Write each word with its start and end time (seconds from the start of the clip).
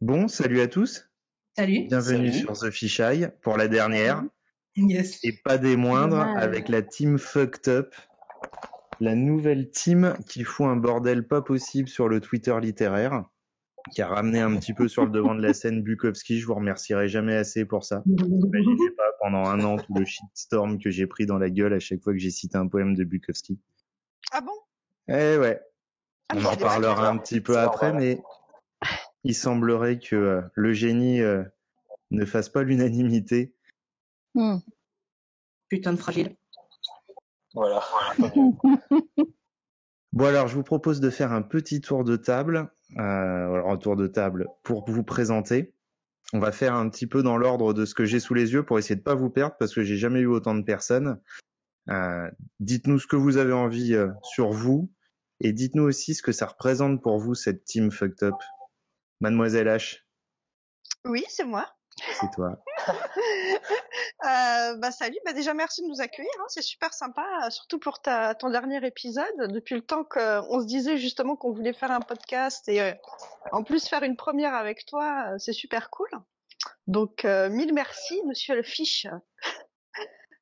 Bon, 0.00 0.28
salut 0.28 0.60
à 0.60 0.68
tous. 0.68 1.10
Salut. 1.56 1.86
Bienvenue 1.88 2.32
Salut. 2.32 2.44
sur 2.44 2.52
The 2.52 2.70
Fisheye 2.70 3.28
pour 3.42 3.56
la 3.56 3.66
dernière. 3.66 4.22
Yes. 4.76 5.18
Et 5.24 5.32
pas 5.32 5.58
des 5.58 5.76
moindres 5.76 6.20
avec 6.20 6.68
la 6.68 6.82
team 6.82 7.18
Fucked 7.18 7.68
Up. 7.68 7.94
La 9.00 9.16
nouvelle 9.16 9.70
team 9.70 10.14
qui 10.28 10.44
fout 10.44 10.66
un 10.66 10.76
bordel 10.76 11.26
pas 11.26 11.42
possible 11.42 11.88
sur 11.88 12.08
le 12.08 12.20
Twitter 12.20 12.56
littéraire. 12.60 13.24
Qui 13.92 14.02
a 14.02 14.08
ramené 14.08 14.40
un 14.40 14.54
petit 14.56 14.72
peu 14.74 14.86
sur 14.86 15.04
le 15.04 15.10
devant 15.10 15.34
de 15.34 15.42
la 15.42 15.52
scène 15.52 15.82
Bukowski. 15.82 16.38
Je 16.38 16.46
vous 16.46 16.54
remercierai 16.54 17.08
jamais 17.08 17.34
assez 17.34 17.64
pour 17.64 17.84
ça. 17.84 18.02
Imaginez 18.06 18.90
pas 18.96 19.10
pendant 19.20 19.46
un 19.46 19.60
an 19.64 19.78
tout 19.78 19.94
le 19.94 20.04
shitstorm 20.04 20.78
que 20.78 20.90
j'ai 20.90 21.06
pris 21.06 21.26
dans 21.26 21.38
la 21.38 21.50
gueule 21.50 21.72
à 21.72 21.80
chaque 21.80 22.02
fois 22.02 22.12
que 22.12 22.18
j'ai 22.20 22.30
cité 22.30 22.56
un 22.56 22.68
poème 22.68 22.94
de 22.94 23.02
Bukowski. 23.02 23.58
Ah 24.30 24.42
bon? 24.42 24.52
Eh 25.08 25.38
ouais. 25.38 25.60
Ah, 26.28 26.34
On 26.36 26.44
en 26.44 26.56
parlera 26.56 27.08
un 27.08 27.16
petit 27.16 27.40
peu 27.40 27.58
après, 27.58 27.92
mais 27.92 28.20
il 29.28 29.34
semblerait 29.34 29.98
que 29.98 30.16
euh, 30.16 30.40
le 30.54 30.72
génie 30.72 31.20
euh, 31.20 31.44
ne 32.10 32.24
fasse 32.24 32.48
pas 32.48 32.62
l'unanimité. 32.62 33.54
Hmm. 34.34 34.56
Putain 35.68 35.92
de 35.92 35.98
fragile. 35.98 36.34
Voilà. 37.54 37.84
Bon 40.12 40.24
alors, 40.24 40.48
je 40.48 40.54
vous 40.54 40.62
propose 40.62 41.00
de 41.00 41.10
faire 41.10 41.32
un 41.32 41.42
petit 41.42 41.82
tour 41.82 42.02
de 42.02 42.16
table, 42.16 42.72
euh, 42.96 43.00
alors 43.00 43.70
un 43.70 43.76
tour 43.76 43.94
de 43.94 44.06
table 44.06 44.48
pour 44.62 44.90
vous 44.90 45.04
présenter. 45.04 45.74
On 46.32 46.38
va 46.38 46.50
faire 46.50 46.74
un 46.74 46.88
petit 46.88 47.06
peu 47.06 47.22
dans 47.22 47.36
l'ordre 47.36 47.74
de 47.74 47.84
ce 47.84 47.94
que 47.94 48.06
j'ai 48.06 48.18
sous 48.18 48.32
les 48.32 48.54
yeux 48.54 48.64
pour 48.64 48.78
essayer 48.78 48.96
de 48.96 49.02
pas 49.02 49.14
vous 49.14 49.28
perdre 49.28 49.56
parce 49.58 49.74
que 49.74 49.82
j'ai 49.82 49.98
jamais 49.98 50.20
eu 50.20 50.26
autant 50.26 50.54
de 50.54 50.62
personnes. 50.62 51.20
Euh, 51.90 52.28
dites-nous 52.58 52.98
ce 52.98 53.06
que 53.06 53.16
vous 53.16 53.36
avez 53.36 53.52
envie 53.52 53.94
euh, 53.94 54.08
sur 54.22 54.50
vous 54.50 54.90
et 55.40 55.52
dites-nous 55.52 55.84
aussi 55.84 56.14
ce 56.14 56.22
que 56.22 56.32
ça 56.32 56.46
représente 56.46 57.02
pour 57.02 57.18
vous 57.18 57.34
cette 57.34 57.64
team 57.64 57.90
fucked 57.90 58.22
up. 58.22 58.34
Mademoiselle 59.20 59.68
H, 59.68 59.98
Oui, 61.04 61.24
c'est 61.28 61.44
moi. 61.44 61.68
c'est 62.20 62.30
toi. 62.34 62.56
Euh, 64.24 64.76
bah 64.78 64.90
salut, 64.90 65.16
bah 65.24 65.32
déjà 65.32 65.54
merci 65.54 65.80
de 65.82 65.86
nous 65.86 66.00
accueillir, 66.00 66.30
hein, 66.40 66.46
c'est 66.48 66.62
super 66.62 66.92
sympa, 66.92 67.24
euh, 67.44 67.50
surtout 67.50 67.78
pour 67.78 68.00
ta, 68.02 68.34
ton 68.34 68.50
dernier 68.50 68.84
épisode. 68.84 69.24
Depuis 69.52 69.76
le 69.76 69.80
temps 69.80 70.02
qu'on 70.02 70.60
se 70.60 70.66
disait 70.66 70.96
justement 70.96 71.36
qu'on 71.36 71.52
voulait 71.52 71.72
faire 71.72 71.92
un 71.92 72.00
podcast 72.00 72.68
et 72.68 72.80
euh, 72.80 72.92
en 73.52 73.62
plus 73.62 73.86
faire 73.86 74.02
une 74.02 74.16
première 74.16 74.54
avec 74.54 74.86
toi, 74.86 75.28
euh, 75.28 75.38
c'est 75.38 75.52
super 75.52 75.90
cool. 75.90 76.08
Donc 76.88 77.24
euh, 77.24 77.48
mille 77.48 77.72
merci, 77.72 78.20
Monsieur 78.26 78.56
le 78.56 78.64
Fiche. 78.64 79.06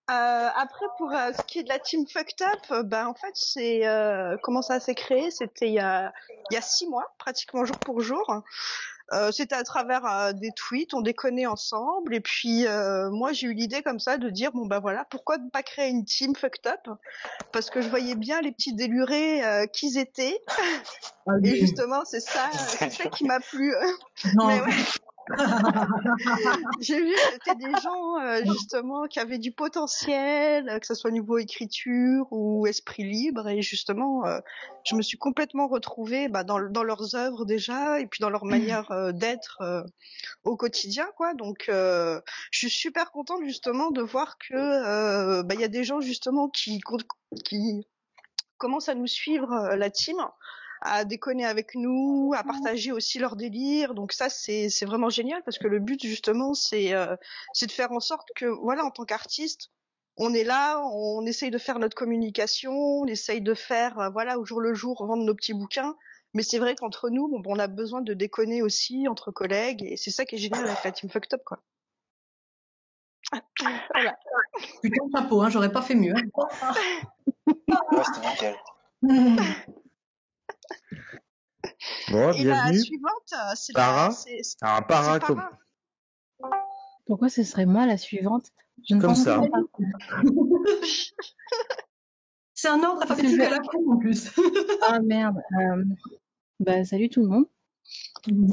Euh, 0.08 0.48
après 0.54 0.86
pour 0.98 1.10
euh, 1.10 1.32
ce 1.36 1.42
qui 1.46 1.58
est 1.58 1.62
de 1.64 1.68
la 1.68 1.80
team 1.80 2.06
Fucked 2.06 2.40
Up, 2.40 2.60
euh, 2.70 2.82
bah 2.84 3.08
en 3.08 3.14
fait 3.14 3.32
c'est 3.34 3.88
euh, 3.88 4.36
comment 4.40 4.62
ça 4.62 4.78
s'est 4.78 4.94
créé, 4.94 5.32
c'était 5.32 5.66
il 5.66 5.74
y 5.74 5.80
a 5.80 6.12
il 6.50 6.54
y 6.54 6.56
a 6.56 6.60
six 6.60 6.86
mois, 6.86 7.12
pratiquement 7.18 7.64
jour 7.64 7.76
pour 7.78 8.00
jour. 8.00 8.42
Euh, 9.12 9.32
c'était 9.32 9.56
à 9.56 9.64
travers 9.64 10.06
euh, 10.06 10.32
des 10.32 10.50
tweets, 10.52 10.94
on 10.94 11.00
déconnait 11.00 11.46
ensemble, 11.46 12.14
et 12.14 12.20
puis 12.20 12.68
euh, 12.68 13.10
moi 13.10 13.32
j'ai 13.32 13.48
eu 13.48 13.52
l'idée 13.52 13.82
comme 13.82 13.98
ça 13.98 14.16
de 14.16 14.30
dire 14.30 14.52
bon 14.52 14.66
bah 14.66 14.78
voilà, 14.78 15.04
pourquoi 15.10 15.38
ne 15.38 15.50
pas 15.50 15.64
créer 15.64 15.88
une 15.90 16.04
team 16.04 16.36
fucked 16.36 16.66
up? 16.68 16.88
Parce 17.50 17.68
que 17.68 17.80
je 17.80 17.88
voyais 17.88 18.14
bien 18.14 18.40
les 18.42 18.52
petits 18.52 18.74
délurés 18.74 19.44
euh, 19.44 19.66
qu'ils 19.66 19.98
étaient, 19.98 20.40
et 21.42 21.56
justement 21.56 22.04
c'est 22.04 22.20
ça, 22.20 22.48
c'est 22.52 22.90
ça 22.90 23.08
qui 23.08 23.24
m'a 23.24 23.40
plu. 23.40 23.74
non. 24.34 24.46
Mais 24.46 24.60
ouais. 24.60 24.72
J'ai 26.80 27.00
vu 27.00 27.12
que 27.12 27.20
c'était 27.32 27.56
des 27.56 27.72
gens 27.82 28.18
euh, 28.20 28.42
justement 28.44 29.06
qui 29.06 29.18
avaient 29.18 29.38
du 29.38 29.52
potentiel, 29.52 30.68
euh, 30.68 30.78
que 30.78 30.86
ce 30.86 30.94
soit 30.94 31.10
au 31.10 31.12
niveau 31.12 31.38
écriture 31.38 32.26
ou 32.30 32.66
esprit 32.66 33.04
libre, 33.04 33.48
et 33.48 33.62
justement, 33.62 34.26
euh, 34.26 34.38
je 34.86 34.94
me 34.94 35.02
suis 35.02 35.18
complètement 35.18 35.66
retrouvée 35.66 36.28
bah, 36.28 36.44
dans, 36.44 36.58
leurs 36.58 37.14
œuvres 37.14 37.44
déjà, 37.44 38.00
et 38.00 38.06
puis 38.06 38.20
dans 38.20 38.30
leur 38.30 38.44
manière 38.44 38.90
euh, 38.92 39.12
d'être 39.12 39.58
euh, 39.60 39.82
au 40.44 40.56
quotidien, 40.56 41.06
quoi. 41.16 41.34
Donc, 41.34 41.66
euh, 41.68 42.20
je 42.52 42.60
suis 42.60 42.70
super 42.70 43.10
contente 43.10 43.42
justement 43.44 43.90
de 43.90 44.02
voir 44.02 44.38
que 44.38 45.42
bah, 45.42 45.54
il 45.54 45.60
y 45.60 45.64
a 45.64 45.68
des 45.68 45.84
gens 45.84 46.00
justement 46.00 46.48
qui 46.48 46.80
qui 47.44 47.86
commencent 48.58 48.88
à 48.88 48.94
nous 48.94 49.06
suivre 49.06 49.74
la 49.74 49.90
team 49.90 50.16
à 50.80 51.04
déconner 51.04 51.44
avec 51.44 51.74
nous, 51.74 52.32
à 52.36 52.42
partager 52.44 52.92
aussi 52.92 53.18
leur 53.18 53.36
délire. 53.36 53.94
Donc 53.94 54.12
ça, 54.12 54.28
c'est 54.28 54.68
c'est 54.68 54.86
vraiment 54.86 55.10
génial 55.10 55.42
parce 55.44 55.58
que 55.58 55.68
le 55.68 55.78
but 55.80 56.02
justement, 56.04 56.54
c'est 56.54 56.92
euh, 56.94 57.16
c'est 57.52 57.66
de 57.66 57.72
faire 57.72 57.92
en 57.92 58.00
sorte 58.00 58.28
que 58.36 58.46
voilà, 58.46 58.84
en 58.84 58.90
tant 58.90 59.04
qu'artiste, 59.04 59.70
on 60.16 60.32
est 60.34 60.44
là, 60.44 60.80
on 60.92 61.24
essaye 61.26 61.50
de 61.50 61.58
faire 61.58 61.78
notre 61.78 61.94
communication, 61.96 62.72
on 62.72 63.06
essaye 63.06 63.40
de 63.40 63.54
faire 63.54 63.98
euh, 63.98 64.08
voilà 64.10 64.38
au 64.38 64.44
jour 64.44 64.60
le 64.60 64.74
jour 64.74 65.04
vendre 65.06 65.24
nos 65.24 65.34
petits 65.34 65.54
bouquins. 65.54 65.96
Mais 66.34 66.42
c'est 66.42 66.58
vrai 66.58 66.74
qu'entre 66.74 67.08
nous, 67.08 67.28
bon, 67.28 67.42
on 67.46 67.58
a 67.58 67.66
besoin 67.66 68.02
de 68.02 68.12
déconner 68.12 68.60
aussi 68.60 69.08
entre 69.08 69.30
collègues 69.30 69.82
et 69.84 69.96
c'est 69.96 70.10
ça 70.10 70.24
qui 70.26 70.34
est 70.34 70.38
génial 70.38 70.66
avec 70.66 70.84
la 70.84 70.92
team 70.92 71.08
Fucked 71.08 71.32
Up 71.34 71.42
quoi. 71.44 71.62
Voilà. 73.94 74.14
Putain 74.82 75.06
de 75.06 75.10
chapeau, 75.16 75.40
hein, 75.40 75.48
j'aurais 75.48 75.72
pas 75.72 75.82
fait 75.82 75.94
mieux. 75.94 76.14
hein. 76.14 76.72
Ouais, 77.46 78.02
c'était 78.14 78.28
nickel. 78.28 78.56
Bon, 82.10 82.32
Et 82.32 82.44
la 82.44 82.54
bienvenue. 82.54 82.78
suivante, 82.80 83.32
euh, 83.32 83.52
c'est 83.54 83.72
Para 83.72 84.06
la, 84.06 84.10
c'est 84.12 84.42
c'est- 84.42 84.56
Alors, 84.62 84.78
c'est 84.78 84.86
para, 84.86 85.20
comme, 85.20 85.36
Para. 85.36 85.58
Pourquoi 87.06 87.28
ce 87.28 87.42
serait 87.44 87.66
moi 87.66 87.86
la 87.86 87.96
suivante? 87.96 88.50
Je 88.88 88.94
ne 88.94 89.00
Comme 89.00 89.14
ça. 89.14 89.40
pas. 89.40 89.60
C'est 92.58 92.68
un 92.68 92.82
ordre 92.82 93.02
alphabétique 93.02 93.38
à 93.40 93.50
la 93.50 93.58
con 93.60 93.92
en 93.92 93.96
plus. 93.98 94.30
Ah 94.88 94.98
merde. 95.00 95.36
Euh, 95.60 95.84
bah, 96.60 96.84
salut 96.84 97.08
tout 97.10 97.20
le 97.22 97.28
monde. 97.28 97.46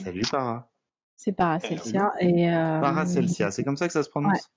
salut 0.03 0.23
para. 0.29 0.69
C'est 1.15 1.31
Paracelsia 1.31 2.11
et 2.19 2.49
euh, 2.53 2.81
Paracelsia, 2.81 3.49
c'est 3.51 3.63
comme 3.63 3.77
ça 3.77 3.87
que 3.87 3.93
ça 3.93 4.03
se 4.03 4.09
prononce? 4.09 4.49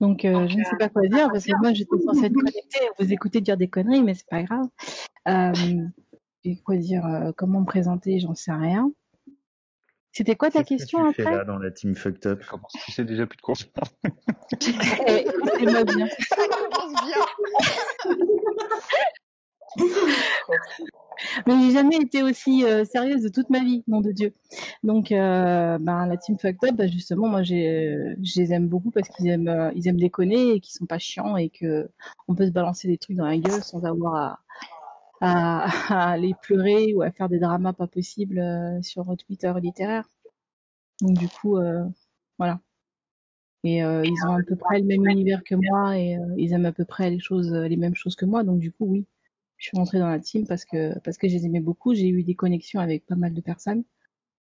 Donc 0.00 0.24
euh, 0.24 0.48
je 0.48 0.56
ne 0.58 0.64
sais 0.64 0.76
pas 0.78 0.88
quoi 0.88 1.02
dire 1.06 1.28
parce 1.30 1.44
que 1.44 1.52
moi 1.60 1.72
j'étais 1.72 1.96
censée 2.04 2.24
être 2.26 2.34
connectée 2.34 2.88
à 2.88 2.90
vous 2.98 3.12
écouter 3.12 3.40
dire 3.40 3.56
des 3.56 3.68
conneries 3.68 4.02
mais 4.02 4.14
c'est 4.14 4.26
pas 4.28 4.42
grave. 4.42 4.66
Euh, 5.28 5.52
et 6.44 6.56
quoi 6.62 6.76
dire 6.76 7.06
euh, 7.06 7.32
Comment 7.36 7.60
me 7.60 7.66
présenter 7.66 8.18
J'en 8.18 8.34
sais 8.34 8.52
rien. 8.52 8.90
C'était 10.14 10.36
quoi 10.36 10.50
ta 10.50 10.62
Qu'est-ce 10.62 10.84
que 10.84 10.90
question 10.90 11.08
tu 11.08 11.14
fais 11.14 11.22
après? 11.22 11.36
là 11.38 11.44
dans 11.44 11.58
la 11.58 11.70
team 11.70 11.94
fucked 11.94 12.26
up? 12.26 12.42
Comment 12.48 12.68
tu 12.84 12.92
sais 12.92 13.04
déjà 13.04 13.26
plus 13.26 13.36
de 13.36 13.42
course 13.42 13.66
Eh, 15.06 15.26
Écoutez-moi 15.26 15.84
bien. 15.84 16.06
Ça 16.28 16.36
commence 16.36 16.92
bien. 17.06 18.16
Mais 21.46 21.54
j'ai 21.62 21.70
jamais 21.72 21.96
été 21.96 22.22
aussi 22.22 22.64
euh, 22.64 22.84
sérieuse 22.84 23.22
de 23.22 23.28
toute 23.28 23.48
ma 23.48 23.60
vie, 23.60 23.84
nom 23.86 24.00
de 24.00 24.10
Dieu. 24.12 24.34
Donc, 24.82 25.12
euh, 25.12 25.78
ben, 25.78 26.06
la 26.06 26.16
team 26.16 26.36
Fucked 26.38 26.68
Up, 26.68 26.74
ben, 26.76 26.90
justement, 26.90 27.28
moi, 27.28 27.42
j'ai, 27.42 27.96
je 28.22 28.40
les 28.40 28.52
aime 28.52 28.68
beaucoup 28.68 28.90
parce 28.90 29.08
qu'ils 29.08 29.28
aiment, 29.28 29.48
euh, 29.48 29.70
ils 29.74 29.88
aiment 29.88 30.00
déconner 30.00 30.54
et 30.54 30.60
qu'ils 30.60 30.74
sont 30.74 30.86
pas 30.86 30.98
chiants 30.98 31.36
et 31.36 31.48
que 31.48 31.88
on 32.28 32.34
peut 32.34 32.46
se 32.46 32.50
balancer 32.50 32.88
des 32.88 32.98
trucs 32.98 33.16
dans 33.16 33.26
la 33.26 33.38
gueule 33.38 33.62
sans 33.62 33.84
avoir 33.84 34.14
à, 34.16 34.40
à, 35.22 35.64
à 35.94 36.10
aller 36.10 36.34
pleurer 36.42 36.92
ou 36.94 37.02
à 37.02 37.12
faire 37.12 37.28
des 37.28 37.38
dramas 37.38 37.72
pas 37.72 37.86
possibles 37.86 38.40
euh, 38.40 38.82
sur 38.82 39.16
Twitter 39.16 39.52
littéraire. 39.62 40.08
Donc, 41.00 41.16
du 41.16 41.28
coup, 41.28 41.56
euh, 41.56 41.84
voilà. 42.38 42.60
Et 43.64 43.84
euh, 43.84 44.02
ils 44.04 44.26
ont 44.26 44.34
à 44.34 44.42
peu 44.42 44.56
près 44.56 44.80
le 44.80 44.84
même 44.84 45.06
univers 45.06 45.44
que 45.44 45.54
moi 45.54 45.96
et 45.96 46.18
ils 46.36 46.52
aiment 46.52 46.66
à 46.66 46.72
peu 46.72 46.84
près 46.84 47.10
les 47.10 47.20
choses, 47.20 47.52
les 47.52 47.76
mêmes 47.76 47.94
choses 47.94 48.16
que 48.16 48.24
moi. 48.24 48.42
Donc, 48.42 48.58
du 48.58 48.72
coup, 48.72 48.86
oui 48.86 49.06
je 49.56 49.68
suis 49.68 49.76
rentrée 49.76 50.00
dans 50.00 50.08
la 50.08 50.18
team 50.18 50.44
parce 50.44 50.64
que 50.64 50.98
parce 51.04 51.16
que 51.18 51.28
je 51.28 51.34
les 51.34 51.46
aimais 51.46 51.60
beaucoup. 51.60 51.94
J'ai 51.94 52.08
eu 52.08 52.24
des 52.24 52.34
connexions 52.34 52.80
avec 52.80 53.06
pas 53.06 53.14
mal 53.14 53.32
de 53.32 53.40
personnes 53.40 53.84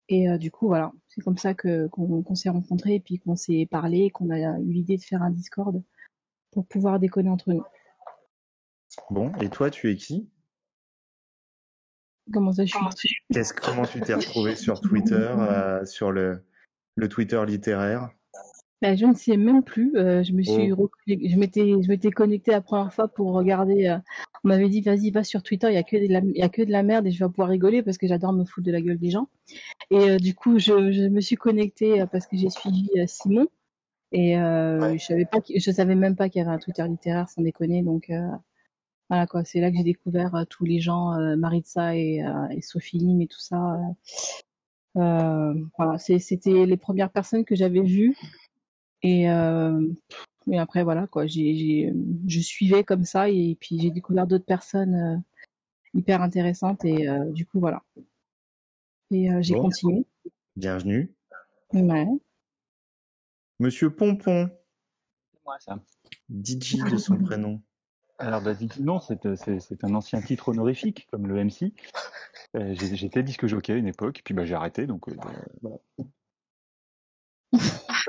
et 0.07 0.38
du 0.38 0.51
coup 0.51 0.68
voilà, 0.68 0.91
c'est 1.07 1.22
comme 1.22 1.40
ça 1.40 1.56
que 1.56 1.88
qu'on 1.88 2.22
qu'on 2.22 2.36
s'est 2.36 2.50
rencontrés 2.50 2.94
et 2.94 3.00
puis 3.00 3.18
qu'on 3.18 3.36
s'est 3.36 3.68
parlé, 3.72 4.12
qu'on 4.12 4.30
a 4.30 4.59
eu 4.59 4.72
l'idée 4.72 4.97
de 4.97 5.01
faire 5.01 5.24
un 5.24 5.31
Discord 5.31 5.81
pour 6.51 6.68
pouvoir 6.68 7.00
déconner 7.00 7.31
entre 7.31 7.51
nous. 7.51 7.63
Bon, 9.09 9.31
et 9.41 9.50
toi, 9.50 9.72
tu 9.72 9.90
es 9.90 9.96
qui? 9.96 10.30
Comment 12.34 12.51
ça, 12.51 12.66
je 12.66 12.75
suis 12.95 13.17
Qu'est-ce 13.34 13.53
comment 13.53 13.84
tu 13.85 14.00
t'es 14.01 14.13
retrouvé 14.13 14.56
sur 14.56 14.81
Twitter, 14.81 15.15
euh, 15.39 15.86
sur 15.86 16.12
le 16.12 16.44
le 16.95 17.07
Twitter 17.07 17.42
littéraire? 17.48 18.09
Bah, 18.81 18.95
je 18.95 19.06
ne 19.06 19.13
sais 19.13 19.36
même 19.36 19.63
plus. 19.63 19.94
euh, 19.98 20.24
je 20.24 20.31
me 20.33 20.42
suis, 20.42 20.71
Oh. 20.74 20.89
je 21.07 21.36
m'étais, 21.38 21.68
je 21.81 21.88
m'étais 21.89 22.12
connectée 22.12 22.51
la 22.51 22.62
première 22.62 22.94
fois 22.94 23.07
pour 23.09 23.33
regarder. 23.33 23.88
euh, 23.88 23.98
on 24.44 24.48
m'avait 24.50 24.69
dit, 24.69 24.80
vas-y, 24.81 25.12
va 25.12 25.24
sur 25.25 25.44
Twitter. 25.44 25.68
Il 25.69 25.74
y 25.74 25.77
a 25.77 25.83
que 25.83 25.98
de 25.98 26.12
la, 26.12 26.19
il 26.19 26.38
y 26.38 26.42
a 26.42 26.48
que 26.50 26.62
de 26.62 26.71
la 26.71 26.81
merde 26.83 27.06
et 27.07 27.12
je 27.12 27.21
vais 27.24 27.30
pouvoir 27.30 27.50
rigoler 27.50 27.83
parce 27.83 27.98
que 27.98 28.07
j'adore 28.07 28.31
me 28.31 28.45
foutre 28.45 28.65
de 28.68 28.71
la 28.71 28.81
gueule 28.81 28.98
des 28.98 29.09
gens. 29.09 29.27
Et 29.92 29.98
euh, 30.12 30.18
du 30.18 30.33
coup, 30.33 30.59
je, 30.59 30.92
je 30.94 31.07
me 31.09 31.19
suis 31.19 31.36
connectée 31.36 32.01
euh, 32.01 32.06
parce 32.06 32.25
que 32.25 32.38
j'ai 32.38 32.50
suivi 32.50 32.89
euh, 32.98 33.04
Simon 33.07 33.48
et 34.13 34.38
euh, 34.39 34.80
Ouais. 34.80 34.98
je 34.98 35.06
savais 35.06 35.25
pas, 35.25 35.39
je 35.54 35.71
savais 35.71 35.95
même 35.95 36.15
pas 36.15 36.30
qu'il 36.30 36.39
y 36.39 36.42
avait 36.45 36.54
un 36.56 36.57
Twitter 36.59 36.86
littéraire, 36.88 37.27
sans 37.27 37.42
déconner. 37.42 37.83
Donc 37.83 38.09
euh, 38.09 38.30
voilà 39.09 39.27
quoi. 39.27 39.44
C'est 39.44 39.59
là 39.59 39.71
que 39.71 39.77
j'ai 39.77 39.83
découvert 39.83 40.35
euh, 40.35 40.45
tous 40.45 40.65
les 40.65 40.79
gens, 40.79 41.13
euh, 41.13 41.35
Maritza 41.35 41.95
et, 41.95 42.23
euh, 42.23 42.47
et 42.50 42.61
Sophie 42.61 42.97
Lim 43.00 43.21
et 43.21 43.27
tout 43.27 43.39
ça. 43.39 43.75
euh. 43.75 43.79
Euh, 44.97 45.53
voilà, 45.77 45.97
c'est- 46.00 46.19
c'était 46.19 46.65
les 46.65 46.77
premières 46.77 47.11
personnes 47.11 47.45
que 47.45 47.56
j'avais 47.56 47.81
vues 47.83 48.15
et, 49.03 49.29
euh, 49.29 49.88
et 50.51 50.57
après 50.57 50.83
voilà 50.83 51.06
quoi, 51.07 51.27
j'ai, 51.27 51.56
j'ai, 51.56 51.94
je 52.27 52.39
suivais 52.39 52.83
comme 52.83 53.06
ça 53.06 53.29
et 53.29 53.56
puis 53.61 53.79
j'ai 53.79 53.91
découvert 53.91 54.25
d'autres 54.25 54.45
personnes 54.45 54.95
euh, 54.95 55.17
hyper 55.94 56.21
intéressantes 56.23 56.85
et 56.85 57.07
euh, 57.07 57.25
du 57.31 57.45
coup 57.45 57.59
voilà. 57.59 57.83
Et 59.11 59.31
euh, 59.31 59.41
j'ai 59.41 59.53
Bon. 59.53 59.61
continué. 59.61 60.06
Bienvenue. 60.56 61.13
Ouais. 61.73 62.07
Monsieur 63.59 63.89
Pompon, 63.95 64.50
C'est 65.33 65.39
moi, 65.45 65.57
ça. 65.59 65.79
DJ 66.29 66.77
de 66.91 66.97
son 66.97 67.17
prénom. 67.17 67.61
Alors, 68.19 68.42
bah, 68.42 68.51
non, 68.80 69.00
c'est 69.00 69.25
euh, 69.25 69.36
c'est- 69.36 69.60
c'est 69.60 69.83
un 69.83 69.95
ancien 69.95 70.21
titre 70.21 70.50
honorifique, 70.50 71.07
comme 71.12 71.27
le 71.27 71.38
MC. 71.39 71.74
Euh, 72.56 72.74
J'étais 72.74 73.24
disque 73.24 73.45
jockey 73.48 73.74
à 73.74 73.75
une 73.77 73.88
époque, 73.88 74.21
puis 74.24 74.33
bah, 74.33 74.45
j'ai 74.45 74.56
arrêté, 74.56 74.86
donc 74.88 75.07
euh, 75.07 75.16
bah, 75.16 75.31
voilà. 75.62 75.77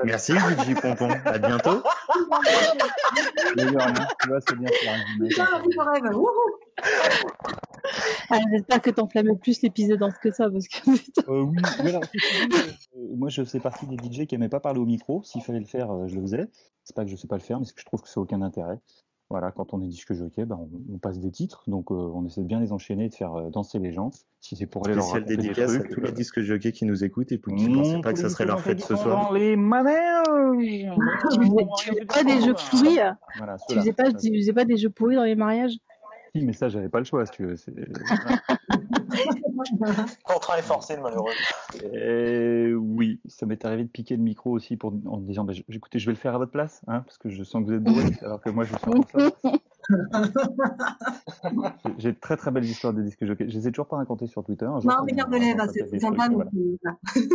Merci 0.03 0.33
DJ 0.33 0.75
Pompon. 0.79 1.09
À 1.25 1.37
bientôt. 1.39 1.81
Ah, 8.29 8.37
J'espère 8.51 8.81
que 8.81 8.89
t'enflammais 8.91 9.35
plus 9.35 9.61
l'épisode 9.61 9.99
dans 9.99 10.11
ce 10.11 10.19
que 10.19 10.31
ça, 10.31 10.49
parce 10.49 10.67
que. 10.67 10.89
Euh, 11.29 11.41
oui, 11.41 11.57
dit, 11.83 11.95
euh, 11.95 11.99
moi 13.15 13.29
je 13.29 13.43
fais 13.43 13.59
partie 13.59 13.85
des 13.87 13.97
DJ 13.97 14.25
qui 14.27 14.35
aimaient 14.35 14.49
pas 14.49 14.59
parler 14.59 14.79
au 14.79 14.85
micro. 14.85 15.23
S'il 15.23 15.41
fallait 15.43 15.59
le 15.59 15.65
faire, 15.65 16.07
je 16.07 16.15
le 16.15 16.21
faisais. 16.21 16.47
C'est 16.83 16.95
pas 16.95 17.03
que 17.03 17.09
je 17.11 17.15
sais 17.15 17.27
pas 17.27 17.35
le 17.37 17.41
faire, 17.43 17.59
mais 17.59 17.65
c'est 17.65 17.73
que 17.73 17.81
je 17.81 17.85
trouve 17.85 18.01
que 18.01 18.07
ça 18.07 18.19
n'a 18.19 18.23
aucun 18.23 18.41
intérêt. 18.41 18.79
Voilà, 19.31 19.51
quand 19.51 19.73
on 19.73 19.81
est 19.81 19.87
disque 19.87 20.13
jockey, 20.13 20.43
ben, 20.43 20.59
on, 20.59 20.93
on 20.93 20.97
passe 20.97 21.17
des 21.19 21.31
titres, 21.31 21.63
donc 21.67 21.89
euh, 21.89 21.95
on 21.95 22.25
essaie 22.25 22.41
de 22.41 22.47
bien 22.47 22.59
les 22.59 22.73
enchaîner, 22.73 23.07
de 23.07 23.15
faire 23.15 23.33
euh, 23.33 23.49
danser 23.49 23.79
les 23.79 23.93
gens. 23.93 24.11
Si 24.41 24.57
c'est 24.57 24.65
pour 24.65 24.85
aller 24.85 24.95
leur 24.95 25.09
raconter 25.09 25.37
des 25.37 25.43
dédicace 25.43 25.73
à 25.73 25.79
trucs, 25.79 25.91
tous 25.91 26.01
les 26.01 26.09
euh, 26.09 26.11
disques 26.11 26.41
jockeys 26.41 26.73
qui 26.73 26.83
nous 26.83 27.05
écoutent 27.05 27.31
et 27.31 27.39
qui 27.39 27.69
ne 27.69 27.75
pensaient 27.77 28.01
pas 28.01 28.11
que 28.11 28.19
ça 28.19 28.27
serait 28.27 28.45
leur 28.45 28.59
fête 28.59 28.81
ce 28.81 28.93
soir. 28.93 29.29
Dans 29.29 29.31
les 29.31 29.55
manèges. 29.55 29.95
Tu 30.59 31.39
faisais, 31.39 32.05
pas 32.05 32.23
des 32.25 32.41
jeux 32.41 32.53
pourris 32.53 32.99
Voilà, 33.37 33.55
Tu 33.69 33.75
faisais 33.75 33.93
pas, 33.93 34.11
tu 34.11 34.35
faisais 34.35 34.53
pas 34.53 34.65
des 34.65 34.75
jeux 34.75 34.89
pourris 34.89 35.15
dans 35.15 35.23
les 35.23 35.35
mariages? 35.35 35.77
Si, 36.35 36.45
mais 36.45 36.53
ça, 36.53 36.67
j'avais 36.67 36.89
pas 36.89 36.99
le 36.99 37.05
choix, 37.05 37.25
si 37.25 37.31
tu 37.31 37.45
veux. 37.45 37.55
Contraint 40.23 40.57
et 40.57 40.61
forcé, 40.61 40.95
le 40.95 41.01
malheureux. 41.01 41.31
Euh, 41.93 42.73
oui, 42.73 43.19
ça 43.27 43.45
m'est 43.45 43.63
arrivé 43.65 43.83
de 43.83 43.89
piquer 43.89 44.15
le 44.17 44.23
micro 44.23 44.51
aussi 44.51 44.77
pour, 44.77 44.93
en 45.05 45.17
disant, 45.17 45.43
bah, 45.43 45.53
je- 45.53 45.63
écoutez, 45.75 45.99
je 45.99 46.05
vais 46.05 46.11
le 46.11 46.17
faire 46.17 46.35
à 46.35 46.37
votre 46.37 46.51
place, 46.51 46.81
hein, 46.87 47.01
parce 47.01 47.17
que 47.17 47.29
je 47.29 47.43
sens 47.43 47.61
que 47.63 47.67
vous 47.67 47.73
êtes 47.73 47.83
bourré, 47.83 48.03
alors 48.21 48.41
que 48.41 48.49
moi, 48.49 48.63
je 48.65 48.75
forme. 48.75 49.03
J'ai- 51.97 52.11
de 52.11 52.19
très 52.19 52.37
très 52.37 52.51
belles 52.51 52.65
histoires 52.65 52.93
de 52.93 53.01
disques 53.01 53.25
jockeys. 53.25 53.49
Je 53.49 53.55
les 53.57 53.67
ai 53.67 53.71
toujours 53.71 53.87
pas 53.87 53.97
racontées 53.97 54.27
sur 54.27 54.43
Twitter. 54.43 54.65
Jour, 54.65 54.83
Non, 54.85 54.95
on- 55.01 55.05
mais 55.05 55.21
racontera 55.21 55.55
bah, 55.65 55.71
c'est 55.73 55.89
des 55.91 55.99
sympa. 55.99 56.27
voilà. 56.29 56.49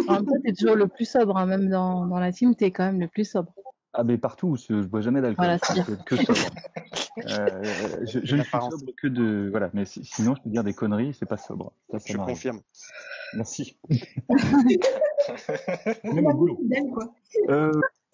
En 0.08 0.12
même 0.14 0.26
temps, 0.26 0.32
t'es 0.44 0.52
toujours 0.52 0.76
le 0.76 0.86
plus 0.88 1.08
sobre, 1.08 1.36
hein, 1.36 1.46
même 1.46 1.68
dans, 1.68 2.06
dans 2.06 2.18
la 2.18 2.32
team, 2.32 2.54
t'es 2.54 2.70
quand 2.70 2.84
même 2.84 3.00
le 3.00 3.08
plus 3.08 3.28
sobre. 3.28 3.52
Ah, 3.98 4.04
mais 4.04 4.18
partout, 4.18 4.56
je, 4.56 4.82
je 4.82 4.86
bois 4.86 5.00
jamais 5.00 5.22
d'alcool. 5.22 5.46
Voilà, 5.46 5.58
que 6.04 6.16
sobre. 6.16 6.34
Euh, 7.24 8.04
je, 8.06 8.20
je 8.22 8.36
ne 8.36 8.42
suis 8.42 8.50
sobre 8.50 8.92
que 8.94 9.06
de. 9.08 9.48
Voilà, 9.50 9.70
mais 9.72 9.86
si- 9.86 10.04
sinon, 10.04 10.34
je 10.34 10.42
peux 10.42 10.50
dire 10.50 10.62
des 10.62 10.74
conneries, 10.74 11.14
c'est 11.14 11.24
pas 11.24 11.38
sobre. 11.38 11.72
Ça, 11.90 11.98
ça 11.98 12.12
Je 12.12 12.18
confirme. 12.18 12.60
Merci. 13.32 13.78
Même 16.04 16.30
boulot. 16.34 16.60
Euh, 17.48 17.72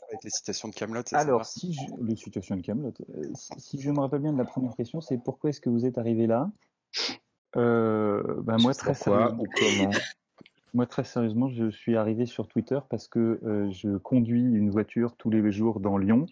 Avec 0.08 0.22
les 0.22 0.30
citations 0.30 0.68
de 0.68 0.74
Camelot, 0.74 1.02
Alors, 1.14 1.44
si 1.44 1.74
je, 1.74 1.80
les 2.00 2.14
situations 2.14 2.54
de 2.56 2.62
Camelot, 2.62 2.92
euh, 3.16 3.22
si, 3.34 3.50
si 3.58 3.80
je 3.80 3.90
me 3.90 3.98
rappelle 3.98 4.20
bien 4.20 4.32
de 4.32 4.38
la 4.38 4.44
première 4.44 4.76
question, 4.76 5.00
c'est 5.00 5.18
pourquoi 5.18 5.50
est-ce 5.50 5.60
que 5.60 5.68
vous 5.68 5.84
êtes 5.84 5.98
arrivé 5.98 6.28
là? 6.28 6.48
Euh, 7.56 8.22
bah, 8.42 8.56
moi, 8.60 8.72
très 8.74 8.94
Pourquoi 8.94 9.32
ou 9.32 9.46
comment 9.52 9.90
moi, 10.74 10.86
très 10.86 11.04
sérieusement, 11.04 11.48
je 11.48 11.70
suis 11.70 11.96
arrivé 11.96 12.26
sur 12.26 12.48
Twitter 12.48 12.78
parce 12.88 13.08
que 13.08 13.40
euh, 13.44 13.70
je 13.70 13.96
conduis 13.98 14.42
une 14.42 14.70
voiture 14.70 15.14
tous 15.16 15.30
les 15.30 15.52
jours 15.52 15.80
dans 15.80 15.98
Lyon. 15.98 16.26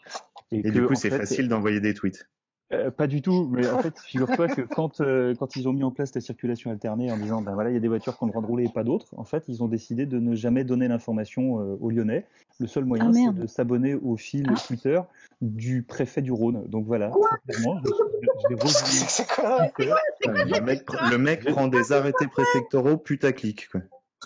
Et, 0.52 0.58
Et 0.58 0.62
que, 0.62 0.68
du 0.70 0.86
coup, 0.86 0.94
c'est 0.94 1.10
facile 1.10 1.48
d'envoyer 1.48 1.80
des 1.80 1.94
tweets. 1.94 2.26
euh, 2.72 2.90
pas 2.90 3.06
du 3.08 3.20
tout, 3.20 3.48
mais 3.52 3.68
en 3.68 3.78
fait, 3.82 3.98
figure-toi 3.98 4.48
que 4.48 4.62
quand, 4.62 5.00
euh, 5.00 5.34
quand 5.34 5.56
ils 5.56 5.68
ont 5.68 5.72
mis 5.72 5.82
en 5.84 5.90
place 5.90 6.14
la 6.14 6.20
circulation 6.20 6.70
alternée 6.70 7.10
en 7.12 7.16
disant, 7.18 7.42
ben 7.42 7.52
voilà, 7.54 7.70
il 7.70 7.74
y 7.74 7.76
a 7.76 7.80
des 7.80 7.88
voitures 7.88 8.16
qui 8.16 8.22
ont 8.22 8.26
le 8.26 8.32
droit 8.32 8.42
de 8.42 8.46
rouler 8.46 8.64
et 8.64 8.72
pas 8.72 8.84
d'autres, 8.84 9.08
en 9.16 9.24
fait, 9.24 9.44
ils 9.48 9.62
ont 9.62 9.68
décidé 9.68 10.06
de 10.06 10.18
ne 10.20 10.34
jamais 10.36 10.62
donner 10.64 10.86
l'information 10.88 11.60
euh, 11.60 11.76
aux 11.80 11.90
Lyonnais. 11.90 12.26
Le 12.60 12.66
seul 12.66 12.84
moyen, 12.84 13.10
Ah, 13.10 13.32
c'est 13.34 13.40
de 13.42 13.46
s'abonner 13.46 13.94
au 13.94 14.16
fil 14.16 14.46
Ah. 14.48 14.54
Twitter 14.66 15.00
du 15.40 15.82
préfet 15.82 16.22
du 16.22 16.30
Rhône. 16.32 16.64
Donc 16.68 16.86
voilà, 16.86 17.10
simplement, 17.46 17.80
je, 17.84 17.90
je 17.90 18.48
vais 18.48 18.54
revenir 18.54 18.70
C'est 19.08 19.26
quoi 19.28 19.66
Twitter. 19.74 19.92
Le 20.26 20.60
mec, 20.60 20.84
le 21.10 21.18
mec 21.18 21.44
prend 21.44 21.68
des 21.68 21.92
arrêtés 21.92 22.26
préfectoraux 22.28 22.96
putaclic. 22.96 23.68
Quoi. 23.70 23.80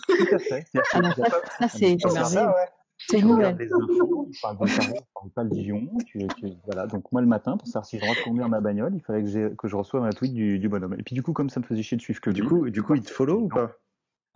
Tout 0.07 0.35
à 0.35 0.39
fait. 0.39 0.65
C'est-à-dire 0.71 1.13
Ah, 1.17 1.29
ça, 1.29 1.41
ça, 1.59 1.67
c'est 1.69 1.95
ouais. 2.47 2.53
C'est 3.07 3.17
tu 3.17 3.23
une 3.25 3.31
regardes 3.33 3.59
les 3.59 3.71
infos, 3.71 4.27
de 5.43 5.49
tu, 6.05 6.19
tu- 6.37 6.47
voilà. 6.65 6.87
Donc 6.87 7.11
moi 7.11 7.21
le 7.21 7.27
matin, 7.27 7.55
pour 7.57 7.67
savoir 7.67 7.85
si 7.85 7.99
je 7.99 8.05
rentre 8.05 8.23
conduire 8.23 8.49
ma 8.49 8.61
bagnole, 8.61 8.93
il 8.95 9.01
fallait 9.01 9.21
que, 9.21 9.29
j'ai- 9.29 9.51
que 9.57 9.67
je 9.67 9.75
reçoive 9.75 10.03
un 10.03 10.13
tweet 10.13 10.33
du, 10.33 10.59
du 10.59 10.69
bonhomme. 10.69 10.95
Et 10.97 11.03
puis 11.03 11.13
du 11.13 11.21
coup, 11.21 11.33
comme 11.33 11.49
ça 11.49 11.59
me 11.59 11.65
faisait 11.65 11.83
chier 11.83 11.97
de 11.97 12.01
suivre 12.01 12.19
que 12.21 12.29
Du 12.31 12.41
lui, 12.41 12.47
coup, 12.47 12.69
du 12.69 12.81
coup, 12.81 12.95
il 12.95 13.03
te 13.03 13.11
follow 13.11 13.41
ou 13.41 13.47
pas? 13.47 13.77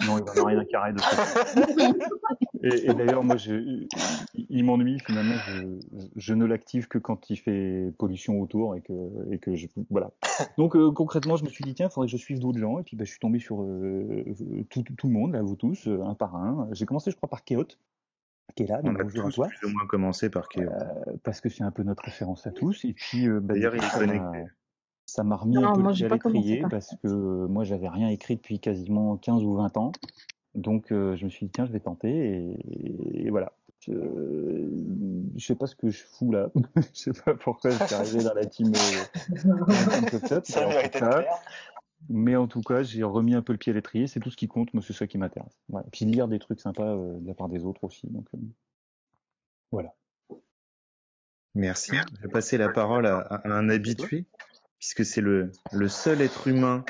Non, 0.06 0.18
il 0.18 0.24
en 0.24 0.44
a 0.44 0.48
rien 0.48 0.60
à 0.60 0.66
carrer 0.66 0.94
de. 0.94 1.00
Et, 2.62 2.90
et 2.90 2.94
d'ailleurs, 2.94 3.24
moi, 3.24 3.38
je, 3.38 3.86
il 4.34 4.63
m'ennuie 4.66 5.00
finalement. 5.00 5.36
Je, 5.48 5.78
je 6.18 6.34
ne 6.34 6.44
l'active 6.44 6.90
que 6.90 6.98
quand 6.98 7.30
il 7.30 7.38
fait 7.38 7.94
pollution 7.98 8.42
autour 8.42 8.75
et 8.75 8.81
que, 8.81 8.94
et 9.31 9.40
que 9.40 9.56
je, 9.56 9.68
voilà. 9.90 10.12
Donc 10.57 10.75
euh, 10.75 10.92
concrètement, 10.92 11.38
je 11.38 11.46
me 11.46 11.50
suis 11.50 11.63
dit 11.63 11.74
tiens, 11.74 11.88
il 11.88 11.92
faudrait 11.92 12.07
que 12.07 12.12
je 12.12 12.18
suive 12.18 12.40
d'autres 12.40 12.60
gens. 12.60 12.78
Et 12.80 12.84
puis 12.84 12.98
bah, 12.98 13.06
je 13.06 13.12
suis 13.12 13.19
tombé 13.19 13.40
sur 13.40 13.62
euh, 13.62 14.25
tout, 14.69 14.84
tout 14.84 15.07
le 15.07 15.13
monde, 15.13 15.31
là, 15.31 15.42
vous 15.42 15.56
tous, 15.56 15.88
euh, 15.88 16.04
un 16.04 16.16
par 16.16 16.36
un. 16.36 16.68
J'ai 16.72 16.86
commencé, 16.86 17.12
je 17.12 17.16
crois, 17.16 17.30
par 17.30 17.45
Kéot, 17.45 17.68
qui 18.56 18.63
est 18.63 18.68
là. 18.68 18.80
On 18.84 18.92
Donc 18.92 19.00
a 19.00 19.04
tous 19.06 19.12
plus 19.12 19.68
ou 19.68 19.69
moins 19.69 19.88
commencé 19.88 20.30
par 20.30 20.50
Kéo. 20.50 20.69
Euh, 20.69 21.16
parce 21.24 21.42
que 21.42 21.50
c'est 21.50 21.63
un 21.63 21.72
peu 21.72 21.84
notre 21.84 22.04
référence 22.04 22.45
à 22.48 22.52
tous. 22.52 22.86
Et 22.86 22.94
puis, 22.94 23.28
euh, 23.28 23.40
bah, 23.40 23.54
D'ailleurs, 23.54 23.75
il 23.75 23.84
est 23.84 23.98
connecté. 23.98 24.45
Ça 25.09 25.23
m'a 25.23 25.35
remis 25.35 25.56
Non, 25.56 25.69
un 25.69 25.73
peu 25.73 25.88
à 25.88 26.07
l'étrier 26.09 26.61
par- 26.61 26.69
parce 26.71 26.95
que 27.03 27.07
moi, 27.47 27.63
j'avais 27.63 27.89
rien 27.89 28.07
écrit 28.09 28.35
depuis 28.35 28.59
quasiment 28.59 29.17
15 29.17 29.44
ou 29.44 29.53
20 29.56 29.75
ans. 29.77 29.91
Donc, 30.56 30.91
euh, 30.91 31.15
je 31.15 31.25
me 31.25 31.29
suis 31.29 31.45
dit, 31.45 31.51
tiens, 31.51 31.65
je 31.65 31.71
vais 31.71 31.79
tenter. 31.79 32.09
Et, 32.09 33.25
et 33.25 33.29
voilà. 33.29 33.53
Je, 33.79 33.94
je 35.38 35.45
sais 35.45 35.56
pas 35.56 35.65
ce 35.67 35.75
que 35.75 35.89
je 35.89 36.03
fous 36.03 36.31
là. 36.33 36.50
je 36.94 37.00
sais 37.00 37.13
pas 37.13 37.33
pourquoi 37.35 37.71
je 37.71 37.83
suis 37.85 37.95
arrivé 37.95 38.23
dans 38.23 38.33
la 38.33 38.45
team, 38.45 38.73
euh, 38.75 39.25
Ça 40.44 40.67
mais 40.67 40.77
en 40.77 40.81
tout 40.81 40.89
cas- 41.00 41.09
plaire. 41.21 41.33
mais 42.09 42.35
en 42.35 42.47
tout 42.47 42.61
cas, 42.61 42.83
j'ai 42.83 43.03
remis 43.03 43.35
un 43.35 43.41
peu 43.41 43.53
le 43.53 43.57
pied 43.57 43.71
à 43.71 43.75
l'étrier. 43.75 44.07
C'est 44.07 44.19
tout 44.19 44.31
ce 44.31 44.35
qui 44.38 44.47
compte. 44.50 44.73
Moi, 44.73 44.83
c'est 44.85 44.91
ça 44.94 45.07
qui 45.07 45.17
m'intéresse. 45.17 45.57
Voilà. 45.69 45.85
Puis 45.91 46.03
lire 46.06 46.27
des 46.27 46.39
trucs 46.39 46.59
sympas 46.59 46.83
euh, 46.95 47.19
de 47.19 47.27
la 47.27 47.33
part 47.33 47.47
des 47.47 47.63
autres 47.63 47.83
aussi. 47.85 48.07
Donc, 48.07 48.25
euh, 48.35 48.38
voilà. 49.71 49.94
Merci. 51.56 51.91
Je 52.17 52.21
vais 52.23 52.29
passer 52.29 52.57
la 52.57 52.69
parole 52.69 53.06
à, 53.06 53.17
à 53.19 53.50
un 53.50 53.69
habitué, 53.69 54.25
puisque 54.80 55.06
c'est 55.06 55.22
le, 55.22 55.52
le 55.72 55.88
seul 55.90 56.22
être 56.22 56.48
humain. 56.48 56.84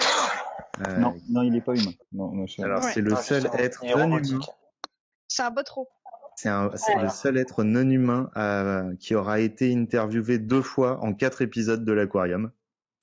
euh, 0.87 0.97
Non, 0.97 1.17
non, 1.29 1.41
il 1.41 1.55
est 1.55 1.61
pas 1.61 1.73
humain. 1.75 1.91
Non, 2.11 2.31
non, 2.31 2.45
je- 2.47 2.61
Alors, 2.61 2.83
Ouais. 2.83 2.91
c'est 2.93 3.01
le 3.01 3.15
seul 3.15 3.49
être 3.55 3.83
non 3.83 4.17
humain. 4.17 4.39
C'est 5.27 5.43
un 5.43 5.51
botro. 5.51 5.89
C'est 6.37 6.49
le 6.95 7.09
seul 7.09 7.37
être 7.37 7.63
non 7.65 7.89
humain 7.89 8.31
euh, 8.37 8.95
qui 8.95 9.13
aura 9.13 9.39
été 9.41 9.75
interviewé 9.75 10.37
deux 10.39 10.61
fois 10.61 10.99
en 11.03 11.13
quatre 11.13 11.41
épisodes 11.41 11.83
de 11.83 11.91
l'Aquarium. 11.91 12.51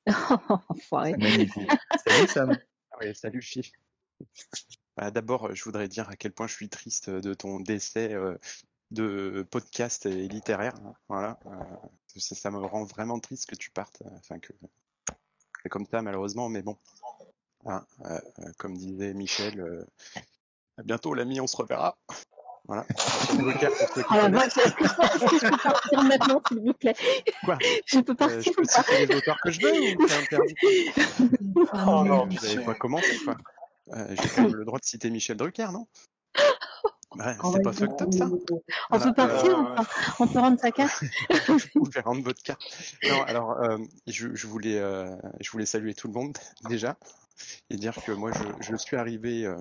Enfoiré. 0.68 1.16
Magnifique. 1.18 1.70
Salut 2.06 2.28
Sam. 2.28 2.58
Ah 2.92 2.96
Oui, 3.00 3.14
salut 3.14 3.42
Chi. 3.42 3.72
Bah, 4.96 5.10
D'abord, 5.10 5.54
je 5.54 5.62
voudrais 5.64 5.88
dire 5.88 6.08
à 6.08 6.16
quel 6.16 6.32
point 6.32 6.46
je 6.46 6.54
suis 6.54 6.70
triste 6.70 7.10
de 7.10 7.34
ton 7.34 7.60
décès 7.60 8.14
euh, 8.14 8.38
de 8.90 9.46
podcast 9.50 10.06
et 10.06 10.28
littéraire. 10.28 10.74
Voilà, 11.08 11.38
euh, 11.46 11.50
ça, 12.16 12.34
ça 12.34 12.50
me 12.50 12.58
rend 12.58 12.84
vraiment 12.84 13.18
triste 13.18 13.46
que 13.50 13.56
tu 13.56 13.70
partes. 13.70 14.02
euh, 14.04 14.10
Enfin 14.18 14.38
que 14.38 14.52
c'est 15.62 15.68
comme 15.68 15.86
ça 15.86 16.02
malheureusement, 16.02 16.48
mais 16.48 16.62
bon. 16.62 16.76
Hein, 17.66 17.84
euh, 18.04 18.20
euh, 18.40 18.52
comme 18.58 18.76
disait 18.76 19.12
Michel, 19.12 19.58
euh, 19.60 19.84
à 20.78 20.82
bientôt 20.84 21.14
l'ami, 21.14 21.40
on 21.40 21.46
se 21.48 21.56
reverra. 21.56 21.96
Voilà. 22.68 22.84
Est-ce 22.90 23.36
que 23.36 25.28
que 25.28 25.38
je 25.38 25.50
peux 25.50 25.56
partir 25.62 26.02
maintenant, 26.04 26.40
s'il 26.48 26.60
vous 26.60 26.72
plaît? 26.72 26.94
Quoi? 27.44 27.58
Je 27.86 28.00
peux 28.00 28.12
Euh, 28.12 28.14
partir 28.16 28.42
je 28.42 28.50
peux 28.52 28.62
ou 28.62 28.66
pas? 28.66 28.82
citer 28.82 29.06
les 29.06 29.16
auteurs 29.16 29.40
que 29.42 29.50
je 29.50 29.60
veux 29.60 29.72
ou 29.96 30.06
c'est 30.08 30.14
interdit 30.14 30.54
Ah, 31.72 31.84
Oh 31.88 32.04
non, 32.04 32.26
mais- 32.26 32.36
vous 32.36 32.44
avez 32.44 32.64
pas 32.64 32.74
commencé 32.74 33.18
quoi. 33.24 33.36
Euh, 33.92 34.14
J'ai 34.20 34.28
quand 34.28 34.42
même 34.42 34.54
le 34.56 34.64
droit 34.64 34.78
de 34.80 34.84
citer 34.84 35.10
Michel 35.10 35.36
Drucker, 35.36 35.68
non? 35.72 35.86
Ouais, 37.18 37.36
c'est 37.52 37.62
pas 37.62 37.72
fucked 37.72 38.02
up 38.02 38.12
ça? 38.12 38.26
On 38.26 38.98
Voilà, 38.98 39.04
peut 39.06 39.14
partir 39.14 39.58
euh, 39.58 39.62
ou 39.62 39.74
pas 39.74 39.86
On 40.20 40.26
peut 40.28 40.38
rendre 40.38 40.60
sa 40.60 40.70
carte 40.70 41.02
Vous 41.74 41.84
pouvez 41.84 42.00
rendre 42.00 42.22
votre 42.22 42.42
carte. 42.42 42.60
Non, 43.08 43.22
alors 43.22 43.52
euh, 43.62 43.78
je, 44.06 44.34
je 44.34 44.46
voulais 44.46 44.78
euh, 44.78 45.14
je 45.40 45.50
voulais 45.50 45.66
saluer 45.66 45.94
tout 45.94 46.08
le 46.08 46.14
monde 46.14 46.36
déjà 46.68 46.96
et 47.70 47.76
dire 47.76 47.94
que 48.04 48.12
moi 48.12 48.30
je, 48.32 48.70
je 48.70 48.76
suis 48.76 48.96
arrivé, 48.96 49.44
euh, 49.46 49.56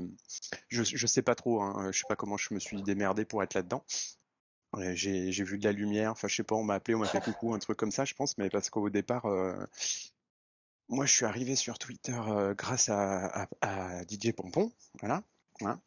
je 0.69 0.83
je 0.83 1.07
sais 1.07 1.21
pas 1.21 1.35
trop, 1.35 1.61
hein, 1.61 1.89
je 1.91 1.99
sais 1.99 2.05
pas 2.07 2.15
comment 2.15 2.37
je 2.37 2.53
me 2.53 2.59
suis 2.59 2.81
démerdé 2.83 3.25
pour 3.25 3.43
être 3.43 3.53
là-dedans. 3.53 3.83
Euh, 4.77 4.91
J'ai 4.95 5.31
vu 5.31 5.57
de 5.57 5.63
la 5.63 5.71
lumière, 5.71 6.11
enfin 6.11 6.27
je 6.27 6.35
sais 6.35 6.43
pas, 6.43 6.55
on 6.55 6.63
m'a 6.63 6.73
appelé, 6.75 6.95
on 6.95 6.99
m'a 6.99 7.07
fait 7.07 7.21
coucou, 7.21 7.53
un 7.53 7.59
truc 7.59 7.77
comme 7.77 7.91
ça, 7.91 8.03
je 8.05 8.13
pense, 8.13 8.37
mais 8.37 8.49
parce 8.49 8.69
qu'au 8.69 8.89
départ, 8.89 9.25
euh, 9.25 9.55
moi 10.89 11.05
je 11.05 11.13
suis 11.13 11.25
arrivé 11.25 11.55
sur 11.55 11.79
Twitter 11.79 12.19
euh, 12.27 12.53
grâce 12.53 12.89
à, 12.89 13.25
à, 13.25 13.47
à 13.61 14.01
DJ 14.03 14.31
Pompon, 14.35 14.71
voilà. 15.01 15.23
hein. 15.61 15.79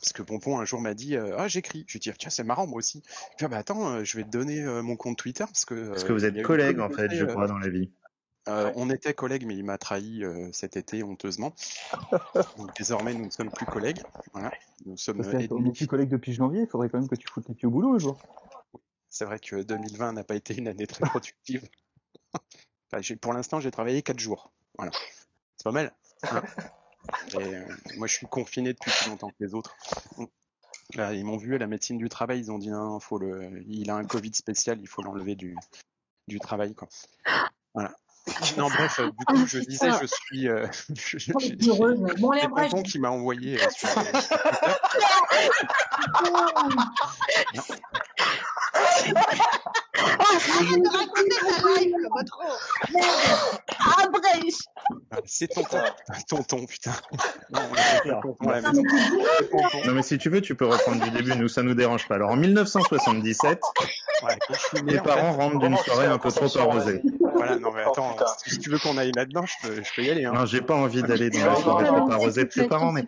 Parce 0.00 0.12
que 0.12 0.22
Pompon 0.22 0.58
un 0.58 0.64
jour 0.64 0.80
m'a 0.80 0.94
dit 0.94 1.16
euh, 1.16 1.36
ah 1.38 1.48
j'écris, 1.48 1.84
je 1.86 1.94
lui 1.94 1.98
ai 1.98 2.10
dit 2.10 2.18
tiens 2.18 2.30
c'est 2.30 2.44
marrant 2.44 2.66
moi 2.66 2.78
aussi. 2.78 3.02
Je 3.32 3.36
dis, 3.38 3.44
ah, 3.44 3.48
bah 3.48 3.58
attends 3.58 3.88
euh, 3.90 4.04
je 4.04 4.16
vais 4.16 4.24
te 4.24 4.30
donner 4.30 4.62
euh, 4.62 4.82
mon 4.82 4.96
compte 4.96 5.18
Twitter 5.18 5.44
parce 5.44 5.64
que 5.64 5.88
Parce 5.90 6.04
que 6.04 6.12
vous 6.12 6.24
êtes 6.24 6.42
collègues 6.42 6.80
en 6.80 6.90
fait, 6.90 7.10
je 7.14 7.24
euh, 7.24 7.26
crois, 7.26 7.46
dans 7.46 7.58
la 7.58 7.68
vie. 7.68 7.90
Euh, 8.48 8.66
Ouais. 8.66 8.72
On 8.76 8.88
était 8.88 9.12
collègues, 9.12 9.44
mais 9.44 9.54
il 9.56 9.64
m'a 9.64 9.76
trahi 9.76 10.24
euh, 10.24 10.48
cet 10.52 10.78
été 10.78 11.02
honteusement. 11.02 11.52
Donc 12.56 12.74
désormais, 12.78 13.12
nous 13.12 13.26
ne 13.26 13.30
sommes 13.30 13.50
plus 13.50 13.66
collègues. 13.66 14.02
Voilà. 14.32 14.50
Nous 14.86 14.96
sommes 14.96 15.22
ennemis. 15.22 15.72
plus 15.72 15.86
collègues 15.86 16.08
depuis 16.08 16.32
janvier, 16.32 16.62
il 16.62 16.66
faudrait 16.66 16.88
quand 16.88 16.98
même 16.98 17.08
que 17.08 17.14
tu 17.14 17.28
foutes 17.28 17.46
les 17.48 17.54
pieds 17.54 17.66
au 17.66 17.70
boulot 17.70 17.94
un 17.94 17.98
jour. 17.98 18.18
C'est 19.10 19.26
vrai 19.26 19.38
que 19.38 19.62
2020 19.62 20.14
n'a 20.14 20.24
pas 20.24 20.34
été 20.34 20.56
une 20.56 20.68
année 20.68 20.86
très 20.86 21.04
productive. 21.04 21.68
Enfin, 22.90 23.14
pour 23.20 23.34
l'instant, 23.34 23.60
j'ai 23.60 23.70
travaillé 23.70 24.00
4 24.00 24.18
jours. 24.18 24.50
Voilà. 24.78 24.92
C'est 25.58 25.64
pas 25.64 25.72
mal. 25.72 25.92
hein. 26.22 26.42
Et, 27.34 27.36
euh, 27.54 27.64
moi, 27.96 28.06
je 28.06 28.14
suis 28.14 28.26
confiné 28.26 28.72
depuis 28.72 28.90
plus 28.90 29.10
longtemps 29.10 29.28
que 29.30 29.36
les 29.40 29.54
autres. 29.54 29.76
Là, 30.94 31.12
ils 31.12 31.24
m'ont 31.24 31.36
vu 31.36 31.54
à 31.54 31.58
la 31.58 31.66
médecine 31.66 31.98
du 31.98 32.08
travail, 32.08 32.38
ils 32.40 32.50
ont 32.50 32.58
dit 32.58 32.70
non, 32.70 32.98
faut 33.00 33.18
le... 33.18 33.62
il 33.66 33.90
a 33.90 33.94
un 33.96 34.04
Covid 34.04 34.32
spécial, 34.34 34.78
il 34.80 34.86
faut 34.88 35.02
l'enlever 35.02 35.34
du, 35.34 35.54
du 36.28 36.38
travail. 36.40 36.74
Quoi. 36.74 36.88
Voilà. 37.74 37.94
Non, 38.58 38.68
bref, 38.68 38.98
euh, 39.00 39.10
du 39.18 39.24
coup, 39.24 39.46
je 39.46 39.58
disais, 39.68 39.90
je 40.00 40.06
suis. 40.06 40.48
euh, 40.48 40.66
je- 40.94 41.18
je- 41.18 41.32
les. 41.32 41.56
Bon, 42.70 42.82
qui 42.82 42.98
m'a 42.98 43.10
envoyé 43.10 43.62
euh, 43.62 43.68
sur, 43.70 43.88
euh, 43.98 44.02
sur 48.98 49.14
Arrête 49.98 50.82
de 50.82 50.88
raconter 50.88 51.36
ta 51.40 51.80
life, 51.80 51.94
le 51.96 52.08
patron. 52.14 52.48
Ah, 53.80 54.06
bref 54.12 54.54
Ah, 55.10 55.16
C'est 55.24 55.48
tonton, 55.48 55.78
tonton, 56.28 56.66
putain. 56.66 56.92
Non, 57.50 57.60
mais 57.72 57.78
tu- 58.02 58.08
C'est 59.40 59.50
tonton. 59.50 59.86
Non 59.86 59.92
mais 59.92 60.02
si 60.02 60.18
tu 60.18 60.30
veux, 60.30 60.40
tu 60.40 60.54
peux 60.54 60.66
reprendre 60.66 61.02
du 61.02 61.10
début, 61.10 61.34
nous 61.36 61.48
ça 61.48 61.62
nous 61.62 61.74
dérange 61.74 62.06
pas. 62.08 62.14
Alors 62.16 62.30
en 62.30 62.36
1977, 62.36 63.60
Ouais, 64.22 64.36
quand 64.46 64.54
je 64.54 64.58
suis 64.58 64.82
né, 64.82 64.92
mes 64.94 64.98
en 65.00 65.02
parents 65.04 65.32
fait, 65.32 65.38
rentrent 65.42 65.58
d'une 65.60 65.76
soirée 65.76 66.06
un 66.06 66.18
peu 66.18 66.30
trop 66.30 66.58
arrosée. 66.58 67.02
Voilà, 67.34 67.56
non 67.58 67.70
mais 67.72 67.82
Oh, 67.86 67.90
attends, 67.90 68.16
si 68.46 68.58
tu 68.58 68.70
veux 68.70 68.78
qu'on 68.78 68.98
aille 68.98 69.12
là-dedans, 69.14 69.44
je 69.46 69.54
peux, 69.68 69.74
je 69.82 69.94
peux 69.94 70.02
y 70.02 70.10
aller. 70.10 70.24
Hein. 70.24 70.32
Non, 70.34 70.44
j'ai 70.46 70.60
pas 70.60 70.74
envie 70.74 71.02
d'aller 71.02 71.30
dans 71.30 71.44
la 71.46 71.56
soirée 71.56 71.86
trop 71.86 72.10
arrosée 72.10 72.44
de 72.44 72.48
tes 72.50 72.64
parents, 72.66 72.92
mais 72.92 73.04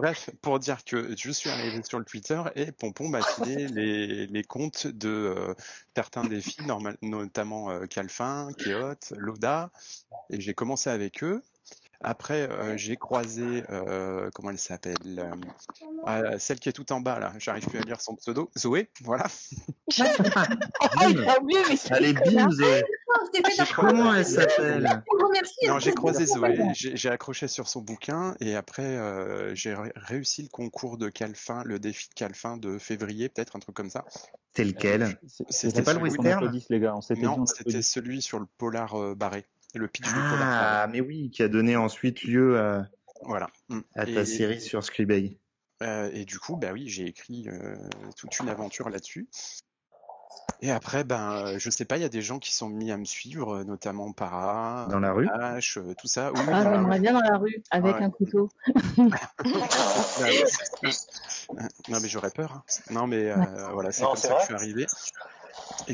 Bref, 0.00 0.30
pour 0.40 0.58
dire 0.58 0.82
que 0.82 1.14
je 1.14 1.30
suis 1.30 1.50
arrivé 1.50 1.82
sur 1.82 1.98
le 1.98 2.06
Twitter 2.06 2.42
et 2.54 2.72
Pompon 2.72 3.10
m'a 3.10 3.20
filé 3.20 3.68
les, 3.68 4.26
les 4.26 4.44
comptes 4.44 4.86
de 4.86 5.10
euh, 5.10 5.54
certains 5.94 6.24
défis, 6.24 6.62
normal, 6.64 6.96
notamment 7.02 7.70
euh, 7.70 7.84
Calfin, 7.84 8.48
Kéot, 8.56 8.94
Loda, 9.14 9.70
et 10.30 10.40
j'ai 10.40 10.54
commencé 10.54 10.88
avec 10.88 11.22
eux. 11.22 11.42
Après, 12.02 12.48
euh, 12.48 12.78
j'ai 12.78 12.96
croisé, 12.96 13.62
euh, 13.68 14.30
comment 14.32 14.48
elle 14.48 14.58
s'appelle 14.58 14.96
euh, 15.18 15.30
ah, 16.06 16.38
Celle 16.38 16.58
qui 16.58 16.70
est 16.70 16.72
tout 16.72 16.90
en 16.92 17.00
bas, 17.02 17.18
là, 17.18 17.34
j'arrive 17.38 17.66
plus 17.66 17.78
à 17.78 17.82
lire 17.82 18.00
son 18.00 18.14
pseudo, 18.16 18.50
Zoé, 18.56 18.88
voilà. 19.02 19.26
Il 19.98 21.28
a 21.28 21.40
oublié, 21.42 21.60
mais 21.68 21.76
c'est 21.76 21.92
allez 21.92 22.14
bim 22.14 22.50
Zoé. 22.50 22.84
Oh, 23.12 23.64
Comment 23.74 24.14
elle 24.14 24.24
s'appelle? 24.24 25.02
Non, 25.66 25.78
j'ai 25.78 25.92
croisé 25.92 26.26
Zoé, 26.26 26.58
j'ai 26.74 27.08
accroché 27.08 27.48
sur 27.48 27.68
son 27.68 27.80
bouquin 27.80 28.34
et 28.40 28.54
après 28.54 28.96
euh, 28.96 29.54
j'ai 29.54 29.74
ré- 29.74 29.92
réussi 29.96 30.42
le 30.42 30.48
concours 30.48 30.96
de 30.96 31.08
Calfin, 31.08 31.62
le 31.64 31.78
défi 31.78 32.08
de 32.08 32.14
Calfin 32.14 32.56
de 32.56 32.78
février, 32.78 33.28
peut-être 33.28 33.56
un 33.56 33.60
truc 33.60 33.74
comme 33.74 33.90
ça. 33.90 34.04
C'est 34.54 34.64
lequel? 34.64 35.18
C'est- 35.26 35.44
C'était 35.50 35.82
pas 35.82 35.94
le 35.94 36.00
western? 36.00 36.50
Les 36.68 36.80
gars. 36.80 36.94
On 36.96 37.14
Non, 37.16 37.40
on 37.40 37.46
c'était 37.46 37.82
celui 37.82 38.22
sur 38.22 38.38
le 38.38 38.46
polar 38.58 38.94
euh, 38.94 39.14
barré, 39.14 39.44
le 39.74 39.88
pitch 39.88 40.12
du 40.12 40.20
polar 40.28 40.48
Ah, 40.60 40.86
mais 40.88 41.00
oui, 41.00 41.30
qui 41.30 41.42
a 41.42 41.48
donné 41.48 41.76
ensuite 41.76 42.22
lieu 42.22 42.58
à, 42.58 42.86
Voilà. 43.22 43.48
Mm. 43.68 43.80
à 43.94 44.04
ta 44.06 44.22
Et, 44.22 44.26
série 44.26 44.60
sur 44.60 44.82
Scribay. 44.84 45.38
euh, 45.82 46.10
et 46.12 46.24
du 46.24 46.38
coup, 46.38 46.56
bah 46.56 46.72
oui, 46.72 46.88
j'ai 46.88 47.06
écrit 47.06 47.48
euh, 47.48 47.76
toute 48.16 48.38
une 48.40 48.48
aventure 48.48 48.88
là-dessus. 48.88 49.28
Et 50.62 50.70
après, 50.70 51.04
ben, 51.04 51.32
euh, 51.46 51.58
je 51.58 51.70
sais 51.70 51.84
pas, 51.86 51.96
il 51.96 52.02
y 52.02 52.04
a 52.04 52.08
des 52.10 52.20
gens 52.20 52.38
qui 52.38 52.52
sont 52.52 52.68
mis 52.68 52.90
à 52.90 52.96
me 52.98 53.04
suivre, 53.06 53.56
euh, 53.56 53.64
notamment 53.64 54.12
Para, 54.12 54.88
Dans 54.90 55.00
la 55.00 55.12
rue 55.12 55.26
H, 55.26 55.78
euh, 55.78 55.94
tout 55.94 56.06
ça. 56.06 56.32
Oui, 56.32 56.40
Ah, 56.52 56.62
j'aimerais 56.62 57.00
bien 57.00 57.12
dans 57.14 57.20
la 57.20 57.38
rue, 57.38 57.62
avec 57.70 57.96
Ouais. 57.96 58.02
un 58.02 58.10
couteau. 58.10 58.50
Ah, 59.12 60.22
ouais. 60.22 60.90
Non, 61.88 61.98
mais 62.00 62.08
j'aurais 62.08 62.30
peur. 62.30 62.52
hein. 62.52 62.62
Non, 62.90 63.06
mais 63.06 63.30
euh, 63.30 63.36
voilà, 63.72 63.90
c'est 63.90 64.02
Non, 64.02 64.10
comme 64.10 64.18
ça 64.18 64.34
que 64.34 64.40
je 64.40 64.44
suis 64.44 64.54
arrivé. 64.54 64.86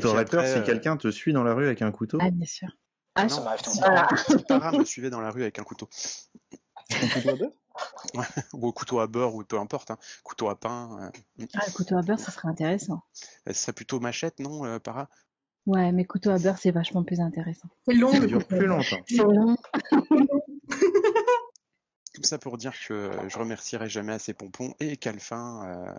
T'aurais 0.01 0.25
peur 0.25 0.45
si 0.45 0.57
euh, 0.59 0.63
quelqu'un 0.63 0.97
te 0.97 1.09
suit 1.11 1.33
dans 1.33 1.43
la 1.43 1.53
rue 1.53 1.65
avec 1.65 1.81
un 1.81 1.91
couteau 1.91 2.17
Ah, 2.21 2.29
bien 2.29 2.45
sûr. 2.45 2.67
Ah, 3.15 3.23
non, 3.25 3.29
si 3.29 3.63
temps. 3.63 3.71
Voilà. 3.79 4.07
Para- 4.47 4.71
me 4.77 4.83
suivait 4.85 5.09
dans 5.09 5.21
la 5.21 5.31
rue 5.31 5.41
avec 5.41 5.57
un 5.59 5.63
couteau. 5.63 5.89
Ton 6.89 7.07
couteau 7.13 7.29
à 7.29 7.35
ou 8.53 8.67
au 8.67 8.73
couteau 8.73 8.99
à 8.99 9.07
beurre 9.07 9.35
ou 9.35 9.43
peu 9.43 9.59
importe, 9.59 9.91
hein. 9.91 9.97
couteau 10.23 10.49
à 10.49 10.59
pain, 10.59 11.11
euh, 11.39 11.45
Ah, 11.55 11.63
le 11.67 11.71
couteau 11.73 11.97
à 11.97 12.01
beurre, 12.01 12.19
ça 12.19 12.31
serait 12.31 12.47
intéressant. 12.49 13.01
ce 13.45 13.53
serait 13.53 13.73
plutôt 13.73 13.99
machette, 13.99 14.39
non, 14.39 14.65
euh, 14.65 14.79
para? 14.79 15.09
Ouais, 15.65 15.91
mais 15.91 16.05
couteau 16.05 16.29
à 16.31 16.37
beurre, 16.39 16.57
c'est 16.57 16.71
vachement 16.71 17.03
plus 17.03 17.19
intéressant. 17.19 17.67
C'est 17.87 17.93
long. 17.95 18.11
Ça 18.11 18.25
dure 18.25 18.39
couteau. 18.39 18.57
plus 18.57 18.67
longtemps. 18.67 19.01
C'est 19.07 19.17
long. 19.17 19.57
Tout 22.13 22.23
ça 22.23 22.37
pour 22.39 22.57
dire 22.57 22.73
que 22.87 22.93
euh, 22.93 23.29
je 23.29 23.37
remercierai 23.37 23.89
jamais 23.89 24.13
assez 24.13 24.33
Pompon 24.33 24.73
et 24.79 24.97
Calfin 24.97 25.63
euh, 25.67 25.93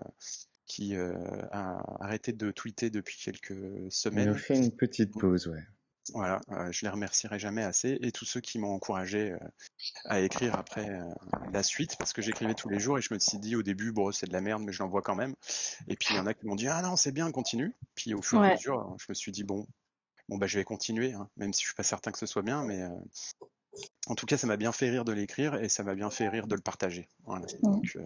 qui 0.67 0.97
euh, 0.97 1.15
a 1.53 1.81
arrêté 2.05 2.33
de 2.33 2.51
tweeter 2.51 2.91
depuis 2.91 3.17
quelques 3.23 3.53
On 3.53 3.85
nous 3.85 3.91
semaines. 3.91 4.35
fait 4.35 4.57
une 4.57 4.73
petite 4.75 5.13
pause, 5.19 5.47
ouais. 5.47 5.63
Voilà, 6.15 6.41
euh, 6.51 6.71
je 6.73 6.85
les 6.85 6.91
remercierai 6.91 7.39
jamais 7.39 7.63
assez 7.63 7.99
et 8.01 8.13
tous 8.13 8.25
ceux 8.25 8.41
qui 8.41 8.59
m'ont 8.59 8.73
encouragé 8.73 9.33
euh, 9.33 9.39
à 10.05 10.21
écrire 10.21 10.55
après 10.57 10.89
euh, 10.89 11.03
la 11.53 11.63
suite 11.63 11.97
parce 11.99 12.13
que 12.13 12.23
j'écrivais 12.23 12.55
tous 12.55 12.69
les 12.69 12.79
jours 12.79 12.99
et 12.99 13.03
je 13.03 13.13
me 13.13 13.19
suis 13.19 13.39
dit 13.39 13.57
au 13.57 13.63
début 13.63 13.93
bon 13.93 14.13
c'est 14.13 14.27
de 14.27 14.33
la 14.33 14.41
merde 14.41 14.63
mais 14.65 14.73
je 14.73 14.83
l'envoie 14.83 15.03
quand 15.03 15.15
même. 15.15 15.35
Et 15.89 15.97
puis 15.97 16.15
il 16.15 16.17
y 16.17 16.21
en 16.21 16.27
a 16.27 16.35
qui 16.35 16.47
m'ont 16.47 16.57
dit 16.57 16.69
ah 16.69 16.83
non 16.83 16.97
c'est 16.97 17.13
bien 17.13 17.31
continue. 17.31 17.75
Puis 17.95 18.15
au 18.15 18.23
fur 18.23 18.45
et 18.45 18.49
à 18.49 18.53
mesure 18.53 18.97
je 18.99 19.07
me 19.09 19.15
suis 19.15 19.33
dit 19.33 19.45
bon 19.45 19.67
bon 20.29 20.39
bah 20.39 20.47
je 20.47 20.59
vais 20.59 20.65
continuer 20.65 21.13
hein, 21.13 21.29
même 21.37 21.53
si 21.53 21.63
je 21.63 21.69
suis 21.69 21.77
pas 21.77 21.83
certain 21.83 22.13
que 22.13 22.19
ce 22.19 22.27
soit 22.27 22.43
bien 22.43 22.65
mais 22.65 22.83
euh, 22.83 22.91
en 24.07 24.15
tout 24.15 24.27
cas 24.27 24.37
ça 24.37 24.47
m'a 24.47 24.57
bien 24.57 24.73
fait 24.73 24.91
rire 24.91 25.05
de 25.05 25.13
l'écrire 25.13 25.55
et 25.57 25.69
ça 25.69 25.83
m'a 25.83 25.95
bien 25.95 26.11
fait 26.11 26.29
rire 26.29 26.47
de 26.47 26.55
le 26.55 26.63
partager. 26.63 27.09
Voilà. 27.25 27.47
Donc 27.63 27.97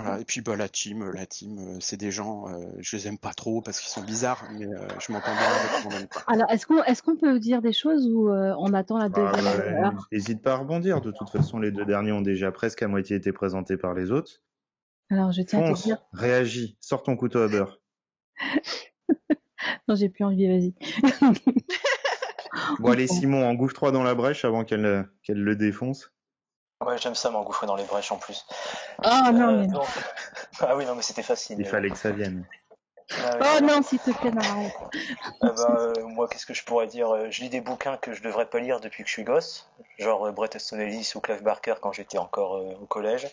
voilà 0.00 0.20
et 0.20 0.24
puis 0.24 0.40
bah 0.40 0.56
la 0.56 0.68
team 0.68 1.10
la 1.10 1.26
team 1.26 1.58
euh, 1.58 1.76
c'est 1.80 1.96
des 1.96 2.10
gens 2.10 2.48
euh, 2.48 2.66
je 2.78 2.96
les 2.96 3.08
aime 3.08 3.18
pas 3.18 3.32
trop 3.32 3.60
parce 3.60 3.80
qu'ils 3.80 3.90
sont 3.90 4.02
bizarres 4.02 4.44
mais 4.52 4.66
euh, 4.66 4.86
je 5.00 5.12
m'entends 5.12 5.32
bien 5.32 5.46
avec 5.46 5.84
monde 5.84 6.08
quoi. 6.10 6.22
Alors, 6.26 6.50
est-ce 6.50 6.66
qu'on 6.66 6.82
est 6.82 7.00
qu'on 7.00 7.16
peut 7.16 7.38
dire 7.40 7.62
des 7.62 7.72
choses 7.72 8.06
ou 8.06 8.28
euh, 8.28 8.54
on 8.58 8.74
attend 8.74 8.98
la 8.98 9.06
Ah, 9.06 9.08
deuxième 9.08 9.74
ouais, 9.74 9.84
heure? 9.84 10.08
N'hésite 10.12 10.42
pas 10.42 10.52
à 10.52 10.56
rebondir. 10.56 11.00
De 11.00 11.10
toute 11.10 11.30
façon, 11.30 11.58
les 11.58 11.70
deux 11.70 11.84
derniers 11.84 12.12
ont 12.12 12.20
déjà 12.20 12.52
presque 12.52 12.82
à 12.82 12.88
moitié 12.88 13.16
été 13.16 13.32
présentés 13.32 13.76
par 13.76 13.94
les 13.94 14.10
autres. 14.10 14.42
Alors, 15.10 15.32
je 15.32 15.42
tiens 15.42 15.62
à 15.62 15.72
te 15.72 15.82
dire. 15.82 15.98
réagis, 16.12 16.76
sors 16.80 17.02
ton 17.02 17.16
couteau 17.16 17.40
à 17.40 17.48
beurre. 17.48 17.80
Non, 19.88 19.96
j'ai 19.96 20.08
plus 20.08 20.24
envie, 20.24 20.46
vas-y. 20.46 20.74
Bon, 22.78 22.90
allez, 22.90 23.06
Simon, 23.06 23.46
engouffre 23.46 23.74
3 23.74 23.92
dans 23.92 24.02
la 24.02 24.14
brèche 24.14 24.44
avant 24.44 24.64
qu'elle 24.64 24.84
euh, 24.84 25.02
qu'elle 25.22 25.42
le 25.42 25.56
défonce. 25.56 26.12
Ouais, 26.84 26.96
j'aime 26.98 27.14
ça 27.16 27.30
m'engouffrer 27.30 27.66
dans 27.66 27.74
les 27.76 27.84
brèches 27.84 28.12
en 28.12 28.18
plus. 28.18 28.46
Non, 29.04 29.32
Euh, 29.32 29.56
mais... 29.58 29.66
donc- 29.66 29.86
Ah 30.60 30.76
oui, 30.76 30.86
non, 30.86 30.94
mais 30.94 31.02
c'était 31.02 31.22
facile. 31.22 31.56
Il 31.58 31.66
fallait 31.66 31.90
que 31.90 31.96
ça 31.98 32.10
vienne. 32.10 32.44
Ah 33.10 33.30
oui, 33.40 33.46
Oh 33.56 33.60
non, 33.64 33.82
s'il 33.82 33.98
te 33.98 34.10
plaît, 34.12 34.30
non. 34.30 34.70
Ah 35.42 35.50
ben, 35.50 35.76
euh, 35.98 36.06
moi, 36.06 36.28
qu'est-ce 36.28 36.46
que 36.46 36.54
je 36.54 36.64
pourrais 36.64 36.86
dire 36.86 37.10
Euh, 37.10 37.30
Je 37.30 37.40
lis 37.42 37.48
des 37.48 37.60
bouquins 37.60 37.96
que 37.96 38.12
je 38.12 38.22
devrais 38.22 38.46
pas 38.46 38.60
lire 38.60 38.80
depuis 38.80 39.02
que 39.02 39.08
je 39.08 39.14
suis 39.14 39.24
gosse, 39.24 39.68
genre 39.98 40.26
euh, 40.26 40.32
Bret 40.32 40.50
Easton 40.54 40.78
Ellis 40.78 41.12
ou 41.14 41.20
Clive 41.20 41.42
Barker 41.42 41.74
quand 41.80 41.92
j'étais 41.92 42.18
encore 42.18 42.56
euh, 42.58 42.74
au 42.80 42.86
collège. 42.86 43.28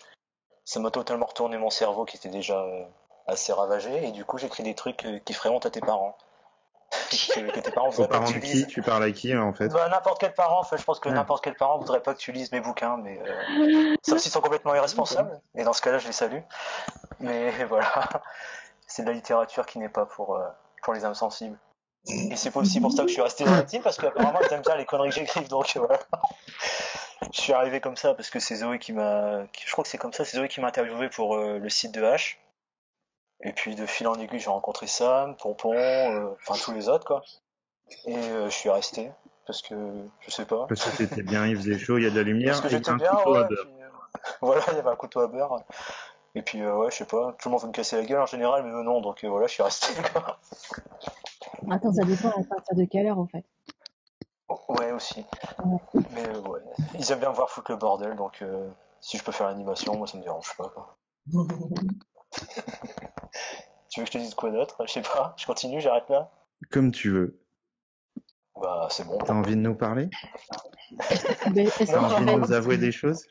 Ça 0.64 0.80
m'a 0.80 0.90
totalement 0.92 1.25
retourné 1.28 1.58
mon 1.58 1.70
cerveau 1.70 2.06
qui 2.06 2.18
était 2.18 2.30
déjà 2.30 2.60
euh, 2.60 2.84
assez 3.28 3.54
ravagé, 3.54 4.08
et 4.08 4.12
du 4.12 4.25
coup, 4.25 4.38
j'écris 4.40 4.64
des 4.64 4.74
trucs 4.75 5.06
euh, 5.06 5.20
qui 5.24 5.34
feraient 5.34 5.50
honte 5.50 5.66
à 5.68 5.70
tes 5.70 5.82
parents. 5.82 6.18
Que, 7.10 7.60
tes 7.60 7.72
parents 7.72 7.90
voudraient 7.90 8.08
pas 8.08 8.20
que 8.20 8.32
tu 8.32 8.40
qui 8.40 8.48
lises. 8.48 8.68
Tu 8.68 8.82
parles 8.82 9.04
à 9.04 9.12
qui, 9.12 9.36
en 9.36 9.54
fait 9.54 9.68
Bah, 9.70 9.88
n'importe 9.90 10.20
quel 10.20 10.34
parent, 10.34 10.60
enfin, 10.60 10.78
je 10.78 10.84
pense 10.84 11.00
que 11.00 11.10
Ouais. 11.10 11.16
n'importe 11.16 11.44
quel 11.44 11.56
parent 11.56 11.78
voudrait 11.78 12.02
pas 12.02 12.14
que 12.14 12.20
tu 12.20 12.32
lises 12.32 12.52
mes 12.52 12.60
bouquins, 12.62 12.98
mais 12.98 13.20
euh, 13.25 13.96
sauf 14.06 14.20
s'ils 14.20 14.32
sont 14.32 14.42
complètement 14.42 14.74
irresponsables, 14.75 15.40
et 15.56 15.64
dans 15.64 15.74
ce 15.74 15.82
cas-là, 15.82 15.98
je 16.00 16.08
les 16.08 16.14
salue. 16.14 16.42
Mais 17.20 17.52
voilà, 17.70 17.92
c'est 18.88 19.04
de 19.04 19.08
la 19.08 19.14
littérature 19.14 19.66
qui 19.66 19.80
n'est 19.80 19.90
pas 19.90 20.06
pour, 20.06 20.36
euh, 20.36 20.46
pour 20.84 20.94
les 20.94 21.06
âmes 21.06 21.16
sensibles. 21.16 21.58
Et 22.08 22.36
c'est 22.36 22.56
aussi 22.56 22.80
pour 22.80 22.92
ça 22.92 23.02
que 23.02 23.08
je 23.08 23.14
suis 23.14 23.22
resté 23.24 23.46
dans 23.46 23.56
la 23.56 23.64
team, 23.64 23.82
parce 23.82 23.98
qu'apparemment, 23.98 24.40
ils 24.48 24.54
aiment 24.54 24.62
bien 24.62 24.75
les 24.75 24.86
conneries 24.86 25.10
que 25.10 25.16
j'écrive, 25.16 25.48
donc 25.48 25.74
euh, 25.75 25.80
voilà. 25.80 26.00
Je 27.34 27.42
suis 27.42 27.54
arrivé 27.54 27.82
comme 27.82 27.96
ça, 27.96 28.14
parce 28.14 28.30
que 28.30 28.40
c'est 28.40 28.56
Zoé 28.58 28.78
qui 28.78 28.94
m'a. 28.94 29.44
qui- 29.54 29.64
Je 29.66 29.72
crois 29.72 29.84
que 29.84 29.90
c'est 29.90 29.98
comme 29.98 30.14
ça, 30.14 30.24
c'est 30.24 30.38
Zoé 30.38 30.48
qui 30.48 30.62
m'a 30.62 30.68
interviewé 30.68 31.10
pour 31.10 31.36
euh, 31.36 31.58
le 31.58 31.70
site 31.70 31.92
de 31.94 32.04
H. 32.04 32.36
Et 33.42 33.51
puis 33.51 33.75
de 33.75 33.86
fil 33.86 34.08
en 34.08 34.15
aiguille, 34.15 34.39
j'ai 34.39 34.50
rencontré 34.50 34.88
Sam, 34.88 35.36
Pompon, 35.36 35.74
euh, 35.75 36.30
enfin 36.42 36.56
tous 36.63 36.74
les 36.74 36.89
autres, 36.89 37.06
quoi. 37.06 37.22
Et 38.06 38.15
euh, 38.15 38.46
je 38.46 38.56
suis 38.56 38.70
resté, 38.70 39.12
parce 39.46 39.62
que 39.62 39.75
je 40.22 40.32
sais 40.32 40.46
pas. 40.46 40.65
Parce 40.68 40.84
que 40.84 40.92
c'était 40.92 41.24
bien, 41.24 41.46
il 41.46 41.56
faisait 41.56 41.77
chaud, 41.77 41.98
il 41.98 42.04
y 42.06 42.08
a 42.08 42.10
de 42.10 42.15
la 42.15 42.24
lumière. 42.24 42.54
Parce 42.54 42.62
que 42.62 42.70
j'étais 42.70 42.89
un 42.89 42.98
bien, 42.98 43.12
couteau 43.12 43.36
à 43.36 43.42
ouais, 43.42 43.48
beurre. 43.48 43.65
puis, 43.65 43.84
euh, 43.84 43.88
voilà, 44.42 44.62
il 44.72 44.75
y 44.75 44.80
avait 44.80 44.89
un 44.89 44.96
couteau 44.96 45.20
à 45.20 45.27
beurre. 45.27 45.63
Et 46.36 46.42
puis, 46.42 46.62
euh, 46.62 46.75
ouais, 46.75 46.92
je 46.92 46.98
sais 46.98 47.06
pas, 47.06 47.34
tout 47.39 47.48
le 47.48 47.54
monde 47.54 47.62
veut 47.62 47.68
me 47.70 47.74
casser 47.74 47.96
la 47.96 48.04
gueule 48.04 48.22
en 48.22 48.25
général, 48.25 48.63
mais 48.63 48.84
non, 48.84 49.00
donc 49.00 49.24
euh, 49.24 49.30
voilà, 49.30 49.48
je 49.48 49.54
suis 49.54 49.63
resté, 49.63 49.88
quoi. 50.13 50.38
Attends, 51.72 51.94
ça 51.94 52.04
dépend 52.04 52.30
à 52.30 52.44
partir 52.44 52.75
de 52.75 52.84
quelle 52.84 53.08
heure, 53.08 53.20
en 53.20 53.27
fait. 53.27 53.46
Ouais, 54.68 54.92
aussi. 54.92 55.25
Mais 56.12 56.27
euh, 56.27 56.42
ouais, 56.42 56.60
ils 57.00 57.12
aiment 57.12 57.20
bien 57.20 57.30
me 57.30 57.36
voir 57.36 57.50
foutre 57.50 57.72
le 57.72 57.77
bordel, 57.77 58.15
donc 58.15 58.42
euh, 58.42 58.70
si 59.00 59.18
je 59.18 59.24
peux 59.24 59.32
faire 59.32 59.48
l'animation, 59.48 59.96
moi 59.96 60.08
ça 60.08 60.18
me 60.18 60.24
dérange 60.24 60.56
pas, 60.58 60.70
quoi. 60.70 60.98
Tu 63.96 64.02
veux 64.02 64.06
que 64.08 64.12
je 64.12 64.18
te 64.18 64.22
dise 64.22 64.36
quoi 64.36 64.52
d'autre? 64.52 64.84
Je 64.86 64.92
sais 64.92 65.02
pas, 65.02 65.34
je 65.38 65.46
continue, 65.46 65.80
j'arrête 65.80 66.10
là 66.10 66.30
Comme 66.70 66.92
tu 66.92 67.10
veux. 67.12 67.40
Bah, 68.62 68.88
c'est 68.92 69.06
bon. 69.08 69.18
T'as 69.20 69.34
envie 69.34 69.56
de 69.56 69.62
nous 69.62 69.74
parler? 69.75 70.10
Tu 70.90 70.98
T'as 70.98 72.00
envie 72.02 72.25
de 72.25 72.32
nous 72.40 72.52
avouer 72.52 72.78
des 72.78 72.92
choses? 72.92 73.25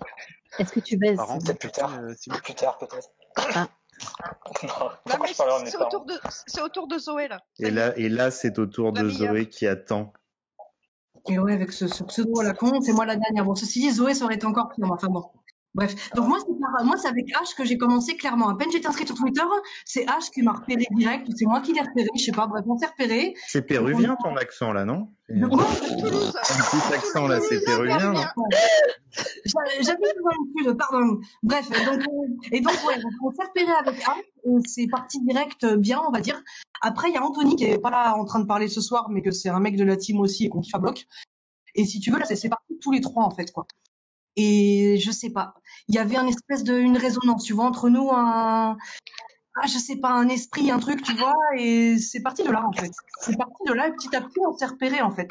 Est-ce 0.59 0.73
que 0.73 0.81
tu 0.81 0.97
baises 0.97 1.19
Peut-être 1.19 1.59
plus 1.59 1.71
tard. 1.71 1.93
euh, 1.99 2.15
Plus 2.43 2.55
tard, 2.55 2.79
peut-être. 2.79 3.11
Ah. 3.37 3.69
non, 5.07 5.17
mais 5.23 5.35
c'est 5.35 5.77
autour 5.77 6.07
de, 6.07 6.15
c'est 6.47 6.63
autour 6.63 6.89
de 6.89 6.99
Zoé, 6.99 7.29
là. 7.29 7.41
Et 7.59 7.71
là, 7.71 7.95
et 7.99 8.09
là, 8.09 8.31
c'est 8.31 8.59
au 8.59 8.65
tour 8.67 8.93
La 8.93 9.03
de 9.03 9.07
meilleure. 9.09 9.33
Zoé 9.35 9.49
qui 9.51 9.67
attend. 9.67 10.15
Et 11.29 11.39
ouais, 11.39 11.53
avec 11.53 11.73
ce, 11.73 11.89
ce 11.89 12.05
pseudo 12.05 12.41
à 12.41 12.45
la 12.45 12.55
con, 12.55 12.81
c'est 12.81 12.93
moi 12.93 13.05
la 13.07 13.17
dernière. 13.17 13.45
Bon, 13.45 13.55
ceci 13.55 13.81
dit, 13.81 13.91
Zoé, 13.93 14.15
ça 14.15 14.25
aurait 14.25 14.35
été 14.37 14.47
encore 14.47 14.69
pire. 14.71 14.87
mais 14.87 14.93
Enfin 14.93 15.09
bon. 15.09 15.31
Bref. 15.75 16.11
Donc 16.15 16.29
moi, 16.29 16.39
c'est 16.39 16.55
par- 16.61 16.85
moi, 16.85 16.97
c'est 16.97 17.09
avec 17.09 17.27
H 17.27 17.57
que 17.57 17.65
j'ai 17.65 17.77
commencé 17.77 18.17
clairement. 18.17 18.49
À 18.49 18.57
peine 18.57 18.71
j'étais 18.71 18.87
inscrite 18.87 19.09
sur 19.09 19.17
Twitter, 19.17 19.43
c'est 19.85 20.05
H 20.05 20.31
qui 20.33 20.43
m'a 20.43 20.53
repéré 20.53 20.87
direct, 20.93 21.29
ou 21.29 21.33
c'est 21.37 21.47
moi 21.47 21.61
qui 21.61 21.73
l'ai 21.73 21.81
repéré, 21.81 22.07
je 22.17 22.23
sais 22.25 22.33
pas. 22.33 22.47
Bref, 22.47 22.65
on 22.69 22.79
s'est 22.79 22.87
repéré. 22.87 23.35
C'est 23.49 23.63
péruvien 23.63 24.17
ton 24.23 24.37
accent 24.37 24.73
là, 24.73 24.85
non? 24.85 25.09
Toulouse. 25.29 26.33
petit 26.33 26.95
accent 26.95 27.27
là, 27.27 27.41
c'est 27.41 27.61
péruvien, 27.65 28.13
non 28.13 28.21
J'a- 29.47 29.83
J'avais 29.83 30.13
besoin 30.15 30.33
de 30.33 30.53
plus 30.55 30.77
pardon. 30.77 31.19
Bref, 31.43 31.69
donc, 31.71 32.01
euh, 32.01 32.49
et 32.53 32.61
donc, 32.61 32.73
ouais, 32.87 32.95
on 33.23 33.31
s'est 33.33 33.45
repéré 33.45 33.73
avec 33.73 33.97
H, 34.01 34.61
c'est 34.67 34.87
parti 34.89 35.21
direct 35.25 35.65
euh, 35.65 35.77
bien, 35.77 36.01
on 36.07 36.11
va 36.13 36.21
dire. 36.21 36.41
Après, 36.83 37.09
il 37.11 37.15
y 37.15 37.17
a 37.17 37.25
Anthony 37.25 37.57
qui 37.57 37.65
est 37.65 37.79
pas 37.79 37.91
là 37.91 38.15
en 38.17 38.25
train 38.25 38.41
de 38.41 38.47
parler 38.47 38.69
ce 38.69 38.81
soir, 38.81 39.09
mais 39.11 39.23
que 39.23 39.31
c'est 39.31 39.49
un 39.49 39.61
mec 39.61 39.77
de 39.77 39.85
la 39.85 39.97
team 39.97 40.21
aussi 40.21 40.45
et 40.47 40.49
qu'on 40.49 40.61
kiffe 40.61 40.75
à 40.75 40.79
bloc. 40.79 41.07
Et 41.75 41.85
si 41.85 41.99
tu 42.01 42.11
veux, 42.13 42.19
là, 42.19 42.25
c'est 42.27 42.37
c'est 42.37 42.49
parti 42.49 42.79
tous 42.81 42.93
les 42.93 43.01
trois, 43.01 43.25
en 43.25 43.31
fait, 43.31 43.51
quoi. 43.53 43.67
Et 44.37 44.99
je 44.99 45.11
sais 45.11 45.31
pas. 45.31 45.55
Il 45.89 45.95
y 45.95 45.99
avait 45.99 46.17
un 46.17 46.27
espèce 46.27 46.65
de, 46.65 46.79
une 46.79 46.97
résonance, 46.97 47.45
tu 47.45 47.53
vois, 47.53 47.67
entre 47.67 47.89
nous, 47.89 48.11
un, 48.11 48.77
ah, 49.57 49.67
je 49.67 49.79
sais 49.79 49.97
pas, 49.97 50.11
un 50.11 50.29
esprit, 50.29 50.71
un 50.71 50.79
truc, 50.79 51.03
tu 51.03 51.15
vois, 51.15 51.35
et 51.57 51.99
c'est 51.99 52.21
parti 52.21 52.43
de 52.43 52.51
là, 52.51 52.65
en 52.67 52.73
fait. 52.73 52.91
C'est 53.21 53.37
parti 53.37 53.63
de 53.67 53.73
là, 53.73 53.89
et 53.89 53.93
petit 53.93 54.15
à 54.17 54.21
petit, 54.21 54.41
on 54.47 54.57
s'est 54.57 54.67
repéré, 54.67 55.01
en 55.01 55.13
fait. 55.13 55.31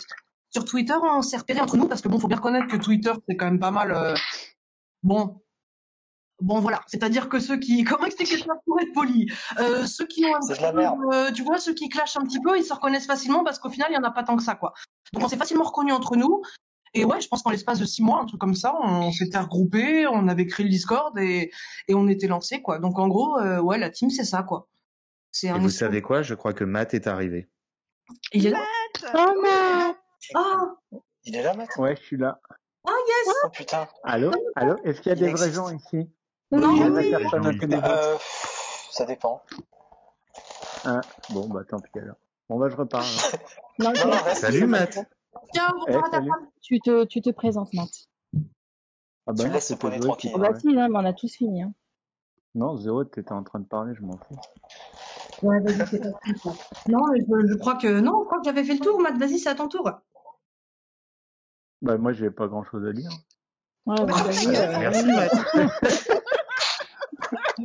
Sur 0.49 0.63
Twitter, 0.63 0.93
on 1.01 1.21
s'est 1.21 1.37
repéré 1.37 1.59
entre 1.59 1.75
nous, 1.75 1.87
parce 1.87 2.01
que 2.01 2.07
bon, 2.07 2.19
faut 2.19 2.27
bien 2.27 2.37
reconnaître 2.37 2.67
que 2.67 2.77
Twitter, 2.77 3.11
c'est 3.27 3.35
quand 3.35 3.45
même 3.45 3.59
pas 3.59 3.71
mal, 3.71 3.91
euh, 3.91 4.15
bon. 5.01 5.41
Bon, 6.41 6.59
voilà. 6.59 6.81
C'est-à-dire 6.87 7.27
que 7.27 7.39
ceux 7.39 7.57
qui, 7.57 7.83
comment 7.83 8.05
expliquer 8.05 8.37
ça 8.37 8.53
pour 8.65 8.79
être 8.79 8.93
poli? 8.93 9.29
Euh, 9.59 9.85
ceux 9.85 10.07
qui 10.07 10.25
ont 10.25 10.35
un 10.35 10.39
petit 10.39 10.61
peu, 10.61 11.13
euh, 11.13 11.31
tu 11.31 11.43
vois, 11.43 11.57
ceux 11.57 11.73
qui 11.73 11.89
clashent 11.89 12.17
un 12.17 12.23
petit 12.23 12.39
peu, 12.39 12.57
ils 12.57 12.63
se 12.63 12.73
reconnaissent 12.73 13.07
facilement 13.07 13.43
parce 13.43 13.59
qu'au 13.59 13.69
final, 13.69 13.89
il 13.91 13.95
y 13.95 13.97
en 13.97 14.03
a 14.03 14.11
pas 14.11 14.23
tant 14.23 14.37
que 14.37 14.43
ça, 14.43 14.55
quoi. 14.55 14.73
Donc, 15.11 15.23
on 15.23 15.27
s'est 15.27 15.37
facilement 15.37 15.63
reconnus 15.63 15.93
entre 15.93 16.15
nous. 16.15 16.41
Et 16.95 17.05
ouais, 17.05 17.19
je 17.21 17.27
pense 17.27 17.41
qu'en 17.41 17.49
l'espace 17.49 17.79
de 17.79 17.85
six 17.85 18.03
mois, 18.03 18.21
un 18.21 18.25
truc 18.25 18.39
comme 18.39 18.53
ça, 18.55 18.75
on 18.81 19.11
s'était 19.11 19.39
regroupés, 19.39 20.05
on 20.07 20.27
avait 20.27 20.45
créé 20.45 20.63
le 20.63 20.69
Discord 20.69 21.17
et, 21.17 21.51
et 21.87 21.93
on 21.95 22.07
était 22.07 22.27
lancés, 22.27 22.61
quoi. 22.61 22.77
Donc, 22.79 22.99
en 22.99 23.07
gros, 23.07 23.39
euh, 23.39 23.59
ouais, 23.59 23.77
la 23.79 23.89
team, 23.89 24.09
c'est 24.11 24.23
ça, 24.25 24.43
quoi. 24.43 24.67
C'est 25.31 25.47
Et 25.47 25.53
vous 25.53 25.69
savez 25.69 26.01
quoi? 26.03 26.21
Je 26.21 26.35
crois 26.35 26.53
que 26.53 26.63
Matt 26.63 26.93
est 26.93 27.07
arrivé. 27.07 27.49
Il 28.31 28.45
est 28.45 28.51
là? 28.51 28.59
Oh 29.15 29.33
non 29.41 29.95
Ah! 30.35 30.75
Il 31.23 31.35
est 31.35 31.41
là, 31.41 31.55
Matt? 31.55 31.69
Ouais, 31.77 31.95
je 31.95 32.01
suis 32.03 32.17
là. 32.17 32.39
Ah, 32.85 32.91
yes! 33.07 33.35
Oh 33.45 33.49
putain. 33.49 33.87
Allô? 34.03 34.31
Allô? 34.55 34.75
Est-ce 34.83 35.01
qu'il 35.01 35.09
y 35.09 35.13
a 35.13 35.15
Il 35.15 35.19
des 35.23 35.29
existe. 35.29 35.55
vrais 35.55 35.55
gens 35.55 35.69
ici? 35.75 36.09
Non, 36.51 36.75
Il 36.75 36.79
y 36.79 36.83
a 36.83 37.17
oui. 37.17 37.25
autres 37.25 37.87
Euh, 37.87 38.17
ça 38.91 39.05
dépend. 39.05 39.41
Ah, 40.85 41.01
Bon, 41.29 41.47
bah 41.47 41.61
tant 41.67 41.79
pis 41.79 41.89
alors. 41.97 42.17
Bon, 42.49 42.59
bah 42.59 42.67
je 42.69 42.75
repars. 42.75 43.01
alors. 43.01 43.41
Non, 43.79 43.91
Non, 43.93 44.05
non, 44.05 44.17
tu- 44.17 44.23
reste. 44.25 44.41
Salut 44.41 44.67
Matt 44.67 44.99
Tiens, 45.53 45.73
Eh, 45.87 45.97
tu 46.61 46.79
te, 46.79 47.05
tu 47.05 47.21
te 47.21 47.29
présentes, 47.29 47.73
Matt. 47.73 47.89
Ah 49.25 49.31
bah 49.31 49.59
qui 49.59 49.99
tranquille. 49.99 50.31
Oh 50.35 50.39
bah 50.39 50.59
si, 50.59 50.67
non, 50.67 50.89
mais 50.89 50.99
on 50.99 51.05
a 51.05 51.13
tous 51.13 51.33
fini. 51.33 51.63
Hein. 51.63 51.73
Non, 52.55 52.75
Zéro, 52.77 53.03
t'étais 53.03 53.31
en 53.31 53.43
train 53.43 53.59
de 53.59 53.65
parler, 53.65 53.95
je 53.95 54.01
m'en 54.01 54.17
fous. 54.17 54.35
Ouais, 55.41 55.59
vas-y, 55.61 55.87
c'est 55.87 55.99
pas. 56.01 56.19
Non, 56.87 56.99
je, 57.15 57.47
je 57.47 57.57
crois 57.57 57.75
que, 57.75 57.99
non, 57.99 58.19
je 58.21 58.25
crois 58.25 58.39
que 58.39 58.45
j'avais 58.45 58.63
fait 58.63 58.73
le 58.73 58.79
tour, 58.79 58.99
Matt. 58.99 59.17
Vas-y, 59.17 59.39
c'est 59.39 59.49
à 59.49 59.55
ton 59.55 59.67
tour. 59.67 59.89
Bah 61.81 61.97
moi, 61.97 62.13
j'ai 62.13 62.31
pas 62.31 62.47
grand 62.47 62.63
chose 62.63 62.85
à 62.85 62.93
dire. 62.93 63.11
Ouais, 63.85 63.95
bah, 63.97 64.13
vas-y, 64.13 64.47
euh, 64.55 64.79
Merci. 64.79 65.05
Matt. 65.05 65.31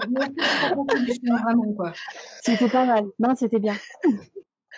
Merci 0.08 1.75
quoi. 1.76 1.92
C'était 2.42 2.68
pas 2.68 2.87
mal. 2.87 3.04
Non, 3.18 3.35
c'était 3.37 3.61
bien. 3.61 3.74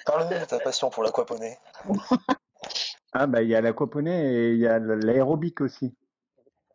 Parle-nous 0.06 0.38
de 0.40 0.44
ta 0.44 0.58
passion 0.58 0.90
pour 0.90 1.02
l'aquaponie. 1.02 1.54
Ah 3.12 3.26
bah 3.26 3.42
il 3.42 3.48
y 3.48 3.54
a 3.54 3.60
l'aquaponie 3.60 4.10
et 4.10 4.52
il 4.52 4.58
y 4.58 4.66
a 4.66 4.78
l'aérobic 4.78 5.60
aussi. 5.60 5.94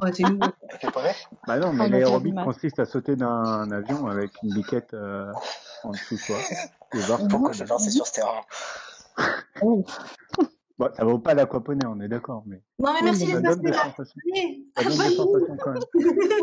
Ouais, 0.01 0.11
c'est 0.13 0.23
nouveau. 0.23 0.39
Bah 1.47 1.57
non, 1.59 1.67
On 1.69 1.73
mais 1.73 1.85
a 1.85 1.87
l'aérobic 1.89 2.35
consiste 2.43 2.79
à 2.79 2.85
sauter 2.85 3.15
d'un 3.15 3.71
avion 3.71 4.07
avec 4.07 4.31
une 4.43 4.53
biquette 4.53 4.93
euh, 4.93 5.31
en 5.83 5.91
dessous 5.91 6.15
de 6.15 6.21
toi. 6.25 6.35
Et 6.93 6.97
voir 6.99 7.19
Pourquoi 7.29 7.51
je 7.53 7.63
lancer 7.63 7.91
sur 7.91 8.05
ce 8.07 8.13
terrain? 8.13 8.41
Oh. 9.61 9.83
Bon, 10.77 10.89
ça 10.93 11.05
vaut 11.05 11.19
pas 11.19 11.33
l'aquaponie, 11.33 11.85
on 11.87 12.01
est 12.01 12.09
d'accord, 12.09 12.43
mais 12.45 12.61
Non, 12.79 12.91
mais 12.95 13.03
merci 13.03 13.23
Oui, 13.27 13.31
les 13.35 13.41
donne 13.41 13.61
des 13.61 13.71
passer, 13.71 13.85
là. 13.87 13.91
sensations. 13.95 14.21
Allez, 14.33 14.65
Ça 14.75 14.83
donne 14.83 14.91
des 14.91 14.97
vas-y. 14.97 15.15
sensations 15.15 15.57
quand 15.63 15.71
même. 15.71 15.81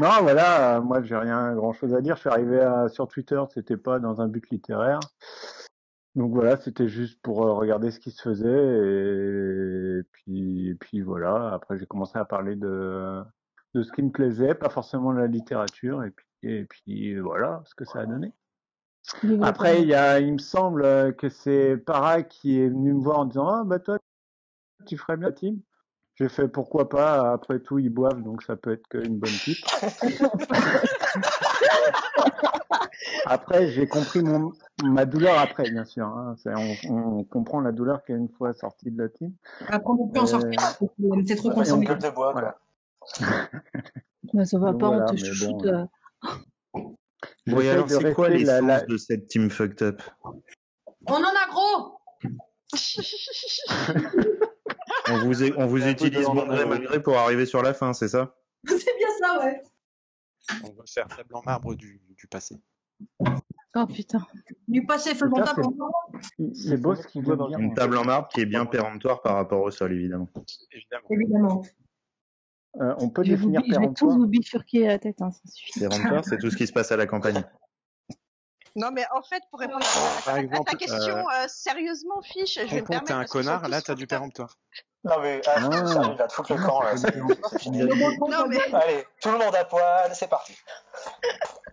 Non, 0.00 0.10
voilà, 0.22 0.76
euh, 0.76 0.80
moi 0.80 1.02
j'ai 1.02 1.16
rien 1.16 1.54
grand 1.54 1.72
chose 1.72 1.92
à 1.94 2.00
dire. 2.00 2.14
Je 2.16 2.20
suis 2.20 2.30
arrivé 2.30 2.60
à- 2.60 2.88
sur 2.88 3.08
Twitter, 3.08 3.42
c'était 3.52 3.76
pas 3.76 3.98
dans 3.98 4.20
un 4.20 4.28
but 4.28 4.48
littéraire. 4.50 5.00
Donc 6.16 6.32
voilà, 6.32 6.56
c'était 6.56 6.88
juste 6.88 7.20
pour 7.20 7.46
euh, 7.46 7.52
regarder 7.52 7.90
ce 7.90 8.00
qui 8.00 8.10
se 8.10 8.22
faisait 8.22 8.48
et 8.48 10.02
puis, 10.12 10.70
et 10.70 10.74
puis 10.74 11.02
voilà. 11.02 11.52
Après 11.52 11.78
j'ai 11.78 11.84
commencé 11.84 12.18
à 12.18 12.24
parler 12.24 12.56
de 12.56 13.22
de 13.74 13.82
ce 13.82 13.92
qui 13.92 14.02
me 14.02 14.10
plaisait, 14.10 14.54
pas 14.54 14.70
forcément 14.70 15.12
de 15.12 15.18
la 15.18 15.26
littérature 15.26 16.02
et 16.04 16.10
puis 16.10 16.26
et 16.42 16.64
puis 16.64 17.18
voilà 17.18 17.62
ce 17.66 17.74
que 17.74 17.84
ça 17.84 18.00
a 18.00 18.06
donné. 18.06 18.32
Après 19.42 19.82
il 19.82 19.88
y 19.88 19.94
a, 19.94 20.18
il 20.18 20.32
me 20.32 20.38
semble 20.38 20.84
euh, 20.84 21.12
que 21.12 21.28
c'est 21.28 21.76
Para 21.76 22.22
qui 22.22 22.60
est 22.60 22.68
venu 22.68 22.94
me 22.94 23.02
voir 23.02 23.18
en 23.18 23.26
disant 23.26 23.48
ah 23.48 23.64
bah 23.64 23.78
toi 23.78 23.98
tu 24.86 24.96
ferais 24.96 25.18
bien 25.18 25.28
la 25.28 25.34
team. 25.34 25.60
J'ai 26.14 26.30
fait 26.30 26.48
pourquoi 26.48 26.88
pas, 26.88 27.30
après 27.30 27.60
tout 27.60 27.78
ils 27.78 27.90
boivent 27.90 28.22
donc 28.22 28.42
ça 28.42 28.56
peut 28.56 28.72
être 28.72 28.88
qu'une 28.88 29.18
bonne 29.18 29.30
pipe. 29.30 29.58
après 33.24 33.70
j'ai 33.70 33.86
compris 33.86 34.22
mon, 34.22 34.52
ma 34.84 35.04
douleur 35.06 35.38
après 35.38 35.68
bien 35.70 35.84
sûr. 35.84 36.06
hein. 36.06 36.34
C'est- 36.42 36.54
On, 36.54 37.18
on 37.18 37.24
comprend 37.24 37.60
la 37.60 37.72
douleur 37.72 38.02
qu'une 38.04 38.28
fois 38.28 38.52
sorti 38.54 38.90
de 38.90 39.02
la 39.02 39.08
team. 39.08 39.32
Après, 39.68 39.82
on 39.90 40.06
peut 40.06 40.12
plus 40.12 40.20
en 40.20 40.24
Euh, 40.24 40.26
sortir. 40.52 40.60
C'est 41.26 41.36
trop 41.36 41.50
Enfin, 41.50 41.64
c'est 41.64 41.70
une 41.70 41.76
consommé. 41.76 41.86
gueule 41.86 41.98
de 41.98 42.10
bois, 42.10 42.32
Voilà. 42.32 42.58
Mais 44.34 44.44
ça 44.44 44.58
va 44.58 44.72
Donc 44.72 44.80
pas, 44.80 44.88
voilà, 44.88 45.06
on 45.10 45.14
te 45.14 45.16
chouchoute. 45.24 45.62
bon, 45.62 45.68
euh. 45.68 45.84
Et 47.64 47.70
alors, 47.70 47.86
de 47.86 47.92
c'est 47.94 48.12
quoi 48.12 48.28
l'essence 48.28 48.62
la- 48.66 48.80
de 48.84 48.96
cette 48.96 49.28
team 49.28 49.50
fucked 49.50 49.82
up? 49.82 50.02
On 51.06 51.14
en 51.14 51.22
a 51.22 51.48
gros! 51.50 51.98
On 55.08 55.18
vous, 55.18 55.44
est- 55.44 55.52
on 55.56 55.76
utilise 55.76 56.24
bon 56.26 56.34
gré 56.34 56.46
lendemain. 56.46 56.66
mal 56.66 56.82
gré 56.82 57.00
pour 57.02 57.16
arriver 57.16 57.46
sur 57.46 57.62
la 57.62 57.72
fin, 57.74 57.92
c'est 57.92 58.08
ça? 58.08 58.34
C'est 58.66 58.96
bien 58.98 59.08
ça, 59.20 59.38
ouais. 59.38 59.62
On 60.64 60.70
va 60.72 60.82
faire 60.86 61.06
table 61.06 61.34
en 61.34 61.42
marbre 61.42 61.74
du, 61.76 62.02
du 62.16 62.26
passé. 62.26 62.56
Oh 63.78 63.86
putain. 63.86 64.26
Du 64.68 64.86
passé, 64.86 65.14
faisons 65.14 65.32
table 65.32 65.62
c'est- 66.54 66.76
beau 66.78 66.94
ce 66.94 67.06
qu'il 67.06 67.22
veut 67.24 67.36
dire. 67.36 67.58
Une 67.58 67.74
table 67.74 67.98
en 67.98 68.04
marbre 68.04 68.28
qui 68.28 68.40
est 68.40 68.46
bien 68.46 68.64
péremptoire 68.64 69.20
par 69.20 69.34
rapport 69.34 69.60
au 69.62 69.70
sol, 69.70 69.92
évidemment. 69.92 70.28
Évidemment. 70.72 71.06
Évidemment. 71.10 71.62
Euh, 72.80 72.94
on 72.98 73.08
peut 73.10 73.22
Je 73.24 73.30
vais, 73.30 73.36
vous, 73.36 73.50
définir 73.50 73.60
bi- 73.62 73.66
je 73.68 73.72
vais 73.72 73.76
tous 73.76 73.80
péremptoire. 73.80 74.16
vous 74.18 74.26
bifurquer 74.26 74.86
la 74.86 74.98
tête, 74.98 75.20
hein, 75.22 75.30
ça 75.30 75.40
suffit. 75.50 75.80
Péremptoire, 75.80 76.24
c'est 76.24 76.38
tout 76.38 76.50
ce 76.50 76.56
qui 76.56 76.66
se 76.66 76.72
passe 76.72 76.90
à 76.92 76.96
la 76.96 77.06
campagne. 77.06 77.42
Non, 78.76 78.90
mais 78.92 79.04
en 79.14 79.22
fait, 79.22 79.42
pour 79.50 79.60
répondre 79.60 79.84
à, 79.84 80.22
Par 80.24 80.34
à- 80.34 80.36
à 80.38 80.40
exemple, 80.42 80.70
ta 80.70 80.76
question, 80.76 81.16
euh, 81.16 81.44
sérieusement, 81.48 82.20
Fiche, 82.22 82.54
je 82.54 82.60
vais 82.74 82.80
me 82.82 82.86
permettre. 82.86 83.04
t'es 83.06 83.12
un 83.14 83.24
connard, 83.24 83.68
là 83.68 83.80
t'as 83.80 83.94
du 83.94 84.06
péremptoire. 84.06 84.58
Non 85.04 85.20
mais, 85.22 85.40
ah, 85.46 85.52
Ah. 85.56 85.86
ça 85.86 86.00
arrive, 86.00 86.18
là, 86.18 86.26
te 86.26 86.32
foutre 86.34 86.54
le 86.54 86.62
camp, 86.66 86.82
là, 86.82 86.96
c'est 86.96 87.14
c'est 87.50 87.58
fini. 87.60 87.78
Non, 87.84 88.46
mais 88.48 88.58
Allez, 88.74 89.04
tout 89.22 89.30
le 89.30 89.38
monde 89.38 89.54
à 89.54 89.64
poil, 89.64 90.10
c'est 90.14 90.28
parti. 90.28 90.54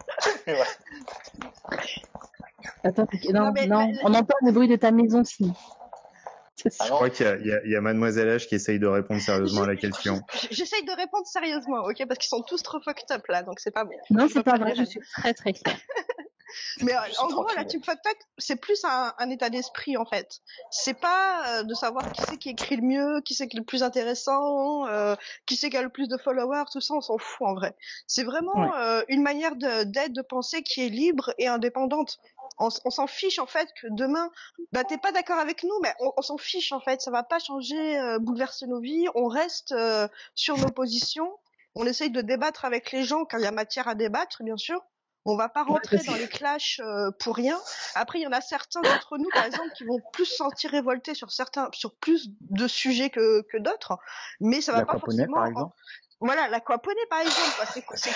Attends, 2.83 3.07
non, 3.31 3.45
Non, 3.45 3.51
mais 3.53 3.67
non, 3.67 3.91
on 4.03 4.13
entend 4.13 4.35
le 4.41 4.51
bruit 4.51 4.67
de 4.67 4.75
ta 4.75 4.91
maison, 4.91 5.23
si. 5.23 5.51
Ah 6.79 6.85
Je 6.85 6.89
crois 6.91 7.09
qu'il 7.09 7.25
y 7.25 7.51
a, 7.51 7.65
y 7.65 7.71
y 7.71 7.79
Mademoiselle 7.79 8.37
H 8.37 8.47
qui 8.47 8.55
essaye 8.55 8.79
de 8.79 8.87
répondre 8.87 9.21
sérieusement 9.21 9.63
à 9.63 9.67
la 9.67 9.75
question. 9.75 10.21
j'essaye 10.51 10.85
de 10.85 10.91
répondre 10.91 11.25
sérieusement, 11.25 11.79
ok, 11.83 12.05
parce 12.07 12.19
qu'ils 12.19 12.29
sont 12.29 12.43
tous 12.43 12.61
trop 12.61 12.79
fucked 12.81 13.11
up 13.11 13.25
là, 13.27 13.43
donc 13.43 13.59
c'est 13.59 13.73
pas 13.73 13.83
bon. 13.83 13.95
Non, 14.09 14.27
c'est 14.29 14.43
pas 14.43 14.57
vrai, 14.57 14.73
je 14.75 14.83
suis 14.83 14.99
très 14.99 15.33
très 15.33 15.53
claire. 15.53 15.77
Mais 16.81 16.93
euh, 16.93 16.99
en 17.19 17.27
gros, 17.27 17.47
la 17.55 17.65
team 17.65 17.83
fucked 17.83 18.05
up, 18.05 18.17
c'est 18.37 18.55
plus 18.55 18.83
un, 18.85 19.13
un 19.17 19.29
état 19.29 19.49
d'esprit 19.49 19.97
en 19.97 20.05
fait. 20.05 20.39
C'est 20.71 20.93
pas 20.93 21.59
euh, 21.59 21.63
de 21.63 21.73
savoir 21.73 22.11
qui 22.11 22.21
c'est 22.27 22.37
qui 22.37 22.49
écrit 22.49 22.75
le 22.77 22.83
mieux, 22.83 23.21
qui 23.21 23.33
c'est 23.33 23.47
qui 23.47 23.57
est 23.57 23.59
le 23.59 23.65
plus 23.65 23.83
intéressant, 23.83 24.85
euh, 24.87 25.15
qui 25.45 25.55
c'est 25.55 25.69
qui 25.69 25.77
a 25.77 25.81
le 25.81 25.89
plus 25.89 26.07
de 26.07 26.17
followers, 26.17 26.65
tout 26.71 26.81
ça, 26.81 26.93
on 26.93 27.01
s'en 27.01 27.17
fout 27.17 27.47
en 27.47 27.53
vrai. 27.53 27.75
C'est 28.07 28.23
vraiment 28.23 28.53
Ouais. 28.55 28.69
euh, 28.77 29.03
une 29.07 29.21
manière 29.23 29.55
de- 29.55 29.83
d'être, 29.83 30.13
de 30.13 30.21
penser 30.21 30.63
qui 30.63 30.85
est 30.85 30.89
libre 30.89 31.33
et 31.37 31.47
indépendante. 31.47 32.19
On, 32.59 32.69
s'en 32.69 33.07
fiche 33.07 33.39
en 33.39 33.47
fait 33.47 33.67
que 33.81 33.87
demain, 33.89 34.29
bah 34.71 34.83
t'es 34.83 34.97
pas 34.99 35.11
d'accord 35.11 35.39
avec 35.39 35.63
nous, 35.63 35.73
mais 35.81 35.93
on, 35.99 36.11
on 36.17 36.21
s'en 36.21 36.37
fiche 36.37 36.71
en 36.71 36.79
fait. 36.79 37.01
Ça 37.01 37.09
va 37.09 37.23
pas 37.23 37.39
changer, 37.39 37.97
euh, 37.99 38.19
bouleverser 38.19 38.67
nos 38.67 38.79
vies. 38.79 39.07
On 39.15 39.27
reste 39.27 39.71
euh, 39.71 40.07
sur 40.35 40.57
nos 40.59 40.69
positions. 40.69 41.31
On 41.75 41.85
essaye 41.87 42.11
de 42.11 42.21
débattre 42.21 42.65
avec 42.65 42.91
les 42.91 43.03
gens 43.03 43.25
quand 43.25 43.39
il 43.39 43.43
y 43.43 43.47
a 43.47 43.51
matière 43.51 43.87
à 43.87 43.95
débattre, 43.95 44.43
bien 44.43 44.57
sûr. 44.57 44.79
On 45.25 45.37
va 45.37 45.47
pas 45.47 45.63
rentrer 45.63 45.97
dans 46.05 46.15
les 46.15 46.27
clashs 46.27 46.81
euh, 46.83 47.09
pour 47.19 47.35
rien. 47.37 47.57
Après, 47.95 48.19
il 48.19 48.23
y 48.23 48.27
en 48.27 48.31
a 48.33 48.41
certains 48.41 48.81
d'entre 48.81 49.17
nous, 49.17 49.29
par 49.33 49.45
exemple, 49.45 49.69
qui 49.77 49.85
vont 49.85 49.99
plus 50.11 50.25
se 50.25 50.35
sentir 50.35 50.71
révoltés 50.71 51.13
sur 51.15 51.31
certains, 51.31 51.69
sur 51.71 51.95
plus 51.95 52.27
de 52.41 52.67
sujets 52.67 53.09
que, 53.09 53.41
que 53.51 53.57
d'autres, 53.57 53.97
mais 54.41 54.59
ça 54.59 54.73
va 54.73 54.85
pas 54.85 54.99
forcément. 54.99 55.35
par 55.37 55.47
exemple. 55.47 55.75
Voilà, 56.19 56.47
l'aquaponie 56.47 56.95
par 57.09 57.19
exemple. 57.19 57.55
quoi. 57.57 57.65
C'est 57.65 57.81
quoi, 57.81 57.97
c'est- 57.97 58.11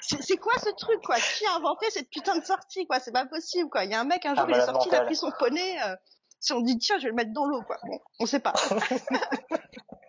c'est- 0.00 0.22
c'est 0.22 0.36
quoi 0.38 0.52
ce 0.62 0.70
truc 0.70 1.00
quoi? 1.02 1.16
Qui 1.16 1.44
a 1.46 1.54
inventé 1.56 1.90
cette 1.90 2.08
putain 2.10 2.38
de 2.38 2.44
sortie 2.44 2.86
quoi? 2.86 2.98
C'est 3.00 3.12
pas 3.12 3.26
possible 3.26 3.68
quoi. 3.68 3.84
Il 3.84 3.90
y 3.90 3.94
a 3.94 4.00
un 4.00 4.04
mec 4.04 4.24
un 4.24 4.34
jour 4.34 4.44
Ah, 4.46 4.50
il 4.50 4.56
est 4.56 4.64
sorti, 4.64 4.88
il 4.90 4.94
a 4.94 5.02
pris 5.02 5.16
son 5.16 5.30
poney. 5.38 5.76
euh, 5.86 5.96
si 6.40 6.52
on 6.54 6.60
dit 6.60 6.78
tiens, 6.78 6.96
je 6.98 7.04
vais 7.04 7.08
le 7.10 7.14
mettre 7.14 7.32
dans 7.32 7.44
l'eau 7.46 7.62
quoi. 7.62 7.76
Bon, 7.84 7.98
on 8.20 8.26
sait 8.26 8.40
pas. 8.40 8.52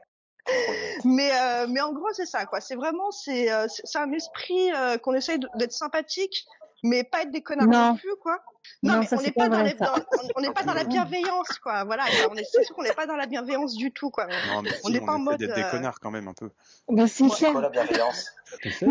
mais 1.04 1.32
euh, 1.34 1.68
mais 1.70 1.82
en 1.82 1.94
gros 1.94 2.12
c'est 2.14 2.26
ça 2.26 2.46
quoi. 2.46 2.62
C'est 2.62 2.76
vraiment 2.76 3.12
c'est 3.12 3.52
euh, 3.52 3.68
un 3.96 4.12
esprit 4.12 4.72
euh, 4.74 4.98
qu'on 4.98 5.14
essaye 5.14 5.40
d'être 5.56 5.72
sympathique, 5.72 6.48
mais 6.84 7.04
pas 7.04 7.24
être 7.24 7.32
des 7.32 7.42
connards 7.42 7.68
non, 7.68 7.90
Non. 7.90 7.96
plus 7.96 8.16
quoi. 8.22 8.40
Non, 8.84 9.00
mais 9.00 9.06
ça, 9.06 9.16
on 9.18 9.22
n'est 9.22 9.32
pas 9.32 9.44
pas, 9.44 9.50
dans 9.50 9.60
vrai, 9.62 9.72
les, 9.72 9.78
ça. 9.78 9.86
dans- 9.96 10.28
on- 10.36 10.42
n'est 10.42 10.52
pas 10.52 10.64
dans 10.64 10.74
la 10.74 10.84
bienveillance 10.84 11.58
quoi. 11.60 11.86
Voilà, 11.86 12.04
on 12.30 12.36
est 12.36 12.44
c'est 12.44 12.64
sûr 12.66 12.76
qu'on 12.76 12.84
n'est 12.84 12.92
pas 12.94 13.06
dans 13.06 13.16
la 13.16 13.26
bienveillance 13.26 13.76
du 13.76 13.92
tout 13.94 14.10
quoi. 14.10 14.28
Non, 14.28 14.62
mais 14.62 14.72
On 14.84 14.88
si, 14.88 14.94
n'est 14.94 15.00
pas 15.06 15.14
en 15.14 15.20
mode, 15.20 15.38
d'être 15.38 15.56
des 15.56 15.64
euh, 15.64 15.72
connards 15.72 16.00
quand 16.02 16.12
même 16.12 16.28
un 16.28 16.34
peu. 16.34 16.50
Ben, 16.90 17.08
c'est 17.08 17.28
clair. 17.30 17.54
quoi 17.54 17.62
la 17.62 17.70
bienveillance 17.70 18.32
euh, 18.66 18.90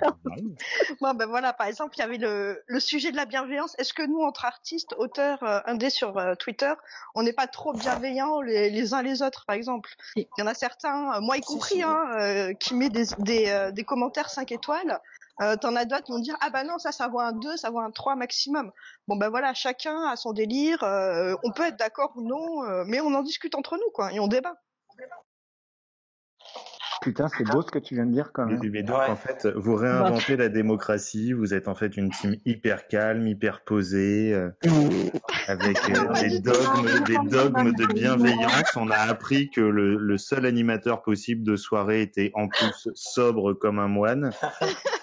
bah. 0.00 0.16
Bon, 1.00 1.14
ben 1.14 1.26
voilà, 1.26 1.52
par 1.52 1.66
exemple, 1.66 1.94
il 1.96 2.00
y 2.00 2.02
avait 2.02 2.18
le, 2.18 2.62
le 2.66 2.80
sujet 2.80 3.10
de 3.10 3.16
la 3.16 3.26
bienveillance. 3.26 3.74
Est-ce 3.78 3.92
que 3.92 4.02
nous, 4.06 4.20
entre 4.22 4.44
artistes, 4.44 4.94
auteurs, 4.98 5.42
euh, 5.42 5.60
indés 5.66 5.90
sur 5.90 6.16
euh, 6.18 6.34
Twitter, 6.34 6.72
on 7.14 7.22
n'est 7.22 7.32
pas 7.32 7.46
trop 7.46 7.72
bienveillants 7.72 8.40
les, 8.40 8.70
les 8.70 8.94
uns 8.94 9.02
les 9.02 9.22
autres, 9.22 9.44
par 9.46 9.56
exemple? 9.56 9.90
Il 10.16 10.26
y 10.38 10.42
en 10.42 10.46
a 10.46 10.54
certains, 10.54 11.14
euh, 11.16 11.20
moi 11.20 11.36
y 11.36 11.40
compris, 11.40 11.82
hein, 11.82 11.98
euh, 12.18 12.52
qui 12.54 12.74
met 12.74 12.88
des, 12.90 13.06
des, 13.18 13.48
euh, 13.50 13.70
des 13.72 13.84
commentaires 13.84 14.30
5 14.30 14.50
étoiles. 14.52 15.00
Euh, 15.42 15.56
T'en 15.56 15.76
as 15.76 15.84
d'autres 15.84 16.04
qui 16.04 16.12
vont 16.12 16.18
dire 16.18 16.36
ah 16.40 16.48
bah 16.50 16.64
non 16.64 16.78
ça 16.78 16.92
ça 16.92 17.08
vaut 17.08 17.20
un 17.20 17.32
2, 17.32 17.56
ça 17.58 17.70
vaut 17.70 17.80
un 17.80 17.90
3 17.90 18.16
maximum. 18.16 18.72
Bon 19.06 19.16
ben 19.16 19.28
voilà, 19.28 19.52
chacun 19.54 20.08
a 20.08 20.16
son 20.16 20.32
délire. 20.32 20.82
euh, 20.82 21.34
on 21.44 21.52
peut 21.52 21.64
être 21.64 21.78
d'accord 21.78 22.12
ou 22.16 22.22
non, 22.26 22.64
euh, 22.64 22.84
mais 22.86 23.00
on 23.00 23.12
en 23.14 23.22
discute 23.22 23.54
entre 23.54 23.76
nous 23.76 23.90
quoi 23.92 24.12
et 24.12 24.20
on 24.20 24.28
débat. 24.28 24.54
Putain, 27.02 27.28
c'est 27.28 27.44
beau 27.44 27.62
ce 27.62 27.70
que 27.70 27.78
tu 27.78 27.94
viens 27.94 28.06
de 28.06 28.12
dire 28.12 28.30
quand 28.32 28.46
même. 28.46 28.58
Mais, 28.62 28.68
mais 28.70 28.82
donc, 28.82 28.98
Ouais. 28.98 29.10
en 29.10 29.16
fait, 29.16 29.46
vous 29.54 29.76
réinventez 29.76 30.36
la 30.36 30.48
démocratie. 30.48 31.32
Vous 31.34 31.52
êtes 31.54 31.68
en 31.68 31.74
fait 31.74 31.96
une 31.96 32.10
team 32.10 32.36
hyper 32.46 32.88
calme, 32.88 33.26
hyper 33.28 33.62
posée, 33.62 34.32
euh, 34.32 34.50
avec 35.46 35.76
euh, 35.90 36.12
des 36.14 36.40
dogmes, 36.40 37.04
des 37.04 37.18
dogmes 37.28 37.72
de 37.74 37.86
bienveillance. 37.92 38.74
On 38.76 38.90
a 38.90 38.96
appris 38.96 39.50
que 39.50 39.60
le, 39.60 39.96
le 39.96 40.18
seul 40.18 40.46
animateur 40.46 41.02
possible 41.02 41.44
de 41.44 41.54
soirée 41.54 42.00
était 42.02 42.32
en 42.34 42.48
plus 42.48 42.88
sobre 42.94 43.52
comme 43.52 43.78
un 43.78 43.88
moine. 43.88 44.30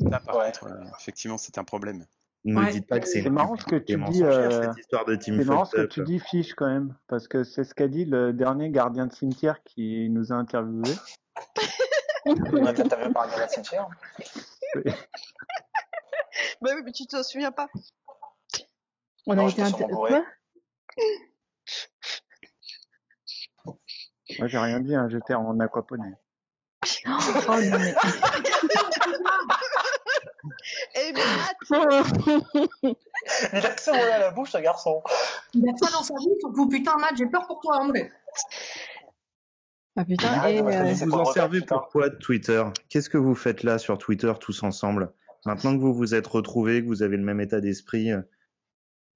Là, 0.00 0.20
par 0.20 0.36
Ouais. 0.36 0.46
contre, 0.46 0.64
euh, 0.66 0.84
effectivement, 1.00 1.38
c'est 1.38 1.56
un 1.58 1.64
problème. 1.64 2.04
Ne 2.44 2.58
Ouais. 2.58 2.66
me 2.66 2.72
dites 2.72 2.86
pas 2.86 3.00
que 3.00 3.06
c'est 3.08 3.22
C'est 3.22 3.30
marrant 3.30 3.56
ce 3.56 3.64
que 3.64 3.76
tu 3.76 3.96
dis, 3.96 4.22
euh, 4.22 4.62
cette 4.62 4.76
histoire 4.78 5.04
de 5.06 5.14
team 5.16 5.38
C'est 5.38 5.46
marrant 5.46 5.64
ce 5.64 5.76
que 5.76 5.82
tu 5.86 6.02
dis, 6.02 6.18
Fiche, 6.20 6.54
quand 6.54 6.66
même, 6.66 6.94
parce 7.06 7.26
que 7.28 7.42
c'est 7.42 7.64
ce 7.64 7.74
qu'a 7.74 7.88
dit 7.88 8.04
le 8.04 8.32
dernier 8.32 8.70
gardien 8.70 9.06
de 9.06 9.12
cimetière 9.12 9.62
qui 9.62 10.10
nous 10.10 10.30
a 10.32 10.36
interviewé. 10.36 10.92
On 12.26 12.66
a 12.66 12.72
peut-être 12.72 12.98
vu 13.06 13.12
par 13.12 13.24
un 13.24 13.48
cimetière. 13.48 13.88
Bah 16.60 16.70
oui, 16.74 16.82
mais 16.84 16.92
tu 16.92 17.06
te 17.06 17.22
souviens 17.22 17.52
pas 17.52 17.68
On 19.26 19.34
Non, 19.34 19.46
a 19.46 19.50
été 19.50 19.64
sûrement 19.64 19.76
inter... 19.84 19.92
bourré. 19.92 20.10
Quoi 20.10 20.24
Moi, 24.38 24.48
j'ai 24.48 24.58
rien 24.58 24.80
dit, 24.80 24.94
hein, 24.94 25.08
j'étais 25.08 25.34
en 25.34 25.58
aquaponie. 25.60 26.12
Oh 27.06 27.10
non 27.48 27.78
mais. 27.78 27.94
Il 33.52 33.66
a 33.66 33.70
que 33.70 33.80
ça 33.80 33.92
à 33.94 34.18
la 34.18 34.30
bouche, 34.30 34.52
ce 34.52 34.58
garçon. 34.58 35.02
Il 35.54 35.68
a 35.68 35.76
ça 35.76 35.90
dans 35.92 36.02
sa 36.02 36.14
vie, 36.14 36.28
surtout 36.40 36.68
putain, 36.68 36.96
Matt, 36.98 37.12
j'ai 37.16 37.26
peur 37.26 37.46
pour 37.46 37.60
toi, 37.60 37.78
André. 37.78 38.10
Ah 39.96 40.04
putain, 40.04 40.28
Ah, 40.42 40.50
et 40.50 40.58
je 40.58 40.62
euh, 40.64 41.06
Vous 41.06 41.12
en 41.14 41.24
servez 41.24 41.60
pour 41.60 41.88
quoi 41.88 42.08
de 42.10 42.16
Twitter? 42.16 42.62
Qu'est-ce 42.88 43.08
que 43.08 43.18
vous 43.18 43.34
faites 43.34 43.62
là 43.62 43.78
sur 43.78 43.96
Twitter 43.98 44.32
tous 44.40 44.62
ensemble? 44.62 45.12
Maintenant 45.46 45.74
que 45.76 45.80
vous 45.80 45.94
vous 45.94 46.14
êtes 46.14 46.26
retrouvés, 46.26 46.82
que 46.82 46.88
vous 46.88 47.02
avez 47.02 47.16
le 47.16 47.22
même 47.22 47.40
état 47.40 47.60
d'esprit, 47.60 48.10
euh, 48.12 48.20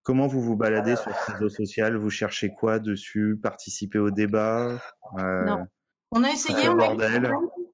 comment 0.04 0.26
vous 0.28 0.40
vous 0.40 0.56
baladez 0.56 0.92
Euh. 0.92 0.96
sur 0.96 1.12
ce 1.16 1.32
réseau 1.32 1.48
social 1.48 1.96
Vous 1.96 2.10
cherchez 2.10 2.50
quoi 2.50 2.78
dessus? 2.78 3.38
Participer 3.42 3.98
au 3.98 4.10
débat? 4.10 4.78
Euh, 5.18 5.44
Non. 5.44 5.66
On 6.12 6.22
a 6.24 6.30
essayé, 6.30 6.64
Le 6.64 6.70
on 6.70 6.78
a 6.78 6.86
bordel. 6.86 7.32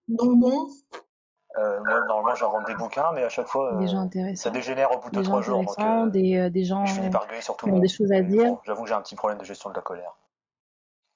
Donc 0.08 0.38
bon, 0.40 0.68
Euh, 1.56 1.78
moi, 1.84 2.00
normalement, 2.08 2.34
j'invente 2.34 2.66
des 2.66 2.74
bouquins, 2.74 3.12
mais 3.14 3.22
à 3.22 3.28
chaque 3.28 3.46
fois, 3.46 3.76
des 3.76 3.84
euh, 3.84 3.88
gens 3.88 4.10
ça 4.34 4.50
dégénère 4.50 4.90
au 4.90 4.98
bout 4.98 5.10
de 5.10 5.18
des 5.18 5.24
gens 5.24 5.30
3 5.30 5.42
jours. 5.42 5.58
Donc, 5.62 5.70
intéressants, 5.70 6.06
euh, 6.06 6.10
des, 6.10 6.36
euh, 6.36 6.50
des 6.50 6.64
gens 6.64 6.84
je 6.84 6.94
finis 6.94 7.10
par 7.10 7.28
gueuler 7.28 7.42
sur 7.42 7.56
tout 7.56 7.66
qui 7.66 7.70
le 7.70 7.72
ont 7.72 7.76
monde. 7.76 7.82
des 7.82 7.92
choses 7.92 8.10
à 8.10 8.22
dire. 8.22 8.56
J'avoue 8.64 8.82
que 8.82 8.88
j'ai 8.88 8.94
un 8.94 9.02
petit 9.02 9.14
problème 9.14 9.38
de 9.38 9.44
gestion 9.44 9.70
de 9.70 9.76
la 9.76 9.82
colère. 9.82 10.16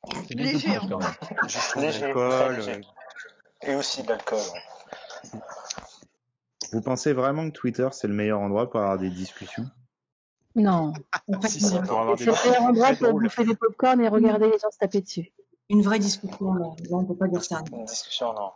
Léger, 0.30 0.76
hein. 0.76 1.00
Léger, 1.76 2.00
d'alcool, 2.00 2.30
très 2.30 2.56
léger. 2.56 2.80
Et 3.62 3.74
aussi 3.74 4.04
de 4.04 4.08
l'alcool. 4.08 4.38
Vous 6.72 6.82
pensez 6.82 7.12
vraiment 7.12 7.48
que 7.48 7.54
Twitter 7.54 7.88
c'est 7.90 8.06
le 8.06 8.14
meilleur 8.14 8.38
endroit 8.38 8.70
pour 8.70 8.78
avoir 8.80 8.98
des 8.98 9.10
discussions? 9.10 9.66
Non. 10.54 10.92
en 11.32 11.40
fait, 11.40 11.48
si, 11.48 11.60
si, 11.60 11.66
C'est 11.66 11.80
le 11.80 12.50
meilleur 12.50 12.62
endroit 12.62 12.88
pour 12.94 13.12
bouffer 13.14 13.44
des 13.44 13.56
popcorn 13.56 14.00
et 14.00 14.08
regarder 14.08 14.46
les 14.46 14.58
gens 14.58 14.70
se 14.70 14.78
taper 14.78 15.00
dessus. 15.00 15.32
une 15.68 15.82
vraie 15.82 15.98
discussion, 15.98 16.54
là. 16.54 16.66
Là, 16.88 16.96
on 16.96 17.04
peut 17.04 17.16
pas 17.16 17.26
dire 17.26 17.42
ça. 17.42 17.62
Une 17.72 17.84
discussion, 17.84 18.32
non. 18.34 18.52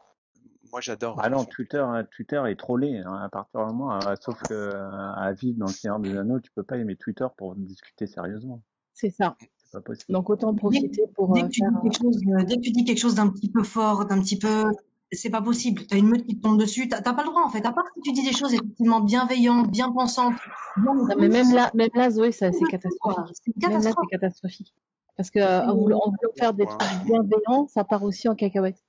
Moi, 0.72 0.80
j'adore. 0.80 1.20
Ah 1.22 1.28
non, 1.28 1.44
Twitter, 1.44 1.78
hein, 1.78 2.04
Twitter 2.10 2.42
est 2.48 2.56
trollé 2.56 3.02
hein, 3.04 3.14
à 3.22 3.28
partir 3.28 3.60
du 3.66 3.72
moment, 3.74 3.92
hein, 3.92 4.14
sauf 4.20 4.40
que 4.42 4.54
euh, 4.54 5.12
à 5.14 5.32
vivre 5.32 5.58
dans 5.58 5.66
le 5.66 5.72
Seigneur 5.72 6.00
des 6.00 6.16
Anneaux, 6.16 6.40
tu 6.40 6.50
peux 6.54 6.62
pas 6.62 6.78
aimer 6.78 6.96
Twitter 6.96 7.26
pour 7.36 7.54
discuter 7.56 8.06
sérieusement. 8.06 8.62
C'est 8.94 9.10
ça. 9.10 9.36
C'est 9.58 9.72
pas 9.72 9.80
possible. 9.82 10.12
Donc 10.14 10.30
autant 10.30 10.54
profiter 10.54 11.04
pour 11.14 11.34
Dès 11.34 11.42
euh, 11.42 11.46
que, 11.46 11.50
tu 11.50 11.60
faire. 11.60 11.70
dis 11.72 11.82
quelque 11.82 11.98
chose, 12.02 12.20
euh, 12.26 12.44
dès 12.44 12.56
que 12.56 12.60
tu 12.60 12.70
dis 12.70 12.84
quelque 12.84 12.98
chose 12.98 13.14
d'un 13.14 13.28
petit 13.28 13.50
peu 13.50 13.62
fort, 13.62 14.06
d'un 14.06 14.20
petit 14.20 14.38
peu, 14.38 14.64
c'est 15.12 15.28
pas 15.28 15.42
possible. 15.42 15.82
T'as 15.86 15.98
une 15.98 16.08
meute 16.08 16.24
qui 16.24 16.38
te 16.38 16.42
tombe 16.42 16.58
dessus. 16.58 16.88
T'as 16.88 17.02
pas 17.02 17.22
le 17.22 17.28
droit 17.28 17.42
en 17.44 17.50
fait. 17.50 17.66
À 17.66 17.72
part 17.72 17.84
si 17.94 18.00
tu 18.00 18.12
dis 18.12 18.24
des 18.24 18.32
choses 18.32 18.54
effectivement 18.54 19.00
bienveillantes, 19.00 19.70
bien 19.70 19.92
pensantes. 19.92 20.34
bien 20.78 20.94
Non, 20.94 21.06
mais 21.18 21.28
même 21.28 21.52
là, 21.54 21.70
même 21.74 21.90
là, 21.94 22.10
Zoé, 22.10 22.32
c'est 22.32 22.50
catastrophique. 22.70 23.34
C'est 23.34 23.52
une 23.54 23.60
Même 23.60 23.70
là, 23.72 23.76
catastrophe. 23.78 24.06
c'est 24.10 24.16
catastrophique. 24.16 24.74
Parce 25.18 25.30
que 25.30 25.38
euh, 25.38 25.66
en 25.66 25.76
voulant, 25.76 25.98
en 25.98 26.10
voulant 26.10 26.32
faire 26.38 26.54
des 26.54 26.64
trucs 26.64 27.04
bienveillants, 27.04 27.66
ça 27.68 27.84
part 27.84 28.02
aussi 28.02 28.28
en 28.30 28.34
cacahuète. 28.34 28.82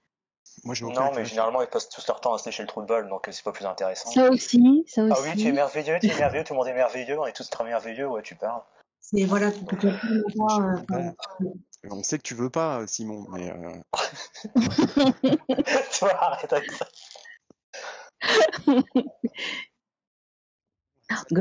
Moi, 0.64 0.76
je 0.76 0.86
m'en 0.86 0.92
Non, 0.94 1.12
mais 1.14 1.26
généralement, 1.26 1.62
ils 1.62 1.68
passent 1.68 1.90
tous 1.90 2.08
leur 2.08 2.22
temps 2.22 2.34
à 2.34 2.38
se 2.38 2.46
lécher 2.46 2.64
le 2.64 2.68
trou 2.68 2.82
de 2.82 2.88
balle, 2.88 3.10
donc 3.10 3.28
euh, 3.28 3.32
c'est 3.32 3.44
pas 3.44 3.52
plus 3.52 3.66
intéressant. 3.66 4.10
Ça 4.12 4.30
aussi, 4.30 4.86
ça 4.88 5.04
aussi. 5.04 5.14
Ah 5.16 5.22
oui, 5.24 5.42
tu 5.42 5.48
es 5.48 5.52
merveilleux, 5.52 5.98
tu 6.00 6.08
es 6.08 6.16
merveilleux, 6.18 6.44
tout 6.46 6.54
le 6.54 6.60
monde 6.60 6.68
est 6.68 6.74
merveilleux, 6.74 7.20
on 7.20 7.26
est 7.26 7.34
tous 7.34 7.50
très 7.50 7.66
merveilleux, 7.66 8.08
ouais, 8.08 8.22
tu 8.22 8.36
parles. 8.36 8.62
C'est 9.02 9.26
voilà, 9.26 9.52
tu 9.52 9.66
peux 9.66 9.88
euh, 9.88 9.94
enfin, 10.40 11.14
On 11.92 12.02
sait 12.04 12.18
que 12.18 12.24
tu 12.24 12.36
veux 12.36 12.50
pas, 12.50 12.88
Simon, 12.88 13.28
mais 13.32 13.52
euh, 13.52 13.74
tu 15.92 16.00
vois, 16.00 16.24
arrête 16.24 16.54
avec 16.54 16.72
ça. 16.72 16.88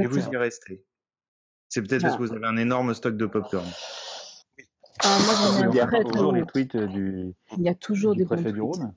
Et 0.00 0.06
vous 0.06 0.18
y 0.28 0.36
restez. 0.36 0.84
C'est 1.68 1.82
peut-être 1.82 2.02
parce 2.02 2.16
que 2.16 2.22
vous 2.22 2.32
avez 2.32 2.46
un 2.46 2.56
énorme 2.56 2.92
stock 2.94 3.16
de 3.16 3.26
popcorn. 3.26 3.66
Ah, 5.04 5.18
moi, 5.24 5.34
j'en 5.34 5.70
ai 5.70 5.74
Il 5.74 5.80
un 5.80 5.86
très, 5.86 6.04
très 6.04 6.20
bon. 6.20 6.32
les 6.32 6.44
tweets 6.44 6.74
euh, 6.74 6.86
du, 6.86 7.34
Il 7.56 7.62
y 7.62 7.68
a 7.68 7.74
toujours 7.74 8.12
Du 8.12 8.18
des 8.18 8.26
préfet 8.26 8.52
du 8.52 8.58
tweets. 8.58 8.76
Rhône. 8.76 8.94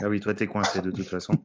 Ah 0.00 0.08
oui, 0.08 0.20
toi 0.20 0.34
t'es 0.34 0.46
coincé 0.46 0.80
de 0.80 0.90
toute 0.90 1.08
façon. 1.08 1.32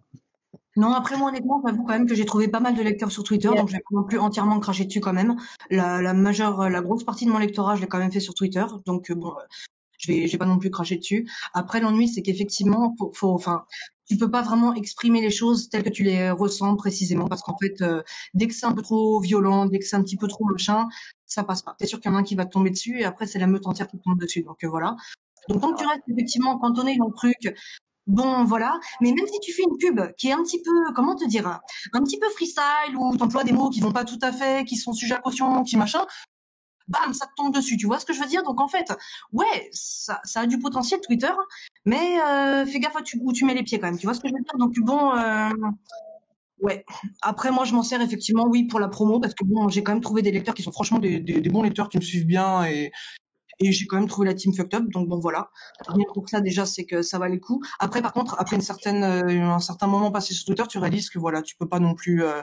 Non, 0.76 0.94
après 0.94 1.18
moi 1.18 1.30
honnêtement, 1.30 1.62
j'avoue 1.66 1.84
quand 1.84 1.94
même 1.94 2.08
que 2.08 2.16
j'ai 2.16 2.26
trouvé 2.26 2.48
pas 2.48 2.60
mal 2.60 2.76
de 2.76 2.82
lecteurs 2.82 3.12
sur 3.12 3.24
Twitter, 3.24 3.50
Yeah. 3.50 3.60
donc 3.60 3.68
je 3.70 3.74
vais 3.74 3.80
pas 3.80 3.96
non 3.96 4.04
plus 4.04 4.20
entièrement 4.20 4.60
cracher 4.60 4.86
dessus 4.86 5.02
quand 5.02 5.14
même. 5.14 5.36
La, 5.70 6.02
la 6.02 6.14
majeure, 6.14 6.70
la 6.70 6.82
grosse 6.82 7.04
partie 7.04 7.26
de 7.26 7.32
mon 7.32 7.40
lectorat, 7.40 7.76
je 7.76 7.82
l'ai 7.82 7.88
quand 7.88 7.98
même 7.98 8.12
fait 8.12 8.20
sur 8.20 8.34
Twitter, 8.34 8.64
donc 8.86 9.10
euh, 9.12 9.16
bon, 9.16 9.32
euh, 9.32 9.42
je 9.98 10.12
vais, 10.12 10.28
je 10.28 10.32
vais 10.32 10.38
pas 10.38 10.46
non 10.46 10.58
plus 10.58 10.70
cracher 10.70 10.96
dessus. 10.96 11.28
Après 11.54 11.82
l'ennui, 11.82 12.08
c'est 12.08 12.22
qu'effectivement, 12.22 12.96
faut, 12.98 13.12
faut, 13.14 13.34
enfin, 13.34 13.66
tu 14.08 14.16
peux 14.16 14.30
pas 14.32 14.42
vraiment 14.42 14.74
exprimer 14.74 15.22
les 15.22 15.32
choses 15.32 15.70
telles 15.70 15.84
que 15.84 15.90
tu 15.90 16.04
les 16.04 16.32
ressens 16.32 16.76
précisément, 16.78 17.28
parce 17.28 17.42
qu'en 17.42 17.58
fait, 17.58 17.82
euh, 17.82 18.02
dès 18.34 18.48
que 18.48 18.54
c'est 18.54 18.68
un 18.68 18.74
peu 18.74 18.84
trop 18.84 19.20
violent, 19.20 19.66
dès 19.66 19.80
que 19.80 19.86
c'est 19.86 19.98
un 19.98 20.04
petit 20.04 20.18
peu 20.18 20.28
trop 20.28 20.46
machin, 20.46 20.88
ça 21.26 21.44
passe 21.44 21.62
pas. 21.62 21.76
T'es 21.78 21.88
sûr 21.88 22.00
qu'il 22.00 22.10
y 22.12 22.14
en 22.14 22.18
a 22.18 22.20
un 22.22 22.24
qui 22.24 22.36
va 22.36 22.46
te 22.46 22.52
tomber 22.52 22.70
dessus, 22.70 23.00
et 23.02 23.06
après 23.06 23.26
c'est 23.26 23.40
la 23.40 23.48
meute 23.48 23.68
entière 23.68 23.88
qui 23.88 23.98
te 23.98 24.04
tombe 24.04 24.20
dessus, 24.20 24.44
donc 24.44 24.64
euh, 24.64 24.70
voilà. 24.70 24.96
Donc 25.50 25.62
tant 25.62 25.74
que 25.74 25.80
tu 25.80 25.86
restes 25.86 26.04
effectivement 26.08 26.58
cantonné 26.60 26.96
dans 26.98 27.08
le 27.08 27.14
truc, 27.14 27.54
bon 28.10 28.44
voilà. 28.44 28.80
Mais 29.02 29.12
même 29.14 29.28
si 29.28 29.40
tu 29.40 29.54
fais 29.54 29.64
une 29.64 29.78
pub 29.78 30.02
qui 30.18 30.28
est 30.28 30.34
un 30.34 30.44
petit 30.44 30.62
peu, 30.62 30.94
comment 30.96 31.16
te 31.16 31.26
dire, 31.26 31.48
un, 31.94 32.04
petit 32.04 32.20
peu 32.20 32.28
freestyle 32.30 32.98
ou 32.98 33.16
t'emploies 33.16 33.44
des 33.44 33.54
mots 33.54 33.70
qui 33.70 33.80
vont 33.80 33.94
pas 33.94 34.04
tout 34.04 34.20
à 34.22 34.32
fait, 34.32 34.66
qui 34.66 34.76
sont 34.76 34.94
sujets 34.94 35.16
à 35.16 35.20
caution, 35.20 35.64
qui 35.64 35.78
machin, 35.78 36.06
bam, 36.88 37.14
ça 37.14 37.28
te 37.28 37.32
tombe 37.38 37.54
dessus. 37.54 37.78
Tu 37.78 37.86
vois 37.86 38.00
ce 38.00 38.06
que 38.06 38.14
je 38.14 38.20
veux 38.20 38.28
dire? 38.28 38.44
Donc 38.44 38.60
en 38.60 38.68
fait, 38.68 38.92
ouais, 39.32 39.70
ça, 39.72 40.20
a 40.36 40.46
du 40.48 40.60
potentiel 40.60 41.00
Twitter, 41.02 41.32
mais 41.86 42.20
euh, 42.22 42.66
fais 42.66 42.80
gaffe 42.80 43.02
tu, 43.06 43.20
où 43.22 43.32
tu 43.32 43.46
mets 43.46 43.54
les 43.54 43.64
pieds 43.64 43.80
quand 43.80 43.88
même. 43.88 43.98
Tu 43.98 44.06
vois 44.06 44.14
ce 44.14 44.20
que 44.20 44.28
je 44.28 44.34
veux 44.34 44.44
dire? 44.44 44.58
Donc 44.58 44.74
bon. 44.80 45.16
Euh, 45.16 45.50
Ouais. 46.62 46.84
Après, 47.22 47.52
moi, 47.52 47.64
je 47.64 47.74
m'en 47.74 47.84
sers 47.84 48.02
effectivement, 48.02 48.46
oui, 48.46 48.66
pour 48.66 48.82
la 48.82 48.90
promo, 48.90 49.22
parce 49.22 49.34
que 49.34 49.46
bon, 49.46 49.70
j'ai 49.70 49.82
quand 49.82 49.94
même 49.94 50.02
trouvé 50.02 50.22
des 50.22 50.32
lecteurs 50.34 50.54
qui 50.54 50.62
sont 50.62 50.74
franchement 50.74 51.00
des, 51.00 51.22
des 51.22 51.50
bons 51.50 51.64
lecteurs 51.64 51.88
qui 51.88 51.98
me 51.98 52.02
suivent 52.02 52.26
bien 52.26 52.66
et, 52.66 52.92
Et 53.60 53.72
j'ai 53.72 53.86
quand 53.88 53.98
même 53.98 54.08
trouvé 54.08 54.28
la 54.28 54.34
team 54.34 54.54
fucked 54.54 54.74
up. 54.74 54.84
Donc 54.90 55.08
bon 55.08 55.20
voilà. 55.20 55.50
Rien 55.88 56.06
pour 56.14 56.28
ça 56.30 56.42
déjà, 56.42 56.66
c'est 56.66 56.86
que 56.86 57.02
ça 57.02 57.20
valait 57.20 57.36
le 57.36 57.42
coup. 57.42 57.62
Après 57.80 58.02
par 58.02 58.14
contre, 58.14 58.36
après 58.40 58.56
une 58.56 58.62
certaine, 58.62 59.04
euh, 59.04 59.44
un 59.46 59.60
certain 59.60 59.88
moment 59.88 60.12
passé 60.12 60.34
sur 60.34 60.46
Twitter, 60.46 60.64
tu 60.70 60.78
réalises 60.78 61.10
que 61.10 61.20
voilà, 61.20 61.42
tu 61.42 61.56
peux 61.56 61.68
pas 61.68 61.80
non 61.80 61.94
plus 61.94 62.24
euh, 62.24 62.42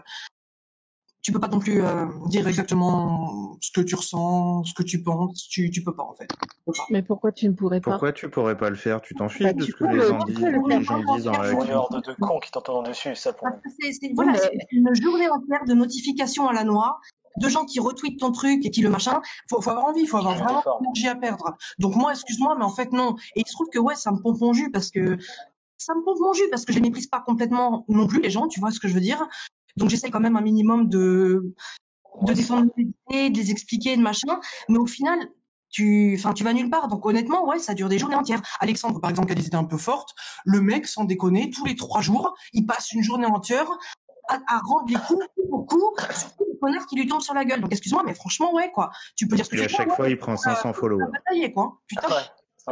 tu 1.22 1.32
peux 1.32 1.40
pas 1.40 1.48
non 1.48 1.58
plus 1.58 1.82
euh, 1.82 2.06
dire 2.28 2.46
exactement 2.46 3.58
ce 3.60 3.72
que 3.72 3.80
tu 3.80 3.96
ressens, 3.96 4.62
ce 4.62 4.74
que 4.74 4.84
tu 4.84 5.02
penses. 5.02 5.48
Tu, 5.48 5.70
tu 5.72 5.82
peux 5.82 5.92
pas 5.94 6.04
en 6.04 6.14
fait. 6.14 6.28
Pas. 6.66 6.72
Mais 6.90 7.02
pourquoi 7.02 7.32
tu 7.32 7.48
ne 7.48 7.54
pourrais 7.54 7.80
pas? 7.80 7.92
Pourquoi 7.92 8.12
tu 8.12 8.30
pourrais 8.30 8.56
pas 8.56 8.70
le 8.70 8.76
faire? 8.76 9.00
Tu 9.00 9.14
t'en 9.16 9.28
fiches 9.28 9.42
Bah, 9.46 9.52
de 9.52 9.64
ce 9.64 9.72
que 9.72 9.84
les 9.86 9.94
le- 9.96 10.06
gens 10.06 10.18
disent, 10.24 10.38
les 10.38 10.84
gens 10.84 11.02
disent 11.16 11.24
dans 11.24 11.32
la 11.32 11.50
de 11.52 12.14
cons 12.20 12.38
qui 12.38 12.52
t'entendent 12.52 12.86
dessus, 12.86 13.16
ça. 13.16 13.32
Parce 13.32 13.56
que 13.56 13.68
c'est, 13.90 14.12
voilà, 14.14 14.34
une 14.70 14.94
journée 14.94 15.28
entière 15.28 15.64
de 15.66 15.74
notifications 15.74 16.46
à 16.46 16.52
la 16.52 16.62
noix, 16.62 17.00
de 17.36 17.48
gens 17.48 17.64
qui 17.64 17.80
retweetent 17.80 18.20
ton 18.20 18.32
truc 18.32 18.64
et 18.64 18.70
qui 18.70 18.82
le 18.82 18.90
machin. 18.90 19.20
Faut, 19.48 19.60
faut 19.60 19.70
avoir 19.70 19.86
envie, 19.86 20.06
faut 20.06 20.18
avoir 20.18 20.36
vraiment 20.36 20.62
l'énergie 20.80 21.08
à 21.08 21.14
perdre. 21.14 21.56
Donc 21.78 21.94
moi, 21.94 22.12
excuse-moi, 22.12 22.56
mais 22.58 22.64
en 22.64 22.70
fait 22.70 22.92
non. 22.92 23.16
Et 23.34 23.40
il 23.40 23.46
se 23.46 23.52
trouve 23.52 23.68
que 23.72 23.78
ouais, 23.78 23.94
ça 23.94 24.10
me 24.12 24.18
pompe 24.18 24.40
mon 24.40 24.52
jus 24.52 24.70
parce 24.70 24.90
que 24.90 25.18
ça 25.78 25.94
me 25.94 26.02
pompe 26.02 26.18
mon 26.20 26.32
jus 26.32 26.48
parce 26.50 26.64
que 26.64 26.72
je 26.72 26.78
les 26.78 26.82
méprise 26.82 27.06
pas 27.06 27.20
complètement 27.20 27.84
non 27.88 28.06
plus 28.06 28.20
les 28.20 28.30
gens, 28.30 28.48
tu 28.48 28.60
vois 28.60 28.70
ce 28.70 28.80
que 28.80 28.88
je 28.88 28.94
veux 28.94 29.00
dire. 29.00 29.26
Donc 29.76 29.90
j'essaie 29.90 30.10
quand 30.10 30.20
même 30.20 30.36
un 30.36 30.40
minimum 30.42 30.88
de 30.88 31.54
de 32.22 32.32
défendre 32.32 32.70
mes 32.76 32.88
idées, 33.10 33.30
de 33.30 33.38
les 33.38 33.50
expliquer, 33.50 33.96
de 33.96 34.02
machin. 34.02 34.40
Mais 34.68 34.78
au 34.78 34.86
final, 34.86 35.18
tu, 35.70 36.14
enfin, 36.18 36.32
tu 36.32 36.44
vas 36.44 36.52
nulle 36.52 36.70
part. 36.70 36.88
Donc 36.88 37.04
honnêtement, 37.04 37.46
ouais, 37.46 37.58
ça 37.58 37.74
dure 37.74 37.88
des 37.88 37.98
journées 37.98 38.16
entières. 38.16 38.42
Alexandre, 38.60 39.00
par 39.00 39.10
exemple, 39.10 39.32
a 39.32 39.34
des 39.34 39.46
idées 39.46 39.56
un 39.56 39.64
peu 39.64 39.76
fortes, 39.76 40.14
le 40.44 40.60
mec, 40.60 40.86
sans 40.86 41.04
déconner, 41.04 41.50
tous 41.50 41.64
les 41.64 41.76
trois 41.76 42.00
jours, 42.00 42.34
il 42.52 42.66
passe 42.66 42.92
une 42.92 43.02
journée 43.02 43.26
entière 43.26 43.68
à, 44.28 44.38
à 44.56 44.58
rendre 44.58 44.86
les 44.88 44.94
coups 44.96 45.24
coup 45.36 45.48
pour 45.48 45.66
coup 45.66 45.94
sur 46.14 46.34
tous 46.36 46.44
les 46.52 46.58
connards 46.58 46.86
qui 46.86 46.96
lui 46.96 47.06
tombent 47.06 47.20
sur 47.22 47.34
la 47.34 47.44
gueule. 47.44 47.60
Donc 47.60 47.72
excuse-moi, 47.72 48.02
mais 48.06 48.14
franchement, 48.14 48.52
ouais, 48.54 48.70
quoi. 48.72 48.90
Tu 49.16 49.26
peux 49.28 49.36
dire 49.36 49.44
ce 49.44 49.50
que 49.50 49.56
Et 49.56 49.58
tu 49.58 49.64
à 49.64 49.68
veux. 49.68 49.74
chaque 49.74 49.88
ouais, 49.90 49.96
fois, 49.96 50.08
il 50.08 50.18
prend 50.18 50.36
500 50.36 50.72
followers. 50.72 51.04
t'as 51.12 51.18
bataillé, 51.18 51.52
quoi. 51.52 51.78
Putain. 51.86 52.08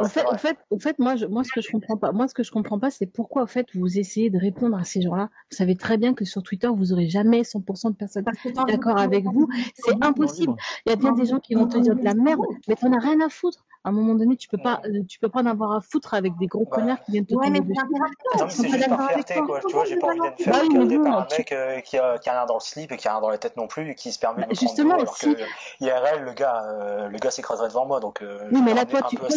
C'est 0.03 0.79
fait, 0.79 0.99
moi, 0.99 1.15
je, 1.15 1.25
moi, 1.25 1.43
ce 1.43 1.51
que 1.53 1.61
je 1.61 1.71
comprends 1.71 1.95
pas, 1.95 2.11
moi, 2.11 2.27
ce 2.27 2.33
que 2.33 2.43
je 2.43 2.51
comprends 2.51 2.79
pas, 2.79 2.91
c'est 2.91 3.05
pourquoi, 3.05 3.43
au 3.43 3.47
fait, 3.47 3.67
vous 3.75 3.97
essayez 3.97 4.29
de 4.29 4.37
répondre 4.37 4.77
à 4.77 4.83
ces 4.83 5.01
gens-là. 5.01 5.29
Vous 5.51 5.55
savez 5.57 5.75
très 5.77 5.97
bien 5.97 6.13
que 6.13 6.25
sur 6.25 6.43
Twitter, 6.43 6.67
vous 6.67 6.91
aurez 6.91 7.07
jamais 7.07 7.43
100% 7.43 7.91
de 7.91 7.95
personnes 7.95 8.25
d'accord 8.67 8.97
avec 8.97 9.25
vous. 9.25 9.47
C'est 9.73 9.95
impossible. 10.01 10.53
Il 10.85 10.89
y 10.89 10.93
a 10.93 10.95
bien 10.97 11.13
des 11.13 11.25
gens 11.25 11.39
qui 11.39 11.55
vont 11.55 11.67
te 11.67 11.77
dire 11.77 11.95
de 11.95 12.03
la 12.03 12.13
merde, 12.13 12.41
mais 12.67 12.75
t'en 12.75 12.91
as 12.91 12.99
rien 12.99 13.21
à 13.21 13.29
foutre. 13.29 13.63
À 13.83 13.89
un 13.89 13.91
moment 13.91 14.15
donné, 14.15 14.35
tu 14.35 14.47
peux 14.47 14.57
pas, 14.57 14.81
euh, 14.85 15.03
tu 15.07 15.19
peux 15.19 15.29
pas 15.29 15.41
en 15.41 15.45
avoir 15.45 15.71
à 15.73 15.79
foutre 15.79 16.15
avec 16.15 16.35
des 16.39 16.47
gros 16.47 16.65
Bah. 16.65 16.77
connards 16.77 16.97
qui 17.05 17.11
viennent 17.11 17.25
te 17.27 17.35
Ouais, 17.35 17.51
mais 17.51 17.59
c'est 17.59 17.79
interactif. 17.79 18.17
Non, 18.39 18.45
mais 18.45 18.45
Ils 18.45 18.51
sont 18.51 18.63
c'est 18.63 18.69
pas 18.69 18.77
juste 18.77 18.89
par 18.89 19.11
fierté, 19.11 19.41
quoi. 19.45 19.59
Tu 19.67 19.75
vois, 19.75 19.85
j'ai 19.85 19.97
pas 19.97 20.07
envie 20.07 20.21
d'être 20.21 20.49
Bah 20.49 20.57
mais 20.63 20.79
regarder 20.79 20.97
par 20.97 21.19
un 21.19 21.25
tu- 21.25 21.37
mec 21.37 21.51
euh, 21.51 21.79
qui, 21.81 21.97
a, 21.99 22.17
qui 22.17 22.29
a 22.29 22.31
rien 22.31 22.45
dans 22.47 22.55
le 22.55 22.59
slip 22.61 22.91
et 22.91 22.97
qui 22.97 23.07
a 23.07 23.11
rien 23.11 23.21
dans 23.21 23.29
la 23.29 23.37
tête 23.37 23.55
non 23.57 23.67
plus 23.67 23.91
et 23.91 23.93
qui 23.93 24.11
se 24.11 24.17
permet 24.17 24.41
Bah, 24.41 24.47
de 24.47 24.51
me 24.53 24.55
prendre 24.55 24.71
de 24.71 24.97
justement, 24.97 25.45
si- 25.77 25.85
IRL, 25.85 26.23
le 26.23 26.33
gars, 26.33 26.63
euh, 26.65 27.09
le 27.09 27.17
gars 27.19 27.29
s'écraserait 27.29 27.67
devant 27.67 27.85
moi, 27.85 27.99
donc 27.99 28.23
euh, 28.23 28.39
Oui, 28.51 28.61
mais 28.65 28.73
là, 28.73 28.85
toi, 28.85 29.01
un 29.03 29.07
tu- 29.07 29.17
toi, 29.17 29.27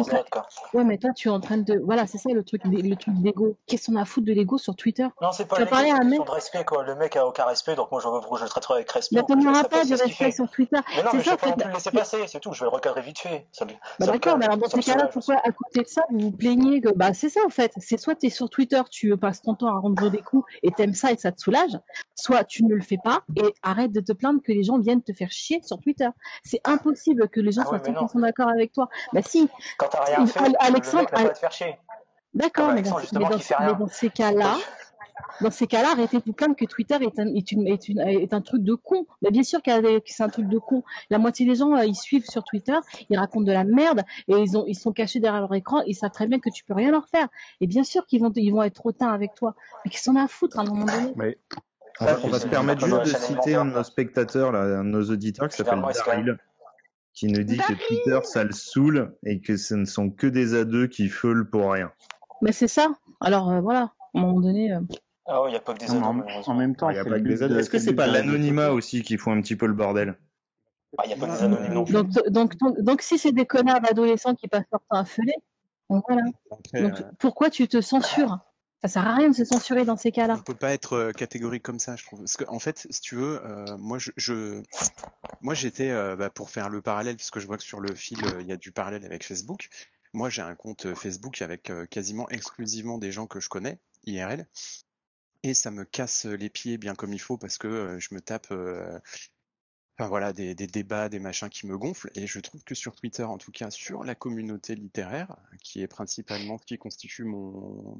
de 0.00 0.30
quoi. 0.30 0.46
Ouais, 0.74 0.84
mais 0.84 0.98
toi, 0.98 1.10
tu 1.14 1.28
es 1.28 1.30
en 1.30 1.40
train 1.40 1.58
de, 1.58 1.80
voilà, 1.84 2.06
c'est 2.06 2.18
ça 2.18 2.30
le 2.32 2.44
truc, 2.44 2.62
le 2.64 2.94
truc 2.96 3.14
d'ego. 3.22 3.56
Qu'est-ce 3.66 3.90
qu'on 3.90 3.96
a 3.96 4.02
à 4.02 4.04
foutre 4.04 4.26
de 4.26 4.32
l'ego 4.32 4.58
sur 4.58 4.76
Twitter? 4.76 5.06
Non, 5.20 5.32
c'est 5.32 5.46
pas 5.46 5.56
Tu 5.56 5.62
c'est 5.68 5.90
à 5.90 5.96
un 5.96 6.04
mec, 6.04 6.24
de 6.24 6.30
respect, 6.30 6.64
quoi. 6.64 6.82
Le 6.84 6.94
mec 6.94 7.16
a 7.16 7.26
aucun 7.26 7.44
respect, 7.44 7.74
donc 7.76 7.90
moi, 7.90 8.00
je, 8.00 8.08
je 8.38 8.42
le 8.44 8.48
traiterai 8.48 8.74
avec 8.74 8.90
respect. 8.90 9.16
mais 9.16 9.22
auras 9.46 9.62
laisserai 9.62 9.68
pas 9.68 9.84
de 9.84 9.94
respect 9.94 10.30
sur 10.32 10.50
Twitter. 10.50 10.76
Mais 10.96 11.02
non, 11.02 11.08
C'est 11.10 11.16
mais 11.18 11.22
je 11.22 11.28
ça, 11.30 11.36
vais 11.36 11.52
pas 11.52 11.64
le 11.66 11.72
laisser 11.72 11.90
passer, 11.90 12.16
c'est 12.26 12.40
tout. 12.40 12.52
Je 12.52 12.60
vais 12.60 12.64
le 12.66 12.70
recadrer 12.70 13.02
vite 13.02 13.18
fait. 13.18 13.46
Bah 13.98 14.06
d'accord, 14.06 14.38
mais 14.38 14.44
alors 14.46 14.56
dans 14.58 14.68
ces 14.68 14.80
cas-là, 14.80 15.10
soulage. 15.10 15.12
pourquoi 15.12 15.36
à 15.44 15.52
côté 15.52 15.82
de 15.82 15.88
ça, 15.88 16.02
vous 16.10 16.18
vous 16.20 16.30
plaignez 16.30 16.80
que 16.80 16.90
bah 16.94 17.14
c'est 17.14 17.28
ça 17.28 17.40
en 17.46 17.50
fait, 17.50 17.72
c'est 17.78 17.96
soit 17.98 18.14
tu 18.14 18.26
es 18.26 18.30
sur 18.30 18.48
Twitter, 18.50 18.80
tu 18.90 19.16
passes 19.16 19.42
ton 19.42 19.54
temps 19.54 19.68
à 19.68 19.78
rendre 19.78 20.08
des 20.10 20.18
coups 20.18 20.44
et 20.62 20.70
t'aimes 20.70 20.94
ça 20.94 21.12
et 21.12 21.16
ça 21.16 21.32
te 21.32 21.40
soulage, 21.40 21.78
soit 22.14 22.44
tu 22.44 22.64
ne 22.64 22.74
le 22.74 22.82
fais 22.82 22.98
pas 23.02 23.22
et 23.36 23.54
arrête 23.62 23.92
de 23.92 24.00
te 24.00 24.12
plaindre 24.12 24.40
que 24.42 24.52
les 24.52 24.62
gens 24.62 24.78
viennent 24.78 25.02
te 25.02 25.12
faire 25.12 25.30
chier 25.30 25.60
sur 25.62 25.78
Twitter. 25.80 26.08
C'est 26.44 26.60
impossible 26.64 27.28
que 27.28 27.40
les 27.40 27.52
gens 27.52 27.62
Ah 27.64 27.68
soient 27.68 27.82
mais 27.86 27.92
non. 27.92 28.02
100% 28.06 28.20
d'accord 28.20 28.48
avec 28.48 28.72
toi. 28.72 28.88
Bah 29.12 29.20
si, 29.22 29.48
Quand 29.78 29.87
t'as 29.90 30.04
rien 30.04 30.26
fait, 30.26 30.38
Al- 30.40 30.50
le 30.52 30.56
Alexandre, 30.60 31.02
mec 31.02 31.10
pas 31.10 31.20
à 31.20 31.28
te 31.30 31.38
faire 31.38 31.52
chier. 31.52 31.78
d'accord, 32.34 32.66
Ah 32.70 32.74
bah, 32.74 32.74
mais 32.76 32.82
dans, 32.82 33.88
ces 33.88 34.10
cas-là, 34.10 34.56
dans 35.40 35.50
ces 35.50 35.66
cas-là, 35.66 35.88
arrêtez 35.92 36.18
de 36.18 36.22
vous 36.26 36.32
plaindre 36.32 36.56
que 36.56 36.64
Twitter 36.64 36.96
est 37.00 37.18
un, 37.18 37.26
est 37.34 37.52
une, 37.52 37.66
est 37.66 37.88
une, 37.88 38.00
est 38.00 38.32
un 38.32 38.40
truc 38.40 38.62
de 38.62 38.74
con. 38.74 39.06
Mais 39.22 39.30
bien 39.30 39.42
sûr 39.42 39.62
que 39.62 39.70
c'est 40.06 40.22
un 40.22 40.28
truc 40.28 40.48
de 40.48 40.58
con. 40.58 40.82
La 41.10 41.18
moitié 41.18 41.46
des 41.46 41.54
gens, 41.56 41.74
euh, 41.76 41.84
ils 41.84 41.94
suivent 41.96 42.26
sur 42.28 42.44
Twitter, 42.44 42.76
ils 43.10 43.18
racontent 43.18 43.44
de 43.44 43.52
la 43.52 43.64
merde 43.64 44.02
et 44.28 44.34
ils 44.34 44.56
ont, 44.56 44.64
ils 44.66 44.74
sont 44.76 44.92
cachés 44.92 45.20
derrière 45.20 45.40
leur 45.40 45.54
écran. 45.54 45.82
Ils 45.86 45.94
savent 45.94 46.10
très 46.12 46.26
bien 46.26 46.38
que 46.38 46.50
tu 46.50 46.64
peux 46.64 46.74
rien 46.74 46.90
leur 46.90 47.08
faire. 47.08 47.28
Et 47.60 47.66
bien 47.66 47.84
sûr 47.84 48.06
qu'ils 48.06 48.20
vont, 48.20 48.32
ils 48.34 48.50
vont 48.50 48.62
être 48.62 48.84
hautains 48.86 49.12
avec 49.12 49.34
toi. 49.34 49.54
Mais 49.84 49.90
qu'ils 49.90 50.00
s'en 50.00 50.16
a 50.16 50.22
à 50.24 50.28
foutre 50.28 50.58
à 50.58 50.62
un 50.62 50.64
moment 50.66 50.84
donné. 50.86 51.12
Mais 51.16 51.38
On 52.00 52.04
va, 52.04 52.18
on 52.24 52.28
va 52.28 52.38
se 52.38 52.46
permettre 52.46 52.84
juste 52.86 53.04
de 53.04 53.18
citer 53.18 53.54
un 53.56 53.64
de 53.64 53.72
nos 53.72 53.82
spectateurs, 53.82 54.52
là, 54.52 54.60
un 54.60 54.84
de 54.84 54.88
nos 54.90 55.02
auditeurs 55.10 55.48
qui 55.48 55.56
s'appelle 55.56 55.82
Daryl, 56.06 56.38
qui 57.18 57.26
nous 57.26 57.42
dit 57.42 57.56
que 57.56 57.72
Twitter, 57.74 58.20
ça 58.22 58.44
le 58.44 58.52
saoule 58.52 59.16
et 59.24 59.40
que 59.40 59.56
ce 59.56 59.74
ne 59.74 59.84
sont 59.84 60.08
que 60.10 60.26
des 60.28 60.54
A2 60.54 60.86
qui 60.88 61.08
feulent 61.08 61.48
pour 61.50 61.72
rien. 61.72 61.90
Mais 62.42 62.52
c'est 62.52 62.68
ça. 62.68 62.92
Alors 63.20 63.50
euh, 63.50 63.60
voilà, 63.60 63.80
à 63.80 63.92
un 64.14 64.20
moment 64.20 64.40
donné. 64.40 64.72
euh, 64.72 64.80
Ah 65.26 65.42
ouais, 65.42 65.48
il 65.48 65.52
n'y 65.52 65.56
a 65.56 65.60
pas 65.60 65.74
que 65.74 65.80
des 65.80 65.90
en, 65.90 66.20
ados, 66.20 66.48
en 66.48 66.54
même 66.54 66.76
temps, 66.76 66.90
Il 66.90 66.96
y 66.96 66.98
a 66.98 67.04
pas 67.04 67.18
que 67.18 67.24
des 67.24 67.42
A2. 67.42 67.48
de- 67.48 67.58
Est-ce 67.58 67.70
que 67.70 67.78
c'est 67.80 67.94
pas 67.94 68.06
l'anonymat 68.06 68.70
aussi 68.70 69.02
qui 69.02 69.16
fout 69.16 69.32
un 69.32 69.40
petit 69.40 69.56
peu 69.56 69.66
le 69.66 69.72
bordel 69.72 70.16
Ah, 70.96 71.02
il 71.04 71.08
n'y 71.08 71.14
a 71.14 71.16
pas 71.16 71.26
que 71.26 71.32
des 71.32 71.42
anonymes 71.42 71.72
non 71.74 71.84
plus. 71.84 71.92
Donc, 71.94 72.12
donc, 72.28 72.56
donc, 72.58 72.80
donc, 72.80 73.02
si 73.02 73.18
c'est 73.18 73.32
des 73.32 73.46
connards 73.46 73.80
d'adolescents 73.80 74.36
qui 74.36 74.46
passent 74.46 74.66
leur 74.70 74.80
temps 74.88 74.98
à 74.98 75.04
feuler, 75.04 75.34
donc 75.90 76.04
voilà. 76.06 76.22
Après, 76.52 76.82
Donc 76.82 77.00
euh, 77.00 77.04
pourquoi 77.18 77.50
tu 77.50 77.66
te 77.66 77.80
censures? 77.80 78.38
Ça 78.82 78.88
sert 78.88 79.06
à 79.06 79.14
rien 79.16 79.28
de 79.30 79.34
se 79.34 79.44
censurer 79.44 79.84
dans 79.84 79.96
ces 79.96 80.12
cas-là. 80.12 80.36
on 80.38 80.42
peut 80.42 80.54
pas 80.54 80.72
être 80.72 80.92
euh, 80.92 81.12
catégorique 81.12 81.64
comme 81.64 81.80
ça, 81.80 81.96
je 81.96 82.04
trouve. 82.04 82.20
Parce 82.20 82.36
que 82.36 82.44
en 82.48 82.60
fait, 82.60 82.86
si 82.90 83.00
tu 83.00 83.16
veux, 83.16 83.44
euh, 83.44 83.76
moi, 83.76 83.98
je, 83.98 84.12
je- 84.16 84.62
moi, 85.40 85.54
j'étais 85.54 85.90
euh, 85.90 86.14
bah, 86.14 86.30
pour 86.30 86.50
faire 86.50 86.68
le 86.68 86.80
parallèle, 86.80 87.16
parce 87.16 87.30
que 87.30 87.40
je 87.40 87.46
vois 87.46 87.56
que 87.58 87.64
sur 87.64 87.80
le 87.80 87.92
fil, 87.94 88.18
euh, 88.26 88.40
il 88.40 88.46
y 88.46 88.52
a 88.52 88.56
du 88.56 88.70
parallèle 88.70 89.04
avec 89.04 89.24
Facebook. 89.24 89.68
Moi, 90.12 90.30
j'ai 90.30 90.42
un 90.42 90.54
compte 90.54 90.94
Facebook 90.94 91.42
avec 91.42 91.70
quasiment 91.90 92.28
exclusivement 92.30 92.98
des 92.98 93.12
gens 93.12 93.26
que 93.26 93.40
je 93.40 93.48
connais, 93.50 93.78
IRL, 94.06 94.46
et 95.42 95.52
ça 95.52 95.70
me 95.70 95.84
casse 95.84 96.24
les 96.24 96.48
pieds 96.48 96.78
bien 96.78 96.94
comme 96.94 97.12
il 97.12 97.18
faut 97.20 97.36
parce 97.36 97.58
que 97.58 97.98
je 97.98 98.14
me 98.14 98.20
tape. 98.22 98.46
Enfin 99.98 100.08
voilà, 100.08 100.32
des, 100.32 100.54
des 100.54 100.66
débats, 100.68 101.08
des 101.08 101.18
machins 101.18 101.48
qui 101.50 101.66
me 101.66 101.76
gonflent, 101.76 102.10
et 102.14 102.26
je 102.26 102.38
trouve 102.40 102.62
que 102.64 102.74
sur 102.74 102.94
Twitter, 102.94 103.24
en 103.24 103.36
tout 103.36 103.50
cas 103.50 103.70
sur 103.70 104.04
la 104.04 104.14
communauté 104.14 104.76
littéraire, 104.76 105.36
qui 105.60 105.82
est 105.82 105.88
principalement 105.88 106.56
ce 106.56 106.64
qui 106.64 106.78
constitue 106.78 107.24
mon, 107.24 107.98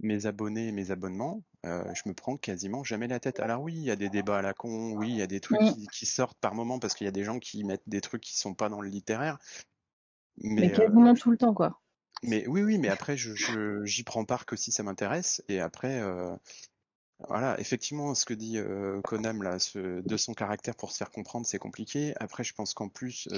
mes 0.00 0.26
abonnés 0.26 0.68
et 0.68 0.72
mes 0.72 0.90
abonnements, 0.90 1.42
euh, 1.66 1.82
je 1.94 2.08
me 2.08 2.14
prends 2.14 2.36
quasiment 2.36 2.84
jamais 2.84 3.08
la 3.08 3.18
tête. 3.20 3.40
Alors 3.40 3.62
oui, 3.62 3.74
il 3.74 3.82
y 3.82 3.90
a 3.90 3.96
des 3.96 4.08
débats 4.08 4.38
à 4.38 4.42
la 4.42 4.54
con, 4.54 4.92
oui, 4.92 5.10
il 5.10 5.16
y 5.16 5.22
a 5.22 5.26
des 5.26 5.40
trucs 5.40 5.60
Mm. 5.60 5.72
qui, 5.74 5.86
qui 5.88 6.06
sortent 6.06 6.38
par 6.38 6.54
moment 6.54 6.78
parce 6.78 6.94
qu'il 6.94 7.04
y 7.04 7.08
a 7.08 7.12
des 7.12 7.24
gens 7.24 7.38
qui 7.38 7.64
mettent 7.64 7.88
des 7.88 8.00
trucs 8.00 8.22
qui 8.22 8.38
sont 8.38 8.54
pas 8.54 8.68
dans 8.68 8.80
le 8.80 8.88
littéraire. 8.88 9.38
Mais, 10.36 10.62
Mais, 10.68 10.72
euh, 10.72 10.76
quasiment 10.76 11.14
tout 11.14 11.30
le 11.32 11.36
temps, 11.36 11.52
quoi. 11.54 11.80
mais 12.22 12.46
oui, 12.46 12.62
oui, 12.62 12.78
mais 12.78 12.88
après, 12.88 13.16
je, 13.16 13.34
je- 13.34 13.84
j'y 13.84 14.04
prends 14.04 14.24
part 14.24 14.46
que 14.46 14.54
si 14.54 14.70
ça 14.70 14.84
m'intéresse. 14.84 15.42
Et 15.48 15.58
après, 15.58 16.00
euh, 16.00 16.36
voilà, 17.28 17.58
effectivement, 17.58 18.14
ce 18.14 18.24
que 18.24 18.34
dit 18.34 18.58
Konam, 19.02 19.42
là, 19.42 19.58
ce, 19.58 20.00
de 20.00 20.16
son 20.16 20.34
caractère 20.34 20.76
pour 20.76 20.92
se 20.92 20.98
faire 20.98 21.10
comprendre, 21.10 21.44
c'est 21.44 21.58
compliqué. 21.58 22.14
Après, 22.20 22.44
je 22.44 22.54
pense 22.54 22.72
qu'en 22.74 22.88
plus, 22.88 23.28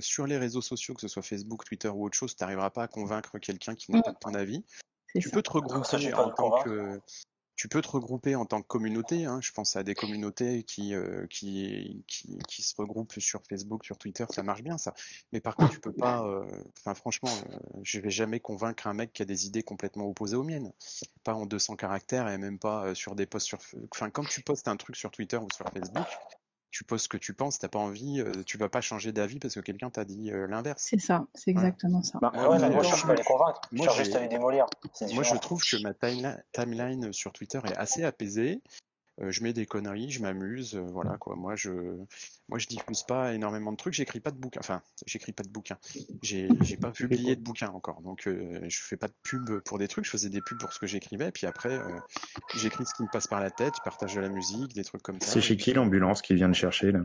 sur 0.00 0.26
les 0.26 0.38
réseaux 0.38 0.60
sociaux, 0.62 0.94
que 0.94 1.00
ce 1.00 1.06
soit 1.08 1.22
Facebook, 1.22 1.64
Twitter 1.64 1.88
ou 1.88 2.04
autre 2.04 2.16
chose, 2.16 2.34
tu 2.34 2.42
n'arriveras 2.42 2.70
pas 2.70 2.82
à 2.82 2.88
convaincre 2.88 3.38
quelqu'un 3.38 3.76
qui 3.76 3.92
n'a 3.92 3.98
Mm. 3.98 4.02
pas 4.02 4.12
de 4.12 4.18
ton 4.18 4.34
avis. 4.34 4.64
Tu 5.18 5.28
ça. 5.28 5.34
peux 5.34 5.42
te 5.42 5.50
regrouper 5.50 6.12
en 6.14 6.30
tant 6.30 6.62
que 6.62 7.00
tu 7.56 7.68
peux 7.68 7.82
te 7.82 7.88
regrouper 7.90 8.36
en 8.36 8.46
tant 8.46 8.62
que 8.62 8.66
communauté. 8.66 9.26
Hein. 9.26 9.38
Je 9.42 9.52
pense 9.52 9.76
à 9.76 9.82
des 9.82 9.94
communautés 9.94 10.62
qui, 10.62 10.94
euh, 10.94 11.26
qui, 11.26 12.02
qui, 12.06 12.38
qui 12.48 12.62
se 12.62 12.74
regroupent 12.74 13.12
sur 13.18 13.42
Facebook, 13.46 13.84
sur 13.84 13.98
Twitter, 13.98 14.24
ça 14.30 14.42
marche 14.42 14.62
bien 14.62 14.78
ça. 14.78 14.94
Mais 15.32 15.42
par 15.42 15.56
contre, 15.56 15.72
tu 15.72 15.80
peux 15.80 15.92
pas. 15.92 16.24
euh, 16.24 16.42
Enfin, 16.78 16.94
franchement, 16.94 17.28
euh, 17.52 17.58
je 17.82 18.00
vais 18.00 18.08
jamais 18.08 18.40
convaincre 18.40 18.86
un 18.86 18.94
mec 18.94 19.12
qui 19.12 19.20
a 19.20 19.26
des 19.26 19.44
idées 19.44 19.62
complètement 19.62 20.06
opposées 20.06 20.36
aux 20.36 20.42
miennes. 20.42 20.72
Pas 21.22 21.34
en 21.34 21.44
200 21.44 21.76
caractères 21.76 22.28
et 22.28 22.38
même 22.38 22.58
pas 22.58 22.86
euh, 22.86 22.94
sur 22.94 23.14
des 23.14 23.26
posts 23.26 23.48
sur. 23.48 23.58
Enfin, 23.92 24.08
quand 24.08 24.24
tu 24.24 24.40
postes 24.40 24.66
un 24.66 24.78
truc 24.78 24.96
sur 24.96 25.10
Twitter 25.10 25.36
ou 25.36 25.48
sur 25.54 25.68
Facebook, 25.68 26.06
tu 26.70 26.84
postes 26.84 27.04
ce 27.04 27.08
que 27.08 27.16
tu 27.16 27.34
penses. 27.34 27.58
T'as 27.58 27.68
pas 27.68 27.78
envie, 27.78 28.20
euh, 28.20 28.42
tu 28.44 28.56
vas 28.58 28.68
pas 28.68 28.80
changer 28.80 29.12
d'avis 29.12 29.38
parce 29.38 29.54
que 29.54 29.60
quelqu'un 29.60 29.90
t'a 29.90 30.04
dit 30.04 30.30
euh, 30.30 30.46
l'inverse. 30.46 30.82
C'est 30.84 31.00
ça, 31.00 31.26
c'est 31.34 31.50
exactement 31.50 32.02
ça. 32.02 32.18
Bah, 32.20 32.32
Ah 32.34 32.50
ouais, 32.50 32.58
moi, 32.58 32.82
je 32.82 32.84
je 32.84 32.88
cherche 32.88 33.06
pas 33.06 33.12
à 33.12 33.16
les 33.16 33.24
convaincre. 33.24 33.60
Je 33.72 33.76
moi, 33.76 33.86
cherche 33.86 33.98
juste 33.98 34.16
à 34.16 34.20
les 34.20 34.28
démolir. 34.28 34.66
C'est 34.92 35.12
Moi, 35.12 35.22
je 35.22 35.34
trouve 35.36 35.62
que 35.62 35.82
ma 35.82 35.94
timeline 36.52 37.12
sur 37.12 37.32
Twitter 37.32 37.60
est 37.64 37.76
assez 37.76 38.04
apaisée. 38.04 38.60
Euh, 39.20 39.30
je 39.30 39.42
mets 39.42 39.52
des 39.52 39.66
conneries, 39.66 40.10
je 40.10 40.22
m'amuse, 40.22 40.76
euh, 40.76 40.80
voilà 40.92 41.18
quoi. 41.18 41.36
Moi, 41.36 41.54
je, 41.54 41.70
moi, 42.48 42.58
je 42.58 42.66
diffuse 42.66 43.02
pas 43.02 43.34
énormément 43.34 43.70
de 43.70 43.76
trucs. 43.76 43.92
J'écris 43.94 44.20
pas 44.20 44.30
de 44.30 44.38
bouquins. 44.38 44.60
Enfin, 44.60 44.82
j'écris 45.06 45.32
pas 45.32 45.42
de 45.42 45.48
bouquins. 45.48 45.78
J'ai, 46.22 46.48
j'ai 46.62 46.76
pas 46.76 46.90
publié 46.92 47.36
de 47.36 47.42
bouquins 47.42 47.68
encore. 47.68 48.00
Donc, 48.00 48.26
euh, 48.26 48.60
je 48.68 48.82
fais 48.82 48.96
pas 48.96 49.08
de 49.08 49.14
pub 49.22 49.60
pour 49.60 49.78
des 49.78 49.88
trucs. 49.88 50.06
Je 50.06 50.10
faisais 50.10 50.30
des 50.30 50.40
pubs 50.40 50.58
pour 50.58 50.72
ce 50.72 50.78
que 50.78 50.86
j'écrivais. 50.86 51.28
Et 51.28 51.32
puis 51.32 51.46
après, 51.46 51.74
euh, 51.74 51.98
j'écris 52.56 52.86
ce 52.86 52.94
qui 52.94 53.02
me 53.02 53.08
passe 53.08 53.26
par 53.26 53.40
la 53.40 53.50
tête. 53.50 53.74
Je 53.76 53.82
partage 53.82 54.14
de 54.14 54.20
la 54.20 54.30
musique, 54.30 54.72
des 54.74 54.84
trucs 54.84 55.02
comme 55.02 55.20
ça. 55.20 55.30
C'est 55.30 55.42
chez 55.42 55.56
qui 55.56 55.72
l'ambulance 55.74 56.22
qui 56.22 56.34
vient 56.34 56.48
de 56.48 56.54
chercher 56.54 56.92
là? 56.92 57.00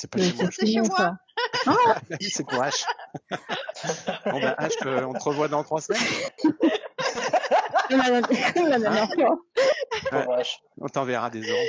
C'est 0.00 0.08
pas 0.08 0.20
chez 0.20 0.32
moi. 0.34 0.48
c'est 0.52 0.66
chez 0.66 0.72
chez 0.72 0.80
moi, 0.80 0.88
moi. 0.96 1.18
ça. 1.64 2.00
c'est 2.20 2.46
pour 2.46 2.62
H. 2.62 2.84
bon 4.30 4.40
ben 4.40 4.54
H, 4.58 5.04
on 5.04 5.12
te 5.12 5.22
revoit 5.24 5.48
dans 5.48 5.64
trois 5.64 5.80
semaines. 5.80 6.00
Comme 7.88 7.98
la 7.98 8.22
comme 8.52 8.68
la 8.68 8.78
dernière 8.78 9.08
On 10.80 10.88
t'enverra 10.88 11.30
des 11.30 11.50
oranges. 11.50 11.68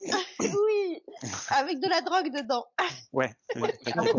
Oui. 0.40 1.02
Avec 1.50 1.78
de 1.80 1.88
la 1.88 2.00
drogue 2.00 2.32
dedans. 2.32 2.64
Ouais. 3.12 3.30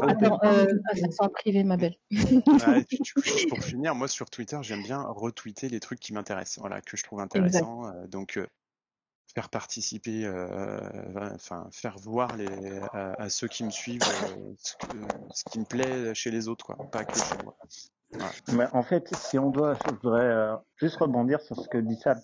Attends, 0.07 0.39
euh, 0.43 0.67
ah, 0.87 0.95
ça 0.95 1.07
en 1.25 1.29
privé, 1.29 1.63
ma 1.63 1.77
belle. 1.77 1.95
Ouais, 2.11 2.85
tu- 2.87 2.97
tu- 2.99 3.13
juste 3.23 3.49
pour 3.49 3.57
finir, 3.63 3.95
moi 3.95 4.07
sur 4.07 4.29
Twitter, 4.29 4.57
j'aime 4.61 4.83
bien 4.83 5.01
retweeter 5.01 5.67
les 5.67 5.79
trucs 5.79 5.99
qui 5.99 6.13
m'intéressent, 6.13 6.59
voilà, 6.59 6.79
que 6.81 6.95
je 6.95 7.03
trouve 7.03 7.19
intéressants. 7.19 7.87
euh, 7.87 8.05
donc 8.07 8.37
euh, 8.37 8.45
faire 9.33 9.49
participer, 9.49 10.25
euh, 10.25 10.79
enfin 11.33 11.67
faire 11.71 11.97
voir 11.97 12.35
les, 12.37 12.47
à, 12.93 13.13
à 13.19 13.29
ceux 13.29 13.47
qui 13.47 13.63
me 13.63 13.71
suivent 13.71 14.03
euh, 14.03 14.53
ce, 14.59 14.75
que- 14.75 14.97
ce 15.33 15.43
qui 15.49 15.59
me 15.59 15.65
plaît 15.65 16.13
chez 16.13 16.29
les 16.29 16.47
autres, 16.47 16.63
quoi, 16.65 16.77
pas 16.91 17.03
que 17.03 17.17
chez 17.17 17.43
moi. 17.43 17.57
Mais 18.51 18.67
en 18.73 18.83
fait, 18.83 19.11
si 19.15 19.39
on 19.39 19.49
doit, 19.49 19.73
je 19.73 19.89
voudrais 19.91 20.21
euh, 20.21 20.55
juste 20.77 20.97
rebondir 20.97 21.41
sur 21.41 21.59
ce 21.59 21.67
que 21.67 21.79
dit 21.79 21.95
Sam. 21.97 22.21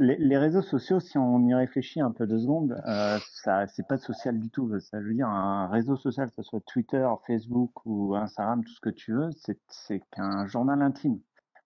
Les, 0.00 0.36
réseaux 0.36 0.62
sociaux, 0.62 0.98
si 0.98 1.18
on 1.18 1.46
y 1.46 1.54
réfléchit 1.54 2.00
un 2.00 2.10
peu 2.10 2.26
deux 2.26 2.40
secondes, 2.40 2.82
euh, 2.86 3.18
ça, 3.44 3.68
c'est 3.68 3.86
pas 3.86 3.96
social 3.96 4.40
du 4.40 4.50
tout. 4.50 4.80
Ça 4.80 4.98
veut 5.00 5.14
dire 5.14 5.28
un 5.28 5.68
réseau 5.68 5.96
social, 5.96 6.30
que 6.30 6.36
ce 6.38 6.42
soit 6.42 6.60
Twitter, 6.66 7.08
Facebook 7.28 7.70
ou 7.84 8.16
Instagram, 8.16 8.64
tout 8.64 8.72
ce 8.72 8.80
que 8.80 8.90
tu 8.90 9.12
veux, 9.12 9.30
c'est, 9.68 10.00
qu'un 10.10 10.46
journal 10.48 10.82
intime. 10.82 11.20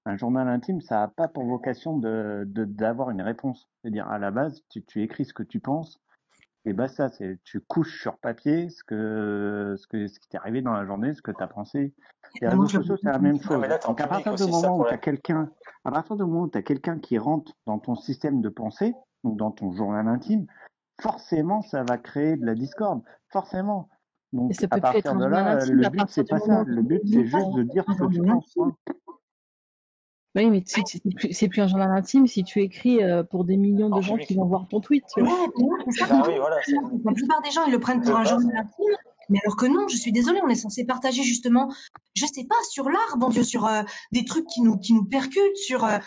Un 0.04 0.16
journal 0.18 0.46
intime, 0.48 0.82
ça 0.82 1.02
a 1.02 1.08
pas 1.08 1.28
pour 1.28 1.44
vocation 1.44 1.96
de 1.96 2.44
d'avoir 2.46 3.10
une 3.10 3.22
réponse. 3.22 3.70
C'est-à-dire 3.80 4.06
à 4.08 4.18
la 4.18 4.30
base, 4.30 4.62
tu, 4.68 4.84
tu 4.84 5.02
écris 5.02 5.24
ce 5.24 5.32
que 5.32 5.42
tu 5.42 5.58
penses, 5.58 5.98
et 6.64 6.72
bah 6.72 6.88
ça, 6.88 7.08
c'est 7.08 7.38
tu 7.44 7.60
couches 7.60 8.00
sur 8.00 8.18
papier 8.18 8.68
ce 8.68 8.82
que 8.84 9.74
ce 9.78 9.86
que 9.86 10.06
ce 10.08 10.18
qui 10.18 10.28
t'est 10.28 10.38
arrivé 10.38 10.60
dans 10.60 10.72
la 10.72 10.84
journée, 10.84 11.14
ce 11.14 11.22
que 11.22 11.30
tu 11.30 11.42
as 11.42 11.46
pensé. 11.46 11.94
Les 12.40 12.48
réseaux 12.48 12.66
sociaux, 12.66 12.96
c'est 13.02 13.10
la 13.10 13.18
même 13.18 13.40
chose. 13.40 13.60
là, 13.62 13.78
Donc 13.78 14.00
à 14.00 14.06
partir 14.06 14.34
du 14.34 14.44
moment 14.44 14.78
où 14.78 14.84
tu 14.88 14.98
quelqu'un, 14.98 15.50
à 15.84 15.90
partir 15.90 16.16
du 16.16 16.22
moment 16.22 16.42
où 16.42 16.48
tu 16.48 16.58
as 16.58 16.62
quelqu'un 16.62 16.98
qui 16.98 17.16
rentre 17.18 17.52
dans 17.66 17.78
ton 17.78 17.94
système 17.94 18.40
de 18.40 18.48
pensée, 18.48 18.94
donc 19.24 19.38
dans 19.38 19.50
ton 19.50 19.72
journal 19.72 20.06
intime, 20.08 20.46
forcément 21.00 21.62
ça 21.62 21.84
va 21.84 21.96
créer 21.96 22.36
de 22.36 22.44
la 22.44 22.54
discorde, 22.54 23.02
forcément. 23.30 23.88
Donc 24.32 24.52
à 24.70 24.78
partir 24.78 25.16
de 25.16 25.24
là, 25.24 25.64
le 25.64 25.88
but 25.88 26.08
c'est 26.08 26.28
pas 26.28 26.40
ça. 26.40 26.64
Le 26.66 26.82
but 26.82 27.00
c'est 27.06 27.24
juste 27.24 27.54
de 27.54 27.62
dire 27.62 27.84
ce 27.88 28.02
que 28.02 28.12
tu 28.12 28.20
penses. 28.20 28.54
Oui, 30.38 30.50
mais 30.50 30.62
c'est 30.66 30.82
c'est 30.86 31.00
plus, 31.02 31.32
c'est 31.32 31.48
plus 31.48 31.60
un 31.60 31.66
journal 31.66 31.90
intime 31.90 32.26
si 32.28 32.44
tu 32.44 32.62
écris 32.62 33.02
euh, 33.02 33.24
pour 33.24 33.44
des 33.44 33.56
millions 33.56 33.88
de 33.88 33.94
En 33.94 34.00
gens 34.00 34.12
public. 34.12 34.28
qui 34.28 34.34
vont 34.34 34.46
voir 34.46 34.68
ton 34.68 34.80
tweet. 34.80 35.04
Ouais, 35.16 35.24
mais 35.24 35.64
non, 35.64 35.70
c'est 35.90 36.06
ça 36.06 36.22
La 37.04 37.12
plupart 37.12 37.42
des 37.42 37.50
gens, 37.50 37.64
ils 37.66 37.72
le 37.72 37.80
prennent 37.80 38.00
pour 38.02 38.16
un 38.16 38.24
journal 38.24 38.56
intime. 38.56 38.96
Mais 39.30 39.40
alors 39.44 39.56
que 39.56 39.66
non, 39.66 39.88
je 39.88 39.96
suis 39.96 40.12
désolée, 40.12 40.40
on 40.42 40.48
est 40.48 40.54
censé 40.54 40.84
partager 40.86 41.22
justement, 41.22 41.70
je 42.14 42.24
sais 42.24 42.44
pas, 42.48 42.54
sur 42.70 42.88
l'art, 42.88 43.16
bon 43.18 43.28
Dieu, 43.28 43.42
sur 43.42 43.66
euh, 43.66 43.82
des 44.12 44.24
trucs 44.24 44.46
qui 44.46 44.62
nous, 44.62 44.78
qui 44.78 44.94
nous 44.94 45.04
percutent, 45.04 45.56
sur, 45.56 45.84
euh, 45.84 45.98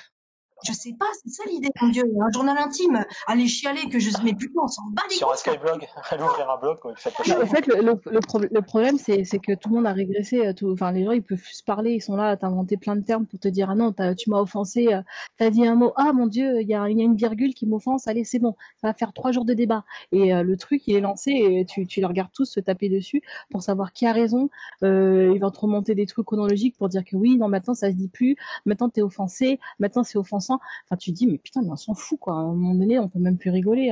je 0.65 0.74
sais 0.74 0.93
pas, 1.00 1.06
c'est 1.24 1.30
ça 1.32 1.43
l'idée, 1.50 1.69
mon 1.82 1.89
Dieu, 1.89 2.04
un 2.21 2.32
journal 2.32 2.58
intime, 2.58 3.04
aller 3.28 3.47
chialer 3.47 3.89
que 3.89 4.00
je, 4.00 4.10
mais 4.24 4.34
putain, 4.34 4.62
on 4.63 4.67
s'en 4.67 4.84
bat 4.91 5.02
les 5.10 5.15
Sur 5.15 5.32
un. 5.32 5.36
Skyblog, 5.36 5.88
elle 6.12 6.21
ouvrir 6.21 6.50
un 6.50 6.58
blog, 6.60 6.80
quoi, 6.80 6.91
en 6.91 7.45
fait, 7.45 7.67
le, 7.67 7.76
le, 7.82 8.00
le, 8.12 8.19
pro- 8.19 8.39
le 8.39 8.62
problème, 8.62 8.97
c'est 8.97 9.24
que 9.24 9.54
tout 9.56 9.69
le 9.69 9.76
monde 9.76 9.88
a 9.88 9.93
régressé. 9.93 10.45
euh, 10.45 10.54
Tout, 10.54 10.71
enfin, 10.71 10.91
les 10.91 11.04
gens, 11.06 11.12
ils 11.12 11.24
peuvent 11.24 11.38
plus 11.41 11.56
se 11.58 11.63
parler. 11.63 11.93
Ils 11.93 12.02
sont 12.02 12.15
là 12.15 12.30
à 12.30 12.38
t'inventer 12.38 12.78
plein 12.78 12.95
de 12.95 13.02
termes 13.04 13.26
pour 13.26 13.39
te 13.39 13.47
dire 13.47 13.69
ah 13.69 13.76
non, 13.76 13.93
tu 14.17 14.30
m'as 14.30 14.39
offensé. 14.39 14.93
euh, 14.93 15.02
T'as 15.38 15.50
dit 15.50 15.65
un 15.65 15.76
mot. 15.76 15.93
Ah 15.95 16.13
mon 16.13 16.28
Dieu, 16.28 16.62
il 16.62 16.67
y 16.67 16.74
a, 16.76 16.89
il 16.89 16.97
y 16.97 17.02
a 17.02 17.04
une 17.04 17.15
virgule 17.15 17.54
qui 17.54 17.65
m'offense. 17.65 18.08
Allez, 18.08 18.24
c'est 18.24 18.39
bon. 18.39 18.56
Ça 18.82 18.88
va 18.88 18.93
faire 18.93 19.13
trois 19.13 19.32
jours 19.32 19.45
de 19.45 19.54
débat. 19.54 19.84
Et 20.12 20.34
euh, 20.34 20.43
le 20.43 20.58
truc, 20.58 20.84
il 20.88 20.95
est 20.95 21.02
lancé. 21.02 21.32
Et 21.32 21.65
tu, 21.65 21.86
tu 21.88 22.00
les 22.00 22.06
regardes 22.06 22.32
tous 22.34 22.45
se 22.45 22.60
taper 22.60 22.89
dessus 22.89 23.21
pour 23.50 23.62
savoir 23.63 23.93
qui 23.93 24.06
a 24.06 24.12
raison. 24.13 24.50
Euh, 24.84 25.32
ils 25.34 25.39
vont 25.41 25.52
te 25.52 25.60
remonter 25.60 25.95
des 25.95 26.06
trucs 26.06 26.26
chronologiques 26.26 26.76
pour 26.78 26.89
dire 26.89 27.04
que 27.04 27.15
oui, 27.15 27.38
non, 27.38 27.47
maintenant 27.47 27.74
ça 27.74 27.89
se 27.89 27.95
dit 27.95 28.10
plus. 28.10 28.36
Maintenant 28.65 28.89
t'es 28.89 29.02
offensé. 29.02 29.60
Maintenant 29.80 30.04
c'est 30.04 30.17
offensant. 30.17 30.51
Enfin, 30.86 30.98
tu 30.98 31.12
te 31.12 31.18
dis 31.18 31.28
mais 31.28 31.38
putain, 31.38 31.62
mais 31.62 31.70
on 31.70 31.76
s'en 31.76 31.94
fout 31.94 32.20
quoi. 32.20 32.34
À 32.34 32.38
un 32.38 32.54
moment 32.54 32.74
donné, 32.76 33.00
on 33.00 33.08
peut 33.10 33.20
même 33.20 33.38
plus 33.38 33.50
rigoler. 33.52 33.92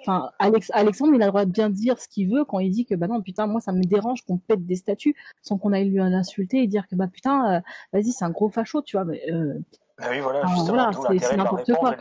Enfin, 0.00 0.30
Alex, 0.38 0.70
Alexandre, 0.74 1.12
il 1.14 1.22
a 1.22 1.26
le 1.26 1.30
droit 1.30 1.44
de 1.44 1.50
bien 1.50 1.70
dire 1.70 1.98
ce 1.98 2.08
qu'il 2.08 2.30
veut 2.32 2.44
quand 2.44 2.58
il 2.58 2.70
dit 2.70 2.84
que 2.86 2.94
bah 2.94 3.06
non, 3.08 3.20
putain, 3.22 3.46
moi 3.46 3.60
ça 3.60 3.72
me 3.72 3.82
dérange 3.82 4.22
qu'on 4.22 4.38
pète 4.38 4.64
des 4.66 4.76
statues 4.76 5.14
sans 5.42 5.58
qu'on 5.58 5.72
aille 5.72 5.88
lui 5.88 5.96
l'insulter 5.98 6.62
et 6.62 6.66
dire 6.66 6.86
que 6.88 6.94
bah 6.96 7.06
putain, 7.06 7.56
euh, 7.56 7.60
vas-y, 7.92 8.12
c'est 8.12 8.24
un 8.24 8.30
gros 8.30 8.48
facho, 8.48 8.82
tu 8.82 8.96
vois. 8.96 9.04
Mais, 9.04 9.22
euh, 9.30 9.54
Bah 9.98 10.06
oui, 10.10 10.20
voilà, 10.20 10.44
justement, 10.46 10.90
voilà, 10.90 11.20
c'est- 11.20 11.36
n'importe 11.36 11.72
quoi. 11.74 11.94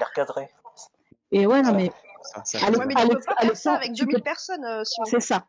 et 1.32 1.46
ouais, 1.46 1.62
non 1.62 1.74
mais 1.74 1.92
Ça, 2.24 2.42
ça 2.46 2.58
Alex- 2.66 2.78
Ouais, 2.80 2.86
mais 2.88 2.94
fait- 2.96 3.08
tu 3.10 3.16
peux 3.16 3.20
pas 3.26 3.36
faire 3.42 3.58
ça 3.58 3.74
avec 3.76 3.94
tu 3.94 4.02
2000 4.06 4.16
peux- 4.18 4.22
personnes, 4.22 4.64
euh, 4.64 4.84
si 4.84 5.02
c'est 5.06 5.20
ça. 5.20 5.46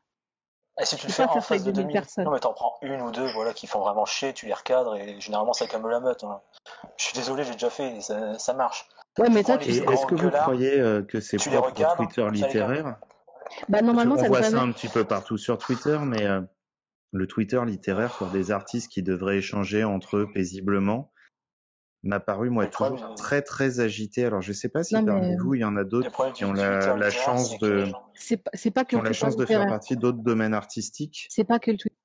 Et 0.80 0.84
si 0.86 0.96
tu 0.96 1.06
le 1.06 1.12
fais 1.12 1.24
en 1.24 1.40
face 1.40 1.64
de 1.64 1.70
avec 1.70 1.74
2000 1.74 1.82
2000, 1.86 1.92
personnes. 1.92 2.24
non 2.24 2.30
mais 2.30 2.40
t'en 2.40 2.54
prends 2.54 2.78
une 2.82 3.00
ou 3.02 3.10
deux 3.10 3.30
voilà, 3.32 3.52
qui 3.52 3.66
font 3.66 3.80
vraiment 3.80 4.06
chier, 4.06 4.32
tu 4.32 4.46
les 4.46 4.54
recadres 4.54 4.96
et 4.96 5.20
généralement 5.20 5.52
ça 5.52 5.66
calme 5.66 5.86
la 5.88 6.00
meute. 6.00 6.24
hein. 6.24 6.40
Je 6.96 7.04
suis 7.06 7.14
désolé, 7.14 7.44
j'ai 7.44 7.52
déjà 7.52 7.70
fait, 7.70 7.96
et 7.96 8.00
ça, 8.00 8.38
ça 8.38 8.54
marche. 8.54 8.88
Ouais, 9.18 9.28
mais 9.28 9.44
tu 9.44 9.52
est-ce 9.52 10.06
que 10.06 10.14
vous 10.14 10.30
croyez 10.30 10.80
euh, 10.80 11.02
que 11.02 11.20
c'est 11.20 11.36
propre 11.36 11.58
au 11.58 11.62
recadres, 11.66 11.96
Twitter 11.96 12.26
littéraire? 12.30 12.96
Bah 13.68 13.82
normalement, 13.82 14.16
ça 14.16 14.28
voit 14.28 14.40
devrait 14.40 14.50
ça 14.50 14.62
un 14.62 14.72
petit 14.72 14.88
peu 14.88 15.04
partout 15.04 15.36
sur 15.36 15.58
Twitter, 15.58 15.98
mais 16.02 16.24
euh, 16.24 16.40
le 17.12 17.26
Twitter 17.26 17.60
littéraire 17.66 18.12
pour 18.16 18.28
des 18.28 18.50
artistes 18.50 18.90
qui 18.90 19.02
devraient 19.02 19.36
échanger 19.36 19.84
entre 19.84 20.16
eux 20.16 20.28
paisiblement 20.32 21.11
m'a 22.04 22.18
paru 22.20 22.50
moi 22.50 22.66
toujours 22.66 23.04
euh, 23.04 23.14
très 23.14 23.42
très 23.42 23.80
agité. 23.80 24.24
Alors 24.24 24.42
je 24.42 24.52
sais 24.52 24.68
pas 24.68 24.82
si 24.82 24.94
Non, 24.94 25.04
parmi 25.04 25.28
mais- 25.30 25.36
vous 25.36 25.54
il 25.54 25.60
y 25.60 25.64
en 25.64 25.76
a 25.76 25.84
d'autres 25.84 26.32
qui 26.32 26.44
ont 26.44 26.52
Twitter 26.52 26.94
la, 26.98 27.10
chance 27.10 27.58
de 27.58 27.86
c'est 28.14 28.38
pas, 28.38 28.50
c'est 28.54 28.70
pas 28.70 28.84
que 28.84 28.90
qui 28.90 28.96
ont 28.96 28.98
le 29.00 29.04
la 29.04 29.10
Twitter 29.10 29.20
chance 29.26 29.36
de 29.36 29.46
faire 29.46 29.66
partie 29.66 29.96
d'autres 29.96 30.22
domaines 30.22 30.54
artistiques. 30.54 31.26
C'est 31.30 31.44
pas 31.44 31.58
que 31.58 31.70
le 31.70 31.76
Twitter 31.76 31.96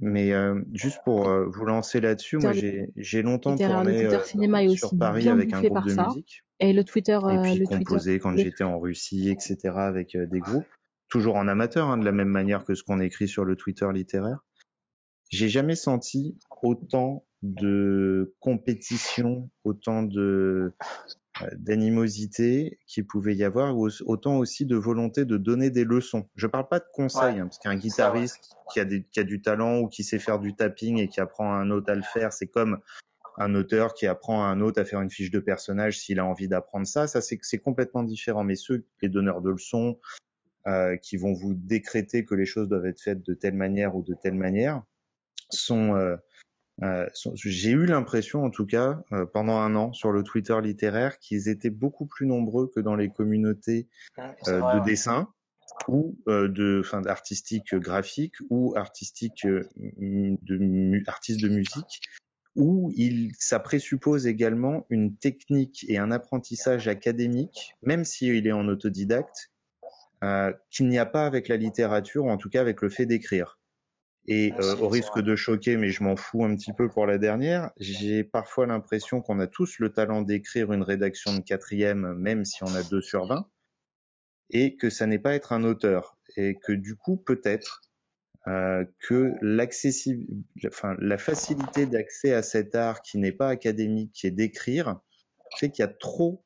Mais 0.00 0.32
euh, 0.32 0.60
juste 0.72 1.00
pour 1.04 1.28
euh, 1.28 1.46
vous 1.48 1.64
lancer 1.64 2.00
là-dessus, 2.00 2.36
moi 2.38 2.52
Twitter 2.52 2.86
j'ai 2.96 3.02
j'ai 3.02 3.22
longtemps 3.22 3.56
tourné 3.56 4.02
Twitter 4.02 4.14
euh, 4.16 4.22
cinéma 4.24 4.62
est 4.62 4.76
sur 4.76 4.88
aussi 4.88 4.96
Paris 4.98 5.22
bien 5.22 5.32
avec 5.32 5.52
un 5.52 5.62
groupe 5.62 5.84
de 5.84 5.90
ça. 5.90 6.06
musique. 6.06 6.42
Et 6.60 6.72
le 6.72 6.82
Twitter, 6.84 7.18
Et 7.30 7.40
puis 7.42 7.54
le 7.54 7.66
Twitter, 7.66 7.84
composé 7.84 8.18
quand 8.20 8.30
le- 8.32 8.38
j'étais 8.38 8.64
en 8.64 8.78
Russie, 8.80 9.30
etc. 9.30 9.56
avec 9.76 10.14
euh, 10.16 10.26
des 10.26 10.40
groupes, 10.40 10.66
toujours 11.08 11.36
en 11.36 11.46
amateur, 11.48 11.88
hein, 11.88 11.98
de 11.98 12.04
la 12.04 12.12
même 12.12 12.28
manière 12.28 12.64
que 12.64 12.74
ce 12.74 12.82
qu'on 12.84 13.00
écrit 13.00 13.26
sur 13.28 13.44
le 13.44 13.54
Twitter 13.56 13.88
littéraire. 13.92 14.44
J'ai 15.30 15.48
jamais 15.48 15.74
senti 15.76 16.36
autant 16.62 17.24
de 17.42 18.17
compétition, 18.48 19.50
autant 19.64 20.02
de 20.02 20.72
euh, 21.42 21.46
d'animosité 21.58 22.78
qu'il 22.86 23.06
pouvait 23.06 23.36
y 23.36 23.44
avoir, 23.44 23.76
ou 23.76 23.90
autant 24.06 24.38
aussi 24.38 24.64
de 24.64 24.74
volonté 24.74 25.26
de 25.26 25.36
donner 25.36 25.70
des 25.70 25.84
leçons. 25.84 26.28
Je 26.34 26.46
parle 26.46 26.66
pas 26.66 26.78
de 26.78 26.86
conseils, 26.94 27.34
Ouais, 27.34 27.40
hein, 27.40 27.46
parce 27.46 27.58
qu'un 27.58 27.76
guitariste 27.76 28.56
qui 28.72 28.80
a, 28.80 28.86
des, 28.86 29.04
qui 29.04 29.20
a 29.20 29.24
du 29.24 29.42
talent 29.42 29.80
ou 29.80 29.88
qui 29.88 30.02
sait 30.02 30.18
faire 30.18 30.38
du 30.38 30.54
tapping 30.54 30.98
et 30.98 31.08
qui 31.08 31.20
apprend 31.20 31.52
à 31.52 31.56
un 31.56 31.70
autre 31.70 31.92
à 31.92 31.94
le 31.94 32.02
faire, 32.02 32.32
c'est 32.32 32.46
comme 32.46 32.78
un 33.36 33.54
auteur 33.54 33.92
qui 33.92 34.06
apprend 34.06 34.42
à 34.42 34.46
un 34.46 34.62
autre 34.62 34.80
à 34.80 34.86
faire 34.86 35.02
une 35.02 35.10
fiche 35.10 35.30
de 35.30 35.40
personnage 35.40 35.98
s'il 35.98 36.18
a 36.20 36.24
envie 36.24 36.48
d'apprendre 36.48 36.86
ça. 36.86 37.06
Ça, 37.06 37.20
c'est 37.20 37.38
c'est 37.42 37.58
complètement 37.58 38.02
différent. 38.02 38.44
Mais 38.44 38.56
ceux, 38.56 38.86
les 39.02 39.10
donneurs 39.10 39.42
de 39.42 39.50
leçons, 39.50 39.98
euh, 40.66 40.96
qui 40.96 41.18
vont 41.18 41.34
vous 41.34 41.52
décréter 41.52 42.24
que 42.24 42.34
les 42.34 42.46
choses 42.46 42.68
doivent 42.68 42.86
être 42.86 43.02
faites 43.02 43.22
de 43.22 43.34
telle 43.34 43.54
manière 43.54 43.94
ou 43.94 44.02
de 44.02 44.14
telle 44.14 44.34
manière, 44.34 44.82
sont, 45.50 45.94
euh, 45.94 46.16
euh, 46.82 47.06
j'ai 47.34 47.70
eu 47.70 47.86
l'impression, 47.86 48.44
en 48.44 48.50
tout 48.50 48.66
cas, 48.66 49.02
euh, 49.12 49.26
pendant 49.26 49.58
un 49.58 49.74
an 49.74 49.92
sur 49.92 50.12
le 50.12 50.22
Twitter 50.22 50.56
littéraire, 50.62 51.18
qu'ils 51.18 51.48
étaient 51.48 51.70
beaucoup 51.70 52.06
plus 52.06 52.26
nombreux 52.26 52.70
que 52.74 52.80
dans 52.80 52.94
les 52.94 53.10
communautés 53.10 53.88
c'est 54.42 54.52
euh, 54.52 54.60
vrai, 54.60 54.74
de 54.74 54.80
ouais. 54.80 54.86
dessin 54.86 55.28
ou 55.86 56.18
de, 56.26 56.82
enfin, 56.84 57.00
d'artistique 57.00 57.74
graphique 57.74 58.34
ou 58.50 58.74
artistique 58.76 59.46
de 59.46 61.08
artiste 61.08 61.40
de 61.40 61.48
musique 61.48 62.00
où 62.56 62.90
il, 62.96 63.32
ça 63.38 63.60
présuppose 63.60 64.26
également 64.26 64.86
une 64.90 65.16
technique 65.16 65.86
et 65.88 65.98
un 65.98 66.10
apprentissage 66.10 66.88
académique, 66.88 67.74
même 67.82 68.04
s'il 68.04 68.46
est 68.46 68.52
en 68.52 68.66
autodidacte, 68.66 69.52
qu'il 70.70 70.88
n'y 70.88 70.98
a 70.98 71.06
pas 71.06 71.26
avec 71.26 71.46
la 71.46 71.56
littérature, 71.56 72.24
ou 72.24 72.30
en 72.30 72.38
tout 72.38 72.50
cas 72.50 72.60
avec 72.60 72.82
le 72.82 72.88
fait 72.88 73.06
d'écrire. 73.06 73.58
Et 74.30 74.52
Ah, 74.58 74.62
euh, 74.62 74.76
au 74.76 74.88
risque 74.88 75.18
de 75.20 75.34
choquer, 75.34 75.78
mais 75.78 75.88
je 75.88 76.02
m'en 76.04 76.14
fous 76.14 76.44
un 76.44 76.54
petit 76.54 76.74
peu 76.74 76.88
pour 76.88 77.06
la 77.06 77.16
dernière, 77.16 77.70
j'ai 77.78 78.24
parfois 78.24 78.66
l'impression 78.66 79.22
qu'on 79.22 79.40
a 79.40 79.46
tous 79.46 79.78
le 79.78 79.90
talent 79.90 80.20
d'écrire 80.20 80.70
une 80.72 80.82
rédaction 80.82 81.34
de 81.34 81.40
quatrième, 81.40 82.12
même 82.12 82.44
si 82.44 82.62
on 82.62 82.74
a 82.74 82.82
deux 82.82 83.00
sur 83.00 83.26
20, 83.26 83.48
et 84.50 84.76
que 84.76 84.90
ça 84.90 85.06
n'est 85.06 85.18
pas 85.18 85.34
être 85.34 85.52
un 85.52 85.64
auteur. 85.64 86.18
Et 86.36 86.56
que 86.56 86.72
du 86.72 86.94
coup, 86.94 87.16
peut-être 87.16 87.80
euh, 88.46 88.84
que 89.00 89.32
enfin, 90.66 90.94
la 91.00 91.18
facilité 91.18 91.86
d'accès 91.86 92.34
à 92.34 92.42
cet 92.42 92.74
art 92.74 93.00
qui 93.00 93.16
n'est 93.16 93.32
pas 93.32 93.48
académique, 93.48 94.12
qui 94.12 94.26
est 94.26 94.30
d'écrire, 94.30 95.00
fait 95.58 95.70
qu'il 95.70 95.82
y 95.82 95.88
a 95.88 95.88
trop 95.88 96.44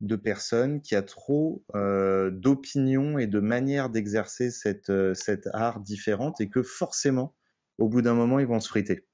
de 0.00 0.16
personnes, 0.16 0.82
qu'il 0.82 0.94
y 0.94 0.98
a 0.98 1.02
trop 1.02 1.62
euh, 1.74 2.30
d'opinions 2.30 3.18
et 3.18 3.26
de 3.26 3.40
manières 3.40 3.88
d'exercer 3.88 4.50
cette, 4.50 4.90
euh, 4.90 5.14
cet 5.14 5.48
art 5.52 5.80
différente 5.80 6.40
et 6.40 6.48
que 6.50 6.62
forcément, 6.62 7.34
au 7.78 7.88
bout 7.88 8.02
d'un 8.02 8.14
moment, 8.14 8.38
ils 8.38 8.46
vont 8.46 8.60
se 8.60 8.68
friter. 8.68 9.06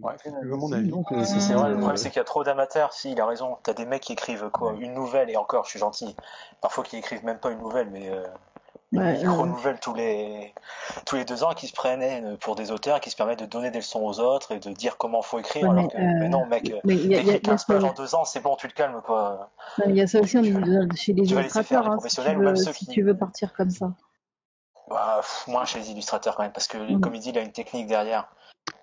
Ouais. 0.00 0.12
Euh, 0.12 1.24
c'est 1.24 1.54
vrai, 1.54 1.70
le 1.70 1.76
problème 1.76 1.96
c'est 1.96 2.10
qu'il 2.10 2.18
y 2.18 2.20
a 2.20 2.24
trop 2.24 2.42
d'amateurs. 2.42 2.92
Si, 2.92 3.12
il 3.12 3.20
a 3.20 3.26
raison. 3.26 3.58
T'as 3.62 3.74
des 3.74 3.86
mecs 3.86 4.02
qui 4.02 4.12
écrivent 4.12 4.50
quoi 4.50 4.74
Une 4.80 4.92
nouvelle, 4.92 5.30
et 5.30 5.36
encore, 5.36 5.64
je 5.64 5.70
suis 5.70 5.78
gentil. 5.78 6.16
Parfois 6.60 6.82
qui 6.82 6.96
écrivent 6.96 7.24
même 7.24 7.38
pas 7.38 7.52
une 7.52 7.60
nouvelle, 7.60 7.90
mais 7.90 8.10
euh, 8.10 8.26
Ouais, 8.92 9.18
micro-nouvelle 9.18 9.80
tous 9.80 9.94
les 9.94 10.54
tous 11.06 11.16
les 11.16 11.24
deux 11.24 11.42
ans, 11.42 11.52
qui 11.52 11.66
se 11.66 11.72
prennent 11.72 12.36
pour 12.38 12.54
des 12.54 12.70
auteurs, 12.70 13.00
qui 13.00 13.10
se 13.10 13.16
permettent 13.16 13.40
de 13.40 13.46
donner 13.46 13.70
des 13.72 13.78
leçons 13.78 14.02
aux 14.02 14.20
autres 14.20 14.52
et 14.52 14.60
de 14.60 14.70
dire 14.70 14.96
comment 14.96 15.20
faut 15.20 15.40
écrire. 15.40 15.64
Ouais, 15.64 15.70
alors 15.70 15.82
mais, 15.84 15.88
que, 15.88 15.96
euh, 15.96 16.18
mais 16.20 16.28
non, 16.28 16.46
mec, 16.46 16.70
euh, 16.70 16.78
mais 16.84 16.94
il 16.94 17.10
y 17.10 17.14
a, 17.16 17.18
il 17.20 17.26
y 17.26 17.30
a- 17.30 17.32
t'écris 17.32 17.40
il 17.42 17.46
y 17.48 17.50
a 17.50 17.54
15 17.54 17.64
pages 17.64 17.82
en 17.84 17.92
deux 17.92 18.14
ans, 18.14 18.24
c'est 18.24 18.40
bon, 18.40 18.54
tu 18.54 18.68
te 18.68 18.74
calmes, 18.74 19.00
quoi. 19.04 19.50
il 19.86 19.96
y 19.96 20.00
a 20.00 20.06
ça 20.06 20.20
aussi 20.20 20.40
Tu 20.40 20.96
chez 20.96 21.12
les 21.12 21.28
illustrateurs, 21.32 21.88
hein, 21.90 21.98
si 22.06 22.14
tu 22.14 22.20
ou 22.20 22.24
même 22.24 22.50
veux, 22.50 22.56
ceux 22.56 22.72
si 22.72 22.86
qui- 22.86 22.92
tu 22.92 23.02
veux 23.02 23.16
partir 23.16 23.52
comme 23.54 23.70
ça. 23.70 23.90
Bah, 24.88 25.16
pff, 25.22 25.46
moins 25.48 25.64
chez 25.64 25.78
les 25.80 25.90
illustrateurs 25.90 26.36
quand 26.36 26.42
même, 26.42 26.52
parce 26.52 26.68
que 26.68 26.76
Mm. 26.76 27.00
comme 27.00 27.14
il 27.14 27.20
dit, 27.20 27.30
il 27.30 27.38
a 27.38 27.40
une 27.40 27.52
technique 27.52 27.86
derrière. 27.86 28.28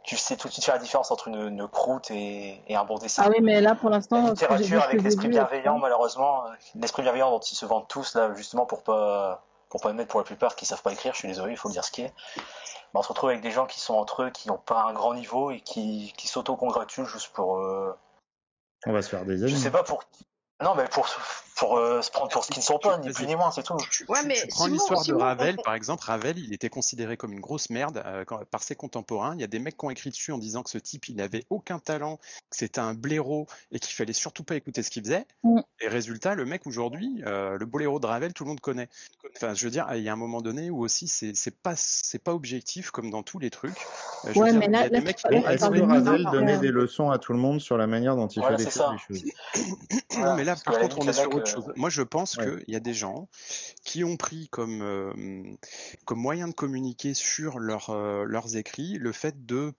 Tu 0.04 0.18
sais 0.18 0.36
tout 0.36 0.47
de 0.47 0.54
suite 0.54 0.66
faire 0.66 0.76
la 0.76 0.82
différence 0.82 1.12
entre 1.12 1.28
une, 1.28 1.47
une 1.47 1.68
croûte 1.68 2.10
et, 2.12 2.60
et 2.68 2.76
un 2.76 2.84
bon 2.84 2.97
dessin. 2.97 3.24
Ah 3.26 3.30
oui, 3.30 3.38
mais 3.41 3.62
là, 3.62 3.76
pour 3.76 3.89
La 3.89 3.97
l'instant, 3.97 4.26
j'ai- 4.26 4.32
littérature 4.32 4.82
avec 4.84 5.02
l'esprit 5.04 5.28
bienveillant, 5.30 5.78
malheureusement, 5.78 6.45
euh, 6.47 6.49
l'esprit 6.76 7.04
bienveillant 7.04 7.30
dont 7.32 7.39
ils 7.39 7.56
se 7.56 7.66
vendent 7.66 7.88
tous 7.88 8.16
là, 8.16 8.34
justement 8.34 8.66
pour 8.66 8.84
pas 8.84 9.43
pour 9.72 9.82
pas 9.82 9.89
admettre 9.89 10.09
pour 10.11 10.19
la 10.19 10.26
plupart 10.26 10.55
qui 10.55 10.65
savent 10.65 10.82
pas 10.84 10.91
écrire. 10.93 11.13
Je 11.13 11.19
suis 11.19 11.28
désolé, 11.28 11.53
il 11.53 11.57
faut 11.57 11.69
dire 11.69 11.84
ce 11.84 11.91
qui 11.91 12.03
est. 12.03 12.13
Bah, 12.93 12.99
on 12.99 13.01
se 13.01 13.07
retrouve 13.07 13.30
avec 13.30 13.41
des 13.41 13.51
gens 13.51 13.65
qui 13.65 13.80
sont 13.80 13.95
entre 13.95 14.24
eux, 14.24 14.30
qui 14.30 14.47
n'ont 14.49 14.57
pas 14.57 14.84
un 14.84 14.93
grand 14.93 15.13
niveau 15.13 15.49
et 15.51 15.61
qui, 15.61 16.13
qui 16.17 16.28
s'auto-congratulent 16.28 17.05
juste 17.07 17.30
pour. 17.34 17.57
euh, 17.57 17.97
On 18.86 18.91
va 18.93 19.01
se 19.01 19.09
faire 19.09 19.26
des 19.26 19.38
je 19.38 19.45
amis. 19.45 19.57
sais 19.57 19.72
pas 19.72 19.84
pour. 19.84 20.03
Non, 20.61 20.76
mais 20.76 20.86
pour 20.89 21.07
pour 21.62 21.78
euh, 21.78 22.01
se 22.01 22.09
prendre 22.09 22.32
pour 22.32 22.43
ce 22.43 22.49
qu'ils 22.49 22.59
ne 22.62 22.64
sont 22.66 22.80
pas, 22.80 22.97
ni 22.97 23.12
plus 23.12 23.28
ni 23.28 23.36
moins, 23.36 23.51
c'est 23.51 23.62
tout. 23.62 23.78
Tu, 23.91 24.03
Ouais, 24.09 24.22
tu- 24.22 24.28
mais 24.28 24.34
tu 24.34 24.47
prends 24.47 24.66
l'histoire 24.66 25.05
de 25.05 25.14
Ravel, 25.14 25.55
on- 25.59 25.62
par 25.62 25.76
exemple. 25.76 26.03
Ravel, 26.03 26.39
il 26.39 26.53
était 26.53 26.70
considéré 26.70 27.18
comme 27.18 27.34
une 27.34 27.39
grosse 27.39 27.70
merde 27.70 28.01
euh, 28.03 28.26
quand- 28.26 28.43
par 28.45 28.64
ses 28.64 28.74
contemporains. 28.76 29.36
Il 29.36 29.41
y 29.41 29.43
a 29.43 29.47
des 29.47 29.59
mecs 29.59 29.78
qui 29.78 29.86
ont 29.86 29.91
écrit 29.91 30.09
dessus 30.09 30.32
en 30.32 30.39
disant 30.39 30.64
que 30.64 30.72
ce 30.72 30.80
type, 30.80 31.07
il 31.07 31.16
n'avait 31.18 31.43
aucun 31.51 31.78
talent, 31.78 32.18
que 32.49 32.57
c'était 32.57 32.80
un 32.80 32.95
blaireau 32.95 33.45
et 33.72 33.78
qu'il 33.80 33.93
fallait 33.93 34.12
surtout 34.12 34.43
pas 34.43 34.55
écouter 34.55 34.82
ce 34.82 34.89
qu'il 34.89 35.03
faisait. 35.03 35.28
Mm. 35.43 35.59
Et 35.82 35.88
résultat, 35.88 36.34
le 36.34 36.45
mec 36.45 36.66
aujourd'hui, 36.66 37.22
euh, 37.28 37.59
le 37.59 37.66
boléro 37.68 37.99
de 37.99 38.07
Ravel, 38.07 38.34
tout 38.34 38.43
le 38.43 38.49
monde 38.49 38.59
connaît. 38.59 38.89
Enfin, 39.38 39.53
je 39.53 39.64
veux 39.64 39.72
dire, 39.72 39.88
il 39.93 40.01
y 40.01 40.09
a 40.09 40.14
un 40.14 40.16
moment 40.18 40.41
donné 40.41 40.72
où 40.72 40.84
aussi 40.84 41.07
c'est 41.07 41.55
pas 41.62 41.74
c'est 41.76 42.24
pas 42.24 42.34
objectif 42.34 42.89
comme 42.89 43.12
dans 43.12 43.22
tous 43.22 43.38
les 43.38 43.51
trucs. 43.51 43.78
Euh, 44.26 44.32
veux 44.34 44.41
Ouais, 44.41 44.51
dire, 44.51 44.62
il 44.64 44.68
y 44.68 44.72
là- 44.72 44.80
a 44.80 44.89
des 44.89 44.95
là, 44.95 45.01
mecs 45.01 45.18
qui 45.18 45.24
parles 45.24 45.57
de 45.76 45.82
Ravel 45.84 46.26
donnait 46.32 46.57
des 46.57 46.72
leçons 46.72 47.12
à 47.12 47.20
tout 47.20 47.34
le 47.34 47.39
monde 47.39 47.62
sur 47.62 47.78
la 47.78 47.86
manière 47.86 48.16
dont 48.16 48.28
il 48.28 48.41
fallait 48.41 48.66
faire 48.66 48.93
les 48.93 48.97
choses 48.97 49.24
Non, 50.18 50.36
mais 50.36 50.43
là, 50.43 50.55
par 50.64 50.80
contre, 50.80 50.97
on 50.99 51.03
est 51.03 51.07
le 51.07 51.14
sur 51.14 51.34
autre 51.36 51.51
chose. 51.52 51.74
Moi, 51.76 51.89
je 51.89 52.02
pense 52.02 52.38
Ouais. 52.38 52.45
qu'il 52.64 52.74
y 52.74 52.76
a 52.76 52.80
des 52.80 52.93
gens 52.93 53.28
qui 53.84 54.04
ont 54.04 54.18
pris 54.18 54.47
comme, 54.49 54.82
euh, 54.82 55.12
comme 56.06 56.20
moyen 56.20 56.47
de 56.47 56.54
communiquer 56.54 57.14
sur 57.14 57.60
leur, 57.60 57.89
euh, 57.89 58.24
leurs 58.26 58.56
écrits 58.58 58.97
le 58.97 59.12
fait 59.12 59.45
de, 59.45 59.74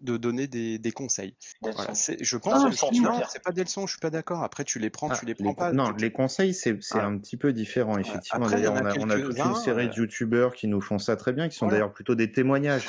donner 0.00 0.46
des, 0.46 0.78
des 0.78 0.92
conseils. 0.92 1.36
Des 1.62 1.70
Voilà, 1.72 1.92
je 2.20 2.36
Ah, 2.36 2.40
pense 2.40 2.64
des 2.64 2.76
que 2.98 3.02
non, 3.02 3.20
c'est 3.28 3.42
pas 3.42 3.52
des 3.52 3.64
leçons, 3.64 3.86
je 3.86 3.92
suis 3.92 4.00
pas 4.00 4.10
d'accord. 4.10 4.42
Après, 4.42 4.64
tu 4.64 4.78
les 4.78 4.90
prends, 4.90 5.08
Ah, 5.10 5.16
tu 5.18 5.26
les 5.26 5.34
les 5.38 5.44
prends 5.44 5.54
pas. 5.54 5.72
non, 5.72 5.90
les 5.92 6.12
conseils, 6.12 6.54
c'est 6.54 6.78
Ah. 6.92 7.06
un 7.06 7.18
petit 7.18 7.36
peu 7.36 7.52
différent, 7.52 7.98
effectivement. 7.98 8.46
Après, 8.46 8.66
on 8.66 8.76
a 8.76 8.90
a, 8.90 8.94
on 8.98 9.10
a 9.10 9.18
toute 9.18 9.38
une 9.38 9.54
série 9.56 9.86
euh, 9.86 9.88
de 9.88 9.94
youtubeurs 9.96 10.54
qui 10.54 10.68
nous 10.68 10.80
font 10.80 10.98
ça 10.98 11.16
très 11.16 11.32
bien, 11.32 11.48
qui 11.48 11.56
sont 11.56 11.66
Voilà. 11.66 11.80
d'ailleurs 11.80 11.92
plutôt 11.92 12.14
des 12.14 12.30
témoignages, 12.32 12.88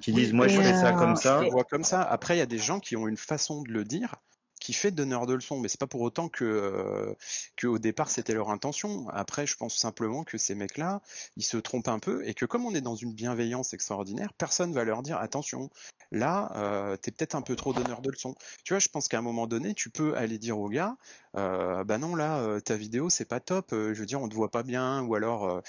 qui 0.00 0.12
disent 0.12 0.32
moi 0.32 0.48
je 0.48 0.60
fais 0.60 0.74
ça 0.74 0.94
euh, 0.94 0.98
comme 0.98 1.16
ça. 1.16 1.42
vois 1.50 1.64
comme 1.64 1.84
ça. 1.84 2.02
Après, 2.02 2.36
il 2.36 2.38
y 2.38 2.42
a 2.42 2.46
des 2.46 2.58
gens 2.58 2.80
qui 2.80 2.96
ont 2.96 3.08
une 3.08 3.16
façon 3.16 3.62
de 3.62 3.72
le 3.72 3.84
dire 3.84 4.16
qui 4.60 4.72
fait 4.72 4.90
donneur 4.90 5.26
de 5.26 5.34
leçons, 5.34 5.60
mais 5.60 5.68
c'est 5.68 5.78
pas 5.78 5.86
pour 5.86 6.00
autant 6.00 6.28
que, 6.28 6.44
euh, 6.44 7.14
que 7.56 7.66
au 7.66 7.78
départ 7.78 8.10
c'était 8.10 8.34
leur 8.34 8.50
intention. 8.50 9.08
Après, 9.10 9.46
je 9.46 9.56
pense 9.56 9.76
simplement 9.76 10.24
que 10.24 10.38
ces 10.38 10.54
mecs-là, 10.54 11.02
ils 11.36 11.44
se 11.44 11.56
trompent 11.56 11.88
un 11.88 11.98
peu 11.98 12.26
et 12.26 12.34
que 12.34 12.46
comme 12.46 12.64
on 12.64 12.74
est 12.74 12.80
dans 12.80 12.96
une 12.96 13.12
bienveillance 13.12 13.74
extraordinaire, 13.74 14.32
personne 14.32 14.72
va 14.72 14.84
leur 14.84 15.02
dire 15.02 15.18
attention, 15.18 15.70
là, 16.10 16.52
euh, 16.56 16.96
t'es 16.96 17.10
peut-être 17.10 17.34
un 17.34 17.42
peu 17.42 17.54
trop 17.56 17.72
donneur 17.72 18.00
de 18.00 18.10
leçons. 18.10 18.34
Tu 18.64 18.72
vois, 18.72 18.78
je 18.80 18.88
pense 18.88 19.08
qu'à 19.08 19.18
un 19.18 19.22
moment 19.22 19.46
donné, 19.46 19.74
tu 19.74 19.90
peux 19.90 20.16
aller 20.16 20.38
dire 20.38 20.58
au 20.58 20.68
gars, 20.68 20.96
euh, 21.36 21.84
bah 21.84 21.98
non, 21.98 22.14
là, 22.16 22.38
euh, 22.38 22.60
ta 22.60 22.76
vidéo 22.76 23.10
c'est 23.10 23.26
pas 23.26 23.40
top. 23.40 23.72
euh, 23.72 23.92
je 23.92 24.00
veux 24.00 24.06
dire, 24.06 24.22
on 24.22 24.28
te 24.28 24.34
voit 24.34 24.50
pas 24.50 24.62
bien, 24.62 25.02
ou 25.02 25.14
alors, 25.14 25.48
euh, 25.48 25.60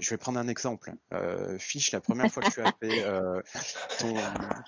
je 0.00 0.08
vais 0.10 0.16
prendre 0.16 0.38
un 0.38 0.48
exemple. 0.48 0.94
Euh, 1.12 1.58
Fiche, 1.58 1.90
la 1.90 2.00
première 2.00 2.30
fois 2.30 2.42
que 2.44 2.50
tu 2.50 2.60
as 2.60 2.72
fait 2.80 3.04
ton, 3.98 4.14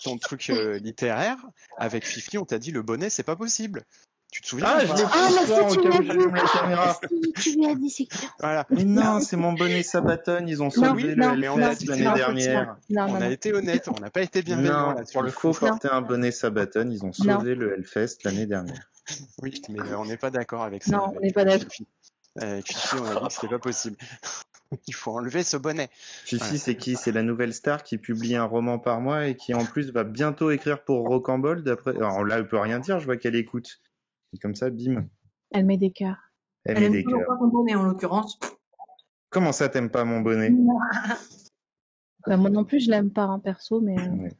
ton 0.02 0.18
truc 0.18 0.48
littéraire 0.80 1.38
avec 1.76 2.04
Fifi, 2.04 2.38
on 2.38 2.44
t'a 2.44 2.58
dit 2.58 2.72
le 2.72 2.82
bonnet 2.82 3.08
c'est 3.10 3.22
pas 3.22 3.36
possible. 3.36 3.77
Tu 4.30 4.42
te 4.42 4.46
souviens 4.48 4.66
Ah, 4.68 4.84
je 4.84 4.92
l'ai 4.92 5.02
Ah, 5.10 5.28
si 5.30 5.52
au 5.52 5.80
tu 5.82 5.88
l'as 5.88 6.00
la 6.00 6.48
caméra. 6.60 7.00
Tu 7.40 7.54
lui 7.56 7.66
as 7.66 7.74
dit, 7.74 7.88
c'est 7.88 8.04
clair. 8.04 8.34
Voilà. 8.40 8.66
Mais 8.68 8.84
non, 8.84 9.20
c'est 9.20 9.36
mon 9.38 9.54
bonnet 9.54 9.82
Sabaton, 9.82 10.44
ils 10.46 10.62
ont 10.62 10.68
sauvé 10.68 11.16
non, 11.16 11.32
le 11.32 11.74
dit, 11.76 11.86
l'année 11.86 12.12
dernière. 12.14 12.76
Non, 12.90 13.06
on 13.08 13.20
a 13.22 13.30
été 13.30 13.54
honnête, 13.54 13.88
on 13.88 13.98
n'a 14.00 14.10
pas 14.10 14.20
été 14.20 14.42
bienveillant 14.42 14.90
Non, 14.90 14.94
là 14.96 15.06
sur 15.06 15.20
il 15.22 15.24
le 15.24 15.30
faut 15.30 15.52
coup. 15.52 15.60
porter 15.60 15.88
un 15.88 16.02
bonnet 16.02 16.30
Sabaton, 16.30 16.90
ils 16.90 17.04
ont 17.06 17.12
sauvé 17.12 17.54
le 17.54 17.74
Hellfest 17.74 18.18
l'année 18.24 18.46
dernière. 18.46 18.90
Oui, 19.42 19.62
mais 19.70 19.80
euh, 19.80 19.96
on 19.98 20.04
n'est 20.04 20.18
pas 20.18 20.30
d'accord 20.30 20.62
avec 20.62 20.84
ça. 20.84 20.98
Non, 20.98 21.14
on 21.16 21.20
n'est 21.20 21.32
pas 21.32 21.46
d'accord. 21.46 21.70
Fifi. 21.70 21.86
Avec 22.38 22.66
Fifi, 22.68 22.96
on 22.96 23.06
a 23.06 23.20
dit 23.20 23.26
que 23.28 23.32
c'était 23.32 23.48
pas 23.48 23.58
possible. 23.58 23.96
Il 24.86 24.94
faut 24.94 25.12
enlever 25.12 25.42
ce 25.42 25.56
bonnet. 25.56 25.88
Fifi, 25.92 26.52
Ouais. 26.52 26.58
c'est 26.58 26.76
qui? 26.76 26.96
C'est 26.96 27.12
la 27.12 27.22
nouvelle 27.22 27.54
star 27.54 27.82
qui 27.82 27.98
publie 27.98 28.36
un 28.36 28.44
roman 28.44 28.78
par 28.78 29.00
mois 29.00 29.26
et 29.26 29.34
qui 29.36 29.54
en 29.54 29.64
plus 29.64 29.90
va 29.92 30.04
bientôt 30.04 30.50
écrire 30.50 30.84
pour 30.84 31.06
Rocambole. 31.08 31.62
D'après, 31.62 31.96
alors 31.96 32.24
là, 32.24 32.36
elle 32.38 32.48
peut 32.48 32.58
rien 32.58 32.78
dire. 32.78 33.00
Je 33.00 33.06
vois 33.06 33.16
qu'elle 33.16 33.36
écoute. 33.36 33.80
Et 34.34 34.38
comme 34.38 34.54
ça, 34.54 34.68
bim, 34.70 35.06
Elle 35.52 35.64
met 35.64 35.78
des 35.78 35.90
cœurs. 35.90 36.18
elle 36.64 36.76
Elle 36.76 36.80
met 36.80 36.86
aime 36.86 36.92
des 36.92 37.04
cœurs. 37.04 37.26
pas 37.26 37.36
ton 37.38 37.48
bonnet 37.48 37.74
en 37.74 37.82
l'occurrence. 37.84 38.38
Comment 39.30 39.52
ça, 39.52 39.68
t'aimes 39.68 39.90
pas 39.90 40.04
mon 40.04 40.20
bonnet? 40.20 40.52
Bah, 42.26 42.36
moi 42.36 42.50
non 42.50 42.64
plus, 42.64 42.80
je 42.80 42.90
l'aime 42.90 43.10
pas, 43.10 43.22
hein, 43.22 43.38
perso, 43.38 43.80
mais. 43.80 43.98
euh, 43.98 44.10
Ouais. 44.10 44.32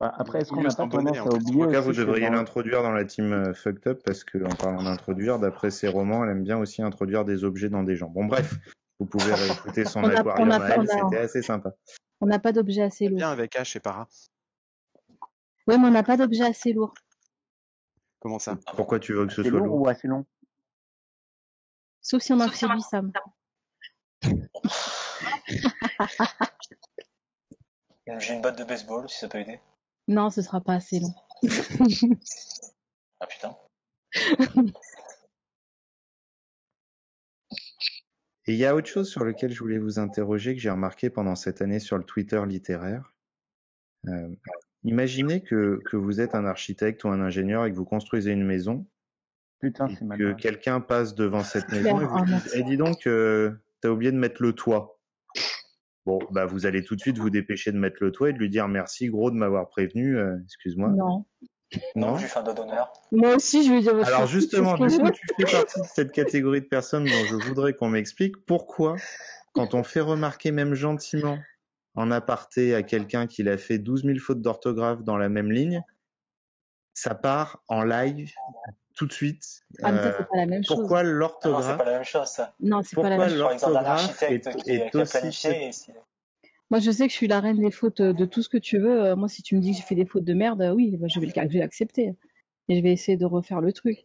Bah, 0.00 0.14
Après, 0.16 0.40
est-ce 0.40 0.50
qu'on 0.50 0.62
n'a 0.62 0.70
pas 0.74 0.84
un 0.84 0.86
bonnet, 0.86 1.10
tendance 1.10 1.18
en 1.18 1.26
à 1.26 1.28
plus. 1.28 1.36
En 1.36 1.40
oublier 1.50 1.64
tout 1.66 1.70
cas, 1.70 1.80
vous 1.80 1.92
devriez 1.92 2.26
dans- 2.28 2.32
l'introduire 2.34 2.82
dans 2.82 2.92
la 2.92 3.04
team 3.04 3.32
euh, 3.32 3.52
Fucked 3.52 3.86
Up 3.86 4.00
parce 4.04 4.24
que, 4.24 4.38
en 4.44 4.54
parlant 4.54 4.82
d'introduire, 4.82 5.38
d'après 5.38 5.70
ses 5.70 5.88
romans, 5.88 6.24
elle 6.24 6.30
aime 6.30 6.44
bien 6.44 6.56
aussi 6.58 6.80
introduire 6.82 7.24
des 7.26 7.44
objets 7.44 7.68
dans 7.68 7.82
des 7.82 7.94
gens. 7.96 8.08
Bon, 8.08 8.24
bref, 8.24 8.54
vous 9.02 9.06
pouvez 9.06 9.34
réécouter 9.34 9.84
son 9.84 10.04
aquarium 10.04 10.52
à 10.52 10.68
elle, 10.68 10.88
c'était 10.88 11.18
assez 11.18 11.42
sympa. 11.42 11.74
On 12.20 12.26
n'a 12.26 12.38
pas 12.38 12.52
d'objet 12.52 12.82
assez 12.82 13.08
lourd. 13.08 13.16
Bien 13.16 13.30
avec 13.30 13.56
H 13.56 13.76
et 13.76 13.80
Para. 13.80 14.06
Ouais, 15.66 15.76
mais 15.76 15.88
on 15.88 15.90
n'a 15.90 16.04
pas 16.04 16.16
d'objet 16.16 16.44
assez 16.44 16.72
lourd. 16.72 16.94
Comment 18.20 18.38
ça? 18.38 18.56
Pourquoi 18.76 19.00
tu 19.00 19.12
veux 19.12 19.26
que 19.26 19.32
ce 19.32 19.42
soit 19.42 19.58
long 19.58 19.64
lourd? 19.64 19.80
ou 19.80 19.88
assez 19.88 20.06
long? 20.06 20.24
Sauf 22.00 22.22
si 22.22 22.32
on 22.32 22.38
introduit 22.38 22.80
Sam. 22.82 23.12
J'ai 28.18 28.34
une 28.34 28.42
batte 28.42 28.58
de 28.58 28.64
baseball, 28.64 29.08
si 29.08 29.18
ça 29.18 29.28
peut 29.28 29.38
aider. 29.38 29.58
Non, 30.06 30.30
ce 30.30 30.42
sera 30.42 30.60
pas 30.60 30.74
assez 30.74 31.00
long. 31.00 31.14
Ah 33.18 33.26
putain. 33.26 33.56
Et 38.46 38.54
il 38.54 38.58
y 38.58 38.64
a 38.64 38.74
autre 38.74 38.88
chose 38.88 39.08
sur 39.08 39.24
lequel 39.24 39.52
je 39.52 39.58
voulais 39.60 39.78
vous 39.78 39.98
interroger 39.98 40.54
que 40.54 40.60
j'ai 40.60 40.70
remarqué 40.70 41.10
pendant 41.10 41.36
cette 41.36 41.62
année 41.62 41.78
sur 41.78 41.96
le 41.96 42.04
Twitter 42.04 42.42
littéraire. 42.46 43.14
Euh, 44.08 44.28
imaginez 44.82 45.42
que, 45.42 45.80
que 45.84 45.96
vous 45.96 46.20
êtes 46.20 46.34
un 46.34 46.44
architecte 46.44 47.04
ou 47.04 47.08
un 47.08 47.20
ingénieur 47.20 47.64
et 47.66 47.70
que 47.70 47.76
vous 47.76 47.84
construisez 47.84 48.32
une 48.32 48.44
maison 48.44 48.86
Putain, 49.60 49.88
c'est 49.88 50.04
mal. 50.04 50.18
que 50.18 50.32
quelqu'un 50.32 50.80
passe 50.80 51.14
devant 51.14 51.44
cette 51.44 51.70
maison 51.70 52.00
et 52.00 52.04
vous 52.04 52.16
oh, 52.20 52.24
dit. 52.24 52.34
Eh, 52.54 52.62
dis 52.64 52.76
donc, 52.76 53.06
euh, 53.06 53.52
t'as 53.80 53.90
oublié 53.90 54.10
de 54.10 54.16
mettre 54.16 54.42
le 54.42 54.52
toit. 54.54 54.98
Bon, 56.04 56.18
bah 56.32 56.46
vous 56.46 56.66
allez 56.66 56.82
tout 56.82 56.96
de 56.96 57.00
suite 57.00 57.18
vous 57.18 57.30
dépêcher 57.30 57.70
de 57.70 57.78
mettre 57.78 57.98
le 58.00 58.10
toit 58.10 58.30
et 58.30 58.32
de 58.32 58.38
lui 58.38 58.50
dire 58.50 58.66
merci 58.66 59.06
gros 59.06 59.30
de 59.30 59.36
m'avoir 59.36 59.68
prévenu, 59.68 60.18
euh, 60.18 60.36
excuse-moi. 60.44 60.88
Non. 60.88 61.26
Non, 61.94 62.16
lui 62.16 62.24
fais 62.24 62.38
un 62.38 62.42
doigt 62.42 62.54
d'honneur. 62.54 62.92
Moi 63.12 63.36
aussi, 63.36 63.66
je 63.66 63.72
veux 63.72 63.80
dire. 63.80 63.94
Alors 64.06 64.26
justement, 64.26 64.76
du 64.76 64.88
coup, 64.98 65.10
tu 65.10 65.26
fais 65.38 65.44
partie 65.44 65.80
de 65.80 65.86
cette 65.86 66.12
catégorie 66.12 66.60
de 66.60 66.66
personnes 66.66 67.04
dont 67.04 67.26
je 67.26 67.36
voudrais 67.36 67.74
qu'on 67.74 67.88
m'explique 67.88 68.36
pourquoi, 68.46 68.96
quand 69.52 69.74
on 69.74 69.82
fait 69.82 70.00
remarquer 70.00 70.50
même 70.52 70.74
gentiment 70.74 71.38
en 71.94 72.10
aparté 72.10 72.74
à 72.74 72.82
quelqu'un 72.82 73.26
qu'il 73.26 73.48
a 73.48 73.58
fait 73.58 73.78
12 73.78 74.04
000 74.04 74.18
fautes 74.18 74.40
d'orthographe 74.40 75.02
dans 75.02 75.16
la 75.18 75.28
même 75.28 75.52
ligne, 75.52 75.82
ça 76.94 77.14
part 77.14 77.62
en 77.68 77.82
live 77.84 78.30
tout 78.96 79.06
de 79.06 79.12
suite. 79.12 79.42
Ah, 79.82 79.92
mais 79.92 79.98
ça, 79.98 80.08
Euh, 80.08 80.12
c'est 80.18 80.28
pas 80.28 80.36
la 80.36 80.46
même 80.46 80.64
chose. 80.64 80.76
pourquoi 80.78 81.00
Ah 81.00 81.02
non, 81.02 81.08
c'est 81.10 81.14
l'orthographe 81.14 81.78
pas 81.78 81.84
la 81.84 81.92
même 81.92 82.04
chose, 82.04 82.28
ça. 82.28 82.54
Non, 82.60 82.82
c'est 82.82 82.96
pas 82.96 83.08
la 83.08 83.16
Pourquoi 83.16 83.24
même 83.26 83.34
chose. 83.34 83.42
Par 83.42 83.52
exemple, 83.52 83.76
un 83.76 83.80
l'orthographe 83.80 84.04
architecte 84.10 84.46
est- 84.46 84.56
qui, 84.56 84.70
est 84.70 84.90
qui 84.90 84.96
a 84.98 85.02
aussi 85.02 85.10
planifié. 85.12 85.68
et 85.68 85.72
Moi, 86.72 86.80
je 86.80 86.90
sais 86.90 87.06
que 87.06 87.12
je 87.12 87.18
suis 87.18 87.28
la 87.28 87.40
reine 87.40 87.60
des 87.60 87.70
fautes 87.70 88.00
euh, 88.00 88.14
de 88.14 88.24
tout 88.24 88.42
ce 88.42 88.48
que 88.48 88.56
tu 88.56 88.78
veux. 88.78 89.04
Euh, 89.04 89.14
Moi, 89.14 89.28
si 89.28 89.42
tu 89.42 89.54
me 89.56 89.60
dis 89.60 89.72
que 89.72 89.76
j'ai 89.76 89.82
fait 89.82 89.94
des 89.94 90.06
fautes 90.06 90.24
de 90.24 90.32
merde, 90.32 90.62
euh, 90.62 90.72
oui, 90.72 90.96
bah, 90.96 91.06
je 91.06 91.20
vais 91.20 91.30
l'accepter. 91.58 92.14
Et 92.68 92.78
je 92.78 92.82
vais 92.82 92.92
essayer 92.92 93.18
de 93.18 93.26
refaire 93.26 93.60
le 93.60 93.74
truc. 93.74 93.98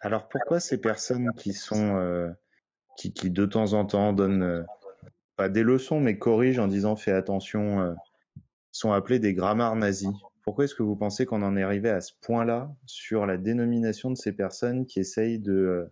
Alors 0.00 0.28
pourquoi 0.28 0.60
ces 0.60 0.78
personnes 0.78 1.30
qui 1.38 1.54
sont 1.54 2.34
qui, 2.98 3.10
de 3.30 3.46
temps 3.46 3.72
en 3.72 3.86
temps 3.86 4.12
donnent 4.12 4.66
pas 5.36 5.48
des 5.48 5.62
leçons 5.62 6.00
mais 6.00 6.18
corrigent 6.18 6.58
en 6.58 6.68
disant 6.68 6.96
fais 6.96 7.12
attention 7.12 7.94
sont 8.72 8.92
appelées 8.92 9.20
des 9.20 9.34
grammaires 9.34 9.76
nazis? 9.76 10.10
Pourquoi 10.42 10.64
est-ce 10.64 10.74
que 10.74 10.82
vous 10.82 10.96
pensez 10.96 11.26
qu'on 11.26 11.42
en 11.42 11.56
est 11.56 11.62
arrivé 11.62 11.90
à 11.90 12.00
ce 12.00 12.12
point-là 12.22 12.74
sur 12.86 13.24
la 13.24 13.36
dénomination 13.36 14.10
de 14.10 14.16
ces 14.16 14.32
personnes 14.32 14.84
qui 14.84 15.00
essayent 15.00 15.38
de 15.38 15.90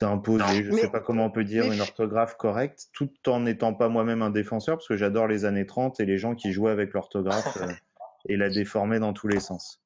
d'imposer, 0.00 0.64
je 0.64 0.70
Mais- 0.72 0.80
sais 0.82 0.90
pas 0.90 1.00
comment 1.00 1.24
on 1.26 1.30
peut 1.30 1.44
dire, 1.44 1.64
mais- 1.66 1.74
une 1.74 1.80
orthographe 1.80 2.36
correcte, 2.36 2.86
tout 2.92 3.10
en 3.26 3.40
n'étant 3.40 3.74
pas 3.74 3.88
moi-même 3.88 4.22
un 4.22 4.30
défenseur, 4.30 4.76
parce 4.76 4.88
que 4.88 4.96
j'adore 4.96 5.26
les 5.26 5.44
années 5.44 5.66
30 5.66 5.98
et 6.00 6.06
les 6.06 6.18
gens 6.18 6.34
qui 6.34 6.52
jouaient 6.52 6.70
avec 6.70 6.92
l'orthographe 6.92 7.56
euh, 7.60 7.72
et 8.28 8.36
la 8.36 8.48
déformaient 8.50 9.00
dans 9.00 9.12
tous 9.12 9.28
les 9.28 9.40
sens. 9.40 9.80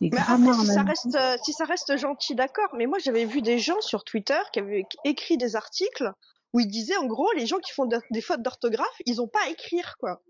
Mais 0.00 0.10
après, 0.18 0.52
si 0.54 0.66
ça 0.66 0.82
reste, 0.82 1.14
euh, 1.14 1.36
si 1.44 1.52
ça 1.52 1.64
reste 1.64 1.96
gentil, 1.96 2.34
d'accord. 2.34 2.68
Mais 2.76 2.86
moi, 2.86 2.98
j'avais 2.98 3.24
vu 3.24 3.40
des 3.40 3.58
gens 3.58 3.80
sur 3.80 4.02
Twitter 4.04 4.38
qui 4.52 4.58
avaient 4.58 4.84
écrit 5.04 5.36
des 5.36 5.54
articles 5.54 6.10
où 6.52 6.60
ils 6.60 6.66
disaient, 6.68 6.96
en 6.96 7.06
gros, 7.06 7.30
les 7.36 7.46
gens 7.46 7.58
qui 7.58 7.72
font 7.72 7.86
de- 7.86 8.00
des 8.10 8.20
fautes 8.20 8.42
d'orthographe, 8.42 8.88
ils 9.06 9.20
ont 9.22 9.28
pas 9.28 9.38
à 9.46 9.50
écrire, 9.50 9.96
quoi. 10.00 10.20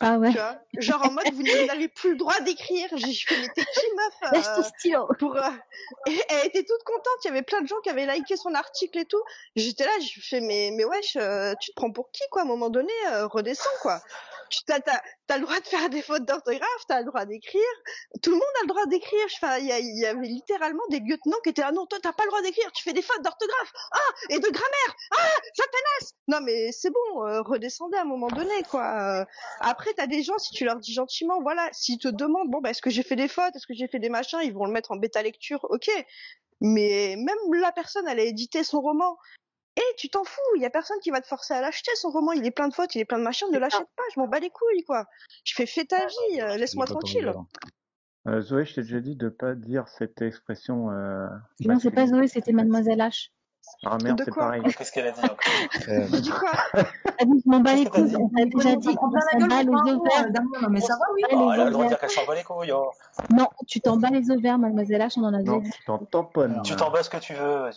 Ah 0.00 0.18
ouais. 0.18 0.30
Tu 0.30 0.38
vois 0.38 0.58
Genre 0.78 1.06
en 1.06 1.10
mode, 1.10 1.32
vous 1.32 1.42
n'avez 1.42 1.88
plus 1.88 2.10
le 2.10 2.16
droit 2.16 2.38
d'écrire. 2.40 2.88
J'ai 2.96 3.14
fait, 3.14 3.40
mais 3.40 3.48
t'es 3.54 3.64
qui, 3.64 3.86
meuf 3.96 4.32
Lâche 4.32 4.44
ton 4.44 4.60
euh, 4.60 4.62
stylo. 4.62 5.08
pour, 5.18 5.36
euh, 5.36 5.50
Et 6.06 6.20
elle 6.28 6.46
était 6.48 6.64
toute 6.64 6.82
contente. 6.84 7.16
Il 7.24 7.28
y 7.28 7.30
avait 7.30 7.42
plein 7.42 7.62
de 7.62 7.66
gens 7.66 7.80
qui 7.82 7.88
avaient 7.88 8.06
liké 8.06 8.36
son 8.36 8.54
article 8.54 8.98
et 8.98 9.04
tout. 9.06 9.22
J'étais 9.54 9.84
là, 9.84 9.92
j'ai 10.00 10.20
fait, 10.20 10.40
mais, 10.40 10.70
mais 10.72 10.84
wesh, 10.84 11.16
euh, 11.16 11.54
tu 11.60 11.70
te 11.70 11.76
prends 11.76 11.90
pour 11.90 12.10
qui, 12.10 12.22
quoi? 12.30 12.42
À 12.42 12.44
un 12.44 12.48
moment 12.48 12.68
donné, 12.68 12.92
redescends, 13.24 13.68
quoi. 13.80 14.00
Tu 14.50 14.60
t'as, 14.66 14.80
t'as, 14.80 15.38
le 15.38 15.44
droit 15.44 15.60
de 15.60 15.66
faire 15.66 15.88
des 15.90 16.02
fautes 16.02 16.24
d'orthographe, 16.24 16.82
t'as 16.88 17.00
le 17.00 17.06
droit 17.06 17.24
d'écrire. 17.24 17.62
Tout 18.22 18.30
le 18.30 18.36
monde 18.36 18.42
a 18.60 18.62
le 18.62 18.68
droit 18.68 18.86
d'écrire. 18.86 19.26
Enfin, 19.36 19.58
il 19.58 19.66
y, 19.66 20.00
y 20.00 20.06
avait 20.06 20.26
littéralement 20.26 20.82
des 20.90 21.00
lieutenants 21.00 21.38
qui 21.42 21.50
étaient 21.50 21.62
là, 21.62 21.72
non, 21.72 21.86
toi, 21.86 21.98
t'as 22.02 22.12
pas 22.12 22.24
le 22.24 22.30
droit 22.30 22.42
d'écrire. 22.42 22.70
Tu 22.72 22.82
fais 22.82 22.92
des 22.92 23.02
fautes 23.02 23.22
d'orthographe. 23.22 23.72
Ah, 23.92 23.98
et 24.30 24.38
de 24.38 24.48
grammaire. 24.48 24.96
Ah, 25.12 25.40
satanas. 25.54 26.12
Non, 26.28 26.40
mais 26.42 26.72
c'est 26.72 26.90
bon, 26.90 27.26
euh, 27.26 27.42
redescendez 27.42 27.96
à 27.96 28.02
un 28.02 28.04
moment 28.04 28.28
donné, 28.28 28.62
quoi. 28.70 29.20
Euh, 29.20 29.24
après, 29.60 29.92
t'as 29.94 30.06
des 30.06 30.22
gens, 30.22 30.38
si 30.38 30.52
tu 30.52 30.64
leur 30.64 30.78
dis 30.78 30.92
gentiment, 30.92 31.40
voilà, 31.40 31.68
s'ils 31.72 31.98
te 31.98 32.08
demandent, 32.08 32.50
bon, 32.50 32.60
bah, 32.60 32.70
est-ce 32.70 32.82
que 32.82 32.90
j'ai 32.90 33.02
fait 33.02 33.16
des 33.16 33.28
fautes, 33.28 33.54
est-ce 33.54 33.66
que 33.66 33.74
j'ai 33.74 33.88
fait 33.88 33.98
des 33.98 34.08
machins, 34.08 34.40
ils 34.42 34.52
vont 34.52 34.66
le 34.66 34.72
mettre 34.72 34.92
en 34.92 34.96
bêta 34.96 35.22
lecture, 35.22 35.64
ok. 35.70 35.88
Mais 36.60 37.16
même 37.18 37.60
la 37.60 37.72
personne, 37.72 38.08
elle 38.08 38.20
a 38.20 38.24
édité 38.24 38.64
son 38.64 38.80
roman. 38.80 39.18
Et 39.76 39.94
tu 39.98 40.08
t'en 40.08 40.24
fous, 40.24 40.40
il 40.56 40.62
y 40.62 40.66
a 40.66 40.70
personne 40.70 40.98
qui 41.02 41.10
va 41.10 41.20
te 41.20 41.26
forcer 41.26 41.52
à 41.52 41.60
l'acheter, 41.60 41.90
son 41.96 42.10
roman, 42.10 42.32
il 42.32 42.46
est 42.46 42.50
plein 42.50 42.68
de 42.68 42.74
fautes, 42.74 42.94
il 42.94 43.00
est 43.00 43.04
plein 43.04 43.18
de 43.18 43.24
machins, 43.24 43.48
ne 43.52 43.58
l'achète 43.58 43.86
pas, 43.96 44.02
je 44.14 44.20
m'en 44.20 44.26
bats 44.26 44.40
les 44.40 44.48
couilles, 44.50 44.84
quoi. 44.84 45.06
Je 45.44 45.54
fais, 45.54 45.66
fais 45.66 45.84
ta 45.84 46.06
vie, 46.06 46.40
euh, 46.40 46.56
laisse-moi 46.56 46.86
tranquille. 46.86 47.26
rigolo. 47.28 47.46
Euh, 48.28 48.40
Zoé, 48.40 48.64
je 48.64 48.74
t'ai 48.74 48.82
déjà 48.82 49.00
dit 49.00 49.16
de 49.16 49.28
pas 49.28 49.54
dire 49.54 49.86
cette 49.88 50.20
expression. 50.22 50.90
Euh, 50.90 51.28
Non, 51.60 51.78
c'est 51.78 51.90
pas. 51.90 52.06
Zoé, 52.06 52.26
c'était 52.26 52.52
Mademoiselle 52.52 52.98
H. 52.98 53.30
Ah 53.84 53.98
merde, 54.02 54.18
De 54.18 54.24
c'est 54.24 54.30
quoi 54.30 54.42
pareil. 54.44 54.62
Qu'est-ce 54.76 54.92
qu'elle 54.92 55.06
a 55.08 55.12
dit 55.12 55.20
encore 55.20 55.36
Euh, 55.88 56.06
quoi 56.40 56.50
Ah 56.74 56.82
je 57.20 57.48
m'en 57.50 57.60
bats 57.60 57.74
les 57.74 57.84
couilles. 57.86 58.16
On 58.16 58.28
déjà 58.58 58.76
dit, 58.76 58.88
On 58.88 58.94
prend 58.94 59.06
on 59.08 59.10
plein 59.10 59.20
la 59.32 59.40
s'en 59.40 59.46
bat 59.48 59.62
les 59.62 59.68
ovaires. 59.68 60.26
euh, 60.26 60.60
non, 60.62 60.68
mais 60.70 60.80
ça 60.80 60.94
va, 60.94 61.04
oui. 61.14 61.22
Pas 61.22 61.28
Oh, 61.36 61.50
Elle 61.52 61.60
a 61.60 61.64
le 61.66 61.70
droit 61.70 61.70
de 61.70 61.74
ovaires. 61.74 61.88
dire 61.88 61.98
qu'elle 61.98 62.10
s'en 62.10 62.24
bat 62.26 62.34
les 62.34 62.42
couilles. 62.44 62.72
oh. 62.72 62.90
Non, 63.30 63.48
tu 63.66 63.80
t'en 63.80 63.96
bats 63.96 64.10
les 64.10 64.30
ovaires, 64.30 64.58
Mademoiselle 64.58 65.00
H, 65.02 65.14
on 65.18 65.24
en 65.24 65.34
a 65.34 65.38
déjà 65.38 65.52
Non, 65.52 65.58
dit. 65.58 65.70
tu 65.70 65.84
t'en 65.84 65.98
tamponnes. 65.98 66.60
Tu 66.64 66.76
t'en 66.76 66.90
bats 66.90 67.02
ce 67.02 67.10
que 67.10 67.16
tu 67.18 67.34
veux. 67.34 67.70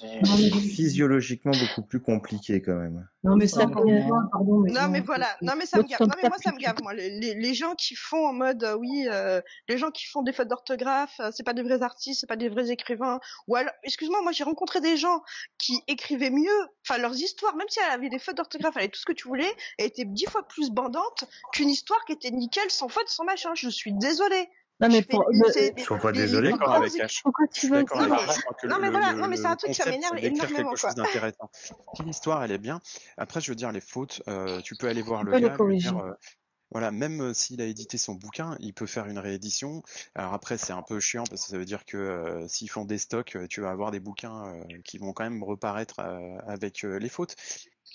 physiologiquement 0.59 1.51
beaucoup 1.51 1.81
plus 1.87 1.99
compliqué 2.01 2.61
quand 2.61 2.73
même. 2.75 3.07
non, 3.23 3.35
mais 3.35 3.47
ça, 3.47 3.61
Ça 3.61 3.67
pour 3.67 3.83
fait- 3.85 4.01
moi, 4.03 4.23
pardon, 4.31 4.59
mais 4.59 4.71
Non, 4.71 4.87
mais 4.89 5.01
voilà. 5.01 5.27
Non, 5.41 5.53
mais 5.57 5.65
ça 5.65 5.77
me 5.77 5.83
gave. 5.83 5.99
Non, 6.01 6.07
mais 6.21 6.29
moi, 6.29 6.37
ça 6.43 6.51
me 6.51 6.57
gave, 6.57 6.75
moi. 6.83 6.93
Les, 6.93 7.53
gens 7.53 7.73
qui 7.75 7.95
font 7.95 8.27
en 8.27 8.33
mode, 8.33 8.63
euh, 8.63 8.75
oui, 8.77 9.07
euh, 9.11 9.41
les 9.67 9.77
gens 9.77 9.89
qui 9.91 10.05
font 10.05 10.21
des 10.21 10.31
fautes 10.33 10.47
d'orthographe, 10.47 11.19
euh, 11.19 11.29
c'est 11.33 11.43
pas 11.43 11.53
des 11.53 11.63
vrais 11.63 11.81
artistes, 11.81 12.21
c'est 12.21 12.27
pas 12.27 12.35
des 12.35 12.47
vrais 12.49 12.69
écrivains. 12.71 13.19
Ou 13.47 13.55
alors, 13.55 13.71
excuse-moi, 13.83 14.21
moi, 14.21 14.31
j'ai 14.31 14.43
rencontré 14.43 14.79
des 14.81 14.97
gens 14.97 15.21
qui 15.57 15.78
écrivaient 15.87 16.29
mieux, 16.31 16.67
enfin, 16.87 16.99
leurs 16.99 17.15
histoires, 17.15 17.55
même 17.55 17.67
si 17.69 17.79
elles 17.79 17.91
avaient 17.91 18.09
des 18.09 18.19
fautes 18.19 18.35
d'orthographe, 18.37 18.73
elle 18.77 18.83
avait 18.83 18.91
tout 18.91 18.99
ce 18.99 19.05
que 19.05 19.13
tu 19.13 19.27
voulais, 19.27 19.51
elles 19.77 19.87
étaient 19.87 20.05
dix 20.05 20.25
fois 20.25 20.47
plus 20.47 20.69
bandantes 20.71 21.25
qu'une 21.53 21.69
histoire 21.69 22.03
qui 22.05 22.13
était 22.13 22.31
nickel, 22.31 22.69
sans 22.71 22.89
faute, 22.89 23.07
sans 23.09 23.23
machin. 23.23 23.51
Je 23.55 23.69
suis 23.69 23.93
désolée. 23.93 24.49
Non, 24.81 24.87
mais 24.87 24.95
Je 24.95 25.01
fais- 25.01 25.07
pour, 25.09 25.25
le- 25.29 25.51
c'est- 25.51 25.77
Sois 25.81 25.97
pas 25.97 26.13
désolé. 26.13 26.51
grands 26.53 26.71
avec 26.71 26.93
H. 26.93 27.21
pourquoi 27.23 27.45
Je 27.47 27.53
tu 27.53 27.59
suis 27.67 27.69
veux 27.69 27.79
Non, 27.81 27.85
mais-. 28.07 28.07
Je 28.63 28.67
non, 28.67 28.77
mais 28.79 28.89
voilà. 28.89 29.11
Non, 29.13 29.27
mais 29.27 29.35
c'est 29.35 29.45
un 29.45 29.57
truc, 29.57 29.75
ça 29.75 29.85
m'énerve 29.89 30.17
énormément, 30.19 30.47
quelque 30.47 30.63
quoi. 30.69 30.75
chose 30.77 30.95
d'intéressant. 30.95 31.49
Si 31.95 32.03
l'histoire, 32.03 32.43
elle 32.45 32.51
est 32.53 32.57
bien, 32.59 32.79
après, 33.17 33.41
je 33.41 33.51
veux 33.51 33.55
dire, 33.55 33.73
les 33.73 33.81
fautes, 33.81 34.21
euh, 34.29 34.61
tu 34.61 34.75
peux 34.77 34.87
aller 34.87 35.01
voir 35.01 35.19
Tu 35.21 35.25
le 35.31 35.39
gars, 35.39 35.57
voilà, 36.71 36.91
même 36.91 37.21
euh, 37.21 37.33
s'il 37.33 37.61
a 37.61 37.65
édité 37.65 37.97
son 37.97 38.13
bouquin, 38.13 38.55
il 38.59 38.73
peut 38.73 38.85
faire 38.85 39.07
une 39.07 39.19
réédition. 39.19 39.81
Alors 40.15 40.33
après, 40.33 40.57
c'est 40.57 40.73
un 40.73 40.83
peu 40.83 40.99
chiant 40.99 41.23
parce 41.29 41.43
que 41.45 41.49
ça 41.51 41.57
veut 41.57 41.65
dire 41.65 41.85
que 41.85 41.97
euh, 41.97 42.47
s'ils 42.47 42.69
font 42.69 42.85
des 42.85 42.97
stocks, 42.97 43.35
euh, 43.35 43.47
tu 43.47 43.61
vas 43.61 43.71
avoir 43.71 43.91
des 43.91 43.99
bouquins 43.99 44.53
euh, 44.53 44.63
qui 44.83 44.97
vont 44.97 45.13
quand 45.13 45.23
même 45.23 45.43
reparaître 45.43 45.99
euh, 45.99 46.37
avec 46.47 46.83
euh, 46.83 46.97
les 46.99 47.09
fautes. 47.09 47.35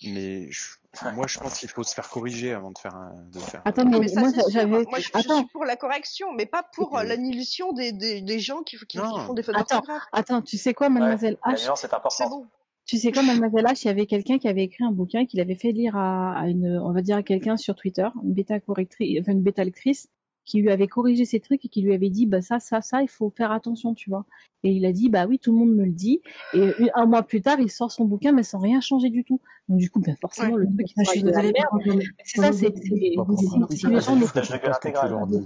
Mais 0.02 0.50
je- 0.50 0.70
moi, 1.14 1.26
je 1.26 1.38
pense 1.38 1.58
qu'il 1.58 1.68
faut 1.68 1.84
se 1.84 1.94
faire 1.94 2.08
corriger 2.08 2.52
avant 2.52 2.72
de 2.72 2.78
faire 2.78 2.94
un, 2.94 3.14
de 3.32 3.38
faire. 3.38 3.62
Attends, 3.64 3.84
mais 3.84 3.98
Mais 4.00 4.08
ça, 4.08 4.20
moi, 4.20 4.30
j'avais. 4.48 4.84
Je, 4.96 5.18
suis 5.20 5.46
pour 5.52 5.64
la 5.64 5.76
correction, 5.76 6.32
mais 6.32 6.46
pas 6.46 6.64
pour 6.74 6.96
euh, 6.96 7.02
Ok. 7.02 7.08
l'annihilation 7.08 7.72
des, 7.72 7.92
des, 7.92 8.20
des 8.20 8.38
gens 8.40 8.62
qui, 8.62 8.76
qui, 8.76 8.86
qui 8.86 8.98
Non. 8.98 9.26
font 9.26 9.34
des 9.34 9.42
fautes 9.42 9.56
Attends, 9.56 9.82
attends, 10.12 10.42
tu 10.42 10.58
sais 10.58 10.74
quoi, 10.74 10.88
Ouais, 10.88 10.94
Mademoiselle 10.94 11.38
la 11.46 11.54
H 11.54 11.76
C'est 11.76 11.94
importante. 11.94 12.30
bon. 12.30 12.46
Tu 12.86 12.98
sais 12.98 13.12
quoi, 13.12 13.22
Mademoiselle 13.22 13.64
H, 13.64 13.82
il 13.84 13.88
y 13.88 13.90
avait 13.90 14.06
quelqu'un 14.06 14.38
qui 14.38 14.46
avait 14.46 14.64
écrit 14.64 14.84
un 14.84 14.92
bouquin 14.92 15.24
qu'il 15.24 15.40
avait 15.40 15.54
fait 15.54 15.72
lire 15.72 15.96
à, 15.96 16.38
à 16.38 16.48
une, 16.48 16.78
on 16.78 16.92
va 16.92 17.00
dire 17.00 17.16
à 17.16 17.22
quelqu'un 17.22 17.56
sur 17.56 17.74
Twitter, 17.74 18.06
une 18.22 18.34
bêta 18.34 18.60
correctrice, 18.60 19.18
enfin 19.20 19.32
une 19.32 19.42
bêta 19.42 19.64
lectrice, 19.64 20.08
qui 20.44 20.60
lui 20.60 20.70
avait 20.70 20.86
corrigé 20.86 21.24
ces 21.24 21.40
trucs 21.40 21.64
et 21.64 21.68
qui 21.68 21.80
lui 21.80 21.94
avait 21.94 22.10
dit, 22.10 22.26
bah 22.26 22.42
ça, 22.42 22.60
ça, 22.60 22.82
ça, 22.82 23.02
il 23.02 23.08
faut 23.08 23.30
faire 23.30 23.50
attention, 23.50 23.94
tu 23.94 24.10
vois. 24.10 24.26
Et 24.62 24.70
il 24.70 24.84
a 24.84 24.92
dit, 24.92 25.08
bah 25.08 25.26
oui, 25.26 25.38
tout 25.38 25.52
le 25.52 25.58
monde 25.58 25.74
me 25.74 25.84
le 25.84 25.90
dit. 25.90 26.20
Et 26.52 26.72
un 26.94 27.06
mois 27.06 27.22
plus 27.22 27.40
tard, 27.40 27.60
il 27.60 27.70
sort 27.70 27.90
son 27.90 28.04
bouquin, 28.04 28.32
mais 28.32 28.42
sans 28.42 28.58
rien 28.58 28.80
changer 28.80 29.10
du 29.10 29.24
tout. 29.24 29.40
Donc 29.68 29.78
du 29.78 29.90
coup, 29.90 30.00
ben 30.00 30.16
forcément, 30.20 30.56
le 30.56 30.66
truc, 30.66 30.90
il 30.96 31.04
je 31.04 31.10
suis 31.10 31.20
sera 31.20 31.30
de 31.30 31.34
la 31.34 31.42
désolée. 31.42 31.96
merde. 31.96 32.02
C'est 32.24 32.40
ça, 32.40 32.52
c'est, 32.52 32.76
si, 32.76 33.86
les 33.86 34.00
gens 34.00 34.16
ne 34.16 34.26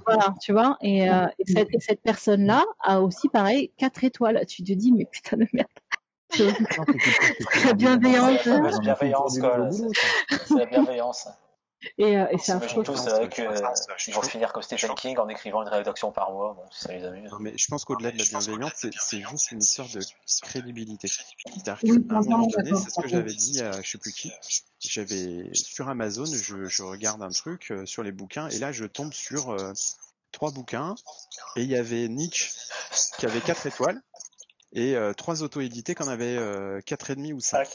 voilà, 0.04 0.34
tu 0.40 0.52
vois, 0.52 0.76
et, 0.82 1.08
euh, 1.08 1.26
et 1.38 1.44
cette, 1.52 1.68
et 1.72 1.80
cette 1.80 2.00
personne-là 2.02 2.64
a 2.80 3.00
aussi, 3.00 3.28
pareil, 3.28 3.70
quatre 3.76 4.02
étoiles. 4.02 4.44
Tu 4.48 4.64
te 4.64 4.72
dis, 4.72 4.90
mais 4.90 5.04
putain 5.04 5.36
de 5.36 5.46
merde. 5.52 5.68
C'est 6.30 6.44
La 6.44 7.70
tout- 7.70 7.74
bienveillance, 7.76 8.40
C'est 8.44 8.50
la 8.50 8.56
hein. 8.74 8.78
bienveillance, 8.80 9.38
quoi. 9.38 9.68
C'est 10.46 10.54
la 10.54 10.66
bienveillance. 10.66 11.28
Et, 11.96 12.18
euh, 12.18 12.26
et 12.32 12.38
c'est 12.38 12.54
Non, 12.54 12.60
euh, 12.60 12.66
c'est- 12.68 12.74
que, 12.74 12.82
je 12.82 12.90
pense 12.90 13.06
euh, 13.06 13.26
que 13.28 13.42
c'est 13.96 14.10
ils 14.10 14.14
vont 14.14 14.22
finir 14.22 14.52
comme 14.52 14.62
Stephen 14.64 14.92
King 14.96 15.16
en 15.18 15.28
écrivant 15.28 15.62
une 15.62 15.68
rédaction 15.68 16.10
par 16.10 16.32
mois. 16.32 16.54
Bon, 16.54 16.62
si 16.72 16.80
ça 16.84 16.92
les 16.92 17.04
amuse. 17.04 17.30
Non, 17.30 17.38
mais 17.38 17.52
je 17.56 17.66
pense 17.68 17.84
qu'au-delà 17.84 18.10
de 18.10 18.18
la 18.18 18.24
bienveillance, 18.24 18.72
c'est 18.98 19.20
juste 19.22 19.52
une 19.52 19.60
histoire 19.60 19.88
de 19.88 20.00
crédibilité. 20.42 21.06
C'est-à-dire 21.06 21.78
Oui, 21.84 22.04
qu'à 22.08 22.16
un 22.16 22.20
moment 22.22 22.46
donné, 22.48 22.72
c'est 22.74 22.90
ce 22.90 23.00
que 23.00 23.06
j'avais 23.08 23.32
dit 23.32 23.60
à 23.62 23.80
je 23.80 23.90
sais 23.92 23.98
plus 23.98 24.12
qui. 24.12 24.32
J'avais 24.80 25.48
sur 25.54 25.88
Amazon, 25.88 26.24
je, 26.26 26.64
je 26.66 26.82
regarde 26.82 27.22
un 27.22 27.30
truc 27.30 27.70
euh, 27.70 27.86
sur 27.86 28.02
les 28.02 28.12
bouquins 28.12 28.48
et 28.48 28.58
là 28.58 28.72
je 28.72 28.84
tombe 28.84 29.12
sur 29.12 29.50
euh, 29.50 29.72
trois 30.32 30.50
bouquins 30.50 30.94
et 31.56 31.62
il 31.62 31.68
y 31.70 31.76
avait 31.76 32.08
Nietzsche 32.08 32.50
qui 33.18 33.26
avait 33.26 33.40
quatre 33.40 33.66
étoiles 33.66 34.00
et 34.72 34.96
euh, 34.96 35.12
trois 35.12 35.42
auto-édités 35.42 35.94
qui 35.94 36.02
en 36.02 36.08
avaient 36.08 36.36
euh, 36.36 36.80
quatre 36.80 37.10
et 37.10 37.16
demi 37.16 37.32
ou 37.32 37.40
cinq. 37.40 37.68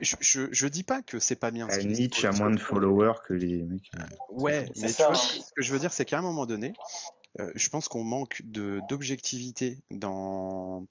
Je, 0.00 0.14
je, 0.20 0.42
je 0.52 0.66
dis 0.68 0.84
pas 0.84 1.02
que 1.02 1.18
c'est 1.18 1.34
pas 1.36 1.50
bien. 1.50 1.66
Nietzsche 1.66 2.26
a 2.28 2.32
moins 2.32 2.50
de 2.50 2.60
followers 2.60 3.14
que 3.26 3.34
les 3.34 3.62
mecs. 3.62 3.90
euh, 3.96 4.02
Ouais, 4.30 4.70
mais 4.80 4.92
tu 4.92 5.02
vois, 5.02 5.10
hein. 5.10 5.14
ce 5.14 5.52
que 5.56 5.62
je 5.62 5.72
veux 5.72 5.80
dire, 5.80 5.92
c'est 5.92 6.04
qu'à 6.04 6.18
un 6.18 6.22
moment 6.22 6.46
donné, 6.46 6.72
euh, 7.40 7.50
je 7.56 7.68
pense 7.68 7.88
qu'on 7.88 8.04
manque 8.04 8.42
de 8.44 8.80
d'objectivité 8.88 9.82
dans 9.90 10.86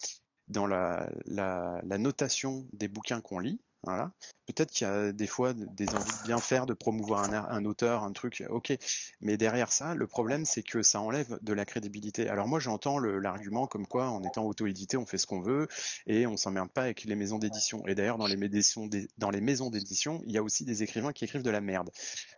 dans 0.50 0.68
la, 0.68 1.10
la 1.26 1.80
la 1.86 1.98
notation 1.98 2.68
des 2.74 2.90
bouquins 2.90 3.22
qu'on 3.22 3.40
lit. 3.40 3.62
Voilà. 3.84 4.12
Peut-être 4.46 4.72
qu'il 4.72 4.86
y 4.86 4.90
a 4.90 5.12
des 5.12 5.28
fois 5.28 5.54
des 5.54 5.90
envies 5.90 6.12
de 6.22 6.24
bien 6.26 6.38
faire, 6.38 6.66
de 6.66 6.74
promouvoir 6.74 7.24
un, 7.24 7.34
un 7.34 7.66
auteur, 7.66 8.04
un 8.04 8.12
truc, 8.12 8.44
ok. 8.50 8.74
Mais 9.22 9.38
derrière 9.38 9.72
ça, 9.72 9.96
le 9.96 10.08
problème, 10.08 10.46
c'est 10.46 10.62
que 10.62 10.84
ça 10.84 11.00
enlève 11.00 11.40
de 11.42 11.54
la 11.54 11.66
crédibilité. 11.66 12.28
Alors 12.28 12.48
moi, 12.48 12.60
j'entends 12.60 13.00
l'argument 13.00 13.66
comme 13.66 13.88
quoi, 13.88 14.10
en 14.10 14.22
étant 14.24 14.46
auto-édité, 14.46 14.98
on 14.98 15.06
fait 15.06 15.18
ce 15.18 15.26
qu'on 15.26 15.42
veut 15.42 15.68
et 16.06 16.28
on 16.28 16.38
s'emmerde 16.38 16.70
pas 16.70 16.84
avec 16.84 17.06
les 17.06 17.16
maisons 17.16 17.40
d'édition. 17.40 17.86
Et 17.88 17.96
d'ailleurs, 17.96 18.18
dans 18.18 18.28
les 18.28 18.36
maisons 18.36 18.88
d'é- 18.88 19.08
dans 19.18 19.30
les 19.30 19.42
maisons 19.42 19.70
d'édition, 19.70 20.22
il 20.26 20.34
y 20.34 20.38
a 20.38 20.44
aussi 20.44 20.66
des 20.66 20.84
écrivains 20.84 21.14
qui 21.14 21.24
écrivent 21.24 21.44
de 21.44 21.50
la 21.50 21.62
merde. 21.62 21.90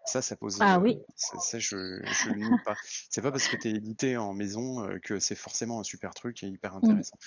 Ça, 0.06 0.22
ça 0.22 0.36
pose. 0.36 0.58
Ah 0.62 0.76
euh, 0.76 0.80
oui. 0.80 1.00
ça, 1.16 1.40
ça, 1.40 1.60
je 1.60 2.00
je 2.04 2.30
le 2.30 2.36
nie 2.36 2.58
pas. 2.64 2.76
C'est 3.10 3.22
pas 3.22 3.32
parce 3.32 3.48
que 3.48 3.58
tu 3.58 3.70
es 3.70 3.72
édité 3.72 4.18
en 4.18 4.34
maison 4.34 4.88
euh, 4.88 5.00
que 5.00 5.20
c'est 5.20 5.36
forcément 5.36 5.80
un 5.80 5.84
super 5.84 6.14
truc 6.14 6.44
et 6.44 6.48
hyper 6.48 6.76
intéressant. 6.76 7.18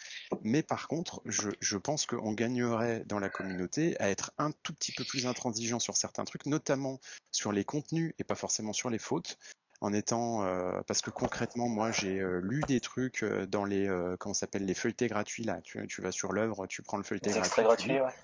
Mais 0.43 0.63
par 0.63 0.87
contre, 0.89 1.23
je, 1.25 1.51
je 1.61 1.77
pense 1.77 2.07
qu'on 2.07 2.33
gagnerait 2.33 3.03
dans 3.07 3.19
la 3.19 3.29
communauté 3.31 3.99
à 4.01 4.06
être 4.11 4.33
un 4.39 4.51
tout 4.63 4.73
petit 4.75 4.93
peu 4.93 5.05
plus 5.05 5.27
intransigeant 5.27 5.79
sur 5.79 5.97
certains 5.97 6.25
trucs, 6.25 6.47
notamment 6.47 7.01
sur 7.33 7.53
les 7.53 7.65
contenus 7.65 8.15
et 8.19 8.25
pas 8.25 8.35
forcément 8.35 8.73
sur 8.73 8.91
les 8.91 8.99
fautes. 8.99 9.39
En 9.83 9.93
étant 9.93 10.43
euh, 10.43 10.81
parce 10.87 11.03
que 11.03 11.11
concrètement 11.11 11.69
moi 11.69 11.91
j'ai 11.91 12.19
euh, 12.19 12.41
lu 12.43 12.63
des 12.67 12.81
trucs 12.81 13.23
euh, 13.23 13.45
dans 13.45 13.67
les 13.67 13.87
comment 14.19 14.33
s'appelle 14.33 14.65
les 14.65 14.73
feuilletés 14.73 15.07
gratuits 15.07 15.45
là 15.45 15.61
tu, 15.63 15.87
tu 15.87 16.01
vas 16.01 16.13
sur 16.13 16.33
l'œuvre 16.33 16.67
tu 16.67 16.81
prends 16.81 16.97
le 16.97 17.03
feuilleté 17.03 17.29
gratuit 17.29 17.93
lis. 17.93 18.01
ouais. 18.01 18.15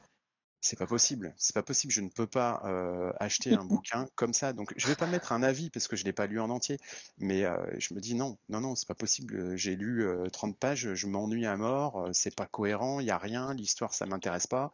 C'est 0.65 0.79
pas 0.79 0.87
possible, 0.87 1.35
c'est 1.37 1.55
pas 1.55 1.65
possible. 1.65 1.93
Je 1.93 2.01
ne 2.01 2.09
peux 2.09 2.29
pas 2.29 2.63
euh, 2.65 3.13
acheter 3.19 3.53
un 3.53 3.65
bouquin 3.83 4.07
comme 4.15 4.33
ça. 4.33 4.53
Donc, 4.53 4.73
je 4.77 4.87
vais 4.87 4.95
pas 4.95 5.09
mettre 5.09 5.33
un 5.33 5.43
avis 5.43 5.71
parce 5.71 5.89
que 5.89 5.97
je 5.97 6.05
l'ai 6.05 6.13
pas 6.13 6.29
lu 6.29 6.39
en 6.39 6.51
entier. 6.51 6.79
Mais 7.19 7.45
euh, 7.45 7.57
je 7.79 7.93
me 7.95 8.01
dis 8.01 8.15
non, 8.15 8.39
non, 8.49 8.61
non, 8.61 8.77
c'est 8.77 8.87
pas 8.87 8.95
possible. 8.95 9.57
J'ai 9.57 9.75
lu 9.75 10.07
euh, 10.07 10.29
30 10.29 10.57
pages, 10.57 10.95
je 10.95 11.07
m'ennuie 11.09 11.47
à 11.47 11.57
mort. 11.57 12.09
C'est 12.13 12.37
pas 12.37 12.47
cohérent, 12.47 13.01
il 13.01 13.07
y 13.07 13.11
a 13.11 13.19
rien. 13.19 13.53
L'histoire, 13.55 13.93
ça 13.93 14.07
m'intéresse 14.07 14.47
pas. 14.47 14.73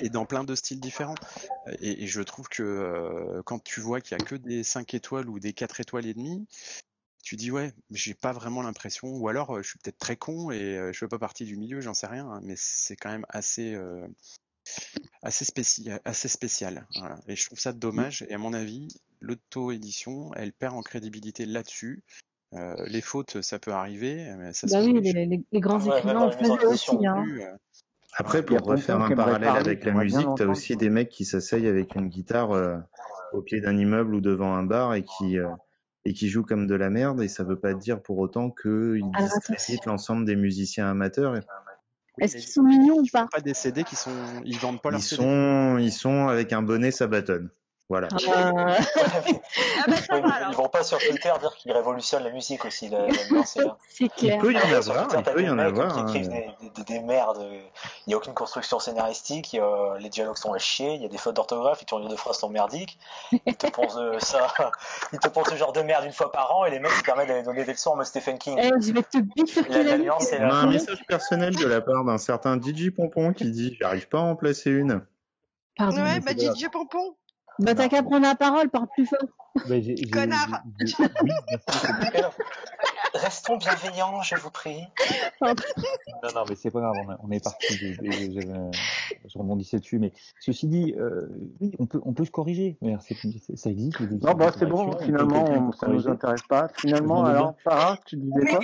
Et 0.00 0.08
dans 0.10 0.26
plein 0.26 0.44
de 0.44 0.54
styles 0.54 0.80
différents. 0.80 1.14
Et, 1.80 2.02
et 2.04 2.06
je 2.06 2.20
trouve 2.20 2.48
que 2.48 2.62
euh, 2.62 3.42
quand 3.44 3.62
tu 3.62 3.80
vois 3.80 4.00
qu'il 4.00 4.18
y 4.18 4.20
a 4.20 4.24
que 4.24 4.34
des 4.34 4.64
5 4.64 4.92
étoiles 4.94 5.28
ou 5.28 5.38
des 5.38 5.52
4 5.52 5.80
étoiles 5.80 6.06
et 6.06 6.14
demie, 6.14 6.46
tu 7.22 7.36
dis 7.36 7.50
ouais, 7.50 7.72
j'ai 7.90 8.12
pas 8.14 8.32
vraiment 8.32 8.62
l'impression. 8.62 9.08
Ou 9.08 9.28
alors, 9.28 9.56
euh, 9.56 9.62
je 9.62 9.68
suis 9.68 9.78
peut-être 9.78 9.98
très 9.98 10.16
con 10.16 10.50
et 10.50 10.76
euh, 10.76 10.92
je 10.92 10.98
fais 10.98 11.08
pas 11.08 11.18
partie 11.18 11.44
du 11.44 11.56
milieu, 11.56 11.80
j'en 11.80 11.94
sais 11.94 12.06
rien. 12.08 12.26
hein, 12.26 12.40
mais 12.42 12.54
c'est 12.56 12.96
quand 12.96 13.10
même 13.10 13.26
assez. 13.28 13.74
euh, 13.74 14.06
assez, 15.22 15.44
spéci- 15.44 15.90
assez 16.04 16.28
spécial. 16.28 16.86
Voilà. 16.96 17.18
Et 17.28 17.36
je 17.36 17.46
trouve 17.46 17.58
ça 17.58 17.72
dommage. 17.72 18.24
Et 18.28 18.34
à 18.34 18.38
mon 18.38 18.52
avis, 18.52 18.88
l'auto-édition, 19.20 20.32
elle 20.34 20.52
perd 20.52 20.74
en 20.74 20.82
crédibilité 20.82 21.46
là-dessus. 21.46 22.02
Euh, 22.54 22.74
les 22.86 23.00
fautes, 23.00 23.40
ça 23.42 23.58
peut 23.58 23.72
arriver, 23.72 24.32
mais 24.38 24.52
ça 24.52 24.68
se 24.68 24.72
Bah 24.74 24.82
oui, 24.82 25.00
les, 25.00 25.12
les- 25.26 25.44
les 25.50 25.60
grands 25.60 25.80
Ouais, 25.80 25.94
ouais, 25.94 25.98
écrivains 25.98 26.30
faisaient 26.30 26.56
d'édition 26.58 26.94
aussi. 26.98 27.06
Hein. 27.06 27.56
Après, 28.16 28.44
pour 28.44 28.60
refaire 28.62 29.00
un 29.00 29.10
parallèle 29.14 29.48
parler, 29.48 29.60
avec 29.70 29.84
la 29.84 29.92
musique, 29.92 30.18
t'as 30.20 30.24
l'entendre. 30.26 30.50
aussi 30.50 30.76
des 30.76 30.90
mecs 30.90 31.08
qui 31.08 31.24
s'asseyent 31.24 31.66
avec 31.66 31.94
une 31.94 32.08
guitare 32.08 32.52
euh, 32.52 32.76
au 33.32 33.42
pied 33.42 33.60
d'un 33.60 33.76
immeuble 33.76 34.14
ou 34.14 34.20
devant 34.20 34.54
un 34.54 34.62
bar 34.62 34.94
et 34.94 35.02
qui, 35.02 35.38
euh, 35.38 35.48
et 36.04 36.12
qui 36.12 36.28
jouent 36.28 36.44
comme 36.44 36.66
de 36.66 36.74
la 36.74 36.90
merde 36.90 37.20
et 37.22 37.28
ça 37.28 37.42
veut 37.44 37.58
pas 37.58 37.74
dire 37.74 38.00
pour 38.02 38.18
autant 38.18 38.50
qu'ils 38.50 39.10
discréditent 39.18 39.86
l'ensemble 39.86 40.24
des 40.24 40.36
musiciens 40.36 40.88
amateurs. 40.90 41.34
Est-ce 42.20 42.36
qu'ils 42.36 42.46
sont 42.48 42.62
mignons 42.62 42.98
ou 42.98 43.02
Ils 43.02 43.08
font 43.08 43.18
pas? 43.22 43.26
pas 43.32 43.40
des 43.40 43.54
CD 43.54 43.82
qui 43.82 43.96
sont, 43.96 44.12
ils 44.44 44.56
vendent 44.58 44.80
pas 44.80 44.90
Ils 44.90 44.92
leurs 44.92 45.00
CD. 45.02 45.22
sont, 45.22 45.78
ils 45.78 45.90
sont 45.92 46.28
avec 46.28 46.52
un 46.52 46.62
bonnet 46.62 46.92
Sabaton. 46.92 47.48
Voilà. 47.90 48.08
Euh, 48.08 48.16
Ah 48.16 48.76
ça 48.82 49.22
Oui, 49.26 49.32
va 50.08 50.20
mais 50.20 50.32
alors. 50.32 50.50
ils 50.50 50.56
vont 50.56 50.68
pas 50.70 50.82
sur 50.82 50.98
Twitter 50.98 51.30
dire 51.38 51.54
qu'ils 51.56 51.70
révolutionnent 51.72 52.24
la 52.24 52.30
musique 52.30 52.64
aussi. 52.64 52.88
La, 52.88 53.06
la 53.06 53.12
c'est 53.44 53.62
là. 53.62 53.76
C'est 53.90 54.04
Il 54.04 54.10
clair. 54.10 54.38
peut 54.40 54.52
y 54.54 54.56
en 54.56 54.72
avoir, 54.72 55.08
Twitter, 55.08 55.30
il 55.30 55.32
peut 55.34 55.40
y 55.42 55.44
des 55.44 55.50
en 55.50 55.58
avoir. 55.58 55.92
qui 55.94 56.00
hein. 56.00 56.06
écrivent 56.06 56.28
des, 56.30 56.70
des- 56.76 56.84
des 56.84 57.00
merdes. 57.00 57.42
Il 57.42 58.08
n'y 58.08 58.14
a 58.14 58.16
aucune 58.16 58.32
construction 58.32 58.78
scénaristique, 58.78 59.54
a- 59.60 59.98
les 59.98 60.08
dialogues 60.08 60.38
sont 60.38 60.54
à 60.54 60.58
chier, 60.58 60.94
il 60.94 61.02
y 61.02 61.04
a 61.04 61.08
des 61.08 61.18
fautes 61.18 61.36
d'orthographe, 61.36 61.82
et 61.82 61.84
tournures 61.84 62.08
de 62.08 62.16
phrases 62.16 62.38
sont 62.38 62.48
merdiques. 62.48 62.98
Ils 63.44 63.54
te 63.56 63.66
pensent 63.70 63.98
euh, 63.98 64.18
ça, 64.18 64.46
ils 65.12 65.18
te 65.18 65.28
pensent 65.28 65.50
ce 65.50 65.56
genre 65.56 65.74
de 65.74 65.82
merde 65.82 66.06
une 66.06 66.12
fois 66.12 66.32
par 66.32 66.56
an, 66.56 66.64
et 66.64 66.70
les 66.70 66.78
mecs 66.80 66.90
ils 66.98 67.04
permettent 67.04 67.28
d'aller 67.28 67.42
donner 67.42 67.64
des 67.64 67.72
leçons 67.72 67.90
en 67.90 67.96
mode 67.96 68.06
Stephen 68.06 68.38
King. 68.38 68.58
Eh, 68.62 68.70
je 68.80 68.92
vais 68.94 69.02
te 69.02 69.18
bifurquer 69.18 69.70
La- 69.70 69.78
la 69.78 69.84
la 69.84 69.96
nuque. 69.98 70.06
nuance, 70.06 70.24
c'est 70.30 70.40
On 70.40 70.48
a 70.48 70.54
un 70.54 70.66
message 70.70 71.04
personnel 71.06 71.54
de 71.54 71.66
la 71.66 71.82
part 71.82 72.02
d'un 72.04 72.16
certain 72.18 72.58
DJ 72.58 72.88
Pompon 72.96 73.34
qui 73.34 73.50
dit 73.50 73.76
J'arrive 73.78 74.08
pas 74.08 74.20
à 74.20 74.22
en 74.22 74.36
placer 74.36 74.70
une. 74.70 75.02
Pardon. 75.76 75.96
Ouais, 76.02 76.20
mais 76.24 76.34
bah 76.34 76.54
DJ 76.54 76.68
Pompon. 76.72 77.14
Bah 77.58 77.74
t'as 77.74 77.88
qu'à 77.88 78.02
prendre 78.02 78.26
la 78.26 78.34
parole, 78.34 78.68
parle 78.68 78.88
plus 78.88 79.06
fort. 79.06 79.18
Bah, 79.68 79.76
Connard. 80.12 80.62
oui, 81.22 81.30
Restons 83.24 83.56
bienveillants, 83.56 84.20
je 84.22 84.36
vous 84.36 84.50
prie. 84.50 84.82
Non, 85.40 85.48
non, 86.34 86.44
mais 86.46 86.54
c'est 86.56 86.70
pas 86.70 86.80
grave, 86.80 86.92
on, 87.06 87.10
a- 87.10 87.18
on 87.22 87.30
est 87.30 87.42
parti. 87.42 87.74
de- 87.78 87.96
de- 88.02 88.40
j'avais- 88.40 88.70
je 89.26 89.38
rebondissais 89.38 89.78
dessus, 89.78 89.98
mais 89.98 90.12
ceci 90.40 90.68
dit, 90.68 90.94
euh, 90.98 91.26
oui, 91.60 91.72
on 91.78 91.86
peut, 91.86 92.00
on 92.04 92.12
peut 92.12 92.26
se 92.26 92.30
corriger. 92.30 92.76
Mais 92.82 92.96
Ça 93.54 93.70
existe. 93.70 93.98
les 94.00 94.06
Non, 94.18 94.34
bah 94.34 94.50
c'est 94.58 94.66
bon, 94.66 94.92
finalement, 94.98 95.44
on- 95.48 95.72
ça 95.72 95.88
nous 95.88 96.06
intéresse 96.06 96.42
pas. 96.42 96.68
Finalement, 96.76 97.24
alors, 97.24 97.54
Farah, 97.64 97.98
tu 98.04 98.16
disais 98.16 98.44
quoi? 98.46 98.60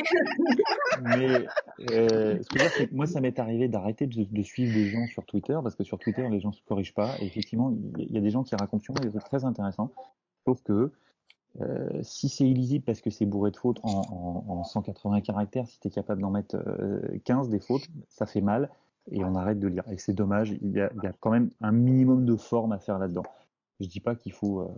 Mais 1.01 1.47
euh, 1.91 2.39
ce 2.43 2.49
que 2.49 2.59
je 2.59 2.63
veux 2.63 2.69
dire, 2.69 2.71
c'est 2.77 2.87
que 2.89 2.95
moi, 2.95 3.07
ça 3.07 3.21
m'est 3.23 3.39
arrivé 3.39 3.69
d'arrêter 3.69 4.07
de, 4.07 4.25
de 4.25 4.43
suivre 4.43 4.75
des 4.75 4.91
gens 4.91 5.07
sur 5.07 5.25
Twitter 5.25 5.59
parce 5.63 5.75
que 5.75 5.85
sur 5.85 5.99
Twitter, 5.99 6.29
les 6.29 6.41
gens 6.41 6.53
se 6.53 6.61
corrigent 6.69 6.95
pas. 6.95 7.15
Et 7.21 7.27
effectivement, 7.27 7.73
il 7.99 8.13
y, 8.13 8.19
a 8.19 8.21
des 8.21 8.31
gens 8.31 8.43
qui 8.43 8.55
racontent 8.57 8.85
souvent 8.85 9.01
des 9.01 9.09
trucs 9.09 9.25
très 9.25 9.45
intéressants. 9.47 9.91
Sauf 10.47 10.63
que 10.63 10.93
euh, 11.61 11.89
si 12.03 12.29
c'est 12.29 12.49
illisible 12.49 12.85
parce 12.85 13.01
que 13.01 13.11
c'est 13.11 13.27
bourré 13.27 13.51
de 13.51 13.57
fautes 13.57 13.81
en, 13.83 14.03
en, 14.49 14.53
en 14.53 14.65
180 14.65 15.21
caractères, 15.21 15.67
si 15.67 15.81
tu 15.81 15.89
es 15.89 15.91
capable 15.91 16.23
d'en 16.23 16.31
mettre 16.31 16.57
euh, 16.57 17.01
15 17.25 17.49
des 17.49 17.61
fautes, 17.61 17.89
ça 18.09 18.27
fait 18.27 18.41
mal 18.41 18.71
et 19.11 19.25
on 19.25 19.35
arrête 19.35 19.59
de 19.59 19.69
lire. 19.69 19.85
Et 19.91 19.99
c'est 19.99 20.13
dommage, 20.13 20.51
il 20.63 20.71
y, 20.73 20.81
a, 20.81 20.91
il 20.95 21.03
y 21.03 21.07
a 21.07 21.13
quand 21.21 21.31
même 21.31 21.51
un 21.61 21.73
minimum 21.73 22.25
de 22.25 22.37
forme 22.37 22.73
à 22.73 22.79
faire 22.79 22.99
là-dedans. 22.99 23.25
Je 23.81 23.87
dis 23.87 24.01
pas 24.01 24.15
qu'il 24.15 24.33
faut, 24.33 24.61
euh, 24.61 24.69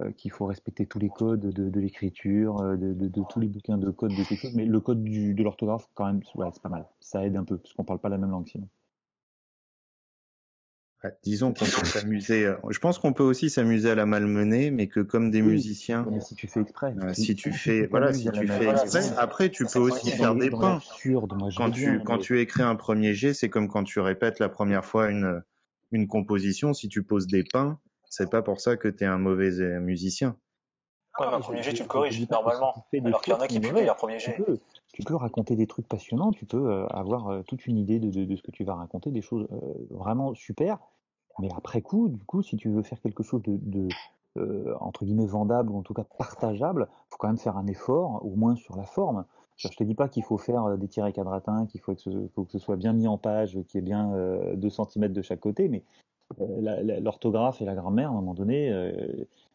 euh, 0.00 0.12
qu'il 0.12 0.30
faut 0.30 0.46
respecter 0.46 0.86
tous 0.86 0.98
les 0.98 1.10
codes 1.10 1.40
de, 1.40 1.68
de 1.68 1.80
l'écriture, 1.80 2.60
euh, 2.60 2.76
de, 2.76 2.94
de, 2.94 3.08
de 3.08 3.22
tous 3.24 3.40
les 3.40 3.48
bouquins 3.48 3.78
de 3.78 3.90
code 3.90 4.12
de 4.12 4.24
quelque 4.24 4.36
chose, 4.36 4.54
mais 4.54 4.64
le 4.64 4.80
code 4.80 5.02
du, 5.02 5.34
de 5.34 5.42
l'orthographe, 5.42 5.88
quand 5.94 6.06
même, 6.06 6.22
ouais, 6.34 6.48
c'est 6.52 6.62
pas 6.62 6.68
mal. 6.70 6.86
Ça 7.00 7.26
aide 7.26 7.36
un 7.36 7.44
peu, 7.44 7.58
parce 7.58 7.74
qu'on 7.74 7.84
parle 7.84 7.98
pas 7.98 8.08
la 8.08 8.18
même 8.18 8.30
langue 8.30 8.48
sinon. 8.48 8.68
Ouais, 11.04 11.10
disons 11.24 11.52
qu'on 11.52 11.64
peut 11.64 11.84
s'amuser. 11.84 12.46
euh, 12.46 12.56
Je 12.70 12.78
pense 12.78 12.98
qu'on 12.98 13.12
peut 13.12 13.24
aussi 13.24 13.50
s'amuser 13.50 13.90
à 13.90 13.94
la 13.96 14.06
malmenée, 14.06 14.70
mais 14.70 14.86
que 14.86 15.00
comme 15.00 15.30
des 15.32 15.42
Oui. 15.42 15.52
musiciens, 15.54 16.06
Mais 16.08 16.20
si 16.20 16.36
tu 16.36 16.46
fais 16.46 16.60
exprès. 16.60 16.94
euh, 17.02 17.12
si- 17.12 17.34
tu 17.34 17.50
fais, 17.52 17.86
voilà, 17.88 18.12
si 18.12 18.30
tu 18.30 18.46
fais 18.46 18.68
exprès, 18.68 19.10
après 19.16 19.50
tu 19.50 19.66
peux 19.66 19.80
aussi 19.80 20.10
faire 20.12 20.34
des 20.36 20.50
pains. 20.50 20.74
l'absurde, 20.74 21.32
moi 21.36 21.50
je 21.50 21.56
Quand 21.56 21.70
tu, 21.70 22.00
quand 22.04 22.18
tu 22.18 22.40
écris 22.40 22.62
un 22.62 22.76
premier 22.76 23.14
jet, 23.14 23.34
c'est 23.34 23.48
comme 23.48 23.66
quand 23.68 23.82
tu 23.82 23.98
répètes 23.98 24.38
la 24.38 24.48
première 24.48 24.84
fois 24.84 25.10
une, 25.10 25.42
une 25.90 26.06
composition. 26.06 26.72
Si 26.72 26.88
tu 26.88 27.02
poses 27.02 27.26
des 27.26 27.42
pains, 27.42 27.80
c'est 28.08 28.30
pas 28.30 28.42
pour 28.42 28.60
ça 28.60 28.76
que 28.76 28.86
tu 28.88 29.02
es 29.02 29.06
un 29.06 29.18
mauvais 29.18 29.60
euh, 29.60 29.80
musicien. 29.80 30.36
Ouais, 31.18 31.26
mais 31.28 31.34
un 31.34 31.40
premier 31.40 31.58
je- 31.62 31.70
jet, 31.70 31.74
tu 31.74 31.82
le 31.82 31.88
corriges, 31.88 32.30
normalement. 32.30 32.86
Alors 33.04 33.20
qu'il 33.22 33.32
y 33.34 33.36
en 33.36 33.40
a 33.40 33.48
qui 33.48 33.58
publient 33.60 33.84
leur 33.84 33.96
premier 33.96 34.18
jet. 34.18 34.34
peux, 34.36 34.58
tu 34.94 35.02
peux 35.02 35.16
raconter 35.16 35.56
des 35.56 35.66
trucs 35.66 35.86
passionnants, 35.88 36.30
tu 36.30 36.46
peux 36.46 36.70
euh, 36.70 36.86
avoir 36.86 37.28
euh, 37.28 37.42
toute 37.42 37.66
une 37.66 37.76
idée 37.76 37.98
de, 37.98 38.10
de, 38.10 38.24
de 38.24 38.36
ce 38.36 38.42
que 38.42 38.50
tu 38.50 38.64
vas 38.64 38.76
raconter, 38.76 39.10
des 39.10 39.20
choses 39.20 39.46
euh, 39.52 39.56
vraiment 39.90 40.32
super. 40.34 40.78
Mais 41.38 41.48
après 41.56 41.82
coup, 41.82 42.08
du 42.08 42.24
coup, 42.24 42.42
si 42.42 42.56
tu 42.56 42.68
veux 42.68 42.82
faire 42.82 43.00
quelque 43.00 43.22
chose 43.22 43.42
de, 43.44 43.88
euh, 44.36 44.74
entre 44.80 45.04
guillemets 45.04 45.26
vendable 45.26 45.70
ou 45.70 45.78
en 45.78 45.82
tout 45.82 45.94
cas 45.94 46.04
partageable, 46.18 46.88
faut 47.08 47.16
quand 47.18 47.28
même 47.28 47.38
faire 47.38 47.56
un 47.56 47.66
effort, 47.66 48.24
au 48.24 48.34
moins 48.36 48.54
sur 48.54 48.76
la 48.76 48.84
forme. 48.84 49.24
Je 49.56 49.76
te 49.76 49.84
dis 49.84 49.94
pas 49.94 50.08
qu'il 50.08 50.24
faut 50.24 50.38
faire 50.38 50.64
euh, 50.64 50.76
des 50.76 50.88
tirés 50.88 51.12
quadratins, 51.12 51.66
qu'il 51.66 51.80
faut 51.80 51.94
que, 51.94 52.00
ce, 52.00 52.58
soit 52.58 52.76
bien 52.76 52.92
mis 52.92 53.06
en 53.06 53.18
page, 53.18 53.58
qu'il 53.68 53.76
y 53.76 53.78
ait 53.78 53.82
bien 53.82 54.12
euh, 54.14 54.56
2 54.56 54.70
cm 54.70 55.12
de 55.12 55.22
chaque 55.22 55.40
côté, 55.40 55.68
mais 55.68 55.82
euh, 56.40 57.00
l'orthographe 57.00 57.60
et 57.60 57.64
la 57.64 57.74
grammaire, 57.74 58.08
à 58.08 58.12
un 58.12 58.16
moment 58.16 58.34
donné, 58.34 58.68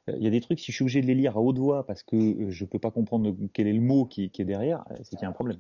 il 0.07 0.23
y 0.23 0.27
a 0.27 0.29
des 0.29 0.41
trucs, 0.41 0.59
si 0.59 0.71
je 0.71 0.75
suis 0.75 0.83
obligé 0.83 1.01
de 1.01 1.07
les 1.07 1.15
lire 1.15 1.35
à 1.37 1.41
haute 1.41 1.57
voix 1.57 1.85
parce 1.85 2.03
que 2.03 2.49
je 2.49 2.65
peux 2.65 2.79
pas 2.79 2.91
comprendre 2.91 3.35
quel 3.51 3.67
est 3.67 3.73
le 3.73 3.81
mot 3.81 4.05
qui, 4.05 4.31
est 4.33 4.45
derrière, 4.45 4.85
c'est 5.03 5.17
qu'il 5.17 5.23
y 5.23 5.25
a 5.25 5.29
un 5.29 5.33
problème. 5.33 5.59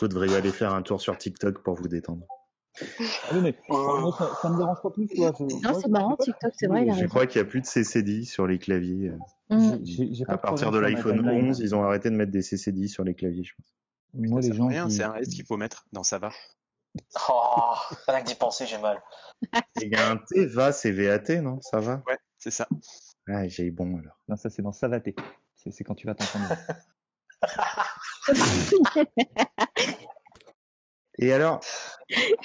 Vous 0.00 0.08
devriez 0.08 0.34
aller 0.36 0.50
faire 0.50 0.74
un 0.74 0.82
tour 0.82 1.00
sur 1.00 1.16
TikTok 1.16 1.62
pour 1.62 1.74
vous 1.74 1.88
détendre. 1.88 2.26
Ah 2.80 3.30
oui, 3.34 3.40
mais 3.42 3.54
ça, 4.18 4.34
ça 4.42 4.48
me 4.50 4.56
dérange 4.58 4.82
pas 4.82 4.90
plus, 4.90 5.08
je- 5.14 5.22
Non, 5.66 5.80
c'est 5.80 5.88
marrant, 5.88 6.16
TikTok, 6.16 6.52
c'est 6.56 6.66
vrai, 6.66 6.84
il 6.86 6.90
a 6.90 6.94
Je 6.94 7.06
crois 7.06 7.26
qu'il 7.26 7.38
y 7.40 7.42
a 7.42 7.44
plus 7.44 7.60
de 7.60 7.66
CCD 7.66 8.24
sur 8.24 8.46
les 8.46 8.58
claviers. 8.58 9.10
euh. 9.10 9.18
Mm. 9.50 10.24
pas 10.26 10.32
À 10.34 10.38
partir 10.38 10.70
de 10.70 10.78
l'iPhone 10.78 11.18
timeline. 11.18 11.50
11, 11.50 11.60
ils 11.60 11.74
ont 11.74 11.84
arrêté 11.84 12.10
de 12.10 12.16
mettre 12.16 12.32
des 12.32 12.42
CCD 12.42 12.88
sur 12.88 13.04
les 13.04 13.14
claviers, 13.14 13.44
je 13.44 13.54
pense. 13.56 13.74
Moi, 14.14 14.42
Ça 14.42 14.48
les 14.48 14.54
gens 14.54 14.66
rien, 14.68 14.86
qui... 14.86 14.94
c'est 14.94 15.02
un 15.04 15.14
S 15.16 15.28
qu'il 15.28 15.44
faut 15.44 15.56
mettre 15.56 15.86
dans 15.92 16.02
ça 16.02 16.18
va. 16.18 16.30
Oh, 17.28 17.74
rien 18.06 18.22
que 18.22 18.26
d'y 18.26 18.34
penser, 18.36 18.66
j'ai 18.66 18.78
mal. 18.78 19.02
Il 19.82 19.88
y 19.88 19.96
a 19.96 20.10
un 20.10 20.16
T, 20.16 20.46
VA, 20.46 20.72
c'est 20.72 20.92
VAT, 20.92 21.40
non 21.42 21.60
Ça 21.60 21.80
va 21.80 22.02
Ouais, 22.06 22.18
c'est 22.38 22.52
ça. 22.52 22.68
Ah, 23.28 23.46
j'ai 23.48 23.70
bon 23.70 23.98
alors. 23.98 24.18
Non, 24.28 24.36
ça 24.36 24.48
c'est 24.50 24.62
dans 24.62 24.72
Savaté. 24.72 25.14
C'est 25.56 25.70
c'est 25.72 25.82
quand 25.84 25.94
tu 25.94 26.06
vas 26.06 26.14
t'entendre. 26.14 26.54
Et 31.18 31.32
alors, 31.32 31.60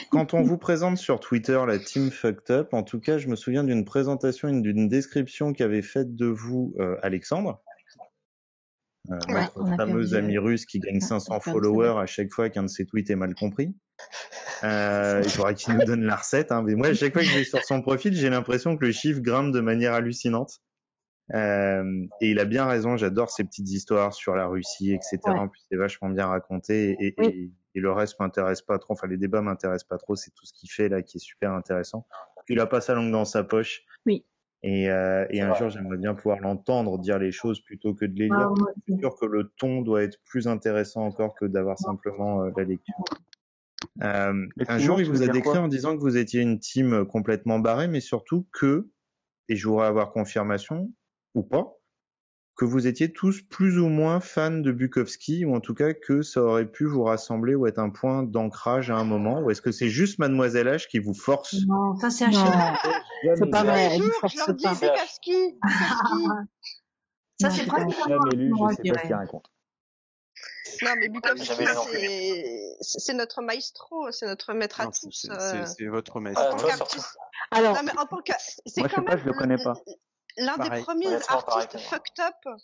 quand 0.10 0.34
on 0.34 0.42
vous 0.42 0.58
présente 0.58 0.98
sur 0.98 1.20
Twitter 1.20 1.60
la 1.68 1.78
team 1.80 2.12
Fucked 2.12 2.50
Up, 2.52 2.74
en 2.74 2.84
tout 2.84 3.00
cas, 3.00 3.18
je 3.18 3.28
me 3.28 3.36
souviens 3.36 3.64
d'une 3.64 3.86
présentation, 3.86 4.48
une- 4.48 4.62
d'une 4.62 4.88
description 4.88 5.54
qu'avait 5.54 5.82
faite 5.82 6.16
de 6.16 6.26
vous 6.28 6.74
euh, 6.80 6.98
Alexandre, 7.02 7.62
euh, 9.12 9.18
Ouais, 9.30 9.42
notre 9.56 9.76
fameux 9.78 10.14
ami 10.14 10.38
euh, 10.38 10.42
russe 10.42 10.66
qui 10.66 10.80
gagne 10.80 10.96
on 11.02 11.06
a 11.06 11.08
500 11.08 11.40
perdu 11.40 11.52
followers 11.52 12.00
à 12.02 12.06
chaque 12.06 12.32
fois 12.32 12.50
qu'un 12.50 12.64
de 12.64 12.68
ses 12.68 12.86
tweets 12.86 13.10
est 13.10 13.16
mal 13.16 13.34
compris. 13.36 13.74
Euh, 14.64 15.22
il 15.24 15.30
faudra 15.30 15.54
qu'il 15.54 15.74
nous 15.74 15.84
donne 15.86 16.04
la 16.04 16.16
recette. 16.18 16.52
Hein. 16.52 16.64
Mais 16.64 16.76
moi, 16.76 16.88
à 16.88 16.94
chaque 16.94 17.14
fois 17.14 17.22
que 17.22 17.28
je 17.28 17.38
vais 17.38 17.44
sur 17.44 17.64
son 17.64 17.82
profil, 17.82 18.14
j'ai 18.14 18.30
l'impression 18.30 18.78
que 18.78 18.86
le 18.86 18.92
chiffre 18.92 19.22
grimpe 19.22 19.52
de 19.54 19.62
manière 19.62 19.94
hallucinante. 19.94 20.60
Euh, 21.34 22.06
et 22.22 22.32
il 22.32 22.40
a 22.40 22.46
bien 22.46 22.66
raison, 22.66 22.98
j'adore 22.98 23.30
ces 23.30 23.44
petites 23.44 23.70
histoires 23.70 24.14
sur 24.14 24.36
la 24.36 24.48
Russie, 24.48 24.92
etc. 24.94 25.20
Ouais. 25.28 25.32
En 25.34 25.48
plus, 25.48 25.62
c'est 25.70 25.78
vachement 25.78 26.10
bien 26.10 26.26
raconté. 26.28 26.96
Et, 27.00 27.08
et, 27.08 27.14
Oui. 27.20 27.54
Et- 27.76 27.80
le 27.80 27.92
reste 27.92 28.20
m'intéresse 28.20 28.62
pas 28.62 28.80
trop. 28.80 28.94
Enfin, 28.94 29.08
les 29.08 29.18
débats 29.18 29.42
m'intéressent 29.42 29.88
pas 29.88 29.98
trop. 29.98 30.16
C'est 30.16 30.32
tout 30.32 30.46
ce 30.46 30.54
qu'il 30.54 30.70
fait 30.70 30.90
là 30.90 31.02
qui 31.02 31.18
est 31.18 31.22
super 31.22 31.54
intéressant. 31.54 32.06
Il 32.48 32.60
a 32.60 32.66
pas 32.66 32.82
sa 32.82 32.96
langue 32.96 33.12
dans 33.12 33.26
sa 33.26 33.44
poche. 33.44 33.84
Oui. 34.06 34.26
Et, 34.62 34.90
euh, 34.90 35.26
et 35.30 35.42
un 35.42 35.54
jour, 35.56 35.70
j'aimerais 35.70 35.98
bien 35.98 36.14
pouvoir 36.16 36.40
l'entendre 36.40 36.98
dire 37.00 37.18
les 37.18 37.32
choses 37.32 37.62
plutôt 37.62 37.94
que 37.94 38.04
de 38.06 38.14
les 38.16 38.26
lire. 38.26 38.36
Ah, 38.38 38.48
moi 38.50 38.72
Je 38.88 38.94
suis 38.94 39.00
sûr 39.02 39.16
que 39.16 39.26
le 39.26 39.50
ton 39.58 39.82
doit 39.82 40.04
être 40.04 40.18
plus 40.26 40.48
intéressant 40.48 41.06
encore 41.06 41.34
que 41.36 41.46
d'avoir 41.46 41.78
simplement 41.80 42.44
euh, 42.44 42.52
la 42.58 42.64
lecture. 42.66 42.96
Euh, 44.04 44.48
un 44.68 44.78
jour, 44.80 45.00
il 45.00 45.10
vous 45.10 45.24
a 45.24 45.28
décrit 45.28 45.58
en 45.58 45.68
disant 45.68 45.96
que 45.96 46.02
vous 46.02 46.18
étiez 46.18 46.42
une 46.42 46.60
team 46.60 46.94
euh, 46.94 47.06
complètement 47.06 47.60
barrée, 47.60 47.88
mais 47.88 48.02
surtout 48.02 48.48
que, 48.52 48.90
et 49.48 49.56
je 49.56 49.68
voudrais 49.68 49.88
avoir 49.88 50.12
confirmation, 50.12 50.92
ou 51.36 51.44
pas, 51.44 51.79
que 52.60 52.66
vous 52.66 52.88
étiez 52.88 53.14
tous 53.14 53.42
plus 53.42 53.80
ou 53.80 53.88
moins 53.88 54.20
fans 54.20 54.52
de 54.52 54.74
Bukowski, 54.74 55.46
ou 55.46 55.56
en 55.56 55.62
tout 55.62 55.74
cas 55.74 55.94
que 55.94 56.22
ça 56.22 56.42
aurait 56.44 56.70
pu 56.70 56.84
vous 56.86 57.04
rassembler 57.06 57.56
ou 57.56 57.68
être 57.68 57.80
un 57.80 57.90
point 57.90 58.22
d'ancrage 58.22 58.92
à 58.92 58.98
un 58.98 59.06
moment, 59.06 59.40
ou 59.40 59.50
est-ce 59.50 59.62
que 59.62 59.72
c'est 59.72 59.88
juste 59.88 60.20
Mademoiselle 60.20 60.68
H 60.68 60.90
qui 60.90 61.00
vous 61.00 61.14
force? 61.14 61.56
Non, 61.70 61.96
ça 61.96 62.10
c'est 62.10 62.26
un 62.26 62.32
Non, 62.32 62.34
chien. 62.34 62.74
c'est 63.38 63.50
pas 63.50 63.64
vrai, 63.64 63.90
elle 63.94 64.02
je 64.02 64.38
leur 64.38 64.54
dis 64.54 64.64
pas. 64.66 64.74
Bukowski, 64.74 64.86
Bukowski. 64.86 65.60
Ça 67.42 67.48
Non, 67.48 67.56
c'est 67.56 67.66
principalement 67.68 68.26
lu, 68.36 68.52
je 68.52 68.58
sais 68.58 68.60
pas 68.60 68.70
ce 68.76 68.82
qu'il 68.82 68.92
dirais. 68.92 69.14
raconte. 69.16 69.46
Non, 70.82 70.90
mais 71.00 71.08
Bukowski, 71.08 71.64
non 71.64 71.86
plus. 71.86 72.00
c'est 72.82 73.14
notre 73.14 73.42
maestro, 73.42 74.12
c'est 74.12 74.26
notre 74.28 74.52
maître 74.54 74.82
à 74.82 74.88
tous. 74.88 75.28
c'est 75.30 75.32
euh, 75.86 75.90
votre 75.92 76.22
Ah, 76.36 76.58
surtout. 76.76 77.00
Alors, 77.52 77.76
Non, 77.76 77.82
mais 77.86 77.98
en 77.98 78.06
tant 78.06 78.18
que, 78.18 78.34
c'est 78.66 78.82
Moi, 78.82 78.90
je 78.90 78.96
quand 78.96 79.02
sais 79.02 79.06
pas, 79.06 79.16
même 79.16 79.20
je 79.24 79.26
le 79.30 79.34
connais 79.34 79.64
pas. 79.64 79.76
L'un 80.38 80.58
des 80.58 80.70
premiers 80.84 81.08
artistes 81.58 81.78
fucked 81.90 82.20
up, 82.20 82.60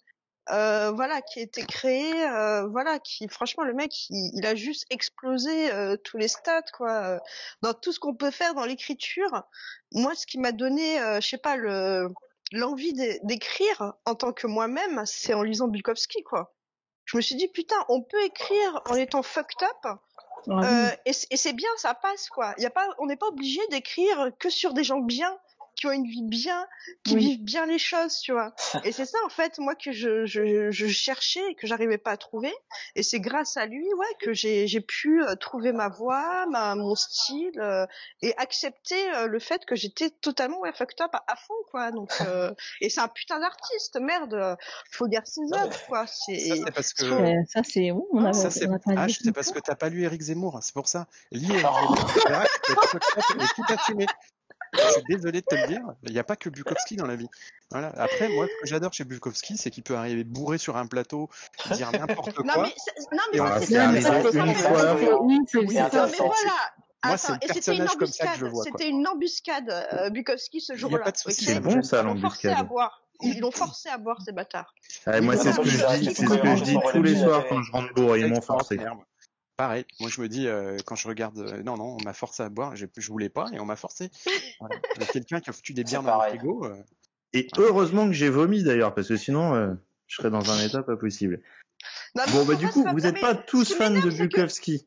euh, 0.52 0.92
voilà, 0.92 1.22
qui 1.22 1.40
a 1.40 1.42
été 1.44 1.64
créé, 1.66 2.12
euh, 2.28 2.68
voilà, 2.68 3.00
qui, 3.00 3.28
franchement, 3.28 3.64
le 3.64 3.74
mec, 3.74 3.92
il, 4.10 4.32
il 4.36 4.46
a 4.46 4.54
juste 4.56 4.86
explosé 4.92 5.72
euh, 5.72 5.98
tous 5.98 6.18
les 6.18 6.28
stats, 6.28 6.62
quoi, 6.78 6.92
euh, 6.92 7.20
dans 7.62 7.74
tout 7.74 7.92
ce 7.92 8.00
qu'on 8.00 8.14
peut 8.14 8.30
faire 8.32 8.54
dans 8.54 8.66
l'écriture. 8.66 9.44
Moi, 9.92 10.14
ce 10.16 10.28
qui 10.28 10.38
m'a 10.38 10.52
donné, 10.52 11.02
euh, 11.02 11.20
je 11.20 11.28
sais 11.28 11.38
pas, 11.40 11.56
le 11.56 12.10
l'envie 12.52 12.94
d'é- 12.94 13.20
d'écrire 13.24 13.94
en 14.06 14.14
tant 14.14 14.32
que 14.32 14.46
moi-même, 14.46 15.04
c'est 15.08 15.34
en 15.34 15.42
lisant 15.42 15.68
Bukowski, 15.68 16.22
quoi. 16.24 16.54
Je 17.06 17.18
me 17.18 17.22
suis 17.22 17.36
dit, 17.36 17.48
putain, 17.48 17.76
on 17.90 18.02
peut 18.04 18.24
écrire 18.24 18.82
en 18.88 18.96
étant 18.96 19.24
fucked 19.24 19.64
up, 19.64 19.98
euh, 20.48 20.90
et 21.06 21.38
c'est 21.38 21.54
bien, 21.54 21.70
ça 21.78 21.96
passe 21.96 22.30
quoi. 22.30 22.54
Y 22.60 22.66
a 22.68 22.70
pas, 22.70 22.88
on 23.00 23.08
n'est 23.08 23.16
pas 23.16 23.26
obligé 23.26 23.62
d'écrire 23.72 24.30
que 24.40 24.52
sur 24.52 24.74
des 24.76 24.84
gens 24.84 25.00
bien. 25.00 25.36
Qui 25.76 25.88
ont 25.88 25.92
une 25.92 26.06
vie 26.06 26.24
bien, 26.24 26.66
qui 27.04 27.16
Oui. 27.16 27.20
vivent 27.22 27.44
bien 27.44 27.66
les 27.66 27.80
choses, 27.80 28.20
tu 28.20 28.32
vois. 28.32 28.54
Et 28.86 28.92
c'est 28.92 29.06
ça 29.06 29.18
en 29.26 29.30
fait 29.30 29.58
moi 29.60 29.76
que 29.76 29.92
je, 29.92 30.26
je, 30.26 30.72
je 30.72 30.88
cherchais 30.88 31.42
et 31.52 31.56
que 31.56 31.68
j'arrivais 31.68 31.98
pas 31.98 32.12
à 32.12 32.18
trouver. 32.18 32.54
Et 32.96 33.04
c'est 33.04 33.20
grâce 33.20 33.58
à 33.58 33.66
lui, 33.66 33.86
ouais, 33.94 34.16
que 34.22 34.34
j'ai 34.34 34.68
j'ai 34.68 34.82
pu 34.82 35.22
euh, 35.24 35.36
trouver 35.36 35.72
ma 35.74 35.90
voix, 35.90 36.46
ma 36.48 36.76
mon 36.76 36.96
style 36.96 37.60
euh, 37.60 37.86
et 38.22 38.34
accepter 38.38 38.96
euh, 39.16 39.28
le 39.28 39.40
fait 39.40 39.66
que 39.66 39.76
j'étais 39.76 40.10
totalement 40.10 40.60
ouais, 40.60 40.72
fucked 40.74 41.00
up 41.02 41.12
à, 41.14 41.24
à 41.28 41.36
fond, 41.36 41.54
quoi. 41.72 41.92
Donc 41.92 42.10
euh, 42.28 42.54
et 42.82 42.90
c'est 42.90 43.02
un 43.02 43.08
putain 43.08 43.40
d'artiste, 43.40 43.98
merde. 44.00 44.34
euh, 44.34 44.56
Faut 44.92 45.08
dire 45.08 45.22
ses 45.26 45.42
œuvres, 45.54 45.86
quoi. 45.88 46.06
C'est 46.08 46.40
Ça, 46.40 46.56
c'est 46.66 46.72
parce 46.72 46.94
que. 46.94 47.06
Euh, 47.06 47.34
ça, 47.50 47.62
c'est. 47.64 47.92
on 47.92 48.24
a, 48.26 48.34
Ça, 48.34 48.50
c'est 48.50 48.68
on 48.68 48.74
a 48.74 48.80
pas 48.80 48.92
ah, 48.98 49.08
c'est 49.10 49.32
parce 49.32 49.52
que 49.52 49.60
t'as 49.60 49.76
pas 49.76 49.90
lu 49.90 50.04
Eric 50.04 50.22
Zemmour, 50.22 50.60
c'est 50.62 50.74
pour 50.74 50.88
ça. 50.88 51.08
Lis 51.32 51.48
Eric 51.52 51.66
Zemmour, 51.66 52.06
tout. 52.64 54.35
Je 54.78 54.92
suis 54.94 55.04
désolé 55.10 55.42
de 55.42 55.46
te 55.46 55.56
le 55.56 55.68
dire, 55.68 55.82
il 56.04 56.12
n'y 56.14 56.20
a 56.20 56.24
pas 56.24 56.36
que 56.36 56.50
Bukowski 56.50 56.96
dans 56.96 57.06
la 57.08 57.16
vie. 57.16 57.28
Voilà. 57.72 57.90
Après, 57.98 58.30
moi, 58.30 58.46
ce 58.48 58.62
que 58.62 58.68
j'adore 58.68 58.94
chez 58.94 59.04
Bukowski, 59.04 59.58
c'est 59.58 59.72
qu'il 59.72 59.84
peut 59.84 59.96
arriver 59.96 60.24
bourré 60.24 60.58
sur 60.58 60.78
un 60.78 60.86
plateau, 60.88 61.30
dire 61.72 61.92
n'importe 61.92 62.38
non 62.46 62.54
quoi. 62.54 62.64
non 62.64 63.20
mais 63.32 63.38
Et 63.38 63.42
on 63.42 63.48
ça, 63.48 63.54
va 63.54 63.60
c'est 63.62 63.66
faire 63.68 63.82
ça, 63.84 63.88
les 63.88 63.94
mais 63.94 64.02
c'est- 64.02 64.38
une 64.38 64.56
ça, 64.56 64.70
fois. 64.70 64.98
c'est- 65.00 65.14
Oui, 65.14 65.40
c'est 65.48 65.58
Oui, 65.60 65.66
c'est 65.70 65.76
c'est 65.76 65.90
ça. 65.92 65.98
Non 66.06 66.08
mais 66.12 66.18
voilà. 66.18 66.34
Moi, 67.06 67.18
c'est 67.18 67.32
Attends, 67.34 67.40
le 67.44 67.50
et 67.50 67.54
c'était 67.54 67.72
une 67.72 67.78
personnage 67.84 67.96
comme 67.98 68.08
ça 68.08 68.24
que 68.26 68.30
embuscade. 68.30 68.40
je 68.40 68.46
vois. 68.48 68.64
C'était 68.64 68.90
une 68.90 69.08
embuscade, 69.08 69.70
euh, 69.94 70.10
Bukowski 70.10 70.60
ce 70.62 70.74
Il 70.74 70.76
y 70.76 70.78
a 70.78 70.80
jour-là. 70.80 71.00
pas 71.04 71.12
de 71.12 71.18
souci, 71.18 71.44
ok 71.44 71.48
ça 71.48 71.54
C'est 71.54 71.60
bon, 71.60 71.84
ça, 71.84 72.02
Ils 72.02 72.06
l'ont 72.06 72.16
forcé 72.20 72.48
à 72.48 72.52
l'embuscade. 72.52 72.68
boire. 72.68 73.02
Ils 73.22 73.40
l'ont 73.40 73.52
forcé 73.52 73.90
à 73.90 73.98
boire 73.98 74.22
ces 74.26 74.32
bâtards. 74.34 74.74
Ah, 75.06 75.22
moi, 75.22 75.38
c'est 75.38 75.50
non, 75.50 75.56
ce 75.56 75.62
que 75.62 75.70
je 75.70 75.98
dis, 76.00 76.06
c'est 76.16 76.26
ce 76.26 76.34
que 76.36 76.56
je 76.58 76.64
dis 76.64 76.78
tous 76.92 77.02
les 77.04 77.16
soirs 77.16 77.46
quand 77.48 77.62
je 77.62 77.72
rentre 77.72 77.94
bourré. 77.94 78.22
Ils 78.22 78.28
m'ont 78.28 78.42
forcé. 78.42 78.78
Pareil, 79.58 79.86
moi 80.02 80.10
je 80.10 80.20
me 80.22 80.28
dis, 80.28 80.48
euh, 80.48 80.76
quand 80.86 80.96
je 80.96 81.08
regarde, 81.08 81.38
euh, 81.40 81.64
non, 81.64 81.78
non, 81.78 81.96
on 82.00 82.04
m'a 82.04 82.14
forcé 82.14 82.44
à 82.44 82.50
boire, 82.50 82.76
j'ai- 82.76 82.90
je 82.98 83.08
voulais 83.10 83.30
pas 83.30 83.46
et 83.54 83.60
on 83.60 83.66
m'a 83.66 83.78
forcé. 83.78 84.10
Voilà. 84.60 84.76
Il 84.96 85.02
y 85.02 85.04
a 85.04 85.08
Quelqu'un 85.08 85.40
qui 85.40 85.50
a 85.50 85.54
foutu 85.54 85.74
des 85.74 85.84
bières 85.86 86.04
dans 86.04 86.10
pareil. 86.18 86.38
frigo. 86.38 86.66
euh, 86.66 86.76
Et 87.34 87.48
heureusement 87.58 88.06
que 88.08 88.14
j'ai 88.14 88.30
vomi 88.30 88.64
d'ailleurs, 88.64 88.94
parce 88.94 89.08
que 89.08 89.16
sinon, 89.18 89.56
euh, 89.56 89.74
je 90.08 90.16
serais 90.18 90.30
dans 90.30 90.52
un 90.52 90.60
état 90.60 90.84
pas 90.84 90.98
possible. 90.98 91.42
Non, 92.16 92.24
Bon, 92.32 92.46
bah, 92.46 92.56
du 92.56 92.68
coup, 92.68 92.84
vous 92.84 93.00
n'êtes 93.00 93.20
pas 93.22 93.36
tous 93.36 93.74
fans 93.74 93.90
de 93.92 94.10
Bukowski. 94.10 94.86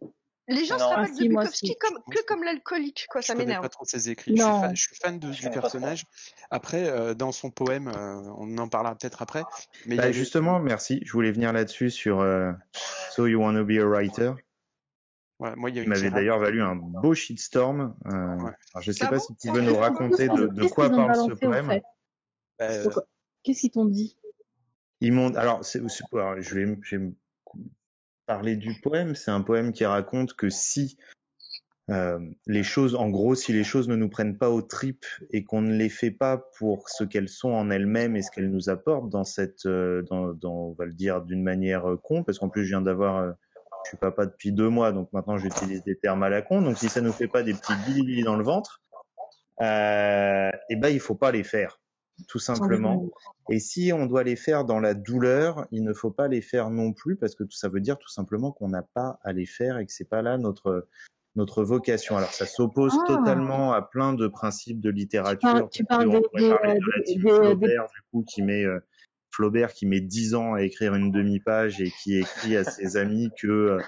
Les 0.51 0.65
gens 0.65 0.79
se 0.79 0.83
Non. 0.85 0.89
rappellent 0.91 1.11
Ah, 1.11 1.15
si, 1.15 1.25
de 1.25 1.29
Bukowski 1.29 1.77
comme, 1.79 1.99
que 2.11 2.25
comme 2.25 2.43
l'alcoolique, 2.43 3.07
quoi. 3.11 3.21
Je 3.21 3.27
Ça 3.27 3.35
m'énerve. 3.35 3.61
pas 3.63 3.69
trop 3.69 3.85
ses 3.85 4.09
écrits. 4.09 4.33
Je 4.35 4.41
suis, 4.43 4.51
Non. 4.51 4.61
fan, 4.63 4.77
je 4.77 4.83
suis 4.83 4.97
fan 4.97 5.19
de, 5.19 5.31
Je 5.33 5.43
du 5.43 5.51
personnage. 5.51 6.05
Après, 6.51 6.89
euh, 6.89 7.13
dans 7.13 7.33
son 7.33 7.51
poème, 7.51 7.89
euh, 7.89 8.23
on 8.39 8.57
en 8.57 8.69
parlera 8.69 8.95
peut-être 8.95 9.21
après. 9.21 9.45
Mais 9.85 9.97
Bah, 9.97 10.11
justement, 10.13 10.59
merci. 10.59 11.01
Je 11.05 11.13
voulais 11.13 11.33
venir 11.33 11.53
là-dessus 11.53 11.91
sur 11.91 12.21
euh, 12.21 12.53
So 13.11 13.27
You 13.27 13.41
Wanna 13.41 13.63
Be 13.63 13.73
a 13.73 13.85
Writer. 13.87 14.33
Voilà, 15.39 15.57
moi, 15.57 15.71
il 15.71 15.77
y 15.77 15.81
a 15.81 15.85
m'avait 15.85 16.11
d'ailleurs 16.11 16.39
valu 16.39 16.61
un 16.63 16.75
beau 16.77 17.15
shitstorm. 17.15 17.95
Euh, 18.07 18.11
Ouais. 18.11 18.53
alors 18.75 18.83
je 18.83 18.93
sais 18.93 19.05
Ah 19.05 19.09
pas 19.09 19.17
bon 19.19 19.23
si 19.23 19.37
tu 19.37 19.51
veux 19.51 19.61
nous 19.61 19.77
raconter 19.77 20.29
de, 20.29 20.69
quoi 20.69 20.91
parle 20.91 21.15
ce 21.15 21.33
poème. 21.33 21.67
fait 21.69 21.83
Bah, 22.59 22.67
euh, 22.71 22.91
Qu'est-ce 23.45 23.61
qu'ils 23.61 23.71
t'ont 23.71 23.85
dit 23.85 24.17
Ils 25.01 25.13
m'ont. 25.13 25.33
Alors, 25.35 25.65
c'est, 25.65 25.81
c'est- 25.89 26.05
alors, 26.13 26.41
je 26.41 26.55
vais, 26.55 26.79
je 26.83 26.97
vais 26.97 27.13
parler 28.27 28.57
du 28.57 28.81
poème. 28.81 29.15
C'est 29.15 29.31
un 29.31 29.43
poème 29.43 29.73
qui 29.73 29.85
raconte 29.85 30.35
que 30.35 30.51
si 30.51 30.99
euh, 31.91 32.19
les 32.47 32.65
choses, 32.65 32.95
en 32.95 33.09
gros, 33.09 33.35
si 33.35 33.53
les 33.53 33.65
choses 33.65 33.89
ne 33.89 33.97
nous 33.97 34.11
prennent 34.11 34.37
pas 34.37 34.51
aux 34.51 34.61
tripes 34.61 35.07
et 35.31 35.45
qu'on 35.45 35.63
ne 35.63 35.73
les 35.75 35.89
fait 35.89 36.11
pas 36.11 36.37
pour 36.59 36.91
ce 36.91 37.05
qu'elles 37.05 37.31
sont 37.31 37.51
en 37.51 37.71
elles-mêmes 37.71 38.15
et 38.17 38.23
ce 38.23 38.31
qu'elles 38.31 38.51
nous 38.51 38.69
apportent 38.69 39.09
dans 39.09 39.25
cette, 39.25 39.65
euh, 39.65 40.03
dans, 40.03 40.35
dans, 40.35 40.53
on 40.53 40.73
va 40.73 40.85
le 40.85 40.93
dire 40.93 41.23
d'une 41.23 41.43
manière 41.43 41.89
euh, 41.89 41.97
con, 41.97 42.25
parce 42.25 42.39
qu'en 42.39 42.51
plus 42.51 42.65
je 42.65 42.71
viens 42.71 42.83
d'avoir, 42.83 43.17
euh, 43.17 43.33
je 43.85 43.89
suis 43.91 43.97
papa 43.97 44.27
depuis 44.27 44.53
deux 44.53 44.69
mois, 44.69 44.93
donc 44.93 45.13
maintenant 45.13 45.39
j'utilise 45.39 45.83
des 45.85 45.97
termes 45.97 46.23
à 46.23 46.29
la 46.29 46.43
con. 46.43 46.63
Donc 46.63 46.77
si 46.79 46.89
ça 46.89 47.01
nous 47.01 47.13
fait 47.13 47.29
pas 47.29 47.43
des 47.43 47.55
petits 47.55 47.73
guili 47.87 48.23
dans 48.23 48.37
le 48.37 48.45
ventre, 48.45 48.83
euh, 49.61 50.51
eh 50.69 50.77
ben 50.77 50.89
il 50.89 51.01
faut 51.01 51.15
pas 51.15 51.33
les 51.33 51.45
faire, 51.45 51.81
tout 52.29 52.39
simplement. 52.39 53.07
Et 53.51 53.59
si 53.61 53.93
on 53.93 54.07
doit 54.07 54.23
les 54.25 54.37
faire 54.37 54.65
dans 54.65 54.79
la 54.81 54.95
douleur, 54.95 55.67
il 55.73 55.83
ne 55.85 55.93
faut 55.93 56.11
pas 56.11 56.29
les 56.29 56.43
faire 56.43 56.71
non 56.71 56.93
plus 56.93 57.17
parce 57.17 57.35
que 57.35 57.45
ça 57.51 57.69
veut 57.69 57.81
dire 57.81 57.99
tout 57.99 58.09
simplement 58.11 58.53
qu'on 58.53 58.69
n'a 58.69 58.83
pas 58.83 59.19
à 59.25 59.33
les 59.33 59.47
faire 59.47 59.79
et 59.79 59.87
que 59.87 59.93
c'est 59.93 60.09
pas 60.09 60.23
là 60.23 60.39
notre 60.39 60.87
notre 61.37 61.63
vocation. 61.63 62.17
Alors 62.17 62.33
ça 62.33 62.47
s'oppose 62.47 62.93
Ah. 63.05 63.07
totalement 63.17 63.73
à 63.73 63.81
plein 63.83 64.13
de 64.13 64.27
principes 64.29 64.81
de 64.81 64.91
littérature. 64.91 65.41
parles- 65.53 65.69
tu 65.71 65.85
parles 65.85 66.11
des- 66.11 66.21
parler 66.51 66.75
de 66.79 67.03
team 67.05 67.23
des- 67.23 67.29
Flaubert 67.31 67.87
du 67.95 68.01
coup 68.11 68.25
qui 68.27 68.43
met 68.43 68.65
euh, 68.65 68.81
Flaubert 69.31 69.73
qui 69.73 69.87
met 69.87 70.01
dix 70.01 70.35
ans 70.35 70.55
à 70.55 70.63
écrire 70.63 70.95
une 70.95 71.11
demi-page 71.11 71.81
et 71.81 71.91
qui 72.03 72.19
écrit 72.19 72.57
à 72.57 72.65
ses 72.65 72.97
amis 72.97 73.31
que 73.41 73.47
euh, 73.47 73.81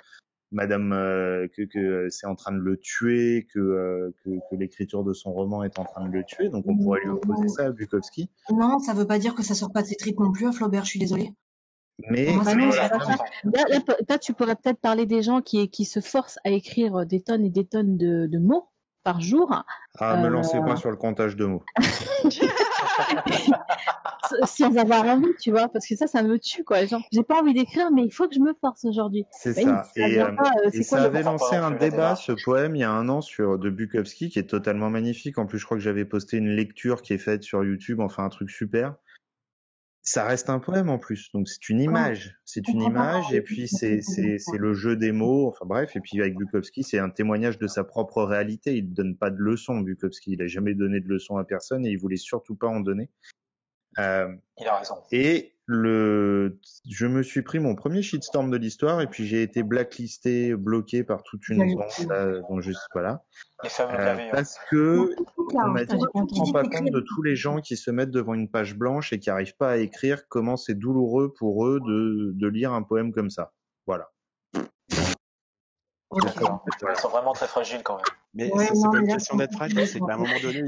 Madame 0.53 0.93
euh, 0.93 1.47
que, 1.57 1.63
que 1.63 2.09
c'est 2.11 2.27
en 2.27 2.35
train 2.35 2.53
de 2.53 2.59
le 2.61 2.77
tuer, 2.77 3.47
que, 3.53 3.59
euh, 3.59 4.15
que, 4.25 4.31
que 4.31 4.57
l'écriture 4.57 5.05
de 5.05 5.13
son 5.13 5.33
roman 5.33 5.63
est 5.63 5.79
en 5.79 5.85
train 5.85 6.07
de 6.07 6.13
le 6.13 6.25
tuer. 6.25 6.49
Donc 6.49 6.65
on 6.67 6.77
pourrait 6.77 7.01
lui 7.03 7.11
opposer 7.11 7.49
ça 7.49 7.67
à 7.67 7.71
Bukowski. 7.71 8.31
Non, 8.51 8.79
ça 8.79 8.93
veut 8.93 9.07
pas 9.07 9.19
dire 9.19 9.35
que 9.35 9.43
ça 9.43 9.55
sort 9.55 9.73
pas 9.73 9.83
de 9.83 9.87
ses 9.89 9.97
tripes 9.97 10.19
non 10.19 10.33
plus 10.33 10.47
à 10.47 10.53
Flaubert, 10.53 10.85
je 10.85 10.91
suis 10.91 11.01
désolée. 11.01 11.33
Mais 12.09 12.33
Moi, 12.33 12.55
non, 12.55 12.71
voilà. 12.71 12.89
Là, 12.89 13.65
là, 13.69 13.97
là, 14.09 14.19
tu 14.19 14.33
pourrais 14.33 14.57
peut-être 14.57 14.81
parler 14.81 15.05
des 15.05 15.23
gens 15.23 15.43
qui, 15.43 15.69
qui 15.69 15.85
se 15.85 16.01
forcent 16.01 16.39
à 16.45 16.51
écrire 16.51 17.05
des 17.05 17.21
tonnes 17.21 17.45
et 17.45 17.51
des 17.51 17.67
tonnes 17.67 17.99
de, 17.99 18.27
de 18.27 18.39
mots 18.39 18.71
par 19.03 19.21
jour, 19.21 19.65
ah, 19.99 20.17
me 20.17 20.27
Euh, 20.27 20.29
lancez 20.29 20.59
pas 20.61 20.77
sur 20.77 20.91
le 20.91 20.97
comptage 20.97 21.37
de 21.37 21.47
mots. 21.47 21.63
sans 24.45 24.77
avoir 24.77 25.05
envie, 25.05 25.35
tu 25.41 25.51
vois, 25.51 25.69
parce 25.69 25.87
que 25.87 25.97
ça, 25.97 26.07
ça 26.07 26.23
me 26.23 26.39
tue, 26.39 26.65
quoi. 26.65 26.85
Genre, 26.87 27.03
j'ai 27.13 27.23
pas 27.23 27.41
envie 27.41 27.55
d'écrire, 27.55 27.91
mais 27.93 28.05
il 28.05 28.11
faut 28.11 28.29
que 28.29 28.35
je 28.35 28.41
me 28.41 28.55
force 28.61 28.85
aujourd'hui. 28.85 29.25
C'est 29.31 29.57
Mais 29.57 29.65
ça. 29.65 29.83
Et, 29.97 30.21
euh, 30.21 30.33
pas, 30.33 30.53
euh, 30.65 30.71
et 30.73 30.85
quoi 30.85 30.99
ça 30.99 31.03
avait 31.03 31.23
lancé 31.23 31.57
un 31.57 31.71
débat, 31.71 31.91
démarche. 31.91 32.27
ce 32.27 32.33
poème, 32.45 32.77
il 32.77 32.81
y 32.81 32.85
a 32.85 32.91
un 32.91 33.09
an 33.09 33.21
sur 33.21 33.59
de 33.59 33.71
Bukowski, 33.71 34.31
qui 34.31 34.39
est 34.39 34.49
totalement 34.49 34.91
magnifique. 34.91 35.39
En 35.39 35.47
plus, 35.47 35.59
je 35.59 35.65
crois 35.65 35.77
que 35.77 35.83
j'avais 35.83 36.05
posté 36.05 36.37
une 36.37 36.51
lecture 36.51 37.03
qui 37.03 37.13
est 37.13 37.19
faite 37.19 37.43
sur 37.43 37.65
YouTube, 37.65 38.01
enfin 38.01 38.25
un 38.25 38.29
truc 38.29 38.51
super. 38.51 38.95
Ça 40.13 40.25
reste 40.25 40.51
un 40.51 40.59
poème 40.59 40.89
en 40.89 40.99
plus, 40.99 41.31
donc 41.33 41.49
c'est 41.49 41.69
une 41.69 41.81
image, 41.81 42.37
c'est 42.45 42.67
une 42.67 42.83
image, 42.83 43.33
et 43.33 43.43
puis 43.43 43.69
c'est 43.69 44.03
c'est 44.03 44.39
c'est 44.39 44.59
le 44.59 44.75
jeu 44.75 44.97
des 44.97 45.13
mots, 45.13 45.47
enfin 45.47 45.67
bref, 45.67 45.95
et 45.95 46.01
puis 46.01 46.21
avec 46.21 46.35
Bukowski, 46.35 46.83
c'est 46.83 46.99
un 46.99 47.11
témoignage 47.11 47.59
de 47.59 47.69
sa 47.69 47.85
propre 47.85 48.25
réalité. 48.25 48.75
Il 48.75 48.93
donne 48.93 49.17
pas 49.17 49.31
de 49.31 49.37
leçons, 49.37 49.79
Bukowski, 49.79 50.33
il 50.33 50.43
a 50.43 50.49
jamais 50.49 50.75
donné 50.75 50.99
de 50.99 51.07
leçons 51.07 51.37
à 51.37 51.45
personne 51.45 51.87
et 51.87 51.91
il 51.91 51.97
voulait 51.97 52.17
surtout 52.17 52.57
pas 52.57 52.67
en 52.67 52.81
donner. 52.81 53.09
Euh, 53.99 54.35
Il 54.59 54.67
a 54.67 54.79
raison. 54.79 54.97
et 55.13 55.55
le, 55.73 56.59
je 56.91 57.07
me 57.07 57.23
suis 57.23 57.43
pris 57.43 57.61
mon 57.61 57.77
premier 57.77 58.03
shitstorm 58.03 58.51
de 58.51 58.57
l'histoire 58.57 59.01
et 59.01 59.07
puis 59.07 59.25
j'ai 59.25 59.43
été 59.43 59.63
blacklisté, 59.63 60.57
bloqué 60.57 61.05
par 61.05 61.23
toute 61.23 61.49
une 61.49 61.77
bande, 61.77 61.89
sûr. 61.91 62.09
là, 62.09 62.41
donc 62.49 62.61
juste 62.61 62.81
voilà, 62.93 63.23
Les 63.63 63.69
fameux 63.69 63.93
Euh, 63.95 64.05
bienveillants. 64.05 64.31
parce 64.33 64.59
que 64.69 65.11
on 65.55 65.69
m'a 65.69 65.85
dit 65.85 65.95
tu 65.97 66.27
te 66.35 66.35
rends 66.41 66.53
pas 66.53 66.65
compte 66.65 66.91
de 66.91 67.01
tous 67.01 67.23
les 67.23 67.37
gens 67.37 67.61
qui 67.61 67.77
se 67.77 67.91
mettent 67.93 68.11
devant 68.11 68.35
une 68.35 68.51
page 68.51 68.75
blanche 68.77 69.13
et 69.13 69.21
qui 69.21 69.31
arrivent 69.31 69.57
pas 69.57 69.71
à 69.71 69.77
écrire 69.77 70.27
comment 70.29 70.57
c'est 70.57 70.75
douloureux 70.75 71.33
pour 71.39 71.65
eux 71.69 71.79
de, 71.87 72.33
de 72.35 72.49
lire 72.49 72.73
un 72.73 72.83
poème 72.83 73.13
comme 73.13 73.31
ça. 73.31 73.53
Voilà. 73.87 74.11
D'accord. 76.13 76.65
Voilà. 76.81 76.95
Ils 76.97 77.01
sont 77.01 77.09
vraiment 77.09 77.33
très 77.33 77.47
fragiles 77.47 77.83
quand 77.85 77.97
même. 77.97 78.05
Mais 78.35 78.53
Ouais, 78.53 78.67
ça, 78.67 78.75
c'est 78.75 78.81
non, 78.83 78.91
pas 78.93 78.99
une 78.99 79.09
question 79.09 79.37
d'être 79.37 79.53
fragile, 79.55 79.87
c'est 79.89 79.99
qu'à 79.99 80.15
un 80.15 80.17
moment 80.17 80.39
donné, 80.41 80.63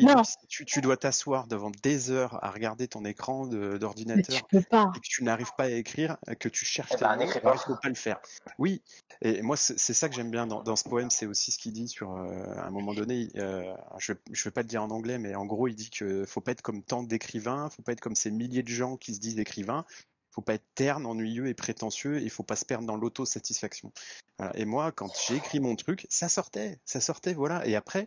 tu, 0.48 0.64
tu 0.64 0.80
dois 0.80 0.96
t'asseoir 0.96 1.46
devant 1.46 1.70
des 1.82 2.10
heures 2.10 2.42
à 2.44 2.50
regarder 2.50 2.88
ton 2.88 3.04
écran 3.04 3.46
de- 3.46 3.78
d'ordinateur 3.78 4.36
tu 4.36 4.42
peux 4.58 4.62
pas. 4.62 4.90
et 4.96 4.98
que 4.98 5.06
tu 5.08 5.22
n'arrives 5.22 5.52
pas 5.56 5.64
à 5.64 5.68
écrire, 5.68 6.16
que 6.40 6.48
tu 6.48 6.64
cherches 6.64 6.90
Eh 6.92 6.96
tes 6.96 7.04
ben, 7.04 7.16
pas. 7.40 7.54
il 7.54 7.58
faut 7.58 7.76
pas 7.80 7.88
le 7.88 7.94
faire. 7.94 8.18
Oui, 8.58 8.82
et 9.20 9.42
moi 9.42 9.56
c'est 9.56 9.78
c'est 9.78 9.94
ça 9.94 10.08
que 10.08 10.14
j'aime 10.16 10.30
bien 10.30 10.46
dans, 10.48 10.62
dans 10.64 10.74
ce 10.76 10.88
poème, 10.88 11.10
c'est 11.10 11.26
aussi 11.26 11.52
ce 11.52 11.58
qu'il 11.58 11.72
dit 11.72 11.86
sur 11.88 12.12
euh, 12.16 12.44
à 12.56 12.66
un 12.66 12.70
moment 12.70 12.94
donné. 12.94 13.28
euh, 13.36 13.62
je 13.98 14.12
je 14.32 14.44
vais 14.44 14.50
pas 14.50 14.62
le 14.62 14.68
dire 14.68 14.82
en 14.82 14.90
anglais, 14.90 15.18
mais 15.18 15.36
en 15.36 15.46
gros 15.46 15.68
il 15.68 15.74
dit 15.76 15.90
que 15.90 16.24
faut 16.26 16.40
pas 16.40 16.50
être 16.52 16.62
comme 16.62 16.82
tant 16.82 17.04
d'écrivains, 17.04 17.70
faut 17.70 17.82
pas 17.82 17.92
être 17.92 18.00
comme 18.00 18.16
ces 18.16 18.32
milliers 18.32 18.64
de 18.64 18.68
gens 18.68 18.96
qui 18.96 19.14
se 19.14 19.20
disent 19.20 19.38
écrivains. 19.38 19.84
Faut 20.32 20.42
pas 20.42 20.54
être 20.54 20.66
terne, 20.74 21.06
ennuyeux 21.06 21.46
et 21.46 21.54
prétentieux. 21.54 22.20
Il 22.20 22.30
faut 22.30 22.42
pas 22.42 22.56
se 22.56 22.64
perdre 22.64 22.86
dans 22.86 22.96
l'autosatisfaction. 22.96 23.92
Voilà. 24.38 24.56
Et 24.56 24.64
moi, 24.64 24.92
quand 24.92 25.10
j'ai 25.26 25.36
écrit 25.36 25.60
mon 25.60 25.76
truc, 25.76 26.06
ça 26.10 26.28
sortait, 26.28 26.80
ça 26.84 27.00
sortait, 27.00 27.34
voilà. 27.34 27.66
Et 27.66 27.76
après, 27.76 28.06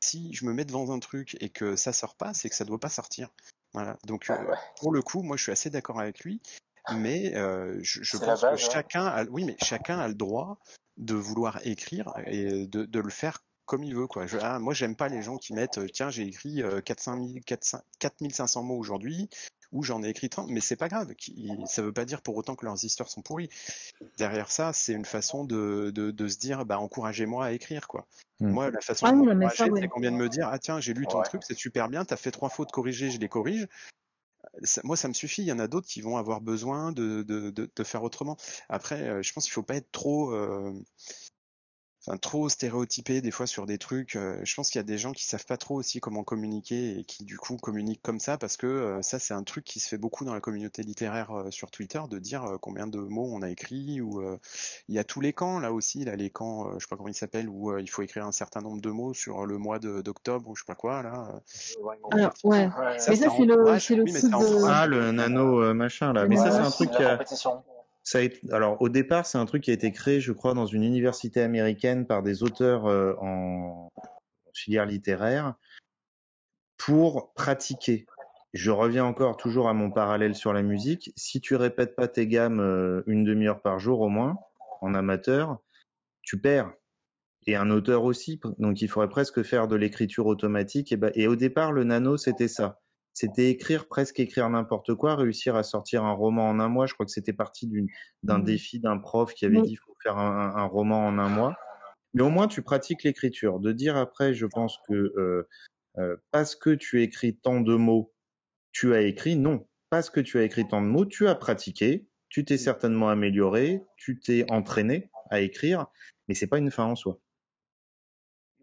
si 0.00 0.32
je 0.32 0.44
me 0.44 0.52
mets 0.52 0.64
devant 0.64 0.90
un 0.90 0.98
truc 1.00 1.36
et 1.40 1.50
que 1.50 1.76
ça 1.76 1.92
sort 1.92 2.14
pas, 2.14 2.32
c'est 2.32 2.48
que 2.48 2.54
ça 2.54 2.64
doit 2.64 2.80
pas 2.80 2.88
sortir. 2.88 3.28
Voilà. 3.72 3.98
Donc, 4.06 4.30
euh, 4.30 4.36
Ah 4.38 4.44
ouais. 4.44 4.56
pour 4.78 4.92
le 4.92 5.02
coup, 5.02 5.22
moi, 5.22 5.36
je 5.36 5.42
suis 5.42 5.52
assez 5.52 5.70
d'accord 5.70 6.00
avec 6.00 6.20
lui, 6.20 6.40
mais 6.92 7.34
euh, 7.34 7.78
je, 7.82 8.16
pense 8.16 8.26
base, 8.26 8.40
que 8.40 8.46
ouais. 8.46 8.56
chacun, 8.56 9.06
a, 9.06 9.24
oui, 9.24 9.44
mais 9.44 9.56
chacun 9.62 9.98
a 9.98 10.06
le 10.06 10.14
droit 10.14 10.58
de 10.96 11.14
vouloir 11.14 11.60
écrire 11.66 12.12
et 12.26 12.66
de, 12.66 12.84
de 12.84 13.00
le 13.00 13.10
faire 13.10 13.42
comme 13.66 13.82
il 13.82 13.94
veut, 13.94 14.06
quoi. 14.06 14.26
Je, 14.26 14.38
ah, 14.40 14.58
moi, 14.58 14.74
j'aime 14.74 14.96
pas 14.96 15.08
les 15.08 15.22
gens 15.22 15.38
qui 15.38 15.54
mettent, 15.54 15.78
euh, 15.78 15.88
tiens, 15.88 16.10
j'ai 16.10 16.24
écrit 16.24 16.62
euh, 16.62 16.80
400 16.80 17.16
000 17.16 17.38
400 17.46 17.78
4500 17.98 18.62
mots 18.62 18.78
aujourd'hui, 18.78 19.28
ou 19.72 19.82
j'en 19.82 20.02
ai 20.02 20.08
écrit 20.08 20.28
30, 20.28 20.48
mais 20.50 20.60
c'est 20.60 20.76
pas 20.76 20.88
grave. 20.88 21.12
Ça 21.66 21.82
veut 21.82 21.92
pas 21.92 22.04
dire 22.04 22.22
pour 22.22 22.36
autant 22.36 22.54
que 22.56 22.64
leurs 22.64 22.84
histoires 22.84 23.08
sont 23.08 23.22
pourries. 23.22 23.48
Derrière 24.18 24.50
ça, 24.50 24.72
c'est 24.72 24.92
une 24.92 25.04
façon 25.04 25.44
de, 25.44 25.90
de, 25.94 26.10
de 26.10 26.28
se 26.28 26.38
dire, 26.38 26.64
bah, 26.64 26.78
encouragez-moi 26.78 27.46
à 27.46 27.52
écrire, 27.52 27.88
quoi. 27.88 28.06
Mm. 28.40 28.50
Moi, 28.50 28.70
la 28.70 28.80
façon 28.80 29.06
Ah 29.06 29.12
de 29.12 29.16
m'encourager, 29.16 29.70
ouais. 29.70 29.80
c'est 29.82 29.88
qu'on 29.88 30.00
vient 30.00 30.12
de 30.12 30.16
me 30.16 30.28
dire, 30.28 30.48
ah 30.50 30.58
tiens, 30.58 30.80
j'ai 30.80 30.94
lu 30.94 31.06
ton 31.06 31.18
Ouais. 31.18 31.24
truc, 31.24 31.42
c'est 31.46 31.56
super 31.56 31.88
bien, 31.88 32.04
t'as 32.04 32.16
fait 32.16 32.30
trois 32.30 32.48
fautes 32.48 32.72
corrigées, 32.72 33.10
je 33.10 33.18
les 33.18 33.28
corrige. 33.28 33.66
Ça- 34.62 34.82
moi, 34.84 34.96
ça 34.96 35.08
me 35.08 35.14
suffit. 35.14 35.42
Il 35.42 35.46
y 35.48 35.52
en 35.52 35.58
a 35.58 35.66
d'autres 35.66 35.88
qui 35.88 36.00
vont 36.00 36.16
avoir 36.16 36.40
besoin 36.40 36.92
de, 36.92 37.22
de, 37.22 37.50
de, 37.50 37.68
de 37.74 37.84
faire 37.84 38.02
autrement. 38.04 38.36
Après, 38.68 39.00
euh, 39.02 39.22
je 39.22 39.32
pense 39.32 39.44
qu'il 39.44 39.52
faut 39.52 39.62
pas 39.62 39.76
être 39.76 39.90
trop. 39.90 40.32
euh, 40.32 40.72
enfin 42.06 42.18
trop 42.18 42.48
stéréotypé 42.48 43.20
des 43.20 43.30
fois 43.30 43.46
sur 43.46 43.66
des 43.66 43.78
trucs. 43.78 44.16
Euh, 44.16 44.38
je 44.44 44.54
pense 44.54 44.70
qu'il 44.70 44.78
y 44.78 44.80
a 44.80 44.84
des 44.84 44.98
gens 44.98 45.12
qui 45.12 45.24
savent 45.24 45.46
pas 45.46 45.56
trop 45.56 45.74
aussi 45.74 46.00
comment 46.00 46.22
communiquer 46.22 46.98
et 46.98 47.04
qui 47.04 47.24
du 47.24 47.38
coup 47.38 47.56
communiquent 47.56 48.02
comme 48.02 48.20
ça 48.20 48.36
parce 48.36 48.56
que 48.56 48.66
euh, 48.66 49.02
ça 49.02 49.18
c'est 49.18 49.34
un 49.34 49.42
truc 49.42 49.64
qui 49.64 49.80
se 49.80 49.88
fait 49.88 49.98
beaucoup 49.98 50.24
dans 50.24 50.34
la 50.34 50.40
communauté 50.40 50.82
littéraire 50.82 51.30
euh, 51.32 51.50
sur 51.50 51.70
Twitter 51.70 52.00
de 52.10 52.18
dire 52.18 52.58
combien 52.60 52.86
de 52.86 52.98
mots 52.98 53.30
on 53.32 53.42
a 53.42 53.48
écrit 53.48 54.00
ou 54.00 54.22
il 54.88 54.94
y 54.94 54.98
a 54.98 55.04
tous 55.04 55.20
les 55.20 55.32
camps 55.32 55.58
là 55.58 55.72
aussi 55.72 56.04
là 56.04 56.16
les 56.16 56.30
camps 56.30 56.70
je 56.74 56.84
sais 56.84 56.88
pas 56.88 56.96
comment 56.96 57.08
ils 57.08 57.14
s'appellent 57.14 57.48
où 57.48 57.76
il 57.78 57.88
faut 57.88 58.02
écrire 58.02 58.26
un 58.26 58.32
certain 58.32 58.60
nombre 58.60 58.80
de 58.80 58.90
mots 58.90 59.14
sur 59.14 59.46
le 59.46 59.58
mois 59.58 59.78
d'octobre 59.78 60.48
ou 60.50 60.56
je 60.56 60.62
sais 60.62 60.66
pas 60.66 60.74
quoi 60.74 61.02
là. 61.02 61.40
Alors 62.12 62.32
ouais, 62.44 62.68
mais 62.68 62.98
ça 62.98 63.14
c'est 63.16 63.24
le 63.24 63.78
c'est 63.78 63.96
le 63.96 64.04
de... 64.04 64.66
ah 64.66 64.86
le 64.86 65.12
nano 65.12 65.74
machin 65.74 66.12
là. 66.12 66.26
Mais 66.26 66.36
ça 66.36 66.50
c'est 66.50 66.58
un 66.58 66.70
truc 66.70 66.90
qui 66.90 67.02
a 67.02 67.18
alors 68.50 68.80
au 68.82 68.88
départ, 68.88 69.26
c'est 69.26 69.38
un 69.38 69.46
truc 69.46 69.62
qui 69.62 69.70
a 69.70 69.74
été 69.74 69.90
créé, 69.92 70.20
je 70.20 70.32
crois, 70.32 70.54
dans 70.54 70.66
une 70.66 70.82
université 70.82 71.40
américaine 71.40 72.06
par 72.06 72.22
des 72.22 72.42
auteurs 72.42 72.86
euh, 72.86 73.14
en 73.20 73.90
filière 74.52 74.86
littéraire 74.86 75.54
pour 76.76 77.32
pratiquer. 77.34 78.06
Je 78.52 78.70
reviens 78.70 79.04
encore 79.04 79.36
toujours 79.36 79.68
à 79.68 79.74
mon 79.74 79.90
parallèle 79.90 80.34
sur 80.34 80.52
la 80.52 80.62
musique. 80.62 81.12
Si 81.16 81.40
tu 81.40 81.56
répètes 81.56 81.96
pas 81.96 82.06
tes 82.06 82.26
gammes 82.26 82.60
euh, 82.60 83.02
une 83.06 83.24
demi-heure 83.24 83.62
par 83.62 83.80
jour 83.80 84.00
au 84.00 84.08
moins, 84.08 84.38
en 84.80 84.94
amateur, 84.94 85.58
tu 86.22 86.38
perds. 86.38 86.72
Et 87.46 87.56
un 87.56 87.70
auteur 87.70 88.04
aussi. 88.04 88.40
Donc 88.58 88.80
il 88.80 88.88
faudrait 88.88 89.08
presque 89.08 89.42
faire 89.42 89.66
de 89.66 89.76
l'écriture 89.76 90.26
automatique. 90.26 90.92
Et, 90.92 90.96
bah, 90.96 91.10
et 91.14 91.26
au 91.26 91.36
départ, 91.36 91.72
le 91.72 91.84
nano, 91.84 92.16
c'était 92.16 92.48
ça 92.48 92.80
c'était 93.14 93.48
écrire 93.48 93.86
presque 93.86 94.18
écrire 94.18 94.50
n'importe 94.50 94.94
quoi, 94.94 95.14
réussir 95.14 95.54
à 95.54 95.62
sortir 95.62 96.04
un 96.04 96.12
roman 96.12 96.48
en 96.48 96.58
un 96.58 96.68
mois. 96.68 96.86
Je 96.86 96.94
crois 96.94 97.06
que 97.06 97.12
c'était 97.12 97.32
parti 97.32 97.70
d'un 98.24 98.38
mmh. 98.38 98.44
défi 98.44 98.80
d'un 98.80 98.98
prof 98.98 99.32
qui 99.32 99.46
avait 99.46 99.62
dit 99.62 99.72
il 99.72 99.76
faut 99.76 99.94
faire 100.02 100.18
un, 100.18 100.56
un, 100.56 100.64
roman 100.64 101.06
en 101.06 101.18
un 101.18 101.28
mois. 101.28 101.56
Mais 102.12 102.22
au 102.22 102.30
moins 102.30 102.48
tu 102.48 102.62
pratiques 102.62 103.04
l'écriture. 103.04 103.60
De 103.60 103.72
dire 103.72 103.96
après, 103.96 104.34
je 104.34 104.46
pense 104.46 104.78
que 104.88 104.94
euh, 104.94 105.48
euh, 105.98 106.16
parce 106.32 106.56
que 106.56 106.70
tu 106.70 107.02
écris 107.02 107.36
tant 107.36 107.60
de 107.60 107.76
mots, 107.76 108.12
tu 108.72 108.94
as 108.94 109.02
écrit. 109.02 109.36
Non, 109.36 109.66
parce 109.90 110.10
que 110.10 110.20
tu 110.20 110.38
as 110.38 110.42
écrit 110.42 110.66
tant 110.66 110.82
de 110.82 110.88
mots, 110.88 111.06
tu 111.06 111.28
as 111.28 111.36
pratiqué. 111.36 112.08
Tu 112.28 112.44
t'es 112.44 112.58
certainement 112.58 113.10
amélioré, 113.10 113.84
tu 113.96 114.18
t'es 114.18 114.44
entraîné 114.50 115.08
à 115.30 115.40
écrire, 115.40 115.86
mais 116.26 116.34
c'est 116.34 116.48
pas 116.48 116.58
une 116.58 116.72
fin 116.72 116.84
en 116.84 116.96
soi. 116.96 117.20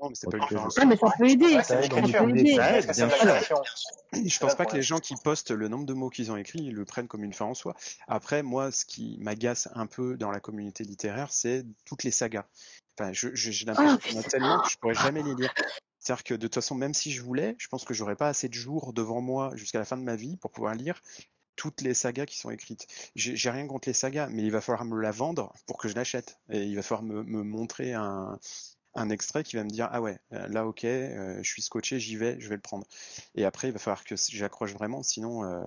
Non, 0.02 0.10
mais 0.10 0.16
c'est 0.16 0.30
pas 0.32 0.38
une 0.38 0.58
Ah, 0.78 0.86
mais 0.86 0.98
ça 0.98 1.08
peut 1.16 1.30
aider. 1.30 1.62
Ça, 1.64 1.78
peut 1.78 2.30
aider. 2.30 2.58
Je 4.14 4.40
pense 4.40 4.56
pas 4.56 4.66
que 4.66 4.76
les 4.76 4.82
gens 4.82 5.00
qui 5.00 5.16
postent 5.16 5.52
le 5.52 5.68
nombre 5.68 5.86
de 5.86 5.94
mots 5.94 6.10
qu'ils 6.10 6.32
ont 6.32 6.38
écrits, 6.38 6.60
ils 6.60 6.74
le 6.74 6.86
prennent 6.86 7.08
comme 7.08 7.24
une 7.24 7.34
fin 7.34 7.46
en 7.46 7.54
soi. 7.54 7.76
Après, 8.08 8.42
moi, 8.42 8.72
ce 8.72 8.86
qui 8.86 9.18
m'agace 9.20 9.70
un 9.76 9.86
peu 9.86 10.18
dans 10.18 10.32
la 10.32 10.40
communauté 10.40 10.84
littéraire, 10.84 11.32
c'est 11.32 11.66
toutes 11.86 12.04
les 12.04 12.12
sagas. 12.12 12.46
Enfin, 13.00 13.12
j'ai 13.14 13.66
l'impression 13.66 13.98
qu'il 13.98 14.16
y 14.16 14.18
en 14.18 14.22
a 14.22 14.24
tellement 14.24 14.60
que 14.62 14.70
je 14.70 14.78
pourrais 14.78 14.96
jamais 14.96 15.22
les 15.22 15.36
lire. 15.36 15.54
C'est-à-dire 16.00 16.24
que 16.24 16.34
de 16.34 16.48
toute 16.48 16.56
façon, 16.56 16.74
même 16.74 16.96
si 16.96 17.12
je 17.12 17.22
voulais, 17.22 17.56
je 17.60 17.68
pense 17.68 17.86
que 17.86 17.94
j'aurais 17.94 18.16
pas 18.16 18.28
assez 18.28 18.50
de 18.50 18.56
jours 18.56 18.94
devant 18.94 19.22
moi 19.22 19.52
jusqu'à 19.56 19.78
la 19.78 19.86
fin 19.86 19.98
de 19.98 20.04
ma 20.04 20.16
vie 20.16 20.36
pour 20.38 20.50
pouvoir 20.50 20.74
lire 20.74 21.00
toutes 21.56 21.82
les 21.82 21.94
sagas 21.94 22.26
qui 22.26 22.40
sont 22.40 22.50
écrites. 22.50 22.88
J'ai 23.16 23.50
rien 23.52 23.68
contre 23.68 23.88
les 23.88 23.94
sagas, 23.94 24.28
mais 24.32 24.42
il 24.42 24.52
va 24.52 24.62
falloir 24.62 24.84
me 24.84 25.00
la 25.00 25.12
vendre 25.12 25.54
pour 25.68 25.78
que 25.78 25.88
je 25.88 25.94
l'achète. 25.94 26.40
Et 26.50 26.64
il 26.64 26.76
va 26.76 26.82
falloir 26.82 27.04
me, 27.04 27.22
me 27.22 27.44
montrer 27.44 27.94
un, 27.94 28.40
un 28.94 29.10
extrait 29.10 29.44
qui 29.44 29.56
va 29.56 29.64
me 29.64 29.70
dire 29.70 29.88
ah 29.92 30.02
ouais 30.02 30.20
euh, 30.34 30.48
là 30.50 30.66
ok 30.66 30.84
euh, 30.86 31.38
je 31.42 31.50
suis 31.50 31.62
scotché 31.62 32.00
j'y 32.00 32.16
vais 32.16 32.40
je 32.40 32.50
vais 32.50 32.56
le 32.56 32.62
prendre. 32.62 32.86
Et 33.36 33.46
après 33.46 33.70
il 33.70 33.72
va 33.74 33.80
falloir 33.80 34.04
que 34.04 34.16
j'accroche 34.16 34.74
vraiment 34.74 35.04
sinon 35.04 35.44
euh, 35.44 35.62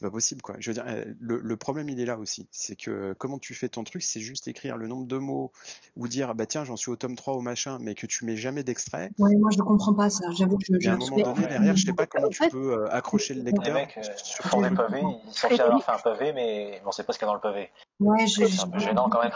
c'est 0.00 0.06
pas 0.06 0.10
possible 0.10 0.40
quoi. 0.40 0.56
Je 0.58 0.70
veux 0.70 0.74
dire, 0.74 0.84
le, 1.20 1.56
problème 1.56 1.90
il 1.90 2.00
est 2.00 2.06
là 2.06 2.16
aussi, 2.16 2.48
c'est 2.50 2.74
que 2.74 3.14
comment 3.18 3.38
tu 3.38 3.52
fais 3.52 3.68
ton 3.68 3.84
truc, 3.84 4.02
c'est 4.02 4.20
juste 4.20 4.48
écrire 4.48 4.78
le 4.78 4.86
nombre 4.86 5.06
de 5.06 5.18
mots 5.18 5.52
ou 5.94 6.08
dire 6.08 6.34
bah 6.34 6.46
tiens 6.46 6.64
j'en 6.64 6.76
suis 6.76 6.90
au 6.90 6.96
tome 6.96 7.16
3 7.16 7.34
au 7.34 7.42
machin, 7.42 7.76
mais 7.82 7.94
que 7.94 8.06
tu 8.06 8.24
mets 8.24 8.36
jamais 8.36 8.64
d'extrait. 8.64 9.10
Ouais, 9.18 9.36
moi 9.36 9.50
je 9.52 9.58
comprends 9.58 9.92
pas 9.92 10.08
ça. 10.08 10.24
J'avoue 10.30 10.56
que 10.56 10.64
je. 10.80 10.88
À 10.88 10.94
un 10.94 10.96
moment 10.96 11.34
donné 11.34 11.46
derrière, 11.46 11.76
je 11.76 11.84
sais 11.84 11.92
pas 11.92 12.06
comment 12.06 12.28
tu 12.28 12.48
peux 12.48 12.88
accrocher 12.90 13.34
le 13.34 13.42
lecteur. 13.42 13.62
Les 13.62 13.72
mecs 13.72 13.98
sur 14.16 14.62
des 14.62 14.70
pavés, 14.70 15.02
ils 15.02 15.34
sont 15.34 15.48
fiers 15.48 15.58
d'avoir 15.58 15.84
fait 15.84 15.92
un 15.92 15.98
pavé, 15.98 16.32
mais 16.32 16.80
on 16.86 16.92
sait 16.92 17.04
pas 17.04 17.12
ce 17.12 17.18
qu'il 17.18 17.26
y 17.26 17.28
a 17.28 17.32
dans 17.32 17.34
le 17.34 17.40
pavé. 17.40 17.68
Ouais, 18.00 18.26
je... 18.26 18.46
c'est 18.46 18.62
un 18.62 18.68
peu 18.68 18.78
gênant 18.78 19.10
quand 19.10 19.22
même. 19.22 19.32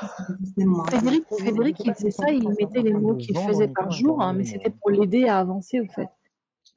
Frédéric, 0.86 1.24
Frédéric, 1.28 1.76
il 1.84 1.94
faisait 1.94 2.10
ça, 2.10 2.30
il 2.30 2.48
mettait 2.48 2.80
les 2.80 2.94
mots 2.94 3.16
qu'il 3.16 3.38
faisait 3.38 3.68
par 3.68 3.90
jour, 3.90 4.22
hein, 4.22 4.32
mais 4.32 4.44
c'était 4.44 4.70
pour 4.70 4.88
l'aider 4.88 5.28
à 5.28 5.40
avancer 5.40 5.80
au 5.80 5.86
fait. 5.92 6.08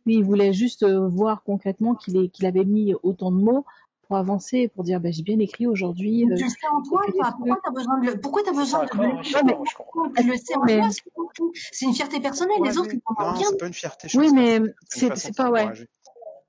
Lui, 0.07 0.15
il 0.15 0.23
voulait 0.23 0.53
juste 0.53 0.85
voir 0.85 1.43
concrètement 1.43 1.93
qu'il 1.93 2.31
qu'il 2.31 2.45
avait 2.45 2.65
mis 2.65 2.95
autant 3.03 3.29
de 3.29 3.37
mots 3.37 3.65
pour 4.07 4.17
avancer, 4.17 4.69
pour 4.69 4.83
dire 4.83 4.99
bah, 4.99 5.11
j'ai 5.11 5.21
bien 5.21 5.37
écrit 5.39 5.67
aujourd'hui. 5.67 6.23
Euh, 6.23 6.35
tu 6.35 6.45
le 6.45 6.49
sais 6.49 6.67
en 6.71 6.81
toi, 6.81 7.01
toi. 7.11 7.33
Pourquoi 7.37 7.59
tu 7.61 7.69
as 7.69 7.71
besoin 7.71 7.99
de 7.99 8.05
le, 8.07 8.19
pourquoi 8.19 8.41
as 8.47 8.51
besoin 8.53 8.85
de 8.85 8.89
le 8.89 9.21
Tu 10.15 10.27
le 10.27 10.37
sais 10.37 10.55
en 10.55 10.65
toi, 10.65 10.89
c'est 11.53 11.85
une 11.85 11.93
fierté 11.93 12.19
personnelle. 12.19 12.57
Les 12.63 12.77
autres, 12.77 12.93
ils 12.93 13.01
comprennent 13.01 13.35
rien. 13.35 13.47
C'est 13.49 13.57
pas 13.57 13.67
une 13.67 13.73
fierté. 13.73 14.07
Oui, 14.15 14.31
mais 14.33 14.61
c'est 14.87 15.35
pas 15.35 15.49
ouais. 15.49 15.67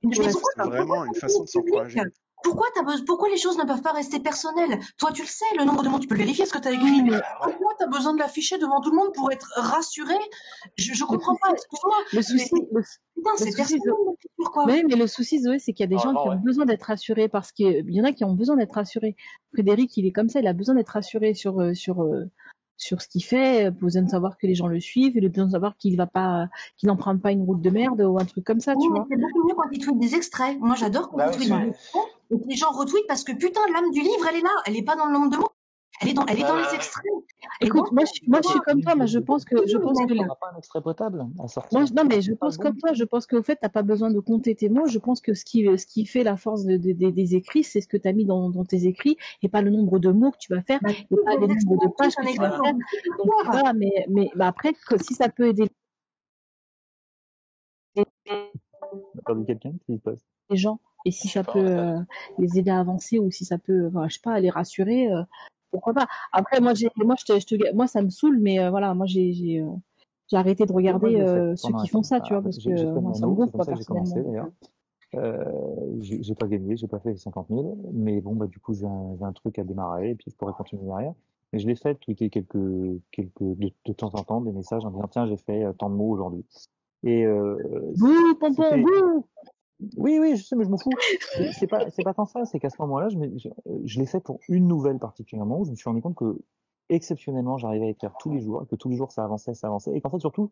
C'est 0.01 0.63
vraiment 0.63 1.05
une 1.05 1.15
façon 1.15 1.43
de 1.43 1.49
s'encourager. 1.49 1.99
Pourquoi, 2.43 2.67
as 2.79 3.01
pourquoi 3.05 3.29
les 3.29 3.37
choses 3.37 3.57
ne 3.57 3.63
peuvent 3.63 3.81
pas 3.81 3.91
rester 3.91 4.19
personnelles? 4.19 4.79
Toi, 4.97 5.11
tu 5.11 5.21
le 5.23 5.27
sais, 5.27 5.45
le 5.57 5.65
nombre 5.65 5.83
de 5.83 5.89
mots, 5.89 5.99
tu 5.99 6.07
peux 6.07 6.15
vérifier 6.15 6.45
ce 6.45 6.53
que 6.53 6.59
tu 6.59 6.67
as 6.67 6.71
écrit. 6.71 7.01
Mais 7.03 7.19
pourquoi 7.41 7.73
tu 7.77 7.83
as 7.83 7.87
besoin 7.87 8.13
de 8.13 8.19
l'afficher 8.19 8.57
devant 8.57 8.81
tout 8.81 8.91
le 8.91 8.97
monde 8.97 9.13
pour 9.13 9.31
être 9.31 9.51
rassuré 9.55 10.15
Je 10.77 10.91
ne 10.91 11.07
comprends 11.07 11.35
pas, 11.35 11.51
excuse-moi. 11.51 11.95
Le 12.13 12.21
souci, 12.21 12.67
le, 12.71 12.81
Putain, 13.15 13.31
c'est 13.37 13.55
personnel, 13.55 13.81
quoi. 14.53 14.65
mais 14.65 14.81
le 14.83 15.07
souci, 15.07 15.41
Zoé, 15.41 15.59
c'est 15.59 15.73
qu'il 15.73 15.83
y 15.83 15.87
a 15.87 15.87
des 15.87 15.97
gens 16.01 16.13
qui 16.13 16.29
ont 16.29 16.39
besoin 16.39 16.65
d'être 16.65 16.83
rassurés 16.83 17.27
parce 17.27 17.51
qu'il 17.51 17.89
y 17.89 18.01
en 18.01 18.05
a 18.05 18.13
qui 18.13 18.23
ont 18.23 18.33
besoin 18.33 18.55
d'être 18.55 18.73
rassurés. 18.73 19.15
Frédéric, 19.53 19.95
il 19.97 20.05
est 20.05 20.11
comme 20.11 20.29
ça, 20.29 20.39
il 20.39 20.47
a 20.47 20.53
besoin 20.53 20.75
d'être 20.75 20.89
rassuré 20.89 21.33
sur, 21.33 21.59
euh, 21.59 21.73
sur, 21.73 22.01
euh, 22.01 22.25
sur 22.79 23.01
ce 23.01 23.07
qu'il 23.07 23.23
fait, 23.23 23.71
besoin 23.71 24.01
de 24.01 24.09
savoir 24.09 24.37
que 24.37 24.47
les 24.47 24.55
gens 24.55 24.67
le 24.67 24.79
suivent, 24.79 25.13
il 25.15 25.25
a 25.25 25.29
besoin 25.29 25.45
de 25.45 25.51
savoir 25.51 25.75
qu'il 25.77 25.97
va 25.97 26.07
pas, 26.07 26.47
qu'il 26.77 26.87
n'emprunte 26.87 27.21
pas 27.21 27.31
une 27.31 27.43
route 27.43 27.61
de 27.61 27.69
merde 27.69 28.01
ou 28.01 28.17
un 28.19 28.25
truc 28.25 28.45
comme 28.45 28.61
ça, 28.61 28.73
tu 28.75 28.89
vois. 28.89 29.05
C'est 29.09 29.17
beaucoup 29.17 29.47
mieux 29.47 29.55
quand 29.55 29.69
il 29.71 29.79
tweet 29.79 29.99
des 29.99 30.15
extraits. 30.15 30.57
Moi, 30.59 30.75
j'adore 30.75 31.09
quand 31.09 31.17
bah 31.17 31.29
il 31.31 31.37
tweet 31.37 31.49
des 31.49 31.67
extraits 31.67 32.05
et 32.31 32.37
que 32.37 32.47
les 32.47 32.55
gens 32.55 32.71
retweetent 32.71 33.07
parce 33.07 33.23
que 33.23 33.31
putain, 33.33 33.61
l'âme 33.73 33.91
du 33.91 34.01
livre, 34.01 34.25
elle 34.29 34.37
est 34.37 34.41
là, 34.41 34.49
elle 34.65 34.77
est 34.77 34.83
pas 34.83 34.95
dans 34.95 35.05
le 35.05 35.13
nombre 35.13 35.29
de 35.29 35.37
mots. 35.37 35.51
Elle 36.01 36.09
est 36.09 36.13
dans, 36.13 36.25
elle 36.27 36.39
est 36.39 36.43
dans 36.43 36.55
les 36.55 36.75
extraits. 36.75 37.11
Écoute, 37.61 37.91
moi, 37.91 38.03
je, 38.05 38.29
moi, 38.29 38.39
je 38.41 38.49
suis 38.49 38.59
comme 38.59 38.81
toi, 38.81 38.95
mais 38.95 39.07
je 39.07 39.19
pense 39.19 39.43
que, 39.43 39.67
je 39.67 39.77
pense 39.77 39.97
que. 39.99 40.13
On 40.13 40.25
n'a 40.25 40.35
pas 40.35 40.51
un 40.53 40.57
extrait 40.57 40.81
potable 40.81 41.25
à 41.43 41.47
sortir. 41.47 41.77
Moi, 41.77 41.89
non, 41.95 42.05
mais 42.07 42.21
je 42.21 42.33
pense 42.33 42.57
comme 42.57 42.77
toi. 42.77 42.93
Je 42.93 43.03
pense 43.03 43.27
qu'au 43.27 43.43
fait, 43.43 43.57
t'as 43.57 43.69
pas 43.69 43.81
besoin 43.81 44.09
de 44.09 44.19
compter 44.19 44.55
tes 44.55 44.69
mots. 44.69 44.87
Je 44.87 44.97
pense 44.99 45.19
que 45.19 45.33
ce 45.33 45.43
qui, 45.43 45.65
ce 45.77 45.85
qui 45.85 46.05
fait 46.05 46.23
la 46.23 46.37
force 46.37 46.63
de, 46.63 46.77
de, 46.77 47.09
des 47.09 47.35
écrits, 47.35 47.63
c'est 47.63 47.81
ce 47.81 47.87
que 47.87 47.97
tu 47.97 48.07
as 48.07 48.13
mis 48.13 48.25
dans, 48.25 48.49
dans, 48.49 48.63
tes 48.63 48.85
écrits, 48.85 49.17
et 49.41 49.49
pas 49.49 49.61
le 49.61 49.71
nombre 49.71 49.99
de 49.99 50.11
mots 50.11 50.31
que 50.31 50.37
tu 50.37 50.53
vas 50.53 50.61
faire, 50.61 50.79
bah, 50.81 50.91
et 50.91 51.15
pas 51.25 51.35
le 51.35 51.47
nombre 51.47 51.85
de 51.85 51.91
pages 51.97 52.15
que 52.15 52.31
tu 52.31 52.37
vas 52.37 52.51
faire. 52.51 52.73
Donc 53.17 53.31
voilà, 53.45 53.73
mais, 53.73 54.29
après, 54.39 54.73
si 55.01 55.13
ça 55.13 55.27
peut 55.27 55.47
aider. 55.47 55.67
On 57.97 58.03
a 58.03 59.21
perdu 59.25 59.45
quelqu'un 59.45 59.73
qui 59.85 59.97
se 59.97 60.01
passe? 60.01 60.25
Les 60.49 60.57
gens 60.57 60.79
et 61.05 61.11
si 61.11 61.27
ça 61.27 61.43
peut 61.43 61.59
euh, 61.59 61.99
les 62.37 62.59
aider 62.59 62.71
à 62.71 62.79
avancer 62.79 63.19
ou 63.19 63.31
si 63.31 63.45
ça 63.45 63.57
peut, 63.57 63.87
enfin, 63.87 64.07
je 64.09 64.15
sais 64.15 64.21
pas, 64.21 64.39
les 64.39 64.49
rassurer, 64.49 65.11
euh, 65.11 65.23
pourquoi 65.71 65.93
pas. 65.93 66.07
Après, 66.31 66.59
moi, 66.59 66.73
j'ai, 66.73 66.89
moi, 66.97 67.15
je 67.19 67.25
te, 67.25 67.39
je 67.39 67.45
te, 67.45 67.73
moi, 67.73 67.87
ça 67.87 68.01
me 68.01 68.09
saule, 68.09 68.39
mais 68.39 68.59
euh, 68.59 68.69
voilà, 68.69 68.93
moi, 68.93 69.05
j'ai, 69.05 69.33
j'ai, 69.33 69.63
j'ai 70.27 70.37
arrêté 70.37 70.65
de 70.65 70.73
regarder 70.73 71.23
ceux 71.55 71.73
qui 71.81 71.87
font 71.87 72.03
ça, 72.03 72.19
tu 72.19 72.33
vois, 72.33 72.41
parce 72.41 72.57
que 72.57 72.99
moi, 72.99 73.13
ça 73.13 73.27
me 73.27 73.33
gonfle, 73.33 73.57
pas 73.57 73.65
personnellement. 73.65 74.51
Euh, 75.15 75.43
j'ai 76.01 76.35
pas 76.35 76.47
gagné, 76.47 76.77
j'ai 76.77 76.87
pas 76.87 76.99
fait 76.99 77.11
les 77.11 77.17
50 77.17 77.47
000, 77.49 77.77
mais 77.93 78.21
bon, 78.21 78.35
bah, 78.35 78.45
du 78.45 78.59
coup, 78.59 78.73
j'ai 78.73 78.85
un, 78.85 79.17
un, 79.21 79.33
truc 79.33 79.57
à 79.57 79.63
démarrer 79.63 80.11
et 80.11 80.15
puis 80.15 80.29
je 80.29 80.35
pourrais 80.35 80.53
continuer 80.53 80.85
derrière. 80.85 81.13
Mais 81.51 81.57
je 81.57 81.67
l'ai 81.67 81.75
fait 81.75 81.95
tweeter 81.95 82.29
quelques, 82.29 83.01
quelques, 83.11 83.41
de, 83.41 83.71
de, 83.85 83.93
temps 83.93 84.11
en 84.13 84.23
temps 84.23 84.41
des 84.41 84.51
messages 84.51 84.85
en 84.85 84.91
disant, 84.91 85.07
tiens, 85.09 85.25
j'ai 85.25 85.37
fait 85.37 85.65
tant 85.79 85.89
de 85.89 85.95
mots 85.95 86.11
aujourd'hui. 86.11 86.45
Et, 87.03 87.25
euh, 87.25 87.57
bouh, 87.97 88.35
pompon, 88.39 88.77
bouh! 88.77 89.25
Oui, 89.95 90.19
oui, 90.19 90.35
je 90.35 90.43
sais, 90.43 90.55
mais 90.55 90.65
je 90.65 90.69
m'en 90.69 90.77
fous. 90.77 90.89
C'est 91.53 91.67
pas, 91.67 91.89
c'est 91.89 92.03
pas 92.03 92.13
tant 92.13 92.25
ça. 92.25 92.45
C'est 92.45 92.59
qu'à 92.59 92.69
ce 92.69 92.81
moment-là, 92.81 93.07
je, 93.09 93.99
l'ai 93.99 94.05
fait 94.05 94.19
pour 94.19 94.39
une 94.49 94.67
nouvelle 94.67 94.99
particulièrement. 94.99 95.59
Où 95.59 95.65
je 95.65 95.71
me 95.71 95.75
suis 95.75 95.89
rendu 95.89 96.01
compte 96.01 96.15
que 96.15 96.37
exceptionnellement, 96.89 97.57
j'arrivais 97.57 97.85
à 97.85 97.89
écrire 97.89 98.13
tous 98.19 98.31
les 98.31 98.41
jours, 98.41 98.65
que 98.67 98.75
tous 98.75 98.89
les 98.89 98.97
jours 98.97 99.11
ça 99.11 99.23
avançait, 99.23 99.53
ça 99.53 99.67
avançait, 99.67 99.95
et 99.95 100.01
qu'en 100.01 100.09
fait 100.09 100.19
surtout, 100.19 100.51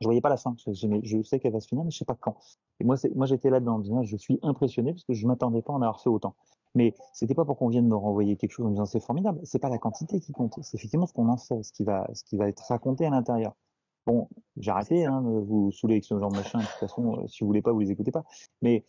je 0.00 0.06
voyais 0.06 0.20
pas 0.20 0.28
la 0.28 0.36
fin. 0.36 0.54
Je, 0.66 1.22
sais 1.22 1.38
qu'elle 1.38 1.52
va 1.52 1.60
se 1.60 1.68
finir, 1.68 1.84
mais 1.84 1.90
je 1.90 1.98
sais 1.98 2.04
pas 2.04 2.16
quand. 2.18 2.36
Et 2.80 2.84
moi, 2.84 2.96
moi, 3.14 3.26
j'étais 3.26 3.48
là-dedans, 3.48 3.80
je 4.02 4.16
suis 4.16 4.38
impressionné 4.42 4.92
parce 4.92 5.04
que 5.04 5.14
je 5.14 5.26
m'attendais 5.26 5.62
pas 5.62 5.72
à 5.72 5.76
en 5.76 5.82
avoir 5.82 6.00
fait 6.00 6.10
autant. 6.10 6.34
Mais 6.74 6.94
c'était 7.12 7.34
pas 7.34 7.44
pour 7.44 7.56
qu'on 7.56 7.68
vienne 7.68 7.86
me 7.86 7.96
renvoyer 7.96 8.36
quelque 8.36 8.52
chose 8.52 8.66
en 8.66 8.70
disant 8.70 8.86
c'est 8.86 9.00
formidable. 9.00 9.40
C'est 9.44 9.58
pas 9.58 9.68
la 9.68 9.78
quantité 9.78 10.20
qui 10.20 10.32
compte. 10.32 10.58
C'est 10.62 10.76
effectivement 10.76 11.06
ce 11.06 11.12
qu'on 11.12 11.28
en 11.28 11.36
fait, 11.36 11.62
ce 11.62 11.72
qui 11.72 11.84
va, 11.84 12.08
ce 12.14 12.24
qui 12.24 12.36
va 12.36 12.48
être 12.48 12.62
raconté 12.66 13.06
à 13.06 13.10
l'intérieur. 13.10 13.54
Bon, 14.06 14.28
j'ai 14.56 14.70
arrêté 14.70 15.06
hein, 15.06 15.22
de 15.22 15.28
vous 15.28 15.70
saouler 15.70 15.94
avec 15.94 16.04
ce 16.04 16.18
genre 16.18 16.30
de 16.30 16.36
machin. 16.36 16.58
De 16.58 16.64
toute 16.64 16.74
façon, 16.74 17.18
euh, 17.18 17.26
si 17.28 17.40
vous 17.40 17.46
voulez 17.46 17.62
pas, 17.62 17.72
vous 17.72 17.80
les 17.80 17.90
écoutez 17.90 18.10
pas. 18.10 18.24
Mais 18.60 18.84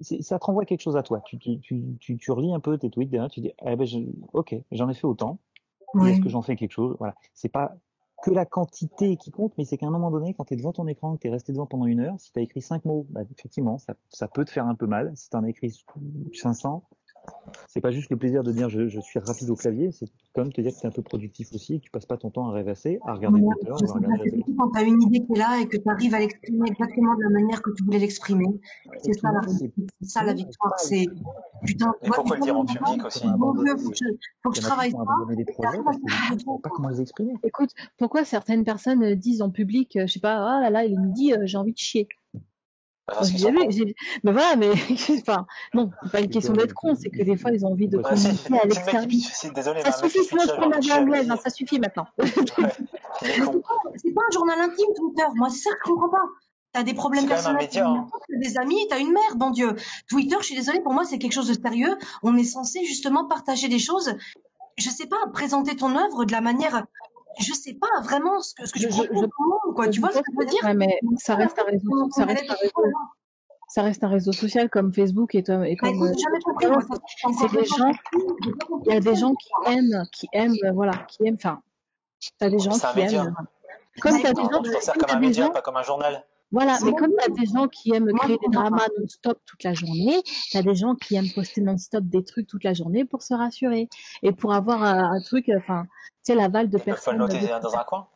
ça 0.00 0.38
te 0.38 0.44
renvoie 0.44 0.64
quelque 0.64 0.80
chose 0.80 0.96
à 0.96 1.02
toi. 1.02 1.20
Tu, 1.24 1.38
tu, 1.38 1.60
tu, 1.60 2.16
tu, 2.16 2.30
relis 2.32 2.52
un 2.52 2.60
peu 2.60 2.78
tes 2.78 2.90
tweets 2.90 3.10
derrière, 3.10 3.30
tu 3.30 3.40
dis, 3.40 3.52
eh 3.64 3.76
ben, 3.76 3.86
je, 3.86 3.98
ok, 4.32 4.56
j'en 4.70 4.88
ai 4.88 4.94
fait 4.94 5.06
autant. 5.06 5.38
Est-ce 6.06 6.20
que 6.20 6.30
j'en 6.30 6.40
fais 6.40 6.56
quelque 6.56 6.72
chose? 6.72 6.96
Voilà. 6.98 7.14
C'est 7.34 7.50
pas 7.50 7.74
que 8.22 8.30
la 8.30 8.46
quantité 8.46 9.16
qui 9.16 9.30
compte, 9.30 9.52
mais 9.58 9.64
c'est 9.64 9.76
qu'à 9.76 9.86
un 9.86 9.90
moment 9.90 10.10
donné, 10.10 10.32
quand 10.32 10.44
tu 10.44 10.54
es 10.54 10.56
devant 10.56 10.72
ton 10.72 10.86
écran, 10.86 11.16
que 11.16 11.22
tu 11.22 11.26
es 11.26 11.30
resté 11.30 11.52
devant 11.52 11.66
pendant 11.66 11.86
une 11.86 12.00
heure, 12.00 12.18
si 12.18 12.32
tu 12.32 12.38
as 12.38 12.42
écrit 12.42 12.62
cinq 12.62 12.84
mots, 12.84 13.06
bah, 13.10 13.22
effectivement, 13.30 13.78
ça, 13.78 13.94
ça 14.08 14.28
peut 14.28 14.44
te 14.44 14.50
faire 14.50 14.66
un 14.66 14.76
peu 14.76 14.86
mal. 14.86 15.12
Si 15.16 15.28
tu 15.28 15.36
en 15.36 15.44
as 15.44 15.50
écrit 15.50 15.76
500, 16.32 16.84
c'est 17.68 17.80
pas 17.80 17.90
juste 17.90 18.10
le 18.10 18.16
plaisir 18.16 18.42
de 18.42 18.52
dire 18.52 18.68
je, 18.68 18.88
je 18.88 19.00
suis 19.00 19.18
rapide 19.18 19.50
au 19.50 19.56
clavier, 19.56 19.92
c'est 19.92 20.06
quand 20.34 20.42
même 20.42 20.52
te 20.52 20.60
dire 20.60 20.72
que 20.72 20.78
tu 20.80 20.84
es 20.84 20.88
un 20.88 20.92
peu 20.92 21.02
productif 21.02 21.48
aussi, 21.54 21.80
que 21.80 21.84
tu 21.84 21.90
passes 21.90 22.06
pas 22.06 22.16
ton 22.16 22.30
temps 22.30 22.48
à 22.48 22.52
rêvasser, 22.52 22.98
à 23.06 23.14
regarder 23.14 23.40
Ouais, 23.40 23.54
Twitter 23.54 23.72
à 23.72 23.74
regarder 23.74 24.06
la 24.06 24.24
c'est 24.24 24.30
télé. 24.30 24.36
surtout 24.36 24.54
quand 24.58 24.70
tu 24.70 24.78
as 24.78 24.82
une 24.82 25.02
idée 25.02 25.20
qui 25.20 25.32
est 25.34 25.38
là 25.38 25.60
et 25.60 25.66
que 25.66 25.76
tu 25.76 25.88
arrives 25.88 26.14
à 26.14 26.18
l'exprimer 26.20 26.70
exactement 26.70 27.14
de 27.16 27.22
la 27.22 27.30
manière 27.30 27.62
que 27.62 27.70
tu 27.76 27.84
voulais 27.84 27.98
l'exprimer. 27.98 28.46
C'est 29.02 29.12
ça 29.14 29.32
la 29.32 29.42
Souvent, 29.42 29.52
c'est 29.52 29.64
réussite, 29.64 29.90
c'est 30.00 30.08
ça 30.08 30.24
la 30.24 30.32
victoire. 30.34 30.72
C'est 30.78 31.06
putain, 31.64 31.94
des 32.02 32.08
le 32.08 32.40
dire 32.42 32.56
en 32.56 32.64
public 32.64 33.04
aussi 33.04 33.26
faut 34.42 34.50
que 34.50 34.56
je, 34.56 34.60
il 34.60 34.64
travaille 34.64 34.90
ça. 34.90 34.98
pas 36.62 36.70
comment 36.70 36.88
les 36.88 37.00
exprimer. 37.00 37.34
Écoute, 37.44 37.70
pourquoi 37.96 38.24
certaines 38.24 38.64
personnes 38.64 39.02
euh, 39.02 39.14
disent 39.14 39.42
en 39.42 39.50
public, 39.50 39.96
euh, 39.96 40.06
je 40.06 40.14
sais 40.14 40.20
pas, 40.20 40.34
ah 40.34 40.60
là 40.60 40.70
là, 40.70 40.84
il 40.84 40.98
midi, 40.98 41.32
euh, 41.32 41.42
j'ai 41.44 41.56
envie 41.56 41.72
de 41.72 41.78
chier? 41.78 42.08
J'ai 43.22 43.52
cons. 43.52 43.70
j'ai, 43.70 43.94
ben 44.24 44.32
voilà, 44.32 44.56
mais, 44.56 44.70
enfin, 45.20 45.46
non, 45.74 45.90
c'est 46.02 46.12
pas 46.12 46.20
une 46.20 46.30
question 46.30 46.52
que, 46.52 46.58
d'être 46.60 46.74
con, 46.74 46.94
c'est 46.94 47.10
que 47.10 47.22
des 47.22 47.36
fois, 47.36 47.50
ils 47.52 47.64
ont 47.64 47.72
envie 47.72 47.88
de 47.88 47.98
communiquer 47.98 48.58
à 48.58 48.64
l'extérieur. 48.64 49.06
désolé, 49.54 49.82
Ça 49.82 49.90
mec 50.02 50.10
suffit, 50.12 50.24
sinon 50.24 50.42
je 50.46 50.52
prends 50.52 50.98
anglaise, 51.00 51.26
il 51.26 51.30
hein, 51.32 51.38
ça 51.42 51.50
suffit 51.50 51.78
maintenant. 51.78 52.06
ouais. 52.18 52.26
C'est 53.22 54.14
pas 54.14 54.22
un 54.28 54.32
journal 54.32 54.60
intime, 54.60 54.94
Twitter. 54.96 55.24
Moi, 55.34 55.48
c'est 55.50 55.68
ça 55.68 55.70
que 55.70 55.76
je 55.86 55.90
comprends 55.90 56.08
pas. 56.10 56.24
T'as 56.72 56.82
des 56.84 56.94
problèmes 56.94 57.28
personnels, 57.28 57.68
t'as 57.70 57.86
Hein. 57.86 58.06
quoi, 58.10 58.20
des 58.30 58.56
amis, 58.56 58.86
t'as 58.88 58.98
une 58.98 59.12
mère, 59.12 59.36
bon 59.36 59.50
Dieu. 59.50 59.76
Twitter, 60.08 60.36
je 60.40 60.46
suis 60.46 60.54
désolée, 60.54 60.80
pour 60.80 60.94
moi, 60.94 61.04
c'est 61.04 61.18
quelque 61.18 61.34
chose 61.34 61.48
de 61.48 61.60
sérieux. 61.60 61.98
On 62.22 62.36
est 62.36 62.44
censé 62.44 62.84
justement 62.84 63.26
partager 63.26 63.68
des 63.68 63.78
choses. 63.78 64.14
Je 64.78 64.88
sais 64.88 65.06
pas, 65.06 65.18
présenter 65.34 65.76
ton 65.76 65.94
œuvre 65.96 66.24
de 66.24 66.32
la 66.32 66.40
manière, 66.40 66.86
je 67.40 67.52
sais 67.52 67.74
pas 67.74 68.00
vraiment 68.02 68.40
ce 68.40 68.54
que, 68.54 68.66
ce 68.66 68.72
que 68.72 68.80
Je, 68.80 68.88
je, 68.88 68.92
monde, 68.94 69.74
quoi. 69.74 69.88
Tu 69.88 70.00
vois 70.00 70.10
ce 70.10 70.18
que 70.18 70.24
je 70.32 70.38
veux 70.38 70.46
dire? 70.50 70.62
ouais, 70.64 70.74
mais 70.74 70.98
ça 71.18 71.36
pas 71.36 71.42
reste 71.44 71.58
un 71.58 71.64
réseau, 71.64 72.10
ça 72.10 72.24
reste 72.24 72.50
un 72.50 72.54
réseau, 72.54 72.72
ça. 72.76 72.88
ça 73.68 73.82
reste 73.82 74.04
un 74.04 74.08
réseau 74.08 74.32
social 74.32 74.68
comme 74.70 74.92
Facebook 74.92 75.34
et, 75.34 75.42
comme- 75.42 75.64
et 75.64 75.76
Bah 75.76 75.88
comme 75.88 76.02
euh, 76.02 76.12
c'est 76.12 77.52
des 77.52 77.64
gens, 77.64 77.78
pas 77.78 77.92
il 78.86 78.92
y 78.92 78.96
a 78.96 79.00
des 79.00 79.14
gens 79.14 79.34
qui 79.34 79.50
aiment, 79.66 80.02
qui 80.12 80.28
aiment, 80.32 80.56
euh, 80.64 80.72
voilà, 80.72 80.92
qui 81.08 81.26
aiment, 81.26 81.36
enfin, 81.36 81.62
t'as 82.38 82.50
des 82.50 82.58
gens 82.58 82.72
c'est 82.72 82.86
un 82.86 82.92
qui 82.92 83.00
aiment, 83.00 83.06
média. 83.06 83.22
euh, 83.22 83.30
comme 84.00 84.12
Bah 84.12 84.18
t'as 84.22 84.32
des 84.32 84.40
écoute, 84.42 84.52
gens, 84.54 84.62
Tu 84.62 84.70
t'en 84.72 84.80
sers 84.80 84.94
comme 84.94 85.10
un 85.10 85.20
des 85.20 85.26
média, 85.26 85.50
pas 85.50 85.62
comme 85.62 85.76
un 85.76 85.82
journal. 85.82 86.24
Voilà, 86.52 86.78
mais 86.84 86.92
comme 86.94 87.12
t'as 87.18 87.24
avis. 87.26 87.40
des 87.40 87.46
gens 87.46 87.66
qui 87.68 87.92
aiment 87.94 88.12
créer 88.12 88.38
des 88.38 88.48
dramas 88.50 88.86
non-stop 88.98 89.40
toute 89.46 89.64
la 89.64 89.74
journée, 89.74 90.22
t'as 90.52 90.62
des 90.62 90.74
gens 90.74 90.94
qui 90.94 91.16
aiment 91.16 91.30
poster 91.34 91.62
non-stop 91.62 92.04
des 92.04 92.24
trucs 92.24 92.46
toute 92.46 92.64
la 92.64 92.74
journée 92.74 93.04
pour 93.04 93.22
se 93.22 93.34
rassurer 93.34 93.88
et 94.22 94.32
pour 94.32 94.52
avoir 94.54 94.82
un, 94.82 95.12
un 95.16 95.20
truc, 95.22 95.48
euh, 95.48 95.58
enfin, 95.58 95.84
tu 96.24 96.32
sais, 96.32 96.34
l'aval 96.34 96.68
de 96.68 96.78
peuvent 96.78 97.02
pas 97.04 97.12
le 97.12 97.18
personnes, 97.18 97.18
noter 97.18 97.40
de 97.40 97.60
dans 97.60 97.74
un 97.74 97.84
coin? 97.84 98.08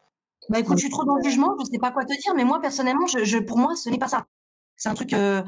Bah 0.48 0.60
écoute, 0.60 0.76
je 0.78 0.82
suis 0.82 0.90
trop 0.90 1.04
dans 1.04 1.16
le 1.16 1.22
jugement, 1.24 1.56
je 1.58 1.64
sais 1.64 1.78
pas 1.78 1.90
quoi 1.92 2.04
te 2.04 2.12
dire, 2.12 2.34
mais 2.36 2.44
moi 2.44 2.60
personnellement, 2.60 3.06
je, 3.06 3.24
je 3.24 3.38
pour 3.38 3.58
moi, 3.58 3.74
ce 3.74 3.88
n'est 3.90 3.98
pas 3.98 4.08
ça. 4.08 4.26
C'est 4.76 4.88
un 4.88 4.94
truc, 4.94 5.12
euh, 5.12 5.42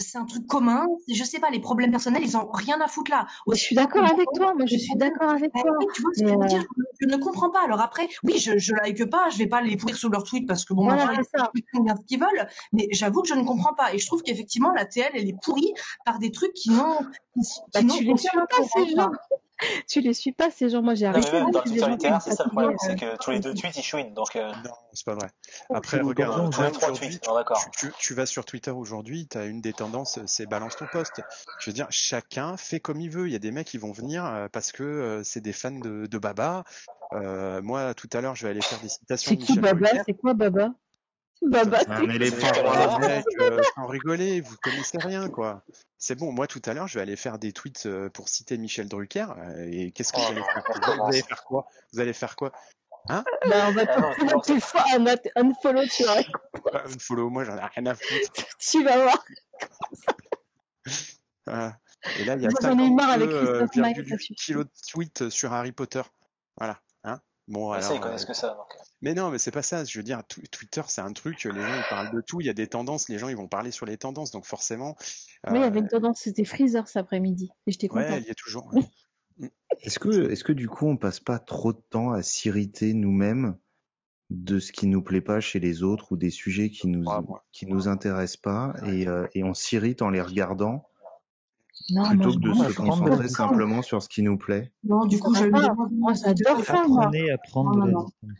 c'est 0.00 0.18
un 0.18 0.24
truc 0.24 0.46
commun. 0.46 0.86
Je 1.08 1.24
sais 1.24 1.40
pas, 1.40 1.50
les 1.50 1.60
problèmes 1.60 1.90
personnels, 1.90 2.22
ils 2.22 2.36
ont 2.36 2.48
rien 2.52 2.80
à 2.80 2.86
foutre 2.86 3.10
là. 3.10 3.26
Je 3.50 3.56
suis 3.56 3.74
d'accord 3.74 4.04
avec 4.04 4.26
toi, 4.34 4.54
moi 4.54 4.66
je 4.66 4.76
suis 4.76 4.94
d'accord 4.96 5.30
avec 5.30 5.52
Bah 5.52 5.60
toi. 5.62 5.76
tu 5.92 6.02
vois 6.02 6.12
ce 6.14 6.22
que 6.22 6.28
je 6.28 6.34
veux 6.34 6.42
euh, 6.42 6.46
dire? 6.46 6.64
je, 7.00 7.06
je 7.06 7.06
ne 7.08 7.16
comprends 7.16 7.50
pas. 7.50 7.64
Alors 7.64 7.80
après, 7.80 8.08
oui, 8.22 8.38
je, 8.38 8.58
je 8.58 8.74
like 8.74 9.04
pas, 9.10 9.28
je 9.30 9.38
vais 9.38 9.48
pas 9.48 9.60
les 9.60 9.76
pourrir 9.76 9.96
sous 9.96 10.08
leur 10.08 10.22
tweet 10.22 10.46
parce 10.46 10.64
que 10.64 10.72
bon, 10.72 10.84
voilà, 10.84 11.10
c'est 11.16 11.38
ça. 11.38 11.50
ils 11.54 11.62
ce 11.74 12.04
qu'ils 12.06 12.20
veulent. 12.20 12.48
Mais 12.72 12.88
j'avoue 12.92 13.22
que 13.22 13.28
je 13.28 13.34
ne 13.34 13.44
comprends 13.44 13.74
pas. 13.74 13.92
Et 13.92 13.98
je 13.98 14.06
trouve 14.06 14.22
qu'effectivement, 14.22 14.70
la 14.72 14.84
TL, 14.84 15.10
elle 15.14 15.28
est 15.28 15.36
pourrie 15.42 15.72
par 16.04 16.18
des 16.20 16.30
trucs 16.30 16.54
qui 16.54 16.70
n'ont, 16.70 16.98
qui, 17.34 17.40
Bah, 17.74 17.80
tu 17.80 18.04
les 18.04 18.14
pas 18.14 18.62
ces 18.62 18.94
quoi. 18.94 19.02
gens. 19.04 19.10
Tu 19.88 20.00
les 20.00 20.14
suis 20.14 20.32
pas 20.32 20.50
ces 20.50 20.68
gens. 20.68 20.82
Moi 20.82 20.94
j'ai 20.94 21.06
Non, 21.06 21.12
mais 21.12 21.18
arrêté 21.18 21.32
même 21.40 21.50
dans 21.50 21.62
le 21.64 21.90
littéraire, 21.90 22.22
c'est 22.22 22.34
ça 22.34 22.44
le 22.44 22.50
problème, 22.50 22.76
c'est 22.78 23.02
euh, 23.02 23.16
que 23.16 23.22
tous 23.22 23.30
les 23.30 23.40
deux 23.40 23.54
tweets 23.54 23.76
ils 23.76 23.82
chouinent. 23.82 24.14
Donc, 24.14 24.36
euh, 24.36 24.50
Non, 24.64 24.70
c'est 24.92 25.04
pas 25.04 25.14
vrai. 25.14 25.28
C'est 25.42 25.74
Après, 25.74 26.00
regarde, 26.00 26.52
tous 26.52 26.62
les 26.62 26.70
trois 26.72 26.90
aujourd'hui, 26.90 27.08
tweets, 27.08 27.26
non, 27.26 27.34
d'accord. 27.34 27.60
tu, 27.72 27.88
tu, 27.88 27.92
tu 27.98 28.14
vas 28.14 28.26
sur 28.26 28.44
Twitter 28.44 28.70
aujourd'hui, 28.70 29.26
tu 29.28 29.38
as 29.38 29.46
une 29.46 29.60
des 29.60 29.72
tendances, 29.72 30.18
c'est 30.26 30.46
balance 30.46 30.76
ton 30.76 30.86
poste. 30.86 31.22
Je 31.60 31.70
veux 31.70 31.74
dire, 31.74 31.86
chacun 31.90 32.56
fait 32.56 32.80
comme 32.80 33.00
il 33.00 33.10
veut. 33.10 33.26
Il 33.26 33.32
y 33.32 33.36
a 33.36 33.40
des 33.40 33.50
mecs 33.50 33.66
qui 33.66 33.78
vont 33.78 33.92
venir 33.92 34.24
euh, 34.24 34.48
parce 34.50 34.72
que 34.72 34.82
euh, 34.82 35.22
c'est 35.24 35.40
des 35.40 35.52
fans 35.52 35.70
de, 35.72 36.06
de 36.06 36.18
Baba. 36.18 36.64
Euh, 37.12 37.62
moi, 37.62 37.94
tout 37.94 38.08
à 38.12 38.20
l'heure, 38.20 38.34
je 38.34 38.44
vais 38.44 38.50
aller 38.50 38.60
faire 38.60 38.80
des 38.80 38.88
citations 38.88 39.30
C'est 39.30 39.36
qui 39.36 39.58
Baba? 39.58 39.88
C'est 40.06 40.14
quoi 40.14 40.34
Baba? 40.34 40.70
Connais 41.40 42.28
rose. 42.30 42.40
pas. 42.40 42.98
Mec, 42.98 43.24
euh, 43.40 43.60
sans 43.74 43.86
rigoler, 43.86 44.40
vous 44.40 44.56
connaissez 44.62 44.98
rien, 44.98 45.28
quoi. 45.28 45.62
C'est 45.96 46.14
bon, 46.14 46.32
moi, 46.32 46.46
tout 46.46 46.62
à 46.64 46.74
l'heure, 46.74 46.88
je 46.88 46.94
vais 46.94 47.02
aller 47.02 47.16
faire 47.16 47.38
des 47.38 47.52
tweets 47.52 47.86
euh, 47.86 48.08
pour 48.10 48.28
citer 48.28 48.58
Michel 48.58 48.88
Drucker. 48.88 49.26
euh, 49.38 49.68
et 49.70 49.90
qu'est-ce 49.92 50.12
que 50.12 50.18
Oh 50.20 50.32
vous 50.32 50.32
allez 50.32 50.42
faire? 50.42 50.64
Vous 50.72 51.08
allez 51.08 51.22
faire 51.22 51.44
quoi? 51.44 51.66
Vous 51.92 52.00
allez 52.00 52.12
faire 52.12 52.36
quoi? 52.36 52.52
Hein? 53.08 53.24
Bah, 53.48 53.66
on 53.68 53.72
va 53.72 53.82
Ah 53.88 54.00
non, 54.24 54.40
te 54.40 55.28
unfollow, 55.36 55.86
tu 55.86 56.04
vas, 56.04 56.20
Bah, 56.72 56.84
Follow, 56.98 57.30
moi, 57.30 57.44
j'en 57.44 57.56
ai 57.56 57.64
rien 57.74 57.86
à 57.86 57.94
foutre. 57.94 58.32
tu 58.58 58.84
vas 58.84 59.02
voir. 59.02 59.24
Voilà. 61.46 61.78
Et 62.20 62.24
là, 62.24 62.34
il 62.36 62.42
y 62.42 62.46
a 62.46 62.50
Moi 62.50 62.60
j'en 62.62 62.78
ai 62.78 62.86
eu 62.86 62.94
marre 62.94 63.10
avec 63.10 63.28
52,8 63.30 63.58
Christophe 63.58 63.76
Maé, 63.76 63.94
ça 63.94 64.02
suffit. 64.04 64.34
kilos 64.34 64.64
de 64.66 64.70
tweets 64.90 65.28
sur 65.30 65.52
Harry 65.52 65.72
Potter. 65.72 66.02
Voilà. 66.56 66.80
Bon, 67.48 67.72
ça, 67.80 67.94
ils 67.94 67.96
euh, 67.96 68.00
connaissent 68.00 68.24
que 68.26 68.34
ça. 68.34 68.48
Donc. 68.50 68.66
Mais 69.00 69.14
non, 69.14 69.30
mais 69.30 69.38
c'est 69.38 69.50
pas 69.50 69.62
ça. 69.62 69.84
Je 69.84 69.98
veux 69.98 70.02
dire, 70.04 70.20
tw- 70.20 70.46
Twitter, 70.50 70.82
c'est 70.86 71.00
un 71.00 71.12
truc. 71.12 71.42
Les 71.44 71.50
gens, 71.50 71.74
ils 71.76 71.88
parlent 71.88 72.14
de 72.14 72.20
tout. 72.20 72.40
Il 72.40 72.46
y 72.46 72.50
a 72.50 72.54
des 72.54 72.66
tendances. 72.66 73.08
Les 73.08 73.18
gens, 73.18 73.28
ils 73.28 73.36
vont 73.36 73.48
parler 73.48 73.70
sur 73.70 73.86
les 73.86 73.96
tendances. 73.96 74.30
Donc 74.30 74.44
forcément, 74.44 74.96
Moi, 75.46 75.58
il 75.58 75.62
y 75.62 75.64
avait 75.64 75.78
euh, 75.78 75.82
une 75.82 75.88
tendance, 75.88 76.20
c'était 76.20 76.44
Freezer 76.44 76.86
cet 76.86 76.98
après-midi. 76.98 77.50
Et 77.66 77.72
j'étais 77.72 77.90
ouais, 77.90 78.04
contente. 78.04 78.20
il 78.22 78.28
y 78.28 78.30
a 78.30 78.34
toujours. 78.34 78.72
ouais. 78.74 78.82
Est-ce 79.82 80.00
que, 80.00 80.30
est-ce 80.32 80.42
que 80.42 80.52
du 80.52 80.68
coup, 80.68 80.88
on 80.88 80.96
passe 80.96 81.20
pas 81.20 81.38
trop 81.38 81.72
de 81.72 81.80
temps 81.90 82.10
à 82.10 82.22
s'irriter 82.22 82.92
nous-mêmes 82.94 83.56
de 84.30 84.58
ce 84.58 84.72
qui 84.72 84.88
nous 84.88 85.00
plaît 85.02 85.20
pas 85.20 85.38
chez 85.40 85.60
les 85.60 85.84
autres 85.84 86.10
ou 86.10 86.16
des 86.16 86.30
sujets 86.30 86.70
qui 86.70 86.88
nous, 86.88 87.08
Ah, 87.08 87.22
qui 87.52 87.66
nous 87.66 87.86
intéressent 87.86 88.38
pas 88.38 88.74
et, 88.84 89.06
euh, 89.06 89.28
et 89.34 89.44
on 89.44 89.54
s'irrite 89.54 90.02
en 90.02 90.10
les 90.10 90.20
regardant 90.20 90.87
Non, 91.90 92.04
plutôt 92.10 92.32
que 92.32 92.38
de 92.38 92.52
se 92.54 92.62
la 92.62 92.72
concentrer 92.74 93.28
simplement 93.28 93.82
sur 93.82 94.02
ce 94.02 94.08
qui 94.08 94.22
nous 94.22 94.36
plaît. 94.36 94.72
Non, 94.84 95.06
du 95.06 95.18
coup, 95.18 95.34
je 95.34 95.44
le 95.44 95.50
Moi, 95.50 96.12
j'adore 96.14 96.64
ça, 96.64 96.84
moi. 96.86 97.04
Apprenez 97.04 97.30
à 97.30 97.38
prendre 97.38 97.70
Non, 97.70 97.74
de 97.76 97.80
non, 97.80 97.86
la 97.86 97.92
non. 97.92 98.04
distance. 98.04 98.30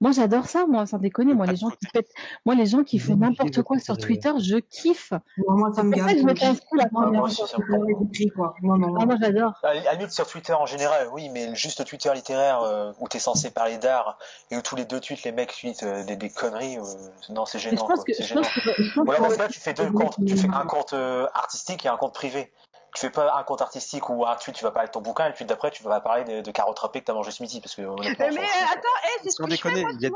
Moi, 0.00 0.10
j'adore 0.10 0.46
ça, 0.46 0.66
moi, 0.66 0.84
sans 0.86 0.98
déconner. 0.98 1.32
Moi, 1.34 1.46
les 1.46 1.56
gens 1.56 1.70
qui 1.70 1.76
côté. 1.76 1.88
pètent, 1.94 2.10
moi, 2.44 2.54
les 2.54 2.66
gens 2.66 2.82
qui 2.82 2.98
font 2.98 3.16
n'importe 3.16 3.62
quoi 3.62 3.78
sur. 3.78 3.96
Twitter, 3.96 4.32
je 4.38 4.56
kiffe. 4.56 5.12
Non, 5.48 5.56
moi, 5.56 5.72
ça 5.72 5.82
me 5.82 5.92
que 5.92 6.18
je 6.18 6.24
me 6.24 6.34
casse 6.34 6.60
la 6.76 6.88
Moi, 6.92 7.02
première 7.04 7.20
moi 7.22 8.54
Ah, 9.00 9.06
moi, 9.06 9.16
j'adore. 9.20 9.52
À 9.62 9.72
la 9.74 9.94
limite, 9.94 10.10
sur 10.10 10.26
Twitter 10.26 10.52
en 10.52 10.66
général, 10.66 11.08
oui, 11.12 11.30
mais 11.32 11.54
juste 11.54 11.84
Twitter 11.86 12.10
littéraire 12.14 12.60
euh, 12.62 12.92
où 13.00 13.08
t'es 13.08 13.18
censé 13.18 13.50
parler 13.50 13.78
d'art 13.78 14.18
et 14.50 14.56
où 14.56 14.62
tous 14.62 14.76
les 14.76 14.84
deux 14.84 15.00
tweets 15.00 15.22
les 15.24 15.32
mecs 15.32 15.54
tweetent 15.58 15.84
euh, 15.84 16.04
des, 16.04 16.16
des 16.16 16.28
conneries, 16.28 16.76
euh, 16.78 16.82
non, 17.30 17.46
c'est 17.46 17.58
gênant, 17.58 17.76
pense 17.86 17.94
quoi. 17.96 18.04
que, 18.04 18.12
C'est 18.12 18.24
je 18.24 18.28
gênant. 18.28 18.42
pense 18.42 19.36
que, 19.36 19.52
tu 19.52 19.60
fais 19.60 19.74
deux 19.74 19.90
comptes. 19.90 20.16
Tu 20.26 20.36
fais 20.36 20.48
un 20.48 20.66
compte 20.66 20.92
euh, 20.92 21.26
artistique 21.34 21.86
et 21.86 21.88
un 21.88 21.96
compte 21.96 22.14
privé. 22.14 22.52
Tu 22.94 23.00
fais 23.00 23.10
pas 23.10 23.34
un 23.36 23.42
compte 23.42 23.60
artistique 23.60 24.08
où 24.08 24.24
un 24.24 24.36
tweet 24.36 24.54
tu 24.56 24.64
vas 24.64 24.70
parler 24.70 24.86
de 24.86 24.92
ton 24.92 25.00
bouquin 25.00 25.26
et 25.26 25.28
le 25.30 25.34
tweet 25.34 25.48
d'après 25.48 25.70
tu 25.70 25.82
vas 25.82 26.00
parler 26.00 26.24
de, 26.24 26.40
de 26.42 26.50
carottes 26.50 26.78
râpées 26.78 27.00
que 27.00 27.06
t'as 27.06 27.12
mangé 27.12 27.32
ce 27.32 27.42
midi 27.42 27.60
parce 27.60 27.74
que 27.74 27.82
Mais, 27.82 28.16
mais 28.18 28.26
attends, 28.26 28.88
eh, 29.04 29.20
c'est 29.24 29.30
ce 29.30 29.42
que 29.42 29.50
je 29.50 29.56
fais 29.56 29.70
moi 29.82 29.90
il 29.94 30.00
y 30.00 30.06
a, 30.06 30.10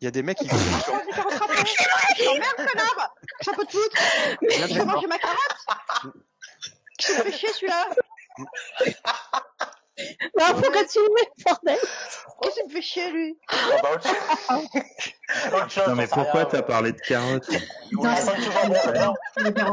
il 0.00 0.04
y 0.04 0.06
a 0.06 0.10
des 0.10 0.22
mecs 0.22 0.38
qui 0.38 0.46
t'emmerde, 0.48 0.60
connard. 2.56 3.14
Viens 4.42 4.66
de 4.66 4.74
les 4.74 4.80
voir. 4.80 4.94
manger 4.94 5.06
ma 5.06 5.18
carotte. 5.18 5.56
Qui 6.98 7.12
me 7.12 7.22
fait 7.22 7.32
chier 7.32 7.52
celui-là 7.52 7.88
Non, 10.38 10.46
pourquoi 10.60 10.84
tu 10.84 10.98
le 10.98 11.14
mets, 11.14 11.28
bordel 11.44 11.78
me 12.66 12.70
fait 12.72 12.82
chier 12.82 13.10
lui 13.12 13.38
Ah 13.48 13.54
bah, 13.82 14.60
Non 15.88 15.94
mais 15.94 16.06
pourquoi 16.06 16.40
rien, 16.42 16.44
t'as 16.50 16.62
parlé 16.62 16.92
de 16.92 16.98
carottes 16.98 17.48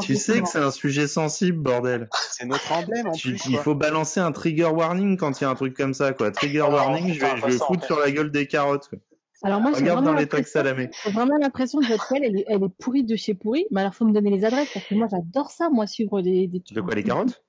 Tu 0.02 0.16
sais 0.16 0.42
que 0.42 0.48
c'est 0.48 0.60
un 0.60 0.72
sujet 0.72 1.08
sensible, 1.08 1.58
bordel. 1.60 2.10
C'est 2.32 2.46
notre 2.46 2.72
emblème 2.72 3.08
en 3.08 3.12
Tu- 3.12 3.32
plus. 3.36 3.46
il 3.50 3.58
faut 3.58 3.76
balancer 3.76 4.20
un 4.20 4.32
trigger 4.32 4.66
warning 4.66 5.18
quand 5.18 5.40
il 5.40 5.44
y 5.44 5.48
a 5.48 5.50
un 5.50 5.56
truc 5.56 5.76
comme 5.76 5.94
ça, 5.94 6.14
quoi. 6.14 6.32
Trigger 6.32 6.66
Oh, 6.68 6.72
warning, 6.72 7.14
je 7.14 7.20
vais, 7.20 7.52
je 7.52 7.58
foutre 7.58 7.86
sur 7.86 8.00
la 8.00 8.12
gueule 8.12 8.32
des 8.32 8.48
carottes. 8.48 8.88
quoi. 8.90 9.00
Alors 9.44 9.62
moi, 9.62 9.72
Regarde 9.74 10.04
dans 10.04 10.14
les 10.14 10.22
l'impression, 10.22 10.52
salamés. 10.52 10.90
j'ai 11.06 11.12
vraiment 11.12 11.38
l'impression 11.38 11.80
que 11.80 11.88
votre 11.88 12.08
toile, 12.08 12.24
elle 12.26 12.38
est, 12.40 12.46
elle 12.48 12.64
est 12.64 12.70
pourrie 12.78 13.04
de 13.06 13.16
chez 13.16 13.34
pourri. 13.34 13.66
Mais 13.72 13.82
alors, 13.82 13.96
faut 13.96 14.06
me 14.06 14.12
donner 14.14 14.30
les 14.32 14.44
adresses 14.44 14.70
parce 14.74 14.86
que 14.86 14.96
moi, 14.96 15.08
j'adore 15.10 15.50
ça, 15.50 15.70
moi, 15.70 15.88
suivre 15.88 16.22
des, 16.22 16.48
des 16.48 16.62
De 16.72 16.82
quoi 16.82 16.94
les 16.94 17.04
carottes? 17.04 17.42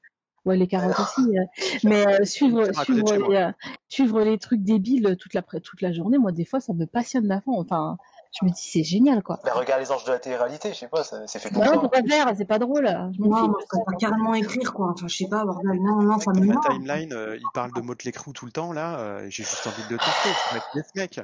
Ouais, 0.47 0.57
les 0.57 0.67
carottes 0.67 0.99
aussi. 0.99 1.21
euh, 1.39 1.45
Mais 1.85 2.07
euh, 2.07 2.25
suivre, 2.25 2.63
À 2.77 2.85
suivre, 2.85 3.15
les, 3.29 3.37
euh, 3.37 3.53
suivre 3.89 4.23
les 4.23 4.39
trucs 4.39 4.63
débiles 4.63 5.17
toute 5.19 5.35
la, 5.35 5.43
toute 5.43 5.83
la 5.83 5.93
journée, 5.93 6.17
moi, 6.19 6.33
des 6.33 6.45
fois, 6.47 6.61
ça 6.61 6.73
me 6.73 6.87
passionne 6.87 7.27
la 7.27 7.43
fond. 7.43 7.61
Enfin, 7.61 7.99
je 8.33 8.47
me 8.47 8.51
dis, 8.51 8.63
c'est 8.73 8.83
génial, 8.83 9.23
quoi. 9.23 9.39
Bah, 9.45 9.51
regarde 9.55 9.83
les 9.83 9.93
anges 9.93 10.05
de 10.05 10.13
la 10.13 10.19
télé-réalité, 10.19 10.71
je 10.73 10.79
sais 10.79 10.89
pas, 10.89 11.05
ça- 11.05 11.27
c'est 11.27 11.41
fait 11.41 11.51
pour 11.51 11.61
Bah 11.61 11.67
non, 11.67 11.73
ça. 11.75 11.79
pourquoi 11.81 12.03
faire 12.05 12.33
C'est 12.39 12.47
pas 12.47 12.59
drôle. 12.59 12.87
Je 12.87 13.21
m'en 13.21 13.29
Non, 13.29 13.55
je 13.61 13.67
préfère 13.67 13.99
carrément 13.99 14.33
écrire, 14.33 14.73
quoi. 14.73 14.93
Enfin, 14.95 15.09
je 15.09 15.15
sais 15.15 15.29
pas, 15.29 15.45
bordel. 15.45 15.79
Non, 15.83 16.01
non, 16.03 16.19
ça 16.19 16.33
me 16.33 16.47
marre. 16.47 16.61
timeline, 16.71 17.13
euh, 17.13 17.37
il 17.37 17.45
parle 17.53 17.73
de 17.75 17.81
Motley 17.83 18.13
Crue 18.13 18.33
tout 18.33 18.47
le 18.47 18.53
temps 18.53 18.73
là. 18.73 18.99
euh, 18.99 19.27
J'ai 19.29 19.43
juste 19.43 19.67
envie 19.67 19.83
de 19.89 19.91
le 19.93 19.99
tester. 19.99 20.31
Je 20.31 20.55
vais 20.55 20.61
mettre 20.77 20.89
ce 20.95 20.99
mec. 21.01 21.21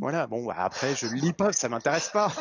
Voilà. 0.00 0.26
Bon, 0.26 0.46
bah, 0.46 0.54
après, 0.58 0.94
je 0.94 1.06
le 1.06 1.16
lis 1.16 1.32
pas, 1.34 1.52
ça 1.52 1.68
m'intéresse 1.68 2.08
pas. 2.08 2.32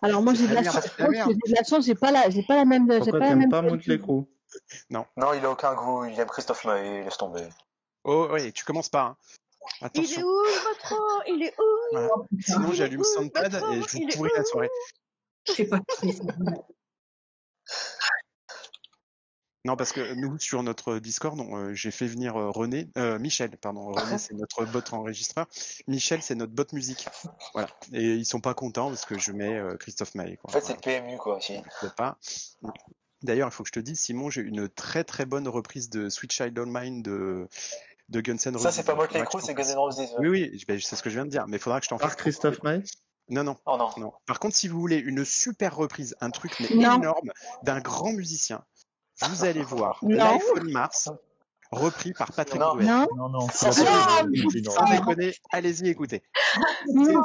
Alors 0.00 0.22
moi, 0.22 0.32
j'ai 0.32 0.46
de 0.48 0.54
la 0.54 0.62
la 0.62 0.70
chance. 0.72 0.88
la 0.98 1.06
je. 1.10 1.12
J'ai 1.12 1.34
de 1.52 1.54
la 1.56 1.62
chance. 1.64 1.84
J'ai 1.84 1.94
pas 1.94 2.10
la, 2.10 2.30
j'ai 2.30 2.42
pas 2.42 2.56
la 2.56 2.64
même, 2.64 2.90
j'ai 3.04 3.10
pas 3.12 3.18
la 3.18 3.34
même. 3.36 3.50
pas 3.50 3.60
Motley 3.60 3.98
Crue 3.98 4.22
Non, 4.90 5.06
il 5.34 5.44
a 5.44 5.50
aucun 5.50 5.74
goût, 5.74 6.04
il 6.04 6.18
aime 6.18 6.28
Christophe 6.28 6.64
Maé, 6.64 7.04
laisse 7.04 7.18
tomber. 7.18 7.48
Oh, 8.04 8.28
ouais, 8.30 8.52
tu 8.52 8.64
commences 8.64 8.88
pas. 8.88 9.02
Hein. 9.02 9.16
Il 9.80 9.84
est 9.84 9.86
Attention. 9.86 10.22
où 10.22 10.42
le 10.42 10.68
métro 10.70 10.96
Il 11.26 11.42
est 11.42 11.54
où? 11.58 11.64
Voilà. 11.92 12.08
Sinon, 12.40 12.72
j'allume 12.72 13.00
métro, 13.00 13.72
et 13.72 13.82
je 13.82 13.98
vous 13.98 14.08
pourris 14.16 14.30
la 14.34 14.44
soirée. 14.44 14.70
Je 15.46 15.52
sais 15.52 15.66
pas. 15.66 15.80
Non, 19.64 19.76
parce 19.76 19.92
que 19.92 20.14
nous, 20.14 20.38
sur 20.38 20.62
notre 20.62 20.98
Discord, 20.98 21.38
euh, 21.38 21.74
j'ai 21.74 21.90
fait 21.90 22.06
venir 22.06 22.36
euh, 22.36 22.48
René, 22.48 22.88
euh, 22.96 23.18
Michel, 23.18 23.54
pardon. 23.58 23.92
René, 23.92 24.16
c'est 24.16 24.32
notre 24.32 24.64
bot 24.64 24.80
enregistreur. 24.92 25.46
Michel, 25.86 26.22
c'est 26.22 26.36
notre 26.36 26.52
bot 26.52 26.64
musique. 26.72 27.06
Voilà. 27.52 27.68
Et 27.92 28.14
ils 28.14 28.24
sont 28.24 28.40
pas 28.40 28.54
contents 28.54 28.88
parce 28.88 29.04
que 29.04 29.18
je 29.18 29.32
mets 29.32 29.58
euh, 29.58 29.76
Christophe 29.76 30.14
Maé. 30.14 30.38
Quoi. 30.38 30.48
En 30.48 30.52
fait, 30.52 30.62
c'est 30.64 30.72
le 30.72 30.80
PMU, 30.80 31.18
quoi, 31.18 31.36
aussi. 31.36 31.60
Je 31.82 31.88
pas. 31.88 32.16
D'ailleurs, 33.22 33.48
il 33.48 33.52
faut 33.52 33.62
que 33.64 33.68
je 33.68 33.72
te 33.72 33.80
dise, 33.80 33.98
Simon, 34.00 34.30
j'ai 34.30 34.42
une 34.42 34.68
très 34.68 35.04
très 35.04 35.26
bonne 35.26 35.48
reprise 35.48 35.90
de 35.90 36.08
Sweet 36.08 36.32
Child 36.32 36.58
O' 36.58 36.66
Mine 36.66 37.02
de, 37.02 37.48
de 38.08 38.20
Guns 38.20 38.36
N' 38.46 38.54
Roses. 38.54 38.62
Ça, 38.62 38.70
c'est 38.72 38.84
pas 38.84 38.94
Crue, 39.24 39.40
je 39.40 39.46
c'est 39.46 39.54
Guns 39.54 39.64
N'. 39.64 39.76
Roses. 39.78 40.00
Oui, 40.20 40.28
oui, 40.28 40.64
ben, 40.68 40.78
c'est 40.80 40.94
ce 40.96 41.02
que 41.02 41.10
je 41.10 41.16
viens 41.16 41.24
de 41.24 41.30
dire, 41.30 41.46
mais 41.48 41.56
il 41.56 41.60
faudra 41.60 41.80
que 41.80 41.84
je 41.84 41.90
t'en 41.90 41.98
Par 41.98 42.10
fasse. 42.10 42.16
Christophe 42.16 42.62
Maé 42.62 42.82
Non, 43.28 43.42
non, 43.42 43.56
Oh 43.66 43.76
non. 43.76 43.90
non. 43.96 44.12
Par 44.26 44.38
contre, 44.38 44.54
si 44.56 44.68
vous 44.68 44.78
voulez 44.80 44.98
une 44.98 45.24
super 45.24 45.74
reprise, 45.76 46.14
un 46.20 46.30
truc 46.30 46.52
mais 46.60 46.68
Non. 46.70 46.96
énorme 46.96 47.32
d'un 47.64 47.80
grand 47.80 48.12
musicien, 48.12 48.64
vous 49.22 49.44
allez 49.44 49.62
voir 49.62 49.98
l'iPhone 50.06 50.70
Mars 50.70 51.10
repris 51.70 52.12
par 52.12 52.32
Patrick 52.32 52.60
Non. 52.60 52.74
Bruel. 52.74 52.86
Non, 52.86 53.06
Non, 53.16 53.28
non, 53.28 53.48
Gino. 54.50 54.70
Sans 54.70 54.84
déconner, 54.90 55.34
allez-y, 55.52 55.88
écoutez. 55.88 56.22
non. 56.92 57.22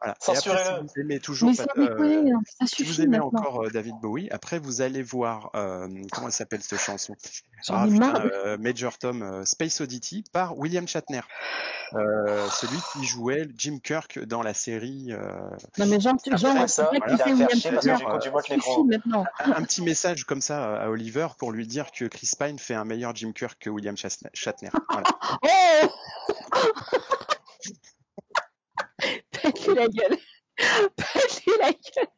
Voilà. 0.00 0.14
Si 0.20 0.48
vous 0.48 1.00
aimez 1.00 1.20
toujours 1.20 1.50
Mais 1.50 1.56
Pat- 1.56 1.68
euh, 1.78 2.24
hein, 2.34 2.40
ça 2.58 2.66
si 2.66 2.84
vous 2.84 3.00
aimez 3.02 3.18
maintenant. 3.18 3.38
encore 3.40 3.64
euh, 3.64 3.70
David 3.70 3.96
Bowie, 4.00 4.28
après 4.30 4.58
vous 4.58 4.80
allez 4.80 5.02
voir 5.02 5.50
euh, 5.54 5.88
comment 6.12 6.28
elle 6.28 6.32
s'appelle 6.32 6.62
cette 6.62 6.80
chanson? 6.80 7.14
Ah 7.68 7.86
putain, 7.88 8.14
euh, 8.24 8.56
Major 8.58 8.96
Tom 8.98 9.22
euh, 9.22 9.44
Space 9.44 9.80
Oddity 9.82 10.24
par 10.32 10.56
William 10.58 10.88
Shatner, 10.88 11.20
euh, 11.94 12.48
celui 12.48 12.78
qui 12.92 13.04
jouait 13.04 13.46
Jim 13.56 13.78
Kirk 13.82 14.18
dans 14.24 14.42
la 14.42 14.54
série. 14.54 15.08
euh, 15.10 15.50
Non, 15.76 15.86
mais 15.86 16.00
Jean, 16.00 16.16
Jean, 16.34 16.66
ça, 16.66 16.90
William 16.92 17.50
Shatner. 17.50 17.78
Ça 17.82 17.98
un 19.44 19.62
petit 19.62 19.82
message 19.82 20.24
comme 20.24 20.40
ça 20.40 20.76
à 20.80 20.88
Oliver 20.88 21.28
pour 21.38 21.52
lui 21.52 21.66
dire 21.66 21.90
que 21.92 22.06
Chris 22.06 22.30
Pine 22.38 22.49
fait 22.58 22.74
un 22.74 22.84
meilleur 22.84 23.14
Jim 23.14 23.32
Kirk 23.32 23.58
que 23.58 23.70
William 23.70 23.96
Shatner. 23.96 24.68
Voilà. 24.90 25.08
Oh 25.42 25.88
Pète-lui 29.30 29.74
la 29.74 29.88
gueule. 29.88 30.18
Pète-lui 30.96 31.52
la 31.58 31.72
gueule. 31.72 32.08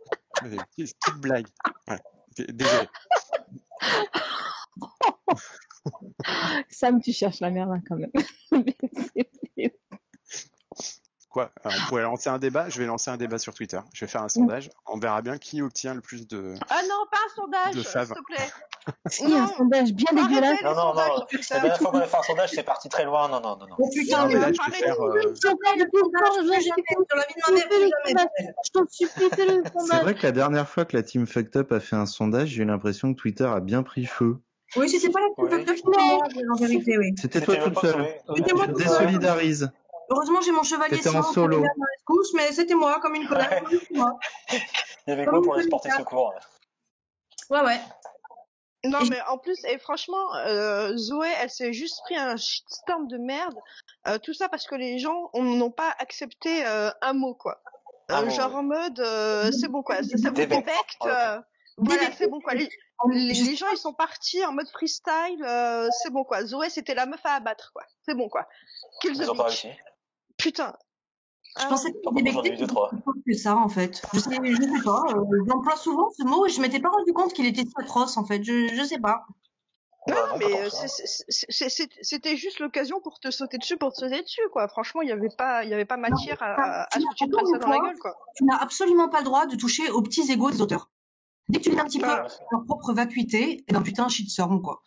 Euh, 0.45 0.57
Petite 0.76 0.97
petite 0.99 1.20
blague. 1.20 1.47
Voilà. 1.87 2.03
Désolé. 2.37 2.89
Sam, 6.70 7.01
tu 7.01 7.12
cherches 7.12 7.41
la 7.41 7.51
merde 7.51 7.70
hein, 7.72 7.80
quand 7.87 7.97
même. 7.97 8.11
Quoi 11.28 11.51
Alors, 11.64 11.78
On 11.80 11.87
pourrait 11.89 12.03
lancer 12.03 12.28
un 12.28 12.39
débat? 12.39 12.68
Je 12.68 12.78
vais 12.78 12.87
lancer 12.87 13.11
un 13.11 13.16
débat 13.16 13.39
sur 13.39 13.55
Twitter. 13.55 13.80
Je 13.95 14.05
vais 14.05 14.11
faire 14.11 14.22
un 14.22 14.28
sondage. 14.28 14.70
On 14.87 14.99
verra 14.99 15.22
bien 15.22 15.39
qui 15.39 15.62
obtient 15.62 15.95
le 15.95 16.01
plus 16.01 16.26
de. 16.28 16.55
Ah 16.68 16.83
non, 16.89 17.07
pas 17.11 17.18
un 17.24 17.28
sondage, 17.35 17.74
s'il 17.74 17.85
te 18.14 18.22
plaît. 18.24 18.51
Si, 19.07 19.24
un 19.24 19.28
Non. 19.28 19.47
sondage 19.47 19.93
bien 19.93 20.07
Arrêtez 20.11 20.28
dégueulasse. 20.28 20.62
Non, 20.62 20.74
non, 20.74 20.95
non. 20.95 21.26
La 21.51 21.61
dernière 21.61 21.78
fois 21.78 21.91
qu'on 21.93 21.99
a 21.99 22.07
fait 22.07 22.16
un 22.16 22.22
sondage, 22.22 22.51
c'est 22.51 22.62
parti 22.64 22.89
très 22.89 23.05
loin. 23.05 23.28
Non, 23.28 23.41
non, 23.41 23.57
non, 23.57 23.66
non. 23.68 23.76
Oh 23.78 23.89
putain, 23.95 24.22
Non, 24.22 24.26
mais 24.28 24.35
là, 24.35 24.41
même 24.47 24.55
je 24.55 24.59
pas 24.59 24.70
vais 24.70 24.76
faire. 24.76 25.01
euh, 25.01 25.14
le 25.14 25.35
sondage, 25.35 25.76
le 25.76 25.89
sondage, 25.93 26.62
je. 26.64 26.70
Je 28.64 28.70
t'en 28.72 28.87
supplie, 28.89 29.28
fais 29.30 29.47
le 29.47 29.62
C'est 29.87 30.01
vrai 30.03 30.14
que 30.14 30.22
la 30.22 30.33
dernière 30.33 30.68
fois 30.68 30.85
que 30.85 30.97
la 30.97 31.03
team 31.03 31.26
Fucked 31.26 31.57
Up 31.57 31.72
a 31.72 31.80
fait 31.80 31.97
un 31.97 32.07
sondage, 32.07 32.49
j'ai 32.49 32.62
eu 32.62 32.66
l'impression 32.66 33.12
que 33.14 33.20
Twitter 33.20 33.45
a 33.45 33.61
bien 33.61 33.83
pris 33.83 34.05
feu. 34.07 34.39
Oui, 34.76 34.89
c'était 34.89 35.11
pas 35.11 35.20
la 35.20 35.28
plus 35.49 35.64
de 35.64 35.72
qui 35.72 35.83
en 36.51 36.57
vérité, 36.57 36.97
oui. 36.99 37.12
C'était 37.20 37.41
toi 37.43 37.57
toute 37.57 37.78
seule. 37.78 37.93
Zoé. 37.93 38.20
C'était 38.37 38.55
moi 38.55 38.64
Je 38.66 38.70
toute 38.72 38.83
te 38.83 38.89
seule. 38.89 38.99
désolidarise. 39.07 39.70
Heureusement, 40.11 40.41
j'ai 40.41 40.53
mon 40.53 40.62
chevalier 40.62 40.99
qui 40.99 41.09
solo. 41.09 41.61
ma 41.61 41.68
rescousse, 41.97 42.35
mais 42.35 42.53
c'était 42.53 42.74
moi, 42.74 42.99
comme 43.01 43.14
une 43.14 43.28
moi. 43.95 44.18
Il 44.51 44.59
y 45.09 45.12
avait 45.12 45.24
quoi 45.26 45.41
pour 45.43 45.55
les 45.57 45.64
sportifs 45.64 45.95
secours 45.97 46.35
Ouais, 47.51 47.61
ouais. 47.61 47.80
Non, 48.85 48.99
mais 49.11 49.20
en 49.28 49.39
plus, 49.39 49.62
et 49.64 49.78
franchement, 49.78 50.35
euh, 50.37 50.97
Zoé, 50.97 51.28
elle 51.41 51.51
s'est 51.51 51.72
juste 51.72 52.01
pris 52.05 52.16
un 52.16 52.37
shitstorm 52.37 53.07
de 53.07 53.16
merde. 53.16 53.55
Euh, 54.09 54.18
tout 54.18 54.35
ça 54.35 54.49
parce 54.49 54.66
que 54.66 54.74
les 54.74 54.99
gens 54.99 55.30
on- 55.35 55.43
n'ont 55.45 55.70
pas 55.70 55.95
accepté 56.01 56.66
euh, 56.66 56.91
un 57.01 57.12
mot, 57.12 57.35
quoi. 57.35 57.62
Euh, 58.11 58.24
mot, 58.24 58.30
genre 58.30 58.51
ouais. 58.51 58.57
en 58.57 58.62
mode, 58.64 58.99
euh, 59.01 59.53
c'est 59.53 59.68
bon, 59.68 59.83
quoi. 59.85 60.03
Ça, 60.03 60.16
ça 60.18 60.30
vous 60.30 60.41
euh, 60.41 61.41
voilà, 61.78 62.12
c'est 62.18 62.26
bon, 62.28 62.41
quoi. 62.41 62.55
Les, 62.55 62.68
les, 63.11 63.33
les 63.33 63.57
gens, 63.57 63.66
ils 63.70 63.78
sont 63.78 63.95
partis 63.95 64.45
en 64.45 64.53
mode 64.53 64.68
freestyle. 64.70 65.43
euh, 65.47 65.89
c'est 66.03 66.11
bon, 66.11 66.24
quoi. 66.24 66.45
Zoé, 66.45 66.68
c'était 66.68 66.95
la 66.95 67.07
meuf 67.07 67.20
à 67.24 67.35
abattre, 67.35 67.70
quoi. 67.72 67.85
C'est 68.05 68.14
bon, 68.14 68.28
quoi. 68.28 68.47
Kill 69.01 69.12
the 69.16 69.20
Ils 69.22 69.30
ont 69.30 69.37
pas 69.37 69.49
bitch. 69.49 69.62
réussi. 69.62 69.78
Putain. 70.37 70.76
Je 71.59 71.64
Ah, 71.64 71.68
pensais 71.68 71.92
que 71.92 71.98
c'était 71.98 72.32
plus 72.32 73.22
que 73.26 73.34
ça, 73.38 73.57
en 73.57 73.68
fait. 73.68 74.00
Je 74.14 74.18
sais, 74.20 74.30
je 74.42 74.62
sais 74.62 74.82
pas. 74.84 75.03
Euh, 75.11 75.44
J'emploie 75.46 75.76
souvent 75.76 76.09
ce 76.16 76.24
mot 76.24 76.46
et 76.46 76.48
je 76.48 76.61
m'étais 76.62 76.80
pas 76.80 76.88
rendu 76.88 77.12
compte 77.12 77.32
qu'il 77.34 77.44
était 77.46 77.62
si 77.62 77.72
atroce, 77.76 78.16
en 78.16 78.24
fait. 78.24 78.42
Je, 78.42 78.68
je 78.74 78.82
sais 78.84 78.98
pas. 78.98 79.24
Non, 80.09 80.14
mais 80.38 80.46
pas 80.50 80.68
que 80.68 80.70
c'était 82.03 82.36
juste 82.36 82.59
l'occasion 82.59 83.00
pour 83.03 83.20
te 83.20 83.30
sauter 83.30 83.59
dessus, 83.59 83.76
pour 83.76 83.92
te 83.92 83.98
sauter 84.00 84.22
dessus, 84.22 84.40
quoi. 84.53 84.66
Franchement, 84.66 85.03
il 85.03 85.09
y 85.11 85.12
avait 85.12 85.28
pas, 85.36 85.62
il 85.62 85.70
y 85.70 85.74
avait 85.74 85.84
pas 85.84 85.96
matière 85.96 86.42
à, 86.42 86.55
à, 86.55 86.82
à 86.84 86.88
tu 87.16 87.26
de 87.28 87.36
ça 87.36 87.59
dans 87.59 87.68
la 87.68 87.78
gueule, 87.78 87.98
quoi. 88.00 88.16
Tu 88.34 88.44
n'as 88.44 88.57
absolument 88.57 89.09
pas 89.09 89.18
le 89.18 89.24
droit 89.26 89.46
de 89.46 89.55
toucher 89.55 89.90
aux 89.90 90.03
petits 90.03 90.32
égaux 90.32 90.50
des 90.50 90.61
auteurs. 90.61 90.88
Dès 91.48 91.59
que 91.61 91.64
tu 91.64 91.70
mets 91.72 91.80
un 91.80 91.84
petit 91.84 92.00
peu 92.00 92.07
leur 92.07 92.64
propre 92.66 92.92
vacuité, 92.94 93.64
et 93.68 93.72
ben 93.72 93.82
putain, 93.82 94.09
shitstorm, 94.09 94.61
quoi. 94.62 94.82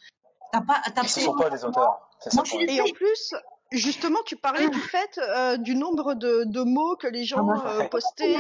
T'as 0.52 0.62
pas, 0.62 0.82
t'as 0.94 1.04
Ce 1.04 1.22
sont 1.22 1.34
pas 1.36 1.50
des 1.50 1.64
auteurs. 1.64 2.10
C'est 2.20 2.32
ça 2.32 2.36
Moi, 2.38 2.44
je 2.44 2.52
suis. 2.52 2.76
Et 2.76 2.82
en 2.82 2.86
plus, 2.94 3.34
justement, 3.72 4.20
tu 4.26 4.36
parlais 4.36 4.70
du 4.70 4.80
fait 4.80 5.20
euh, 5.20 5.58
du 5.58 5.76
nombre 5.76 6.14
de, 6.14 6.44
de 6.46 6.62
mots 6.62 6.96
que 6.96 7.08
les 7.08 7.24
gens 7.26 7.38
Ah 7.50 7.62
bah, 7.64 7.74
euh, 7.80 7.88
postaient, 7.88 8.36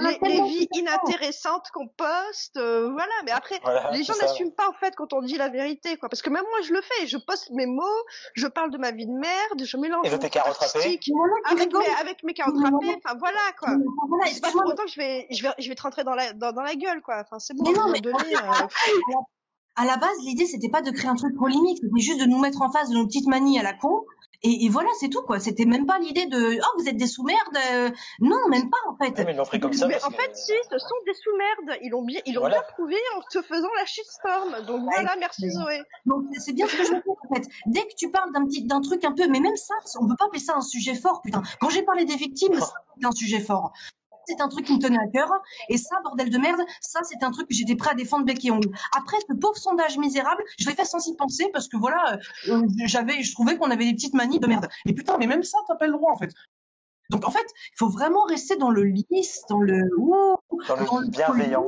les, 0.00 0.42
vies 0.42 0.68
inintéressantes 0.72 1.70
qu'on 1.72 1.88
poste, 1.88 2.56
euh, 2.56 2.90
voilà. 2.90 3.12
Mais 3.24 3.30
après, 3.30 3.58
Voilà, 3.62 3.90
les 3.92 4.02
gens 4.02 4.14
n'assument 4.20 4.52
pas 4.52 4.68
en 4.68 4.72
fait 4.72 4.94
quand 4.96 5.12
on 5.12 5.22
dit 5.22 5.36
la 5.36 5.48
vérité, 5.48 5.96
quoi. 5.96 6.08
Parce 6.08 6.22
que 6.22 6.30
même 6.30 6.44
moi, 6.44 6.60
je 6.62 6.72
le 6.72 6.80
fais. 6.82 7.06
Je 7.06 7.16
poste 7.16 7.50
mes 7.50 7.66
mots, 7.66 8.04
je 8.34 8.46
parle 8.46 8.70
de 8.70 8.78
ma 8.78 8.90
vie 8.90 9.06
de 9.06 9.12
merde, 9.12 9.64
je 9.64 9.76
mélange 9.76 10.06
Et 10.06 10.10
de 10.10 10.16
tes 10.16 10.30
carottes 10.30 10.56
râpées. 10.56 11.00
avec 11.50 11.72
mes, 11.72 11.94
avec 12.00 12.22
mes 12.22 12.34
carottes 12.34 12.62
râpées. 12.62 13.00
Enfin 13.04 13.16
voilà, 13.18 13.40
quoi. 13.58 13.70
Voilà, 14.08 14.26
C'est 14.32 14.40
pas 14.40 14.50
pour 14.50 14.66
autant 14.66 14.84
que 14.84 14.90
je 14.90 14.96
vais, 14.96 15.26
je 15.30 15.42
vais, 15.42 15.50
je 15.58 15.68
vais 15.68 15.74
te 15.74 15.82
rentrer 15.82 16.04
dans 16.04 16.14
la, 16.14 16.32
dans, 16.32 16.52
dans 16.52 16.62
la 16.62 16.74
gueule, 16.74 17.02
quoi. 17.02 17.20
Enfin, 17.20 17.38
c'est 17.38 17.54
bon. 17.54 17.64
Mais 17.64 17.76
non, 17.76 17.88
mais 17.88 18.00
donné, 18.00 18.18
euh, 18.36 18.66
à 19.76 19.84
la 19.84 19.96
base, 19.98 20.16
l'idée, 20.24 20.46
c'était 20.46 20.70
pas 20.70 20.80
de 20.80 20.90
créer 20.90 21.08
un 21.08 21.16
truc 21.16 21.36
polémique, 21.36 21.78
c'était 21.82 22.00
juste 22.00 22.20
de 22.20 22.24
nous 22.24 22.38
mettre 22.38 22.62
en 22.62 22.72
face 22.72 22.88
de 22.88 22.94
nos 22.94 23.06
petites 23.06 23.26
manies 23.26 23.58
à 23.58 23.62
la 23.62 23.74
con. 23.74 24.04
Et, 24.42 24.64
et 24.64 24.68
voilà, 24.68 24.88
c'est 25.00 25.08
tout, 25.08 25.22
quoi. 25.22 25.38
C'était 25.40 25.64
même 25.64 25.86
pas 25.86 25.98
l'idée 25.98 26.26
de, 26.26 26.58
oh, 26.60 26.78
vous 26.78 26.88
êtes 26.88 26.96
des 26.96 27.06
sous-merdes. 27.06 27.56
euh, 27.72 27.90
Non, 28.20 28.36
même 28.48 28.68
pas, 28.70 28.76
en 28.88 28.96
fait. 28.96 29.16
Ouais, 29.18 29.24
mais 29.24 29.32
ils 29.32 29.36
l'ont 29.36 29.44
pris 29.44 29.60
comme 29.60 29.72
ça 29.72 29.86
Mais 29.88 30.02
en 30.04 30.08
que- 30.10 30.14
fait, 30.16 30.36
si, 30.36 30.52
ce 30.70 30.78
sont 30.78 30.94
des 31.06 31.14
sous-merdes. 31.14 31.78
Ils 31.82 31.90
l'ont 31.90 32.02
bien, 32.04 32.20
ils 32.26 32.34
l'ont 32.34 32.40
Voilà. 32.42 32.56
bien 32.60 32.66
prouvé 32.74 32.96
en 33.16 33.20
te 33.30 33.42
faisant 33.42 33.68
la 33.76 33.84
shitstorm. 33.86 34.66
Donc 34.66 34.82
voilà, 34.82 35.16
merci 35.18 35.50
Zoé. 35.50 35.82
Donc 36.06 36.24
c'est 36.38 36.52
bien 36.52 36.66
ce 36.66 36.76
que 36.76 36.84
je 36.84 36.92
veux 36.92 37.00
dire 37.02 37.14
en 37.30 37.34
fait. 37.34 37.42
Dès 37.66 37.82
que 37.82 37.94
tu 37.96 38.10
parles 38.10 38.32
d'un 38.32 38.44
petit 38.46 38.64
d'un 38.64 38.80
truc 38.80 39.04
un 39.04 39.12
peu, 39.12 39.26
mais 39.28 39.40
même 39.40 39.56
ça, 39.56 39.74
on 40.00 40.06
peut 40.08 40.16
pas 40.18 40.26
appeler 40.26 40.40
ça 40.40 40.54
un 40.56 40.60
sujet 40.60 40.94
fort, 40.94 41.20
putain. 41.22 41.42
Quand 41.60 41.68
j'ai 41.70 41.82
parlé 41.82 42.04
des 42.04 42.16
victimes, 42.16 42.58
ça, 42.60 42.72
c'est 43.00 43.06
un 43.06 43.12
sujet 43.12 43.40
fort. 43.40 43.72
C'est 44.26 44.40
un 44.40 44.48
truc 44.48 44.66
qui 44.66 44.74
me 44.74 44.80
tenait 44.80 44.98
à 44.98 45.06
cœur. 45.12 45.30
Et 45.68 45.78
ça, 45.78 45.96
bordel 46.02 46.30
de 46.30 46.38
merde, 46.38 46.60
ça 46.80 47.00
c'est 47.04 47.22
un 47.22 47.30
truc 47.30 47.48
que 47.48 47.54
j'étais 47.54 47.76
prêt 47.76 47.90
à 47.90 47.94
défendre 47.94 48.24
bec 48.24 48.44
et 48.44 48.50
ongle. 48.50 48.70
Après 48.96 49.16
ce 49.28 49.34
pauvre 49.34 49.56
sondage 49.56 49.98
misérable, 49.98 50.42
je 50.58 50.68
l'ai 50.68 50.74
fait 50.74 50.84
sans 50.84 51.06
y 51.06 51.14
penser 51.16 51.48
parce 51.52 51.68
que 51.68 51.76
voilà, 51.76 52.18
euh, 52.48 52.62
j'avais, 52.86 53.22
je 53.22 53.32
trouvais 53.32 53.56
qu'on 53.56 53.70
avait 53.70 53.84
des 53.84 53.94
petites 53.94 54.14
manies 54.14 54.40
de 54.40 54.46
merde. 54.46 54.68
Et 54.86 54.94
putain, 54.94 55.16
mais 55.18 55.26
même 55.26 55.42
ça, 55.42 55.58
t'as 55.68 55.76
pas 55.76 55.86
le 55.86 55.92
droit 55.92 56.12
en 56.12 56.18
fait. 56.18 56.32
Donc 57.10 57.26
en 57.26 57.30
fait, 57.30 57.46
il 57.72 57.78
faut 57.78 57.88
vraiment 57.88 58.24
rester 58.24 58.56
dans 58.56 58.70
le 58.70 58.84
lisse, 58.84 59.42
dans 59.48 59.60
le 59.60 59.88
ouh, 59.96 60.36
Dans 60.68 60.98
le 60.98 61.08
bienveillant. 61.08 61.66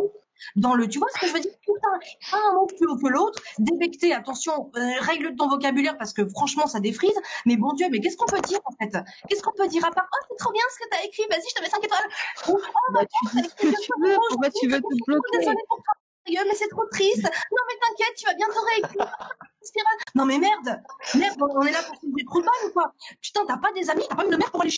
Dans 0.56 0.74
le, 0.74 0.88
tu 0.88 0.98
vois 0.98 1.08
ce 1.14 1.20
que 1.20 1.26
je 1.26 1.32
veux 1.32 1.40
dire? 1.40 1.52
Putain, 1.62 1.88
pas 2.30 2.38
un 2.50 2.54
mot 2.54 2.66
plus 2.66 2.86
haut 2.86 2.96
que 2.96 3.08
l'autre, 3.08 3.42
débecté, 3.58 4.12
attention, 4.14 4.70
euh, 4.76 4.80
règle 5.00 5.34
ton 5.36 5.48
vocabulaire 5.48 5.96
parce 5.98 6.12
que 6.12 6.26
franchement 6.28 6.66
ça 6.66 6.80
défrise, 6.80 7.14
mais 7.46 7.56
bon 7.56 7.72
Dieu, 7.74 7.86
mais 7.90 8.00
qu'est-ce 8.00 8.16
qu'on 8.16 8.26
peut 8.26 8.40
dire 8.42 8.60
en 8.64 8.72
fait? 8.72 8.96
Qu'est-ce 9.28 9.42
qu'on 9.42 9.52
peut 9.52 9.68
dire 9.68 9.84
à 9.84 9.90
part 9.90 10.08
Oh 10.12 10.26
c'est 10.30 10.36
trop 10.36 10.52
bien 10.52 10.62
ce 10.72 10.78
que 10.84 10.88
t'as 10.90 11.02
écrit, 11.04 11.22
vas-y 11.30 11.48
je 11.48 11.54
te 11.54 11.62
mets 11.62 11.70
5 11.70 11.84
étoiles. 11.84 12.08
Ou, 12.48 12.58
Oh 12.58 12.92
Bah, 12.92 13.00
tu 13.04 13.36
dis 13.36 13.48
ce 13.48 13.54
que 13.54 13.82
tu 13.82 13.92
veux, 14.02 14.16
pourquoi 14.30 14.50
tu 14.50 14.68
veux 14.68 14.80
te 14.80 15.04
bloquer? 15.06 15.38
Désolée 15.38 15.56
pour 15.68 15.78
toi, 15.78 15.94
sérieux, 16.26 16.44
mais 16.48 16.54
c'est 16.54 16.68
trop 16.68 16.86
triste. 16.90 17.22
Non 17.24 17.62
mais 17.68 17.74
t'inquiète, 17.80 18.14
tu 18.16 18.26
vas 18.26 18.34
bientôt 18.34 18.60
réécrire. 18.72 19.16
Non 20.14 20.24
mais 20.24 20.38
merde. 20.38 20.80
Merde, 21.14 21.36
on 21.40 21.62
est 21.62 21.72
là 21.72 21.82
pour 21.82 21.96
se 21.96 22.24
trous 22.24 22.40
de 22.40 22.46
balle 22.46 22.70
ou 22.70 22.72
quoi? 22.72 22.92
Putain, 23.20 23.44
t'as 23.46 23.58
pas 23.58 23.72
des 23.72 23.90
amis, 23.90 24.04
t'as 24.08 24.16
pas 24.16 24.24
une 24.24 24.36
mère 24.36 24.50
pour 24.50 24.62
aller 24.62 24.70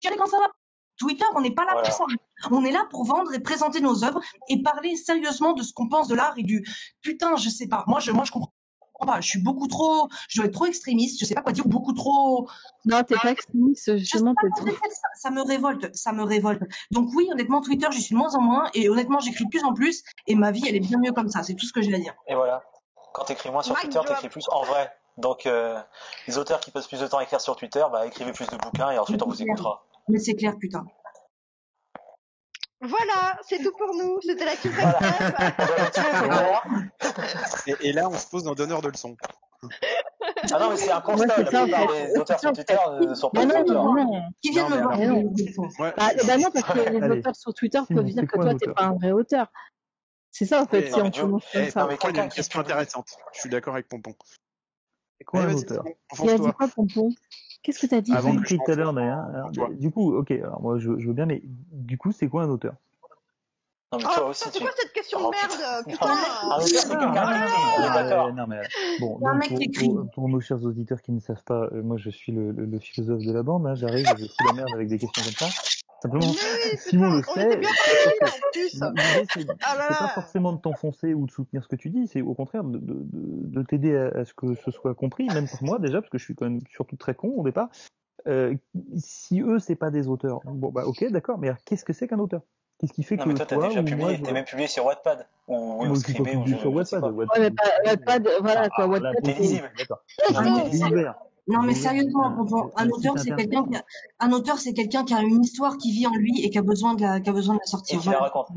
chialer 0.00 0.16
quand 0.16 0.26
ça 0.26 0.38
va 0.38 0.50
Twitter, 1.00 1.24
on 1.34 1.40
n'est 1.40 1.50
pas 1.54 1.64
là 1.64 1.72
Voilà. 1.72 1.88
pour 1.88 1.96
ça. 1.98 2.04
On 2.52 2.64
est 2.64 2.70
là 2.70 2.86
pour 2.90 3.04
vendre 3.04 3.32
et 3.34 3.40
présenter 3.40 3.80
nos 3.80 4.04
œuvres 4.04 4.20
et 4.48 4.62
parler 4.62 4.94
sérieusement 4.96 5.54
de 5.54 5.62
ce 5.62 5.72
qu'on 5.72 5.88
pense 5.88 6.06
de 6.08 6.14
l'art 6.14 6.34
et 6.36 6.42
du 6.44 6.64
putain, 7.02 7.34
je 7.36 7.48
sais 7.48 7.66
pas. 7.66 7.82
Moi, 7.88 7.98
je, 8.00 8.12
moi, 8.12 8.24
je 8.24 8.30
comprends 8.32 8.52
pas. 9.06 9.20
Je 9.22 9.28
suis 9.28 9.42
beaucoup 9.42 9.66
trop, 9.66 10.08
je 10.28 10.38
dois 10.38 10.46
être 10.46 10.52
trop 10.52 10.66
extrémiste. 10.66 11.18
Je 11.20 11.24
sais 11.24 11.34
pas 11.34 11.40
quoi 11.40 11.52
dire. 11.52 11.66
Beaucoup 11.66 11.94
trop. 11.94 12.48
Non, 12.84 13.02
t'es 13.02 13.16
pas 13.16 13.30
extrémiste, 13.30 13.86
Je 13.86 13.92
sais 13.92 13.98
justement, 13.98 14.34
pas 14.34 14.48
trop. 14.54 14.66
ça, 14.68 15.08
ça 15.18 15.30
me 15.30 15.40
révolte. 15.42 15.94
Ça 15.96 16.12
me 16.12 16.22
révolte. 16.22 16.62
Donc 16.90 17.08
oui, 17.16 17.26
honnêtement, 17.32 17.62
Twitter, 17.62 17.86
j'y 17.92 18.02
suis 18.02 18.14
de 18.14 18.18
moins 18.18 18.34
en 18.34 18.42
moins 18.42 18.68
et 18.74 18.90
honnêtement, 18.90 19.18
j'écris 19.20 19.44
de 19.46 19.50
plus 19.50 19.64
en 19.64 19.72
plus 19.72 20.02
et 20.26 20.34
ma 20.34 20.50
vie, 20.50 20.64
elle 20.68 20.76
est 20.76 20.80
bien 20.80 20.98
mieux 20.98 21.12
comme 21.12 21.30
ça. 21.30 21.42
C'est 21.42 21.54
tout 21.54 21.64
ce 21.66 21.72
que 21.72 21.80
j'ai 21.80 21.94
à 21.94 21.98
dire. 21.98 22.14
Et 22.28 22.34
voilà. 22.34 22.62
Quand 23.14 23.24
t'écris 23.24 23.50
moins 23.50 23.62
sur 23.62 23.74
Mic 23.74 23.84
Twitter, 23.90 24.00
t'écris 24.06 24.28
plus 24.28 24.46
en 24.50 24.62
vrai. 24.64 24.92
Donc, 25.16 25.46
euh, 25.46 25.80
les 26.28 26.36
auteurs 26.38 26.60
qui 26.60 26.70
passent 26.70 26.86
plus 26.86 27.00
de 27.00 27.06
temps 27.06 27.18
à 27.18 27.22
écrire 27.24 27.40
sur 27.40 27.56
Twitter, 27.56 27.82
bah, 27.90 28.06
écrivez 28.06 28.32
plus 28.32 28.46
de 28.48 28.56
bouquins 28.56 28.90
et 28.90 28.98
ensuite 28.98 29.22
on 29.22 29.28
vous 29.28 29.42
écoutera. 29.42 29.82
Mais 30.08 30.18
c'est 30.18 30.34
clair, 30.34 30.56
putain. 30.58 30.84
Voilà, 32.82 33.38
c'est 33.46 33.58
tout 33.62 33.72
pour 33.76 33.94
nous. 33.94 34.18
C'était 34.22 34.44
la 34.46 34.56
Team 34.56 34.72
Voilà. 34.72 36.62
Et, 37.66 37.74
et 37.88 37.92
là, 37.92 38.08
on 38.08 38.16
se 38.16 38.26
pose 38.26 38.44
dans 38.44 38.54
donneur 38.54 38.80
de 38.80 38.88
leçons. 38.88 39.16
Ah 40.52 40.58
non, 40.58 40.70
mais 40.70 40.76
c'est 40.78 40.90
un 40.90 41.02
constat. 41.02 41.44
ça, 41.50 41.66
des 41.66 42.18
auteurs 42.18 42.40
sur 42.40 42.52
Twitter 42.52 42.76
ne 43.00 43.14
sont 43.14 43.28
pas 43.28 43.44
des 43.44 43.52
non, 43.52 43.60
auteurs. 43.60 43.84
non, 43.84 43.94
non. 43.94 44.22
Qui 44.42 44.50
vient 44.50 44.68
Non, 44.70 44.76
me 44.76 44.82
voir 44.82 44.98
euh, 44.98 45.22
Ouais, 45.78 45.92
Bah, 45.96 46.08
bah 46.26 46.38
non, 46.38 46.50
parce 46.50 46.72
que 46.72 46.78
les 46.90 47.02
Allez. 47.02 47.18
auteurs 47.18 47.36
sur 47.36 47.52
Twitter 47.52 47.80
peuvent 47.86 48.04
dire 48.06 48.14
c'est 48.20 48.26
que 48.26 48.36
quoi 48.36 48.44
toi, 48.46 48.54
t'es 48.54 48.72
pas 48.72 48.84
un 48.84 48.94
vrai 48.94 49.10
auteur. 49.12 49.52
C'est 50.30 50.46
ça, 50.46 50.62
en 50.62 50.66
fait, 50.66 50.86
si 50.90 50.98
non, 50.98 51.06
on 51.06 51.10
commence 51.10 51.44
comme 51.52 51.62
Eh, 51.62 51.70
ça. 51.70 51.80
non, 51.82 51.88
mais 51.88 52.22
une 52.22 52.28
question 52.30 52.60
intéressante. 52.60 53.08
Je 53.34 53.40
suis 53.40 53.50
d'accord 53.50 53.74
avec 53.74 53.88
Pompon. 53.88 54.14
C'est 55.18 55.24
quoi 55.24 55.40
un 55.42 55.52
auteur? 55.54 55.84
Il 55.84 55.90
a 55.90 55.92
dit 55.92 55.98
enfonce-toi. 56.12 56.52
quoi, 56.54 56.68
Pompon? 56.68 57.10
Qu'est-ce 57.62 57.78
que 57.78 57.86
t'as 57.86 58.00
dit 58.00 58.12
Avant 58.12 58.34
tout 58.36 58.58
à 58.66 58.74
l'heure. 58.74 58.94
Du 59.78 59.90
coup, 59.90 60.14
ok, 60.14 60.30
alors 60.30 60.60
moi 60.62 60.78
je, 60.78 60.98
je 60.98 61.06
veux 61.06 61.12
bien, 61.12 61.26
mais 61.26 61.42
du 61.44 61.98
coup, 61.98 62.12
c'est 62.12 62.28
quoi 62.28 62.44
un 62.44 62.48
auteur? 62.48 62.74
Non, 63.92 63.98
mais 63.98 64.04
Oh, 64.04 64.08
toi 64.08 64.12
putain, 64.14 64.26
aussi, 64.30 64.44
c'est 64.44 64.50
tu. 64.52 64.60
quoi 64.60 64.70
cette 64.76 64.92
question 64.92 65.18
de 65.18 65.24
Oh, 65.24 65.30
merde 65.32 65.84
putain. 65.88 66.06
Un 66.06 66.56
auteur, 66.56 66.68
c'est 66.68 66.88
quelqu'un 66.88 68.32
non, 68.32 68.46
mais, 68.46 68.60
bon, 69.00 69.18
donc, 69.18 69.34
mec 69.34 69.48
pour, 69.48 69.58
qui 69.58 69.64
écrit. 69.64 69.88
pour, 69.88 70.10
pour 70.12 70.28
nos 70.28 70.40
chers 70.40 70.64
auditeurs 70.64 71.02
qui 71.02 71.10
ne 71.12 71.18
savent 71.20 71.42
pas, 71.44 71.64
euh, 71.72 71.82
moi 71.82 71.96
je 71.96 72.08
suis 72.08 72.30
le, 72.30 72.52
le, 72.52 72.66
le 72.66 72.78
philosophe 72.78 73.24
de 73.24 73.32
la 73.32 73.42
bande, 73.42 73.66
hein, 73.66 73.74
j'arrive, 73.74 74.06
je 74.16 74.24
fous 74.26 74.46
la 74.46 74.52
merde 74.52 74.68
avec 74.74 74.88
des 74.88 74.98
questions 74.98 75.22
comme 75.24 75.32
ça. 75.32 75.48
Simplement, 76.02 76.26
oui, 76.30 76.78
Simon 76.78 77.10
le 77.16 77.22
sait. 77.22 77.60
c'est 78.62 78.80
Ah 78.82 78.94
c'est 79.28 79.98
pas 79.98 80.12
forcément 80.14 80.52
de 80.52 80.58
t'enfoncer 80.60 81.12
ou 81.12 81.26
de 81.26 81.30
soutenir 81.30 81.62
ce 81.62 81.68
que 81.68 81.76
tu 81.76 81.90
dis, 81.90 82.06
c'est 82.06 82.22
au 82.22 82.34
contraire 82.34 82.64
de, 82.64 82.78
de, 82.78 82.94
de, 82.94 83.46
de 83.48 83.62
t'aider 83.62 83.96
à, 83.96 84.20
à 84.20 84.24
ce 84.24 84.32
que 84.32 84.54
ce 84.54 84.70
soit 84.70 84.94
compris, 84.94 85.26
même 85.26 85.46
pour 85.46 85.62
moi 85.62 85.78
déjà, 85.78 86.00
parce 86.00 86.10
que 86.10 86.18
je 86.18 86.24
suis 86.24 86.34
quand 86.34 86.46
même 86.46 86.60
surtout 86.70 86.96
très 86.96 87.14
con 87.14 87.28
au 87.36 87.44
départ. 87.44 87.68
Euh, 88.26 88.54
si 88.96 89.40
eux, 89.40 89.58
c'est 89.58 89.76
pas 89.76 89.90
des 89.90 90.08
auteurs, 90.08 90.40
bon 90.44 90.70
bah 90.70 90.84
ok, 90.86 91.04
d'accord, 91.10 91.38
mais 91.38 91.50
qu'est-ce 91.64 91.84
que 91.84 91.92
c'est 91.92 92.08
qu'un 92.08 92.18
auteur? 92.18 92.42
Qu'est-ce 92.78 92.92
qui 92.94 93.02
fait 93.02 93.16
Non, 93.16 93.24
que 93.24 93.28
mais 93.30 93.34
toi, 93.34 93.44
t'as 93.46 93.56
déjà 93.56 93.82
moi, 93.82 93.90
publié, 93.90 94.16
je... 94.24 94.32
même 94.32 94.44
publié 94.44 94.68
sur 94.68 94.86
Wattpad. 94.86 95.26
Ou, 95.48 95.84
ou 95.84 95.94
je, 95.96 96.56
sur 96.56 96.72
Wattpad. 96.72 97.02
Wattpad, 97.02 97.38
Ouais, 97.38 97.40
mais 97.40 97.50
pas, 97.50 97.64
c'est- 97.64 97.90
Wattpad, 97.90 98.28
voilà, 98.40 98.70
quoi, 98.70 98.84
Ah, 98.84 98.86
Wattpad, 98.88 99.16
c'est... 99.22 99.62
d'accord. 99.76 100.00
Non, 101.48 101.62
mais 101.62 101.74
sérieusement, 101.74 102.24
un- 102.26 102.30
Pompon, 102.36 102.70
un 102.76 102.88
auteur, 102.90 103.14
c'est 103.18 103.34
quelqu'un 103.34 103.64
qui 103.66 103.76
a, 103.76 103.82
un 104.20 104.32
auteur, 104.32 104.58
c'est 104.58 104.72
quelqu'un 104.72 105.04
qui 105.04 105.14
a 105.14 105.20
une 105.20 105.42
histoire 105.42 105.76
qui 105.78 105.90
vit 105.92 106.06
en 106.06 106.14
lui 106.14 106.40
et 106.44 106.50
qui 106.50 106.58
a 106.58 106.62
besoin 106.62 106.94
de 106.94 107.02
la, 107.02 107.20
qui 107.20 107.28
a 107.30 107.32
besoin 107.32 107.54
de 107.54 107.60
la 107.60 107.64
Et 107.64 107.68
sortir. 107.68 108.00
qui 108.00 108.08
la 108.08 108.18
raconte. 108.18 108.48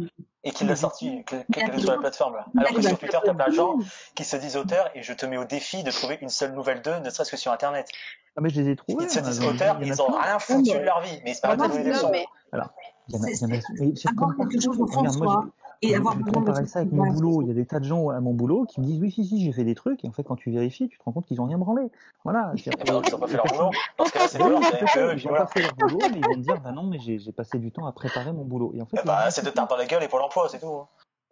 Et 0.43 0.51
qui 0.51 0.65
l'a 0.65 0.75
sorti, 0.75 1.23
que- 1.25 1.37
quelle 1.51 1.71
que 1.71 1.79
soit 1.79 1.93
la 1.95 1.99
plateforme. 2.01 2.35
Là. 2.35 2.45
Alors 2.57 2.73
que 2.73 2.81
sur 2.81 2.97
Twitter, 2.99 3.17
t'as 3.23 3.33
plein 3.33 3.47
de 3.47 3.53
gens 3.53 3.75
qui 4.15 4.23
se 4.25 4.35
disent 4.35 4.57
auteurs 4.57 4.89
et 4.93 5.01
je 5.01 5.13
te 5.13 5.25
mets 5.25 5.37
au 5.37 5.45
défi 5.45 5.83
de 5.83 5.91
trouver 5.91 6.17
une 6.21 6.29
seule 6.29 6.53
nouvelle 6.53 6.81
d'eux, 6.81 6.99
ne 6.99 7.09
serait-ce 7.09 7.31
que 7.31 7.37
sur 7.37 7.51
Internet. 7.51 7.87
Ah, 8.35 8.41
mais 8.41 8.49
je 8.49 8.61
les 8.61 8.69
ai 8.71 8.75
trouvés. 8.75 9.05
Ils 9.05 9.09
se 9.09 9.19
hein, 9.19 9.21
disent 9.21 9.39
auteurs, 9.43 9.77
il 9.79 9.87
y 9.87 9.89
en 9.89 9.93
a 9.93 9.95
ils 9.95 10.01
ont 10.01 10.07
rien 10.11 10.39
foutu 10.39 10.71
de 10.73 10.79
leur 10.79 11.01
vie, 11.01 11.17
mais 11.23 11.31
ils 11.31 11.35
se 11.35 11.41
Pour 11.41 11.49
permettent 11.55 11.59
moi, 11.59 11.67
de 11.67 11.71
trouver 11.73 11.83
des 11.83 11.93
c'est- 11.95 12.01
Non, 12.01 12.07
sons. 12.07 12.11
mais 12.11 12.25
Alors, 12.51 12.69
il 13.07 13.15
y 13.15 13.19
en 13.19 13.23
a, 13.23 13.29
il 13.29 13.39
y 13.39 13.45
en 13.45 13.47
a, 15.29 15.45
et 15.83 15.95
avoir 15.95 16.17
je 16.17 16.23
besoin 16.23 16.61
de 16.61 16.67
ça 16.67 16.79
avec 16.79 16.91
mon 16.91 17.11
boulot. 17.11 17.41
Il 17.41 17.47
y 17.47 17.51
a 17.51 17.53
des 17.53 17.65
tas 17.65 17.79
de 17.79 17.85
gens 17.85 18.09
à 18.09 18.19
mon 18.19 18.33
boulot 18.33 18.65
qui 18.65 18.79
me 18.79 18.85
disent 18.85 18.99
oui, 19.01 19.11
si, 19.11 19.25
si, 19.25 19.43
j'ai 19.43 19.51
fait 19.51 19.63
des 19.63 19.75
trucs. 19.75 20.03
Et 20.03 20.07
en 20.07 20.11
fait, 20.11 20.23
quand 20.23 20.35
tu 20.35 20.51
vérifies, 20.51 20.87
tu 20.87 20.97
te 20.97 21.03
rends 21.03 21.11
compte 21.11 21.25
qu'ils 21.25 21.41
ont 21.41 21.45
rien 21.45 21.57
branlé. 21.57 21.83
Voilà. 22.23 22.53
Ils 22.65 23.13
ont 23.13 23.19
pas 23.19 23.27
fait 23.27 23.37
leur 23.37 23.45
boulot. 23.47 23.71
Parce 23.97 24.11
que 24.11 24.19
là, 24.19 24.27
c'est 24.27 24.37
Ils 24.37 25.27
voilà. 25.27 25.45
pas 25.45 25.47
fait 25.47 25.61
leur 25.61 25.75
boulot, 25.75 25.99
mais 26.11 26.19
ils 26.19 26.25
vont 26.25 26.35
te 26.35 26.39
dire, 26.39 26.61
bah 26.61 26.71
non, 26.71 26.83
mais 26.83 26.99
j'ai 26.99 27.31
passé 27.31 27.59
du 27.59 27.71
temps 27.71 27.85
à 27.85 27.91
préparer 27.91 28.31
mon 28.31 28.45
boulot. 28.45 28.71
Et 28.75 28.81
en 28.81 28.85
fait, 28.85 28.99
Eh 29.03 29.07
bah, 29.07 29.29
c'est 29.29 29.45
de 29.45 29.49
tape 29.49 29.69
dans 29.69 29.77
la 29.77 29.85
gueule 29.85 30.03
et 30.03 30.07
pour 30.07 30.19
l'emploi, 30.19 30.47
c'est 30.49 30.59
tout. 30.59 30.85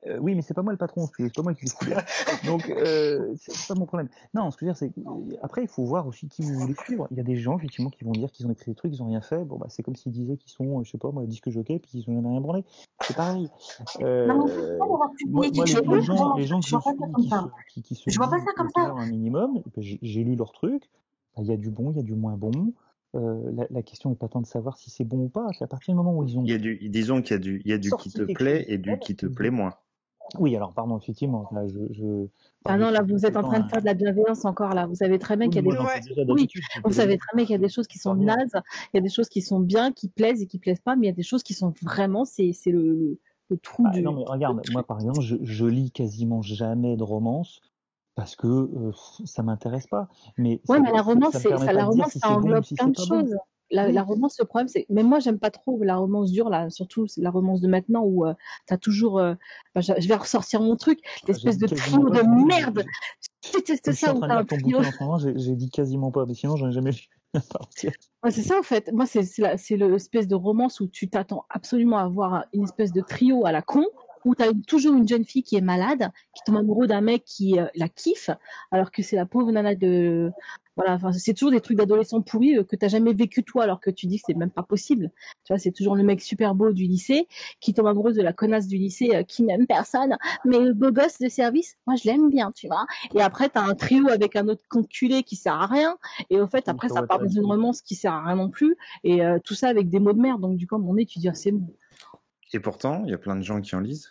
Euh, 0.08 0.18
oui, 0.20 0.34
mais 0.34 0.42
c'est 0.42 0.54
pas 0.56 0.64
moi 0.64 0.74
le 0.74 0.78
patron, 0.78 1.08
c'est 1.16 1.32
pas 1.34 1.44
moi 1.44 1.54
qui 1.54 1.66
les 1.66 1.72
couvert. 1.72 2.04
Donc, 2.46 2.68
euh, 2.70 3.34
c'est 3.38 3.68
pas 3.74 3.80
mon 3.80 3.86
problème. 3.86 4.10
Non, 4.34 4.50
ce 4.50 4.58
que 4.58 4.66
je 4.66 4.72
veux 4.72 4.74
dire, 4.74 4.78
c'est 4.78 4.92
après, 5.44 5.62
il 5.62 5.68
faut 5.68 5.84
voir 5.86 6.08
aussi 6.08 6.28
qui 6.28 6.42
vous 6.42 6.56
voulez 6.56 6.74
suivre. 6.86 7.08
Il 7.12 7.18
y 7.18 7.20
a 7.20 7.24
des 7.24 7.36
gens, 7.36 7.58
effectivement, 7.58 7.90
qui 7.92 8.04
vont 8.04 8.12
dire 8.12 8.32
qu'ils 8.32 8.48
ont 8.48 8.52
écrit 8.52 8.72
des 8.72 8.76
trucs, 8.76 8.94
ils 8.94 9.04
ont 9.04 9.08
rien 9.08 9.22
fait. 9.22 9.44
Bon, 9.46 9.58
bah, 9.58 9.68
c'est 9.70 9.84
comme 9.84 9.96
s'ils 9.96 10.12
disaient 10.12 10.38
qu'ils 10.38 10.52
sont, 10.52 10.80
euh, 10.80 10.84
je 10.84 10.90
sais 10.92 10.98
pas, 10.98 11.12
moi, 11.12 11.26
disque 11.28 11.50
jockey, 11.52 11.78
puis 11.80 11.92
qu'ils 11.92 12.10
ont 12.10 12.16
jamais 12.16 12.30
rien 12.30 12.42
branlé. 12.42 12.66
C'est 13.02 13.16
pareil. 13.16 13.50
Euh, 14.02 14.26
Non, 14.28 14.46
mais 14.46 14.52
c'est 14.52 14.78
pas 14.78 14.86
d'avoir 14.86 14.98
moi, 14.98 15.12
publié 15.18 15.34
moi, 15.34 15.66
quelque 15.66 15.66
les, 15.68 15.74
chose. 15.76 15.96
les 15.96 16.02
gens, 16.02 16.36
les 16.36 16.46
gens 16.48 16.60
que 16.62 16.66
Je 16.66 16.70
je 16.72 16.76
vois 16.76 16.82
pas 16.84 16.92
suis, 16.92 16.98
ça 17.00 17.06
comme 17.06 17.24
qui 17.24 17.30
ça. 17.30 17.50
se, 17.68 17.74
qui, 17.74 17.82
qui 17.84 17.96
se 17.96 18.10
Je 18.10 18.18
vois 18.18 18.30
pas 18.30 18.40
ça 18.40 18.52
comme 18.56 18.70
ça. 18.76 18.82
un 18.98 19.06
minimum, 19.08 19.58
et 19.58 19.64
ben, 19.76 19.84
j'ai 20.02 20.24
lu 20.24 20.36
leurs 20.36 20.52
trucs. 20.52 20.90
Bah, 21.38 21.44
Il 21.44 21.50
y 21.50 21.54
a 21.54 21.58
du 21.58 21.70
bon, 21.70 21.92
il 21.92 21.98
y 21.98 22.00
a 22.00 22.04
du 22.04 22.16
moins 22.16 22.38
bon. 22.38 22.74
Euh, 23.14 23.52
la, 23.54 23.68
la 23.70 23.84
question 23.84 24.10
n'est 24.10 24.16
pas 24.16 24.30
tant 24.30 24.40
de 24.42 24.46
savoir 24.48 24.78
si 24.78 24.90
c'est 24.90 25.04
bon 25.04 25.26
ou 25.26 25.30
pas, 25.30 25.46
c'est 25.58 25.66
à 25.66 25.68
partir 25.68 25.94
du 25.94 25.98
moment 25.98 26.18
où 26.18 26.24
ils 26.24 26.40
ont 26.40 26.44
Il 26.46 26.50
y 26.50 26.54
a 26.54 26.58
du, 26.58 26.78
disons 26.90 27.22
qu'il 27.22 27.32
y 27.34 27.36
a 27.36 27.40
du, 27.40 27.62
il 27.66 27.70
y 27.70 27.74
a 27.74 27.78
du 27.78 27.92
qui 27.92 28.10
te 28.10 28.22
plaît 28.24 28.64
et 28.70 28.78
du 28.78 28.98
qui 29.00 29.16
te 29.18 29.26
plaît 29.26 29.50
moins. 29.50 29.74
Oui, 30.40 30.56
alors 30.56 30.74
pardon, 30.74 30.98
effectivement, 30.98 31.50
là, 31.52 31.68
je, 31.68 31.80
je... 31.94 32.28
Ah 32.66 32.78
non, 32.78 32.90
là, 32.90 33.02
vous 33.02 33.26
êtes 33.26 33.36
en 33.36 33.44
train 33.44 33.60
de 33.60 33.68
faire 33.68 33.82
de 33.82 33.86
la 33.86 33.94
bienveillance 33.94 34.46
encore, 34.46 34.74
là. 34.74 34.86
Vous 34.86 34.96
savez 34.96 35.20
très 35.20 35.36
bien 35.36 35.50
qu'il 35.50 35.58
y 35.58 35.60
a 35.60 35.62
des... 35.62 35.78
Ouais. 35.78 36.00
déjà 36.00 36.22
Oui, 36.30 36.48
Vous 36.86 36.94
savez 36.94 37.18
très 37.18 37.36
bien 37.36 37.46
qu'il 37.46 37.54
y 37.54 37.60
a 37.60 37.62
des 37.62 37.70
choses 37.70 37.88
qui 37.88 38.00
sont 38.00 38.16
nazes, 38.16 38.62
il 38.94 38.98
y 38.98 38.98
a 38.98 39.02
des 39.02 39.10
choses 39.10 39.28
qui 39.30 39.42
sont 39.42 39.60
bien, 39.60 39.92
qui 39.92 40.08
plaisent 40.08 40.42
et 40.42 40.48
qui 40.48 40.60
plaisent 40.60 40.80
pas, 40.80 40.96
mais 40.96 41.08
il 41.08 41.10
y 41.10 41.14
a 41.14 41.16
des 41.16 41.24
choses 41.24 41.44
qui 41.44 41.54
sont 41.54 41.74
vraiment, 41.82 42.24
c'est 42.24 42.54
le, 42.68 43.20
le, 43.50 43.58
trou 43.58 43.84
Bah, 43.84 43.92
du... 43.92 44.02
non, 44.02 44.14
mais 44.14 44.24
regarde, 44.26 44.62
moi, 44.72 44.84
par 44.84 45.00
exemple, 45.00 45.22
je, 45.22 45.36
je 45.42 45.66
lis 45.66 45.92
quasiment 45.92 46.42
jamais 46.42 46.96
de 46.96 47.04
romance 47.04 47.62
parce 48.16 48.36
que 48.36 48.48
euh, 48.48 48.92
ça 49.26 49.44
m'intéresse 49.44 49.88
pas. 49.88 50.08
Mais 50.38 50.62
Ouais, 50.68 50.80
mais 50.80 50.92
la 50.92 51.02
romance, 51.02 51.34
ça 51.34 51.50
la 51.50 51.86
romance, 51.86 52.18
ça 52.18 52.30
englobe 52.30 52.64
plein 52.76 52.88
de 52.88 52.98
choses. 52.98 53.36
La, 53.72 53.88
Oui. 53.88 53.94
la 53.94 54.04
romance, 54.04 54.38
le 54.40 54.46
problème, 54.46 54.68
c'est, 54.68 54.86
mais 54.90 55.04
moi, 55.04 55.20
j'aime 55.20 55.40
pas 55.40 55.52
trop 55.52 55.82
la 55.82 55.96
romance 55.96 56.32
dure, 56.32 56.50
là, 56.50 56.70
surtout 56.70 57.06
la 57.18 57.30
romance 57.30 57.62
de 57.62 57.68
maintenant 57.68 58.04
où 58.04 58.26
euh, 58.26 58.34
t'as 58.68 58.78
toujours, 58.78 59.20
euh, 59.20 59.36
bah, 59.74 59.82
je, 59.82 59.94
je 59.98 60.08
vais 60.08 60.16
ressortir 60.16 60.62
mon 60.62 60.76
truc, 60.76 61.00
l'espèce 61.28 61.58
J'ai 61.60 61.68
de 61.68 61.76
trio 61.76 62.10
de 62.10 62.22
merde. 62.48 62.84
Je 63.46 63.52
déteste 63.54 63.92
ça 63.94 64.14
j'ai 65.36 65.56
dit 65.56 65.70
quasiment 65.70 66.12
pas, 66.12 66.26
mais 66.26 66.34
sinon 66.34 66.56
j'en 66.56 66.70
ai 66.70 66.72
jamais. 66.72 66.92
Ouais, 68.24 68.30
c'est 68.30 68.44
ça 68.44 68.60
en 68.60 68.64
fait. 68.64 68.92
Moi, 68.92 69.06
c'est 69.06 69.22
l'espèce 69.78 70.28
de 70.28 70.36
romance 70.36 70.80
où 70.80 70.88
tu 70.88 71.10
t'attends 71.10 71.46
absolument 71.50 71.98
à 71.98 72.04
avoir 72.04 72.46
une 72.54 72.66
espèce 72.66 72.92
de 72.92 73.02
trio 73.02 73.46
à 73.46 73.52
la 73.52 73.62
con, 73.62 73.86
où 74.26 74.36
tu 74.36 74.44
as 74.44 74.52
toujours 74.68 74.96
une 74.96 75.08
jeune 75.08 75.26
fille 75.26 75.44
qui 75.44 75.56
est 75.56 75.62
malade, 75.62 76.12
qui 76.36 76.44
tombe 76.46 76.58
amoureux 76.58 76.88
d'un 76.88 77.02
mec 77.02 77.24
qui 77.26 77.60
euh, 77.60 77.68
la 77.76 77.90
kiffe, 77.90 78.30
alors 78.72 78.92
que 78.92 79.02
c'est 79.04 79.16
la 79.16 79.26
pauvre 79.26 79.52
nana 79.52 79.76
de 79.76 80.32
voilà. 80.78 80.94
Enfin, 80.94 81.12
c'est 81.12 81.34
toujours 81.34 81.52
des 81.52 81.60
trucs 81.60 81.78
d'adolescents 81.78 82.22
pourris 82.22 82.58
euh, 82.58 82.64
que 82.64 82.76
t'as 82.76 82.88
jamais 82.88 83.14
vécu 83.14 83.44
toi, 83.44 83.64
alors 83.64 83.80
que 83.80 83.90
tu 83.90 84.08
dis 84.08 84.18
que 84.18 84.24
c'est 84.28 84.38
même 84.38 84.52
pas 84.52 84.64
possible. 84.64 85.12
Tu 85.44 85.54
vois, 85.54 85.58
c'est 85.58 85.72
toujours 85.72 85.96
le 85.96 86.04
mec 86.04 86.22
super 86.22 86.56
beau 86.56 86.72
du 86.72 86.84
lycée 86.84 87.28
qui 87.60 87.74
tombe 87.74 87.88
amoureuse 87.88 88.16
de 88.16 88.22
la 88.22 88.34
connasse 88.34 88.68
du 88.68 88.78
lycée 88.78 89.10
euh, 89.14 89.24
qui 89.24 89.44
n'aime 89.44 89.68
personne, 89.68 90.18
mais 90.46 90.60
le 90.60 90.74
beau 90.74 90.92
gosse 90.92 91.20
de 91.20 91.28
service, 91.28 91.76
moi 91.88 91.96
je 91.96 92.10
l'aime 92.10 92.30
bien, 92.30 92.52
tu 92.52 92.68
vois. 92.68 92.86
Et 93.14 93.22
après 93.22 93.50
t'as 93.50 93.62
un 93.62 93.76
trio 93.76 94.10
avec 94.10 94.36
un 94.36 94.48
autre 94.48 94.64
conculé 94.70 95.24
qui 95.24 95.36
sert 95.36 95.54
à 95.54 95.66
rien. 95.66 95.98
Et 96.30 96.40
au 96.40 96.48
fait, 96.48 96.70
après, 96.70 96.90
ça 96.90 97.04
part 97.04 97.20
dans 97.20 97.28
une 97.28 97.46
romance 97.46 97.82
qui 97.82 97.96
sert 97.96 98.14
à 98.14 98.24
rien 98.24 98.36
non 98.36 98.50
plus. 98.50 98.76
Et 99.04 99.22
tout 99.44 99.54
ça 99.54 99.68
avec 99.68 99.90
des 99.90 100.00
mots 100.00 100.14
de 100.14 100.20
merde. 100.20 100.42
Donc, 100.42 100.58
du 100.58 100.68
coup, 100.68 100.78
tu 101.06 101.20
dis, 101.20 101.30
ah, 101.30 101.34
c'est 101.34 101.52
bon. 101.52 101.74
Et 102.54 102.60
pourtant, 102.60 103.04
il 103.06 103.12
y 103.12 103.14
a 103.14 103.18
plein 103.18 103.36
de 103.36 103.42
gens 103.42 103.62
qui 103.62 103.76
en 103.76 103.80
lisent. 103.80 104.10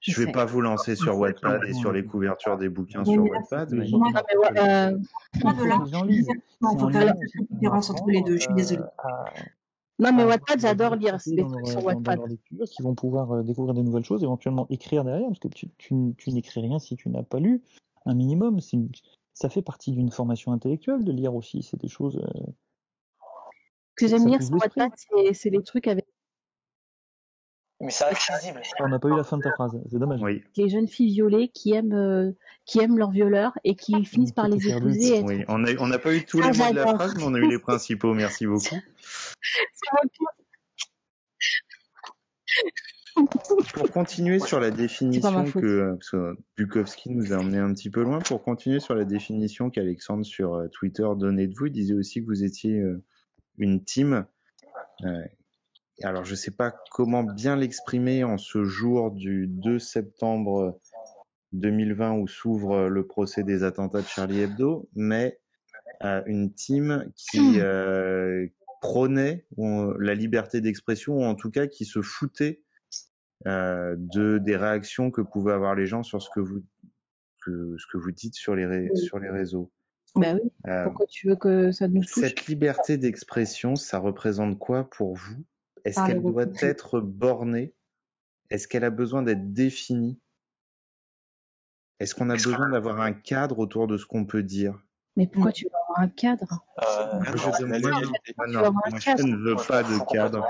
Je 0.00 0.12
Je 0.12 0.22
vais 0.22 0.32
pas 0.32 0.46
vous 0.46 0.60
lancer 0.60 0.96
sur 0.96 1.18
Wattpad 1.18 1.62
et 1.64 1.74
sur 1.74 1.92
les 1.92 2.04
couvertures 2.04 2.56
des 2.56 2.68
bouquins 2.68 3.04
Oui, 3.04 3.12
sur 3.12 3.22
Wattpad, 3.28 3.70
mais 3.72 3.86
Non, 3.90 4.00
mais 4.10 4.60
euh, 4.60 4.98
C'est 5.34 6.78
faut 6.78 6.90
faire 6.90 7.04
la 7.04 7.14
différence 7.50 7.90
entre 7.90 8.08
les 8.08 8.22
deux. 8.22 8.36
Je 8.36 8.42
suis 8.44 8.54
désolée. 8.54 8.80
euh, 8.80 9.40
non, 9.98 10.14
mais 10.14 10.24
Wattpad, 10.24 10.58
j'adore 10.60 10.92
des 10.96 11.04
lire 11.04 11.18
des 11.26 11.44
trucs 11.44 11.66
sur 11.66 11.84
Wattpad. 11.84 12.20
qui 12.70 12.82
vont 12.82 12.94
pouvoir 12.94 13.32
euh, 13.32 13.42
découvrir 13.42 13.74
de 13.74 13.82
nouvelles 13.82 14.04
choses, 14.04 14.22
éventuellement 14.22 14.66
écrire 14.70 15.04
derrière, 15.04 15.26
parce 15.28 15.40
que 15.40 15.48
tu, 15.48 15.68
tu, 15.76 16.14
tu 16.16 16.30
n'écris 16.32 16.60
rien 16.62 16.78
si 16.78 16.96
tu 16.96 17.10
n'as 17.10 17.22
pas 17.22 17.38
lu 17.40 17.62
un 18.06 18.14
minimum. 18.14 18.58
Une- 18.72 18.88
ça 19.34 19.50
fait 19.50 19.62
partie 19.62 19.92
d'une 19.92 20.10
formation 20.10 20.52
intellectuelle 20.52 21.04
de 21.04 21.12
lire 21.12 21.34
aussi. 21.34 21.62
C'est 21.62 21.78
des 21.78 21.88
choses. 21.88 22.16
euh, 22.16 22.50
Ce 23.98 24.04
que 24.06 24.08
j'aime 24.08 24.26
lire 24.26 24.42
sur. 24.42 24.54
Wattpad, 24.54 24.92
c'est 24.96 25.34
c'est 25.34 25.50
les 25.50 25.62
trucs 25.62 25.86
avec 25.86 26.06
Mais 27.82 27.90
ça 27.90 28.08
reste 28.08 28.28
lisible. 28.42 28.60
On 28.80 28.88
n'a 28.88 28.98
pas 28.98 29.08
eu 29.08 29.16
la 29.16 29.24
fin 29.24 29.38
de 29.38 29.42
ta 29.42 29.52
phrase. 29.52 29.72
C'est 29.90 29.98
dommage. 29.98 30.20
oui, 30.22 30.42
les 30.56 30.68
jeunes 30.68 30.86
filles 30.86 31.12
violées 31.14 31.48
qui 31.48 31.72
aiment, 31.72 31.94
euh, 31.94 32.32
qui 32.66 32.78
aiment 32.80 32.98
leurs 32.98 33.10
violeurs 33.10 33.58
et 33.64 33.74
qui 33.74 34.04
finissent 34.04 34.32
par 34.32 34.48
les 34.48 34.68
épouser. 34.68 35.16
être- 35.18 35.24
oui. 35.26 35.44
On 35.48 35.86
n'a 35.86 35.98
pas 35.98 36.14
eu 36.14 36.24
tous 36.24 36.40
Ah, 36.42 36.50
les 36.50 36.58
mots 36.58 36.70
de 36.70 36.76
la 36.76 36.86
phrase, 36.94 37.14
mais 37.16 37.22
on 37.24 37.34
a 37.34 37.38
eu 37.38 37.48
les 37.48 37.58
principaux. 37.58 38.12
Merci 38.12 38.46
beaucoup. 38.46 38.76
Pour 43.74 43.90
continuer 43.90 44.38
sur 44.38 44.60
la 44.60 44.70
définition 44.70 45.44
que, 45.44 45.92
parce 45.94 46.10
que 46.10 46.36
Bukowski 46.56 47.10
nous 47.10 47.32
a 47.32 47.36
emmené 47.36 47.58
un 47.58 47.72
petit 47.74 47.90
peu 47.90 48.02
loin, 48.02 48.18
pour 48.20 48.42
continuer 48.42 48.80
sur 48.80 48.94
la 48.94 49.04
définition 49.04 49.70
qu'Alexandre 49.70 50.24
sur 50.24 50.54
euh, 50.54 50.68
Twitter 50.68 51.06
donnait 51.16 51.46
de 51.46 51.54
vous, 51.54 51.66
il 51.66 51.72
disait 51.72 51.94
aussi 51.94 52.20
que 52.20 52.26
vous 52.26 52.44
étiez 52.44 52.78
euh, 52.78 53.02
une 53.58 53.84
team. 53.84 54.24
Euh, 55.04 55.22
alors 56.02 56.24
je 56.24 56.34
sais 56.34 56.50
pas 56.50 56.74
comment 56.90 57.22
bien 57.22 57.56
l'exprimer 57.56 58.24
en 58.24 58.38
ce 58.38 58.64
jour 58.64 59.10
du 59.10 59.46
2 59.46 59.78
septembre 59.78 60.78
2020 61.52 62.12
où 62.12 62.28
s'ouvre 62.28 62.88
le 62.88 63.06
procès 63.06 63.42
des 63.42 63.64
attentats 63.64 64.02
de 64.02 64.06
Charlie 64.06 64.40
Hebdo, 64.40 64.88
mais 64.94 65.40
euh, 66.04 66.22
une 66.26 66.52
team 66.52 67.10
qui 67.16 67.60
euh, 67.60 68.46
prônait 68.80 69.44
la 69.58 70.14
liberté 70.14 70.60
d'expression 70.60 71.18
ou 71.18 71.24
en 71.24 71.34
tout 71.34 71.50
cas 71.50 71.66
qui 71.66 71.84
se 71.84 72.00
foutait 72.00 72.62
euh, 73.46 73.96
de 73.98 74.38
des 74.38 74.56
réactions 74.56 75.10
que 75.10 75.20
pouvaient 75.20 75.52
avoir 75.52 75.74
les 75.74 75.86
gens 75.86 76.02
sur 76.02 76.22
ce 76.22 76.28
que 76.34 76.40
vous 76.40 76.62
que, 77.44 77.74
ce 77.78 77.86
que 77.90 77.98
vous 77.98 78.12
dites 78.12 78.34
sur 78.34 78.54
les 78.54 78.66
ré- 78.66 78.94
sur 78.94 79.18
les 79.18 79.30
réseaux. 79.30 79.70
Bah 80.14 80.34
oui. 80.34 80.50
Pourquoi 80.84 81.06
tu 81.06 81.28
veux 81.28 81.36
que 81.36 81.72
ça 81.72 81.88
nous 81.88 82.02
touche? 82.02 82.24
cette 82.24 82.46
liberté 82.46 82.98
d'expression, 82.98 83.76
ça 83.76 83.98
représente 83.98 84.58
quoi 84.58 84.88
pour 84.90 85.14
vous? 85.16 85.44
Est-ce 85.84 86.04
qu'elle 86.06 86.22
doit 86.22 86.46
être 86.60 87.00
bornée? 87.00 87.74
Est-ce 88.50 88.66
qu'elle 88.68 88.84
a 88.84 88.90
besoin 88.90 89.22
d'être 89.22 89.52
définie? 89.52 90.20
Est-ce 92.00 92.14
qu'on 92.14 92.30
a 92.30 92.34
besoin 92.34 92.70
d'avoir 92.70 93.00
un 93.00 93.12
cadre 93.12 93.58
autour 93.58 93.86
de 93.86 93.96
ce 93.96 94.06
qu'on 94.06 94.24
peut 94.24 94.42
dire? 94.42 94.82
Mais 95.16 95.26
pourquoi 95.26 95.52
tu 95.52 95.64
veux 95.64 95.70
avoir 95.84 96.00
un 96.00 96.08
cadre? 96.08 96.64
Euh, 96.82 97.12
Moi, 97.14 97.36
je, 97.58 97.64
ne 99.22 99.36
veux 99.36 99.56
pas 99.56 99.82
de 99.82 100.12
cadre. 100.12 100.46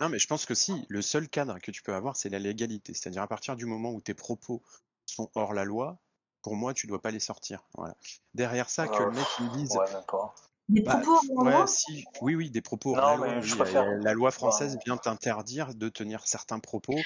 Non, 0.00 0.08
mais 0.08 0.18
je 0.18 0.26
pense 0.26 0.46
que 0.46 0.54
si, 0.54 0.86
le 0.88 1.02
seul 1.02 1.28
cadre 1.28 1.58
que 1.58 1.70
tu 1.70 1.82
peux 1.82 1.94
avoir, 1.94 2.16
c'est 2.16 2.28
la 2.28 2.38
légalité. 2.38 2.94
C'est-à-dire 2.94 3.22
à 3.22 3.28
partir 3.28 3.56
du 3.56 3.66
moment 3.66 3.92
où 3.92 4.00
tes 4.00 4.14
propos 4.14 4.62
sont 5.06 5.30
hors 5.34 5.54
la 5.54 5.64
loi, 5.64 5.98
pour 6.42 6.56
moi, 6.56 6.74
tu 6.74 6.86
dois 6.86 7.00
pas 7.00 7.10
les 7.10 7.20
sortir. 7.20 7.66
Voilà. 7.76 7.96
Derrière 8.34 8.70
ça, 8.70 8.88
que 8.88 9.02
Euh, 9.02 9.06
le 9.06 9.12
mec 9.12 9.26
il 9.40 9.46
me 9.46 9.50
dise, 9.56 9.76
Ouais. 9.76 9.86
Des 10.68 10.80
bah, 10.80 10.96
propos 10.96 11.44
ouais, 11.44 11.66
si, 11.68 12.04
oui, 12.20 12.34
oui, 12.34 12.50
des 12.50 12.60
propos 12.60 12.96
Non, 12.96 13.00
la 13.02 13.16
loi. 13.16 13.26
mais 13.36 13.42
je 13.42 13.52
oui, 13.52 13.58
préfère- 13.60 13.86
la 14.02 14.12
loi 14.14 14.32
française 14.32 14.78
vient 14.84 14.96
t'interdire 14.96 15.74
de 15.74 15.88
tenir 15.88 16.26
certains 16.26 16.58
propos. 16.58 16.96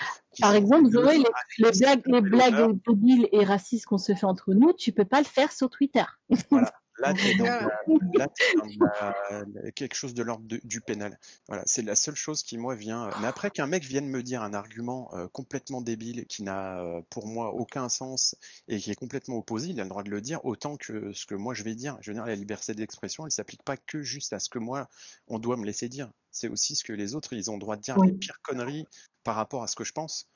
Par 0.41 0.55
exemple, 0.55 0.91
Zoé, 0.91 1.19
les, 1.19 1.25
les 1.59 1.71
blagues, 1.71 2.03
les 2.07 2.21
blagues 2.23 2.79
débiles 2.89 3.29
et 3.33 3.45
racistes 3.45 3.85
qu'on 3.85 3.99
se 3.99 4.15
fait 4.15 4.25
entre 4.25 4.55
nous, 4.55 4.73
tu 4.73 4.93
peux 4.93 5.05
pas 5.05 5.19
le 5.19 5.27
faire 5.27 5.53
sur 5.53 5.69
Twitter. 5.69 6.05
Voilà. 6.51 6.73
Là, 7.01 7.15
t'es 7.35 7.35
dans, 7.35 7.45
Voilà. 7.45 7.69
la- 7.87 8.19
là, 8.19 8.29
t'es 8.29 8.45
dans 8.57 9.45
la- 9.63 9.71
quelque 9.73 9.95
chose 9.95 10.15
de 10.15 10.23
l'ordre 10.23 10.45
du 10.47 10.81
pénal. 10.81 11.19
Voilà, 11.49 11.63
c'est 11.67 11.83
la 11.83 11.95
seule 11.97 12.15
chose 12.15 12.43
qui 12.43 12.59
moi 12.59 12.75
vient. 12.75 13.11
Mais 13.21 13.27
après 13.27 13.51
qu'un 13.51 13.67
mec 13.67 13.85
vienne 13.85 14.09
me 14.09 14.23
dire 14.23 14.43
un 14.43 14.53
argument 14.55 15.11
euh, 15.15 15.27
complètement 15.29 15.81
débile 15.81 16.27
qui 16.27 16.43
n'a 16.43 16.81
euh, 16.81 17.01
pour 17.11 17.27
moi 17.27 17.55
aucun 17.55 17.89
sens 17.89 18.35
et 18.69 18.79
qui 18.79 18.91
est 18.91 18.95
complètement 18.97 19.37
opposé, 19.39 19.69
il 19.71 19.81
a 19.81 19.85
le 19.85 19.89
droit 19.89 20.03
de 20.03 20.11
le 20.11 20.21
dire 20.21 20.45
autant 20.45 20.77
que 20.77 21.13
ce 21.13 21.27
que 21.27 21.35
moi 21.35 21.55
je 21.55 21.63
vais 21.63 21.75
dire. 21.75 21.97
Je 22.01 22.11
veux 22.11 22.15
dire, 22.15 22.27
la 22.27 22.37
liberté 22.37 22.75
d'expression, 22.75 23.25
elle 23.27 23.33
s'applique 23.33 23.63
pas 23.63 23.77
que 23.77 24.03
juste 24.03 24.33
à 24.33 24.39
ce 24.39 24.49
que 24.49 24.59
moi 24.59 24.89
on 25.29 25.39
doit 25.39 25.57
me 25.57 25.65
laisser 25.65 25.89
dire. 25.89 26.11
C'est 26.33 26.49
aussi 26.49 26.77
ce 26.77 26.85
que 26.85 26.93
les 26.93 27.15
autres 27.15 27.33
ils 27.33 27.51
ont 27.51 27.55
le 27.55 27.61
droit 27.61 27.77
de 27.77 27.83
dire 27.83 27.97
Oui. 27.99 28.09
les 28.09 28.15
pires 28.19 28.41
conneries 28.43 28.87
par 29.25 29.35
rapport 29.37 29.63
à 29.63 29.67
ce 29.67 29.77
que 29.77 29.85
je 29.85 29.93
pense. 29.93 30.29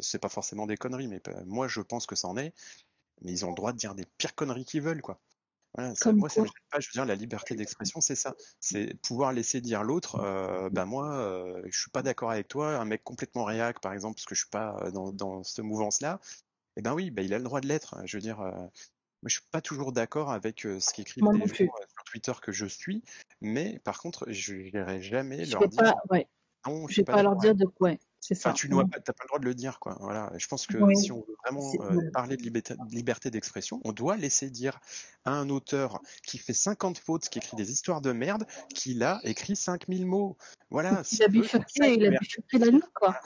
C'est 0.00 0.18
pas 0.18 0.28
forcément 0.28 0.66
des 0.66 0.76
conneries, 0.76 1.08
mais 1.08 1.20
euh, 1.28 1.42
moi 1.46 1.68
je 1.68 1.80
pense 1.80 2.06
que 2.06 2.14
ça 2.16 2.28
en 2.28 2.36
est. 2.36 2.52
Mais 3.22 3.32
ils 3.32 3.44
ont 3.46 3.48
le 3.50 3.54
droit 3.54 3.72
de 3.72 3.78
dire 3.78 3.94
des 3.94 4.04
pires 4.18 4.34
conneries 4.34 4.64
qu'ils 4.66 4.82
veulent, 4.82 5.00
quoi. 5.00 5.18
Voilà, 5.76 5.94
ça- 5.94 6.04
Comme 6.10 6.16
moi, 6.16 6.28
ça 6.28 6.40
me 6.40 6.46
gêne 6.46 6.52
pas. 6.70 6.80
Je 6.80 6.88
veux 6.88 6.92
dire, 6.92 7.04
la 7.04 7.14
liberté 7.14 7.54
d'expression, 7.54 8.00
c'est 8.00 8.14
ça. 8.14 8.34
C'est 8.60 8.94
pouvoir 9.02 9.32
laisser 9.32 9.60
dire 9.60 9.82
l'autre, 9.82 10.16
euh, 10.20 10.70
ben 10.70 10.84
moi, 10.86 11.14
euh, 11.16 11.62
je 11.66 11.78
suis 11.78 11.90
pas 11.90 12.02
d'accord 12.02 12.30
avec 12.30 12.48
toi. 12.48 12.76
Un 12.78 12.84
mec 12.84 13.04
complètement 13.04 13.44
réac, 13.44 13.80
par 13.80 13.92
exemple, 13.92 14.14
parce 14.16 14.26
que 14.26 14.34
je 14.34 14.40
suis 14.40 14.50
pas 14.50 14.76
euh, 14.82 14.90
dans, 14.90 15.12
dans 15.12 15.42
cette 15.42 15.64
mouvance-là, 15.64 16.20
eh 16.76 16.82
ben 16.82 16.94
oui, 16.94 17.10
ben 17.10 17.24
il 17.24 17.34
a 17.34 17.38
le 17.38 17.44
droit 17.44 17.60
de 17.60 17.68
l'être. 17.68 17.96
Je 18.04 18.16
veux 18.16 18.20
dire, 18.22 18.40
euh, 18.40 18.50
moi, 18.52 18.70
je 19.24 19.34
suis 19.34 19.48
pas 19.50 19.60
toujours 19.60 19.92
d'accord 19.92 20.30
avec 20.32 20.60
ce 20.60 20.92
qu'écrivent 20.92 21.24
les 21.32 21.46
gens 21.46 21.54
sur 21.54 22.04
Twitter 22.04 22.32
que 22.42 22.52
je 22.52 22.66
suis, 22.66 23.02
mais 23.40 23.78
par 23.80 23.98
contre, 23.98 24.26
je 24.30 24.54
n'irai 24.54 25.02
jamais 25.02 25.44
Je 25.44 25.52
leur 25.52 25.68
dire 25.68 25.82
pas, 25.82 25.94
ouais, 26.10 26.26
non, 26.66 26.86
je 26.88 26.92
suis 26.94 27.02
vais 27.02 27.04
pas 27.06 27.12
pas 27.14 27.22
leur 27.22 27.36
dire 27.36 27.54
de 27.54 27.64
quoi. 27.64 27.90
Ouais, 27.90 27.98
c'est 28.20 28.34
ça. 28.34 28.50
Enfin, 28.50 28.54
tu 28.54 28.68
n'as 28.68 28.84
pas, 28.84 28.98
t'as 29.00 29.12
pas 29.12 29.24
le 29.24 29.28
droit 29.28 29.38
de 29.38 29.44
le 29.44 29.54
dire, 29.54 29.78
quoi. 29.78 29.96
Voilà. 30.00 30.32
Je 30.36 30.46
pense 30.48 30.66
que 30.66 30.78
Oui. 30.78 30.96
si 30.96 31.12
on 31.12 31.20
veut 31.20 31.36
vraiment 31.44 31.72
euh, 31.80 32.10
parler 32.12 32.36
de 32.36 32.42
liberté, 32.42 32.74
liberté 32.90 33.30
d'expression, 33.30 33.80
on 33.84 33.92
doit 33.92 34.16
laisser 34.16 34.50
dire 34.50 34.80
à 35.24 35.32
un 35.32 35.48
auteur 35.48 36.00
qui 36.26 36.38
fait 36.38 36.52
50 36.52 36.98
fautes, 36.98 37.28
qui 37.28 37.38
écrit 37.38 37.56
des 37.56 37.70
histoires 37.70 38.00
de 38.00 38.12
merde, 38.12 38.46
qu'il 38.74 39.02
a 39.02 39.20
écrit 39.24 39.56
5000 39.56 40.06
mots. 40.06 40.36
Voilà. 40.70 41.02
Il 41.12 41.22
a 41.22 41.28
bifurqué, 41.28 41.94
il 41.94 42.06
a 42.06 42.10
bifurqué 42.18 42.58
la 42.58 42.70
nuque, 42.70 42.92
quoi. 42.94 43.20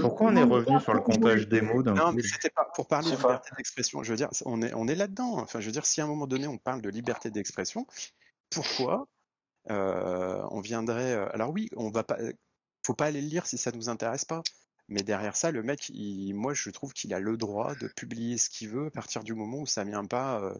Pourquoi 0.00 0.32
on 0.32 0.36
est 0.36 0.42
revenu 0.42 0.80
sur 0.80 0.92
le 0.92 1.00
comptage 1.00 1.48
des 1.48 1.60
mots 1.60 1.82
d'un 1.82 1.94
Non, 1.94 2.10
coup 2.10 2.16
mais 2.16 2.22
c'était 2.22 2.50
pas 2.50 2.68
pour 2.74 2.88
parler 2.88 3.10
de 3.12 3.16
liberté 3.16 3.50
d'expression. 3.56 4.02
Je 4.02 4.10
veux 4.10 4.16
dire, 4.16 4.30
on 4.44 4.60
est, 4.62 4.74
on 4.74 4.88
est 4.88 4.96
là-dedans. 4.96 5.38
Enfin, 5.38 5.60
je 5.60 5.66
veux 5.66 5.72
dire, 5.72 5.86
si 5.86 6.00
à 6.00 6.04
un 6.04 6.08
moment 6.08 6.26
donné 6.26 6.48
on 6.48 6.58
parle 6.58 6.82
de 6.82 6.90
liberté 6.90 7.30
d'expression, 7.30 7.86
pourquoi 8.50 9.06
euh, 9.70 10.42
on 10.50 10.60
viendrait 10.60 11.12
euh, 11.12 11.28
Alors 11.32 11.50
oui, 11.50 11.68
on 11.76 11.90
va 11.90 12.02
pas. 12.02 12.18
Faut 12.86 12.94
pas 12.94 13.06
aller 13.06 13.20
le 13.20 13.26
lire 13.26 13.46
si 13.46 13.58
ça 13.58 13.72
nous 13.72 13.88
intéresse 13.88 14.24
pas. 14.24 14.42
Mais 14.88 15.02
derrière 15.02 15.34
ça, 15.34 15.50
le 15.50 15.64
mec, 15.64 15.88
il, 15.88 16.32
moi, 16.34 16.54
je 16.54 16.70
trouve 16.70 16.92
qu'il 16.92 17.12
a 17.12 17.18
le 17.18 17.36
droit 17.36 17.74
de 17.74 17.88
publier 17.88 18.38
ce 18.38 18.48
qu'il 18.48 18.68
veut 18.68 18.86
à 18.86 18.90
partir 18.90 19.24
du 19.24 19.34
moment 19.34 19.58
où 19.58 19.66
ça 19.66 19.82
vient 19.82 20.04
pas. 20.06 20.40
euh, 20.40 20.54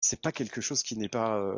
c'est 0.00 0.20
pas 0.20 0.32
quelque 0.32 0.60
chose 0.60 0.82
qui 0.82 0.96
n'est 0.96 1.08
pas 1.08 1.36
euh, 1.38 1.56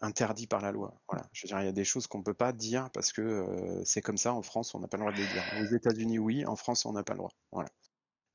interdit 0.00 0.48
par 0.48 0.60
la 0.60 0.72
loi. 0.72 0.94
Voilà. 1.08 1.24
Je 1.32 1.42
veux 1.42 1.48
dire, 1.48 1.60
il 1.60 1.66
y 1.66 1.68
a 1.68 1.72
des 1.72 1.84
choses 1.84 2.08
qu'on 2.08 2.24
peut 2.24 2.34
pas 2.34 2.52
dire 2.52 2.90
parce 2.92 3.12
que 3.12 3.22
euh, 3.22 3.84
c'est 3.84 4.02
comme 4.02 4.18
ça. 4.18 4.34
En 4.34 4.42
France, 4.42 4.74
on 4.74 4.80
n'a 4.80 4.88
pas 4.88 4.96
le 4.96 5.02
droit 5.04 5.12
de 5.12 5.18
les 5.18 5.26
dire. 5.28 5.44
Aux 5.60 5.72
États-Unis, 5.76 6.18
oui. 6.18 6.44
En 6.44 6.56
France, 6.56 6.84
on 6.86 6.92
n'a 6.92 7.04
pas 7.04 7.12
le 7.12 7.18
droit. 7.18 7.30
Voilà. 7.52 7.68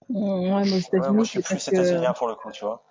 Ouais, 0.07 0.63
mais 0.63 0.71
aux 0.71 0.73
Ouais, 0.73 0.79
États-Unis, 0.79 1.15
moi, 1.15 1.23
je 1.25 1.29
suis 1.29 1.41
plus 1.41 1.65
que. 1.65 1.71
états-unien 1.75 2.13
pour 2.13 2.27
le 2.29 2.35
coup, 2.35 2.49
tu 2.53 2.63
vois. 2.63 2.85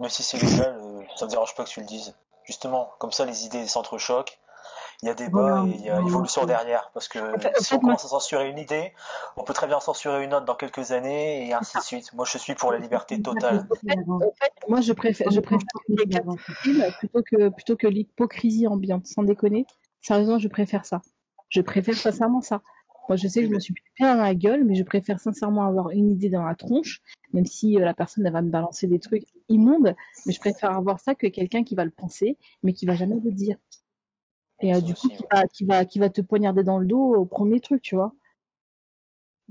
Même 0.00 0.10
si 0.10 0.22
c'est 0.22 0.36
légal, 0.36 0.78
euh, 0.78 1.02
ça 1.16 1.24
me 1.24 1.30
dérange 1.30 1.54
pas 1.54 1.64
que 1.64 1.70
tu 1.70 1.80
le 1.80 1.86
dises. 1.86 2.14
Justement, 2.44 2.90
comme 2.98 3.12
ça, 3.12 3.24
les 3.24 3.46
idées 3.46 3.66
s'entrechoquent. 3.66 4.38
Il 5.02 5.06
y 5.06 5.10
a 5.10 5.14
débat 5.14 5.64
et 5.64 5.70
il 5.70 5.84
y 5.84 5.90
a 5.90 6.00
évolution 6.00 6.44
derrière. 6.44 6.90
Parce 6.92 7.06
que 7.06 7.18
En 7.20 7.38
fait- 7.38 7.56
en 7.56 7.62
si 7.62 7.72
on 7.74 7.76
moi- 7.76 7.82
commence 7.82 8.04
à 8.04 8.08
censurer 8.08 8.50
une 8.50 8.58
idée, 8.58 8.92
on 9.36 9.44
peut 9.44 9.52
très 9.52 9.68
bien 9.68 9.78
censurer 9.78 10.24
une 10.24 10.34
autre 10.34 10.44
dans 10.44 10.56
quelques 10.56 10.90
années 10.90 11.46
et 11.46 11.52
ainsi 11.52 11.76
de 11.78 11.82
suite. 11.82 12.12
Moi, 12.14 12.24
je 12.24 12.36
suis 12.36 12.54
pour 12.54 12.72
la 12.72 12.78
liberté 12.78 13.22
totale. 13.22 13.68
En 13.70 14.20
fait, 14.20 14.52
moi, 14.68 14.80
je 14.80 14.92
préfère, 14.92 15.30
je 15.30 15.40
préfère 15.40 15.66
plutôt 16.98 17.22
que, 17.22 17.48
plutôt 17.50 17.76
que 17.76 17.86
l'hypocrisie 17.86 18.66
ambiante, 18.66 19.06
sans 19.06 19.22
déconner. 19.22 19.66
Sérieusement, 20.00 20.38
je 20.38 20.48
préfère 20.48 20.84
ça. 20.84 21.00
Je 21.48 21.60
préfère 21.60 21.94
sincèrement 21.94 22.40
ça. 22.40 22.62
Moi, 23.08 23.16
je 23.16 23.26
sais 23.26 23.40
que 23.42 23.48
je 23.48 23.54
me 23.54 23.60
suis 23.60 23.72
pris 23.72 23.84
plein 23.96 24.16
dans 24.16 24.22
la 24.22 24.34
gueule, 24.34 24.64
mais 24.64 24.74
je 24.74 24.82
préfère 24.82 25.18
sincèrement 25.18 25.64
avoir 25.64 25.90
une 25.90 26.10
idée 26.10 26.28
dans 26.28 26.42
la 26.44 26.54
tronche, 26.54 27.00
même 27.32 27.46
si 27.46 27.76
euh, 27.80 27.84
la 27.84 27.94
personne, 27.94 28.26
elle 28.26 28.32
va 28.32 28.42
me 28.42 28.50
balancer 28.50 28.86
des 28.86 28.98
trucs 28.98 29.24
immondes, 29.48 29.94
mais 30.26 30.32
je 30.32 30.40
préfère 30.40 30.72
avoir 30.72 31.00
ça 31.00 31.14
que 31.14 31.26
quelqu'un 31.28 31.64
qui 31.64 31.74
va 31.74 31.84
le 31.86 31.90
penser, 31.90 32.36
mais 32.62 32.74
qui 32.74 32.84
va 32.84 32.94
jamais 32.94 33.16
le 33.24 33.30
dire. 33.32 33.56
Et 34.60 34.74
euh, 34.74 34.80
du 34.80 34.94
coup, 34.94 35.06
aussi, 35.08 35.16
qui 35.16 35.22
ouais. 35.22 35.28
va, 35.32 35.46
qui 35.46 35.64
va, 35.64 35.84
qui 35.84 35.98
va 35.98 36.10
te 36.10 36.20
poignarder 36.20 36.64
dans 36.64 36.78
le 36.78 36.86
dos 36.86 37.14
au 37.14 37.24
premier 37.24 37.60
truc, 37.60 37.82
tu 37.82 37.94
vois. 37.94 38.12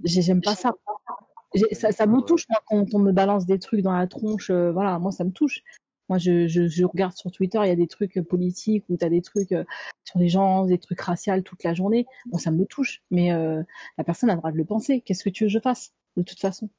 J'ai- 0.03 0.21
J'aime 0.21 0.41
pas 0.41 0.55
ça. 0.55 0.73
Ça, 1.71 1.91
ça 1.91 2.05
me 2.05 2.21
touche, 2.21 2.45
moi, 2.49 2.59
quand 2.67 2.85
on 2.93 2.99
me 2.99 3.11
balance 3.11 3.45
des 3.45 3.57
trucs 3.59 3.81
dans 3.81 3.93
la 3.93 4.07
tronche. 4.07 4.49
euh, 4.49 4.71
voilà, 4.71 4.99
moi, 4.99 5.11
ça 5.11 5.23
me 5.23 5.31
touche. 5.31 5.61
Moi, 6.09 6.17
je, 6.19 6.47
je, 6.47 6.67
je 6.67 6.85
regarde 6.85 7.13
sur 7.13 7.31
Twitter, 7.31 7.59
il 7.63 7.67
y 7.67 7.71
a 7.71 7.75
des 7.75 7.88
trucs 7.88 8.17
euh, 8.17 8.23
politiques 8.23 8.85
ou 8.89 8.97
t'as 8.97 9.09
des 9.09 9.21
trucs 9.21 9.51
euh, 9.51 9.63
sur 10.05 10.19
des 10.19 10.29
gens, 10.29 10.65
des 10.65 10.77
trucs 10.77 11.01
raciaux 11.01 11.41
toute 11.41 11.63
la 11.63 11.73
journée. 11.73 12.05
Bon, 12.27 12.38
ça 12.38 12.51
me 12.51 12.65
touche, 12.65 13.01
mais 13.11 13.31
euh, 13.34 13.61
la 13.97 14.03
personne 14.03 14.29
a 14.29 14.34
le 14.34 14.39
droit 14.39 14.51
de 14.51 14.57
le 14.57 14.65
penser. 14.65 15.01
Qu'est-ce 15.01 15.23
que 15.23 15.29
tu 15.29 15.43
veux 15.43 15.47
que 15.49 15.53
je 15.53 15.59
fasse, 15.59 15.93
de 16.15 16.21
toute 16.23 16.39
façon? 16.39 16.69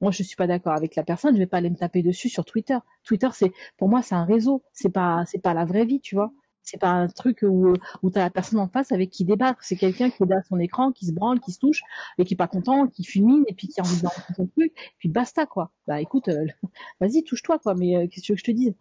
Moi, 0.00 0.10
je 0.12 0.22
suis 0.22 0.36
pas 0.36 0.46
d'accord 0.46 0.74
avec 0.74 0.94
la 0.96 1.02
personne. 1.04 1.34
Je 1.34 1.38
vais 1.38 1.46
pas 1.46 1.56
aller 1.58 1.70
me 1.70 1.76
taper 1.76 2.02
dessus 2.02 2.28
sur 2.28 2.44
Twitter. 2.44 2.78
Twitter, 3.04 3.28
c'est 3.32 3.52
pour 3.76 3.88
moi, 3.88 4.02
c'est 4.02 4.14
un 4.14 4.24
réseau. 4.24 4.62
C'est 4.72 4.90
pas, 4.90 5.24
c'est 5.26 5.38
pas 5.40 5.54
la 5.54 5.64
vraie 5.64 5.84
vie, 5.86 6.00
tu 6.00 6.14
vois. 6.14 6.32
C'est 6.66 6.78
pas 6.80 6.90
un 6.90 7.06
truc 7.06 7.38
où, 7.42 7.74
où 8.02 8.10
t'as 8.10 8.20
la 8.24 8.30
personne 8.30 8.58
en 8.58 8.66
face 8.66 8.90
avec 8.90 9.10
qui 9.10 9.24
débattre. 9.24 9.60
C'est 9.62 9.76
quelqu'un 9.76 10.10
qui 10.10 10.24
est 10.24 10.26
derrière 10.26 10.44
son 10.46 10.58
écran, 10.58 10.90
qui 10.90 11.06
se 11.06 11.12
branle, 11.12 11.38
qui 11.38 11.52
se 11.52 11.60
touche, 11.60 11.80
et 12.18 12.24
qui 12.24 12.34
est 12.34 12.36
pas 12.36 12.48
content, 12.48 12.88
qui 12.88 13.04
fulmine, 13.04 13.44
et 13.46 13.54
puis 13.54 13.68
qui 13.68 13.80
a 13.80 13.84
envie 13.84 13.96
de 13.98 14.02
balancer 14.02 14.34
son 14.34 14.48
truc, 14.48 14.72
et 14.76 14.94
puis 14.98 15.08
basta, 15.08 15.46
quoi. 15.46 15.70
Bah 15.86 16.00
écoute, 16.00 16.26
euh, 16.28 16.44
vas-y, 17.00 17.22
touche-toi, 17.22 17.60
quoi, 17.60 17.76
mais 17.76 17.96
euh, 17.96 18.08
qu'est-ce 18.08 18.22
que 18.22 18.26
tu 18.26 18.32
veux 18.32 18.36
que 18.36 18.40
je 18.40 18.44
te 18.44 18.50
dise 18.50 18.74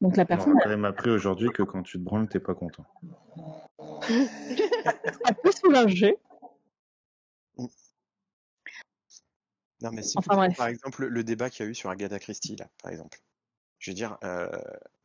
Donc 0.00 0.16
la 0.16 0.24
On 0.24 0.26
personne, 0.26 0.58
a 0.58 0.62
quand 0.64 0.68
même 0.68 0.84
appris 0.84 1.10
aujourd'hui 1.10 1.50
que 1.50 1.62
quand 1.62 1.84
tu 1.84 1.98
te 1.98 2.02
branles, 2.02 2.28
t'es 2.28 2.40
pas 2.40 2.54
content. 2.54 2.84
elle 4.08 5.34
peut 5.42 5.52
soulager. 5.52 6.16
Non, 9.82 9.90
mais 9.92 10.02
si 10.02 10.16
Enfin, 10.18 10.22
tu 10.22 10.28
prends, 10.28 10.36
bref. 10.38 10.56
par 10.56 10.66
exemple 10.68 11.06
le, 11.06 11.22
débat 11.22 11.50
qu'il 11.50 11.64
y 11.64 11.68
a 11.68 11.70
eu 11.70 11.74
sur 11.74 11.90
Agatha 11.90 12.18
Christie 12.18 12.56
là, 12.56 12.68
par 12.82 12.90
exemple. 12.90 13.20
Je 13.78 13.90
veux 13.90 13.94
dire, 13.94 14.16
euh, 14.24 14.48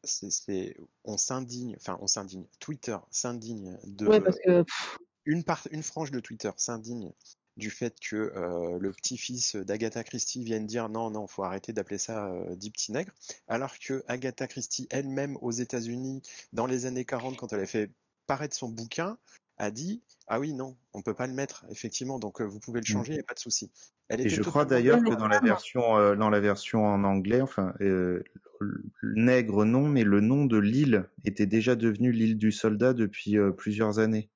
c'est- 0.04 0.76
on 1.04 1.18
s'indigne, 1.18 1.76
enfin 1.78 1.98
on 2.02 2.08
s'indigne. 2.08 2.46
Twitter 2.60 2.98
s'indigne 3.10 3.78
de 3.84 4.08
Ouais, 4.08 4.22
parce 4.22 4.38
que 4.40 4.64
pff, 4.64 5.00
une 5.26 5.44
part, 5.44 5.68
une 5.72 5.84
frange 5.84 6.12
de 6.12 6.20
Twitter 6.20 6.52
s'indigne 6.58 7.12
du 7.58 7.70
fait 7.70 8.00
que 8.00 8.16
euh, 8.16 8.78
le 8.80 8.92
petit-fils 8.92 9.56
d'Agatha 9.56 10.04
Christie 10.04 10.44
vienne 10.44 10.66
dire 10.66 10.90
non, 10.90 11.12
non, 11.12 11.28
faut 11.28 11.44
arrêter 11.44 11.74
d'appeler 11.74 11.98
ça 11.98 12.28
euh, 12.28 12.56
dit 12.56 12.72
petit 12.72 12.92
nègre, 12.92 13.12
alors 13.48 13.78
que 13.78 14.04
Agatha 14.08 14.48
Christie 14.48 14.88
elle-même 14.90 15.38
aux 15.42 15.52
États-Unis 15.52 16.22
dans 16.54 16.66
les 16.66 16.86
années 16.86 17.06
40 17.06 17.38
quand 17.38 17.52
elle 17.54 17.60
a 17.60 17.66
fait 17.66 17.92
paraître 18.26 18.56
son 18.56 18.70
bouquin 18.70 19.18
a 19.58 19.72
dit 19.72 20.02
ah 20.28 20.40
oui 20.40 20.54
non, 20.54 20.78
on 20.94 21.02
peut 21.02 21.14
pas 21.14 21.28
le 21.28 21.34
mettre 21.34 21.66
effectivement, 21.70 22.20
donc 22.20 22.42
euh, 22.42 22.46
vous 22.46 22.60
pouvez 22.60 22.80
le 22.80 22.86
changer, 22.86 23.14
il 23.14 23.16
n'y 23.16 23.22
a 23.22 23.24
pas 23.24 23.34
de 23.34 23.40
souci. 23.40 23.72
Elle 24.08 24.22
Et 24.22 24.30
je 24.30 24.42
crois 24.42 24.66
d'ailleurs 24.66 25.02
que 25.04 25.14
dans 25.14 25.28
la 25.28 25.40
version, 25.40 25.98
euh, 25.98 26.16
dans 26.16 26.30
la 26.30 26.40
version 26.40 26.86
en 26.86 27.04
anglais, 27.04 27.42
enfin, 27.42 27.74
euh, 27.82 28.24
le 28.60 28.84
nègre 29.16 29.66
non, 29.66 29.88
mais 29.88 30.04
le 30.04 30.20
nom 30.22 30.46
de 30.46 30.58
l'île 30.58 31.10
était 31.26 31.46
déjà 31.46 31.76
devenu 31.76 32.12
l'île 32.12 32.38
du 32.38 32.52
soldat 32.52 32.94
depuis 32.94 33.38
euh, 33.38 33.52
plusieurs 33.52 34.00
années. 34.00 34.30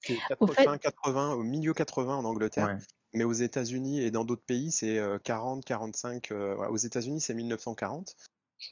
C'est 0.00 0.16
Au 0.40 0.46
fait- 0.48 0.64
80, 0.64 0.78
80, 0.78 1.32
au 1.34 1.42
milieu 1.42 1.72
80 1.74 2.16
en 2.16 2.24
Angleterre, 2.24 2.66
Ouais. 2.66 2.76
mais 3.14 3.24
aux 3.24 3.32
États-Unis 3.32 4.00
et 4.02 4.10
dans 4.10 4.24
d'autres 4.24 4.44
pays, 4.44 4.70
c'est 4.72 4.98
euh, 4.98 5.18
40, 5.22 5.64
45. 5.64 6.30
euh, 6.32 6.54
voilà, 6.54 6.70
aux 6.72 6.76
États-Unis, 6.76 7.20
c'est 7.20 7.34
1940. 7.34 8.16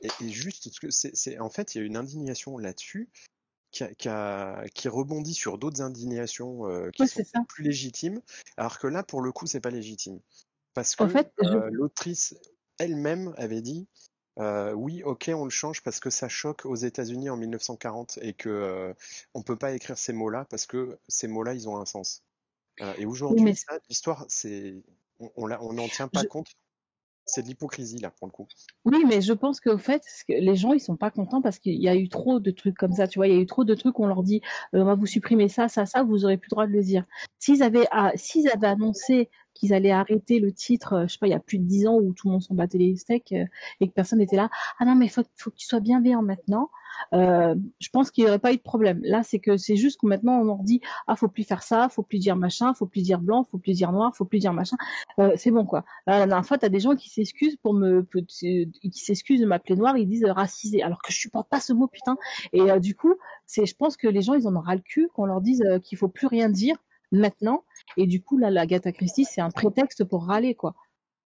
Et, 0.02 0.08
et 0.22 0.28
juste, 0.28 0.68
c'est- 0.90 1.38
en 1.38 1.50
fait, 1.50 1.74
il 1.74 1.78
y 1.78 1.80
a 1.82 1.84
une 1.84 1.96
indignation 1.96 2.58
là-dessus 2.58 3.08
qui, 3.70 3.84
a- 3.84 3.94
qui, 3.94 4.08
a- 4.08 4.64
qui 4.74 4.88
rebondit 4.88 5.34
sur 5.34 5.58
d'autres 5.58 5.82
indignations 5.82 6.66
euh, 6.68 6.90
qui 6.90 7.00
Ouais, 7.00 7.06
sont 7.06 7.22
c'est 7.22 7.24
ça. 7.24 7.40
plus 7.48 7.64
légitimes, 7.64 8.20
alors 8.56 8.78
que 8.78 8.86
là, 8.86 9.02
pour 9.02 9.22
le 9.22 9.32
coup, 9.32 9.46
c'est 9.46 9.60
pas 9.60 9.70
légitime. 9.70 10.20
Parce 10.74 10.96
que 10.96 11.04
En 11.04 11.08
fait, 11.08 11.32
je- 11.40 11.58
euh, 11.58 11.70
l'autrice 11.72 12.34
elle-même 12.78 13.34
avait 13.38 13.62
dit 13.62 13.88
euh, 14.38 14.72
oui, 14.72 15.02
ok, 15.04 15.30
on 15.34 15.44
le 15.44 15.50
change 15.50 15.82
parce 15.82 16.00
que 16.00 16.10
ça 16.10 16.28
choque 16.28 16.64
aux 16.66 16.76
États-Unis 16.76 17.30
en 17.30 17.36
1940 17.36 18.18
et 18.22 18.34
que 18.34 18.94
on 19.34 19.42
peut 19.42 19.56
pas 19.58 19.72
écrire 19.72 19.98
ces 19.98 20.12
mots-là 20.14 20.46
parce 20.50 20.66
que 20.66 20.98
ces 21.08 21.28
mots-là, 21.28 21.54
ils 21.54 21.68
ont 21.68 21.76
un 21.78 21.86
sens. 21.86 22.24
Et 22.98 23.06
Oui, 23.28 23.40
aujourd'hui, 23.40 23.44
mais 23.44 23.54
l'histoire, 23.88 24.26
c'est, 24.28 24.82
on, 25.20 25.30
on 25.36 25.46
l'a- 25.46 25.62
on 25.62 25.72
n'en 25.74 25.88
tient 25.88 26.08
pas 26.08 26.24
je, 26.24 26.26
compte. 26.26 26.48
C'est 27.26 27.42
de 27.42 27.46
l'hypocrisie 27.46 27.98
là 27.98 28.10
pour 28.10 28.26
le 28.26 28.32
coup. 28.32 28.46
Oui, 28.84 29.04
mais 29.06 29.20
je 29.20 29.32
pense 29.32 29.60
qu'au 29.60 29.78
fait, 29.78 30.02
les 30.28 30.56
gens, 30.56 30.72
ils 30.72 30.80
sont 30.80 30.96
pas 30.96 31.10
contents 31.10 31.42
parce 31.42 31.58
qu'il 31.58 31.80
y 31.80 31.88
a 31.88 31.94
eu 31.94 32.08
trop 32.08 32.40
de 32.40 32.50
trucs 32.50 32.76
comme 32.76 32.92
ça, 32.92 33.06
tu 33.06 33.18
vois. 33.18 33.28
Il 33.28 33.34
y 33.34 33.36
a 33.38 33.40
eu 33.40 33.46
trop 33.46 33.64
de 33.64 33.74
trucs 33.74 34.00
on 34.00 34.06
leur 34.06 34.22
dit, 34.22 34.40
euh, 34.74 34.80
on 34.80 34.84
va 34.84 34.94
vous 34.94 35.06
supprimer 35.06 35.48
ça, 35.48 35.68
ça, 35.68 35.86
ça, 35.86 36.02
vous 36.02 36.24
aurez 36.24 36.38
plus 36.38 36.48
le 36.48 36.54
droit 36.54 36.66
de 36.66 36.72
le 36.72 36.82
dire. 36.82 37.04
S'ils 37.38 37.62
avaient, 37.62 37.86
ah, 37.92 38.12
avaient 38.52 38.66
annoncé 38.66 39.30
qu'ils 39.54 39.74
allaient 39.74 39.90
arrêter 39.90 40.40
le 40.40 40.52
titre, 40.52 40.94
euh, 40.94 41.06
je 41.06 41.12
sais 41.12 41.18
pas, 41.18 41.26
il 41.26 41.30
y 41.30 41.34
a 41.34 41.40
plus 41.40 41.58
de 41.58 41.64
dix 41.64 41.86
ans 41.86 41.96
où 41.96 42.12
tout 42.14 42.28
le 42.28 42.32
monde 42.32 42.42
s'en 42.42 42.54
battait 42.54 42.78
les 42.78 42.96
steaks 42.96 43.32
euh, 43.32 43.44
et 43.80 43.88
que 43.88 43.92
personne 43.92 44.18
n'était 44.18 44.36
là. 44.36 44.50
Ah 44.78 44.84
non, 44.84 44.94
mais 44.94 45.08
faut, 45.08 45.22
faut 45.36 45.50
que 45.50 45.56
tu 45.56 45.66
sois 45.66 45.80
bienveillant 45.80 46.22
maintenant. 46.22 46.70
Euh, 47.12 47.54
je 47.78 47.88
pense 47.90 48.10
qu'il 48.10 48.24
n'y 48.24 48.30
aurait 48.30 48.38
pas 48.38 48.52
eu 48.52 48.56
de 48.56 48.62
problème. 48.62 49.00
Là, 49.02 49.22
c'est 49.22 49.38
que 49.38 49.56
c'est 49.56 49.76
juste 49.76 50.00
que 50.00 50.06
maintenant 50.06 50.40
on 50.40 50.44
leur 50.44 50.62
dit, 50.62 50.80
ah, 51.06 51.16
faut 51.16 51.28
plus 51.28 51.44
faire 51.44 51.62
ça, 51.62 51.88
faut 51.88 52.02
plus 52.02 52.18
dire 52.18 52.36
machin, 52.36 52.74
faut 52.74 52.86
plus 52.86 53.02
dire 53.02 53.20
blanc, 53.20 53.44
faut 53.50 53.58
plus 53.58 53.74
dire 53.74 53.92
noir, 53.92 54.14
faut 54.16 54.24
plus 54.24 54.38
dire 54.38 54.52
machin. 54.52 54.76
Euh, 55.18 55.32
c'est 55.36 55.50
bon 55.50 55.64
quoi. 55.64 55.84
Là, 56.06 56.18
la 56.20 56.26
dernière 56.26 56.46
fois, 56.46 56.58
t'as 56.58 56.68
des 56.68 56.80
gens 56.80 56.94
qui 56.96 57.10
s'excusent 57.10 57.56
pour 57.56 57.74
me, 57.74 58.02
pour- 58.04 58.22
qui 58.26 58.70
s'excusent 58.92 59.40
de 59.40 59.46
m'appeler 59.46 59.76
noir, 59.76 59.96
ils 59.96 60.06
disent 60.08 60.24
euh, 60.24 60.32
racisé, 60.32 60.82
alors 60.82 61.02
que 61.02 61.12
je 61.12 61.18
supporte 61.18 61.48
pas 61.48 61.60
ce 61.60 61.72
mot 61.72 61.86
putain. 61.86 62.16
Et 62.52 62.70
euh, 62.70 62.78
du 62.78 62.94
coup, 62.94 63.14
c'est, 63.46 63.66
je 63.66 63.74
pense 63.74 63.96
que 63.96 64.08
les 64.08 64.22
gens 64.22 64.34
ils 64.34 64.46
en 64.46 64.56
ont 64.56 64.62
le 64.70 64.78
cul 64.78 65.08
qu'on 65.14 65.26
leur 65.26 65.40
dise 65.40 65.62
euh, 65.62 65.78
qu'il 65.78 65.98
faut 65.98 66.08
plus 66.08 66.26
rien 66.26 66.48
dire 66.48 66.76
maintenant. 67.12 67.64
Et 67.96 68.06
du 68.06 68.22
coup, 68.22 68.38
là, 68.38 68.50
la 68.50 68.66
Gata 68.66 68.92
Christie, 68.92 69.24
c'est 69.24 69.40
un 69.40 69.50
prétexte 69.50 70.04
pour 70.04 70.26
râler 70.26 70.54
quoi. 70.54 70.74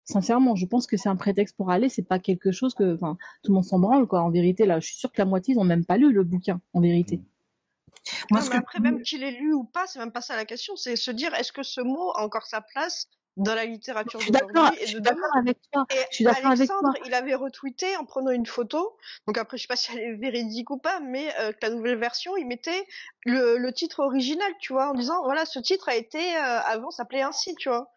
Sincèrement, 0.04 0.56
je 0.56 0.66
pense 0.66 0.86
que 0.86 0.96
c'est 0.96 1.08
un 1.08 1.16
prétexte 1.16 1.56
pour 1.56 1.68
râler, 1.68 1.88
c'est 1.88 2.02
pas 2.02 2.18
quelque 2.18 2.50
chose 2.52 2.74
que, 2.74 2.94
enfin, 2.94 3.16
tout 3.42 3.52
le 3.52 3.54
monde 3.54 3.64
s'en 3.64 3.78
branle 3.78 4.06
quoi. 4.06 4.22
En 4.22 4.30
vérité, 4.30 4.66
là, 4.66 4.80
je 4.80 4.86
suis 4.86 4.96
sûre 4.96 5.12
que 5.12 5.20
la 5.20 5.26
moitié 5.26 5.54
ils 5.54 5.58
ont 5.58 5.64
même 5.64 5.84
pas 5.84 5.96
lu 5.96 6.12
le 6.12 6.24
bouquin, 6.24 6.60
en 6.72 6.80
vérité. 6.80 7.20
Moi, 8.30 8.40
Non, 8.40 8.46
ce 8.46 8.50
mais 8.50 8.56
que 8.56 8.60
après, 8.60 8.80
même 8.80 9.02
qu'il 9.02 9.22
ait 9.22 9.30
lu 9.30 9.52
ou 9.52 9.64
pas, 9.64 9.86
c'est 9.86 9.98
même 9.98 10.12
pas 10.12 10.20
ça 10.22 10.36
la 10.36 10.44
question. 10.44 10.74
C'est 10.76 10.96
se 10.96 11.10
dire, 11.10 11.34
est-ce 11.34 11.52
que 11.52 11.62
ce 11.62 11.80
mot 11.80 12.10
a 12.12 12.24
encore 12.24 12.46
sa 12.46 12.60
place 12.60 13.08
dans 13.36 13.54
la 13.54 13.64
littérature 13.64 14.20
d'aujourd'hui 14.20 14.78
je 14.78 14.82
et 14.82 14.86
suis 14.86 15.00
d'accord 15.00 15.36
avec 15.36 15.58
toi. 15.72 15.86
Et 15.90 15.96
Je 16.10 16.16
suis 16.16 16.24
d'accord 16.24 16.50
avec 16.50 16.68
toi. 16.68 16.92
Il 17.06 17.14
avait 17.14 17.34
retweeté 17.34 17.96
en 17.96 18.04
prenant 18.04 18.30
une 18.30 18.46
photo. 18.46 18.96
Donc 19.26 19.38
après, 19.38 19.56
je 19.56 19.62
sais 19.62 19.68
pas 19.68 19.76
si 19.76 19.92
elle 19.92 20.00
est 20.00 20.14
véridique 20.14 20.70
ou 20.70 20.78
pas, 20.78 21.00
mais 21.00 21.32
euh, 21.40 21.52
que 21.52 21.58
la 21.62 21.70
nouvelle 21.70 21.98
version, 21.98 22.36
il 22.36 22.46
mettait 22.46 22.86
le, 23.24 23.56
le 23.56 23.72
titre 23.72 24.00
original, 24.00 24.52
tu 24.60 24.72
vois, 24.72 24.90
en 24.90 24.94
disant 24.94 25.22
voilà, 25.24 25.46
ce 25.46 25.58
titre 25.58 25.88
a 25.88 25.94
été 25.94 26.18
euh, 26.18 26.60
avant 26.60 26.90
s'appelait 26.90 27.22
ainsi, 27.22 27.54
tu 27.54 27.68
vois. 27.68 27.90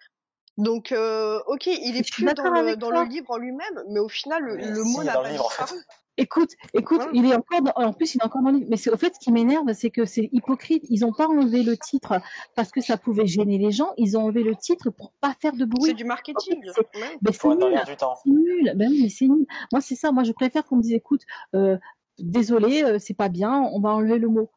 Donc 0.57 0.91
euh, 0.91 1.39
ok, 1.47 1.65
il 1.67 1.97
est 1.97 2.09
plus 2.09 2.25
dans 2.25 2.43
le 2.51 2.75
dans 2.75 2.91
le 2.91 3.03
livre 3.05 3.31
en 3.31 3.37
lui-même, 3.37 3.83
mais 3.89 3.99
au 3.99 4.09
final, 4.09 4.43
le, 4.43 4.55
Mais 4.55 4.67
le 4.69 4.83
si, 4.83 4.93
mot 4.93 5.01
il 5.01 5.03
est 5.03 5.05
n'a 5.05 5.13
dans 5.13 5.23
pas 5.23 5.29
en 5.43 5.49
fait. 5.49 5.75
Écoute, 6.15 6.51
écoute, 6.75 7.01
il 7.13 7.25
est 7.25 7.33
encore 7.33 7.61
dans, 7.63 7.71
en 7.75 7.91
plus 7.91 8.13
il 8.13 8.19
est 8.21 8.23
encore 8.23 8.43
dans 8.43 8.51
le 8.51 8.57
livre. 8.57 8.67
Mais 8.69 8.77
c'est 8.77 8.91
au 8.91 8.97
fait 8.97 9.15
ce 9.15 9.19
qui 9.19 9.31
m'énerve, 9.31 9.73
c'est 9.73 9.89
que 9.89 10.05
c'est 10.05 10.29
hypocrite. 10.31 10.83
Ils 10.89 11.05
ont 11.05 11.11
pas 11.11 11.27
enlevé 11.27 11.63
le 11.63 11.75
titre 11.75 12.21
parce 12.55 12.69
que 12.69 12.81
ça 12.81 12.97
pouvait 12.97 13.25
gêner 13.25 13.57
les 13.57 13.71
gens. 13.71 13.93
Ils 13.97 14.15
ont 14.15 14.25
enlevé 14.25 14.43
le 14.43 14.55
titre 14.55 14.91
pour 14.91 15.11
pas 15.21 15.33
faire 15.39 15.53
de 15.53 15.59
C'est 15.59 15.65
bruit. 15.65 15.93
du 15.95 16.03
En 16.03 16.05
fait, 16.05 16.07
marketing. 16.07 16.61
c'est, 16.75 16.99
Ouais. 16.99 17.17
mais 17.23 17.31
c'est 17.31 17.47
dans 17.47 17.69
nul, 17.69 17.79
du 17.85 17.95
c'est 18.23 18.29
nul. 18.29 18.73
Ben 18.75 18.89
oui, 18.91 18.99
mais 19.01 19.09
c'est 19.09 19.25
nul. 19.27 19.47
Moi 19.71 19.81
c'est 19.81 19.95
ça. 19.95 20.11
Moi 20.11 20.23
je 20.23 20.33
préfère 20.33 20.63
qu'on 20.65 20.75
me 20.75 20.83
dise, 20.83 20.93
écoute, 20.93 21.21
euh, 21.55 21.77
désolé, 22.19 22.83
euh, 22.83 22.99
c'est 22.99 23.15
pas 23.15 23.29
bien, 23.29 23.67
on 23.73 23.79
va 23.79 23.89
enlever 23.89 24.19
le 24.19 24.27
mot. 24.27 24.51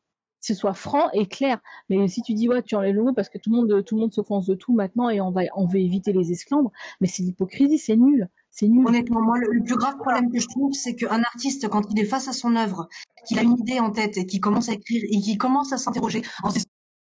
Que 0.46 0.54
ce 0.54 0.60
soit 0.60 0.74
franc 0.74 1.10
et 1.12 1.26
clair. 1.26 1.58
Mais 1.88 2.06
si 2.06 2.22
tu 2.22 2.32
dis 2.32 2.48
ouais, 2.48 2.62
tu 2.62 2.76
enlèves 2.76 2.94
le 2.94 3.02
mot 3.02 3.12
parce 3.12 3.28
que 3.28 3.38
tout 3.38 3.50
le 3.50 3.56
monde, 3.56 3.84
tout 3.84 3.96
le 3.96 4.02
monde 4.02 4.12
s'offense 4.12 4.46
de 4.46 4.54
tout 4.54 4.72
maintenant 4.74 5.08
et 5.10 5.20
on 5.20 5.32
va, 5.32 5.40
on 5.56 5.66
veut 5.66 5.80
éviter 5.80 6.12
les 6.12 6.30
esclandres. 6.30 6.70
Mais 7.00 7.08
c'est 7.08 7.24
l'hypocrisie, 7.24 7.78
c'est 7.78 7.96
nul, 7.96 8.28
c'est 8.52 8.68
nul. 8.68 8.86
Honnêtement, 8.86 9.20
moi, 9.22 9.38
le, 9.38 9.50
le 9.50 9.64
plus 9.64 9.74
grave 9.76 9.96
problème 9.96 10.30
que 10.30 10.38
je 10.38 10.46
trouve, 10.46 10.72
c'est 10.72 10.94
qu'un 10.94 11.20
artiste, 11.22 11.68
quand 11.68 11.82
il 11.90 11.98
est 11.98 12.04
face 12.04 12.28
à 12.28 12.32
son 12.32 12.54
œuvre, 12.54 12.88
qu'il 13.26 13.40
a 13.40 13.42
une 13.42 13.58
idée 13.58 13.80
en 13.80 13.90
tête 13.90 14.16
et 14.18 14.26
qu'il 14.26 14.40
commence 14.40 14.68
à 14.68 14.74
écrire 14.74 15.02
et 15.10 15.20
qu'il 15.20 15.36
commence 15.36 15.72
à 15.72 15.78
s'interroger 15.78 16.22
en 16.44 16.50
se 16.50 16.54
disant, 16.58 16.66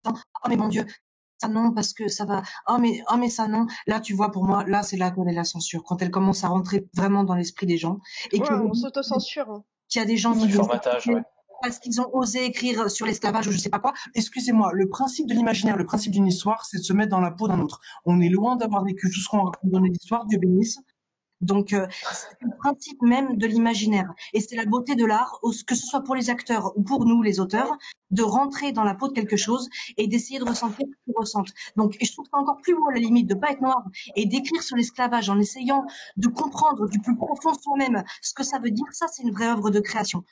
oh 0.07 0.49
mais 0.49 0.57
mon 0.57 0.67
Dieu, 0.67 0.85
ça 1.39 1.47
non, 1.49 1.73
parce 1.73 1.93
que 1.93 2.09
ça 2.09 2.25
va, 2.25 2.43
oh 2.69 2.79
mais, 2.81 3.01
oh 3.13 3.17
mais 3.17 3.31
ça 3.31 3.47
non. 3.47 3.67
Là, 3.87 4.01
tu 4.01 4.13
vois, 4.15 4.33
pour 4.33 4.45
moi, 4.45 4.65
là, 4.67 4.83
c'est 4.83 4.97
là 4.97 5.13
qu'on 5.13 5.27
est 5.29 5.33
la 5.35 5.45
censure. 5.45 5.85
Quand 5.85 6.03
elle 6.03 6.11
commence 6.11 6.43
à 6.43 6.49
rentrer 6.49 6.89
vraiment 6.95 7.23
dans 7.23 7.37
l'esprit 7.37 7.67
des 7.67 7.77
gens 7.79 8.01
et 8.33 8.41
Ouais, 8.41 8.47
que 8.49 8.55
on 8.55 8.75
s'autocensure. 8.75 9.49
hein. 9.51 9.63
qu'il 9.89 10.01
y 10.01 10.03
a 10.03 10.07
des 10.07 10.17
gens 10.17 10.35
qui 10.35 10.49
formatage, 10.51 11.07
ouais. 11.07 11.23
Parce 11.63 11.79
qu'ils 11.79 12.01
ont 12.01 12.09
osé 12.13 12.45
écrire 12.45 12.91
sur 12.91 13.07
l'esclavage 13.07 13.47
ou 13.49 13.53
je 13.53 13.59
sais 13.59 13.71
pas 13.71 13.79
quoi. 13.79 13.93
Excusez-moi, 14.15 14.71
le 14.73 14.89
principe 14.89 15.27
de 15.27 15.35
l'imaginaire, 15.35 15.77
le 15.77 15.87
principe 15.87 16.13
d'une 16.13 16.27
histoire, 16.27 16.65
c'est 16.65 16.79
de 16.79 16.83
se 16.83 16.93
mettre 16.93 17.11
dans 17.11 17.21
la 17.21 17.31
peau 17.31 17.49
d'un 17.49 17.61
autre. 17.61 17.81
On 18.05 18.21
est 18.21 18.29
loin 18.29 18.57
d'avoir 18.57 18.85
vécu 18.85 19.11
tout 19.11 19.21
ce 19.21 19.29
qu'on 19.29 19.45
raconte 19.45 19.71
dans 19.71 19.81
les 19.81 19.91
histoires, 19.91 20.27
Dieu 20.27 20.39
bénisse. 20.39 20.79
Donc, 21.41 21.73
euh, 21.73 21.87
c'est 22.13 22.37
le 22.43 22.55
principe 22.59 23.01
même 23.01 23.39
de 23.39 23.47
l'imaginaire. 23.47 24.13
Et 24.35 24.41
c'est 24.41 24.57
la 24.57 24.67
beauté 24.67 24.95
de 24.95 25.07
l'art, 25.07 25.41
que 25.67 25.75
ce 25.75 25.87
soit 25.87 26.03
pour 26.03 26.15
les 26.15 26.29
acteurs 26.29 26.77
ou 26.77 26.83
pour 26.83 27.07
nous, 27.07 27.23
les 27.23 27.41
auteurs, 27.41 27.79
de 28.11 28.23
rentrer 28.23 28.73
dans 28.73 28.85
la 28.85 28.95
peau 28.95 29.09
de 29.09 29.15
quelque 29.15 29.37
chose 29.37 29.69
et 29.97 30.07
d'essayer 30.07 30.39
de 30.39 30.45
ressentir 30.45 30.87
ce 30.87 31.05
qu'ils 31.05 31.15
ressentent. 31.17 31.53
Donc, 31.77 31.97
je 32.01 32.13
trouve 32.13 32.27
ça 32.31 32.37
encore 32.37 32.59
plus 32.63 32.75
beau, 32.75 32.87
à 32.89 32.93
la 32.93 33.01
limite, 33.01 33.27
de 33.27 33.35
pas 33.35 33.53
être 33.53 33.63
noir 33.63 33.83
et 34.17 34.27
d'écrire 34.27 34.63
sur 34.63 34.77
l'esclavage 34.77 35.31
en 35.31 35.39
essayant 35.39 35.85
de 36.17 36.29
comprendre 36.29 36.89
du 36.89 37.01
plus 37.01 37.17
profond 37.17 37.55
soi-même 37.55 38.05
ce 38.21 38.35
que 38.35 38.43
ça 38.43 38.59
veut 38.59 38.71
dire. 38.71 38.87
Ça, 38.93 39.07
c'est 39.09 39.23
une 39.23 39.33
vraie 39.33 39.49
œuvre 39.49 39.71
de 39.71 39.81
création. 39.81 40.25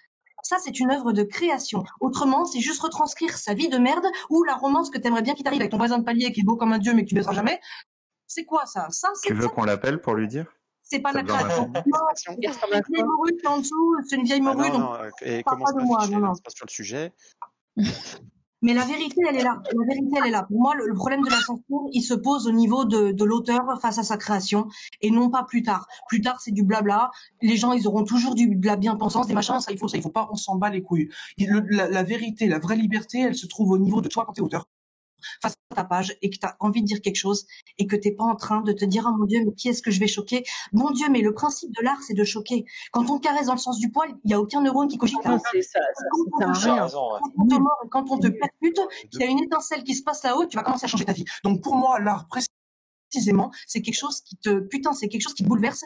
Ça, 0.42 0.56
c'est 0.62 0.78
une 0.80 0.90
œuvre 0.90 1.12
de 1.12 1.22
création. 1.24 1.84
Autrement, 2.00 2.44
c'est 2.44 2.60
juste 2.60 2.80
retranscrire 2.80 3.36
sa 3.36 3.54
vie 3.54 3.68
de 3.68 3.78
merde 3.78 4.06
ou 4.30 4.44
la 4.44 4.54
romance 4.54 4.88
que 4.90 4.98
t'aimerais 4.98 5.22
bien 5.22 5.34
qu'il 5.34 5.44
t'arrive 5.44 5.60
avec 5.60 5.70
ton 5.72 5.78
voisin 5.78 5.98
de 5.98 6.04
palier 6.04 6.32
qui 6.32 6.40
est 6.40 6.44
beau 6.44 6.56
comme 6.56 6.72
un 6.72 6.78
dieu 6.78 6.94
mais 6.94 7.02
que 7.04 7.08
tu 7.08 7.14
baiseras 7.14 7.34
jamais. 7.34 7.60
C'est 8.26 8.44
quoi 8.44 8.64
ça? 8.66 8.86
Ça, 8.90 9.08
c'est 9.14 9.28
Tu 9.28 9.34
veux 9.34 9.48
qu'on 9.48 9.64
l'appelle 9.64 10.00
pour 10.00 10.14
lui 10.14 10.28
dire? 10.28 10.46
C'est 10.82 11.00
pas 11.00 11.12
Ça 11.12 11.18
la 11.22 11.24
création. 11.24 11.72
a 11.74 11.82
une 12.30 12.40
vieille 12.40 13.04
morue 13.04 13.36
qui 13.36 13.44
est 13.44 13.48
en 13.48 13.58
dessous, 13.58 13.96
c'est 14.08 14.16
une 14.16 14.24
vieille 14.24 14.40
Ah 14.42 14.54
morue, 14.54 14.70
non, 14.70 14.78
donc 14.78 14.90
non, 14.90 15.10
et 15.22 15.42
commence 15.42 15.70
pas 15.70 15.72
de 15.72 15.78
pas 15.78 15.84
moi, 15.84 16.00
ficher, 16.00 16.14
non, 16.14 16.20
non. 16.20 16.32
pas 16.32 16.50
sur 16.50 16.66
le 16.66 16.70
sujet? 16.70 17.12
Mais 18.62 18.74
la 18.74 18.84
vérité, 18.84 19.20
elle 19.28 19.36
est 19.36 19.44
là. 19.44 19.62
La 19.72 19.86
vérité, 19.86 20.16
elle 20.20 20.28
est 20.28 20.30
là. 20.30 20.42
Pour 20.42 20.60
moi, 20.60 20.74
le, 20.74 20.92
problème 20.94 21.22
de 21.22 21.30
la 21.30 21.40
censure, 21.40 21.88
il 21.92 22.02
se 22.02 22.14
pose 22.14 22.46
au 22.48 22.52
niveau 22.52 22.84
de, 22.84 23.14
l'auteur 23.24 23.80
face 23.80 23.98
à 23.98 24.02
sa 24.02 24.16
création 24.16 24.66
et 25.00 25.10
non 25.10 25.30
pas 25.30 25.44
plus 25.44 25.62
tard. 25.62 25.86
Plus 26.08 26.20
tard, 26.20 26.40
c'est 26.40 26.50
du 26.50 26.64
blabla. 26.64 27.10
Les 27.40 27.56
gens, 27.56 27.72
ils 27.72 27.86
auront 27.86 28.04
toujours 28.04 28.34
du, 28.34 28.56
de 28.56 28.66
la 28.66 28.76
bien-pensance, 28.76 29.26
des 29.26 29.34
machins. 29.34 29.60
Ça, 29.60 29.70
il 29.70 29.78
faut, 29.78 29.88
ça, 29.88 29.96
il 29.96 30.02
faut 30.02 30.10
pas. 30.10 30.28
On 30.32 30.36
s'en 30.36 30.56
bat 30.56 30.70
les 30.70 30.82
couilles. 30.82 31.08
Il- 31.36 31.48
le- 31.50 31.66
la, 31.70 31.88
la 31.88 32.02
vérité, 32.02 32.46
la 32.46 32.58
vraie 32.58 32.76
liberté, 32.76 33.20
elle 33.20 33.36
se 33.36 33.46
trouve 33.46 33.70
au 33.70 33.78
niveau 33.78 34.00
de 34.00 34.08
toi 34.08 34.24
quand 34.26 34.32
t'es 34.32 34.42
auteur 34.42 34.66
face 35.42 35.54
à 35.70 35.74
ta 35.74 35.84
page 35.84 36.16
et 36.22 36.30
que 36.30 36.36
tu 36.38 36.46
as 36.46 36.56
envie 36.60 36.82
de 36.82 36.86
dire 36.86 37.00
quelque 37.00 37.16
chose 37.16 37.46
et 37.78 37.86
que 37.86 37.96
t'es 37.96 38.12
pas 38.12 38.24
en 38.24 38.36
train 38.36 38.62
de 38.62 38.72
te 38.72 38.84
dire 38.84 39.04
oh 39.06 39.16
mon 39.16 39.26
dieu 39.26 39.42
mais 39.44 39.52
qui 39.54 39.68
est-ce 39.68 39.82
que 39.82 39.90
je 39.90 40.00
vais 40.00 40.06
choquer? 40.06 40.44
Mon 40.72 40.90
dieu 40.90 41.06
mais 41.10 41.20
le 41.20 41.32
principe 41.34 41.70
de 41.76 41.82
l'art 41.82 42.00
c'est 42.06 42.14
de 42.14 42.24
choquer. 42.24 42.64
Quand 42.92 43.08
on 43.10 43.18
te 43.18 43.22
caresse 43.22 43.46
dans 43.46 43.54
le 43.54 43.58
sens 43.58 43.78
du 43.78 43.90
poil 43.90 44.14
il 44.24 44.30
y 44.30 44.34
a 44.34 44.40
aucun 44.40 44.60
neurone 44.60 44.88
qui 44.88 44.98
cogite. 44.98 45.24
Non, 45.24 45.38
c'est 45.52 45.62
ça, 45.62 45.80
ça, 45.80 46.04
quand 46.10 46.48
on 46.48 46.52
te 46.52 46.58
raison, 46.58 47.12
ouais. 47.12 47.20
quand 47.22 47.32
on 47.38 47.46
te 47.46 47.54
mord, 47.54 47.84
quand 47.90 48.10
on 48.10 48.18
te 48.18 48.28
percute, 48.28 48.80
qu'il 49.10 49.20
y 49.20 49.24
a 49.24 49.26
une 49.26 49.42
étincelle 49.42 49.84
qui 49.84 49.94
se 49.94 50.02
passe 50.02 50.22
là-haut, 50.22 50.46
tu 50.46 50.56
vas 50.56 50.62
commencer 50.62 50.84
à 50.84 50.88
changer 50.88 51.04
ta 51.04 51.12
vie. 51.12 51.24
Donc 51.44 51.62
pour 51.62 51.74
moi, 51.74 52.00
l'art 52.00 52.28
précisément, 52.28 53.50
c'est 53.66 53.82
quelque 53.82 53.98
chose 53.98 54.20
qui 54.20 54.36
te, 54.36 54.60
putain, 54.60 54.92
c'est 54.92 55.08
quelque 55.08 55.22
chose 55.22 55.34
qui 55.34 55.42
te 55.42 55.48
bouleverse 55.48 55.84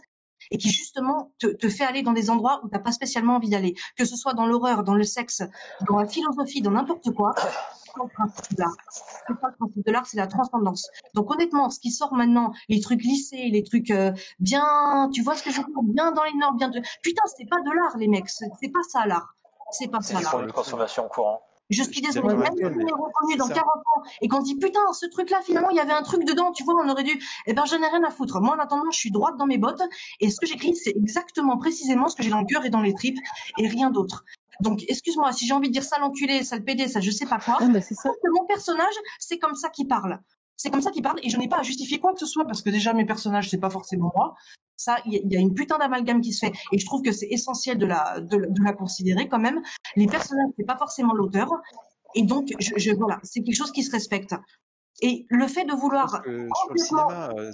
et 0.52 0.58
qui 0.58 0.70
justement 0.70 1.32
te, 1.38 1.46
te 1.46 1.68
fait 1.68 1.84
aller 1.84 2.02
dans 2.02 2.12
des 2.12 2.30
endroits 2.30 2.60
où 2.62 2.68
t'as 2.68 2.78
pas 2.78 2.92
spécialement 2.92 3.36
envie 3.36 3.48
d'aller. 3.48 3.74
Que 3.96 4.04
ce 4.04 4.16
soit 4.16 4.34
dans 4.34 4.46
l'horreur, 4.46 4.84
dans 4.84 4.94
le 4.94 5.02
sexe, 5.02 5.42
dans 5.88 5.96
la 5.96 6.06
philosophie, 6.06 6.60
dans 6.62 6.70
n'importe 6.70 7.10
quoi, 7.12 7.32
c'est 7.36 7.92
pas 7.94 8.04
le 8.04 8.08
principe 8.10 8.54
de 8.56 8.60
l'art. 8.62 8.76
C'est 8.90 9.40
pas 9.40 9.48
le 9.48 9.56
principe 9.56 9.86
de 9.86 9.92
l'art, 9.92 10.06
c'est 10.06 10.16
la 10.18 10.26
transcendance. 10.26 10.88
Donc 11.14 11.30
honnêtement, 11.32 11.70
ce 11.70 11.80
qui 11.80 11.90
sort 11.90 12.12
maintenant, 12.14 12.52
les 12.68 12.80
trucs 12.80 13.02
lissés, 13.02 13.48
les 13.50 13.62
trucs 13.64 13.90
euh, 13.90 14.12
bien, 14.38 15.10
tu 15.12 15.22
vois 15.22 15.34
ce 15.36 15.42
que 15.42 15.50
je 15.50 15.56
veux 15.60 15.66
dire, 15.66 15.82
bien 15.82 16.12
dans 16.12 16.24
les 16.24 16.34
normes, 16.34 16.56
bien 16.58 16.68
de, 16.68 16.80
putain, 17.02 17.22
c'est 17.36 17.48
pas 17.48 17.60
de 17.60 17.70
l'art, 17.74 17.96
les 17.96 18.08
mecs, 18.08 18.28
c'est 18.28 18.48
c'est 18.60 18.68
pas 18.70 18.82
ça 18.88 19.06
l'art. 19.06 19.34
C'est 19.70 19.88
pas 19.88 20.00
C'est 20.02 20.12
ça 20.14 20.20
l'art. 20.20 20.30
produit 20.30 20.48
de 20.48 20.52
consommation 20.52 21.08
courant. 21.08 21.40
Je 21.72 21.82
suis 21.82 22.00
désolée, 22.00 22.34
même 22.34 22.52
si 22.56 22.64
on 22.64 22.68
est 22.68 22.92
reconnu 22.92 23.36
dans 23.36 23.46
ça. 23.46 23.54
40 23.54 23.66
ans 23.66 24.02
et 24.20 24.28
qu'on 24.28 24.40
dit 24.40 24.56
putain, 24.56 24.80
ce 24.92 25.06
truc-là, 25.06 25.40
finalement, 25.44 25.70
il 25.70 25.76
y 25.76 25.80
avait 25.80 25.92
un 25.92 26.02
truc 26.02 26.24
dedans, 26.24 26.52
tu 26.52 26.64
vois, 26.64 26.74
on 26.84 26.88
aurait 26.88 27.04
dû. 27.04 27.18
Eh 27.46 27.54
ben, 27.54 27.64
je 27.64 27.76
n'ai 27.76 27.88
rien 27.88 28.02
à 28.04 28.10
foutre. 28.10 28.40
Moi, 28.40 28.54
en 28.54 28.58
attendant, 28.58 28.90
je 28.90 28.98
suis 28.98 29.10
droite 29.10 29.36
dans 29.38 29.46
mes 29.46 29.58
bottes 29.58 29.82
et 30.20 30.30
ce 30.30 30.40
que 30.40 30.46
j'écris, 30.46 30.76
c'est 30.76 30.90
exactement, 30.90 31.56
précisément 31.56 32.08
ce 32.08 32.16
que 32.16 32.22
j'ai 32.22 32.30
dans 32.30 32.40
le 32.40 32.46
cœur 32.46 32.64
et 32.64 32.70
dans 32.70 32.82
les 32.82 32.94
tripes 32.94 33.18
et 33.58 33.68
rien 33.68 33.90
d'autre. 33.90 34.24
Donc, 34.60 34.84
excuse-moi, 34.88 35.32
si 35.32 35.46
j'ai 35.46 35.54
envie 35.54 35.68
de 35.68 35.72
dire 35.72 35.82
ça 35.82 35.98
l'enculé, 35.98 36.44
ça 36.44 36.56
le 36.56 36.62
pédé, 36.62 36.86
ça 36.86 37.00
je 37.00 37.10
sais 37.10 37.26
pas 37.26 37.38
quoi, 37.38 37.58
Non, 37.60 37.68
mais 37.72 37.80
c'est 37.80 37.94
ça. 37.94 38.10
que 38.10 38.30
mon 38.30 38.46
personnage, 38.46 38.94
c'est 39.18 39.38
comme 39.38 39.54
ça 39.54 39.70
qu'il 39.70 39.88
parle. 39.88 40.20
C'est 40.56 40.70
comme 40.70 40.82
ça 40.82 40.90
qu'il 40.90 41.02
parle 41.02 41.18
et 41.22 41.28
je 41.30 41.36
n'ai 41.38 41.48
pas 41.48 41.58
à 41.58 41.62
justifier 41.62 41.98
quoi 41.98 42.12
que 42.12 42.20
ce 42.20 42.26
soit 42.26 42.44
parce 42.44 42.62
que 42.62 42.70
déjà 42.70 42.92
mes 42.92 43.04
personnages, 43.04 43.50
c'est 43.50 43.58
pas 43.58 43.70
forcément 43.70 44.12
moi. 44.14 44.34
Ça, 44.76 44.96
il 45.06 45.12
y, 45.12 45.16
a- 45.16 45.20
il 45.24 45.32
y 45.32 45.36
a 45.36 45.40
une 45.40 45.54
putain 45.54 45.78
d'amalgame 45.78 46.20
qui 46.20 46.32
se 46.32 46.46
fait 46.46 46.52
et 46.72 46.78
je 46.78 46.86
trouve 46.86 47.02
que 47.02 47.12
c'est 47.12 47.26
essentiel 47.26 47.78
de 47.78 47.86
la, 47.86 48.20
de, 48.20 48.36
la- 48.36 48.46
de 48.48 48.62
la 48.62 48.72
considérer 48.72 49.28
quand 49.28 49.38
même. 49.38 49.60
Les 49.96 50.06
personnages, 50.06 50.50
c'est 50.58 50.66
pas 50.66 50.76
forcément 50.76 51.14
l'auteur 51.14 51.48
et 52.14 52.22
donc 52.22 52.52
je, 52.58 52.72
je- 52.76 52.92
voilà, 52.92 53.18
c'est 53.22 53.42
quelque 53.42 53.56
chose 53.56 53.72
qui 53.72 53.82
se 53.82 53.90
respecte. 53.90 54.34
Et 55.00 55.26
le 55.30 55.46
fait 55.48 55.64
de 55.64 55.68
Parce 55.70 55.80
vouloir 55.80 56.22
que 56.22 56.30
sur 56.30 56.32
le 56.32 56.48
complètement 56.48 57.08
cinéma, 57.08 57.30
euh, 57.36 57.52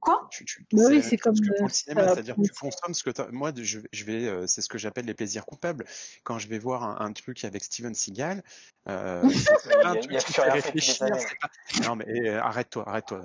quoi? 0.00 0.26
Tu, 0.30 0.44
tu, 0.44 0.66
Bah 0.72 0.84
c'est 0.86 0.90
oui, 0.90 1.02
c'est 1.02 1.16
comme 1.16 1.36
chose 1.36 1.48
que 1.48 1.56
pour 1.58 1.66
le 1.68 1.72
cinéma, 1.72 2.08
c'est-à-dire 2.08 2.36
que 2.36 2.42
tu 2.42 2.52
consommes 2.52 2.94
ce 2.94 3.02
que 3.04 3.10
t'as- 3.10 3.28
moi 3.30 3.52
je, 3.56 3.78
je 3.92 4.04
vais 4.04 4.26
euh, 4.26 4.46
c'est 4.46 4.60
ce 4.62 4.68
que 4.68 4.78
j'appelle 4.78 5.04
les 5.04 5.14
plaisirs 5.14 5.44
coupables. 5.46 5.84
Quand 6.24 6.38
je 6.38 6.48
vais 6.48 6.58
voir 6.58 6.82
un, 6.84 7.04
un 7.06 7.12
truc 7.12 7.44
avec 7.44 7.62
Steven 7.64 7.94
Seagal, 7.94 8.42
euh, 8.88 9.22
un 9.84 9.94
truc 9.96 10.16
qui 10.18 10.32
fait 10.32 10.42
réfléchir, 10.50 11.06
pas... 11.40 11.48
Non 11.84 11.96
mais 11.96 12.28
euh, 12.28 12.40
arrête-toi, 12.42 12.88
arrête-toi. 12.88 13.22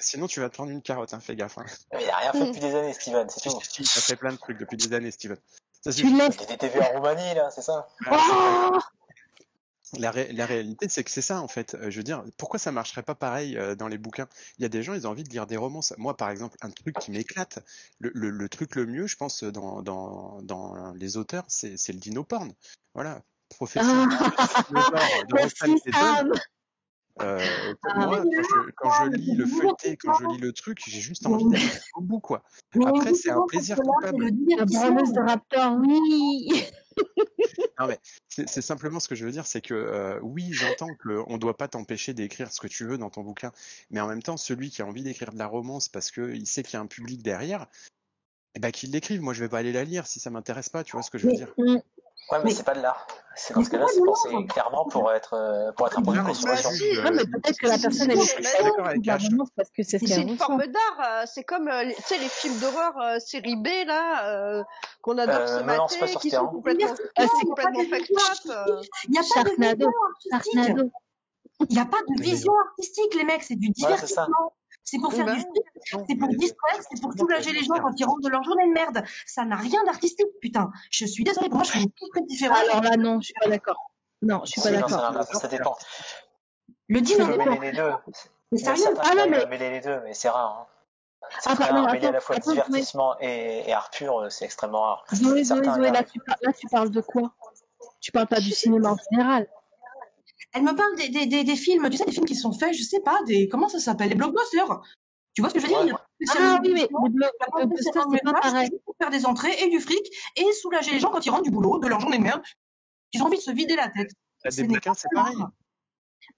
Sinon 0.00 0.26
tu 0.26 0.40
vas 0.40 0.48
te 0.48 0.54
prendre 0.54 0.70
une 0.70 0.82
carotte, 0.82 1.14
hein, 1.14 1.20
fais 1.20 1.36
gaffe. 1.36 1.58
Hein. 1.58 1.64
Mais 1.92 2.04
il 2.04 2.10
a 2.10 2.16
rien 2.16 2.32
fait 2.32 2.46
depuis 2.46 2.60
des 2.60 2.74
années, 2.74 2.92
Steven, 2.92 3.28
c'est 3.28 3.40
tout. 3.48 3.58
il 3.78 3.82
a 3.84 4.00
fait 4.00 4.16
plein 4.16 4.32
de 4.32 4.38
trucs 4.38 4.58
depuis 4.58 4.76
des 4.76 4.92
années, 4.94 5.10
Steven. 5.10 5.36
Ça 5.82 5.92
Tu 5.92 6.04
laisses. 6.16 6.36
Il 6.40 6.46
des 6.46 6.56
TV 6.58 6.80
en 6.80 6.88
Roumanie, 6.96 7.34
là, 7.34 7.50
c'est 7.50 7.62
ça 7.62 7.88
Ah, 8.06 8.18
c'est 8.18 8.34
pas 8.34 8.70
grave. 8.70 8.70
Oh 8.74 8.78
La, 9.96 10.10
ré- 10.10 10.32
la 10.32 10.44
réalité, 10.44 10.86
c'est 10.88 11.02
que 11.04 11.10
c'est 11.10 11.22
ça, 11.22 11.40
en 11.40 11.48
fait. 11.48 11.74
Euh, 11.74 11.90
je 11.90 11.96
veux 11.96 12.02
dire, 12.02 12.22
pourquoi 12.36 12.58
ça 12.58 12.72
marcherait 12.72 13.02
pas 13.02 13.14
pareil 13.14 13.56
euh, 13.56 13.74
dans 13.74 13.88
les 13.88 13.96
bouquins? 13.96 14.28
Il 14.58 14.62
y 14.62 14.64
a 14.66 14.68
des 14.68 14.82
gens, 14.82 14.92
ils 14.92 15.06
ont 15.06 15.10
envie 15.10 15.24
de 15.24 15.30
lire 15.30 15.46
des 15.46 15.56
romances. 15.56 15.94
Moi, 15.96 16.16
par 16.16 16.28
exemple, 16.30 16.56
un 16.60 16.70
truc 16.70 16.98
qui 16.98 17.10
m'éclate, 17.10 17.60
le, 17.98 18.10
le, 18.14 18.28
le 18.30 18.48
truc 18.48 18.74
le 18.74 18.84
mieux, 18.86 19.06
je 19.06 19.16
pense, 19.16 19.44
dans, 19.44 19.82
dans, 19.82 20.42
dans 20.42 20.92
les 20.92 21.16
auteurs, 21.16 21.44
c'est 21.48 21.70
le 21.88 21.98
dino-porn. 21.98 22.52
Voilà. 22.94 23.22
Professeur 23.48 24.06
Ah, 24.10 24.64
le 24.70 24.80
genre 24.80 24.92
de 25.26 25.34
merci 25.34 25.64
Roxane 25.64 25.80
Keaton, 25.80 25.98
Sam. 25.98 26.32
Euh, 27.22 27.74
pour 27.80 27.92
Ah, 27.94 28.06
moi, 28.06 28.22
quand 28.22 28.30
je, 28.30 28.70
quand 28.76 28.90
je 28.92 29.10
lis 29.10 29.34
le 29.34 29.46
feuilleté, 29.46 29.96
quand 29.96 30.14
je 30.14 30.26
lis 30.26 30.38
le 30.38 30.52
truc, 30.52 30.78
j'ai 30.86 31.00
juste 31.00 31.26
envie 31.26 31.48
d'aller 31.48 31.64
au 31.94 32.00
bout, 32.00 32.20
quoi. 32.20 32.42
Après, 32.84 33.14
c'est 33.14 33.30
un 33.30 33.44
plaisir 33.46 33.76
coupable. 33.76 34.24
La 34.24 34.64
de 34.64 35.28
Raptor, 35.28 35.76
oui. 35.80 36.48
Non, 37.78 37.86
mais 37.86 37.98
c'est 38.28 38.60
simplement 38.60 38.98
ce 38.98 39.08
que 39.08 39.14
je 39.14 39.24
veux 39.24 39.30
dire, 39.30 39.46
c'est 39.46 39.60
que 39.60 39.74
euh, 39.74 40.18
oui, 40.22 40.52
j'entends 40.52 40.88
qu'on 41.00 41.34
ne 41.34 41.38
doit 41.38 41.56
pas 41.56 41.68
t'empêcher 41.68 42.12
d'écrire 42.12 42.52
ce 42.52 42.60
que 42.60 42.66
tu 42.66 42.84
veux 42.84 42.98
dans 42.98 43.10
ton 43.10 43.22
bouquin, 43.22 43.52
mais 43.90 44.00
en 44.00 44.08
même 44.08 44.22
temps, 44.22 44.36
celui 44.36 44.70
qui 44.70 44.82
a 44.82 44.86
envie 44.86 45.02
d'écrire 45.02 45.32
de 45.32 45.38
la 45.38 45.46
romance 45.46 45.88
parce 45.88 46.10
qu'il 46.10 46.46
sait 46.46 46.62
qu'il 46.64 46.74
y 46.74 46.76
a 46.76 46.80
un 46.80 46.86
public 46.86 47.22
derrière, 47.22 47.68
eh 48.54 48.60
ben 48.60 48.72
qu'il 48.72 48.90
l'écrive. 48.90 49.20
Moi, 49.20 49.34
je 49.34 49.44
vais 49.44 49.48
pas 49.48 49.58
aller 49.58 49.72
la 49.72 49.84
lire 49.84 50.06
si 50.06 50.18
ça 50.18 50.30
m'intéresse 50.30 50.68
pas, 50.68 50.82
tu 50.82 50.92
vois 50.92 51.02
ce 51.02 51.10
que 51.10 51.18
je 51.18 51.28
veux 51.28 51.34
dire. 51.34 51.54
Ouais, 52.30 52.38
mais 52.38 52.44
Mais- 52.44 52.50
c'est 52.50 52.62
pas 52.62 52.74
de 52.74 52.80
l'art. 52.82 53.06
C'est 53.34 53.54
dans 53.54 53.60
Mais 53.60 53.64
ce 53.66 53.70
c'est 53.70 53.76
cas-là, 53.76 53.88
c'est 53.94 54.02
pensé 54.04 54.32
l'art. 54.32 54.42
clairement 54.48 54.84
pour 54.86 55.12
être 55.12 55.34
euh, 55.34 55.70
pour 55.72 55.86
être 55.86 55.98
un 55.98 56.02
produit 56.02 56.20
de 56.20 56.26
Non, 56.26 56.32
mais 56.32 56.34
consommation. 56.34 56.70
Ouais, 56.70 57.10
mais 57.12 57.24
peut-être 57.24 57.58
que 57.58 57.66
la 57.68 57.78
personne 57.78 58.10
elle 58.10 58.18
est 58.18 58.36
parce 59.56 59.70
que 59.70 59.82
c'est 59.84 59.98
ce 60.04 60.20
une 60.20 60.36
forme 60.36 60.66
d'art, 60.66 61.00
euh, 61.22 61.22
c'est 61.32 61.44
comme 61.44 61.68
euh, 61.68 61.84
les- 61.84 61.94
tu 61.94 62.02
sais 62.02 62.18
les 62.18 62.28
films 62.28 62.58
d'horreur 62.58 62.98
euh, 63.00 63.18
série 63.20 63.54
B 63.56 63.68
là 63.86 64.26
euh, 64.58 64.62
qu'on 65.02 65.16
adore 65.18 65.36
Euh, 65.36 65.46
se 65.46 65.62
non, 65.62 65.76
non, 65.76 65.88
c'est 65.88 65.98
pas 66.00 66.06
mater, 66.06 66.12
sur 66.12 66.20
qui 66.20 66.30
sont 66.30 66.36
terrain. 66.38 66.48
complètement, 66.48 66.88
complètement 67.46 67.80
fucked 67.84 68.50
euh. 68.50 68.82
Il 69.04 69.10
n'y 69.12 69.18
a 69.18 69.22
pas 69.22 69.44
de 69.44 69.50
vision 69.56 69.92
artistique. 70.32 70.76
Il 71.70 71.74
n'y 71.74 71.80
a 71.80 71.84
pas 71.86 71.98
de 72.08 72.22
vision 72.22 72.52
artistique, 72.68 73.14
les 73.14 73.24
mecs. 73.24 73.42
C'est 73.42 73.56
du 73.56 73.68
Ouais, 73.68 73.74
c'est 73.76 74.06
ça. 74.06 74.26
divertissement. 74.26 74.52
C'est 74.90 74.98
pour 74.98 75.12
faire 75.12 75.26
Bah, 75.26 75.34
du 75.34 75.40
fric, 75.40 76.04
c'est 76.08 76.14
pour 76.16 76.28
distraire, 76.28 76.80
c'est 76.90 77.00
pour 77.02 77.12
soulager 77.12 77.52
les 77.52 77.62
gens 77.62 77.74
quand 77.74 77.92
ils 77.94 78.04
rentrent 78.06 78.22
de 78.22 78.28
leur 78.30 78.42
journée 78.42 78.66
de 78.68 78.72
merde. 78.72 79.04
Ça 79.26 79.44
n'a 79.44 79.56
rien 79.56 79.84
d'artistique, 79.84 80.28
putain. 80.40 80.70
Je 80.90 81.04
suis 81.04 81.24
désolée, 81.24 81.48
pour 81.48 81.56
moi, 81.58 81.64
je 81.64 81.72
fais 81.72 81.80
une 81.82 81.90
toute 81.90 82.10
très 82.10 82.22
différente. 82.22 82.56
Alors 82.70 82.82
là, 82.82 82.96
non, 82.96 83.20
je 83.20 83.26
suis 83.26 83.34
pas 83.34 83.50
d'accord. 83.50 83.76
Non, 84.22 84.40
je 84.46 84.52
suis 84.52 84.60
pas 84.62 84.70
d'accord. 84.70 85.24
ça, 85.40 85.48
dépend. 85.48 85.76
Le 86.88 87.02
deux. 87.02 87.92
c'est 88.52 88.58
sérieux. 88.64 88.84
Ah 89.00 89.14
non, 89.14 89.24
mais- 89.28 89.42
à 89.42 89.46
mêler 89.46 89.70
les 89.70 89.80
deux, 89.82 90.00
mais 90.04 90.14
c'est 90.14 90.30
rare. 90.30 90.58
Hein. 90.58 91.28
C'est 91.40 91.50
Ah, 91.50 91.54
rare. 91.54 91.72
Mêler 91.92 92.06
à 92.06 92.08
attends, 92.08 92.12
la 92.12 92.20
fois 92.20 92.36
attends, 92.36 92.50
divertissement 92.52 93.16
et, 93.20 93.68
et 93.68 93.72
art 93.74 93.90
pur, 93.90 94.20
euh, 94.20 94.30
c'est 94.30 94.46
extrêmement 94.46 94.80
rare. 94.80 95.04
Zoé, 95.14 95.44
Zoé, 95.44 95.64
Zoé, 95.64 95.90
là 95.90 96.02
tu, 96.02 96.18
par- 96.20 96.38
là, 96.40 96.52
tu 96.54 96.66
parles 96.68 96.90
de 96.90 97.02
quoi? 97.02 97.34
Tu 98.00 98.10
parles 98.10 98.26
pas 98.28 98.40
du 98.40 98.52
cinéma 98.52 98.92
en 98.92 98.96
général. 99.10 99.46
Elle 100.52 100.62
me 100.62 100.74
parle 100.74 100.96
des, 100.96 101.08
des, 101.08 101.26
des, 101.26 101.44
des 101.44 101.56
films, 101.56 101.88
tu 101.90 101.96
sais, 101.96 102.04
des 102.04 102.12
films 102.12 102.26
qui 102.26 102.34
sont 102.34 102.52
faits, 102.52 102.74
je 102.74 102.82
sais 102.82 103.00
pas, 103.00 103.20
des, 103.26 103.48
comment 103.48 103.68
ça 103.68 103.78
s'appelle, 103.78 104.08
des 104.08 104.14
blockbusters. 104.14 104.80
Tu 105.34 105.42
vois 105.42 105.50
ce 105.50 105.54
que 105.54 105.60
je 105.60 105.66
veux 105.66 105.84
dire? 105.84 105.98
Ah 106.30 106.58
oui, 106.62 106.72
mais 106.72 106.80
les 106.80 106.86
de 106.86 107.52
blockbusters, 107.52 108.06
c'est 108.10 108.22
pas 108.24 108.32
pareil. 108.32 108.70
pour 108.84 108.94
faire 109.00 109.10
des 109.10 109.26
entrées 109.26 109.54
et 109.62 109.68
du 109.68 109.80
fric 109.80 110.04
et 110.36 110.52
soulager 110.52 110.92
les 110.92 111.00
gens 111.00 111.10
quand 111.10 111.24
ils 111.24 111.30
rentrent 111.30 111.42
du 111.44 111.50
boulot, 111.50 111.78
de 111.78 111.86
leur 111.86 112.00
journée 112.00 112.18
de 112.18 112.22
merde, 112.22 112.42
qu'ils 113.12 113.22
ont 113.22 113.26
envie 113.26 113.36
de 113.36 113.42
se 113.42 113.50
vider 113.50 113.76
la 113.76 113.88
tête. 113.88 114.10
Ce 114.48 114.62
des 114.62 114.78
c'est 114.94 115.08
pareil. 115.14 115.36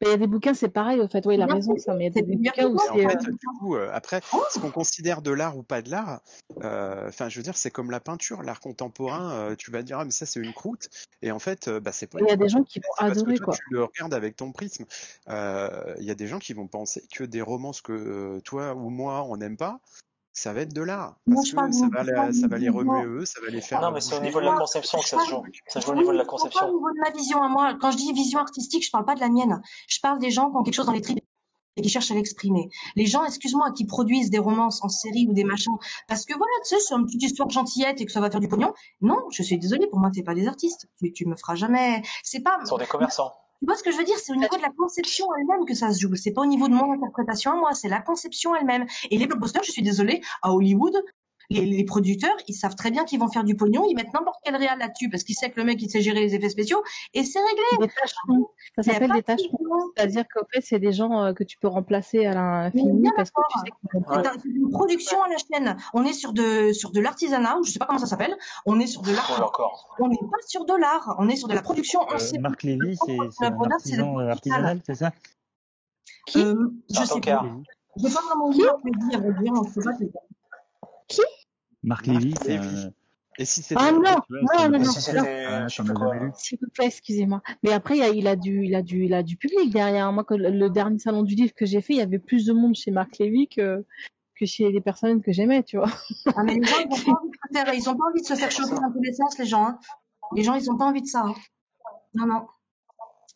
Mais 0.00 0.08
il 0.08 0.10
y 0.10 0.14
a 0.14 0.16
des 0.16 0.26
bouquins, 0.26 0.54
c'est 0.54 0.68
pareil, 0.70 1.00
au 1.00 1.08
fait. 1.08 1.24
Oui, 1.26 1.34
il 1.34 1.42
a 1.42 1.46
Bien 1.46 1.54
raison, 1.56 1.76
ça. 1.76 1.94
Mais 1.94 2.04
il 2.04 2.06
y 2.06 2.10
a 2.10 2.12
c'est 2.14 2.22
des 2.22 2.36
bouquins 2.36 2.66
où. 2.66 2.76
Et 2.98 3.06
en 3.06 3.08
c'est. 3.10 3.18
fait, 3.24 3.30
du 3.30 3.46
coup, 3.58 3.76
euh, 3.76 3.90
après, 3.92 4.20
Oh, 4.32 4.42
ce 4.50 4.58
qu'on 4.58 4.70
considère 4.70 5.20
de 5.22 5.30
l'art 5.30 5.56
ou 5.58 5.62
pas 5.62 5.82
de 5.82 5.90
l'art, 5.90 6.20
euh, 6.62 7.08
enfin, 7.08 7.28
je 7.28 7.36
veux 7.38 7.42
dire, 7.42 7.56
c'est 7.56 7.70
comme 7.70 7.90
la 7.90 8.00
peinture, 8.00 8.42
l'art 8.42 8.60
contemporain. 8.60 9.32
euh, 9.32 9.56
tu 9.56 9.70
vas 9.70 9.82
dire, 9.82 9.98
ah, 9.98 10.04
mais 10.04 10.10
ça, 10.10 10.26
c'est 10.26 10.40
une 10.40 10.52
croûte. 10.54 10.88
Et 11.22 11.30
en 11.32 11.38
fait, 11.38 11.68
euh, 11.68 11.80
bah, 11.80 11.92
c'est 11.92 12.06
pas 12.06 12.18
Il 12.20 12.28
y 12.28 12.30
a 12.32 12.36
des 12.36 12.48
gens 12.48 12.62
qui 12.62 12.78
vont 12.80 12.88
C'est 12.98 13.06
parce 13.06 13.14
que 13.14 13.18
adorer, 13.20 13.34
toi, 13.36 13.44
quoi. 13.46 13.54
tu 13.56 13.62
le 13.70 13.84
regardes 13.84 14.14
avec 14.14 14.36
ton 14.36 14.52
prisme. 14.52 14.84
Euh, 15.28 15.94
Il 15.98 16.04
y 16.04 16.10
a 16.10 16.14
des 16.14 16.26
gens 16.26 16.38
qui 16.38 16.52
vont 16.54 16.66
penser 16.66 17.02
que 17.14 17.24
des 17.24 17.42
romances 17.42 17.80
que 17.82 17.92
euh, 17.92 18.40
toi 18.40 18.74
ou 18.74 18.88
moi, 18.90 19.24
on 19.28 19.36
n'aime 19.36 19.56
pas, 19.56 19.80
ça 20.32 20.52
va 20.52 20.60
être 20.62 20.72
de 20.72 20.82
l'art. 20.82 21.16
Parce 21.26 21.50
que 21.50 21.56
ça 21.72 21.88
va, 21.92 22.02
la- 22.04 22.32
ça 22.32 22.46
va 22.48 22.58
les 22.58 22.68
remuer 22.68 23.04
eux, 23.04 23.24
ça 23.24 23.40
va 23.40 23.48
les 23.48 23.60
faire 23.60 23.80
Non, 23.80 23.88
euh, 23.88 23.90
mais 23.92 24.00
c'est 24.00 24.16
au 24.16 24.20
niveau 24.20 24.40
de 24.40 24.46
la 24.46 24.56
conception 24.56 24.98
que 24.98 25.04
ça 25.08 25.18
se 25.20 25.28
joue. 25.28 25.42
Ça 25.66 25.80
se 25.80 25.86
joue 25.86 25.92
au 25.92 25.96
niveau 25.96 26.12
de 26.12 26.16
la 26.18 26.24
pas 26.24 26.30
conception. 26.30 26.66
au 26.68 26.72
niveau 26.74 26.90
de 26.90 27.00
ma 27.00 27.10
vision? 27.10 27.42
À 27.42 27.48
moi. 27.48 27.74
Quand 27.80 27.90
je 27.90 27.96
dis 27.96 28.12
vision 28.12 28.38
artistique, 28.38 28.84
je 28.84 28.90
parle 28.90 29.04
pas 29.04 29.14
de 29.14 29.20
la 29.20 29.28
mienne. 29.28 29.60
Je 29.88 29.98
parle 30.00 30.18
des 30.18 30.30
gens 30.30 30.50
qui 30.50 30.56
ont 30.56 30.62
quelque 30.62 30.74
chose 30.74 30.86
dans 30.86 30.92
les 30.92 31.00
tripes 31.02 31.18
et 31.76 31.82
qui 31.82 31.88
cherchent 31.88 32.10
à 32.10 32.14
l'exprimer. 32.14 32.68
Les 32.96 33.06
gens, 33.06 33.24
excuse-moi, 33.24 33.70
qui 33.72 33.86
produisent 33.86 34.30
des 34.30 34.38
romances 34.40 34.82
en 34.82 34.88
série 34.88 35.26
ou 35.28 35.32
des 35.34 35.44
machins, 35.44 35.72
parce 36.08 36.24
que 36.26 36.36
voilà, 36.36 36.52
tu 36.64 36.74
sais, 36.74 36.80
c'est 36.80 36.94
une 36.94 37.06
petite 37.06 37.22
histoire 37.22 37.48
gentillette 37.48 38.00
et 38.00 38.06
que 38.06 38.12
ça 38.12 38.20
va 38.20 38.30
faire 38.30 38.40
du 38.40 38.48
pognon. 38.48 38.72
Non, 39.00 39.16
je 39.30 39.42
suis 39.42 39.58
désolée, 39.58 39.86
pour 39.86 39.98
moi, 40.00 40.10
t'es 40.12 40.22
pas 40.24 40.34
des 40.34 40.46
artistes. 40.48 40.88
Tu, 40.98 41.12
tu 41.12 41.26
me 41.26 41.36
feras 41.36 41.54
jamais. 41.54 42.02
C'est 42.24 42.40
pas. 42.40 42.58
Ce 42.62 42.66
sont 42.70 42.76
des 42.78 42.86
commerçants. 42.86 43.32
Tu 43.60 43.66
vois 43.66 43.76
ce 43.76 43.82
que 43.82 43.92
je 43.92 43.98
veux 43.98 44.04
dire? 44.04 44.16
C'est 44.18 44.32
au 44.32 44.36
niveau 44.36 44.56
de 44.56 44.62
la 44.62 44.70
conception 44.70 45.26
elle-même 45.38 45.66
que 45.66 45.74
ça 45.74 45.92
se 45.92 46.00
joue. 46.00 46.16
C'est 46.16 46.32
pas 46.32 46.40
au 46.40 46.46
niveau 46.46 46.66
de 46.66 46.72
mon 46.72 46.92
interprétation 46.92 47.52
à 47.52 47.56
moi, 47.56 47.74
c'est 47.74 47.90
la 47.90 48.00
conception 48.00 48.56
elle-même. 48.56 48.86
Et 49.10 49.18
les 49.18 49.26
blockbusters, 49.26 49.62
je 49.64 49.70
suis 49.70 49.82
désolée, 49.82 50.22
à 50.40 50.54
Hollywood, 50.54 50.94
les, 51.50 51.66
les 51.66 51.84
producteurs, 51.84 52.36
ils 52.48 52.54
savent 52.54 52.76
très 52.76 52.90
bien 52.90 53.04
qu'ils 53.04 53.18
vont 53.20 53.28
faire 53.28 53.44
du 53.44 53.56
pognon, 53.56 53.84
ils 53.88 53.94
mettent 53.94 54.12
n'importe 54.14 54.38
quel 54.44 54.56
réal 54.56 54.78
là-dessus 54.78 55.10
parce 55.10 55.24
qu'ils 55.24 55.34
savent 55.34 55.50
que 55.50 55.58
le 55.60 55.66
mec 55.66 55.82
il 55.82 55.90
sait 55.90 56.00
gérer 56.00 56.20
les 56.20 56.34
effets 56.34 56.48
spéciaux 56.48 56.82
et 57.12 57.24
c'est 57.24 57.40
réglé. 57.40 57.86
Détachement. 57.88 58.50
Ça 58.76 58.82
s'appelle 58.84 59.08
pas 59.08 59.14
de 59.14 59.18
détachement. 59.20 59.58
vision. 59.58 59.92
C'est-à-dire 59.96 60.24
qu'en 60.32 60.46
fait, 60.52 60.60
c'est 60.62 60.78
des 60.78 60.92
gens 60.92 61.24
euh, 61.24 61.32
que 61.32 61.42
tu 61.44 61.58
peux 61.58 61.68
remplacer 61.68 62.24
à 62.26 62.30
Mais 62.74 62.80
l'infini 62.80 63.10
parce 63.16 63.30
que 63.30 63.40
tu 63.52 63.58
sais. 63.60 63.72
C'est 63.92 64.26
un- 64.26 64.32
c'est 64.42 64.48
une 64.48 64.70
production 64.70 65.22
à 65.22 65.28
la 65.28 65.36
chaîne. 65.36 65.76
On 65.92 66.04
est 66.04 66.12
sur 66.12 66.32
de 66.32 66.72
sur 66.72 66.92
de 66.92 67.00
l'artisanat, 67.00 67.58
ou 67.58 67.64
je 67.64 67.72
sais 67.72 67.78
pas 67.78 67.86
comment 67.86 67.98
ça 67.98 68.06
s'appelle. 68.06 68.36
On 68.66 68.78
est 68.78 68.86
sur 68.86 69.02
de 69.02 69.10
l'art. 69.12 69.52
On 69.98 70.08
n'est 70.08 70.16
pas 70.18 70.38
sur 70.46 70.64
de 70.64 70.74
l'art. 70.74 71.16
On 71.18 71.28
est 71.28 71.36
sur 71.36 71.48
de 71.48 71.54
la 71.54 71.62
production 71.62 72.00
en 72.00 72.14
Euh. 72.14 72.38
Marc 72.40 72.62
Lévy, 72.62 72.96
c'est 73.06 73.18
un 73.44 73.70
artisan 73.70 74.18
euh, 74.20 74.28
artisanal, 74.30 74.80
c'est 74.86 74.94
ça 74.94 75.10
Qui? 76.26 76.38
Euh, 76.42 76.54
je 76.92 77.00
un 77.00 77.04
sais 77.06 77.20
pas. 77.20 77.44
Je 77.96 78.06
vais 78.06 78.14
pas 78.14 78.20
vraiment 78.26 78.50
dire, 78.50 78.72
je 78.84 79.18
vais 79.18 79.42
dire, 79.42 79.52
on 79.54 79.64
peut 79.64 79.80
pas 79.82 79.90
dire. 81.10 81.24
Marc 81.82 82.06
Lévy. 82.06 82.34
Et 83.38 83.44
si 83.46 83.62
c'était 83.62 83.80
Ah 83.80 83.90
non, 83.92 84.00
non, 84.00 84.18
non, 84.28 84.78
non, 84.78 84.90
Ah, 85.48 85.66
S'il 86.34 86.58
vous 86.60 86.68
plaît, 86.74 86.86
excusez-moi. 86.86 87.42
Mais 87.62 87.72
après, 87.72 87.96
il, 87.96 88.02
a, 88.02 88.08
il 88.08 88.26
a 88.26 88.36
du, 88.36 88.64
il 88.66 88.74
a 88.74 88.82
du, 88.82 89.04
il 89.04 89.14
a 89.14 89.22
du 89.22 89.36
public 89.36 89.72
derrière. 89.72 90.12
Moi, 90.12 90.24
que 90.24 90.34
le, 90.34 90.68
dernier 90.68 90.98
salon 90.98 91.22
du 91.22 91.34
livre 91.34 91.54
que 91.54 91.64
j'ai 91.64 91.80
fait, 91.80 91.94
il 91.94 91.98
y 91.98 92.02
avait 92.02 92.18
plus 92.18 92.44
de 92.44 92.52
monde 92.52 92.74
chez 92.74 92.90
Marc 92.90 93.18
Lévy 93.18 93.48
que, 93.48 93.84
que 94.38 94.46
chez 94.46 94.70
les 94.70 94.80
personnes 94.80 95.22
que 95.22 95.32
j'aimais, 95.32 95.62
tu 95.62 95.78
vois. 95.78 95.90
Ah, 96.36 96.42
mais 96.42 96.56
les 96.56 96.66
gens, 96.66 96.76
ils 96.84 96.92
ont 96.92 97.04
pas 97.04 97.20
envie 97.20 97.30
de 97.30 97.36
se 97.46 97.64
faire, 97.64 97.74
ils 97.74 97.88
ont 97.88 97.96
pas 97.96 98.04
envie 98.10 98.20
de 98.20 98.26
se 98.26 98.34
faire 98.34 98.50
choper 98.50 98.74
dans 98.74 98.92
tous 98.92 99.02
les 99.02 99.12
sens, 99.12 99.38
les 99.38 99.46
gens, 99.46 99.66
hein. 99.66 99.78
Les 100.36 100.42
gens, 100.42 100.54
ils 100.54 100.70
ont 100.70 100.76
pas 100.76 100.84
envie 100.84 101.02
de 101.02 101.06
ça, 101.06 101.22
hein. 101.24 101.34
Non, 102.14 102.26
non. 102.26 102.46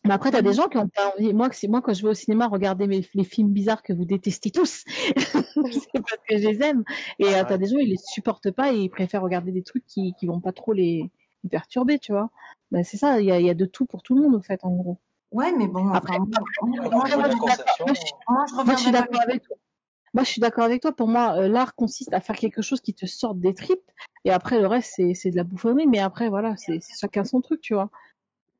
Mais 0.05 0.13
après, 0.13 0.31
t'as 0.31 0.41
des 0.41 0.53
gens 0.53 0.67
qui 0.67 0.77
ont 0.77 0.87
pas 0.87 1.13
envie. 1.17 1.33
Moi, 1.33 1.49
c'est 1.51 1.67
moi 1.67 1.81
quand 1.81 1.93
je 1.93 2.03
vais 2.03 2.09
au 2.09 2.13
cinéma 2.13 2.47
regarder 2.47 2.87
mes, 2.87 3.07
les 3.13 3.23
films 3.23 3.49
bizarres 3.51 3.83
que 3.83 3.91
vous 3.93 4.05
détestez 4.05 4.51
tous, 4.51 4.83
c'est 5.15 5.53
parce 5.63 6.17
que 6.29 6.37
je 6.37 6.47
les 6.47 6.61
aime. 6.63 6.83
Et 7.19 7.25
euh, 7.35 7.43
t'as 7.47 7.57
des 7.57 7.65
gens 7.67 7.77
ils 7.79 7.89
les 7.89 7.97
supportent 7.97 8.51
pas 8.51 8.71
et 8.73 8.77
ils 8.77 8.89
préfèrent 8.89 9.21
regarder 9.23 9.51
des 9.51 9.63
trucs 9.63 9.85
qui 9.85 10.13
qui 10.19 10.27
vont 10.27 10.39
pas 10.39 10.51
trop 10.51 10.73
les, 10.73 11.09
les 11.43 11.49
perturber, 11.49 11.99
tu 11.99 12.11
vois. 12.11 12.29
Ben, 12.71 12.83
c'est 12.83 12.97
ça. 12.97 13.19
Il 13.19 13.25
y 13.25 13.31
a, 13.31 13.39
il 13.39 13.45
y 13.45 13.49
a 13.49 13.53
de 13.55 13.65
tout 13.65 13.85
pour 13.85 14.03
tout 14.03 14.15
le 14.15 14.21
monde 14.21 14.35
au 14.35 14.41
fait, 14.41 14.59
en 14.63 14.71
gros. 14.75 14.99
Ouais, 15.31 15.51
mais 15.57 15.67
bon, 15.67 15.89
Après, 15.89 16.17
enfin, 16.17 16.43
moi, 16.61 17.05
je- 17.07 18.63
moi, 18.63 18.75
je 18.75 18.81
suis 18.81 18.91
d'accord 18.91 19.21
avec 19.21 19.43
toi. 19.43 19.57
Moi, 20.13 20.23
je 20.23 20.29
suis 20.29 20.39
d'accord 20.39 20.63
avec 20.63 20.81
toi. 20.81 20.91
Pour 20.93 21.07
moi, 21.09 21.35
euh, 21.37 21.47
l'art 21.49 21.75
consiste 21.75 22.13
à 22.13 22.21
faire 22.21 22.37
quelque 22.37 22.61
chose 22.61 22.79
qui 22.79 22.93
te 22.93 23.05
sorte 23.05 23.39
des 23.39 23.53
tripes. 23.53 23.91
Et 24.23 24.31
après, 24.31 24.59
le 24.61 24.67
reste, 24.67 24.93
c'est, 24.95 25.13
c'est 25.13 25.29
de 25.31 25.35
la 25.35 25.43
bouffonnerie. 25.43 25.87
Mais 25.87 25.99
après, 25.99 26.29
voilà, 26.29 26.55
c'est, 26.57 26.79
c'est 26.81 26.97
chacun 26.99 27.23
son 27.25 27.41
truc, 27.41 27.59
tu 27.59 27.73
vois. 27.73 27.89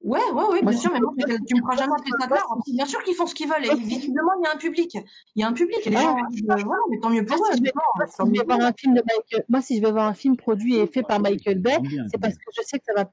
Ouais, 0.06 0.20
ouais, 0.20 0.44
ouais, 0.44 0.62
Moi, 0.62 0.72
bien 0.72 0.80
sûr, 0.80 0.92
mais 0.94 1.00
moi, 1.00 1.14
tu 1.18 1.56
me 1.56 1.62
feras 1.62 1.78
jamais 1.78 1.94
appeler 1.94 2.12
ça 2.20 2.28
de 2.28 2.34
l'art. 2.36 2.58
Bien 2.68 2.86
sûr 2.86 3.04
qu'ils 3.04 3.16
font 3.16 3.26
ce 3.26 3.34
qu'ils 3.34 3.50
veulent. 3.50 3.66
Et 3.66 3.76
visiblement, 3.76 4.34
il 4.40 4.44
y 4.44 4.48
a 4.48 4.54
un 4.54 4.58
public. 4.58 4.94
Il 5.36 5.42
y 5.42 5.44
a 5.44 5.48
un 5.48 5.54
public. 5.54 5.80
Et 5.84 5.90
les 5.90 5.98
gens, 5.98 6.16
voilà, 6.46 6.82
mais 6.92 7.00
tant 7.00 7.10
mieux 7.10 7.26
pour 7.26 7.36
Moi, 7.38 7.48
eux. 7.50 7.56
si 7.56 7.62
vais, 7.64 7.72
moi, 7.74 8.06
si 8.08 8.16
tant 8.18 8.26
je 8.28 8.32
mieux 8.32 8.40
vais 8.40 8.46
voir 8.46 8.60
un 8.62 8.74
film 8.74 8.94
de 8.94 9.02
Michael, 9.02 9.46
moi, 9.50 9.62
si 9.62 9.78
je 9.78 9.82
vais 9.82 9.92
voir 9.92 10.06
un 10.06 10.14
film 10.14 10.38
produit 10.38 10.76
et 10.76 10.86
fait 10.86 11.02
par 11.02 11.20
Michael 11.20 11.58
Bay, 11.58 11.80
c'est 12.12 12.20
parce 12.20 12.36
que 12.36 12.44
je 12.56 12.62
sais 12.62 12.78
que 12.78 12.86
ça 12.86 12.94
va 12.94 13.12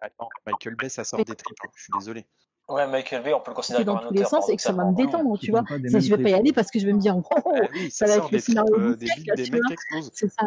Attends, 0.00 0.28
Michael 0.46 0.76
Bay, 0.76 0.88
ça 0.88 1.02
sort 1.02 1.24
des 1.24 1.34
tripes. 1.34 1.58
hein. 1.64 1.70
Je 1.74 1.82
suis 1.82 1.92
désolé. 1.98 2.26
ouais, 2.68 2.86
Michael 2.86 3.24
Bay, 3.24 3.34
on 3.34 3.40
peut 3.40 3.50
le 3.50 3.56
considérer 3.56 3.84
dans 3.84 3.96
comme 3.96 4.04
un 4.06 4.08
tous 4.10 4.14
les 4.14 4.24
sens 4.24 4.48
et 4.50 4.54
que 4.54 4.62
ça 4.62 4.70
va 4.70 4.84
me 4.84 4.94
détendre, 4.94 5.36
Tu 5.40 5.50
vois. 5.50 5.64
Ça, 5.66 5.98
je 5.98 6.14
vais 6.14 6.22
pas 6.22 6.28
y 6.30 6.34
aller 6.34 6.52
parce 6.52 6.70
que 6.70 6.78
je 6.78 6.86
vais 6.86 6.92
me 6.92 7.00
dire, 7.00 7.16
oh, 7.16 7.24
Ah 7.34 7.50
oui, 7.72 7.90
ça 7.90 8.06
va 8.06 8.18
être 8.18 8.30
le 8.30 8.38
scénario 8.38 8.72
euh, 8.78 8.94
des 8.94 9.50
mecs 9.50 9.70
explosent. 9.72 10.12
C'est 10.14 10.30
ça. 10.30 10.46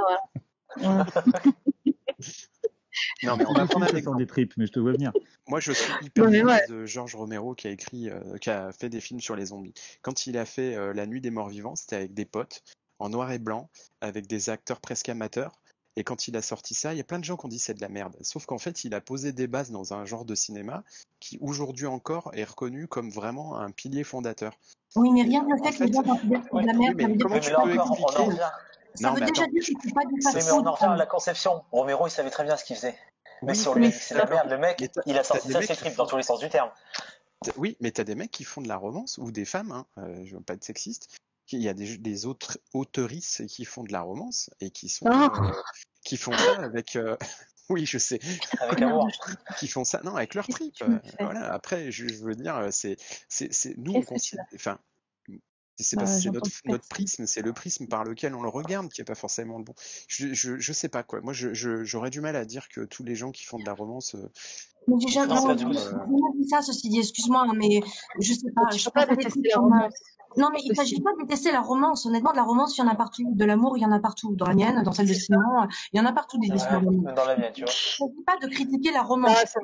Ouais. 0.77 1.03
Non, 3.23 3.37
mais 3.37 3.45
on 3.47 3.53
va 3.53 3.65
prendre 3.67 3.85
un 3.85 4.15
des 4.15 4.27
tripes, 4.27 4.53
mais 4.57 4.65
je 4.65 4.71
te 4.71 4.79
vois 4.79 4.91
venir. 4.93 5.11
Moi, 5.47 5.59
je 5.59 5.71
suis 5.71 5.91
hyper 6.01 6.25
fan 6.25 6.45
ouais. 6.45 6.65
de 6.67 6.85
George 6.85 7.15
Romero 7.15 7.55
qui 7.55 7.67
a 7.67 7.71
écrit, 7.71 8.09
euh, 8.09 8.37
qui 8.39 8.49
a 8.49 8.71
fait 8.71 8.89
des 8.89 8.99
films 8.99 9.19
sur 9.21 9.35
les 9.35 9.47
zombies. 9.47 9.73
Quand 10.01 10.27
il 10.27 10.37
a 10.37 10.45
fait 10.45 10.75
euh, 10.75 10.93
La 10.93 11.05
Nuit 11.05 11.21
des 11.21 11.31
Morts 11.31 11.49
Vivants, 11.49 11.75
c'était 11.75 11.95
avec 11.95 12.13
des 12.13 12.25
potes, 12.25 12.63
en 12.99 13.09
noir 13.09 13.31
et 13.31 13.39
blanc, 13.39 13.69
avec 14.01 14.27
des 14.27 14.49
acteurs 14.49 14.79
presque 14.79 15.09
amateurs. 15.09 15.53
Et 15.97 16.03
quand 16.03 16.27
il 16.27 16.37
a 16.37 16.41
sorti 16.41 16.73
ça, 16.73 16.93
il 16.93 16.97
y 16.97 17.01
a 17.01 17.03
plein 17.03 17.19
de 17.19 17.25
gens 17.25 17.35
qui 17.35 17.45
ont 17.45 17.49
dit 17.49 17.59
c'est 17.59 17.73
de 17.73 17.81
la 17.81 17.89
merde. 17.89 18.15
Sauf 18.21 18.45
qu'en 18.45 18.57
fait, 18.57 18.85
il 18.85 18.93
a 18.93 19.01
posé 19.01 19.33
des 19.33 19.47
bases 19.47 19.71
dans 19.71 19.93
un 19.93 20.05
genre 20.05 20.23
de 20.23 20.35
cinéma 20.35 20.83
qui, 21.19 21.37
aujourd'hui 21.41 21.85
encore, 21.85 22.31
est 22.33 22.45
reconnu 22.45 22.87
comme 22.87 23.09
vraiment 23.09 23.57
un 23.57 23.71
pilier 23.71 24.05
fondateur. 24.05 24.57
Oui, 24.95 25.11
mais 25.11 25.23
rien 25.23 25.43
En 25.43 25.63
fait 25.63 25.77
que 25.77 25.83
les 25.83 25.91
gens 25.91 26.01
de 26.01 26.07
la 26.07 26.43
oui, 26.53 26.95
merde, 26.95 27.21
comment 27.21 27.39
tu 27.39 27.51
peux 27.51 27.73
expliquer. 27.73 28.37
Ça 28.95 29.07
Non, 29.07 29.13
veut 29.13 29.21
mais 29.21 29.25
déjà 29.27 29.43
attends, 29.43 29.51
dire 29.51 29.61
que 29.63 29.65
c'est 29.83 29.93
pas 29.93 30.01
du 30.05 30.13
Oui, 30.13 30.19
mais 30.25 30.31
façon 30.41 30.55
on 30.61 30.65
en 30.67 30.73
revient 30.73 30.85
à 30.93 30.95
la 30.97 31.05
conception. 31.05 31.63
Romero, 31.71 32.07
il 32.07 32.11
savait 32.11 32.29
très 32.29 32.43
bien 32.43 32.57
ce 32.57 32.63
qu'il 32.65 32.75
faisait. 32.75 32.97
Mais 33.43 33.53
Oui, 33.53 33.57
sur 33.57 33.73
lui, 33.75 33.91
c'est 33.91 34.15
la 34.15 34.25
merde. 34.25 34.49
Le 34.49 34.57
mec, 34.57 34.83
il 35.05 35.17
a 35.17 35.23
sorti 35.23 35.51
ça 35.51 35.61
ses 35.61 35.75
tripes 35.75 35.93
font- 35.93 36.03
dans 36.03 36.09
tous 36.09 36.17
les 36.17 36.23
sens 36.23 36.39
du 36.39 36.49
terme. 36.49 36.69
Oui, 37.57 37.75
mais 37.79 37.91
t'as 37.91 38.03
des 38.03 38.13
mecs 38.15 38.29
qui 38.31 38.43
font 38.43 38.61
de 38.61 38.67
la 38.67 38.77
romance, 38.77 39.17
ou 39.17 39.31
des 39.31 39.45
femmes, 39.45 39.71
hein, 39.71 39.87
euh, 39.97 40.23
je 40.25 40.35
veux 40.35 40.41
pas 40.43 40.53
être 40.53 40.63
sexiste, 40.63 41.07
il 41.53 41.59
y 41.61 41.67
a 41.69 41.73
des, 41.73 41.97
des 41.97 42.25
autres 42.27 42.59
auteurices 42.73 43.41
qui 43.49 43.65
font 43.65 43.83
de 43.83 43.91
la 43.91 44.01
romance, 44.01 44.51
et 44.59 44.69
qui 44.69 44.89
sont, 44.89 45.07
Ah. 45.09 45.31
euh, 45.41 45.51
qui 46.05 46.17
font 46.17 46.33
ça 46.37 46.61
avec, 46.61 46.95
euh, 46.95 47.17
oui, 47.69 47.87
je 47.87 47.97
sais, 47.97 48.19
Avec 48.59 48.81
amour. 48.83 49.07
qui 49.57 49.67
font 49.67 49.83
ça, 49.83 50.01
non, 50.03 50.15
avec 50.15 50.35
leur 50.35 50.47
trip. 50.47 50.75
euh, 50.83 50.99
Voilà. 51.19 51.51
Après, 51.51 51.91
je, 51.91 52.07
je 52.07 52.23
veux 52.23 52.35
dire, 52.35 52.67
c'est, 52.71 52.95
c'est, 53.27 53.51
c'est, 53.51 53.75
nous, 53.77 53.93
on 53.95 54.03
enfin, 54.55 54.77
c'est 55.81 55.95
Bah, 55.95 56.03
parce 56.03 56.15
que 56.17 56.21
c'est 56.23 56.31
notre, 56.31 56.49
notre 56.65 56.87
prisme, 56.87 57.25
c'est 57.25 57.41
le 57.41 57.53
prisme 57.53 57.87
par 57.87 58.03
lequel 58.03 58.35
on 58.35 58.41
le 58.41 58.49
regarde 58.49 58.89
qui 58.89 59.01
est 59.01 59.05
pas 59.05 59.15
forcément 59.15 59.57
le 59.57 59.63
bon. 59.63 59.73
Je, 60.07 60.33
je, 60.33 60.57
je 60.59 60.73
sais 60.73 60.89
pas 60.89 61.03
quoi. 61.03 61.21
Moi, 61.21 61.33
je, 61.33 61.53
je, 61.53 61.83
j'aurais 61.83 62.09
du 62.09 62.21
mal 62.21 62.35
à 62.35 62.45
dire 62.45 62.67
que 62.69 62.81
tous 62.81 63.03
les 63.03 63.15
gens 63.15 63.31
qui 63.31 63.45
font 63.45 63.59
de 63.59 63.65
la 63.65 63.73
romance, 63.73 64.15
euh, 64.15 64.29
Mais 64.87 64.95
j'ai 64.99 65.09
jamais, 65.09 65.27
pas 65.27 65.57
jamais 65.57 65.73
dit 66.37 66.47
ça, 66.49 66.61
ceci 66.61 66.89
dit, 66.89 66.99
excuse-moi, 66.99 67.45
mais 67.55 67.81
je 68.19 68.33
sais 68.33 68.51
pas. 68.55 68.61
Tu 68.71 68.79
je 68.79 68.85
peux 68.85 68.91
pas 68.91 69.05
des 69.05 69.15
détester 69.15 69.41
la 69.53 69.57
euh, 69.57 69.61
romance. 69.61 69.93
Non, 70.37 70.47
mais 70.53 70.59
il 70.63 70.73
s'agit 70.75 71.01
pas 71.01 71.11
de 71.19 71.23
détester 71.23 71.51
la 71.51 71.59
romance. 71.59 72.05
Honnêtement, 72.05 72.31
de 72.31 72.37
la 72.37 72.43
romance, 72.43 72.77
il 72.77 72.81
y 72.81 72.83
en 72.83 72.87
a 72.87 72.95
partout. 72.95 73.33
De 73.35 73.43
l'amour, 73.43 73.77
il 73.77 73.81
y 73.81 73.85
en 73.85 73.91
a 73.91 73.99
partout. 73.99 74.33
Dans 74.35 74.45
la 74.45 74.53
mienne, 74.53 74.81
dans 74.83 74.93
celle 74.93 75.07
de 75.07 75.13
Simon, 75.13 75.39
il 75.91 75.97
y 75.97 75.99
en 76.01 76.05
a 76.05 76.13
partout 76.13 76.37
des 76.39 76.47
histoires 76.47 76.79
Ouais, 76.79 76.85
d'amour. 76.85 77.03
même 77.03 77.15
dans 77.15 77.25
la 77.25 77.37
mienne, 77.37 77.51
tu 77.53 77.63
vois. 77.63 77.69
Il 77.69 78.03
ne 78.05 78.09
s'agit 78.09 78.23
pas 78.25 78.37
de 78.41 78.47
critiquer 78.49 78.91
la 78.91 79.01
romance. 79.01 79.35
Ah. 79.55 79.59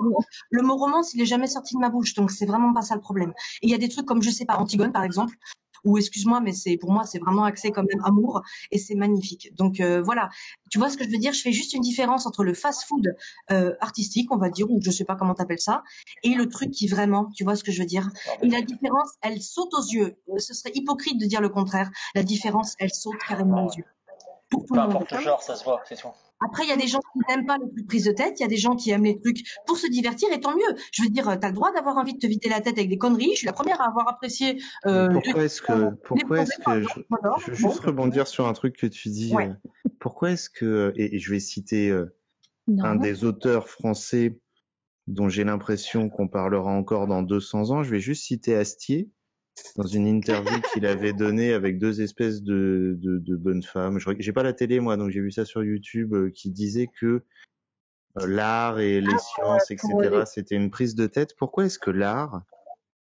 Le 0.51 0.61
mot 0.63 0.75
romance, 0.75 1.13
il 1.13 1.21
est 1.21 1.25
jamais 1.25 1.47
sorti 1.47 1.75
de 1.75 1.79
ma 1.79 1.89
bouche, 1.89 2.15
donc 2.15 2.31
c'est 2.31 2.45
vraiment 2.45 2.73
pas 2.73 2.81
ça 2.81 2.95
le 2.95 3.01
problème. 3.01 3.33
Et 3.61 3.67
il 3.67 3.69
y 3.69 3.75
a 3.75 3.77
des 3.77 3.87
trucs 3.87 4.05
comme, 4.05 4.21
je 4.21 4.29
sais 4.29 4.45
pas, 4.45 4.57
Antigone, 4.57 4.91
par 4.91 5.03
exemple, 5.03 5.35
ou 5.83 5.97
excuse-moi, 5.97 6.41
mais 6.41 6.53
c'est 6.53 6.77
pour 6.77 6.91
moi, 6.91 7.05
c'est 7.05 7.19
vraiment 7.19 7.43
axé 7.43 7.71
quand 7.71 7.83
même 7.83 8.03
amour, 8.03 8.41
et 8.71 8.77
c'est 8.77 8.95
magnifique. 8.95 9.55
Donc 9.55 9.79
euh, 9.79 10.01
voilà, 10.01 10.29
tu 10.69 10.77
vois 10.77 10.89
ce 10.89 10.97
que 10.97 11.03
je 11.03 11.09
veux 11.09 11.17
dire? 11.17 11.33
Je 11.33 11.41
fais 11.41 11.51
juste 11.51 11.73
une 11.73 11.81
différence 11.81 12.25
entre 12.25 12.43
le 12.43 12.53
fast-food 12.53 13.15
euh, 13.51 13.73
artistique, 13.81 14.31
on 14.31 14.37
va 14.37 14.49
dire, 14.49 14.69
ou 14.69 14.79
je 14.81 14.91
sais 14.91 15.05
pas 15.05 15.15
comment 15.15 15.33
t'appelles 15.33 15.59
ça, 15.59 15.83
et 16.23 16.33
le 16.33 16.47
truc 16.49 16.71
qui 16.71 16.87
vraiment, 16.87 17.29
tu 17.35 17.43
vois 17.43 17.55
ce 17.55 17.63
que 17.63 17.71
je 17.71 17.79
veux 17.79 17.87
dire? 17.87 18.09
Et 18.41 18.49
la 18.49 18.61
différence, 18.61 19.11
elle 19.21 19.41
saute 19.41 19.73
aux 19.73 19.85
yeux. 19.85 20.15
Ce 20.37 20.53
serait 20.53 20.71
hypocrite 20.73 21.19
de 21.19 21.25
dire 21.25 21.41
le 21.41 21.49
contraire. 21.49 21.89
La 22.15 22.23
différence, 22.23 22.75
elle 22.79 22.91
saute 22.93 23.17
carrément 23.27 23.65
aux 23.65 23.71
yeux. 23.71 23.85
Pour 24.49 24.65
tout 24.65 24.73
Peu 24.73 24.79
le 24.79 24.81
monde. 24.87 24.95
importe 24.95 25.11
le 25.11 25.19
genre, 25.19 25.41
ça 25.41 25.55
se 25.55 25.63
voit, 25.63 25.81
c'est. 25.87 25.97
Après, 26.45 26.63
il 26.63 26.69
y 26.69 26.71
a 26.71 26.77
des 26.77 26.87
gens 26.87 26.99
qui 26.99 27.19
n'aiment 27.27 27.45
pas 27.45 27.57
les 27.57 27.69
trucs 27.69 27.87
prise 27.87 28.05
de 28.05 28.11
tête, 28.11 28.39
il 28.39 28.43
y 28.43 28.45
a 28.45 28.49
des 28.49 28.57
gens 28.57 28.75
qui 28.75 28.91
aiment 28.91 29.05
les 29.05 29.19
trucs 29.19 29.39
pour 29.65 29.77
se 29.77 29.89
divertir, 29.89 30.29
et 30.31 30.39
tant 30.39 30.55
mieux. 30.55 30.75
Je 30.91 31.03
veux 31.03 31.09
dire, 31.09 31.25
t'as 31.39 31.47
le 31.47 31.53
droit 31.55 31.73
d'avoir 31.73 31.97
envie 31.97 32.13
de 32.13 32.19
te 32.19 32.27
vider 32.27 32.47
la 32.47 32.61
tête 32.61 32.77
avec 32.77 32.89
des 32.89 32.97
conneries. 32.97 33.31
Je 33.31 33.37
suis 33.39 33.45
la 33.47 33.53
première 33.53 33.81
à 33.81 33.87
avoir 33.87 34.07
apprécié. 34.07 34.61
Euh, 34.85 35.09
pourquoi 35.09 35.43
est-ce 35.43 35.61
que, 35.61 35.95
pourquoi 36.03 36.41
est-ce 36.41 36.57
que 36.59 36.81
je, 36.81 37.51
veux 37.51 37.55
juste 37.55 37.79
rebondir 37.79 38.27
sur 38.27 38.47
un 38.47 38.53
truc 38.53 38.77
que 38.77 38.87
tu 38.87 39.09
dis. 39.09 39.33
Ouais. 39.33 39.49
euh, 39.49 39.89
pourquoi 39.99 40.31
est-ce 40.31 40.49
que, 40.49 40.93
et, 40.95 41.15
et 41.15 41.19
je 41.19 41.31
vais 41.31 41.39
citer 41.39 41.89
euh, 41.89 42.15
un 42.79 42.95
des 42.95 43.25
auteurs 43.25 43.67
français 43.67 44.39
dont 45.07 45.29
j'ai 45.29 45.43
l'impression 45.43 46.09
qu'on 46.09 46.27
parlera 46.27 46.69
encore 46.71 47.07
dans 47.07 47.23
200 47.23 47.71
ans, 47.71 47.83
je 47.83 47.89
vais 47.89 47.99
juste 47.99 48.25
citer 48.25 48.55
Astier 48.55 49.09
dans 49.75 49.85
une 49.85 50.07
interview 50.07 50.59
qu'il 50.73 50.85
avait 50.85 51.13
donnée 51.13 51.53
avec 51.53 51.77
deux 51.77 52.01
espèces 52.01 52.41
de, 52.41 52.97
de, 52.99 53.17
de 53.19 53.35
bonnes 53.35 53.63
femmes. 53.63 53.99
Je, 53.99 54.09
j'ai 54.19 54.33
pas 54.33 54.43
la 54.43 54.53
télé 54.53 54.79
moi, 54.79 54.97
donc 54.97 55.09
j'ai 55.09 55.21
vu 55.21 55.31
ça 55.31 55.45
sur 55.45 55.63
YouTube 55.63 56.13
euh, 56.13 56.29
qui 56.29 56.51
disait 56.51 56.89
que 56.99 57.05
euh, 58.17 58.27
l'art 58.27 58.79
et 58.79 59.01
les 59.01 59.17
sciences, 59.17 59.71
etc., 59.71 60.23
c'était 60.25 60.55
une 60.55 60.69
prise 60.69 60.95
de 60.95 61.07
tête. 61.07 61.35
Pourquoi 61.37 61.65
est-ce 61.65 61.79
que 61.79 61.91
l'art, 61.91 62.41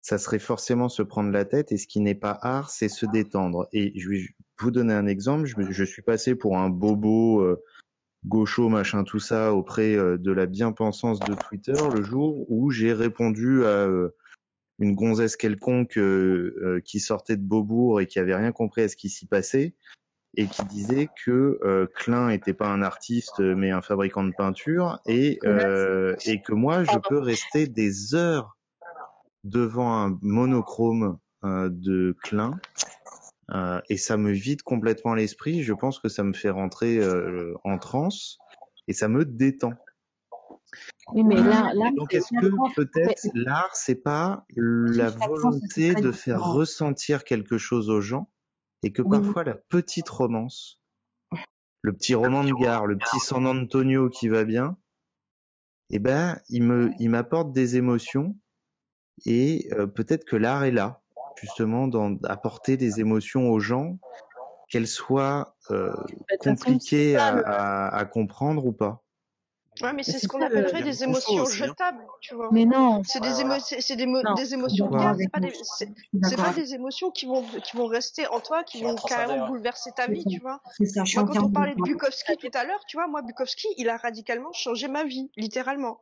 ça 0.01 0.17
serait 0.17 0.39
forcément 0.39 0.89
se 0.89 1.03
prendre 1.03 1.31
la 1.31 1.45
tête 1.45 1.71
et 1.71 1.77
ce 1.77 1.87
qui 1.87 1.99
n'est 1.99 2.15
pas 2.15 2.37
art, 2.41 2.69
c'est 2.69 2.89
se 2.89 3.05
détendre? 3.05 3.67
Et 3.73 3.97
je 3.99 4.09
vais 4.09 4.23
vous 4.59 4.71
donner 4.71 4.93
un 4.93 5.07
exemple. 5.07 5.47
Je 5.47 5.83
suis 5.83 6.01
passé 6.01 6.35
pour 6.35 6.57
un 6.57 6.69
bobo 6.69 7.41
euh, 7.41 7.61
gaucho, 8.25 8.69
machin, 8.69 9.03
tout 9.03 9.19
ça, 9.19 9.53
auprès 9.53 9.95
euh, 9.95 10.17
de 10.17 10.31
la 10.31 10.45
bien-pensance 10.45 11.19
de 11.19 11.33
Twitter 11.35 11.73
le 11.93 12.03
jour 12.03 12.45
où 12.51 12.69
j'ai 12.71 12.93
répondu 12.93 13.65
à 13.65 13.87
euh, 13.87 14.15
une 14.79 14.95
gonzesse 14.95 15.35
quelconque 15.35 15.97
euh, 15.97 16.55
euh, 16.61 16.81
qui 16.81 16.99
sortait 16.99 17.37
de 17.37 17.41
Beaubourg 17.41 18.01
et 18.01 18.07
qui 18.07 18.19
avait 18.19 18.35
rien 18.35 18.51
compris 18.51 18.83
à 18.83 18.89
ce 18.89 18.95
qui 18.95 19.09
s'y 19.09 19.25
passait 19.25 19.75
et 20.35 20.47
qui 20.47 20.63
disait 20.65 21.09
que 21.25 21.59
euh, 21.63 21.87
Klein 21.95 22.29
était 22.29 22.53
pas 22.53 22.67
un 22.67 22.81
artiste 22.81 23.39
mais 23.39 23.71
un 23.71 23.81
fabricant 23.81 24.23
de 24.23 24.31
peinture 24.31 24.99
et 25.05 25.39
euh, 25.43 26.15
et 26.25 26.41
que 26.41 26.53
moi 26.53 26.83
je 26.83 26.97
peux 27.09 27.19
rester 27.19 27.67
des 27.67 28.15
heures 28.15 28.57
devant 29.43 29.93
un 29.93 30.17
monochrome 30.21 31.17
de 31.43 32.15
Klein 32.23 32.59
et 33.89 33.97
ça 33.97 34.17
me 34.17 34.31
vide 34.31 34.61
complètement 34.61 35.15
l'esprit. 35.15 35.63
Je 35.63 35.73
pense 35.73 35.99
que 35.99 36.09
ça 36.09 36.23
me 36.23 36.33
fait 36.33 36.51
rentrer 36.51 36.99
en 37.63 37.77
transe 37.79 38.37
et 38.87 38.93
ça 38.93 39.07
me 39.07 39.25
détend. 39.25 39.73
Oui, 41.13 41.23
mais 41.23 41.41
là, 41.41 41.71
là, 41.73 41.89
Donc 41.95 42.13
est-ce 42.13 42.29
que 42.29 42.75
peut-être 42.75 43.27
l'art 43.33 43.75
c'est 43.75 43.95
pas 43.95 44.45
la 44.55 45.09
volonté 45.09 45.95
de 45.95 46.11
faire 46.11 46.43
ressentir 46.43 47.23
quelque 47.23 47.57
chose 47.57 47.89
aux 47.89 48.01
gens 48.01 48.29
et 48.83 48.91
que 48.91 49.01
Oui. 49.01 49.19
parfois 49.19 49.43
la 49.43 49.55
petite 49.55 50.09
romance, 50.09 50.79
le 51.81 51.93
petit 51.93 52.13
roman 52.15 52.43
de 52.43 52.53
gare, 52.53 52.85
le 52.85 52.97
petit 52.97 53.19
San 53.19 53.47
Antonio 53.47 54.09
qui 54.09 54.27
va 54.27 54.43
bien, 54.43 54.77
eh 55.89 55.99
ben 55.99 56.39
il 56.49 56.63
me 56.63 56.91
il 56.99 57.09
m'apporte 57.09 57.51
des 57.51 57.75
émotions 57.77 58.37
et 59.25 59.67
euh, 59.73 59.87
peut-être 59.87 60.25
que 60.25 60.35
l'art 60.35 60.63
est 60.63 60.71
là 60.71 61.01
justement 61.41 61.87
dans 61.87 62.17
apporter 62.23 62.77
des 62.77 62.99
émotions 62.99 63.49
aux 63.49 63.59
gens 63.59 63.97
qu'elles 64.69 64.87
soient 64.87 65.55
euh, 65.71 65.91
Bah, 66.29 66.37
compliquées 66.39 67.15
à 67.17 68.05
comprendre 68.05 68.65
ou 68.65 68.73
pas. 68.73 69.03
Ouais, 69.81 69.93
mais 69.93 70.03
c'est 70.03 70.19
ce 70.19 70.27
qu'on 70.27 70.41
appellerait 70.41 70.83
des 70.83 71.03
émotions 71.03 71.43
aussi, 71.43 71.63
hein. 71.63 71.67
jetables, 71.67 72.05
tu 72.21 72.35
vois. 72.35 72.49
Mais 72.51 72.65
non. 72.65 73.01
C'est 73.05 73.19
des, 73.21 73.41
émo- 73.41 73.95
des, 73.95 74.05
mo- 74.05 74.21
Non, 74.21 74.33
des 74.33 74.53
émotions 74.53 74.87
gardes, 74.89 75.17
c'est 75.19 75.29
pas 75.31 75.39
des, 75.39 76.35
pas 76.35 76.53
des 76.53 76.73
émotions 76.73 77.11
qui 77.11 77.25
vont, 77.25 77.43
qui 77.43 77.77
vont 77.77 77.87
rester 77.87 78.27
en 78.27 78.39
toi, 78.39 78.63
qui 78.63 78.81
vont 78.83 78.95
carrément 78.95 79.47
bouleverser 79.47 79.91
ta 79.95 80.07
vie, 80.07 80.25
tu 80.25 80.39
vois. 80.39 80.61
C'est 80.77 80.85
ça, 80.85 81.03
je 81.03 81.09
suis 81.09 81.19
Moi, 81.19 81.27
quand 81.33 81.43
on 81.43 81.49
parlait 81.51 81.75
de. 81.75 81.81
Bukowski 81.81 82.35
tout 82.37 82.51
à 82.53 82.63
l'heure, 82.65 82.81
tu 82.87 82.97
vois, 82.97 83.07
moi, 83.07 83.21
Bukowski, 83.21 83.67
il 83.77 83.89
a 83.89 83.97
radicalement 83.97 84.51
changé 84.53 84.87
ma 84.87 85.03
vie, 85.03 85.31
littéralement. 85.37 85.99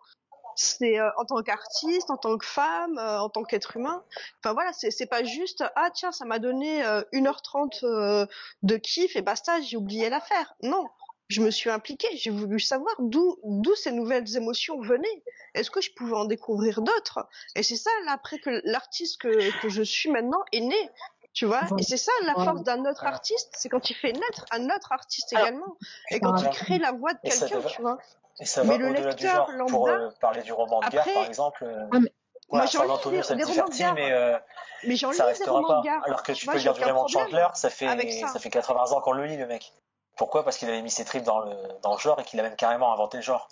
C'est 0.59 0.99
euh, 0.99 1.07
en 1.17 1.25
tant 1.25 1.43
qu'artiste, 1.43 2.09
en 2.09 2.17
tant 2.17 2.35
que 2.35 2.45
femme, 2.45 2.97
euh, 2.97 3.19
en 3.19 3.29
tant 3.29 3.43
qu'être 3.43 3.77
humain. 3.77 4.03
Enfin 4.43 4.53
voilà, 4.53 4.73
c'est 4.73 4.89
c'est 4.89 5.05
pas 5.05 5.23
juste 5.23 5.63
ah 5.75 5.89
tiens, 5.93 6.11
ça 6.11 6.25
m'a 6.25 6.39
donné 6.39 6.83
euh, 6.83 7.03
1h30 7.13 7.85
euh, 7.85 8.25
de 8.63 8.77
kiff 8.77 9.15
et 9.15 9.21
basta, 9.21 9.61
j'ai 9.61 9.77
oublié 9.77 10.09
l'affaire. 10.09 10.55
Non, 10.63 10.87
je 11.29 11.41
me 11.41 11.51
suis 11.51 11.69
impliquée, 11.69 12.07
j'ai 12.15 12.29
voulu 12.29 12.59
savoir 12.59 12.93
d'où 12.99 13.37
d'où 13.43 13.75
ces 13.75 13.91
nouvelles 13.91 14.35
émotions 14.37 14.79
venaient. 14.81 15.23
Est-ce 15.53 15.69
que 15.71 15.81
je 15.81 15.91
pouvais 15.91 16.15
en 16.15 16.25
découvrir 16.25 16.81
d'autres? 16.81 17.27
Et 17.55 17.63
c'est 17.63 17.75
ça 17.75 17.89
là 18.05 18.13
après 18.13 18.39
que 18.39 18.61
l'artiste 18.63 19.19
que 19.21 19.61
que 19.61 19.69
je 19.69 19.81
suis 19.83 20.09
maintenant 20.09 20.43
est 20.51 20.61
né. 20.61 20.89
Tu 21.33 21.45
vois, 21.45 21.61
et 21.77 21.83
c'est 21.83 21.97
ça 21.97 22.11
la 22.25 22.33
force 22.33 22.63
d'un 22.63 22.83
autre 22.85 23.05
artiste, 23.05 23.49
c'est 23.55 23.69
quand 23.69 23.91
il 23.91 23.93
fait 23.93 24.11
naître 24.11 24.45
un 24.51 24.65
autre 24.71 24.91
artiste 24.91 25.31
également, 25.33 25.77
et 26.09 26.19
quand 26.19 26.35
il 26.37 26.49
crée 26.49 26.79
la 26.79 26.91
voix 26.93 27.13
de 27.13 27.19
quelqu'un, 27.21 27.61
tu 27.61 27.81
vois. 27.81 27.99
Et 28.39 28.45
ça 28.45 28.63
Mais 28.63 28.69
va 28.71 28.77
le 28.77 28.85
au-delà 28.89 28.99
du 29.01 29.23
lecteur 29.23 29.51
genre. 29.55 29.67
Pour 29.67 29.87
euh, 29.87 30.09
parler 30.19 30.41
du 30.41 30.51
roman 30.51 30.79
de 30.79 30.85
après- 30.87 31.13
par 31.13 31.25
exemple, 31.25 31.63
euh, 31.63 31.85
Ah, 31.93 31.99
mais- 31.99 32.11
Moi, 32.49 32.65
voilà, 32.65 32.65
lis 32.65 32.77
Antonio, 32.77 33.17
des- 33.17 33.23
ça 33.23 33.33
me 33.35 33.37
des 33.39 33.43
romans 33.43 33.65
de 33.67 33.71
divertit, 33.71 33.93
mais 34.01 34.11
euh, 34.13 34.37
Mais 34.85 34.95
j'en 34.95 35.11
lis 35.11 35.17
ça 35.17 35.23
des 35.25 35.29
restera 35.31 35.51
romans 35.51 35.81
pas. 35.83 35.99
Alors 36.05 36.23
que 36.23 36.31
tu 36.31 36.45
vois, 36.45 36.53
peux 36.55 36.59
lire 36.59 36.73
du 36.73 36.83
Raymond 36.83 37.07
Chandler, 37.07 37.47
ça 37.55 37.69
fait, 37.69 38.11
ça. 38.21 38.27
ça 38.29 38.39
fait 38.39 38.49
80 38.49 38.91
ans 38.93 39.01
qu'on 39.01 39.11
le 39.11 39.25
lit, 39.25 39.37
le 39.37 39.45
mec. 39.47 39.73
Pourquoi? 40.18 40.44
Parce 40.44 40.57
qu'il 40.57 40.69
avait 40.69 40.81
mis 40.81 40.91
ses 40.91 41.06
tripes 41.06 41.23
dans 41.23 41.39
le, 41.39 41.56
dans 41.81 41.94
le 41.94 41.99
genre 41.99 42.19
et 42.19 42.23
qu'il 42.23 42.39
a 42.39 42.44
même 42.44 42.56
carrément 42.56 42.91
inventé 42.94 43.18
le 43.18 43.23
genre. 43.23 43.48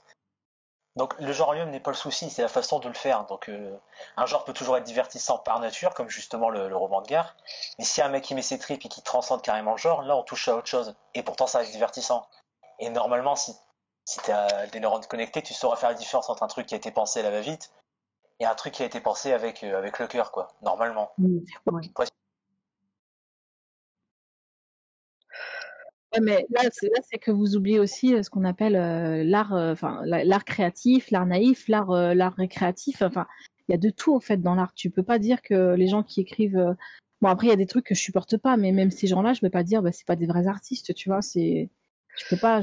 Donc 0.95 1.13
le 1.19 1.33
genre 1.33 1.51
lui-même 1.51 1.71
n'est 1.71 1.81
pas 1.81 1.91
le 1.91 1.97
souci, 1.97 2.29
c'est 2.29 2.41
la 2.41 2.47
façon 2.47 2.79
de 2.79 2.87
le 2.87 2.93
faire. 2.93 3.25
Donc 3.25 3.49
euh, 3.49 3.77
un 4.15 4.25
genre 4.25 4.45
peut 4.45 4.53
toujours 4.53 4.77
être 4.77 4.85
divertissant 4.85 5.37
par 5.37 5.59
nature, 5.59 5.93
comme 5.93 6.09
justement 6.09 6.49
le, 6.49 6.69
le 6.69 6.77
roman 6.77 7.01
de 7.01 7.07
gare. 7.07 7.35
Mais 7.77 7.85
si 7.85 8.01
un 8.01 8.07
mec 8.07 8.23
qui 8.23 8.33
met 8.33 8.41
ses 8.41 8.57
tripes 8.59 8.85
et 8.85 8.89
qui 8.89 9.01
transcende 9.01 9.41
carrément 9.41 9.71
le 9.71 9.77
genre, 9.77 10.03
là 10.03 10.15
on 10.15 10.23
touche 10.23 10.47
à 10.47 10.55
autre 10.55 10.67
chose. 10.67 10.95
Et 11.13 11.21
pourtant 11.21 11.47
ça 11.47 11.59
reste 11.59 11.73
divertissant. 11.73 12.25
Et 12.79 12.89
normalement, 12.89 13.35
si, 13.35 13.53
si 14.05 14.19
tu 14.21 14.31
as 14.31 14.67
des 14.67 14.79
neurones 14.79 15.05
connectés, 15.05 15.41
tu 15.41 15.53
sauras 15.53 15.75
faire 15.75 15.89
la 15.89 15.95
différence 15.95 16.29
entre 16.29 16.43
un 16.43 16.47
truc 16.47 16.67
qui 16.67 16.73
a 16.75 16.77
été 16.77 16.91
pensé 16.91 17.19
à 17.19 17.23
la 17.23 17.31
va-vite 17.31 17.71
et 18.39 18.45
un 18.45 18.55
truc 18.55 18.73
qui 18.73 18.83
a 18.83 18.85
été 18.85 18.99
pensé 18.99 19.33
avec, 19.33 19.63
euh, 19.63 19.77
avec 19.77 19.99
le 19.99 20.07
cœur, 20.07 20.31
quoi. 20.31 20.49
Normalement. 20.61 21.11
Mm. 21.17 21.39
Mais 26.21 26.45
là, 26.49 26.61
c'est 27.09 27.17
que 27.19 27.31
vous 27.31 27.55
oubliez 27.55 27.79
aussi 27.79 28.13
euh, 28.15 28.23
ce 28.23 28.29
qu'on 28.29 28.43
appelle 28.43 28.75
euh, 28.75 29.23
l'art, 29.23 29.53
euh, 29.53 29.71
enfin 29.73 30.01
la- 30.05 30.23
l'art 30.23 30.45
créatif, 30.45 31.11
l'art 31.11 31.25
naïf, 31.25 31.67
l'art, 31.67 31.91
l'art 31.91 32.33
récréatif. 32.35 33.01
Enfin, 33.01 33.25
il 33.67 33.71
y 33.73 33.75
a 33.75 33.77
de 33.77 33.89
tout 33.89 34.13
au 34.15 34.19
fait 34.19 34.37
dans 34.37 34.55
l'art. 34.55 34.73
Tu 34.73 34.89
peux 34.89 35.03
pas 35.03 35.19
dire 35.19 35.41
que 35.41 35.75
les 35.75 35.87
gens 35.87 36.03
qui 36.03 36.21
écrivent. 36.21 36.75
Bon, 37.21 37.29
après, 37.29 37.47
il 37.47 37.49
y 37.49 37.53
a 37.53 37.57
des 37.57 37.65
trucs 37.65 37.85
que 37.85 37.95
je 37.95 38.01
supporte 38.01 38.37
pas, 38.37 38.57
mais 38.57 38.71
même 38.71 38.91
ces 38.91 39.07
gens-là, 39.07 39.33
je 39.33 39.41
peux 39.41 39.49
pas 39.49 39.63
dire, 39.63 39.81
bah, 39.81 39.91
c'est 39.91 40.05
pas 40.05 40.15
des 40.15 40.27
vrais 40.27 40.47
artistes, 40.47 40.93
tu 40.93 41.09
vois. 41.09 41.21
C'est, 41.21 41.69
je 42.17 42.25
peux 42.29 42.37
pas, 42.37 42.61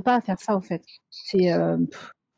pas 0.00 0.16
à 0.16 0.20
faire 0.20 0.40
ça, 0.40 0.56
au 0.56 0.60
fait. 0.60 0.82
C'est, 1.10 1.50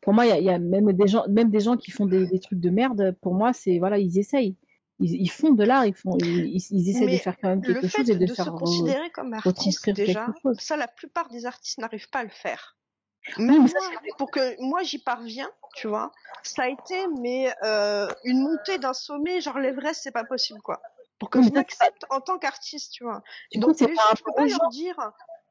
pour 0.01 0.13
moi, 0.13 0.25
il 0.27 0.43
y 0.43 0.49
a 0.49 0.59
même 0.59 0.93
des 0.93 1.07
gens, 1.07 1.23
même 1.29 1.49
des 1.49 1.59
gens 1.61 1.77
qui 1.77 1.91
font 1.91 2.05
des, 2.05 2.27
des 2.27 2.39
trucs 2.39 2.59
de 2.59 2.69
merde. 2.69 3.15
Pour 3.21 3.33
moi, 3.33 3.53
c'est 3.53 3.79
voilà, 3.79 3.97
ils 3.97 4.19
essayent. 4.19 4.55
Ils, 4.99 5.13
ils 5.21 5.29
font 5.29 5.51
de 5.51 5.63
l'art, 5.63 5.85
ils 5.85 5.93
font, 5.93 6.17
ils, 6.19 6.55
ils- 6.55 6.67
ils 6.71 6.89
essaient 6.89 7.07
de 7.07 7.17
faire 7.17 7.37
quand 7.37 7.49
même 7.49 7.61
quelque 7.61 7.87
chose 7.87 8.09
et 8.09 8.15
de, 8.15 8.25
de 8.25 8.33
faire 8.33 8.45
se 8.45 8.49
re- 8.49 8.59
considérer 8.59 9.09
comme 9.11 9.33
artiste 9.33 9.89
déjà, 9.89 10.27
ça 10.59 10.77
la 10.77 10.87
plupart 10.87 11.29
des 11.29 11.45
artistes 11.45 11.79
n'arrivent 11.79 12.09
pas 12.09 12.19
à 12.19 12.23
le 12.23 12.29
faire. 12.29 12.77
Même 13.37 13.61
moi, 13.61 13.69
pour 14.17 14.29
que 14.31 14.61
moi 14.61 14.83
j'y 14.83 14.99
parviens, 14.99 15.49
tu 15.75 15.87
vois, 15.87 16.11
ça 16.43 16.63
a 16.63 16.67
été 16.69 17.07
mais 17.19 17.53
euh, 17.63 18.07
une 18.23 18.41
montée 18.41 18.77
d'un 18.77 18.93
sommet, 18.93 19.41
genre 19.41 19.57
l'Everest, 19.57 20.01
c'est 20.03 20.11
pas 20.11 20.23
possible 20.23 20.61
quoi. 20.61 20.79
Pour 21.19 21.29
que 21.29 21.39
Oui, 21.39 21.45
je 21.49 21.53
m'accepte 21.53 22.05
en 22.09 22.21
tant 22.21 22.37
qu'artiste, 22.37 22.91
tu 22.93 23.03
vois. 23.03 23.21
Coup, 23.53 23.59
Donc 23.61 23.79
les 23.81 23.95
gens, 23.95 24.01
je 24.17 24.23
peux 24.23 24.31
pas 24.33 24.45
leur 24.45 24.69
dire, 24.69 24.95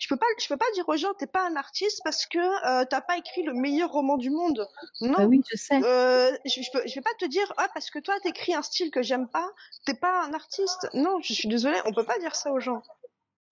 je 0.04 0.08
peux 0.10 0.18
pas, 0.18 0.26
je 0.38 0.46
peux 0.48 0.58
pas 0.58 0.70
dire 0.74 0.86
aux 0.86 0.98
gens 0.98 1.14
t'es 1.18 1.26
pas 1.26 1.48
un 1.48 1.56
artiste 1.56 2.02
parce 2.04 2.26
que 2.26 2.38
euh, 2.38 2.84
t'as 2.84 3.00
pas 3.00 3.16
écrit 3.16 3.42
le 3.42 3.54
meilleur 3.54 3.90
roman 3.90 4.18
du 4.18 4.28
monde. 4.28 4.68
Non. 5.00 5.14
Bah 5.16 5.24
oui, 5.24 5.40
je 5.50 5.56
sais. 5.56 5.82
Euh, 5.82 6.30
je, 6.44 6.60
je, 6.60 6.70
peux, 6.70 6.82
je 6.86 6.94
vais 6.94 7.00
pas 7.00 7.14
te 7.18 7.24
dire 7.24 7.50
ah 7.56 7.68
parce 7.72 7.88
que 7.88 7.98
toi 8.00 8.14
t'écris 8.22 8.52
un 8.52 8.60
style 8.60 8.90
que 8.90 9.00
j'aime 9.00 9.28
pas, 9.28 9.48
t'es 9.86 9.94
pas 9.94 10.26
un 10.26 10.34
artiste. 10.34 10.90
Non, 10.92 11.20
je 11.22 11.32
suis 11.32 11.48
désolée, 11.48 11.78
on 11.86 11.92
peut 11.94 12.04
pas 12.04 12.18
dire 12.18 12.34
ça 12.34 12.52
aux 12.52 12.60
gens. 12.60 12.82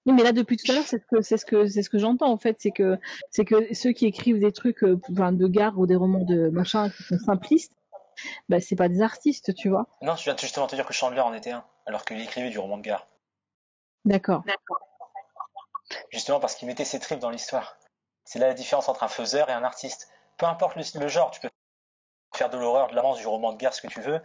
Oui, 0.04 0.12
mais 0.12 0.22
là 0.22 0.32
depuis 0.32 0.58
tout 0.58 0.70
à 0.70 0.74
l'heure, 0.74 0.84
c'est 0.84 0.98
ce 0.98 1.06
que 1.06 1.22
c'est 1.22 1.38
ce 1.38 1.46
que 1.46 1.66
c'est 1.66 1.82
ce 1.82 1.88
que 1.88 1.96
j'entends 1.96 2.30
en 2.30 2.36
fait, 2.36 2.56
c'est 2.58 2.70
que 2.70 2.98
c'est 3.30 3.46
que 3.46 3.72
ceux 3.72 3.92
qui 3.92 4.04
écrivent 4.04 4.38
des 4.38 4.52
trucs, 4.52 4.84
euh, 4.84 5.00
enfin, 5.10 5.32
de 5.32 5.46
gare 5.46 5.78
ou 5.78 5.86
des 5.86 5.96
romans 5.96 6.26
de 6.26 6.50
machin 6.50 6.90
qui 6.90 7.02
sont 7.04 7.18
simplistes, 7.18 7.72
bah 8.50 8.60
c'est 8.60 8.76
pas 8.76 8.90
des 8.90 9.00
artistes, 9.00 9.54
tu 9.54 9.70
vois. 9.70 9.86
Non, 10.02 10.16
je 10.16 10.24
viens 10.24 10.36
justement 10.36 10.66
te 10.66 10.74
dire 10.74 10.84
que 10.84 10.92
Chandler 10.92 11.20
en 11.20 11.32
était 11.32 11.52
un, 11.52 11.64
alors 11.86 12.04
qu'il 12.04 12.20
écrivait 12.20 12.50
du 12.50 12.58
roman 12.58 12.76
de 12.76 12.82
gare. 12.82 13.06
D'accord. 14.04 14.44
Justement 16.10 16.40
parce 16.40 16.54
qu'il 16.54 16.68
mettait 16.68 16.84
ses 16.84 16.98
tripes 17.00 17.18
dans 17.20 17.30
l'histoire. 17.30 17.76
C'est 18.24 18.38
là 18.38 18.46
la 18.48 18.54
différence 18.54 18.88
entre 18.88 19.02
un 19.02 19.08
faiseur 19.08 19.48
et 19.50 19.52
un 19.52 19.64
artiste. 19.64 20.08
Peu 20.36 20.46
importe 20.46 20.76
le, 20.76 20.82
le 21.00 21.08
genre, 21.08 21.30
tu 21.30 21.40
peux 21.40 21.50
faire 22.34 22.48
de 22.50 22.56
l'horreur, 22.58 22.88
de 22.88 22.94
l'avance, 22.94 23.18
du 23.18 23.26
roman 23.26 23.52
de 23.52 23.58
guerre, 23.58 23.74
ce 23.74 23.82
que 23.82 23.88
tu 23.88 24.00
veux. 24.00 24.20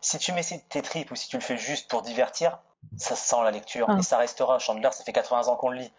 Si 0.00 0.18
tu 0.18 0.32
mets 0.32 0.42
tes 0.68 0.82
tripes 0.82 1.10
ou 1.10 1.16
si 1.16 1.28
tu 1.28 1.36
le 1.36 1.42
fais 1.42 1.56
juste 1.56 1.88
pour 1.90 2.02
divertir, 2.02 2.58
ça 2.96 3.16
sent 3.16 3.36
la 3.42 3.50
lecture 3.50 3.86
Ah. 3.88 3.96
et 3.98 4.02
ça 4.02 4.18
restera. 4.18 4.58
Chandler, 4.58 4.90
ça 4.92 5.02
fait 5.04 5.12
80 5.12 5.48
ans 5.48 5.56
qu'on 5.56 5.70
le 5.70 5.78
lit. 5.78 5.92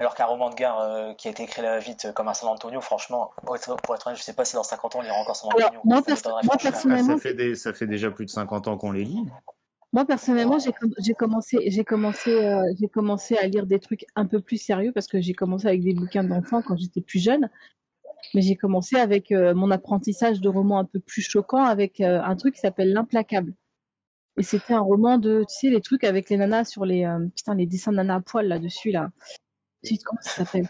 Alors 0.00 0.14
qu'un 0.14 0.26
roman 0.26 0.48
de 0.50 0.54
guerre 0.54 0.78
euh, 0.78 1.12
qui 1.14 1.26
a 1.28 1.30
été 1.32 1.42
écrit 1.42 1.60
là 1.62 1.78
vite 1.78 2.04
euh, 2.06 2.12
comme 2.12 2.28
un 2.28 2.34
San 2.34 2.48
Antonio, 2.48 2.80
franchement, 2.80 3.32
pour 3.44 3.56
être, 3.56 3.68
honnête, 4.06 4.16
je 4.18 4.22
sais 4.22 4.32
pas 4.32 4.44
si 4.44 4.54
dans 4.54 4.62
50 4.62 4.94
ans 4.94 4.98
on 5.00 5.02
lira 5.02 5.16
encore 5.16 5.34
San 5.36 5.50
Alors, 5.52 5.66
Antonio. 5.66 5.80
moi, 5.84 5.96
Ça 5.96 6.02
perso- 6.02 6.14
m'étonnerait 6.16 6.42
moi, 6.44 6.52
franchement. 6.58 6.68
Ah, 6.68 6.72
personnellement, 6.72 7.16
ça, 7.16 7.22
fait 7.22 7.34
des, 7.34 7.54
ça 7.56 7.72
fait 7.72 7.86
déjà 7.86 8.10
plus 8.10 8.24
de 8.26 8.30
50 8.30 8.68
ans 8.68 8.76
qu'on 8.78 8.92
les 8.92 9.04
lit. 9.04 9.24
Moi 9.92 10.04
personnellement, 10.04 10.58
j'ai 10.58 10.72
com- 10.72 10.92
j'ai 10.98 11.14
commencé 11.14 11.58
j'ai 11.70 11.84
commencé 11.84 12.30
euh, 12.30 12.62
j'ai 12.78 12.88
commencé 12.88 13.36
à 13.38 13.46
lire 13.46 13.66
des 13.66 13.78
trucs 13.80 14.04
un 14.16 14.26
peu 14.26 14.40
plus 14.40 14.58
sérieux 14.58 14.92
parce 14.92 15.06
que 15.06 15.20
j'ai 15.20 15.32
commencé 15.32 15.66
avec 15.66 15.82
des 15.82 15.94
bouquins 15.94 16.24
d'enfants 16.24 16.60
quand 16.62 16.76
j'étais 16.76 17.00
plus 17.00 17.18
jeune. 17.22 17.48
Mais 18.34 18.42
j'ai 18.42 18.56
commencé 18.56 18.96
avec 18.96 19.32
euh, 19.32 19.54
mon 19.54 19.70
apprentissage 19.70 20.40
de 20.40 20.48
romans 20.48 20.78
un 20.80 20.84
peu 20.84 20.98
plus 21.00 21.22
choquant 21.22 21.64
avec 21.64 22.00
euh, 22.00 22.20
un 22.22 22.36
truc 22.36 22.54
qui 22.54 22.60
s'appelle 22.60 22.92
L'implacable. 22.92 23.54
Et 24.36 24.42
c'était 24.42 24.74
un 24.74 24.80
roman 24.80 25.18
de 25.18 25.44
tu 25.48 25.54
sais 25.54 25.70
les 25.70 25.80
trucs 25.80 26.04
avec 26.04 26.28
les 26.28 26.36
nanas 26.36 26.64
sur 26.66 26.84
les 26.84 27.04
euh, 27.04 27.26
putain 27.34 27.54
les 27.54 27.66
dessins 27.66 27.92
de 27.92 27.96
nanas 27.96 28.16
à 28.16 28.20
poil 28.20 28.46
là 28.48 28.58
dessus 28.58 28.90
là. 28.90 29.10
Putain, 29.82 30.02
comment 30.04 30.20
ça 30.20 30.30
s'appelle? 30.44 30.68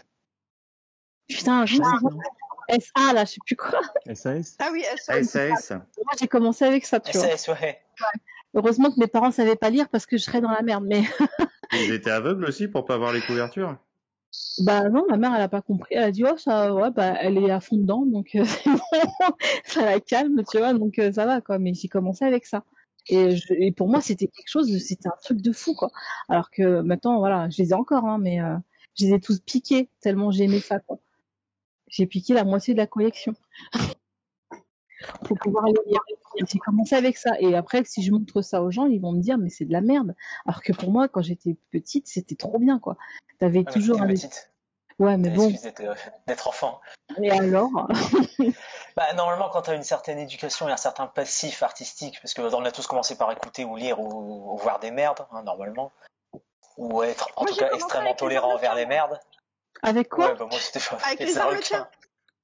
Putain, 1.27 1.65
je 1.65 1.75
sais 1.75 1.81
pas. 1.81 2.77
SA 2.79 3.13
là, 3.13 3.25
je 3.25 3.31
sais 3.31 3.39
plus 3.45 3.55
quoi. 3.55 3.81
SAS 4.13 4.55
Ah 4.59 4.69
oui, 4.71 4.83
SAS. 4.97 5.71
Moi 5.71 6.13
j'ai 6.19 6.27
commencé 6.27 6.65
avec 6.65 6.85
ça, 6.85 6.99
tu 6.99 7.17
vois. 7.17 7.27
SAS, 7.35 7.47
ouais. 7.49 7.81
Heureusement 8.55 8.91
que 8.91 8.99
mes 8.99 9.07
parents 9.07 9.31
savaient 9.31 9.55
pas 9.55 9.69
lire 9.69 9.89
parce 9.89 10.05
que 10.05 10.17
je 10.17 10.23
serais 10.23 10.41
dans 10.41 10.51
la 10.51 10.61
merde. 10.61 10.85
Mais 10.87 11.03
Ils 11.73 11.91
étaient 11.93 12.09
aveugles 12.11 12.45
aussi 12.45 12.67
pour 12.67 12.85
pas 12.85 12.97
voir 12.97 13.13
les 13.13 13.21
couvertures. 13.21 13.77
bah 14.59 14.89
non, 14.89 15.05
ma 15.09 15.17
mère 15.17 15.33
elle 15.35 15.41
a 15.41 15.49
pas 15.49 15.61
compris. 15.61 15.95
Elle 15.95 16.03
a 16.03 16.11
dit 16.11 16.23
oh 16.25 16.37
ça, 16.37 16.73
ouais 16.73 16.91
bah 16.91 17.15
elle 17.19 17.37
est 17.37 17.51
à 17.51 17.59
fond 17.59 17.77
dedans 17.77 18.05
donc 18.05 18.35
euh, 18.35 18.43
c'est 18.45 18.69
bon, 18.69 18.79
ça 19.65 19.85
la 19.85 19.99
calme, 19.99 20.43
tu 20.49 20.57
vois 20.57 20.73
donc 20.73 20.99
euh, 20.99 21.11
ça 21.11 21.25
va 21.25 21.41
quoi. 21.41 21.59
Mais 21.59 21.73
j'ai 21.73 21.87
commencé 21.87 22.25
avec 22.25 22.45
ça. 22.45 22.63
Et, 23.07 23.35
je- 23.35 23.53
et 23.53 23.71
pour 23.71 23.87
moi 23.89 24.01
c'était 24.01 24.27
quelque 24.27 24.49
chose, 24.49 24.71
de- 24.71 24.77
c'était 24.79 25.07
un 25.09 25.17
truc 25.23 25.41
de 25.41 25.51
fou 25.51 25.73
quoi. 25.75 25.91
Alors 26.27 26.49
que 26.51 26.81
maintenant 26.81 27.19
voilà, 27.19 27.49
je 27.49 27.61
les 27.61 27.69
ai 27.71 27.73
encore 27.73 28.05
hein, 28.05 28.17
mais 28.19 28.41
euh, 28.41 28.55
je 28.99 29.05
les 29.05 29.13
ai 29.15 29.19
tous 29.19 29.39
piqués 29.39 29.89
tellement 30.01 30.31
j'aimais 30.31 30.59
ça 30.59 30.79
quoi. 30.79 30.99
J'ai 31.87 32.05
piqué 32.07 32.33
la 32.35 32.43
moitié 32.43 32.73
de 32.75 32.79
la 32.79 32.87
collection 32.87 33.33
pour 35.23 35.37
pouvoir 35.37 35.65
les 35.65 35.73
lire. 35.85 36.01
Et 36.37 36.43
J'ai 36.47 36.59
commencé 36.59 36.95
avec 36.95 37.17
ça. 37.17 37.31
Et 37.39 37.55
après, 37.55 37.83
si 37.85 38.03
je 38.03 38.11
montre 38.11 38.41
ça 38.41 38.61
aux 38.61 38.71
gens, 38.71 38.85
ils 38.85 38.99
vont 38.99 39.11
me 39.11 39.21
dire, 39.21 39.37
mais 39.37 39.49
c'est 39.49 39.65
de 39.65 39.73
la 39.73 39.81
merde. 39.81 40.15
Alors 40.45 40.61
que 40.61 40.73
pour 40.73 40.91
moi, 40.91 41.07
quand 41.07 41.21
j'étais 41.21 41.55
petite, 41.71 42.07
c'était 42.07 42.35
trop 42.35 42.59
bien, 42.59 42.79
quoi. 42.79 42.97
T'avais 43.39 43.59
Ah, 43.59 43.63
mais 43.67 43.73
toujours 43.73 44.01
un. 44.01 44.07
petite. 44.07 44.51
Ouais, 44.99 45.15
mais 45.15 45.29
bon. 45.29 45.49
d'être, 45.49 45.81
d'être 46.27 46.47
enfant. 46.47 46.81
Et 47.21 47.31
alors? 47.31 47.69
Bah, 48.97 49.13
normalement, 49.15 49.47
quand 49.49 49.61
tu 49.61 49.69
as 49.69 49.75
une 49.75 49.83
certaine 49.83 50.19
éducation 50.19 50.67
et 50.67 50.73
un 50.73 50.77
certain 50.77 51.07
passif 51.07 51.63
artistique, 51.63 52.19
parce 52.21 52.33
que 52.33 52.41
on 52.41 52.65
a 52.65 52.71
tous 52.71 52.85
commencé 52.85 53.15
par 53.17 53.31
écouter 53.31 53.63
ou 53.63 53.77
lire 53.77 53.97
ou, 54.01 54.53
ou 54.53 54.57
voir 54.57 54.79
des 54.79 54.91
merdes, 54.91 55.25
hein, 55.31 55.41
normalement, 55.43 55.93
ou 56.77 57.01
être 57.03 57.29
en 57.37 57.43
Moi, 57.43 57.51
tout 57.51 57.59
cas 57.59 57.69
extrêmement 57.73 58.09
avec 58.09 58.19
tolérant 58.19 58.55
envers 58.55 58.75
les 58.75 58.85
merdes. 58.85 59.17
Avec 59.83 60.09
quoi? 60.09 60.31
Ouais, 60.31 60.35
bah, 60.37 60.47
moi 60.49 60.59
c'était 60.59 60.81
pas 60.85 60.97
Avec 61.05 61.19
les. 61.19 61.37
Harlequins. 61.37 61.87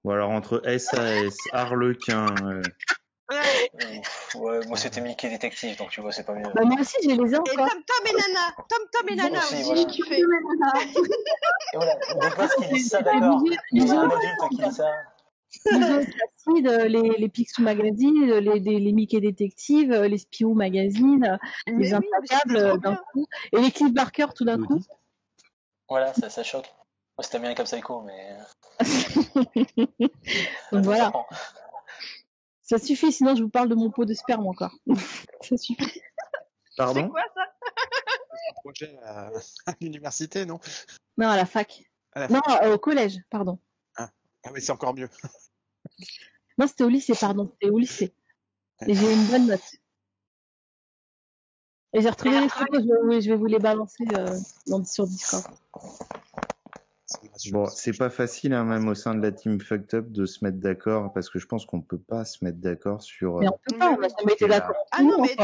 Ou 0.06 0.12
alors 0.12 0.30
entre 0.30 0.62
SAS, 0.78 1.36
Harlequin. 1.52 2.28
euh, 2.44 2.62
Ouais. 3.32 3.72
Moi 4.68 4.78
c'était 4.78 5.02
Mickey 5.02 5.30
Détective, 5.30 5.76
donc 5.80 5.90
tu 5.90 6.00
vois, 6.00 6.12
c'est 6.12 6.24
pas 6.26 6.36
mieux. 6.36 6.44
Bah, 6.54 6.62
moi 6.64 6.80
aussi, 6.80 6.96
je 7.04 7.10
les 7.10 7.16
Et 7.16 7.36
encore. 7.38 7.56
Tom 7.56 7.66
Tom 7.88 8.06
et 8.08 8.12
Nana, 8.14 8.56
Tom 8.70 8.88
Tom 8.92 9.10
et 9.10 9.16
Nana 9.16 9.40
aussi, 9.40 9.64
voilà. 9.64 9.82
j'ai 9.82 9.88
kiffé. 9.88 10.18
Et 11.74 11.76
voilà, 11.76 11.96
des 11.96 12.36
gosses 12.36 12.56
qui 12.56 12.74
lisent 12.76 12.90
ça, 12.90 13.00
Les 13.00 13.04
d'accord. 13.06 13.42
les 13.72 13.92
adulte 13.92 14.50
qui 14.52 14.62
lit 14.62 14.72
ça. 14.72 14.92
les 15.66 16.88
les, 16.90 17.10
les 17.18 17.30
Picsou 17.30 17.64
Magazine, 17.64 18.26
les, 18.32 18.60
les, 18.60 18.80
les 18.80 18.94
Mickey 18.94 19.20
Détectives, 19.20 19.92
les 19.92 20.18
Spirou 20.20 20.54
Magazine, 20.54 21.40
les 21.66 21.74
mais 21.74 21.94
Implacables 21.94 22.42
c'était 22.48 22.70
trop 22.70 22.78
d'un 22.78 23.00
coup, 23.12 23.26
et 23.54 23.60
les 23.60 23.72
Cliff 23.72 23.92
Barker 23.92 24.28
tout 24.36 24.46
d'un 24.46 24.62
coup. 24.62 24.80
Voilà, 25.90 26.14
ça, 26.14 26.30
ça 26.30 26.44
choque. 26.44 26.72
Moi 27.18 27.24
c'était 27.24 27.40
bien 27.40 27.56
comme 27.56 27.66
Psycho, 27.66 28.02
mais. 28.02 28.38
Donc 30.72 30.84
voilà, 30.84 31.10
Bon. 31.12 31.24
ça 32.62 32.78
suffit, 32.78 33.12
sinon 33.12 33.36
je 33.36 33.44
vous 33.44 33.50
parle 33.50 33.70
de 33.70 33.76
mon 33.76 33.90
pot 33.90 34.06
de 34.06 34.14
sperme 34.14 34.48
encore. 34.48 34.76
ça 35.42 35.58
suffit. 35.58 35.78
C'est 35.88 36.04
Pardon 36.78 37.10
quoi 37.10 37.22
ça 37.34 37.42
un 38.48 38.54
projet 38.62 38.98
à, 39.04 39.32
à 39.66 39.74
l'université, 39.80 40.46
non 40.46 40.60
Non, 41.18 41.30
à 41.30 41.38
la 41.38 41.46
fac. 41.46 41.84
À 42.12 42.22
la 42.22 42.28
Non, 42.28 42.42
euh, 42.64 42.76
au 42.76 42.78
collège, 42.78 43.20
pardon. 43.30 43.60
Ah 43.98 44.10
oui, 44.54 44.62
c'est 44.62 44.72
encore 44.72 44.94
mieux. 44.94 45.10
Non, 46.60 46.68
c'était 46.68 46.84
au 46.84 46.90
lycée, 46.90 47.16
pardon. 47.20 47.52
C'était 47.54 47.72
au 47.72 47.80
lycée. 47.80 48.14
Et 48.86 48.94
j'ai 48.94 49.10
eu 49.10 49.14
une 49.14 49.26
bonne 49.26 49.48
note. 49.48 49.76
Et 51.94 52.02
j'ai 52.02 52.10
retrouvé 52.10 52.42
les 52.42 52.50
photos, 52.50 52.84
je 52.84 53.30
vais 53.30 53.38
vous 53.38 53.46
les 53.48 53.58
balancer 53.58 54.04
euh, 54.14 54.38
dans, 54.68 54.84
sur 54.86 55.08
Discord. 55.08 55.46
Bon, 57.52 57.66
c'est 57.68 57.98
pas 57.98 58.10
facile, 58.10 58.54
hein, 58.54 58.64
même 58.64 58.88
au 58.88 58.96
sein 58.96 59.16
de 59.16 59.22
la 59.22 59.32
team 59.32 59.60
Fucked 59.62 59.94
Up, 59.94 60.12
de 60.12 60.26
se 60.26 60.44
mettre 60.44 60.58
d'accord, 60.58 61.14
parce 61.14 61.30
que 61.30 61.40
je 61.40 61.46
pense 61.46 61.66
qu'on 61.66 61.82
peut 61.82 62.00
pas 62.00 62.26
se 62.26 62.44
mettre 62.44 62.60
d'accord 62.60 63.02
sur. 63.02 63.40
Mais 63.40 63.48
euh, 63.48 63.50
on 63.50 63.60
peut 63.72 63.78
pas, 63.78 63.92
on 63.92 63.98
n'a 64.00 64.08
jamais 64.20 64.34
été 64.34 64.48
d'accord. 64.48 64.76
Ah 64.92 65.02
non, 65.04 65.22
mais 65.22 65.36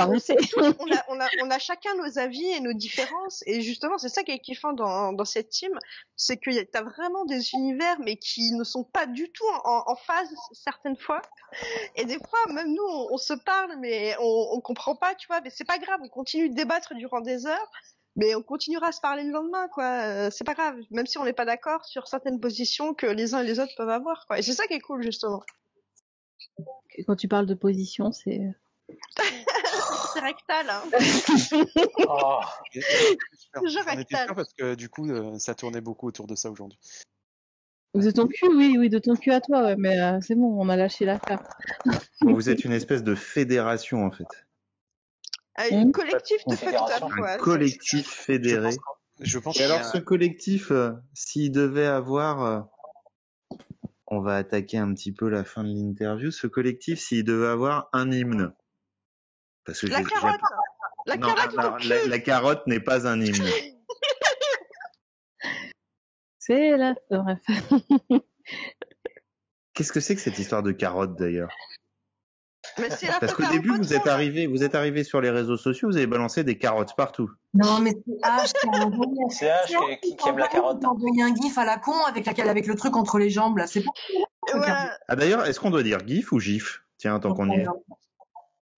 on 0.80 0.91
a, 0.91 1.03
on, 1.10 1.19
a, 1.19 1.27
on 1.43 1.49
a 1.52 1.60
chacun 1.60 1.95
nos 1.95 2.18
avis 2.19 2.45
et 2.45 2.60
nos 2.60 2.73
différences. 2.73 3.43
Et 3.45 3.61
justement, 3.61 3.98
c'est 3.98 4.10
ça 4.10 4.23
qui 4.23 4.31
est 4.31 4.39
kiffant 4.39 4.73
dans, 4.73 5.14
dans 5.14 5.26
cette 5.26 5.49
team, 5.49 5.72
c'est 6.15 6.38
que 6.38 6.49
y 6.52 6.60
a- 6.60 6.65
t'as 6.65 6.84
vraiment 6.84 7.26
des 7.26 7.53
univers, 7.53 7.99
mais 7.99 8.18
qui 8.18 8.53
ne 8.53 8.64
sont 8.64 8.84
pas 8.84 9.06
du 9.06 9.31
tout 9.31 9.45
en, 9.64 9.84
en 9.88 9.95
phase 9.95 10.30
certaines 10.53 10.98
fois. 10.98 11.22
Et 11.95 12.06
des 12.06 12.18
fois, 12.18 12.53
même 12.53 12.69
nous, 12.73 12.84
on, 12.89 13.14
on 13.14 13.18
se 13.18 13.34
parle, 13.34 13.76
mais 13.80 14.15
on, 14.19 14.48
on 14.53 14.61
comprend 14.61 14.95
pas, 14.95 15.15
tu 15.15 15.27
vois. 15.27 15.41
Mais 15.41 15.49
c'est 15.49 15.65
pas 15.68 15.77
grave, 15.77 15.99
on 16.03 16.10
continue 16.10 16.49
de 16.49 16.56
débattre 16.56 16.93
durant 16.95 17.22
des 17.22 17.45
heures. 17.45 17.72
Mais 18.16 18.36
on 18.36 18.44
continuera 18.44 18.88
à 18.88 18.92
se 18.92 19.00
parler 19.00 19.24
le 19.24 19.32
lendemain, 19.32 19.68
quoi. 19.70 19.86
Euh, 19.86 20.30
c'est 20.32 20.44
pas 20.44 20.54
grave, 20.54 20.78
même 20.90 21.06
si 21.06 21.18
on 21.18 21.24
n'est 21.24 21.34
pas 21.34 21.46
d'accord 21.46 21.86
sur 21.86 22.08
certaines 22.08 22.40
positions 22.40 22.94
que 22.94 23.08
les 23.08 23.34
uns 23.34 23.42
et 23.42 23.46
les 23.46 23.60
autres 23.60 23.74
peuvent 23.78 23.90
avoir, 23.90 24.26
quoi. 24.28 24.40
Et 24.40 24.42
c'est 24.42 24.54
ça 24.54 24.68
qui 24.68 24.74
est 24.74 24.82
cool, 24.82 25.02
justement. 25.02 25.42
Quand 27.08 27.16
tu 27.16 27.28
parles 27.28 27.46
de 27.46 27.54
position, 27.54 28.12
c'est. 28.12 28.42
C'est 30.14 30.20
rectal, 30.20 30.70
hein. 30.70 30.84
Oh. 32.10 32.42
Je 32.74 33.70
sûr 33.70 34.36
parce 34.36 34.54
que 34.54 34.76
du 34.76 34.90
coup, 34.90 35.10
euh, 35.10 35.38
ça 35.40 35.56
tournait 35.56 35.80
beaucoup 35.80 36.08
autour 36.08 36.28
de 36.28 36.36
ça 36.36 36.52
aujourd'hui. 36.52 36.80
De 37.94 38.12
ton 38.12 38.28
cul, 38.28 38.48
oui, 38.48 38.76
oui, 38.78 38.90
de 38.90 39.00
ton 39.00 39.16
cul 39.16 39.32
à 39.32 39.42
toi, 39.42 39.64
ouais, 39.64 39.76
mais 39.78 40.00
euh, 40.00 40.20
c'est 40.22 40.36
bon, 40.36 40.56
on 40.60 40.70
a 40.70 40.76
lâché 40.76 41.06
l'affaire. 41.06 41.44
vous 42.22 42.50
êtes 42.50 42.64
une 42.66 42.72
espèce 42.72 43.04
de 43.04 43.16
fédération, 43.16 44.06
en 44.06 44.12
fait. 44.12 44.28
Un 45.57 45.86
Mmh. 45.86 45.91
collectif 45.91 46.45
de 46.48 46.56
fédération. 46.56 47.07
Un 47.11 47.38
collectif 47.38 48.07
fédéré. 48.10 48.72
Je 48.72 48.78
pense, 48.78 48.86
je 49.19 49.40
pense 49.40 49.57
Et 49.60 49.64
a- 49.64 49.65
alors, 49.65 49.84
ce 49.86 49.98
collectif, 49.98 50.72
euh, 50.72 50.91
s'il 51.14 51.52
devait 51.52 51.86
avoir. 51.88 52.44
euh, 52.44 52.61
on 54.07 54.22
va 54.22 54.36
attaquer 54.36 54.78
un 54.78 54.94
petit 54.94 55.11
peu 55.14 55.30
la 55.30 55.44
fin 55.44 55.64
de 55.64 55.69
l'interview. 55.69 56.32
Ce 56.32 56.48
collectif, 56.48 56.99
s'il 56.99 57.23
devait 57.23 57.48
avoir 57.48 57.90
un 57.94 58.11
hymne. 58.11 58.53
Parce 59.65 59.82
que 59.82 59.88
La 59.88 60.03
carotte 60.03 60.41
La 61.06 61.18
Non, 61.18 61.34
carotte 61.34 61.56
non, 61.57 61.73
au 61.73 61.78
cul 61.78 61.88
la, 61.88 62.06
la 62.07 62.19
carotte 62.19 62.68
n'est 62.68 62.80
pas 62.80 63.07
un 63.07 63.19
hymne. 63.22 63.45
C'est 66.40 66.76
la. 66.78 66.95
Bref. 67.10 67.40
Qu'est-ce 69.73 69.91
que 69.94 69.99
c'est 69.99 70.15
que 70.15 70.22
cette 70.22 70.38
histoire 70.40 70.64
de 70.64 70.72
carotte 70.72 71.18
d'ailleurs? 71.18 71.49
Mais 72.80 72.89
c'est 72.89 73.07
la 73.07 73.19
Parce 73.19 73.34
qu'au 73.34 73.48
début, 73.48 73.76
vous 73.77 73.93
êtes 73.93 74.07
arrivé, 74.07 74.48
vous 74.48 74.64
êtes 74.64 74.76
arrivé 74.76 75.03
sur 75.03 75.22
les 75.22 75.30
réseaux 75.30 75.57
sociaux, 75.57 75.89
vous 75.89 75.98
avez 75.98 76.07
balancé 76.07 76.43
des 76.43 76.57
carottes 76.57 76.95
partout. 76.95 77.30
Non, 77.53 77.80
mais 77.80 77.91
c'est 77.91 78.27
H 78.27 78.53
qui 78.60 78.68
a 78.68 78.85
envoyé. 78.85 79.22
C'est 79.30 79.48
H 79.48 79.99
qui, 80.02 80.15
aime 80.27 80.38
la 80.38 80.48
carotte. 80.48 80.77
Il 80.81 80.85
a 80.85 80.89
envoyé 80.89 81.23
un 81.23 81.35
gif 81.35 81.57
à 81.57 81.65
la 81.65 81.77
con 81.77 81.95
avec 82.07 82.26
laquelle, 82.26 82.49
avec 82.49 82.68
le 82.68 82.76
truc 82.76 82.95
entre 82.95 83.19
les 83.19 83.30
jambes, 83.30 83.57
là. 83.57 83.68
C'est 83.68 83.84
voilà. 84.53 84.98
Ah 85.07 85.15
d'ailleurs, 85.15 85.45
est-ce 85.45 85.60
qu'on 85.60 85.69
doit 85.69 85.84
dire 85.84 85.99
gif 86.06 86.31
ou 86.31 86.39
gif? 86.39 86.84
Tiens, 86.98 87.19
tant 87.19 87.34
qu'on 87.34 87.49
y 87.49 87.61
est. 87.61 87.65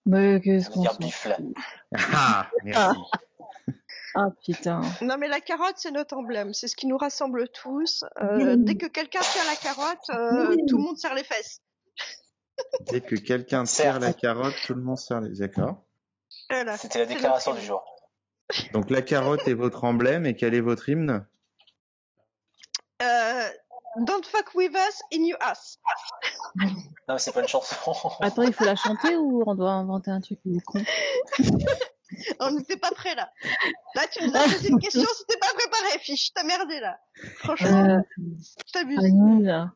Mais 0.06 0.42
qu'est-ce 0.42 0.70
On 0.72 0.74
qu'on 0.74 0.82
dire 0.82 0.98
bif 1.00 1.26
là. 1.26 1.38
Ah, 2.14 2.48
merci. 2.64 3.00
Ah 4.16 4.28
putain. 4.46 4.82
Non, 5.02 5.18
mais 5.18 5.28
la 5.28 5.40
carotte, 5.40 5.76
c'est 5.78 5.92
notre 5.92 6.16
emblème. 6.16 6.54
C'est 6.54 6.68
ce 6.68 6.76
qui 6.76 6.86
nous 6.86 6.98
rassemble 6.98 7.50
tous. 7.50 8.04
Euh, 8.22 8.56
Dès 8.58 8.76
que 8.76 8.86
quelqu'un 8.86 9.22
tient 9.22 9.42
la 9.46 9.56
carotte, 9.56 10.10
euh, 10.12 10.56
tout 10.68 10.78
le 10.78 10.84
monde 10.84 10.98
serre 10.98 11.16
les 11.16 11.24
fesses. 11.24 11.63
Dès 12.92 13.02
que 13.02 13.16
quelqu'un 13.16 13.66
serre 13.66 14.00
la 14.00 14.14
carotte, 14.14 14.56
tout 14.66 14.74
le 14.74 14.82
monde 14.82 14.98
serre 14.98 15.22
les. 15.22 15.40
D'accord? 15.40 15.84
Voilà. 16.50 16.78
C'était 16.78 17.00
la 17.00 17.06
déclaration 17.06 17.54
du 17.54 17.62
jour. 17.62 17.84
Donc 18.74 18.90
la 18.90 19.02
carotte 19.02 19.48
est 19.48 19.54
votre 19.54 19.84
emblème 19.84 20.26
et 20.26 20.36
quel 20.36 20.54
est 20.54 20.62
votre 20.62 20.90
hymne? 20.90 21.26
Euh, 23.02 23.50
don't 24.06 24.26
fuck 24.26 24.54
with 24.56 24.72
us 24.74 25.02
in 25.14 25.24
your 25.24 25.38
ass. 25.42 25.80
Non, 26.56 26.68
mais 27.10 27.20
c'est 27.20 27.32
pas 27.32 27.42
une 27.42 27.48
chanson. 27.48 27.76
Attends, 28.22 28.44
il 28.44 28.54
faut 28.54 28.66
la 28.66 28.76
chanter 28.76 29.16
ou 29.16 29.44
on 29.46 29.56
doit 29.56 29.72
inventer 29.72 30.12
un 30.12 30.22
truc 30.22 30.40
con? 30.66 30.84
On 32.40 32.52
n'était 32.52 32.78
pas 32.78 32.92
prêt 32.92 33.16
là. 33.16 33.32
Là, 33.96 34.04
tu 34.12 34.24
nous 34.24 34.36
as 34.36 34.44
posé 34.44 34.70
une 34.70 34.80
question, 34.80 35.02
c'était 35.18 35.40
pas 35.40 35.54
préparé, 35.56 36.00
fiche. 36.00 36.32
T'as 36.34 36.44
merdé 36.44 36.80
là. 36.80 37.00
Franchement, 37.38 37.90
euh, 37.90 38.00
t'abuses. 38.72 39.00
ah, 39.04 39.10
nul, 39.10 39.46
là. 39.46 39.72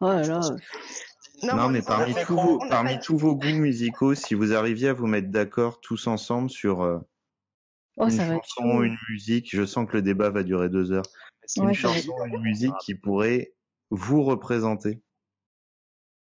Oh 0.00 0.06
là 0.06 0.22
là. 0.22 0.40
Non, 1.42 1.68
mais 1.68 1.80
on- 1.80 1.84
parmi, 1.84 2.14
tous 2.26 2.34
vos, 2.34 2.62
on 2.62 2.68
parmi 2.68 2.98
tous 3.00 3.16
vos 3.16 3.36
goûts 3.36 3.46
musicaux, 3.46 4.14
si 4.14 4.34
vous 4.34 4.52
arriviez 4.54 4.88
à 4.88 4.92
vous 4.92 5.06
mettre 5.06 5.28
d'accord 5.28 5.80
tous 5.80 6.06
ensemble 6.06 6.50
sur 6.50 6.82
euh, 6.82 6.98
Oh, 7.96 8.04
une 8.04 8.10
ça 8.10 8.26
va 8.28 8.34
être 8.36 8.44
chanson, 8.44 8.82
une 8.82 8.96
musique, 9.08 9.48
je 9.50 9.64
sens 9.66 9.86
que 9.88 9.94
le 9.96 10.02
débat 10.02 10.30
va 10.30 10.42
durer 10.44 10.68
deux 10.68 10.92
heures. 10.92 11.06
Ouais, 11.56 11.62
une 11.62 11.64
va 11.64 11.70
être 11.72 11.76
chanson, 11.78 12.12
une 12.26 12.40
musique 12.42 12.74
qui 12.84 12.94
pourrait 12.94 13.54
vous 13.90 14.22
représenter. 14.22 15.00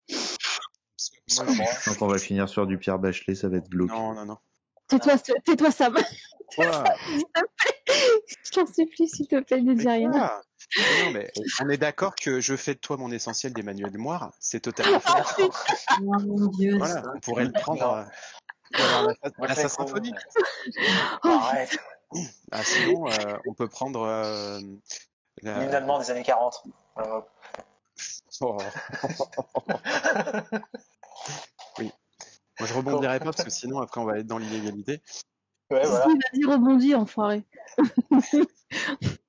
Moi, 0.09 1.45
Je 1.47 1.79
sens 1.81 1.97
qu'on 1.97 2.07
va 2.07 2.17
finir 2.17 2.49
sur 2.49 2.65
du 2.65 2.77
Pierre 2.79 2.97
Bachelet, 2.99 3.35
ça 3.35 3.49
va 3.49 3.57
être 3.57 3.69
glauque. 3.69 3.89
Non, 3.89 4.13
non, 4.13 4.25
non. 4.25 4.37
Tais-toi, 4.87 5.17
tais-toi, 5.19 5.71
Sam. 5.71 5.95
Quoi? 6.55 6.83
Je 7.87 8.51
t'en 8.51 8.65
supplie, 8.65 9.07
s'il 9.07 9.27
te 9.27 9.39
plaît, 9.39 9.61
ne 9.61 9.75
dis 9.75 9.87
rien. 9.87 10.31
Non, 10.77 11.11
mais 11.13 11.31
on 11.61 11.69
est 11.69 11.77
d'accord 11.77 12.15
que 12.15 12.41
je 12.41 12.55
fais 12.55 12.75
de 12.75 12.79
toi 12.79 12.97
mon 12.97 13.11
essentiel 13.11 13.53
d'Emmanuel 13.53 13.97
Moire. 13.97 14.31
C'est 14.39 14.59
totalement 14.59 14.99
faux. 15.25 15.49
Oh 16.01 16.03
mon 16.03 16.47
dieu. 16.47 16.77
Voilà, 16.77 17.03
on 17.15 17.19
pourrait 17.19 17.45
le 17.45 17.51
prendre. 17.51 18.05
euh, 18.75 19.13
je 19.47 19.53
fais 19.55 19.69
symphonie. 19.69 20.13
Arrête. 21.23 21.77
Ah, 22.51 22.63
sinon, 22.63 23.09
euh, 23.09 23.37
on 23.47 23.53
peut 23.53 23.67
prendre. 23.67 24.01
euh, 24.01 24.59
la- 25.41 25.99
des 25.99 26.11
années 26.11 26.23
40. 26.23 26.63
Euh, 26.99 27.21
Oh. 28.41 28.57
oui. 31.79 31.91
Moi, 32.59 32.67
je 32.67 32.73
rebondirai 32.73 33.19
pas 33.19 33.25
parce 33.25 33.43
que 33.43 33.49
sinon, 33.49 33.79
après, 33.79 33.99
on 33.99 34.05
va 34.05 34.19
être 34.19 34.27
dans 34.27 34.37
l'illégalité. 34.37 35.01
ouais, 35.71 35.85
voilà. 35.85 36.05
Rebondis, 36.47 36.95
enfoiré. 36.95 37.43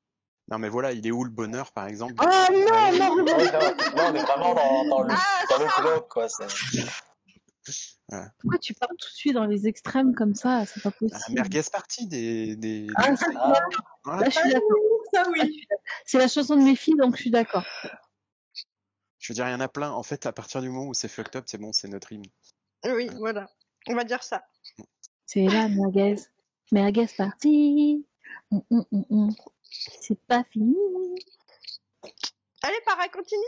Non, 0.50 0.58
mais 0.58 0.68
voilà, 0.68 0.92
il 0.92 1.06
est 1.06 1.10
où 1.12 1.22
le 1.24 1.30
bonheur, 1.30 1.72
par 1.72 1.86
exemple? 1.86 2.14
Oh 2.18 2.24
non, 2.24 2.58
non, 2.58 2.90
Oui, 2.90 2.98
non, 2.98 3.14
rebondis. 3.14 3.52
là, 3.52 3.74
on 4.10 4.14
est 4.14 4.22
vraiment 4.22 4.54
dans, 4.54 4.84
dans 4.88 5.02
le, 5.02 5.12
Ah, 5.12 5.44
dans 5.48 5.58
le 5.58 5.82
glauque, 5.82 6.08
quoi. 6.08 6.28
c'est- 6.28 6.46
Pourquoi 8.40 8.58
tu 8.58 8.74
pars 8.74 8.88
tout 8.88 9.08
de 9.08 9.14
suite 9.14 9.34
dans 9.34 9.44
les 9.46 9.68
extrêmes 9.68 10.14
comme 10.14 10.34
ça? 10.34 10.64
C'est 10.66 10.82
pas 10.82 10.90
Ah, 10.90 10.96
La 11.02 11.18
possible. 11.18 11.34
merguez 11.36 11.62
party 11.72 12.06
des. 12.08 12.56
des, 12.56 12.88
Ah, 12.96 13.14
ça, 13.16 13.26
Ah, 13.36 13.52
Voilà. 14.04 14.22
là, 14.22 14.30
je 14.30 14.38
suis 14.38 14.50
d'accord. 14.50 14.76
Ça 15.12 15.24
oui. 15.30 15.66
C'est 16.04 16.18
la 16.18 16.26
chanson 16.28 16.56
de 16.56 16.62
mes 16.62 16.74
filles, 16.76 16.96
donc 16.96 17.16
je 17.16 17.20
suis 17.22 17.30
d'accord. 17.30 17.64
Je 19.18 19.32
veux 19.32 19.34
dire, 19.34 19.46
il 19.48 19.52
y 19.52 19.54
en 19.54 19.60
a 19.60 19.68
plein. 19.68 19.90
En 19.92 20.02
fait, 20.02 20.26
à 20.26 20.32
partir 20.32 20.62
du 20.62 20.68
moment 20.70 20.86
où 20.88 20.94
c'est 20.94 21.08
fucked 21.08 21.36
up, 21.36 21.44
c'est 21.46 21.58
bon, 21.58 21.72
c'est 21.72 21.88
notre 21.88 22.10
hymne. 22.12 22.24
Oui, 22.86 23.08
voilà. 23.18 23.48
On 23.86 23.94
va 23.94 24.02
dire 24.04 24.22
ça. 24.22 24.42
C'est 25.26 25.44
la 25.46 25.68
merguez. 25.68 26.16
Merguez 26.72 27.06
party. 27.16 28.04
Hum, 28.50 28.62
hum, 28.70 28.84
hum, 28.90 29.04
hum. 29.10 29.30
C'est 29.70 30.18
pas 30.26 30.44
fini. 30.50 30.76
Allez, 32.62 32.80
para, 32.84 33.08
continue. 33.08 33.40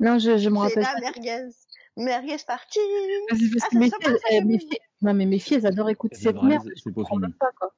Non, 0.00 0.18
je, 0.18 0.36
je 0.38 0.48
me 0.48 0.54
C'est 0.56 0.60
rappelle. 0.62 0.82
la 0.82 0.92
pas. 0.94 1.00
merguez. 1.00 1.48
Merguez 1.96 2.36
party. 2.46 2.78
Parce 3.28 3.40
que- 3.40 3.58
parce 3.58 3.64
Ah, 3.64 3.68
que 3.68 3.74
c'est 3.74 3.78
mes 3.78 3.88
filles, 3.90 3.98
elles- 4.06 4.18
j'aime 4.30 4.46
mes 4.48 4.58
filles- 4.58 4.78
non, 5.02 5.14
mais 5.14 5.26
mes 5.26 5.38
filles, 5.38 5.56
elles 5.58 5.66
adorent 5.66 5.90
écouter 5.90 6.16
Et 6.16 6.20
cette 6.20 6.36
la 6.36 6.42
merde. 6.42 6.68
Je 6.68 6.80
c'est 6.82 6.90
pas 6.90 6.94
comprends 6.94 7.16
fini. 7.16 7.22
même 7.22 7.34
pas, 7.34 7.50
quoi. 7.58 7.74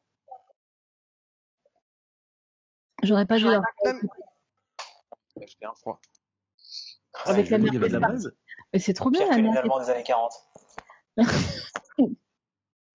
J'aurais 3.03 3.27
pas 3.27 3.39
dû 3.39 3.45
leur 3.45 3.63
Même-. 3.85 4.09
J'ai 5.39 5.67
un 5.67 5.75
froid. 5.75 6.01
Avec 7.25 7.49
la 7.51 7.59
merguez 7.59 7.89
la 7.89 7.99
braise 7.99 8.31
Mais 8.73 8.79
c'est 8.79 8.93
trop 8.95 9.11
bien, 9.11 9.27
la 9.29 9.39
merguez. 9.39 9.69
des 9.85 9.91
années 9.91 10.03
40. 10.03 10.33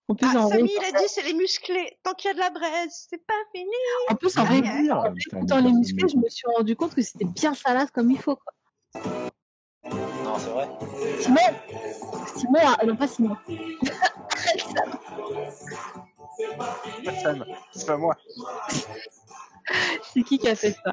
En 0.08 0.14
plus, 0.14 0.28
Ah, 0.32 0.38
en, 0.38 0.48
Samy, 0.48 0.70
il 0.72 0.84
a 0.84 0.98
dit 0.98 1.04
c'est 1.08 1.22
les 1.22 1.34
musclés. 1.34 1.98
Tant 2.04 2.14
qu'il 2.14 2.28
y 2.28 2.30
a 2.30 2.34
de 2.34 2.38
la 2.38 2.50
braise, 2.50 3.06
c'est 3.10 3.24
pas 3.26 3.34
fini. 3.52 3.70
en 4.08 4.14
plus, 4.14 4.36
en 4.38 4.44
Ah, 4.46 4.52
ouais. 4.52 5.52
en 5.52 5.58
les 5.60 5.72
musclés, 5.72 6.08
je 6.08 6.16
me 6.16 6.28
suis 6.28 6.46
rendu 6.56 6.76
compte 6.76 6.94
que 6.94 7.02
c'était 7.02 7.24
bien 7.24 7.54
salade 7.54 7.90
comme 7.90 8.10
il 8.10 8.18
faut, 8.18 8.36
quoi. 8.36 8.52
Non, 10.24 10.38
c'est 10.38 10.50
vrai. 10.50 10.68
Simon! 11.20 11.40
Simon, 12.36 12.60
ah, 12.64 12.86
non, 12.86 12.96
pas 12.96 13.08
Simon. 13.08 13.36
C'est 17.72 17.86
pas 17.86 17.96
moi. 17.96 18.16
C'est 20.14 20.22
qui 20.22 20.38
qui 20.38 20.48
a 20.48 20.54
fait 20.54 20.72
ça? 20.72 20.92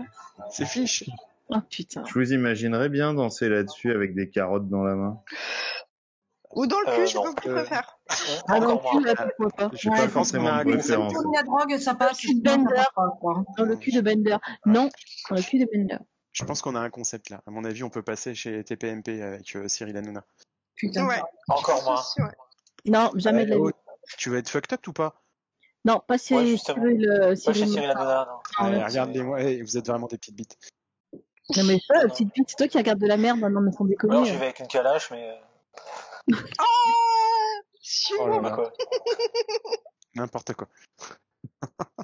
C'est 0.50 0.66
Fiche. 0.66 1.04
Oh 1.50 1.58
putain. 1.70 2.04
Je 2.06 2.14
vous 2.14 2.34
imaginerais 2.34 2.90
bien 2.90 3.14
danser 3.14 3.50
là-dessus 3.50 3.92
avec 3.92 4.16
des 4.16 4.30
carottes 4.30 4.70
dans 4.70 4.84
la 4.84 4.96
main. 4.96 5.22
Ou 6.56 6.68
dans 6.68 6.80
le 6.82 6.86
cul, 6.86 7.02
Euh, 7.02 7.06
je 7.06 7.16
non. 7.18 7.24
peux 7.24 7.34
plus 7.36 7.50
Euh, 7.52 7.56
préfère. 7.56 7.98
Ah 8.48 8.60
non, 8.60 8.78
tu 8.78 8.84
moins. 8.84 9.02
là, 9.02 9.16
pourquoi 9.38 9.50
pas? 9.70 9.72
J'ai 9.76 9.90
Ouais, 9.90 9.96
pas 9.96 10.02
je 10.08 10.12
pense 10.12 10.32
qu'on 10.32 10.38
forcément 10.40 10.50
un 10.50 10.64
préférence. 10.64 11.14
Pour 11.14 11.32
la 11.36 11.44
drogue, 11.44 11.78
ça 11.80 11.96
passe. 11.96 12.18
Cul 12.20 12.42
Bender. 12.42 12.84
pas. 12.96 13.14
Dans 13.58 13.66
le 13.66 13.76
cul 13.76 13.92
de 13.92 14.02
Bender. 14.02 14.38
Non, 14.66 14.90
dans 15.30 15.36
le 15.36 15.42
cul 15.42 15.60
de 15.60 15.68
Bender. 15.74 15.98
Je 16.32 16.46
pense 16.46 16.62
qu'on 16.62 16.76
a 16.76 16.80
un 16.80 16.90
concept 16.90 17.30
là. 17.30 17.42
À 17.48 17.52
mon 17.52 17.64
avis, 17.64 17.84
on 17.84 17.90
peut 17.90 18.02
passer 18.04 18.34
chez 18.36 18.64
TPMP 18.64 19.22
avec 19.22 19.56
euh, 19.56 19.68
Cyril 19.68 19.96
Hanouna. 19.98 20.24
Putain. 20.76 21.06
Ouais. 21.08 21.22
Encore 21.48 21.84
moins. 21.84 22.02
Ouais. 22.26 22.34
Non, 22.86 23.12
jamais 23.16 23.46
de 23.46 23.52
la 23.52 23.58
Oh, 23.58 23.68
vie. 23.68 23.74
tu 24.18 24.30
veux 24.30 24.38
être 24.38 24.50
fucked 24.50 24.74
up 24.74 24.88
ou 24.88 24.94
pas? 24.94 25.22
Non, 25.86 26.02
pas 26.08 26.18
si 26.18 26.34
Ouais. 26.34 26.58
Cyril, 26.58 27.08
euh, 27.10 27.30
Pas 27.30 27.36
chez 27.36 27.54
Cyril. 27.54 27.70
Cyril 27.74 27.90
Hanouna, 27.92 28.28
non. 28.30 28.38
Ah. 28.58 28.86
Regardez-moi, 28.88 29.42
hey, 29.42 29.62
vous 29.62 29.78
êtes 29.78 29.88
vraiment 29.88 30.08
des 30.08 30.18
petites 30.18 30.36
bites. 30.36 30.58
Non, 31.58 31.64
mais 31.66 31.78
ça, 31.88 32.00
petite 32.08 32.34
bite, 32.34 32.50
c'est 32.50 32.56
toi 32.56 32.68
qui 32.68 32.78
regardes 32.78 33.00
de 33.00 33.08
la 33.08 33.18
merde 33.18 33.40
maintenant, 33.40 33.62
mais 33.62 33.72
sans 33.72 33.84
Ou 33.84 33.88
alors 33.88 33.90
déconner. 33.90 34.26
j'y 34.26 34.38
vais 34.38 34.46
avec 34.46 34.60
une 34.60 34.68
calache, 34.68 35.12
mais. 35.12 35.38
Euh, 36.32 36.36
Oh 38.20 38.28
là 38.28 38.40
là, 38.42 38.72
n'importe 40.16 40.54
quoi. 40.54 40.68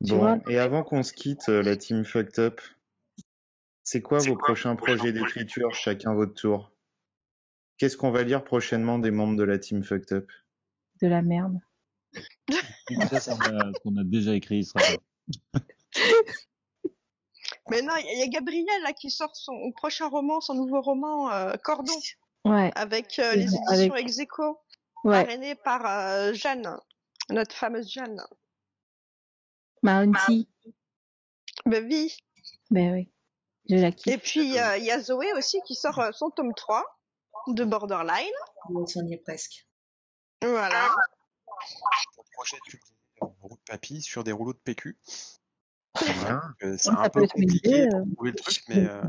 Bon, 0.00 0.40
et 0.48 0.58
avant 0.58 0.84
qu'on 0.84 1.02
se 1.02 1.12
quitte, 1.12 1.48
euh, 1.48 1.60
la 1.60 1.76
team 1.76 2.04
Fucked 2.04 2.38
Up, 2.38 2.60
c'est 3.82 4.00
quoi 4.00 4.18
vos 4.18 4.36
prochains 4.36 4.76
projets 4.76 5.12
d'écriture, 5.12 5.74
chacun 5.74 6.14
votre 6.14 6.34
tour? 6.34 6.70
Qu'est-ce 7.78 7.96
qu'on 7.96 8.12
va 8.12 8.22
lire 8.22 8.44
prochainement 8.44 9.00
des 9.00 9.10
membres 9.10 9.36
de 9.36 9.42
la 9.42 9.58
team 9.58 9.82
Fucked 9.82 10.12
Up? 10.12 10.30
De 11.02 11.08
la 11.08 11.20
merde. 11.22 11.58
Ça, 13.10 13.20
c'est 13.20 13.30
un- 13.32 13.72
ce 13.74 13.80
qu'on 13.82 13.96
a 13.96 14.04
déjà 14.04 14.34
écrit, 14.34 14.58
il 14.58 14.64
sera 14.64 14.80
pas. 14.84 15.02
Mais 17.70 17.82
non, 17.82 17.94
il 17.98 18.06
y, 18.06 18.08
a- 18.08 18.12
il 18.14 18.18
y 18.20 18.22
a 18.22 18.28
Gabriel 18.28 18.82
là 18.82 18.92
qui 18.92 19.10
sort 19.10 19.34
son 19.34 19.72
prochain 19.72 20.08
roman, 20.08 20.40
son 20.40 20.54
nouveau 20.54 20.80
roman 20.80 21.30
euh, 21.32 21.54
Cordon, 21.64 21.92
Ouais, 22.50 22.70
avec 22.74 23.18
euh, 23.18 23.32
Et 23.32 23.36
les 23.36 23.42
éditions 23.44 23.62
avec- 23.68 23.92
ex 23.98 24.18
aequo, 24.18 24.60
ouais. 25.04 25.22
parrainé 25.24 25.54
par 25.54 25.84
euh, 25.86 26.32
Jeanne, 26.32 26.76
notre 27.30 27.54
fameuse 27.54 27.90
Jeanne. 27.90 28.20
Ma 29.82 30.00
auntie. 30.00 30.48
Ben 31.66 31.84
oui. 31.86 32.16
Ben 32.70 32.92
oui. 32.92 33.12
Je 33.68 33.76
la 33.76 33.88
Et 33.88 33.92
kiffe. 33.94 34.22
puis 34.22 34.58
euh, 34.58 34.76
il 34.78 34.84
y 34.84 34.90
a 34.90 35.00
Zoé 35.00 35.32
aussi 35.34 35.60
qui 35.66 35.74
sort 35.74 35.98
euh, 35.98 36.10
son 36.12 36.30
tome 36.30 36.54
3 36.54 36.84
de 37.48 37.64
Borderline. 37.64 38.32
On 38.70 38.84
y 38.86 39.14
est 39.14 39.22
presque. 39.22 39.66
Voilà. 40.42 40.88
Pour 42.14 42.24
le 42.24 42.30
projet 42.34 42.56
de 42.56 42.70
publier 42.70 42.94
un 43.22 43.26
rouleau 43.40 43.56
de 43.56 43.60
papy 43.66 44.00
sur 44.02 44.24
des 44.24 44.32
rouleaux 44.32 44.52
de 44.54 44.58
PQ. 44.58 44.98
Euh, 46.62 46.76
c'est 46.76 46.90
Ça 46.90 46.94
un 46.98 47.08
peut 47.08 47.20
peu 47.22 47.26
compliqué 47.28 47.86
de 47.86 47.94
euh. 47.94 48.04
trouver 48.14 48.30
le 48.30 48.36
truc, 48.36 48.62
mais 48.68 48.84
euh, 48.86 49.02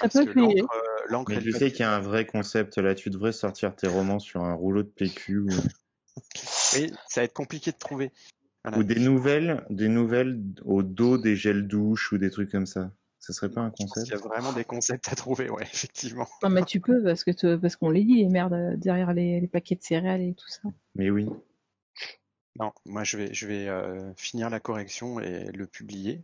parce 0.00 0.14
que 0.14 0.30
l'encre, 0.30 0.68
euh, 0.74 1.04
l'encre 1.08 1.30
Mais 1.32 1.38
et 1.38 1.40
tu 1.40 1.52
sais 1.52 1.70
qu'il 1.70 1.80
y 1.80 1.82
a 1.84 1.94
un 1.94 2.00
vrai 2.00 2.26
concept 2.26 2.78
là, 2.78 2.94
tu 2.94 3.10
devrais 3.10 3.32
sortir 3.32 3.74
tes 3.74 3.86
romans 3.88 4.18
sur 4.18 4.42
un 4.42 4.54
rouleau 4.54 4.82
de 4.82 4.88
PQ 4.88 5.38
ou, 5.38 5.46
Oui, 6.74 6.92
ça 7.08 7.20
va 7.20 7.24
être 7.24 7.32
compliqué 7.32 7.70
de 7.72 7.76
trouver. 7.76 8.12
Voilà. 8.64 8.78
ou 8.78 8.84
des 8.84 9.00
nouvelles, 9.00 9.64
des 9.70 9.88
nouvelles 9.88 10.40
au 10.64 10.82
dos 10.82 11.18
des 11.18 11.34
gels 11.36 11.66
douche 11.66 12.12
ou 12.12 12.18
des 12.18 12.30
trucs 12.30 12.50
comme 12.50 12.66
ça. 12.66 12.92
Ce 13.18 13.32
serait 13.32 13.50
pas 13.50 13.60
un 13.60 13.72
Il 13.78 13.84
y 13.84 13.88
concept? 13.88 14.12
a 14.12 14.16
vraiment 14.16 14.52
des 14.52 14.64
concepts 14.64 15.08
à 15.08 15.14
trouver, 15.16 15.48
ouais, 15.50 15.62
effectivement. 15.62 16.26
Non, 16.42 16.50
mais 16.50 16.64
tu 16.64 16.80
peux 16.80 17.02
parce 17.02 17.22
que 17.24 17.30
tu- 17.30 17.58
parce 17.58 17.76
qu'on 17.76 17.90
les 17.90 18.04
dit 18.04 18.16
les 18.16 18.28
merdes 18.28 18.78
derrière 18.78 19.12
les, 19.12 19.40
les 19.40 19.46
paquets 19.48 19.76
de 19.76 19.82
céréales 19.82 20.22
et 20.22 20.34
tout 20.34 20.48
ça. 20.48 20.60
Mais 20.96 21.10
oui. 21.10 21.28
Non, 22.58 22.72
moi 22.84 23.02
je 23.04 23.16
vais, 23.16 23.32
je 23.34 23.46
vais 23.46 23.68
euh, 23.68 24.12
finir 24.14 24.50
la 24.50 24.60
correction 24.60 25.20
et 25.20 25.50
le 25.52 25.66
publier. 25.66 26.22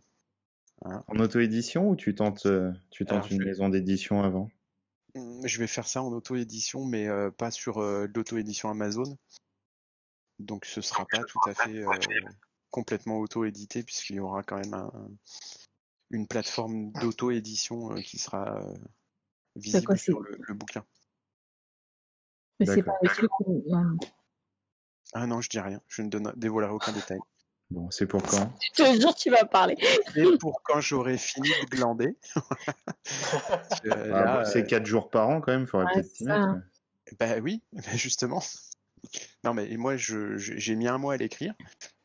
Hein. 0.85 1.03
En 1.07 1.19
auto-édition 1.19 1.89
ou 1.89 1.95
tu 1.95 2.13
tentes, 2.15 2.45
euh, 2.45 2.71
tu 2.91 3.05
tentes 3.05 3.17
Alors, 3.23 3.31
une 3.31 3.39
je- 3.41 3.47
maison 3.47 3.69
d'édition 3.69 4.21
avant? 4.23 4.49
Hum, 5.15 5.41
Je 5.45 5.59
vais 5.59 5.67
faire 5.67 5.87
ça 5.87 6.03
en 6.03 6.11
auto-édition, 6.11 6.85
mais 6.85 7.07
euh, 7.07 7.31
pas 7.31 7.49
sur 7.51 7.79
euh, 7.79 8.07
l'auto-édition 8.13 8.69
Amazon. 8.69 9.17
Donc 10.37 10.65
ce 10.65 10.81
sera 10.81 11.05
pas 11.05 11.23
tout 11.23 11.39
à 11.47 11.53
fait 11.53 11.79
euh, 11.83 11.89
complètement 12.69 13.17
auto-édité, 13.17 13.83
puisqu'il 13.83 14.17
y 14.17 14.19
aura 14.19 14.43
quand 14.43 14.57
même 14.57 14.73
un- 14.73 15.09
une 16.11 16.27
plateforme 16.27 16.91
d'auto-édition 16.93 17.91
euh, 17.93 18.01
qui 18.01 18.17
sera 18.19 18.57
euh, 18.61 18.73
visible 19.55 19.85
quoi, 19.85 19.97
sur 19.97 20.21
le, 20.21 20.37
le 20.39 20.53
bouquin. 20.53 20.85
Mais 22.59 22.65
c'est 22.67 22.83
pas 22.83 22.93
le 23.01 23.09
truc 23.09 23.31
où... 23.41 23.63
Ah 25.13 25.25
non, 25.25 25.41
je 25.41 25.49
dis 25.49 25.59
rien, 25.59 25.81
je 25.87 26.01
ne 26.01 26.09
donne, 26.09 26.31
dévoilerai 26.35 26.71
aucun 26.71 26.91
détail. 26.91 27.19
Bon, 27.71 27.89
c'est 27.91 28.07
pour 28.07 28.23
quand? 28.23 28.51
Je 28.77 28.83
te 28.83 28.99
jure, 28.99 29.13
tu 29.15 29.29
vas 29.29 29.45
parler. 29.45 29.77
Et 30.15 30.37
pour 30.39 30.61
quand 30.63 30.81
j'aurai 30.81 31.17
fini 31.17 31.49
de 31.49 31.65
glander. 31.75 32.15
Ah, 33.91 34.25
bah, 34.25 34.45
C'est 34.45 34.59
euh, 34.63 34.65
quatre 34.65 34.85
jours 34.85 35.09
par 35.09 35.29
an 35.29 35.41
quand 35.41 35.51
même, 35.51 35.67
faudrait 35.67 35.85
Ouais, 35.87 35.93
peut-être 35.93 36.07
c'est 36.09 36.15
s'y 36.17 36.23
mettre. 36.25 36.47
Bah 37.19 37.39
oui, 37.41 37.61
bah 37.73 37.95
justement. 37.95 38.41
Non 39.43 39.53
mais 39.53 39.77
moi 39.77 39.95
je 39.95 40.37
je- 40.37 40.57
j'ai 40.57 40.75
mis 40.75 40.87
un 40.87 40.97
mois 40.97 41.13
à 41.13 41.17
l'écrire, 41.17 41.53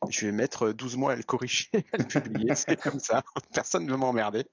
je 0.09 0.25
vais 0.25 0.31
mettre 0.31 0.71
12 0.71 0.95
mois 0.95 1.11
à 1.11 1.15
le 1.15 1.23
corriger, 1.23 1.67
à 1.93 1.97
le 1.97 2.05
publier, 2.05 2.55
c'est 2.55 2.77
comme 2.77 2.99
ça. 2.99 3.23
Personne 3.53 3.85
ne 3.85 3.91
veut 3.91 3.97
m'emmerder. 3.97 4.45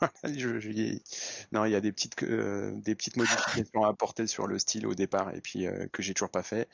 Voilà, 0.00 0.12
je- 0.36 0.58
je- 0.58 0.98
Non, 1.52 1.64
il 1.64 1.70
y 1.72 1.76
a 1.76 1.80
des 1.80 1.92
petites 1.92 2.20
euh, 2.24 2.72
des 2.74 2.94
petites 2.94 3.16
modifications 3.16 3.84
à 3.84 3.88
apporter 3.88 4.26
sur 4.26 4.46
le 4.46 4.58
style 4.58 4.86
au 4.86 4.94
départ 4.94 5.32
et 5.34 5.40
puis 5.40 5.66
euh, 5.66 5.86
que 5.92 6.02
j'ai 6.02 6.14
toujours 6.14 6.30
pas 6.30 6.42
fait, 6.42 6.68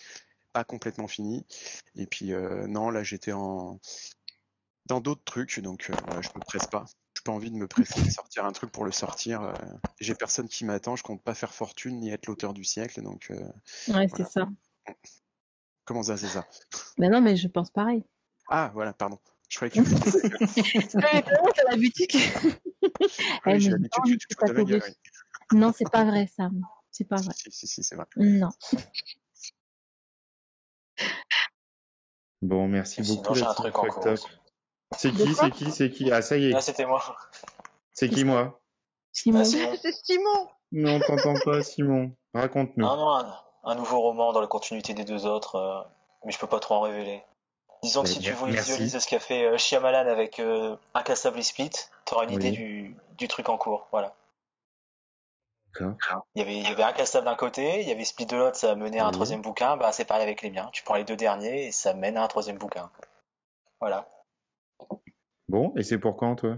pas 0.57 0.65
complètement 0.65 1.07
fini. 1.07 1.45
Et 1.97 2.07
puis 2.07 2.33
euh, 2.33 2.67
non, 2.67 2.89
là 2.89 3.03
j'étais 3.03 3.33
en 3.33 3.79
dans 4.87 5.03
d'autres 5.03 5.25
trucs, 5.25 5.61
donc 5.61 5.91
euh, 5.91 6.23
je 6.23 6.31
me 6.35 6.41
presse 6.41 6.67
pas. 6.67 6.87
J'ai 7.15 7.23
pas 7.25 7.33
envie 7.33 7.51
de 7.51 7.57
me 7.57 7.67
presser 7.69 8.03
de 8.03 8.09
sortir 8.09 8.47
un 8.47 8.53
truc 8.53 8.73
pour 8.73 8.87
le 8.87 8.91
sortir. 8.93 9.43
euh, 9.43 9.53
J'ai 10.01 10.15
personne 10.15 10.49
qui 10.49 10.65
m'attend, 10.65 10.97
je 10.97 11.03
compte 11.03 11.23
pas 11.23 11.35
faire 11.35 11.53
fortune 11.53 12.01
ni 12.01 12.09
être 12.11 12.25
l'auteur 12.27 12.55
du 12.55 12.65
siècle, 12.65 13.03
donc 13.03 13.31
Ouais, 13.89 14.07
c'est 14.17 14.27
ça. 14.27 14.49
comment 15.85 16.03
ça 16.03 16.17
c'est 16.17 16.29
ça? 16.29 16.47
Mais 16.97 17.11
non, 17.11 17.21
mais 17.21 17.37
je 17.37 17.49
pense 17.49 17.69
pareil. 17.71 18.03
Ah 18.49 18.71
voilà, 18.73 18.95
pardon. 18.95 19.19
Je 19.51 19.57
croyais 19.57 19.71
que 19.71 19.81
tu 19.81 19.85
l'habitude 21.71 22.09
que-. 22.09 22.49
Non, 25.53 25.73
c'est 25.77 25.91
pas 25.91 26.05
vrai, 26.05 26.27
ça. 26.35 26.49
C'est 26.91 27.05
pas 27.05 27.17
vrai. 27.17 27.35
Si, 27.37 27.53
si, 27.53 27.67
si, 27.67 27.83
c'est 27.83 27.95
vrai. 27.95 28.07
Non. 28.17 28.49
Bon, 32.47 32.69
merci 32.69 33.05
Sinon, 33.05 33.23
beaucoup. 33.23 33.39
un 33.45 33.55
truc 33.55 33.79
en 33.79 33.87
cours. 33.89 34.29
C'est 34.97 35.11
qui, 35.11 35.35
c'est 35.35 35.51
qui, 35.51 35.71
c'est 35.73 35.91
qui? 35.91 36.13
Ah, 36.13 36.23
ça 36.23 36.37
y 36.37 36.51
est. 36.51 36.55
Ah, 36.55 36.61
c'était 36.61 36.87
moi. 36.87 37.03
C'est 37.93 38.09
qui, 38.09 38.25
moi? 38.25 38.61
Simon. 39.13 39.41
Ah, 39.41 39.45
Simon. 39.45 39.73
C'est 39.83 39.93
Simon. 40.05 40.49
Non, 40.73 41.01
t'entends 41.07 41.35
pas, 41.45 41.63
Simon. 41.63 42.13
Raconte-nous. 42.35 42.85
Non, 42.85 42.97
non, 42.97 43.11
un, 43.17 43.35
un 43.65 43.75
nouveau 43.75 44.01
roman 44.01 44.33
dans 44.33 44.41
la 44.41 44.47
continuité 44.47 44.95
des 44.95 45.05
deux 45.05 45.27
autres, 45.27 45.57
euh, 45.57 45.81
mais 46.25 46.31
je 46.33 46.39
peux 46.39 46.47
pas 46.47 46.61
trop 46.61 46.75
en 46.77 46.81
révéler. 46.83 47.23
Disons 47.83 48.03
que 48.03 48.09
Mais 48.09 48.15
si 48.15 48.21
tu 48.21 48.31
merci. 48.31 48.71
visualises 48.71 48.99
ce 48.99 49.09
qu'a 49.09 49.19
fait 49.19 49.45
euh, 49.45 49.59
Shyamalan 49.59 50.09
avec 50.11 50.39
euh, 50.39 50.77
Incassable 50.95 51.39
et 51.39 51.43
Split, 51.43 51.71
t'auras 52.05 52.25
une 52.25 52.31
Oui. 52.31 52.37
idée 52.37 52.51
du, 52.53 52.97
du 53.19 53.27
truc 53.29 53.49
en 53.49 53.57
cours. 53.59 53.89
Voilà. 53.91 54.15
Il 55.81 56.41
y 56.41 56.43
avait, 56.43 56.57
il 56.57 56.63
y 56.63 56.67
avait 56.67 57.23
d'un 57.23 57.35
côté, 57.35 57.81
il 57.81 57.89
y 57.89 57.93
avait 57.93 58.05
Split 58.05 58.27
de 58.27 58.37
l'autre, 58.37 58.57
ça 58.57 58.75
menait 58.75 58.99
à 58.99 59.05
un 59.05 59.09
Oui. 59.09 59.15
troisième 59.15 59.43
bouquin, 59.43 59.77
bah 59.77 59.93
c'est 59.93 60.05
pareil 60.05 60.23
avec 60.23 60.43
les 60.43 60.51
miens. 60.51 60.69
Tu 60.73 60.83
prends 60.83 60.95
les 60.95 61.05
deux 61.05 61.17
derniers 61.17 61.67
et 61.67 61.73
ça 61.73 61.95
mène 61.95 62.17
à 62.17 62.25
un 62.25 62.29
troisième 62.29 62.59
bouquin. 62.59 62.91
Voilà. 63.81 64.09
Bon, 65.49 65.73
et 65.77 65.83
c'est 65.83 65.99
pour 65.99 66.17
quand, 66.17 66.37
toi? 66.37 66.57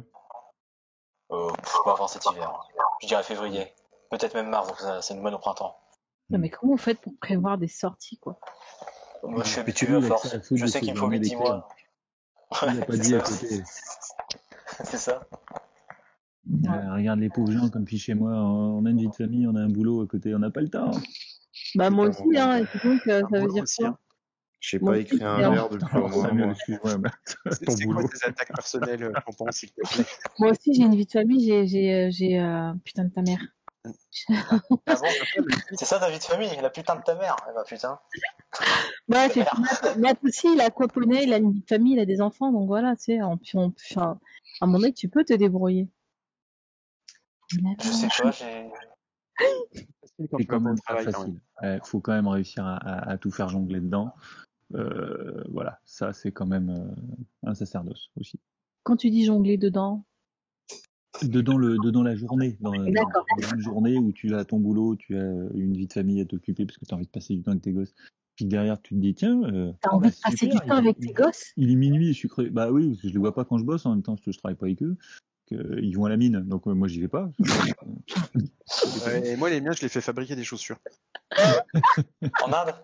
Euh, 1.30 1.50
pas 1.84 1.92
avant 1.92 2.08
cet 2.08 2.24
hiver. 2.26 2.68
Je 3.02 3.06
dirais 3.06 3.22
février. 3.22 3.72
Peut-être 4.10 4.34
même 4.34 4.48
mars, 4.48 4.68
donc 4.68 4.78
ça, 4.78 5.02
ça 5.02 5.14
nous 5.14 5.22
mène 5.22 5.34
au 5.34 5.38
printemps. 5.38 5.78
Non, 6.30 6.38
mais 6.38 6.48
comment 6.50 6.72
vous 6.72 6.78
faites 6.78 7.00
pour 7.00 7.12
prévoir 7.20 7.58
des 7.58 7.68
sorties, 7.68 8.18
quoi? 8.18 8.38
Moi, 9.22 9.42
je 9.44 9.50
suis 9.50 9.60
habitué 9.60 9.94
à 9.94 10.00
force. 10.00 10.36
Je 10.50 10.66
sais 10.66 10.80
qu'il 10.80 10.90
me 10.90 10.94
faut 10.94 11.06
promener 11.06 11.26
8-10 11.26 11.36
mois. 11.36 11.68
Il 12.62 12.78
n'a 12.78 12.86
pas 12.86 12.92
vie 12.94 13.14
à 13.14 13.20
côté. 13.20 13.62
C'est 14.84 14.98
ça. 14.98 15.20
Euh, 16.50 16.94
regarde 16.94 17.20
les 17.20 17.28
pauvres 17.28 17.52
gens 17.52 17.68
comme 17.68 17.84
puis 17.84 17.98
chez 17.98 18.14
moi, 18.14 18.32
on 18.32 18.84
a 18.86 18.90
une 18.90 18.98
vie 18.98 19.08
de 19.08 19.14
famille, 19.14 19.46
on 19.46 19.54
a 19.54 19.60
un 19.60 19.68
boulot 19.68 20.02
à 20.02 20.06
côté, 20.06 20.34
on 20.34 20.38
n'a 20.38 20.50
pas 20.50 20.62
le 20.62 20.68
temps. 20.68 20.90
Bah, 21.74 21.90
moi 21.90 22.08
aussi, 22.08 22.22
hein. 22.36 22.58
Et 22.58 22.86
donc, 22.86 23.06
euh, 23.06 23.20
ça 23.20 23.38
veut 23.38 23.40
boulot 23.40 23.52
dire 23.52 23.62
aussi, 23.64 23.82
quoi? 23.82 23.88
hein. 23.88 23.98
Je 24.60 24.70
sais 24.70 24.78
Moi 24.80 24.92
pas 24.92 24.98
aussi, 24.98 25.14
écrire 25.14 25.28
un 25.28 25.50
verre 25.52 25.68
depuis 25.68 25.96
au 25.96 26.08
moins 26.08 26.28
un 26.30 26.34
mais 26.34 26.54
C'est 27.52 27.84
quoi 27.84 28.02
tes 28.02 28.26
attaques 28.26 28.52
personnelles, 28.54 29.04
euh, 29.04 29.12
Pompon, 29.24 29.50
s'il 29.52 29.70
te 29.70 29.80
plaît? 29.88 30.04
Moi 30.38 30.50
aussi, 30.50 30.74
j'ai 30.74 30.82
une 30.82 30.96
vie 30.96 31.06
de 31.06 31.10
famille, 31.10 31.46
j'ai, 31.46 31.66
j'ai, 31.66 31.94
euh, 31.94 32.08
j'ai, 32.10 32.40
euh, 32.40 32.72
putain 32.84 33.04
de 33.04 33.10
ta 33.10 33.22
mère. 33.22 33.40
Ah 33.84 33.90
C'est 35.76 35.84
ça 35.84 36.00
ta 36.00 36.10
vie 36.10 36.18
de 36.18 36.24
famille, 36.24 36.50
la 36.60 36.70
putain 36.70 36.96
de 36.96 37.02
ta 37.02 37.14
mère. 37.14 37.36
Eh 37.48 37.54
ben 37.54 37.62
putain. 37.64 38.00
Ouais, 39.08 39.28
c'est 39.32 39.44
Matt, 39.58 39.96
Matt 39.98 40.18
aussi, 40.24 40.52
il 40.52 40.60
a 40.60 40.64
aquaponé, 40.64 41.22
il 41.22 41.32
a 41.32 41.36
une 41.36 41.52
vie 41.52 41.60
de 41.60 41.68
famille, 41.68 41.92
il 41.92 42.00
a 42.00 42.04
des 42.04 42.20
enfants, 42.20 42.50
donc 42.50 42.66
voilà, 42.66 42.96
tu 42.96 43.04
sais, 43.04 43.20
puis 43.40 43.56
on, 43.56 43.72
enfin, 43.92 44.18
à 44.60 44.66
mon 44.66 44.82
avis, 44.82 44.92
tu 44.92 45.08
peux 45.08 45.24
te 45.24 45.34
débrouiller. 45.34 45.88
Je 47.48 47.58
sais 47.90 48.08
pas. 48.08 48.32
Quand 50.30 50.38
C'est 50.38 50.46
quand 50.46 50.60
même 50.60 50.74
même. 50.88 51.12
facile. 51.12 51.40
Il 51.62 51.80
faut 51.84 52.00
quand 52.00 52.12
même 52.12 52.28
réussir 52.28 52.64
à, 52.66 52.76
à- 52.76 53.10
à 53.10 53.18
tout 53.18 53.30
faire 53.30 53.48
jongler 53.48 53.80
dedans. 53.80 54.12
Euh, 54.74 55.42
voilà, 55.50 55.80
ça 55.84 56.12
c'est 56.12 56.32
quand 56.32 56.46
même 56.46 56.68
euh, 56.70 57.48
un 57.48 57.54
sacerdoce 57.54 58.10
aussi. 58.16 58.38
Quand 58.82 58.96
tu 58.96 59.10
dis 59.10 59.24
jongler 59.24 59.56
dedans, 59.56 60.04
Dedans 61.22 61.56
le, 61.56 61.78
dedans 61.78 62.02
la 62.02 62.14
journée, 62.14 62.56
dans, 62.60 62.72
dans- 62.76 62.84
D'accord. 62.92 63.24
dans 63.40 63.48
une 63.54 63.60
journée 63.60 63.96
où 63.96 64.12
tu 64.12 64.34
as 64.34 64.44
ton 64.44 64.60
boulot, 64.60 64.94
tu 64.94 65.16
as 65.16 65.32
une 65.54 65.74
vie 65.76 65.86
de 65.86 65.92
famille 65.92 66.20
à 66.20 66.24
t'occuper 66.24 66.64
parce 66.66 66.78
que 66.78 66.84
tu 66.84 66.94
as 66.94 66.96
envie 66.96 67.06
de 67.06 67.10
passer 67.10 67.34
du 67.34 67.42
temps 67.42 67.50
avec 67.52 67.62
tes 67.62 67.72
gosses. 67.72 67.94
Puis 68.36 68.44
derrière 68.44 68.80
tu 68.80 68.94
te 68.94 69.00
dis 69.00 69.14
tiens, 69.14 69.42
euh, 69.44 69.72
t'as 69.80 69.90
oh, 69.92 69.96
envie 69.96 70.08
bah, 70.10 70.14
de 70.14 70.20
passer 70.22 70.36
super, 70.36 70.60
du 70.60 70.68
temps 70.68 70.76
avec 70.76 70.98
tes 71.00 71.12
gosses? 71.12 71.52
Il 71.56 71.72
est 71.72 71.76
minuit 71.76 72.10
et 72.10 72.12
je 72.12 72.18
suis 72.18 72.28
crevé. 72.28 72.50
Bah 72.50 72.70
oui, 72.70 72.90
parce 72.90 73.02
que 73.02 73.08
je 73.08 73.12
les 73.14 73.18
vois 73.18 73.34
pas 73.34 73.44
quand 73.44 73.58
je 73.58 73.64
bosse 73.64 73.84
en 73.86 73.94
même 73.94 74.02
temps 74.02 74.14
parce 74.14 74.24
que 74.24 74.32
je 74.32 74.38
travaille 74.38 74.56
pas 74.56 74.66
avec 74.66 74.82
eux. 74.82 74.96
Que, 75.48 75.80
ils 75.80 75.94
vont 75.96 76.04
à 76.04 76.08
la 76.10 76.16
mine, 76.16 76.40
donc 76.40 76.66
euh, 76.66 76.74
moi 76.74 76.88
j'y 76.88 77.00
vais 77.00 77.08
pas. 77.08 77.30
Ouais, 79.06 79.30
et 79.30 79.36
moi, 79.36 79.48
les 79.48 79.62
miens, 79.62 79.72
je 79.72 79.80
les 79.80 79.88
fais 79.88 80.02
fabriquer 80.02 80.36
des 80.36 80.44
chaussures. 80.44 80.78
En 82.42 82.52
Inde? 82.52 82.74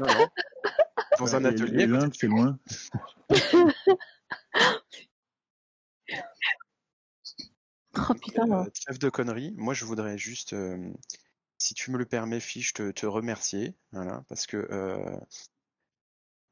Non, 0.00 0.06
non. 0.06 0.26
Dans 1.18 1.34
un 1.34 1.44
Ouais, 1.44 1.50
atelier. 1.50 1.82
et 1.82 1.86
l'Inde, 1.86 2.12
c'est 2.14 2.26
loin. 2.26 2.58
Oh 8.10 8.14
putain, 8.14 8.50
Euh, 8.50 8.70
trêve 8.84 8.98
de 8.98 9.08
conneries. 9.08 9.54
Moi, 9.56 9.74
je 9.74 9.84
voudrais 9.84 10.18
juste, 10.18 10.52
euh, 10.52 10.92
si 11.58 11.74
tu 11.74 11.90
me 11.90 11.98
le 11.98 12.04
permets, 12.04 12.40
Fiche, 12.40 12.72
te, 12.72 12.90
te 12.90 13.06
remercier, 13.06 13.74
voilà, 13.92 14.24
parce 14.28 14.46
que 14.46 14.68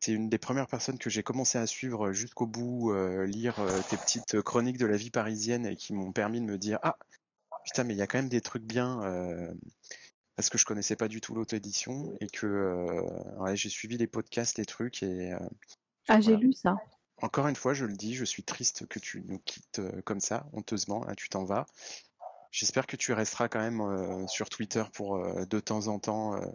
euh, 0.06 0.12
c'est 0.12 0.12
une 0.12 0.28
des 0.28 0.38
premières 0.38 0.66
personnes 0.66 0.98
que 0.98 1.10
j'ai 1.10 1.22
commencé 1.22 1.58
à 1.58 1.66
suivre 1.66 2.12
jusqu'au 2.12 2.46
bout, 2.46 2.92
euh, 2.92 3.26
lire 3.26 3.58
euh, 3.60 3.80
tes 3.90 3.96
petites 3.96 4.40
chroniques 4.42 4.78
de 4.78 4.86
la 4.86 4.96
vie 4.96 5.10
parisienne 5.10 5.66
et 5.66 5.76
qui 5.76 5.92
m'ont 5.92 6.12
permis 6.12 6.40
de 6.40 6.46
me 6.46 6.58
dire 6.58 6.78
ah 6.82 6.96
putain 7.64 7.84
mais 7.84 7.94
il 7.94 7.98
y 7.98 8.02
a 8.02 8.06
quand 8.06 8.18
même 8.18 8.28
des 8.28 8.40
trucs 8.40 8.64
bien 8.64 9.02
euh, 9.02 9.52
parce 10.36 10.50
que 10.50 10.58
je 10.58 10.64
connaissais 10.64 10.96
pas 10.96 11.08
du 11.08 11.20
tout 11.20 11.34
l'auto-édition 11.34 12.16
et 12.20 12.28
que 12.28 12.46
euh, 12.46 13.02
ouais, 13.38 13.56
j'ai 13.56 13.70
suivi 13.70 13.96
les 13.96 14.06
podcasts, 14.06 14.58
les 14.58 14.66
trucs 14.66 15.02
et 15.02 15.32
euh, 15.32 15.38
ah, 16.08 16.20
j'ai 16.20 16.36
lu 16.36 16.52
ça. 16.52 16.76
encore 17.22 17.48
une 17.48 17.56
fois, 17.56 17.74
je 17.74 17.84
le 17.84 17.94
dis, 17.94 18.14
je 18.14 18.24
suis 18.24 18.44
triste 18.44 18.86
que 18.86 18.98
tu 18.98 19.22
nous 19.26 19.38
quittes 19.40 19.80
euh, 19.80 20.02
comme 20.02 20.20
ça, 20.20 20.46
honteusement, 20.52 21.04
là 21.04 21.14
tu 21.14 21.28
t'en 21.28 21.44
vas. 21.44 21.66
J'espère 22.52 22.86
que 22.86 22.96
tu 22.96 23.12
resteras 23.12 23.48
quand 23.48 23.60
même 23.60 23.80
euh, 23.80 24.26
sur 24.28 24.48
Twitter 24.48 24.84
pour 24.94 25.16
euh, 25.16 25.44
de 25.46 25.58
temps 25.58 25.88
en 25.88 25.98
temps 25.98 26.36
euh, 26.36 26.46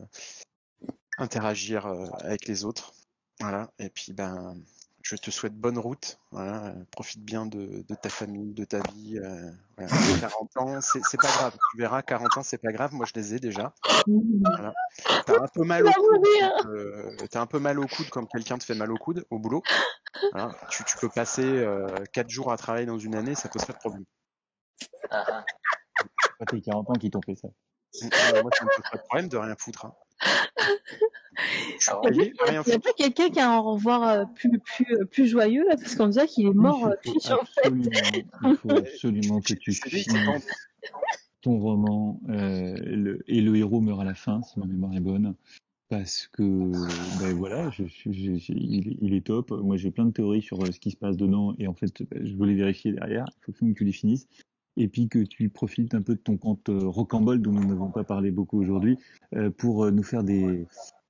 interagir 1.17 1.87
euh, 1.87 2.07
avec 2.19 2.47
les 2.47 2.63
autres. 2.65 2.93
Voilà, 3.41 3.69
et 3.79 3.89
puis 3.89 4.13
ben 4.13 4.55
je 5.03 5.15
te 5.15 5.31
souhaite 5.31 5.55
bonne 5.55 5.79
route. 5.79 6.19
Voilà, 6.31 6.75
profite 6.91 7.23
bien 7.25 7.47
de, 7.47 7.83
de 7.87 7.95
ta 7.95 8.09
famille, 8.09 8.53
de 8.53 8.63
ta 8.65 8.79
vie. 8.93 9.17
euh, 9.17 9.49
voilà. 9.77 9.89
40 10.21 10.57
ans, 10.57 10.81
c'est 10.81 11.01
c'est 11.03 11.19
pas 11.19 11.27
grave. 11.27 11.57
Tu 11.71 11.77
verras, 11.79 12.03
40 12.03 12.37
ans, 12.37 12.43
c'est 12.43 12.59
pas 12.59 12.71
grave. 12.71 12.93
Moi, 12.93 13.05
je 13.07 13.13
les 13.19 13.33
ai 13.33 13.39
déjà. 13.39 13.73
Voilà. 14.05 14.73
T'as 15.25 15.41
un 15.41 15.47
peu 15.47 15.63
mal 15.63 15.87
au 15.87 15.91
coude. 15.91 16.27
euh, 16.67 17.15
T'as 17.31 17.41
un 17.41 17.47
peu 17.47 17.59
mal 17.59 17.79
au 17.79 17.87
coude 17.87 18.09
quand 18.11 18.25
quelqu'un 18.27 18.59
te 18.59 18.63
fait 18.63 18.75
mal 18.75 18.91
au 18.91 18.97
coude 18.97 19.25
au 19.31 19.39
boulot. 19.39 19.63
Voilà. 20.33 20.51
Tu, 20.69 20.83
tu 20.83 20.97
peux 20.97 21.09
passer 21.09 21.43
euh, 21.45 21.87
4 22.13 22.29
jours 22.29 22.51
à 22.51 22.57
travailler 22.57 22.85
dans 22.85 22.99
une 22.99 23.15
année, 23.15 23.33
ça 23.33 23.49
pose 23.49 23.65
pas 23.65 23.73
de 23.73 23.79
problème. 23.79 24.05
Ah, 25.09 25.25
ah. 25.27 25.45
C'est 26.23 26.37
pas 26.39 26.45
tes 26.45 26.61
40 26.61 26.89
ans 26.91 26.93
qui 26.93 27.09
t'ont 27.09 27.21
fait 27.25 27.35
ça. 27.35 27.47
Euh, 28.03 28.41
moi, 28.41 28.51
ça 28.57 28.63
me 28.65 28.69
pose 28.75 28.85
pas 28.91 28.97
de 28.97 29.03
problème 29.03 29.27
de 29.29 29.37
rien 29.37 29.55
foutre. 29.57 29.85
hein. 29.85 29.93
Il 32.11 32.17
n'y 32.17 32.73
a, 32.73 32.79
pas 32.79 32.93
quelqu'un 32.95 33.29
qui 33.29 33.39
a 33.39 33.51
un 33.51 33.57
au 33.59 33.73
revoir 33.73 34.03
euh, 34.07 34.25
plus, 34.35 34.59
plus, 34.59 34.95
euh, 34.95 35.05
plus 35.05 35.27
joyeux 35.27 35.65
là 35.67 35.75
Parce 35.77 35.95
qu'on 35.95 36.07
dirait 36.07 36.27
qu'il 36.27 36.45
est 36.45 36.53
mort 36.53 36.85
euh, 36.85 36.93
il 37.05 37.11
faut 37.11 37.17
en 37.33 37.45
fait. 37.45 37.61
absolument, 37.65 37.91
il 38.43 38.55
faut 38.57 38.69
absolument 38.71 39.41
que 39.41 39.53
tu 39.53 39.71
finisses 39.73 40.07
ton 41.41 41.57
roman 41.57 42.19
euh, 42.29 42.75
le- 42.77 43.23
et 43.27 43.41
le 43.41 43.55
héros 43.55 43.81
meurt 43.81 43.99
à 44.01 44.03
la 44.03 44.13
fin, 44.13 44.41
si 44.43 44.59
ma 44.59 44.65
mémoire 44.65 44.93
est 44.93 44.99
bonne. 44.99 45.33
Parce 45.89 46.27
que, 46.27 46.43
ben 47.19 47.33
voilà, 47.35 47.69
je, 47.71 47.83
je- 47.85 48.11
je- 48.11 48.37
je- 48.37 48.53
il, 48.53 48.87
est- 48.87 48.97
il 49.01 49.13
est 49.13 49.25
top. 49.25 49.51
Moi, 49.51 49.75
j'ai 49.75 49.91
plein 49.91 50.05
de 50.05 50.11
théories 50.11 50.41
sur 50.43 50.57
ce 50.71 50.79
qui 50.79 50.91
se 50.91 50.97
passe 50.97 51.17
dedans 51.17 51.53
et 51.57 51.67
en 51.67 51.73
fait, 51.73 52.03
ben, 52.03 52.25
je 52.25 52.33
veux 52.35 52.45
les 52.45 52.55
vérifier 52.55 52.93
derrière. 52.93 53.25
Il 53.47 53.53
faut 53.53 53.65
que 53.65 53.71
tu 53.73 53.83
les 53.83 53.91
finisses. 53.91 54.27
Et 54.77 54.87
puis 54.87 55.09
que 55.09 55.19
tu 55.19 55.49
profites 55.49 55.93
un 55.93 56.01
peu 56.01 56.15
de 56.15 56.19
ton 56.19 56.37
compte 56.37 56.69
euh, 56.69 56.87
Rocambole, 56.87 57.41
dont 57.41 57.51
nous 57.51 57.65
n'avons 57.65 57.89
pas 57.89 58.03
parlé 58.03 58.31
beaucoup 58.31 58.59
aujourd'hui, 58.59 58.97
euh, 59.35 59.49
pour 59.49 59.83
euh, 59.85 59.91
nous 59.91 60.03
faire 60.03 60.23
des, 60.23 60.65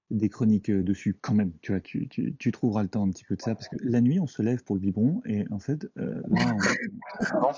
des 0.09 0.29
chroniques 0.29 0.69
euh, 0.69 0.81
dessus 0.81 1.15
quand 1.21 1.35
même. 1.35 1.51
Tu 1.61 1.71
vois, 1.71 1.81
tu, 1.81 2.07
tu, 2.07 2.35
tu 2.37 2.51
trouveras 2.51 2.81
le 2.83 2.89
temps 2.89 3.03
un 3.05 3.09
petit 3.11 3.23
peu 3.23 3.35
de 3.35 3.41
ça 3.41 3.53
parce 3.53 3.67
que 3.67 3.75
la 3.83 4.01
nuit, 4.01 4.19
on 4.19 4.27
se 4.27 4.41
lève 4.41 4.63
pour 4.63 4.75
le 4.75 4.81
biberon 4.81 5.21
et 5.25 5.45
en 5.51 5.59
fait, 5.59 5.87
euh, 5.97 6.21
là, 6.27 6.55
on- 6.55 7.39
Non. 7.39 7.51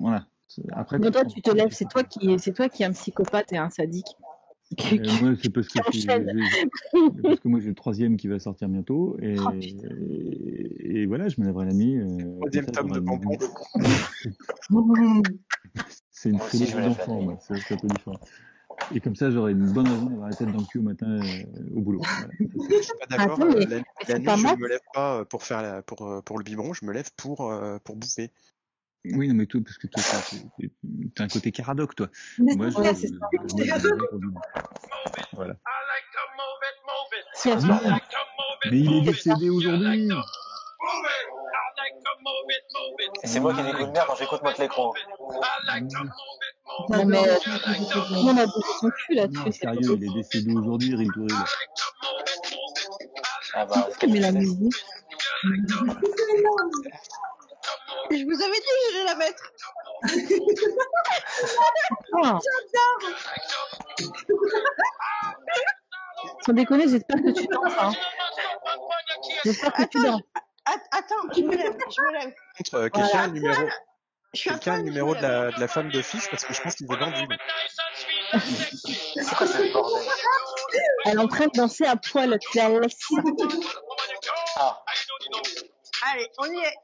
voilà. 0.00 0.26
Après, 0.72 0.98
Mais 0.98 1.10
toi, 1.10 1.24
tu 1.24 1.42
te 1.42 1.50
lèves, 1.50 1.70
c'est 1.72 1.88
toi 1.88 2.02
qui, 2.02 2.38
c'est 2.38 2.52
toi 2.52 2.68
qui 2.68 2.82
es 2.82 2.86
un 2.86 2.92
psychopathe 2.92 3.52
et 3.52 3.58
un 3.58 3.70
sadique. 3.70 4.16
Euh, 4.78 5.04
moi, 5.20 5.32
c'est 5.42 5.50
parce 5.50 5.68
parce 5.72 7.40
que 7.40 7.48
moi 7.48 7.58
j'ai 7.60 7.68
le 7.68 7.74
troisième 7.74 8.16
qui 8.16 8.28
va 8.28 8.38
sortir 8.38 8.68
bientôt 8.68 9.16
et, 9.20 9.34
Oh, 9.38 9.50
et, 9.52 11.00
et 11.02 11.06
voilà, 11.06 11.28
je 11.28 11.40
me 11.40 11.46
lèverai 11.46 11.66
la 11.66 11.72
nuit. 11.72 11.98
euh, 11.98 12.36
Troisième 12.38 12.66
tome 12.66 12.88
de 12.90 12.94
j'aurai 12.94 13.00
une- 13.00 13.04
Bonbon. 14.70 15.22
C'est 16.10 16.30
une 16.30 16.38
nuit. 16.38 17.22
moi, 17.22 17.36
c'est 17.40 17.72
un 17.74 17.76
peu 17.76 17.88
différent. 17.88 18.20
Et 18.94 19.00
comme 19.00 19.16
ça, 19.16 19.30
j'aurai 19.30 19.52
une 19.52 19.70
bonne 19.72 19.88
raison 19.88 20.06
d'avoir 20.06 20.28
la 20.30 20.36
tête 20.36 20.50
dans 20.52 20.60
le 20.60 20.66
cul 20.66 20.78
au 20.78 20.82
matin 20.82 21.06
euh, 21.20 21.42
au 21.74 21.80
boulot. 21.80 22.00
Voilà. 22.00 22.32
Je 22.78 22.82
suis 22.82 22.92
pas 22.98 23.06
d'accord. 23.16 23.40
Attends, 23.40 23.52
mais- 23.52 23.66
euh, 23.66 23.82
La, 24.08 24.18
nuit, 24.18 24.24
pas 24.24 24.36
je 24.36 24.46
ne 24.46 24.56
me 24.56 24.68
lève 24.68 24.80
pas 24.94 25.24
pour 25.24 25.42
faire 25.42 25.62
la, 25.62 25.82
pour, 25.82 26.22
pour 26.24 26.38
le 26.38 26.44
biberon, 26.44 26.72
je 26.74 26.84
me 26.84 26.92
lève 26.92 27.10
pour, 27.16 27.50
euh, 27.50 27.78
pour 27.84 27.96
bouffer. 27.96 28.30
Oui, 29.04 29.28
non, 29.28 29.34
mais 29.34 29.46
toi, 29.46 29.60
parce 29.64 29.78
que 29.78 29.86
toi, 29.86 30.02
t'as- 31.16 31.24
un 31.24 31.28
côté 31.28 31.52
caradoc, 31.52 31.94
toi. 31.94 32.08
Mais 32.38 32.54
Moi, 32.54 32.68
je, 32.68 32.74
c'est 32.94 33.10
moi, 33.10 33.28
je. 33.78 33.88
Voilà. 35.32 35.54
Non, 37.46 37.80
mais 38.70 38.78
il 38.78 38.92
est 38.96 39.00
décédé 39.00 39.48
aujourd'hui. 39.48 40.08
C'est 43.24 43.40
moi 43.40 43.54
qui 43.54 43.60
ai 43.60 43.64
des 43.64 43.72
goûts 43.72 43.86
de 43.86 43.90
merde 43.92 44.06
quand 44.06 44.16
j'écoute 44.16 44.42
Motley 44.42 44.68
Crue. 44.68 44.82
Non, 46.90 47.04
mais 47.06 47.18
euh, 47.28 47.36
monde 48.22 48.38
a 48.38 48.46
son 48.46 48.90
cul 48.90 49.14
Non, 49.14 49.22
là-dessus. 49.22 49.40
c'est 49.46 49.52
sérieux, 49.52 49.96
il 49.96 50.04
est 50.04 50.14
décédé 50.14 50.52
aujourd'hui, 50.54 50.94
Rick. 50.94 51.10
Ah 53.54 53.64
bah. 53.66 53.88
Mais 54.08 54.20
la 54.20 54.32
musique. 54.32 54.74
Je 58.10 58.24
vous 58.24 58.42
avais 58.42 58.52
dit 58.52 58.60
que 58.60 58.92
j'allais 58.92 59.04
la 59.04 59.14
mettre. 59.14 59.52
Ah. 62.22 62.38
Sans 66.44 66.52
déconner, 66.52 66.88
j'espère 66.88 67.16
que 67.22 67.30
tu 67.30 67.46
danses. 67.46 67.72
Hein. 67.78 67.92
J'espère 69.44 69.72
que 69.72 69.82
tu 69.84 70.02
danses. 70.02 70.22
Att- 70.64 70.88
Attends, 70.92 71.32
je 71.34 71.40
me 71.42 71.56
lève, 71.56 71.72
je 71.90 72.02
me 72.02 72.12
lève. 72.18 72.34
Contre, 72.58 72.74
euh, 72.74 72.88
quelqu'un 72.88 73.18
a 73.20 73.26
le 73.26 73.32
numéro, 73.32 73.62
quelqu'un 74.32 74.72
a 74.74 74.76
le 74.78 74.82
numéro 74.82 75.14
de 75.14 75.22
la, 75.22 75.50
de 75.52 75.60
la 75.60 75.68
femme 75.68 75.90
de 75.90 76.02
fiche 76.02 76.28
parce 76.30 76.44
que 76.44 76.52
je 76.52 76.60
pense 76.62 76.74
qu'il 76.74 76.86
est 76.92 76.96
vendu. 76.96 77.26
lui. 77.26 77.38
c'est 79.16 79.34
quoi 79.36 79.46
ce 79.46 79.72
bordel? 79.72 80.06
Elle 81.06 81.14
est 81.14 81.18
en 81.22 81.28
train 81.28 81.46
de 81.46 81.52
danser 81.54 81.84
à 81.86 81.96
poil. 81.96 82.38
Tu 82.50 82.58
la 82.58 82.68
laisses. 82.68 82.98
Ah, 84.56 84.82
Allez, 86.02 86.30
on 86.38 86.46
y 86.46 86.58
est. 86.58 86.76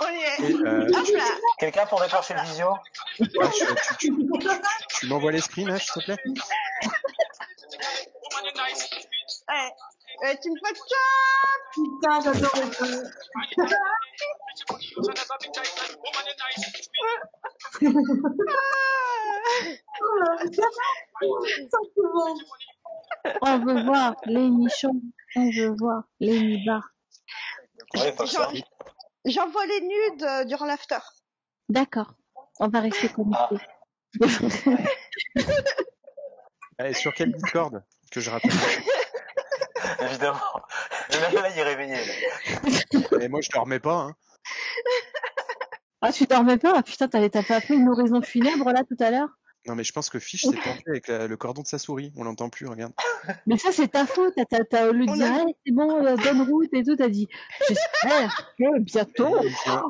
On 0.00 0.08
y 0.08 0.22
est. 0.22 0.40
Euh, 0.64 0.86
quelqu'un 1.58 1.86
pour 1.86 2.00
déclencher 2.00 2.34
le 2.34 2.42
visio? 2.42 2.68
Ouais, 3.18 3.28
tu, 3.50 3.66
tu, 3.98 4.12
tu, 4.12 4.48
tu 5.00 5.06
m'envoies 5.06 5.32
les 5.32 5.40
screens, 5.40 5.70
hein, 5.70 5.78
s'il 5.78 5.92
te 5.94 6.00
plaît? 6.04 6.16
Eh, 9.54 9.70
eh, 10.28 10.36
tu 10.40 10.50
me 10.50 10.56
fais 10.64 10.74
ça 10.74 10.96
Putain, 11.74 12.20
j'adore 12.20 12.56
ça. 12.56 12.86
Simplement. 21.70 22.36
On 23.42 23.58
veut 23.58 23.84
voir 23.84 24.14
les 24.26 24.48
nichons. 24.50 25.00
On 25.36 25.50
veut 25.50 25.74
voir 25.78 26.02
les 26.20 26.40
nibards. 26.40 26.91
J'envoie 29.24 29.66
les 29.66 29.80
nudes 29.80 30.22
euh, 30.22 30.44
durant 30.44 30.66
l'after. 30.66 30.98
D'accord. 31.68 32.14
On 32.60 32.68
va 32.68 32.80
rester 32.80 33.08
connectés. 33.08 33.56
Allez, 36.78 36.94
sur 36.94 37.14
quel 37.14 37.32
Discord 37.32 37.82
que 38.10 38.20
je 38.20 38.30
rappelle? 38.30 38.50
Évidemment. 40.00 40.40
Là, 41.10 41.50
il 41.50 41.58
est 41.58 41.62
réveillé. 41.62 41.94
Là. 41.94 43.22
Et 43.22 43.28
moi, 43.28 43.40
je 43.40 43.50
dormais 43.50 43.78
pas. 43.78 43.94
Hein. 43.94 44.14
Ah, 46.00 46.12
tu 46.12 46.26
dormais 46.26 46.58
pas? 46.58 46.72
Ah, 46.76 46.82
Putain, 46.82 47.08
t'avais 47.08 47.30
t'as 47.30 47.42
pas 47.42 47.56
appelé 47.56 47.76
une 47.76 47.88
oraison 47.88 48.20
funèbre 48.22 48.72
là 48.72 48.82
tout 48.84 48.96
à 48.98 49.10
l'heure? 49.10 49.28
Non, 49.68 49.76
mais 49.76 49.84
je 49.84 49.92
pense 49.92 50.10
que 50.10 50.18
Fish 50.18 50.42
s'est 50.42 50.56
pendu 50.56 50.82
avec 50.88 51.06
la- 51.06 51.28
le 51.28 51.36
cordon 51.36 51.62
de 51.62 51.66
sa 51.68 51.78
souris. 51.78 52.12
On 52.16 52.24
l'entend 52.24 52.48
plus, 52.48 52.66
regarde. 52.66 52.92
Mais 53.46 53.56
ça, 53.58 53.70
c'est 53.70 53.86
ta 53.88 54.06
faute. 54.06 54.34
T'as, 54.36 54.44
t'as, 54.44 54.64
t'as, 54.68 54.88
au 54.88 54.92
lieu 54.92 55.06
de 55.06 55.10
On 55.12 55.14
dire, 55.14 55.26
a- 55.32 55.42
Allez, 55.42 55.54
c'est 55.64 55.72
bon, 55.72 56.04
euh, 56.04 56.16
bonne 56.16 56.42
route 56.50 56.68
et 56.74 56.82
tout, 56.82 56.96
t'as 56.96 57.08
dit, 57.08 57.28
j'espère 57.68 58.52
que 58.58 58.80
bientôt. 58.80 59.36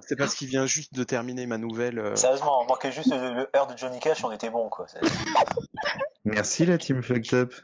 C'est 0.07 0.17
parce 0.17 0.35
qu'il 0.35 0.49
vient 0.49 0.67
juste 0.67 0.93
de 0.95 1.03
terminer 1.05 1.47
ma 1.47 1.57
nouvelle. 1.57 1.99
euh, 1.99 2.15
Sérieusement, 2.17 2.61
on 2.63 2.67
manquait 2.67 2.93
juste 2.93 3.11
le, 3.11 3.35
le 3.35 3.59
R 3.59 3.67
de 3.67 3.79
Johnny 3.79 3.99
Cash, 3.99 4.23
on 4.25 4.31
était 4.31 4.51
bon 4.51 4.69
quoi. 4.69 4.87
C'est- 4.89 5.01
Merci 6.25 6.67
la 6.67 6.77
team 6.77 7.03
Fucked 7.03 7.33
Up. 7.33 7.55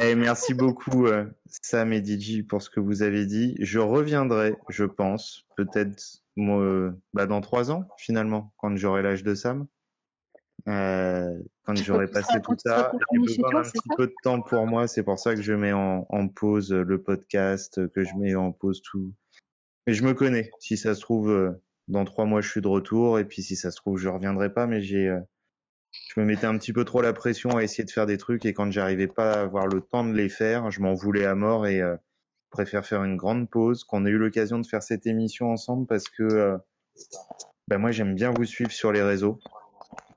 Et 0.00 0.14
merci 0.14 0.54
beaucoup 0.54 1.06
euh, 1.06 1.24
Sam 1.62 1.92
et 1.92 2.04
DJ 2.04 2.42
pour 2.46 2.60
ce 2.62 2.70
que 2.70 2.80
vous 2.80 3.02
avez 3.02 3.24
dit. 3.26 3.54
Je 3.60 3.78
reviendrai, 3.78 4.56
je 4.68 4.84
pense, 4.84 5.44
peut-être 5.56 6.20
moi, 6.38 6.60
euh, 6.62 6.92
bah, 7.12 7.26
dans 7.26 7.40
trois 7.40 7.70
ans 7.70 7.88
finalement, 7.98 8.52
quand 8.56 8.76
j'aurai 8.76 9.02
l'âge 9.02 9.22
de 9.22 9.34
Sam. 9.34 9.66
Euh, 10.66 11.38
quand 11.62 11.76
j'aurai 11.76 12.08
passé 12.08 12.40
tout 12.42 12.56
ça, 12.58 12.92
j'ai 13.12 13.18
besoin 13.18 13.50
d'un 13.52 13.62
petit 13.62 13.88
peu 13.96 14.06
de 14.06 14.14
temps 14.22 14.42
pour 14.42 14.66
moi. 14.66 14.88
C'est 14.88 15.02
pour 15.02 15.18
ça 15.18 15.34
que 15.34 15.40
je 15.42 15.52
mets 15.52 15.72
en, 15.72 16.04
en 16.08 16.28
pause 16.28 16.72
euh, 16.72 16.82
le 16.82 17.00
podcast, 17.00 17.86
que 17.92 18.04
je 18.04 18.14
mets 18.16 18.34
en 18.34 18.52
pause 18.52 18.82
tout. 18.82 19.14
Mais 19.86 19.94
je 19.94 20.04
me 20.04 20.14
connais. 20.14 20.50
Si 20.58 20.76
ça 20.76 20.94
se 20.94 21.00
trouve, 21.00 21.30
euh, 21.30 21.52
dans 21.86 22.04
trois 22.04 22.26
mois, 22.26 22.40
je 22.42 22.50
suis 22.50 22.60
de 22.60 22.68
retour. 22.68 23.18
Et 23.18 23.24
puis 23.24 23.42
si 23.42 23.56
ça 23.56 23.70
se 23.70 23.76
trouve, 23.76 23.98
je 23.98 24.08
reviendrai 24.08 24.52
pas. 24.52 24.66
Mais 24.66 24.82
j'ai, 24.82 25.08
euh, 25.08 25.20
je 26.14 26.20
me 26.20 26.26
mettais 26.26 26.46
un 26.46 26.58
petit 26.58 26.72
peu 26.72 26.84
trop 26.84 27.00
la 27.00 27.12
pression 27.14 27.56
à 27.56 27.62
essayer 27.62 27.84
de 27.84 27.90
faire 27.90 28.06
des 28.06 28.18
trucs. 28.18 28.44
Et 28.44 28.52
quand 28.52 28.70
j'arrivais 28.70 29.06
pas 29.06 29.32
à 29.32 29.40
avoir 29.40 29.66
le 29.66 29.80
temps 29.80 30.04
de 30.04 30.12
les 30.12 30.28
faire, 30.28 30.70
je 30.70 30.82
m'en 30.82 30.92
voulais 30.92 31.24
à 31.24 31.34
mort. 31.34 31.66
Et 31.66 31.80
euh, 31.80 31.96
préfère 32.50 32.84
faire 32.84 33.04
une 33.04 33.16
grande 33.16 33.48
pause. 33.48 33.84
Qu'on 33.84 34.06
ait 34.06 34.10
eu 34.10 34.18
l'occasion 34.18 34.58
de 34.58 34.66
faire 34.66 34.82
cette 34.82 35.06
émission 35.06 35.50
ensemble 35.50 35.86
parce 35.86 36.08
que 36.08 36.22
euh, 36.22 36.58
ben 37.68 37.78
moi, 37.78 37.90
j'aime 37.90 38.14
bien 38.14 38.30
vous 38.30 38.44
suivre 38.44 38.72
sur 38.72 38.92
les 38.92 39.02
réseaux 39.02 39.38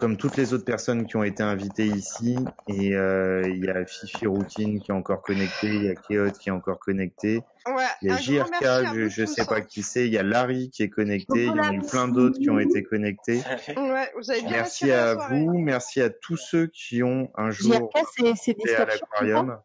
comme 0.02 0.18
toutes 0.18 0.36
les 0.36 0.52
autres 0.56 0.66
personnes 0.66 1.06
qui 1.06 1.16
ont 1.16 1.24
été 1.24 1.44
invitées 1.44 1.86
ici, 1.86 2.36
et 2.68 2.96
euh, 2.96 3.48
il 3.48 3.64
y 3.64 3.70
a 3.70 3.86
Fifi 3.86 4.26
Routine 4.26 4.82
qui 4.82 4.90
est 4.90 4.94
encore 4.96 5.22
connecté, 5.22 5.68
il 5.68 5.84
y 5.84 5.90
a 5.90 5.94
Keot 5.94 6.32
qui 6.32 6.50
est 6.50 6.52
encore 6.52 6.80
connecté, 6.80 7.44
Ouais, 7.68 7.86
il 8.02 8.10
y 8.10 8.12
a 8.12 8.18
JRK, 8.18 8.64
je, 8.64 9.04
vous 9.04 9.10
je 9.10 9.26
sais 9.26 9.46
pas 9.46 9.62
qui 9.62 9.84
c'est, 9.84 10.08
il 10.08 10.12
y 10.12 10.18
a 10.18 10.24
Larry 10.24 10.72
qui 10.72 10.82
est 10.82 10.90
connecté, 10.90 11.44
il 11.44 11.46
y 11.46 11.50
en 11.52 11.60
a 11.60 11.74
eu 11.74 11.82
plein 11.82 12.08
d'autres 12.08 12.40
qui 12.40 12.50
ont 12.50 12.58
été 12.58 12.82
connectés. 12.82 13.44
Ouais, 13.78 14.12
vous 14.18 14.32
avez 14.32 14.42
bien 14.42 14.50
Merci 14.50 14.92
à 14.92 15.14
vous, 15.14 15.60
merci 15.60 16.02
à 16.02 16.10
tous 16.10 16.38
ceux 16.38 16.66
qui 16.66 17.04
ont 17.04 17.30
un 17.36 17.52
jour 17.52 17.92
JRK, 17.96 18.48
été 18.48 18.76
à 18.76 18.86
l'aquarium. 18.86 19.60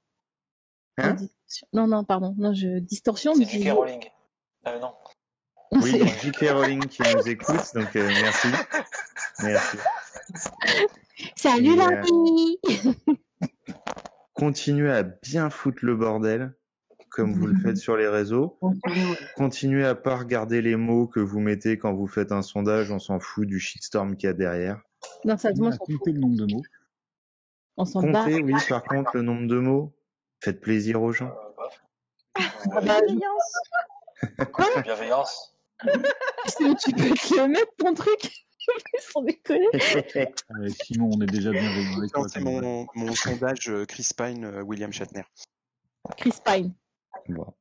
Hein. 0.98 1.16
Non, 1.72 1.86
non, 1.86 2.04
pardon. 2.04 2.34
Non, 2.38 2.54
je, 2.54 2.78
distorsion, 2.78 3.34
C'est 3.34 3.40
mais 3.40 3.46
J.K. 3.46 3.70
Rowling. 3.72 4.04
Euh, 4.66 4.78
non. 4.80 4.92
Oui, 5.72 6.02
J.K. 6.22 6.50
Rowling 6.50 6.86
qui 6.86 7.02
nous 7.02 7.28
écoute, 7.28 7.74
donc 7.74 7.94
euh, 7.96 8.06
merci. 8.06 8.48
Merci. 9.42 9.76
Salut 11.36 11.66
Et, 11.66 11.72
euh, 11.72 11.76
Larry 11.76 12.60
Continuez 14.34 14.90
à 14.90 15.02
bien 15.02 15.50
foutre 15.50 15.84
le 15.84 15.96
bordel, 15.96 16.54
comme 17.10 17.32
vous 17.32 17.46
le 17.46 17.58
faites 17.58 17.76
sur 17.76 17.96
les 17.96 18.08
réseaux. 18.08 18.58
Continuez 19.36 19.84
à 19.84 19.94
pas 19.94 20.16
regarder 20.16 20.62
les 20.62 20.76
mots 20.76 21.06
que 21.06 21.20
vous 21.20 21.40
mettez 21.40 21.78
quand 21.78 21.94
vous 21.94 22.06
faites 22.06 22.32
un 22.32 22.42
sondage, 22.42 22.90
on 22.90 22.98
s'en 22.98 23.18
fout 23.18 23.46
du 23.46 23.58
shitstorm 23.58 24.16
qu'il 24.16 24.28
y 24.28 24.30
a 24.30 24.34
derrière. 24.34 24.80
Non, 25.24 25.36
ça, 25.36 25.50
On 25.58 25.70
s'en 25.70 25.78
fout. 25.86 26.06
le 26.06 26.12
nombre 26.18 26.36
de 26.36 26.52
mots. 26.52 26.62
On 27.78 27.84
s'en 27.84 28.02
bat. 28.02 28.24
Comptez, 28.24 28.42
oui, 28.42 28.54
par 28.68 28.82
contre, 28.84 29.10
le 29.14 29.22
nombre 29.22 29.46
de 29.46 29.58
mots. 29.58 29.95
Faites 30.40 30.60
plaisir 30.60 31.02
aux 31.02 31.12
gens. 31.12 31.32
Ah 32.34 32.80
bah, 32.80 33.00
Bienveillance. 33.00 33.52
Bienveillance? 34.84 35.56
tu 35.80 36.92
peux 36.92 37.14
te 37.14 37.36
le 37.36 37.48
mettre, 37.48 37.72
ton 37.78 37.94
truc 37.94 38.30
Sans 39.12 39.22
déconner. 39.22 39.66
Euh, 40.16 40.68
Simon, 40.68 41.10
on 41.12 41.20
est 41.20 41.26
déjà 41.26 41.50
bien 41.50 41.70
c'est 42.28 42.40
mon, 42.40 42.86
mon 42.94 43.14
sondage 43.14 43.68
euh, 43.68 43.84
Chris 43.84 44.08
Pine, 44.16 44.44
euh, 44.44 44.62
William 44.62 44.92
Shatner. 44.92 45.24
Chris 46.16 46.34
Pine. 46.44 46.72
Bon. 47.28 47.52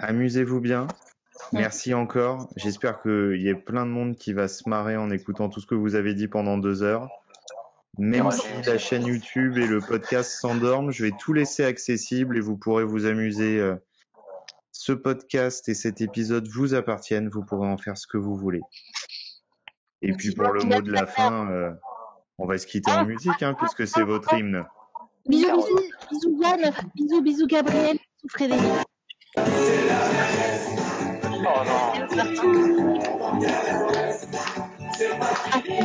Amusez-vous 0.00 0.60
bien. 0.60 0.88
Merci 1.52 1.94
encore. 1.94 2.48
J'espère 2.56 3.02
qu'il 3.02 3.40
y 3.40 3.50
a 3.50 3.54
plein 3.54 3.86
de 3.86 3.90
monde 3.90 4.16
qui 4.16 4.32
va 4.32 4.48
se 4.48 4.68
marrer 4.68 4.96
en 4.96 5.10
écoutant 5.10 5.48
tout 5.48 5.60
ce 5.60 5.66
que 5.66 5.74
vous 5.74 5.94
avez 5.94 6.14
dit 6.14 6.28
pendant 6.28 6.58
deux 6.58 6.82
heures. 6.82 7.08
Même 8.00 8.30
si 8.30 8.46
la 8.66 8.78
chaîne 8.78 9.04
YouTube 9.04 9.58
et 9.58 9.66
le 9.66 9.78
podcast 9.78 10.30
s'endorment, 10.32 10.90
je 10.90 11.04
vais 11.04 11.12
tout 11.18 11.34
laisser 11.34 11.64
accessible 11.64 12.38
et 12.38 12.40
vous 12.40 12.56
pourrez 12.56 12.82
vous 12.82 13.04
amuser. 13.04 13.58
euh, 13.58 13.76
Ce 14.72 14.92
podcast 14.92 15.68
et 15.68 15.74
cet 15.74 16.00
épisode 16.00 16.48
vous 16.48 16.74
appartiennent. 16.74 17.28
Vous 17.28 17.44
pourrez 17.44 17.68
en 17.68 17.76
faire 17.76 17.98
ce 17.98 18.06
que 18.06 18.16
vous 18.16 18.34
voulez. 18.36 18.62
Et 20.00 20.12
puis 20.14 20.34
pour 20.34 20.48
le 20.48 20.64
mot 20.64 20.80
de 20.80 20.90
la 20.90 21.06
fin, 21.06 21.50
euh, 21.50 21.70
on 22.38 22.46
va 22.46 22.56
se 22.56 22.66
quitter 22.66 22.90
en 22.90 23.04
musique, 23.04 23.42
hein, 23.42 23.52
puisque 23.52 23.86
c'est 23.86 24.02
votre 24.02 24.32
hymne. 24.32 24.64
Bisous, 25.28 25.46
bisous, 25.46 25.78
bisous 26.10 26.40
Yann, 26.40 26.72
bisous, 26.94 27.20
bisous 27.20 27.46
Gabriel, 27.46 27.98
bisous 27.98 28.28
Frédéric. 28.30 28.62
Oh 31.42 31.64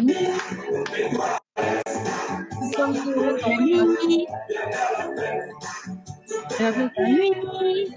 non. 0.02 1.40
Nuit. 3.60 4.28
Avec 6.60 6.92
la 6.98 7.10
nuit. 7.10 7.92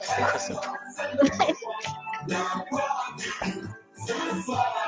C'est 0.00 0.22
quoi 0.22 0.38
ça 0.38 0.60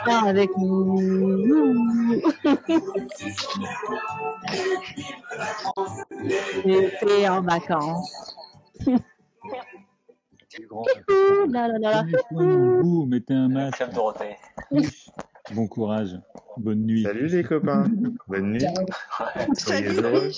Viens 0.07 0.25
avec 0.27 0.51
nous. 0.57 2.23
J'étais 6.65 7.29
en 7.29 7.43
vacances. 7.43 8.37
Grand. 10.69 10.85
Là, 11.49 11.69
là, 11.69 11.79
là, 11.79 12.03
là. 12.03 12.05
Mettez 13.07 13.35
un 13.35 13.49
masque. 13.49 13.85
Dorothée. 13.93 14.37
Bon 15.53 15.67
courage. 15.69 16.19
Bonne 16.57 16.83
nuit. 16.85 17.03
Salut 17.03 17.27
les 17.27 17.43
copains. 17.45 17.85
Bonne 18.29 18.53
nuit. 18.53 18.65
Ouais. 18.65 19.47
Soyez 19.57 19.87
Salut, 19.95 19.99
heureux. 20.01 20.31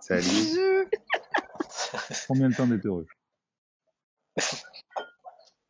Salut. 0.00 0.22
Bisous. 0.22 0.84
Combien 2.28 2.48
de 2.48 2.54
temps 2.54 2.66
d'être 2.66 2.86
heureux 2.86 3.06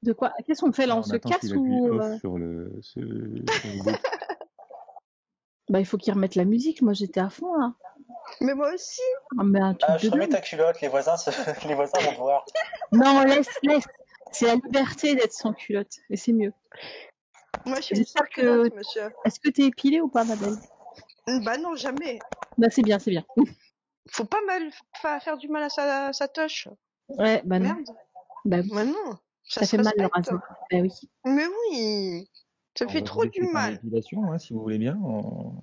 De 0.02 0.12
quoi? 0.12 0.32
Qu'est-ce 0.46 0.60
qu'on 0.60 0.72
fait 0.72 0.86
là? 0.86 0.96
On, 0.96 1.00
On 1.00 1.02
se 1.02 1.16
casse 1.16 1.52
ou 1.54 1.88
off 1.94 2.02
euh, 2.02 2.18
sur 2.18 2.38
le, 2.38 2.72
ce- 2.82 3.00
sur 3.00 3.70
le 3.70 3.78
bouton. 3.84 3.98
Bah 5.70 5.80
il 5.80 5.86
faut 5.86 5.96
qu'ils 5.96 6.12
remettent 6.12 6.34
la 6.34 6.44
musique. 6.44 6.82
Moi 6.82 6.92
j'étais 6.92 7.20
à 7.20 7.30
fond 7.30 7.54
là. 7.56 7.72
Mais 8.42 8.52
moi 8.54 8.70
aussi. 8.74 9.00
Ah, 9.38 9.44
mais 9.44 9.60
un 9.60 9.72
truc 9.72 9.90
Ah, 9.90 9.96
je 9.96 10.08
de 10.08 10.12
remets 10.12 10.28
ta 10.28 10.42
culotte, 10.42 10.78
les 10.82 10.88
voisins, 10.88 11.16
se- 11.16 11.30
les 11.68 11.74
voisins 11.74 11.98
vont 12.02 12.12
te 12.12 12.18
voir. 12.18 12.44
Non 12.92 13.22
laisse, 13.24 13.48
laisse. 13.62 13.84
C'est 14.30 14.44
la 14.44 14.56
liberté 14.56 15.14
d'être 15.14 15.32
sans 15.32 15.54
culotte 15.54 15.94
et 16.10 16.16
c'est 16.18 16.34
mieux. 16.34 16.52
Moi, 17.66 17.76
je 17.76 17.82
suis 17.82 17.96
J'espère 17.96 18.24
une 18.36 18.68
que- 18.70 18.74
monsieur. 18.76 19.10
Est-ce 19.24 19.40
que 19.40 19.48
t'es 19.48 19.62
épilée 19.64 20.00
ou 20.00 20.08
pas, 20.08 20.24
ma 20.24 20.36
belle 20.36 20.56
Bah 21.42 21.56
non, 21.58 21.74
jamais. 21.76 22.18
Bah 22.58 22.68
c'est 22.70 22.82
bien, 22.82 22.98
c'est 22.98 23.10
bien. 23.10 23.24
Faut 24.10 24.24
pas 24.26 24.42
mal 24.46 24.70
fa- 25.00 25.18
faire 25.20 25.38
du 25.38 25.48
mal 25.48 25.62
à 25.62 25.68
sa, 25.70 26.12
sa 26.12 26.28
toche. 26.28 26.68
Ouais, 27.08 27.40
bah 27.44 27.58
non. 27.58 27.74
Merde. 27.74 27.96
Bah 28.44 28.58
oui. 28.62 28.70
Bah 28.72 28.84
non. 28.84 29.18
Ça, 29.46 29.60
Ça 29.60 29.66
se 29.66 29.76
fait 29.76 29.82
mal 29.82 29.92
le 29.96 30.06
rasoir. 30.06 30.40
Bah 30.70 30.78
oui. 30.78 30.90
Mais 31.24 31.46
oui. 31.70 32.30
Ça 32.78 32.84
On 32.86 32.88
fait 32.88 33.02
trop 33.02 33.24
du 33.24 33.42
mal. 33.42 33.72
l'épilation, 33.74 34.30
hein, 34.32 34.38
si 34.38 34.52
vous 34.52 34.60
voulez 34.60 34.78
bien. 34.78 34.98
On- 35.02 35.54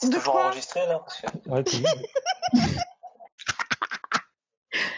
C'est 0.00 0.08
De 0.10 0.14
toujours 0.16 0.36
enregistré 0.36 0.86
là 0.86 0.98
parce 0.98 1.20
que... 1.20 1.48
Ouais, 1.48 1.64
toujours. 1.64 1.88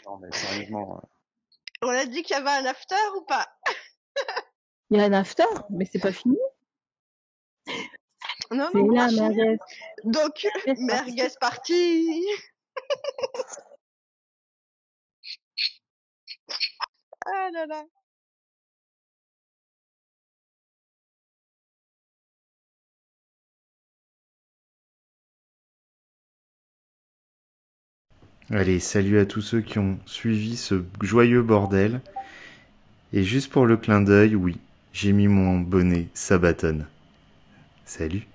Non, 0.06 0.18
mais 0.18 0.30
sérieusement. 0.32 0.96
euh, 1.02 1.86
On 1.86 1.88
a 1.90 2.04
dit 2.06 2.22
qu'il 2.22 2.34
y 2.36 2.38
avait 2.38 2.48
un 2.50 2.66
after 2.66 2.94
ou 3.16 3.22
pas? 3.22 3.46
Il 4.90 4.98
y 4.98 5.00
a 5.00 5.04
un 5.04 5.12
after, 5.12 5.44
mais 5.70 5.84
c'est 5.84 5.98
pas 5.98 6.12
fini. 6.12 6.36
Non, 8.52 8.70
non, 8.72 8.90
là, 8.90 9.10
merguez. 9.10 9.58
Donc, 10.04 10.46
Merguez 10.66 10.80
merguez 10.82 11.28
parti. 11.40 12.24
ah 17.26 17.50
là 17.52 17.66
là. 17.66 17.84
Allez, 28.50 28.78
salut 28.78 29.18
à 29.18 29.26
tous 29.26 29.40
ceux 29.40 29.60
qui 29.60 29.78
ont 29.80 29.98
suivi 30.06 30.56
ce 30.56 30.84
joyeux 31.00 31.42
bordel. 31.42 32.00
Et 33.12 33.24
juste 33.24 33.50
pour 33.50 33.66
le 33.66 33.76
clin 33.76 34.00
d'œil, 34.00 34.36
oui, 34.36 34.56
j'ai 34.96 35.12
mis 35.12 35.28
mon 35.28 35.58
bonnet 35.58 36.08
Sabaton. 36.14 36.86
Salut. 37.84 38.26